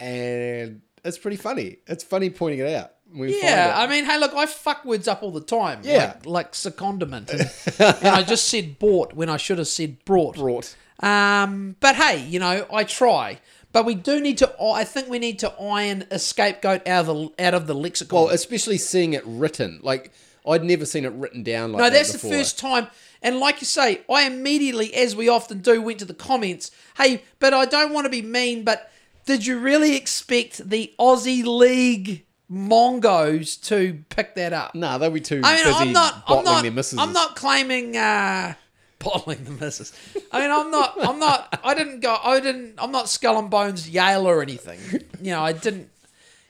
and 0.00 0.80
it's 1.04 1.18
pretty 1.18 1.36
funny. 1.36 1.76
It's 1.86 2.02
funny 2.02 2.30
pointing 2.30 2.58
it 2.60 2.74
out. 2.74 2.93
We 3.14 3.40
yeah, 3.40 3.74
I 3.76 3.86
mean, 3.86 4.04
hey, 4.04 4.18
look, 4.18 4.34
I 4.34 4.46
fuck 4.46 4.84
words 4.84 5.06
up 5.06 5.22
all 5.22 5.30
the 5.30 5.40
time. 5.40 5.80
Yeah. 5.84 6.16
like, 6.24 6.26
like 6.26 6.52
secondiment, 6.52 7.30
and, 7.30 7.96
and 8.02 8.08
I 8.08 8.22
just 8.22 8.48
said 8.48 8.78
bought 8.78 9.12
when 9.14 9.28
I 9.28 9.36
should 9.36 9.58
have 9.58 9.68
said 9.68 10.04
brought. 10.04 10.34
brought. 10.36 10.74
Um, 11.00 11.76
but 11.80 11.96
hey, 11.96 12.24
you 12.26 12.40
know, 12.40 12.66
I 12.72 12.84
try. 12.84 13.40
But 13.72 13.84
we 13.86 13.94
do 13.94 14.20
need 14.20 14.38
to. 14.38 14.54
I 14.62 14.84
think 14.84 15.08
we 15.08 15.18
need 15.18 15.38
to 15.40 15.52
iron 15.60 16.06
a 16.10 16.18
scapegoat 16.18 16.86
out 16.86 17.08
of 17.08 17.34
the 17.36 17.44
out 17.44 17.54
of 17.54 17.66
the 17.66 17.74
lexicon. 17.74 18.24
Well, 18.24 18.28
especially 18.30 18.78
seeing 18.78 19.14
it 19.14 19.22
written. 19.26 19.80
Like 19.82 20.12
I'd 20.46 20.64
never 20.64 20.84
seen 20.84 21.04
it 21.04 21.12
written 21.12 21.42
down 21.42 21.72
like 21.72 21.78
No, 21.78 21.84
that 21.84 21.92
that's 21.92 22.12
the 22.12 22.18
first 22.18 22.58
time. 22.58 22.88
And 23.22 23.38
like 23.38 23.60
you 23.60 23.66
say, 23.66 24.02
I 24.10 24.26
immediately, 24.26 24.94
as 24.94 25.16
we 25.16 25.28
often 25.28 25.58
do, 25.58 25.80
went 25.80 25.98
to 26.00 26.04
the 26.04 26.14
comments. 26.14 26.70
Hey, 26.96 27.22
but 27.38 27.54
I 27.54 27.64
don't 27.64 27.92
want 27.92 28.04
to 28.04 28.10
be 28.10 28.22
mean, 28.22 28.64
but 28.64 28.92
did 29.24 29.46
you 29.46 29.58
really 29.58 29.96
expect 29.96 30.68
the 30.68 30.92
Aussie 30.98 31.44
League 31.44 32.23
Mongos 32.50 33.60
to 33.68 34.02
pick 34.08 34.34
that 34.34 34.52
up? 34.52 34.74
Nah, 34.74 34.98
they'll 34.98 35.10
be 35.10 35.20
too 35.20 35.40
I 35.42 35.56
mean, 35.56 35.64
busy 35.64 35.76
I'm 35.76 35.92
not. 35.92 36.14
I'm 36.14 36.20
bottling 36.26 36.44
not. 36.44 36.62
their 36.62 36.72
misses. 36.72 36.98
I'm 36.98 37.12
not 37.12 37.36
claiming 37.36 37.96
uh, 37.96 38.54
bottling 38.98 39.44
the 39.44 39.50
misses. 39.52 39.92
I 40.30 40.40
mean, 40.40 40.50
I'm 40.50 40.70
not. 40.70 40.94
I'm 41.00 41.18
not. 41.18 41.60
I 41.64 41.74
didn't 41.74 42.00
go. 42.00 42.16
I 42.22 42.40
didn't. 42.40 42.74
I'm 42.78 42.92
not 42.92 43.08
skull 43.08 43.38
and 43.38 43.50
bones 43.50 43.88
Yale 43.88 44.26
or 44.26 44.42
anything. 44.42 44.78
You 45.20 45.32
know, 45.32 45.42
I 45.42 45.52
didn't. 45.52 45.90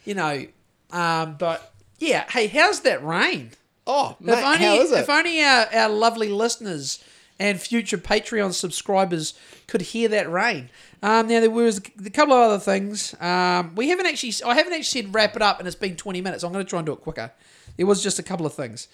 You 0.05 0.15
know, 0.15 0.47
um, 0.91 1.37
but 1.39 1.73
yeah. 1.99 2.29
Hey, 2.29 2.49
how's 2.49 2.81
that 2.81 3.05
rain? 3.05 3.51
Oh, 3.87 4.17
mate, 4.19 4.39
if 4.39 4.45
only, 4.45 4.59
how 4.59 4.75
is 4.77 4.93
it? 4.93 5.01
If 5.01 5.11
only 5.11 5.43
our, 5.43 5.67
our 5.75 5.89
lovely 5.89 6.29
listeners 6.29 7.05
and 7.39 7.61
future 7.61 7.99
Patreon 7.99 8.53
subscribers 8.55 9.35
could 9.67 9.83
hear 9.83 10.09
that 10.09 10.31
rain. 10.31 10.71
Um, 11.05 11.29
now 11.29 11.41
there 11.41 11.51
was 11.51 11.83
a 12.03 12.09
couple 12.09 12.33
of 12.35 12.51
other 12.51 12.59
things. 12.59 13.15
Um, 13.21 13.75
we 13.75 13.91
haven't 13.91 14.07
actually. 14.07 14.33
I 14.43 14.55
haven't 14.55 14.73
actually 14.73 15.03
said 15.03 15.15
wrap 15.15 15.37
it 15.37 15.43
up, 15.43 15.59
and 15.59 15.69
it's 15.69 15.77
been 15.77 15.97
twenty 15.97 16.23
minutes. 16.23 16.43
I'm 16.43 16.51
going 16.51 16.65
to 16.65 16.69
try 16.69 16.79
and 16.79 16.87
do 16.87 16.95
it 16.95 17.03
quicker. 17.03 17.31
There 17.77 17.85
was 17.85 18.03
just 18.03 18.19
a 18.19 18.23
couple 18.23 18.47
of 18.47 18.55
things. 18.55 18.89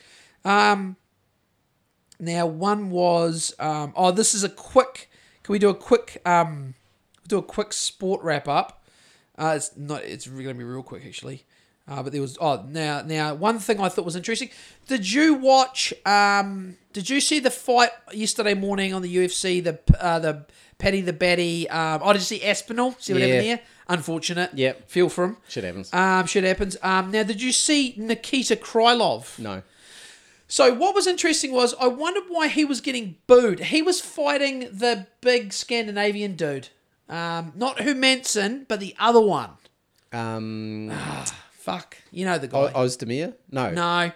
Um, 0.45 0.97
now 2.19 2.47
one 2.47 2.91
was. 2.91 3.55
Um, 3.61 3.93
oh, 3.95 4.11
this 4.11 4.35
is 4.35 4.43
a 4.43 4.49
quick. 4.49 5.09
Can 5.45 5.53
we 5.53 5.61
do 5.61 5.69
a 5.69 5.75
quick? 5.75 6.21
Um, 6.27 6.75
do 7.29 7.39
a 7.39 7.43
quick 7.45 7.73
sport 7.73 8.25
wrap 8.25 8.49
up. 8.49 8.85
Uh, 9.39 9.53
it's 9.55 9.77
not. 9.77 10.03
It's 10.03 10.27
going 10.27 10.49
to 10.49 10.55
be 10.55 10.65
real 10.65 10.83
quick 10.83 11.07
actually. 11.07 11.45
Uh, 11.91 12.03
but 12.05 12.13
there 12.13 12.21
was 12.23 12.39
oh 12.41 12.65
now 12.69 13.03
now 13.03 13.35
one 13.35 13.59
thing 13.59 13.81
I 13.81 13.89
thought 13.89 14.05
was 14.05 14.15
interesting. 14.17 14.49
Did 14.87 15.11
you 15.11 15.35
watch? 15.35 15.93
Um, 16.07 16.77
did 16.93 17.11
you 17.11 17.21
see 17.21 17.41
the 17.41 17.51
fight 17.51 17.91
yesterday 18.13 18.55
morning 18.55 18.95
on 18.95 19.03
the 19.03 19.15
UFC? 19.15 19.63
The 19.63 19.79
uh, 20.01 20.21
the 20.21 20.47
Paddy 20.79 21.01
the 21.01 21.13
Baddy. 21.13 21.69
Um, 21.71 22.01
oh, 22.05 22.13
did 22.13 22.21
you 22.21 22.25
see 22.25 22.45
Aspinall? 22.45 22.95
See 23.01 23.13
what 23.13 23.21
Yeah. 23.23 23.27
happened 23.29 23.49
there? 23.49 23.61
Unfortunate. 23.89 24.51
Yep. 24.55 24.89
Feel 24.89 25.09
for 25.09 25.25
him. 25.25 25.37
Shit 25.49 25.65
happens. 25.65 25.93
Um, 25.93 26.27
shit 26.27 26.45
happens. 26.45 26.77
Um, 26.81 27.11
now 27.11 27.25
did 27.25 27.43
you 27.43 27.51
see 27.51 27.95
Nikita 27.97 28.55
Krylov? 28.57 29.37
no. 29.41 29.63
So 30.47 30.75
what 30.75 30.97
was 30.97 31.07
interesting 31.07 31.53
was 31.53 31.75
I 31.81 31.87
wondered 31.87 32.25
why 32.29 32.49
he 32.49 32.65
was 32.65 32.81
getting 32.81 33.17
booed. 33.29 33.61
He 33.61 33.83
was 33.83 34.01
fighting 34.01 34.61
the 34.73 35.07
big 35.21 35.53
Scandinavian 35.53 36.35
dude, 36.35 36.71
um, 37.09 37.53
not 37.55 37.77
Hermansson, 37.79 38.67
but 38.67 38.81
the 38.81 38.97
other 38.99 39.21
one. 39.21 39.51
Um, 40.13 40.93
Fuck, 41.61 41.99
you 42.11 42.25
know 42.25 42.39
the 42.39 42.49
guy. 42.49 42.59
o- 42.59 42.85
Ozdemir? 42.87 43.35
No. 43.51 43.71
no, 43.71 44.13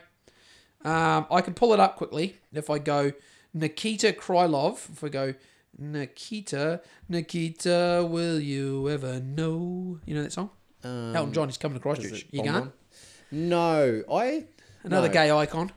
um, 0.91 1.27
I 1.31 1.41
can 1.43 1.53
pull 1.53 1.75
it 1.75 1.81
up 1.81 1.97
quickly 1.97 2.37
if 2.55 2.71
I 2.71 2.79
go 2.79 3.13
Nikita 3.53 4.13
Krylov. 4.13 4.91
If 4.91 5.05
I 5.05 5.09
go 5.11 5.35
Nikita, 5.79 6.81
Nikita, 7.09 8.07
will 8.09 8.41
you 8.41 8.89
ever 8.89 9.21
know? 9.21 10.01
You 10.07 10.15
know 10.15 10.23
that 10.23 10.33
song? 10.33 10.51
Um, 10.83 11.15
Elton 11.15 11.33
John 11.35 11.49
is 11.51 11.59
coming 11.59 11.79
to 11.79 11.89
is 11.91 11.99
Christchurch. 11.99 12.27
You 12.31 12.43
going? 12.45 12.73
No. 13.31 14.03
I. 14.11 14.47
Another 14.83 15.09
no. 15.09 15.13
gay 15.13 15.31
icon. 15.31 15.71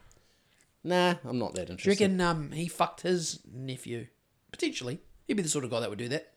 Nah, 0.83 1.15
I'm 1.25 1.37
not 1.39 1.53
that 1.55 1.65
Do 1.67 1.71
you 1.71 1.73
interested. 1.73 2.03
reckon 2.03 2.21
um, 2.21 2.51
he 2.51 2.67
fucked 2.69 3.01
his 3.01 3.39
nephew? 3.51 4.07
Potentially. 4.51 4.99
He'd 5.27 5.33
be 5.35 5.43
the 5.43 5.49
sort 5.49 5.65
of 5.65 5.71
guy 5.71 5.81
that 5.81 5.89
would 5.89 5.99
do 5.99 6.07
that. 6.09 6.31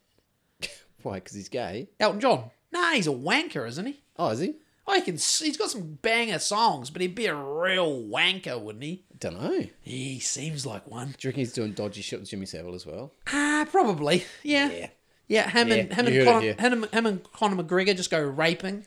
Why? 1.03 1.15
Because 1.15 1.35
he's 1.37 1.49
gay? 1.49 1.89
Elton 2.01 2.21
John. 2.21 2.51
Nah, 2.73 2.91
he's 2.93 3.07
a 3.07 3.13
wanker, 3.13 3.67
isn't 3.69 3.87
he? 3.87 4.01
Oh, 4.17 4.29
is 4.31 4.41
he? 4.41 4.55
I 4.91 5.01
can. 5.01 5.15
He's 5.15 5.57
got 5.57 5.71
some 5.71 5.99
banger 6.03 6.39
songs, 6.39 6.91
but 6.91 7.01
he'd 7.03 7.15
be 7.15 7.27
a 7.27 7.35
real 7.35 8.03
wanker, 8.03 8.61
wouldn't 8.61 8.85
he? 8.85 9.05
Don't 9.19 9.41
know. 9.41 9.67
He 9.83 10.19
seems 10.21 10.65
like 10.67 10.87
one. 10.91 11.09
Do 11.09 11.15
you 11.21 11.29
reckon 11.31 11.41
he's 11.41 11.53
doing 11.53 11.73
dodgy 11.73 12.03
shit 12.03 12.21
with 12.21 12.29
Jimmy 12.29 12.47
Savile 12.47 12.75
as 12.75 12.87
well? 12.87 13.13
Ah, 13.33 13.67
probably. 13.71 14.25
Yeah. 14.43 14.71
Yeah. 14.71 14.89
Yeah. 15.29 15.51
Him 15.51 15.71
and 15.73 15.89
Yeah, 15.91 15.95
him 15.95 16.07
you 16.07 16.13
and 16.13 16.15
heard 16.17 16.25
Conor, 16.27 16.41
here. 16.41 16.55
him, 16.59 16.83
him 16.93 17.07
and 17.07 17.33
Conor 17.33 17.63
McGregor 17.63 17.97
just 17.97 18.11
go 18.11 18.21
raping. 18.21 18.87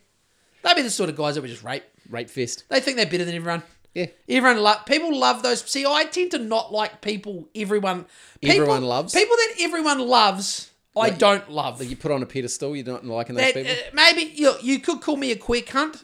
They'd 0.64 0.76
be 0.76 0.82
the 0.82 0.90
sort 0.90 1.10
of 1.10 1.16
guys 1.18 1.36
that 1.36 1.42
would 1.42 1.50
just 1.52 1.64
rape. 1.64 1.84
Rape 2.10 2.30
fist. 2.30 2.64
They 2.70 2.80
think 2.80 2.98
they're 2.98 3.06
better 3.06 3.26
than 3.26 3.36
everyone. 3.36 3.64
Yeah. 3.94 4.08
Everyone 4.28 4.58
love 4.64 4.86
people 4.88 5.16
love 5.16 5.44
those. 5.44 5.62
See, 5.62 5.86
I 5.86 6.06
tend 6.06 6.32
to 6.32 6.40
not 6.40 6.74
like 6.74 7.02
people. 7.02 7.48
Everyone. 7.54 8.06
People, 8.42 8.56
Everyone 8.62 8.84
loves? 8.84 9.14
people 9.14 9.36
that 9.36 9.54
everyone 9.60 10.00
loves. 10.00 10.72
I 10.96 11.10
don't 11.10 11.50
love. 11.50 11.80
That 11.80 11.86
you 11.86 11.96
put 11.96 12.12
on 12.12 12.22
a 12.22 12.26
pedestal, 12.26 12.76
you're 12.76 12.86
not 12.86 13.06
liking 13.06 13.36
those 13.36 13.54
That, 13.54 13.66
people? 13.66 13.72
uh, 13.72 13.90
maybe 13.94 14.32
you, 14.36 14.54
you 14.62 14.80
could 14.80 15.02
call 15.02 15.18
me 15.18 15.32
a 15.32 15.36
queer 15.36 15.62
cunt. 15.62 16.04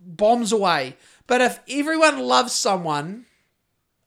Bombs 0.00 0.52
away. 0.52 0.96
But 1.26 1.40
if 1.40 1.60
everyone 1.68 2.18
loves 2.20 2.52
someone, 2.52 3.26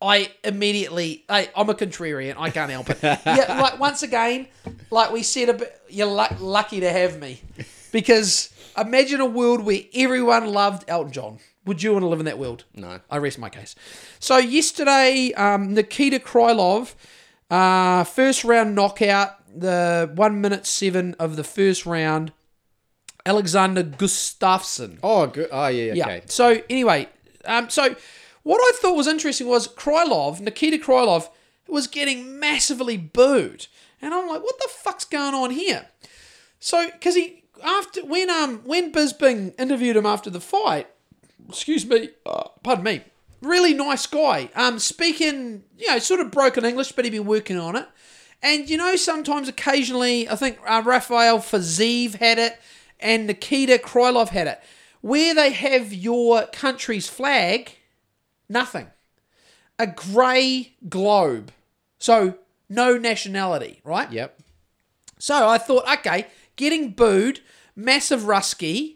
I 0.01 0.31
immediately 0.43 1.23
I, 1.29 1.49
I'm 1.55 1.69
a 1.69 1.75
contrarian. 1.75 2.35
I 2.37 2.49
can't 2.49 2.71
help 2.71 2.89
it. 2.89 2.97
yeah, 3.03 3.59
like 3.61 3.79
once 3.79 4.01
again, 4.01 4.47
like 4.89 5.11
we 5.11 5.21
said, 5.21 5.49
a 5.49 5.53
bit, 5.53 5.79
you're 5.89 6.07
lu- 6.07 6.37
lucky 6.39 6.79
to 6.79 6.89
have 6.91 7.19
me 7.19 7.39
because 7.91 8.51
imagine 8.75 9.21
a 9.21 9.25
world 9.27 9.63
where 9.63 9.81
everyone 9.93 10.47
loved 10.47 10.85
Elton 10.87 11.11
John. 11.11 11.37
Would 11.65 11.83
you 11.83 11.91
want 11.93 12.01
to 12.01 12.07
live 12.07 12.19
in 12.19 12.25
that 12.25 12.39
world? 12.39 12.63
No. 12.73 12.99
I 13.11 13.17
rest 13.17 13.37
my 13.37 13.49
case. 13.49 13.75
So 14.19 14.37
yesterday, 14.37 15.31
um, 15.37 15.75
Nikita 15.75 16.17
Krylov, 16.17 16.95
uh, 17.51 18.03
first 18.05 18.43
round 18.43 18.73
knockout, 18.73 19.40
the 19.55 20.11
one 20.13 20.41
minute 20.41 20.65
seven 20.65 21.15
of 21.19 21.35
the 21.35 21.43
first 21.43 21.85
round. 21.85 22.31
Alexander 23.25 23.83
Gustafsson. 23.83 24.97
Oh, 25.03 25.27
good. 25.27 25.49
Oh, 25.51 25.67
yeah, 25.67 25.93
Yeah. 25.93 26.21
So 26.25 26.61
anyway, 26.69 27.07
um, 27.45 27.69
so 27.69 27.95
what 28.43 28.59
I 28.59 28.77
thought 28.77 28.95
was 28.95 29.07
interesting 29.07 29.47
was 29.47 29.67
Krylov, 29.67 30.39
Nikita 30.39 30.77
Krylov, 30.77 31.29
was 31.67 31.87
getting 31.87 32.39
massively 32.39 32.97
booed, 32.97 33.67
and 34.01 34.13
I'm 34.13 34.27
like, 34.27 34.43
what 34.43 34.57
the 34.59 34.69
fuck's 34.69 35.05
going 35.05 35.33
on 35.33 35.51
here? 35.51 35.87
So 36.59 36.89
because 36.91 37.15
he 37.15 37.43
after 37.63 38.05
when 38.05 38.29
um 38.29 38.59
when 38.65 38.91
Bisping 38.91 39.59
interviewed 39.59 39.95
him 39.95 40.05
after 40.05 40.29
the 40.29 40.41
fight, 40.41 40.87
excuse 41.47 41.85
me, 41.85 42.09
uh, 42.25 42.49
pardon 42.63 42.83
me, 42.83 43.01
really 43.41 43.73
nice 43.73 44.05
guy. 44.05 44.49
Um, 44.55 44.79
speaking 44.79 45.63
you 45.77 45.87
know 45.87 45.99
sort 45.99 46.19
of 46.19 46.31
broken 46.31 46.65
English, 46.65 46.91
but 46.91 47.05
he'd 47.05 47.11
been 47.11 47.25
working 47.25 47.57
on 47.57 47.75
it. 47.75 47.87
And 48.41 48.69
you 48.69 48.77
know, 48.77 48.95
sometimes 48.95 49.47
occasionally, 49.47 50.27
I 50.27 50.35
think 50.35 50.57
uh, 50.65 50.81
Rafael 50.83 51.39
Fiziev 51.39 52.15
had 52.15 52.39
it, 52.39 52.59
and 52.99 53.27
Nikita 53.27 53.77
Krylov 53.77 54.29
had 54.29 54.47
it, 54.47 54.61
where 55.01 55.35
they 55.35 55.51
have 55.51 55.93
your 55.93 56.47
country's 56.47 57.07
flag, 57.07 57.77
nothing, 58.49 58.87
a 59.77 59.87
grey 59.87 60.73
globe, 60.89 61.51
so 61.99 62.35
no 62.67 62.97
nationality, 62.97 63.81
right? 63.83 64.11
Yep. 64.11 64.39
So 65.19 65.47
I 65.47 65.59
thought, 65.59 65.87
okay, 65.99 66.27
getting 66.55 66.91
booed, 66.91 67.41
massive 67.75 68.21
rusky. 68.21 68.95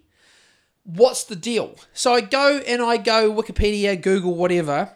What's 0.83 1.23
the 1.23 1.35
deal? 1.35 1.75
So 1.93 2.13
I 2.13 2.21
go 2.21 2.61
and 2.65 2.81
I 2.81 2.97
go 2.97 3.31
Wikipedia, 3.31 3.99
Google, 3.99 4.35
whatever. 4.35 4.91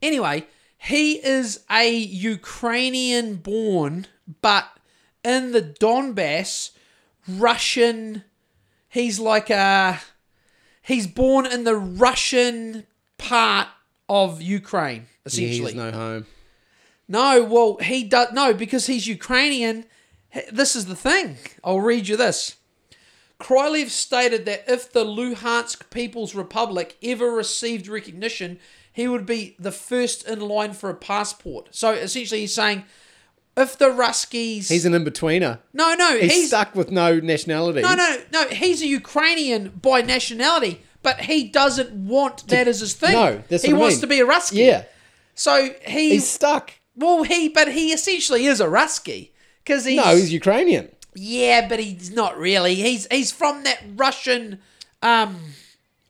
Anyway, 0.00 0.46
he 0.84 1.14
is 1.24 1.60
a 1.70 1.88
Ukrainian 1.96 3.36
born, 3.36 4.06
but 4.40 4.66
in 5.24 5.52
the 5.52 5.62
Donbass, 5.62 6.70
Russian. 7.28 8.24
He's 8.88 9.18
like 9.18 9.48
a. 9.48 10.00
He's 10.82 11.06
born 11.06 11.46
in 11.46 11.62
the 11.64 11.76
Russian 11.76 12.86
part 13.16 13.68
of 14.08 14.42
Ukraine, 14.42 15.02
Yeah, 15.02 15.26
essentially. 15.26 15.58
he's 15.72 15.74
no 15.74 15.92
home. 15.92 16.26
No, 17.06 17.44
well, 17.44 17.76
he 17.76 18.02
does 18.02 18.32
no 18.32 18.52
because 18.52 18.86
he's 18.86 19.06
Ukrainian. 19.06 19.84
This 20.50 20.74
is 20.74 20.86
the 20.86 20.96
thing. 20.96 21.36
I'll 21.62 21.80
read 21.80 22.08
you 22.08 22.16
this. 22.16 22.56
Krylov 23.38 23.90
stated 23.90 24.44
that 24.46 24.64
if 24.66 24.92
the 24.92 25.04
Luhansk 25.04 25.90
People's 25.90 26.34
Republic 26.34 26.96
ever 27.02 27.30
received 27.30 27.86
recognition, 27.88 28.58
he 28.92 29.08
would 29.08 29.26
be 29.26 29.56
the 29.58 29.72
first 29.72 30.26
in 30.28 30.40
line 30.40 30.72
for 30.72 30.90
a 30.90 30.94
passport. 30.94 31.68
So 31.72 31.92
essentially, 31.92 32.40
he's 32.40 32.54
saying 32.54 32.84
if 33.56 33.76
the 33.78 33.86
Ruskies, 33.86 34.68
He's 34.70 34.84
an 34.86 34.94
in-betweener. 34.94 35.58
no, 35.72 35.94
no, 35.94 36.18
He's, 36.18 36.32
he's, 36.32 36.48
stuck 36.48 36.74
with 36.74 36.90
no 36.90 37.20
nationality. 37.20 37.82
no, 37.82 37.94
no, 37.94 38.16
no, 38.32 38.48
he's 38.48 38.80
a 38.82 38.86
Ukrainian 38.86 39.68
by 39.82 40.00
nationality, 40.02 40.82
but 41.02 41.20
he 41.22 41.44
doesn't 41.48 41.92
want 41.92 42.46
that 42.48 42.66
as 42.68 42.80
his 42.80 42.94
thing. 42.94 43.12
No, 43.12 43.42
that's 43.48 43.62
he 43.64 43.72
what 43.72 43.78
I 43.78 43.80
wants 43.82 43.96
mean. 43.96 44.00
to 44.02 44.06
be 44.08 44.20
a 44.20 44.26
Rusky. 44.26 44.66
Yeah. 44.66 44.84
So 45.34 45.70
he 45.86 46.10
He's 46.10 46.28
stuck. 46.28 46.72
well, 46.96 47.22
he, 47.24 47.48
but 47.48 47.68
he 47.72 47.92
essentially 47.92 48.46
is 48.46 48.60
a 48.60 48.66
Rusky 48.66 49.30
because 49.64 49.84
he's 49.84 49.96
No, 49.96 50.14
he's 50.16 50.32
Ukrainian. 50.32 50.88
yeah, 51.14 51.66
but 51.68 51.78
he's 51.80 52.10
not 52.10 52.36
really. 52.38 52.74
He's 52.74 53.06
he's 53.10 53.32
from 53.32 53.64
that 53.64 53.82
Russian. 53.96 54.60
Um, 55.02 55.36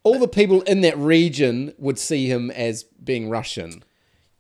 All 0.05 0.19
the 0.19 0.29
people 0.29 0.63
in 0.63 0.81
that 0.83 0.97
region 0.99 1.75
would 1.79 1.99
see 1.99 2.27
him 2.27 2.51
as 2.51 2.83
being 2.83 3.29
Russian. 3.31 3.85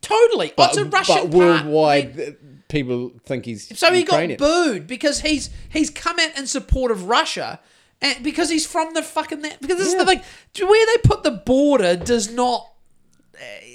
totally. 0.00 0.52
But, 0.56 0.62
What's 0.68 0.76
a 0.78 0.84
Russian 0.84 1.14
but 1.30 1.38
worldwide, 1.38 2.16
th- 2.16 2.36
people 2.68 3.12
think 3.24 3.44
he's 3.44 3.78
So 3.78 3.92
he 3.92 4.00
Ukrainian. 4.00 4.38
got 4.38 4.44
booed 4.46 4.86
because 4.86 5.20
he's 5.20 5.50
he's 5.68 5.90
come 5.90 6.18
out 6.18 6.36
in 6.36 6.46
support 6.46 6.90
of 6.90 7.04
Russia, 7.04 7.60
and 8.00 8.24
because 8.24 8.48
he's 8.50 8.66
from 8.66 8.94
the 8.94 9.02
fucking 9.02 9.42
that. 9.42 9.60
Because 9.60 9.78
this 9.78 9.88
is 9.88 9.96
the 9.98 10.04
thing, 10.06 10.22
where 10.68 10.86
they 10.86 11.00
put 11.04 11.22
the 11.22 11.30
border 11.30 11.96
does 11.96 12.32
not. 12.32 12.68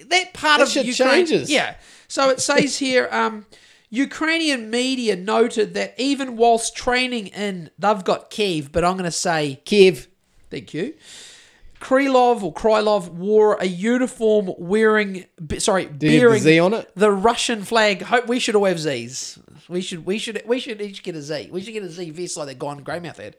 That 0.10 0.34
part 0.34 0.60
That 0.60 0.76
of 0.76 0.86
Ukraine, 0.86 1.26
changes. 1.26 1.50
yeah. 1.50 1.76
So 2.08 2.30
it 2.30 2.40
says 2.40 2.78
here, 2.78 3.10
um, 3.12 3.46
Ukrainian 3.90 4.70
media 4.70 5.16
noted 5.16 5.74
that 5.74 5.94
even 5.98 6.38
whilst 6.38 6.76
training 6.76 7.28
in, 7.28 7.70
they've 7.78 8.04
got 8.04 8.30
Kiev, 8.30 8.72
but 8.72 8.84
I'm 8.86 8.94
going 8.94 9.04
to 9.06 9.12
say 9.12 9.62
Kiev. 9.66 10.08
Thank 10.50 10.74
you. 10.74 10.94
Krylov 11.80 12.44
or 12.44 12.54
Krylov 12.54 13.10
wore 13.10 13.56
a 13.56 13.66
uniform 13.66 14.52
wearing, 14.58 15.26
be- 15.46 15.60
sorry, 15.60 15.86
bearing 15.86 16.42
Z 16.42 16.60
on 16.60 16.74
it? 16.74 16.92
the 16.96 17.12
Russian 17.12 17.64
flag. 17.64 18.02
Hope 18.02 18.28
we 18.28 18.40
should 18.40 18.56
all 18.56 18.66
have 18.66 18.80
Z's. 18.80 19.38
We 19.70 19.82
should, 19.82 20.06
we 20.06 20.18
should, 20.18 20.42
we 20.46 20.60
should 20.60 20.82
each 20.82 21.04
get 21.04 21.16
a 21.16 21.22
Z. 21.22 21.50
We 21.52 21.62
should 21.62 21.74
get 21.74 21.84
a 21.84 21.90
Z 21.90 22.10
vest 22.12 22.38
like 22.38 22.48
that 22.48 22.60
guy 22.60 22.72
in 22.74 22.84
Greymouth 22.84 23.18
had. 23.18 23.38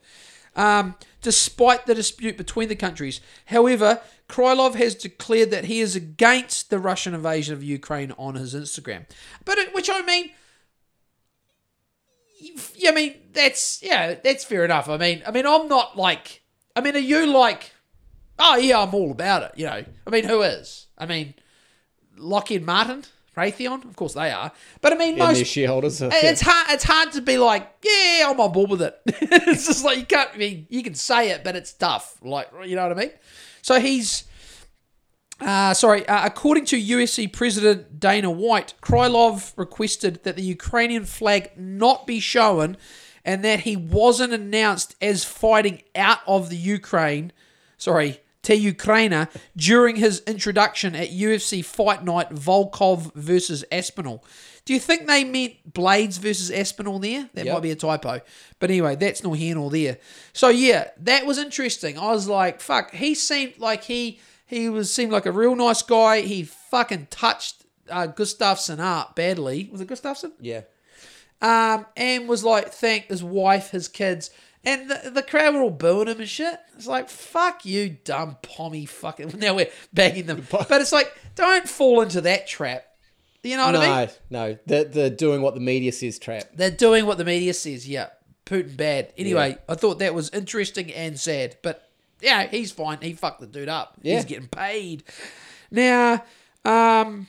Um, 0.56 0.96
despite 1.22 1.86
the 1.86 1.94
dispute 1.94 2.36
between 2.36 2.68
the 2.68 2.76
countries, 2.76 3.20
however, 3.46 4.00
Krylov 4.28 4.74
has 4.74 4.94
declared 4.94 5.50
that 5.50 5.64
he 5.64 5.80
is 5.80 5.94
against 5.96 6.70
the 6.70 6.78
Russian 6.78 7.14
invasion 7.14 7.54
of 7.54 7.62
Ukraine 7.62 8.12
on 8.18 8.34
his 8.34 8.54
Instagram. 8.54 9.06
But 9.44 9.58
it, 9.58 9.74
which 9.74 9.88
I 9.90 10.02
mean, 10.02 10.30
I 12.86 12.92
mean 12.92 13.14
that's 13.32 13.82
yeah, 13.82 14.14
that's 14.14 14.44
fair 14.44 14.64
enough. 14.64 14.88
I 14.88 14.96
mean, 14.96 15.22
I 15.26 15.30
mean, 15.30 15.46
I'm 15.46 15.68
not 15.68 15.96
like, 15.96 16.42
I 16.74 16.80
mean, 16.80 16.96
are 16.96 17.00
you 17.00 17.26
like, 17.26 17.72
oh 18.38 18.56
yeah, 18.56 18.80
I'm 18.80 18.94
all 18.94 19.10
about 19.10 19.42
it. 19.42 19.52
You 19.56 19.66
know, 19.66 19.84
I 20.06 20.10
mean, 20.10 20.24
who 20.24 20.42
is? 20.42 20.86
I 20.96 21.06
mean, 21.06 21.34
Lockheed 22.16 22.64
Martin, 22.64 23.04
Raytheon, 23.36 23.84
of 23.84 23.96
course 23.96 24.14
they 24.14 24.30
are. 24.30 24.52
But 24.80 24.92
I 24.92 24.96
mean, 24.96 25.16
their 25.16 25.28
most 25.28 25.44
shareholders. 25.46 26.02
Are, 26.02 26.10
it's 26.12 26.40
hard. 26.40 26.66
It's 26.70 26.84
hard 26.84 27.12
to 27.12 27.22
be 27.22 27.38
like, 27.38 27.70
yeah, 27.84 28.26
I'm 28.28 28.40
on 28.40 28.52
board 28.52 28.70
with 28.70 28.82
it. 28.82 29.00
it's 29.06 29.66
just 29.66 29.84
like 29.84 29.98
you 29.98 30.06
can't. 30.06 30.30
I 30.34 30.36
mean, 30.36 30.66
you 30.68 30.82
can 30.82 30.94
say 30.94 31.30
it, 31.30 31.44
but 31.44 31.56
it's 31.56 31.72
tough. 31.72 32.18
Like, 32.22 32.48
you 32.64 32.76
know 32.76 32.82
what 32.88 32.96
I 32.96 33.00
mean? 33.00 33.12
So 33.62 33.80
he's. 33.80 34.24
Uh, 35.40 35.72
sorry, 35.72 36.04
uh, 36.08 36.26
according 36.26 36.64
to 36.64 36.76
UFC 36.76 37.32
President 37.32 38.00
Dana 38.00 38.28
White, 38.28 38.74
Krylov 38.82 39.52
requested 39.56 40.24
that 40.24 40.34
the 40.34 40.42
Ukrainian 40.42 41.04
flag 41.04 41.52
not 41.56 42.08
be 42.08 42.18
shown 42.18 42.76
and 43.24 43.44
that 43.44 43.60
he 43.60 43.76
wasn't 43.76 44.32
announced 44.32 44.96
as 45.00 45.24
fighting 45.24 45.82
out 45.94 46.18
of 46.26 46.50
the 46.50 46.56
Ukraine, 46.56 47.30
sorry, 47.76 48.18
to 48.48 48.54
Ukraine 48.56 49.28
during 49.56 49.96
his 49.96 50.22
introduction 50.26 50.94
at 50.96 51.10
UFC 51.10 51.62
Fight 51.64 52.02
Night 52.02 52.30
Volkov 52.30 53.12
versus 53.14 53.62
Aspinall. 53.70 54.24
Do 54.64 54.72
you 54.72 54.80
think 54.80 55.06
they 55.06 55.22
meant 55.24 55.72
Blaydes 55.72 56.18
versus 56.18 56.50
Aspinall 56.50 56.98
there? 56.98 57.28
That 57.34 57.44
Yep. 57.44 57.54
might 57.54 57.62
be 57.62 57.70
a 57.70 57.76
typo. 57.76 58.20
But 58.58 58.70
anyway, 58.70 58.96
that's 58.96 59.22
nor 59.22 59.36
here 59.36 59.54
nor 59.54 59.70
there. 59.70 59.98
So 60.32 60.48
yeah, 60.48 60.88
that 60.98 61.26
was 61.26 61.36
interesting. 61.38 61.98
I 61.98 62.10
was 62.12 62.26
like, 62.28 62.60
fuck, 62.60 62.92
he 62.94 63.14
seemed 63.14 63.58
like 63.58 63.84
he 63.84 64.18
he 64.46 64.70
was 64.70 64.92
seemed 64.92 65.12
like 65.12 65.26
a 65.26 65.32
real 65.32 65.54
nice 65.54 65.82
guy. 65.82 66.20
He 66.22 66.42
fucking 66.44 67.08
touched 67.10 67.64
uh, 67.90 68.06
Gustafsson 68.08 68.78
up 68.78 69.14
badly. 69.14 69.68
Was 69.70 69.80
it 69.82 69.88
Gustafsson? 69.88 70.32
yeah. 70.40 70.62
um, 71.42 71.86
and 71.96 72.28
was 72.28 72.44
like 72.44 72.68
thanked 72.72 73.10
his 73.10 73.22
wife, 73.22 73.70
his 73.70 73.88
kids, 73.88 74.30
and 74.64 74.90
the, 74.90 75.10
the 75.10 75.22
crowd 75.22 75.54
were 75.54 75.62
all 75.62 75.70
booing 75.70 76.08
him 76.08 76.20
and 76.20 76.28
shit. 76.28 76.58
It's 76.76 76.86
like 76.86 77.08
fuck 77.08 77.64
you, 77.64 77.96
dumb 78.04 78.36
pommy, 78.42 78.86
fucking. 78.86 79.34
Now 79.38 79.54
we're 79.54 79.70
bagging 79.92 80.26
them, 80.26 80.46
but 80.50 80.80
it's 80.80 80.92
like 80.92 81.12
don't 81.34 81.68
fall 81.68 82.00
into 82.02 82.20
that 82.22 82.46
trap. 82.46 82.84
You 83.44 83.56
know 83.56 83.66
what 83.66 83.72
No, 83.72 83.80
I 83.80 84.06
mean? 84.06 84.14
no. 84.30 84.58
The 84.66 84.84
the 84.84 85.10
doing 85.10 85.40
what 85.42 85.54
the 85.54 85.60
media 85.60 85.92
says 85.92 86.18
trap. 86.18 86.44
They're 86.54 86.70
doing 86.70 87.06
what 87.06 87.18
the 87.18 87.24
media 87.24 87.54
says. 87.54 87.88
Yeah, 87.88 88.08
Putin 88.44 88.76
bad. 88.76 89.12
Anyway, 89.16 89.56
I 89.68 89.74
thought 89.74 90.00
that 90.00 90.12
was 90.14 90.28
interesting 90.30 90.92
and 90.92 91.18
sad, 91.18 91.56
but 91.62 91.88
yeah, 92.20 92.46
he's 92.48 92.72
fine. 92.72 92.98
He 93.00 93.12
fucked 93.14 93.40
the 93.40 93.46
dude 93.46 93.68
up. 93.68 93.94
Yeah. 94.02 94.16
He's 94.16 94.24
getting 94.24 94.48
paid. 94.48 95.04
Now, 95.70 96.24
um, 96.64 97.28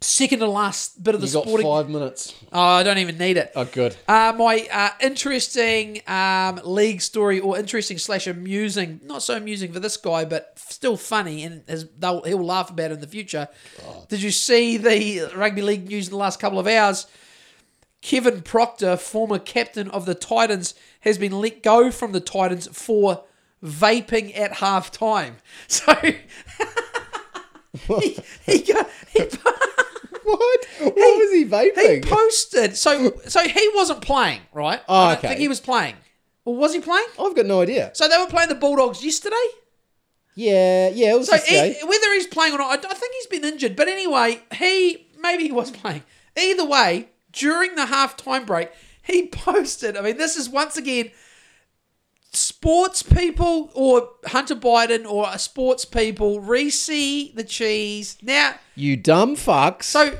second 0.00 0.38
to 0.38 0.46
last 0.46 1.02
bit 1.02 1.14
of 1.14 1.20
the 1.20 1.26
You 1.26 1.32
got 1.32 1.44
sporting. 1.44 1.66
five 1.66 1.88
minutes. 1.88 2.34
Oh, 2.52 2.60
I 2.60 2.82
don't 2.82 2.98
even 2.98 3.18
need 3.18 3.36
it. 3.36 3.50
Oh, 3.56 3.64
good. 3.64 3.96
Uh, 4.06 4.32
my 4.36 4.66
uh, 4.72 4.90
interesting 5.00 6.00
um, 6.06 6.60
league 6.64 7.02
story, 7.02 7.40
or 7.40 7.58
interesting 7.58 7.98
slash 7.98 8.26
amusing, 8.26 9.00
not 9.04 9.22
so 9.22 9.36
amusing 9.36 9.72
for 9.72 9.80
this 9.80 9.96
guy, 9.96 10.24
but 10.24 10.52
still 10.56 10.96
funny, 10.96 11.42
and 11.42 11.62
his, 11.66 11.86
they'll, 11.98 12.22
he'll 12.22 12.44
laugh 12.44 12.70
about 12.70 12.90
it 12.90 12.94
in 12.94 13.00
the 13.00 13.06
future. 13.08 13.48
Did 14.08 14.22
you 14.22 14.30
see 14.30 14.76
the 14.76 15.30
rugby 15.34 15.62
league 15.62 15.88
news 15.88 16.06
in 16.06 16.12
the 16.12 16.18
last 16.18 16.38
couple 16.38 16.58
of 16.58 16.66
hours? 16.66 17.06
Kevin 18.00 18.42
Proctor, 18.42 18.96
former 18.96 19.40
captain 19.40 19.90
of 19.90 20.06
the 20.06 20.14
Titans, 20.14 20.74
has 21.00 21.18
been 21.18 21.32
let 21.32 21.64
go 21.64 21.90
from 21.90 22.12
the 22.12 22.20
Titans 22.20 22.68
for 22.68 23.24
vaping 23.62 24.36
at 24.38 24.54
half 24.54 24.92
time. 24.92 25.36
So 25.68 25.92
he, 28.00 28.18
he, 28.46 28.62
got, 28.62 28.88
he, 29.12 29.24
What? 30.28 30.66
What 30.80 30.94
was 30.94 31.32
he 31.32 31.44
vaping? 31.46 32.04
he 32.04 32.10
posted. 32.10 32.76
So 32.76 33.18
so 33.26 33.40
he 33.48 33.70
wasn't 33.74 34.02
playing, 34.02 34.40
right? 34.52 34.80
Oh, 34.88 34.94
I 34.94 35.08
don't 35.08 35.18
okay. 35.18 35.28
think 35.28 35.40
he 35.40 35.48
was 35.48 35.60
playing. 35.60 35.94
Well, 36.44 36.56
was 36.56 36.74
he 36.74 36.80
playing? 36.80 37.06
I've 37.18 37.34
got 37.34 37.46
no 37.46 37.62
idea. 37.62 37.90
So 37.94 38.08
they 38.08 38.18
were 38.18 38.26
playing 38.26 38.48
the 38.48 38.54
Bulldogs 38.54 39.04
yesterday. 39.04 39.36
Yeah, 40.34 40.90
yeah. 40.90 41.14
It 41.14 41.18
was 41.18 41.28
So 41.28 41.36
he, 41.36 41.74
whether 41.84 42.12
he's 42.14 42.26
playing 42.26 42.54
or 42.54 42.58
not, 42.58 42.84
I, 42.84 42.90
I 42.90 42.94
think 42.94 43.12
he's 43.14 43.26
been 43.26 43.44
injured. 43.44 43.74
But 43.74 43.88
anyway, 43.88 44.40
he 44.54 45.06
maybe 45.20 45.44
he 45.44 45.52
was 45.52 45.70
playing. 45.82 46.02
Either 46.36 46.64
way, 46.64 47.08
during 47.32 47.74
the 47.74 47.86
half 47.86 48.16
time 48.16 48.44
break, 48.44 48.70
he 49.02 49.26
posted. 49.32 49.96
I 49.96 50.02
mean, 50.02 50.16
this 50.16 50.36
is 50.36 50.48
once 50.48 50.76
again 50.76 51.10
sports 52.32 53.02
people 53.02 53.70
or 53.74 54.10
Hunter 54.26 54.54
Biden 54.54 55.10
or 55.10 55.36
sports 55.38 55.84
people. 55.84 56.40
Reece 56.40 56.86
the 56.86 57.44
cheese 57.46 58.18
now. 58.22 58.54
You 58.74 58.96
dumb 58.96 59.36
fucks. 59.36 59.84
So 59.84 60.18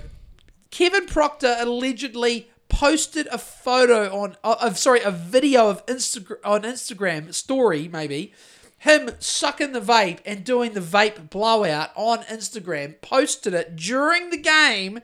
Kevin 0.70 1.06
Proctor 1.06 1.56
allegedly 1.58 2.50
posted 2.68 3.26
a 3.28 3.38
photo 3.38 4.14
on 4.14 4.36
uh, 4.44 4.56
of 4.60 4.78
sorry 4.78 5.00
a 5.00 5.10
video 5.10 5.68
of 5.68 5.84
Instagram 5.86 6.36
on 6.44 6.62
Instagram 6.62 7.32
story 7.32 7.88
maybe 7.88 8.32
him 8.78 9.10
sucking 9.18 9.72
the 9.72 9.80
vape 9.80 10.18
and 10.24 10.44
doing 10.44 10.74
the 10.74 10.80
vape 10.80 11.30
blowout 11.30 11.90
on 11.96 12.18
Instagram 12.24 13.00
posted 13.00 13.54
it 13.54 13.74
during 13.74 14.30
the 14.30 14.36
game 14.36 15.00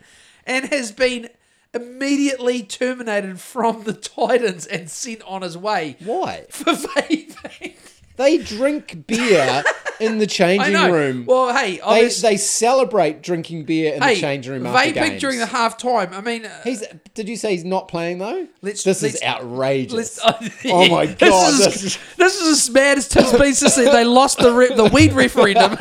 and 0.47 0.67
has 0.67 0.93
been 0.93 1.31
immediately 1.75 2.63
terminated 2.63 3.41
from 3.41 3.85
the 3.85 3.93
Titans 3.93 4.67
and 4.67 4.91
sent 4.91 5.23
on 5.23 5.43
his 5.43 5.57
way 5.59 5.97
Why? 6.05 6.47
for 6.51 6.73
vaping. 6.73 7.75
They 8.17 8.39
drink 8.39 9.09
beer 9.09 9.65
in 9.99 10.19
the 10.19 10.27
changing 10.29 10.73
room. 10.93 11.27
Well, 11.27 11.53
hey, 11.53 11.81
they, 11.85 12.07
they 12.09 12.37
celebrate 12.37 13.23
drinking 13.23 13.65
beer 13.65 13.95
in 13.95 14.03
hey, 14.03 14.15
the 14.15 14.21
changing 14.21 14.53
room 14.53 14.67
after 14.67 14.89
vaping 14.91 14.95
games. 14.95 15.21
during 15.21 15.39
the 15.41 15.47
half 15.47 15.77
time. 15.77 16.15
I 16.15 16.21
mean, 16.21 16.47
uh, 16.47 16.61
He's. 16.63 16.85
Did 17.15 17.29
you 17.29 17.35
say 17.37 17.51
he's 17.51 17.65
not 17.65 17.89
playing 17.89 18.19
though? 18.19 18.47
Let's- 18.63 18.85
this 18.85 19.03
let's- 19.03 19.17
is 19.17 19.23
outrageous. 19.25 19.93
Let's- 19.93 20.21
oh 20.67 20.89
my 20.91 21.07
This 21.19 21.19
god! 21.29 21.53
is, 21.55 21.59
This 21.59 21.83
is, 21.85 21.99
this 22.17 22.41
is 22.41 22.49
as 22.61 22.69
bad 22.73 22.99
as 22.99 23.09
Tim 23.09 23.25
Spencer 23.25 23.69
said 23.69 23.93
they 23.93 24.05
lost 24.05 24.39
the 24.39 24.53
re- 24.53 24.73
the 24.75 24.85
weed 24.85 25.13
referendum. 25.13 25.73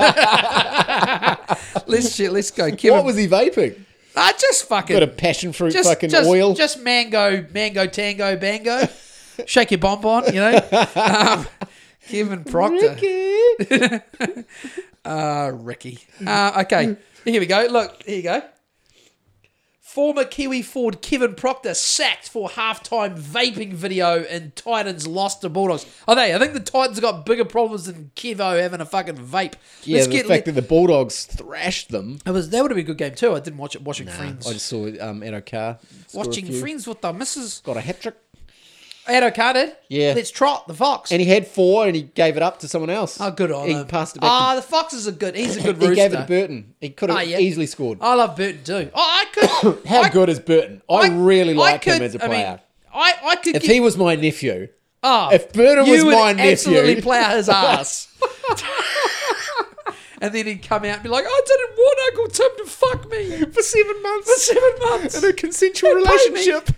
let's 1.88 2.20
let's 2.20 2.52
go, 2.52 2.72
Kevin. 2.72 2.94
what 2.98 3.06
was 3.06 3.16
he 3.16 3.28
vaping? 3.28 3.80
Ah, 4.16 4.33
just 4.40 4.67
fucking 4.67 4.93
Got 4.93 5.03
a 5.03 5.08
passion 5.08 5.53
fruit 5.53 5.74
just, 5.74 5.90
fucking 5.90 6.09
just, 6.09 6.30
oil. 6.30 6.53
just 6.53 6.80
mango, 6.80 7.45
mango, 7.51 7.88
tango, 7.88 8.35
bango. 8.38 8.88
Shake 9.48 9.72
your 9.72 9.80
bonbon, 9.80 10.25
you 10.33 10.40
know. 10.40 10.61
Um, 10.95 11.48
Kevin 12.08 12.43
Proctor, 12.43 12.95
Ricky. 12.95 14.43
uh, 15.06 15.51
Ricky. 15.53 16.00
Uh, 16.25 16.61
okay, 16.64 16.95
here 17.25 17.40
we 17.40 17.45
go. 17.48 17.66
Look, 17.69 18.03
here 18.03 18.17
you 18.17 18.24
go. 18.24 18.42
Former 19.94 20.26
Kiwi 20.26 20.64
Ford 20.64 21.04
Kevin 21.04 21.36
Proctor 21.36 21.76
sacked 21.76 22.28
for 22.28 22.50
halftime 22.50 23.16
vaping 23.16 23.74
video 23.74 24.24
and 24.24 24.56
Titans 24.56 25.06
lost 25.06 25.42
to 25.42 25.50
Bulldogs. 25.50 25.86
Oh, 26.08 26.16
they? 26.16 26.34
I 26.34 26.40
think 26.40 26.54
the 26.54 26.62
Titans 26.62 27.00
got 27.00 27.28
bigger 27.28 27.46
problems 27.46 27.86
than 27.86 28.10
Kevo 28.16 28.60
having 28.60 28.82
a 28.82 28.86
fucking 28.86 29.18
vape. 29.18 29.54
Yeah, 29.84 29.98
Let's 30.00 30.08
the 30.08 30.24
fact 30.24 30.46
that 30.46 30.54
the 30.54 30.64
Bulldogs 30.64 31.26
thrashed 31.26 31.92
them. 31.92 32.18
it 32.26 32.32
was 32.32 32.50
that 32.50 32.64
would 32.64 32.72
have 32.72 32.76
been 32.76 32.86
a 32.86 32.88
good 32.88 32.98
game 32.98 33.14
too. 33.14 33.36
I 33.36 33.40
didn't 33.40 33.58
watch 33.58 33.76
it. 33.76 33.84
Watching 33.84 34.08
Friends, 34.08 34.48
I 34.48 34.54
just 34.54 34.66
saw 34.66 34.88
um, 34.88 35.22
Addo-Carr 35.22 35.78
score 36.08 36.24
a 36.24 36.28
watching. 36.28 36.52
Friends 36.52 36.88
with 36.88 37.02
the 37.02 37.14
missus. 37.14 37.62
Got 37.64 37.78
a 37.78 37.82
hat 37.82 38.02
trick, 38.02 38.16
Addo-Carr 39.08 39.54
did. 39.54 39.76
Yeah. 39.90 40.14
let's 40.16 40.32
trot 40.32 40.68
the 40.68 40.74
Fox. 40.74 41.12
and 41.12 41.20
he 41.22 41.28
had 41.28 41.46
four, 41.48 41.86
and 41.86 41.96
he 41.96 42.04
gave 42.04 42.38
it 42.38 42.42
up 42.44 42.60
to 42.60 42.68
someone 42.70 42.90
else. 42.90 43.20
oh, 43.20 43.32
good 43.32 43.52
on 43.52 43.68
he 43.68 43.74
him. 43.74 43.86
passed 43.88 44.16
it 44.16 44.20
back. 44.22 44.30
Ah, 44.32 44.56
the 44.56 44.62
Fox 44.62 44.94
is 44.94 45.08
a 45.08 45.12
good. 45.12 45.36
He's 45.36 45.58
a 45.58 45.62
to, 45.62 45.66
good 45.74 45.82
he 45.82 45.88
rooster. 45.90 45.96
gave 45.96 46.14
it 46.14 46.18
to 46.22 46.26
Burton. 46.26 46.74
He 46.80 46.90
could 46.90 47.10
have 47.10 47.18
Ah, 47.18 47.22
yeah. 47.22 47.40
easily 47.40 47.66
scored. 47.66 47.98
I 48.02 48.16
love 48.16 48.36
Burton 48.38 48.64
too. 48.64 48.92
Oh, 48.94 49.02
I 49.02 49.26
could. 49.34 49.86
How 49.88 50.02
I, 50.04 50.10
good 50.10 50.30
is 50.30 50.40
Burton? 50.40 50.82
I, 50.90 51.10
really 51.10 51.54
I 51.54 51.58
like 51.58 51.84
him 51.84 52.02
as 52.02 52.16
a 52.16 52.20
player. 52.20 52.62
I, 52.94 53.14
I 53.24 53.36
could. 53.38 53.56
if 53.58 53.64
he 53.64 53.80
was 53.82 53.98
my 53.98 54.16
nephew, 54.16 54.70
oh, 55.04 55.30
if 55.34 55.52
Burton 55.52 55.86
you 55.86 55.92
was 55.94 56.04
would 56.06 56.14
my 56.16 56.32
nephew- 56.34 56.52
absolutely 56.52 57.02
plow 57.02 57.36
his 57.36 57.50
ass. 57.50 58.08
and 60.22 60.32
then 60.34 60.46
he'd 60.46 60.64
come 60.64 60.84
out 60.86 60.94
and 60.94 61.04
be 61.04 61.10
like, 61.10 61.26
"I 61.28 61.42
didn't 61.46 61.76
want 61.78 62.00
Uncle 62.08 62.28
Tim 62.30 62.50
to 62.58 62.66
fuck 62.72 63.10
me 63.12 63.46
For 63.52 63.62
seven 63.64 64.02
months. 64.02 64.34
for 64.34 64.40
seven 64.40 64.72
months." 64.90 65.22
In 65.24 65.30
a 65.30 65.34
consensual 65.34 65.96
They 65.96 66.04
paid 66.06 66.34
me. 66.34 66.40
relationship. 66.40 66.70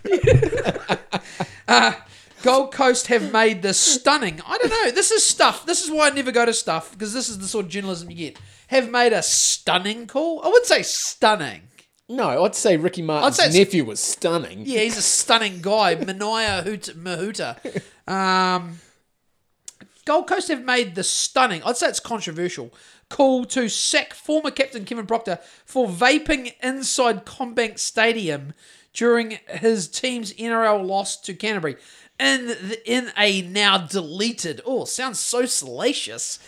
Gold 2.42 2.72
Coast 2.72 3.06
have 3.08 3.32
made 3.32 3.62
this 3.62 3.78
stunning. 3.78 4.40
I 4.46 4.58
don't 4.58 4.70
know. 4.70 4.90
This 4.90 5.10
is 5.10 5.24
stuff. 5.24 5.66
This 5.66 5.82
is 5.82 5.90
why 5.90 6.08
I 6.08 6.10
never 6.10 6.30
go 6.32 6.44
to 6.46 6.52
stuff 6.52 6.92
because 6.92 7.12
this 7.12 7.28
is 7.28 7.38
the 7.38 7.48
sort 7.48 7.66
of 7.66 7.70
journalism 7.70 8.10
you 8.10 8.16
get. 8.16 8.38
Have 8.68 8.90
made 8.90 9.12
a 9.12 9.22
stunning 9.22 10.06
call. 10.06 10.42
I 10.44 10.48
wouldn't 10.48 10.66
say 10.66 10.82
stunning. 10.82 11.62
No, 12.08 12.44
I'd 12.44 12.54
say 12.54 12.76
Ricky 12.76 13.02
Martin's 13.02 13.36
say 13.36 13.58
nephew 13.58 13.84
was 13.84 13.98
stunning. 14.00 14.62
Yeah, 14.64 14.80
he's 14.80 14.96
a 14.96 15.02
stunning 15.02 15.60
guy, 15.60 15.94
Hoot- 16.04 16.06
Mahuta. 16.96 17.82
Um, 18.06 18.78
Gold 20.04 20.28
Coast 20.28 20.46
have 20.48 20.64
made 20.64 20.94
the 20.94 21.02
stunning. 21.02 21.62
I'd 21.64 21.76
say 21.76 21.88
it's 21.88 21.98
controversial. 21.98 22.72
Call 23.08 23.44
to 23.46 23.68
sack 23.68 24.14
former 24.14 24.52
captain 24.52 24.84
Kevin 24.84 25.06
Proctor 25.06 25.40
for 25.64 25.88
vaping 25.88 26.52
inside 26.62 27.26
CommBank 27.26 27.78
Stadium 27.80 28.52
during 28.92 29.38
his 29.48 29.88
team's 29.88 30.32
NRL 30.34 30.86
loss 30.86 31.20
to 31.22 31.34
Canterbury. 31.34 31.76
In 32.18 32.76
in 32.84 33.12
a 33.16 33.42
now 33.42 33.78
deleted, 33.78 34.60
oh, 34.64 34.84
sounds 34.84 35.18
so 35.18 35.44
salacious. 35.44 36.38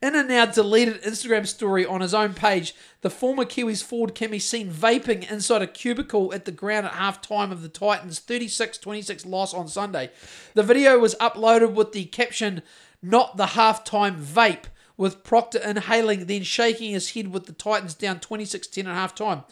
In 0.00 0.14
a 0.14 0.22
now 0.22 0.46
deleted 0.46 1.02
Instagram 1.02 1.46
story 1.46 1.84
on 1.84 2.00
his 2.00 2.14
own 2.14 2.32
page, 2.32 2.72
the 3.00 3.10
former 3.10 3.44
Kiwis 3.44 3.82
forward 3.82 4.14
can 4.14 4.30
be 4.30 4.38
seen 4.38 4.70
vaping 4.70 5.28
inside 5.28 5.60
a 5.60 5.66
cubicle 5.66 6.32
at 6.32 6.44
the 6.44 6.52
ground 6.52 6.86
at 6.86 6.92
half 6.92 7.20
time 7.20 7.50
of 7.50 7.62
the 7.62 7.68
Titans' 7.68 8.20
36 8.20 8.78
26 8.78 9.26
loss 9.26 9.52
on 9.52 9.66
Sunday. 9.66 10.10
The 10.54 10.62
video 10.62 10.98
was 10.98 11.16
uploaded 11.16 11.74
with 11.74 11.92
the 11.92 12.04
caption, 12.04 12.62
Not 13.02 13.36
the 13.36 13.46
halftime 13.46 14.22
vape, 14.22 14.66
with 14.96 15.24
Proctor 15.24 15.58
inhaling, 15.58 16.26
then 16.26 16.42
shaking 16.44 16.92
his 16.92 17.12
head 17.12 17.32
with 17.32 17.46
the 17.46 17.52
Titans 17.52 17.94
down 17.94 18.20
26 18.20 18.68
10 18.68 18.86
at 18.86 18.94
half 18.94 19.14
time. 19.14 19.42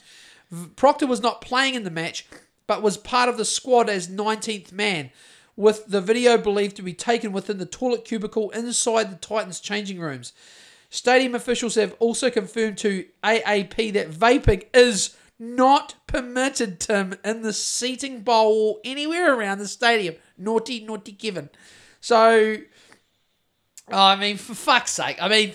Proctor 0.77 1.07
was 1.07 1.21
not 1.21 1.41
playing 1.41 1.75
in 1.75 1.83
the 1.83 1.91
match, 1.91 2.27
but 2.67 2.83
was 2.83 2.97
part 2.97 3.29
of 3.29 3.37
the 3.37 3.45
squad 3.45 3.89
as 3.89 4.09
19th 4.09 4.71
man, 4.71 5.11
with 5.57 5.87
the 5.87 6.01
video 6.01 6.37
believed 6.37 6.77
to 6.77 6.83
be 6.83 6.93
taken 6.93 7.33
within 7.33 7.59
the 7.59 7.67
toilet 7.67 8.05
cubicle 8.05 8.51
inside 8.51 9.11
the 9.11 9.17
Titans' 9.17 9.61
changing 9.61 9.99
rooms. 9.99 10.33
Stadium 10.91 11.35
officials 11.35 11.75
have 11.75 11.97
also 11.99 12.31
confirmed 12.31 12.79
to 12.79 13.07
AAP 13.25 13.93
that 13.95 14.11
vaping 14.11 14.65
is 14.73 15.17
not 15.39 15.95
permitted, 16.07 16.81
Tim, 16.81 17.17
in 17.25 17.43
the 17.43 17.53
seating 17.53 18.21
bowl 18.23 18.71
or 18.75 18.81
anywhere 18.85 19.35
around 19.35 19.59
the 19.59 19.69
stadium. 19.69 20.15
Naughty, 20.39 20.81
naughty 20.81 21.13
Kevin. 21.13 21.51
So, 22.01 22.57
I 23.91 24.17
mean, 24.17 24.37
for 24.37 24.55
fuck's 24.55 24.93
sake. 24.93 25.17
I 25.21 25.29
mean, 25.29 25.55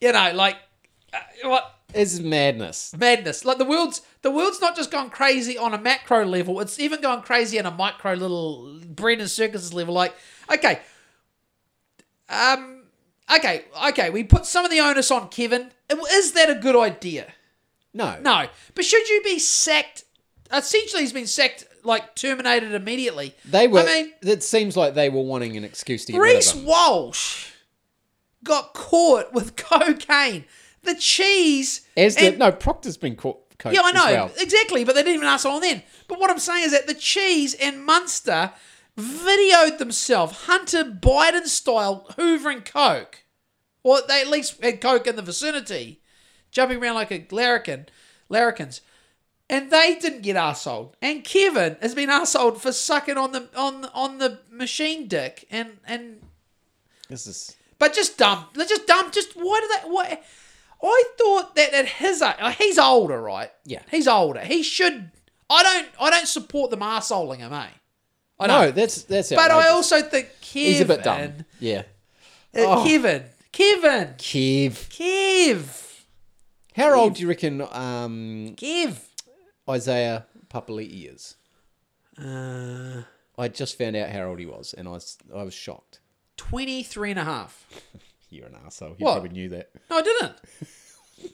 you 0.00 0.12
know, 0.12 0.32
like, 0.34 0.56
uh, 1.12 1.48
what? 1.48 1.81
It's 1.94 2.18
madness. 2.18 2.94
madness. 2.96 3.44
Like 3.44 3.58
the 3.58 3.64
world's 3.64 4.02
the 4.22 4.30
world's 4.30 4.60
not 4.60 4.76
just 4.76 4.90
gone 4.90 5.10
crazy 5.10 5.56
on 5.58 5.74
a 5.74 5.78
macro 5.78 6.24
level; 6.24 6.60
it's 6.60 6.78
even 6.78 7.00
gone 7.00 7.22
crazy 7.22 7.58
on 7.58 7.66
a 7.66 7.70
micro 7.70 8.14
little 8.14 8.80
Brendan 8.86 9.28
circuses 9.28 9.72
level. 9.72 9.94
Like, 9.94 10.14
okay, 10.52 10.80
um, 12.28 12.84
okay, 13.34 13.64
okay, 13.88 14.10
we 14.10 14.24
put 14.24 14.46
some 14.46 14.64
of 14.64 14.70
the 14.70 14.80
onus 14.80 15.10
on 15.10 15.28
Kevin. 15.28 15.70
Is 16.12 16.32
that 16.32 16.48
a 16.48 16.54
good 16.54 16.76
idea? 16.76 17.32
No. 17.94 18.18
No, 18.20 18.46
but 18.74 18.84
should 18.84 19.08
you 19.08 19.20
be 19.22 19.38
sacked? 19.38 20.04
Essentially, 20.52 21.02
he's 21.02 21.12
been 21.12 21.26
sacked, 21.26 21.64
like 21.84 22.14
terminated 22.14 22.72
immediately. 22.72 23.34
They 23.44 23.68
were. 23.68 23.80
I 23.80 23.84
mean, 23.84 24.12
it 24.22 24.42
seems 24.42 24.76
like 24.76 24.94
they 24.94 25.08
were 25.08 25.22
wanting 25.22 25.56
an 25.56 25.64
excuse 25.64 26.04
to 26.06 26.12
get 26.12 26.18
rid 26.18 26.30
of 26.30 26.36
Reece. 26.36 26.54
Walsh 26.54 27.50
got 28.44 28.74
caught 28.74 29.32
with 29.32 29.56
cocaine. 29.56 30.44
The 30.82 30.94
cheese. 30.96 31.82
As 31.96 32.16
the, 32.16 32.28
and- 32.28 32.38
no, 32.38 32.52
Proctor's 32.52 32.96
been 32.96 33.16
caught. 33.16 33.38
Yeah, 33.70 33.82
I 33.84 33.92
know 33.92 34.04
well. 34.06 34.30
exactly, 34.40 34.82
but 34.82 34.94
they 34.96 35.02
didn't 35.02 35.14
even 35.16 35.28
ask 35.28 35.46
on 35.46 35.60
then. 35.60 35.84
But 36.08 36.18
what 36.18 36.30
I'm 36.30 36.40
saying 36.40 36.64
is 36.64 36.72
that 36.72 36.88
the 36.88 36.94
Cheese 36.94 37.54
and 37.54 37.84
Munster 37.84 38.50
videoed 38.98 39.78
themselves 39.78 40.46
Hunter 40.46 40.82
Biden 40.84 41.46
style 41.46 42.06
hoovering 42.18 42.64
coke, 42.64 43.22
or 43.84 44.00
they 44.08 44.20
at 44.20 44.26
least 44.26 44.60
had 44.62 44.80
coke 44.80 45.06
in 45.06 45.14
the 45.14 45.22
vicinity, 45.22 46.00
jumping 46.50 46.82
around 46.82 46.96
like 46.96 47.12
a 47.12 47.24
larrikin, 47.30 47.86
larrikins, 48.28 48.80
and 49.48 49.70
they 49.70 49.94
didn't 49.94 50.22
get 50.22 50.34
arseholed. 50.34 50.94
And 51.00 51.22
Kevin 51.22 51.76
has 51.80 51.94
been 51.94 52.08
arseholed 52.10 52.58
for 52.58 52.72
sucking 52.72 53.16
on 53.16 53.30
the 53.30 53.48
on 53.56 53.84
on 53.94 54.18
the 54.18 54.40
machine 54.50 55.06
dick, 55.06 55.46
and 55.52 55.78
and 55.86 56.20
This 57.08 57.28
is. 57.28 57.54
but 57.78 57.94
just 57.94 58.18
dumb. 58.18 58.46
Just 58.56 58.88
dumb. 58.88 59.12
Just 59.12 59.34
why 59.36 59.60
do 59.60 59.68
they? 59.68 59.88
Why? 59.88 60.20
I 60.82 61.04
thought 61.18 61.54
that 61.56 61.72
at 61.74 61.86
his 61.86 62.20
age, 62.22 62.56
he's 62.58 62.78
older, 62.78 63.20
right? 63.20 63.50
Yeah. 63.64 63.82
he's 63.90 64.08
older. 64.08 64.40
He 64.40 64.62
should. 64.62 65.10
I 65.48 65.62
don't. 65.62 65.88
I 66.00 66.10
don't 66.10 66.26
support 66.26 66.70
them 66.70 66.80
arseholing 66.80 67.38
him, 67.38 67.52
eh? 67.52 67.66
I 68.40 68.46
No, 68.46 68.64
don't. 68.64 68.74
that's 68.74 69.02
that's. 69.04 69.30
but 69.30 69.50
I 69.50 69.68
also 69.68 70.00
think 70.02 70.28
Kevin. 70.40 70.68
he's 70.72 70.80
a 70.80 70.84
bit 70.86 71.02
dumb. 71.04 71.44
Yeah. 71.60 71.82
uh, 72.56 72.60
Oh. 72.80 72.84
Kevin. 72.84 73.24
Kevin. 73.52 74.14
Kev. 74.18 74.72
Kev. 74.88 76.02
How 76.74 76.94
old 76.98 77.14
do 77.14 77.22
you 77.22 77.28
reckon 77.28 77.60
um, 77.60 78.54
Kev. 78.56 78.98
Isaiah 79.68 80.26
Papali'i 80.48 81.14
is? 81.14 81.36
Uh, 82.18 83.02
I 83.38 83.48
just 83.48 83.76
found 83.78 83.94
out 83.96 84.10
how 84.10 84.24
old 84.24 84.38
he 84.38 84.46
was, 84.46 84.74
and 84.74 84.88
I 84.88 84.92
was 84.92 85.18
I 85.34 85.42
was 85.42 85.54
shocked. 85.54 86.00
23 86.38 87.10
and 87.10 87.20
a 87.20 87.24
half. 87.24 87.66
You're 88.32 88.46
an 88.46 88.56
asshole. 88.64 88.96
You 88.98 89.04
What? 89.04 89.12
probably 89.14 89.28
knew 89.30 89.48
that. 89.50 89.70
No, 89.90 89.98
I 89.98 90.02
didn't. 90.02 90.32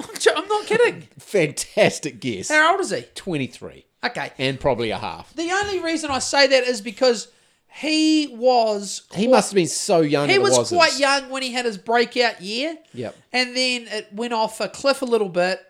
I'm 0.00 0.16
jo- 0.18 0.32
I'm 0.36 0.48
not 0.48 0.66
kidding. 0.66 1.02
Fantastic 1.18 2.20
guess. 2.20 2.48
How 2.48 2.72
old 2.72 2.80
is 2.80 2.90
he? 2.90 3.02
Twenty 3.14 3.46
three, 3.46 3.86
Okay. 4.04 4.32
and 4.38 4.58
probably 4.58 4.90
a 4.90 4.98
half. 4.98 5.32
The 5.34 5.50
only 5.50 5.80
reason 5.80 6.10
I 6.10 6.18
say 6.18 6.46
that 6.48 6.64
is 6.64 6.80
because 6.80 7.28
he 7.72 8.26
was. 8.36 9.02
He 9.14 9.24
quite- 9.26 9.30
must 9.36 9.50
have 9.52 9.54
been 9.56 9.66
so 9.68 10.00
young. 10.00 10.28
He 10.28 10.38
was 10.38 10.68
quite 10.68 10.98
young 10.98 11.30
when 11.30 11.42
he 11.42 11.52
had 11.52 11.64
his 11.64 11.78
breakout 11.78 12.40
year. 12.42 12.76
Yep. 12.94 13.16
And 13.32 13.56
then 13.56 13.86
it 13.88 14.12
went 14.12 14.32
off 14.32 14.60
a 14.60 14.68
cliff 14.68 15.02
a 15.02 15.06
little 15.06 15.28
bit, 15.28 15.60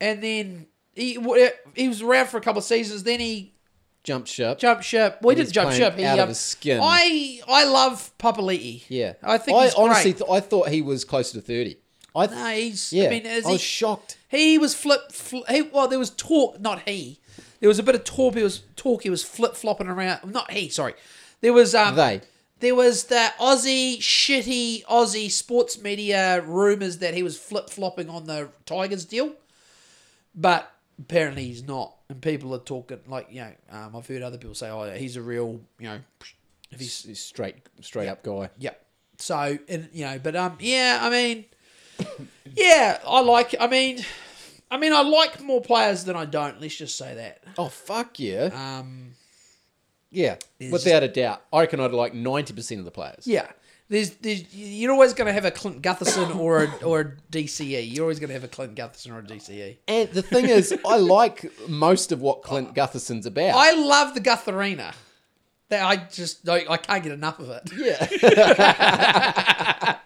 and 0.00 0.22
then 0.22 0.66
he 0.94 1.18
he 1.76 1.88
was 1.88 2.02
around 2.02 2.26
for 2.28 2.36
a 2.36 2.40
couple 2.40 2.58
of 2.58 2.64
seasons. 2.64 3.04
Then 3.04 3.20
he 3.20 3.54
Jumped 4.08 4.28
ship. 4.28 4.58
jumped 4.58 4.84
ship. 4.84 5.18
Well, 5.20 5.36
he 5.36 5.42
He's 5.42 5.52
didn't 5.52 5.54
jump 5.70 5.76
ship. 5.76 5.96
He, 5.98 6.04
out 6.06 6.18
of 6.18 6.22
um, 6.22 6.28
his 6.30 6.40
skin. 6.40 6.80
I 6.82 7.40
I 7.46 7.64
love 7.64 8.10
Papali'i. 8.18 8.82
Yeah, 8.88 9.12
I 9.22 9.36
think 9.36 9.58
I 9.58 9.70
honestly, 9.76 10.14
th- 10.14 10.30
I 10.30 10.40
thought 10.40 10.70
he 10.70 10.80
was 10.80 11.04
closer 11.04 11.34
to 11.38 11.42
thirty. 11.42 11.76
I 12.16 12.26
th- 12.26 12.38
No, 12.38 12.46
he's. 12.46 12.90
yeah, 12.90 13.04
I 13.04 13.10
mean, 13.10 13.26
is 13.26 13.44
I 13.44 13.48
he, 13.50 13.52
was 13.56 13.60
shocked. 13.60 14.16
He 14.28 14.56
was 14.56 14.74
flip. 14.74 15.12
Fl- 15.12 15.44
he, 15.46 15.60
well, 15.60 15.88
there 15.88 15.98
was 15.98 16.08
talk. 16.08 16.58
Not 16.58 16.88
he. 16.88 17.20
There 17.60 17.68
was 17.68 17.78
a 17.78 17.82
bit 17.82 17.94
of 17.94 18.04
talk. 18.04 18.34
He 18.34 18.42
was 18.42 18.62
talk. 18.76 19.02
He 19.02 19.10
was 19.10 19.22
flip 19.22 19.54
flopping 19.54 19.88
around. 19.88 20.32
Not 20.32 20.50
he. 20.52 20.70
Sorry. 20.70 20.94
There 21.42 21.52
was 21.52 21.74
um. 21.74 21.94
They. 21.94 22.22
There 22.60 22.74
was 22.74 23.04
the 23.04 23.30
Aussie 23.38 23.98
shitty 23.98 24.84
Aussie 24.86 25.30
sports 25.30 25.80
media 25.80 26.40
rumors 26.40 26.98
that 26.98 27.12
he 27.12 27.22
was 27.22 27.38
flip 27.38 27.68
flopping 27.68 28.08
on 28.08 28.24
the 28.24 28.48
Tigers 28.64 29.04
deal, 29.04 29.34
but 30.34 30.72
apparently 30.98 31.44
he's 31.44 31.62
not. 31.66 31.94
And 32.08 32.20
people 32.22 32.54
are 32.54 32.58
talking 32.60 33.00
like 33.06 33.28
you 33.30 33.40
know. 33.40 33.52
Um, 33.70 33.96
I've 33.96 34.06
heard 34.06 34.22
other 34.22 34.38
people 34.38 34.54
say, 34.54 34.68
"Oh, 34.70 34.90
he's 34.94 35.16
a 35.16 35.22
real 35.22 35.60
you 35.78 35.88
know." 35.88 36.00
If 36.70 36.80
he's 36.80 37.18
straight, 37.20 37.56
straight 37.80 38.08
up 38.08 38.22
guy. 38.22 38.50
Yep. 38.58 38.84
So, 39.18 39.58
and 39.68 39.88
you 39.92 40.04
know, 40.04 40.18
but 40.22 40.36
um, 40.36 40.56
yeah, 40.60 40.98
I 41.00 41.08
mean, 41.10 41.44
yeah, 42.54 42.98
I 43.06 43.20
like. 43.20 43.54
I 43.58 43.66
mean, 43.66 44.04
I 44.70 44.76
mean, 44.76 44.92
I 44.92 45.00
like 45.02 45.42
more 45.42 45.60
players 45.62 46.04
than 46.04 46.14
I 46.14 46.24
don't. 46.26 46.60
Let's 46.60 46.76
just 46.76 46.96
say 46.98 47.14
that. 47.14 47.42
Oh 47.56 47.68
fuck 47.68 48.20
yeah, 48.20 48.50
Um, 48.78 49.12
yeah, 50.10 50.36
without 50.70 51.02
a 51.02 51.08
doubt. 51.08 51.42
I 51.52 51.60
reckon 51.60 51.80
I'd 51.80 51.92
like 51.92 52.14
ninety 52.14 52.52
percent 52.52 52.78
of 52.80 52.84
the 52.84 52.90
players. 52.90 53.26
yeah. 53.26 53.50
There's, 53.90 54.10
there's, 54.16 54.54
you're 54.54 54.92
always 54.92 55.14
going 55.14 55.28
to 55.28 55.32
have 55.32 55.46
a 55.46 55.50
Clint 55.50 55.80
Gutherson 55.80 56.36
or 56.36 56.64
a, 56.64 56.70
or 56.84 57.00
a 57.00 57.10
DCE. 57.32 57.90
You're 57.90 58.04
always 58.04 58.18
going 58.18 58.28
to 58.28 58.34
have 58.34 58.44
a 58.44 58.48
Clint 58.48 58.74
Gutherson 58.74 59.12
or 59.12 59.20
a 59.20 59.22
DCE. 59.22 59.78
And 59.88 60.10
the 60.10 60.20
thing 60.20 60.44
is, 60.46 60.74
I 60.86 60.96
like 60.96 61.50
most 61.68 62.12
of 62.12 62.20
what 62.20 62.42
Clint 62.42 62.74
Gutherson's 62.74 63.24
about. 63.24 63.54
I 63.54 63.72
love 63.72 64.12
the 64.14 64.20
Gutherina. 64.20 64.92
That 65.70 65.84
I 65.84 65.96
just 65.96 66.48
I 66.48 66.78
can't 66.78 67.02
get 67.02 67.12
enough 67.12 67.40
of 67.40 67.50
it. 67.50 67.70
yeah. 67.76 68.06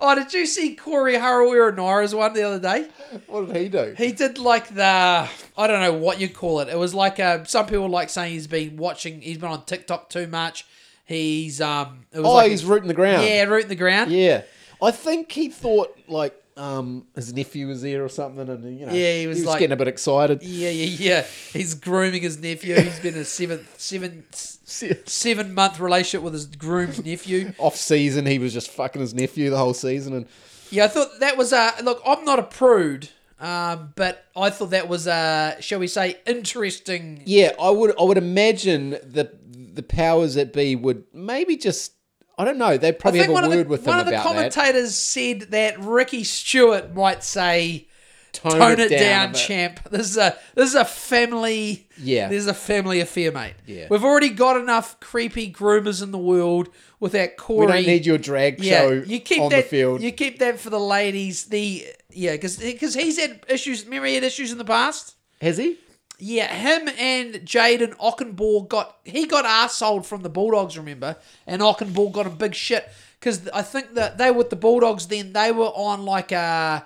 Oh, 0.00 0.14
did 0.14 0.32
you 0.32 0.46
see 0.46 0.76
Corey 0.76 1.14
Harawira 1.14 1.74
Naera's 1.74 2.14
one 2.14 2.32
the 2.32 2.44
other 2.44 2.60
day? 2.60 2.88
what 3.26 3.52
did 3.52 3.56
he 3.56 3.68
do? 3.68 3.94
He 3.98 4.12
did 4.12 4.38
like 4.38 4.72
the 4.72 5.28
I 5.56 5.66
don't 5.66 5.80
know 5.80 5.94
what 5.94 6.20
you 6.20 6.28
call 6.28 6.60
it. 6.60 6.68
It 6.68 6.78
was 6.78 6.94
like 6.94 7.18
uh, 7.18 7.42
some 7.44 7.66
people 7.66 7.88
like 7.88 8.08
saying 8.08 8.32
he's 8.32 8.46
been 8.46 8.76
watching. 8.76 9.20
He's 9.20 9.38
been 9.38 9.50
on 9.50 9.64
TikTok 9.64 10.08
too 10.08 10.28
much. 10.28 10.66
He's 11.08 11.60
um. 11.62 12.04
It 12.12 12.18
was 12.18 12.26
oh, 12.26 12.34
like 12.34 12.50
he's 12.50 12.66
rooting 12.66 12.86
the 12.86 12.92
ground. 12.94 13.24
yeah, 13.24 13.44
rooting 13.44 13.70
the 13.70 13.74
ground. 13.76 14.12
Yeah. 14.12 14.42
I 14.82 14.90
think 14.90 15.32
he 15.32 15.48
thought 15.48 15.98
like 16.06 16.34
um 16.58 17.06
his 17.14 17.32
nephew 17.32 17.66
was 17.66 17.80
there 17.80 18.04
or 18.04 18.10
something, 18.10 18.46
and 18.46 18.78
you 18.78 18.84
know, 18.84 18.92
Yeah, 18.92 19.20
he 19.20 19.26
was 19.26 19.42
like- 19.42 19.58
getting 19.60 19.72
a 19.72 19.76
bit 19.76 19.88
excited. 19.88 20.42
yeah, 20.42 20.68
yeah, 20.68 20.96
yeah. 20.98 21.26
He's 21.54 21.72
grooming 21.74 22.20
his 22.22 22.38
nephew. 22.38 22.74
He's 22.78 23.00
been 23.00 23.14
in 23.14 23.20
a 23.20 23.24
seven 23.24 23.66
seven 23.78 24.24
seven 24.32 25.54
month 25.54 25.80
relationship 25.80 26.22
with 26.22 26.34
his 26.34 26.44
groomed 26.46 27.06
nephew. 27.06 27.54
Off 27.56 27.76
season, 27.76 28.26
he 28.26 28.38
was 28.38 28.52
just 28.52 28.70
fucking 28.70 29.00
his 29.00 29.14
nephew 29.14 29.48
the 29.48 29.56
whole 29.56 29.72
season, 29.74 30.12
and 30.12 30.26
Yeah, 30.70 30.84
I 30.84 30.88
thought 30.88 31.20
that 31.20 31.38
was 31.38 31.54
a 31.54 31.72
look. 31.82 32.02
I'm 32.04 32.22
not 32.26 32.38
a 32.38 32.42
prude, 32.42 33.08
um, 33.40 33.94
but 33.96 34.26
I 34.36 34.50
thought 34.50 34.70
that 34.70 34.88
was 34.88 35.06
a, 35.06 35.56
shall 35.60 35.78
we 35.78 35.86
say, 35.86 36.18
interesting. 36.26 37.22
Yeah, 37.24 37.52
I 37.58 37.70
would. 37.70 37.94
I 37.98 38.02
would 38.02 38.18
imagine 38.18 38.90
the 38.90 39.32
the 39.78 39.82
powers 39.84 40.34
that 40.34 40.52
be 40.52 40.74
would 40.76 41.04
maybe 41.14 41.56
just. 41.56 41.92
I 42.36 42.44
don't 42.44 42.58
know. 42.58 42.76
They'd 42.76 42.98
probably 42.98 43.20
have 43.20 43.30
a 43.30 43.32
word 43.32 43.50
the 43.50 43.64
with 43.64 43.84
them 43.84 43.92
one 43.92 44.00
of 44.00 44.06
the 44.06 44.12
about 44.12 44.24
that. 44.24 44.28
commentators 44.28 44.94
said 44.96 45.40
that 45.52 45.78
Ricky 45.80 46.24
Stuart 46.24 46.94
might 46.94 47.24
say. 47.24 47.86
Tone, 48.30 48.52
Tone 48.52 48.78
it 48.78 48.90
down, 48.90 49.30
a 49.30 49.32
bit. 49.32 49.38
champ. 49.38 49.80
This 49.90 50.10
is 50.10 50.16
a 50.18 50.36
this 50.54 50.68
is 50.68 50.74
a 50.74 50.84
family. 50.84 51.88
Yeah. 51.96 52.28
this 52.28 52.40
is 52.42 52.46
a 52.46 52.54
family 52.54 53.00
affair, 53.00 53.32
mate. 53.32 53.54
Yeah. 53.66 53.86
we've 53.90 54.04
already 54.04 54.28
got 54.28 54.60
enough 54.60 55.00
creepy 55.00 55.50
groomers 55.50 56.02
in 56.02 56.12
the 56.12 56.18
world 56.18 56.68
with 57.00 57.12
that 57.12 57.36
Corey. 57.38 57.66
We 57.66 57.72
don't 57.72 57.86
need 57.86 58.06
your 58.06 58.18
drag 58.18 58.62
yeah, 58.62 58.80
show 58.80 58.92
you 58.92 59.18
keep 59.20 59.40
on 59.40 59.48
that, 59.50 59.64
the 59.64 59.68
field. 59.68 60.02
You 60.02 60.12
keep 60.12 60.40
that 60.40 60.60
for 60.60 60.68
the 60.70 60.78
ladies. 60.78 61.46
The 61.46 61.86
yeah, 62.10 62.32
because 62.32 62.58
he's 62.58 63.18
had 63.18 63.44
issues. 63.48 63.84
Remember, 63.86 64.06
he 64.06 64.14
had 64.16 64.24
issues 64.24 64.52
in 64.52 64.58
the 64.58 64.64
past. 64.64 65.16
Has 65.40 65.56
he? 65.56 65.78
Yeah, 66.20 66.52
him 66.52 66.88
and 66.98 67.34
Jayden 67.46 67.94
Okunbor 67.96 68.68
got 68.68 68.96
he 69.04 69.26
got 69.26 69.44
arseholed 69.44 70.04
from 70.04 70.22
the 70.22 70.28
Bulldogs, 70.28 70.76
remember? 70.76 71.16
And 71.46 71.62
Ockenball 71.62 72.10
got 72.12 72.26
a 72.26 72.30
big 72.30 72.54
shit 72.54 72.88
because 73.20 73.48
I 73.50 73.62
think 73.62 73.94
that 73.94 74.18
they 74.18 74.30
were 74.30 74.38
with 74.38 74.50
the 74.50 74.56
Bulldogs 74.56 75.06
then. 75.06 75.32
They 75.32 75.52
were 75.52 75.66
on 75.66 76.04
like 76.04 76.32
a, 76.32 76.84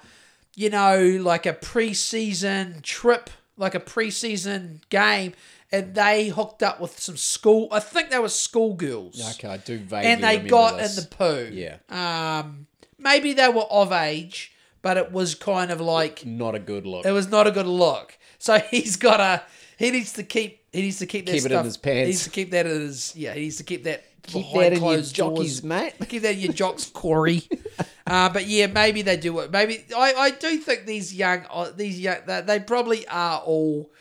you 0.55 0.69
know, 0.69 1.19
like 1.23 1.47
a 1.47 1.55
preseason 1.55 2.83
trip, 2.83 3.31
like 3.57 3.75
a 3.75 3.81
preseason 3.81 4.81
game, 4.91 5.33
and 5.71 5.95
they 5.95 6.29
hooked 6.29 6.63
up 6.63 6.81
with 6.81 6.99
some 7.01 7.17
school. 7.17 7.69
I 7.73 7.81
think 7.81 8.11
they 8.11 8.19
were 8.19 8.29
schoolgirls. 8.29 9.35
Okay, 9.37 9.49
I 9.49 9.57
do 9.57 9.79
vaguely 9.79 10.11
and 10.11 10.23
they 10.23 10.39
got 10.41 10.77
this. 10.77 10.99
in 10.99 11.05
the 11.05 11.09
poo. 11.09 11.49
Yeah. 11.53 11.77
Um, 11.89 12.67
maybe 12.99 13.33
they 13.33 13.49
were 13.49 13.63
of 13.63 13.93
age, 13.93 14.53
but 14.83 14.97
it 14.99 15.11
was 15.11 15.35
kind 15.35 15.71
of 15.71 15.81
like 15.81 16.27
Not 16.27 16.55
a 16.55 16.59
good 16.59 16.87
look. 16.87 17.07
it 17.07 17.13
was 17.13 17.29
not 17.29 17.47
a 17.47 17.51
good 17.51 17.67
look. 17.67 18.19
So 18.43 18.59
he's 18.71 18.97
got 18.97 19.21
a. 19.21 19.43
He 19.79 19.91
needs 19.91 20.13
to 20.15 20.25
keep. 20.25 20.61
He 20.73 20.83
needs 20.83 20.99
to 20.99 21.07
keep 21.07 21.27
that 21.27 21.33
Keep 21.33 21.43
it 21.43 21.47
in 21.47 21.51
stuff. 21.53 21.65
his 21.65 21.77
pants. 21.77 21.99
He 21.99 22.07
needs 22.07 22.25
to 22.25 22.31
keep 22.31 22.51
that 22.51 22.67
in 22.67 22.81
his. 22.81 23.15
Yeah, 23.15 23.35
he 23.35 23.43
needs 23.43 23.57
to 23.59 23.65
keep 23.65 23.85
that. 23.85 24.05
Keep 24.25 24.53
behind 24.53 24.61
that 24.61 24.67
in 24.67 24.73
your 24.73 24.81
closed 24.81 25.15
jockeys, 25.15 25.61
doors. 25.61 25.65
mate. 25.65 25.95
Keep 26.09 26.23
that 26.23 26.35
in 26.35 26.41
your 26.41 26.53
jocks, 26.53 26.87
Corey. 26.87 27.43
uh, 28.07 28.29
but 28.29 28.47
yeah, 28.47 28.69
maybe 28.69 29.03
they 29.03 29.17
do 29.17 29.37
it. 29.41 29.51
Maybe 29.51 29.85
I, 29.97 30.13
I 30.15 30.31
do 30.31 30.59
think 30.59 30.87
these 30.87 31.13
young 31.15 31.45
uh, 31.51 31.71
these 31.75 31.99
young 32.01 32.19
they, 32.27 32.41
they 32.41 32.61
probably 32.61 33.07
are 33.09 33.41
all. 33.41 33.93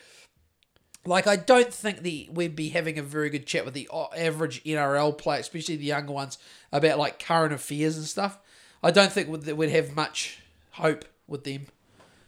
Like 1.06 1.26
I 1.26 1.36
don't 1.36 1.74
think 1.74 2.02
the 2.02 2.30
we'd 2.32 2.56
be 2.56 2.70
having 2.70 3.00
a 3.00 3.03
very 3.03 3.30
good 3.32 3.48
chat 3.48 3.66
with 3.66 3.74
the 3.74 3.90
uh, 3.92 4.06
average 4.16 4.64
NRL 4.64 5.18
player, 5.18 5.40
especially 5.40 5.76
the 5.78 5.86
younger 5.86 6.14
ones, 6.14 6.38
about 6.72 7.00
like 7.00 7.18
current 7.20 7.53
affairs 7.53 7.98
and 7.98 8.06
stuff. 8.06 8.38
I 8.84 8.92
don't 8.92 9.11
think 9.11 9.28
we'd, 9.30 9.52
we'd 9.52 9.70
have 9.72 9.95
much 9.95 10.40
hope 10.72 11.06
with 11.28 11.44
them. 11.44 11.66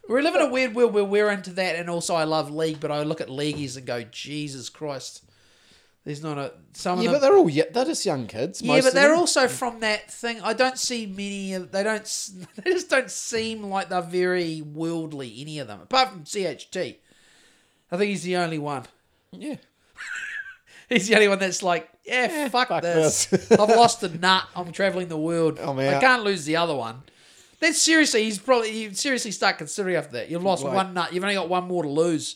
We're 0.08 0.22
living 0.22 0.42
a 0.42 0.50
weird 0.50 0.76
world 0.76 0.94
where 0.94 1.04
we're 1.04 1.30
into 1.32 1.52
that, 1.52 1.76
and 1.78 1.90
also 1.90 2.14
I 2.16 2.26
love 2.26 2.52
league, 2.52 2.80
but 2.80 2.92
I 2.92 3.04
look 3.04 3.22
at 3.22 3.30
leagueies 3.30 3.78
and 3.78 3.86
go, 3.86 4.04
Jesus 4.04 4.68
Christ, 4.70 5.24
there's 6.04 6.22
not 6.22 6.38
a 6.38 6.52
some 6.74 7.00
of 7.00 7.06
yeah, 7.06 7.12
them. 7.12 7.22
but 7.22 7.26
they're 7.28 7.38
all 7.38 7.46
y- 7.46 7.68
they're 7.72 7.86
just 7.86 8.06
young 8.06 8.28
kids. 8.28 8.62
yeah, 8.62 8.82
but 8.82 8.94
they're 8.94 9.10
them. 9.12 9.20
also 9.20 9.48
from 9.48 9.80
that 9.80 10.12
thing. 10.12 10.42
I 10.42 10.52
don't 10.54 10.78
see 10.78 11.06
many. 11.06 11.56
They 11.58 11.84
don't. 11.84 12.30
They 12.64 12.72
just 12.72 12.90
don't 12.90 13.10
seem 13.10 13.64
like 13.64 13.88
they're 13.90 14.02
very 14.02 14.62
worldly. 14.62 15.34
Any 15.40 15.60
of 15.60 15.68
them, 15.68 15.80
apart 15.82 16.10
from 16.10 16.24
CHT. 16.26 16.98
I 17.92 17.98
think 17.98 18.10
he's 18.10 18.24
the 18.24 18.36
only 18.38 18.60
one. 18.60 18.84
yeah. 19.32 19.56
He's 20.90 21.08
the 21.08 21.16
only 21.16 21.28
one 21.30 21.40
that's 21.40 21.64
like, 21.64 21.90
yeah, 22.06 22.50
fuck, 22.50 22.68
fuck 22.68 22.82
this. 22.84 23.26
this. 23.28 23.52
I've 23.52 23.70
lost 23.70 24.04
a 24.04 24.10
nut. 24.10 24.44
I'm 24.56 24.72
traveling 24.72 25.08
the 25.08 25.18
world. 25.18 25.58
Oh, 25.62 25.72
I'm 25.72 25.80
I 25.80 26.00
can't 26.00 26.24
lose 26.24 26.46
the 26.46 26.58
other 26.58 26.76
one. 26.76 27.04
Then 27.64 27.74
seriously, 27.74 28.26
he's 28.26 28.40
probably 28.40 28.78
you 28.78 28.94
seriously 28.94 29.32
start 29.32 29.58
considering 29.58 29.96
after 29.96 30.18
that. 30.18 30.30
You've 30.30 30.44
lost 30.44 30.66
one 30.66 30.94
nut. 30.94 31.14
You've 31.14 31.24
only 31.24 31.36
got 31.36 31.48
one 31.48 31.64
more 31.64 31.84
to 31.84 31.90
lose. 31.90 32.36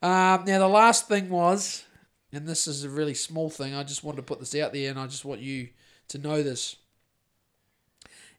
Um, 0.00 0.46
now 0.46 0.58
the 0.58 0.66
last 0.66 1.06
thing 1.06 1.28
was, 1.28 1.84
and 2.32 2.46
this 2.48 2.66
is 2.66 2.82
a 2.82 2.88
really 2.88 3.12
small 3.12 3.50
thing. 3.50 3.74
I 3.74 3.82
just 3.82 4.02
wanted 4.02 4.16
to 4.16 4.22
put 4.22 4.40
this 4.40 4.54
out 4.54 4.72
there, 4.72 4.88
and 4.88 4.98
I 4.98 5.06
just 5.06 5.22
want 5.22 5.42
you 5.42 5.68
to 6.08 6.16
know 6.16 6.42
this. 6.42 6.76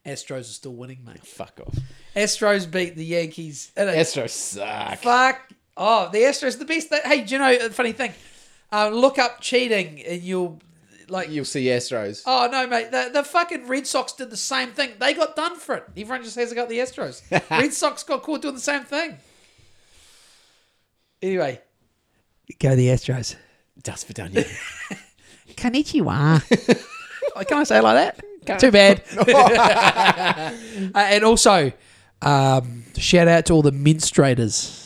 Astros 0.03 0.39
are 0.39 0.43
still 0.45 0.73
winning, 0.73 1.05
mate. 1.05 1.23
Fuck 1.23 1.59
off. 1.63 1.77
Astros 2.15 2.71
beat 2.71 2.95
the 2.95 3.05
Yankees. 3.05 3.71
Astros 3.77 4.29
suck. 4.31 4.97
Fuck. 4.97 5.51
Oh, 5.77 6.09
the 6.11 6.17
Astros 6.17 6.57
the 6.57 6.65
best. 6.65 6.91
Hey, 6.91 7.21
do 7.21 7.35
you 7.35 7.39
know 7.39 7.55
a 7.67 7.69
funny 7.69 7.91
thing? 7.91 8.13
Uh, 8.71 8.89
look 8.89 9.19
up 9.19 9.41
cheating 9.41 10.01
and 10.01 10.23
you'll 10.23 10.59
like. 11.09 11.29
You'll 11.29 11.45
see 11.45 11.65
Astros. 11.65 12.23
Oh 12.25 12.47
no, 12.51 12.67
mate! 12.67 12.91
The, 12.91 13.09
the 13.13 13.23
fucking 13.23 13.67
Red 13.67 13.87
Sox 13.87 14.13
did 14.13 14.29
the 14.29 14.37
same 14.37 14.71
thing. 14.71 14.91
They 14.99 15.13
got 15.13 15.35
done 15.35 15.57
for 15.57 15.75
it. 15.75 15.83
Everyone 15.97 16.23
just 16.23 16.35
hasn't 16.35 16.57
got 16.57 16.69
the 16.69 16.79
Astros. 16.79 17.21
Red 17.49 17.73
Sox 17.73 18.03
got 18.03 18.23
caught 18.23 18.41
doing 18.41 18.55
the 18.55 18.61
same 18.61 18.83
thing. 18.83 19.17
Anyway, 21.21 21.61
go 22.59 22.75
the 22.75 22.87
Astros. 22.87 23.35
Dust 23.81 24.07
for 24.07 24.13
Daniel. 24.13 24.43
Konnichiwa. 25.55 26.41
Oh, 27.35 27.43
Can 27.47 27.57
I 27.57 27.63
say 27.63 27.77
it 27.77 27.83
like 27.83 28.15
that? 28.45 28.59
Too 28.59 28.71
bad. 28.71 29.01
Uh, 29.17 30.51
and 30.95 31.23
also, 31.23 31.71
um, 32.21 32.83
shout 32.97 33.27
out 33.27 33.45
to 33.47 33.53
all 33.53 33.61
the 33.61 33.71
minstrators. 33.71 34.84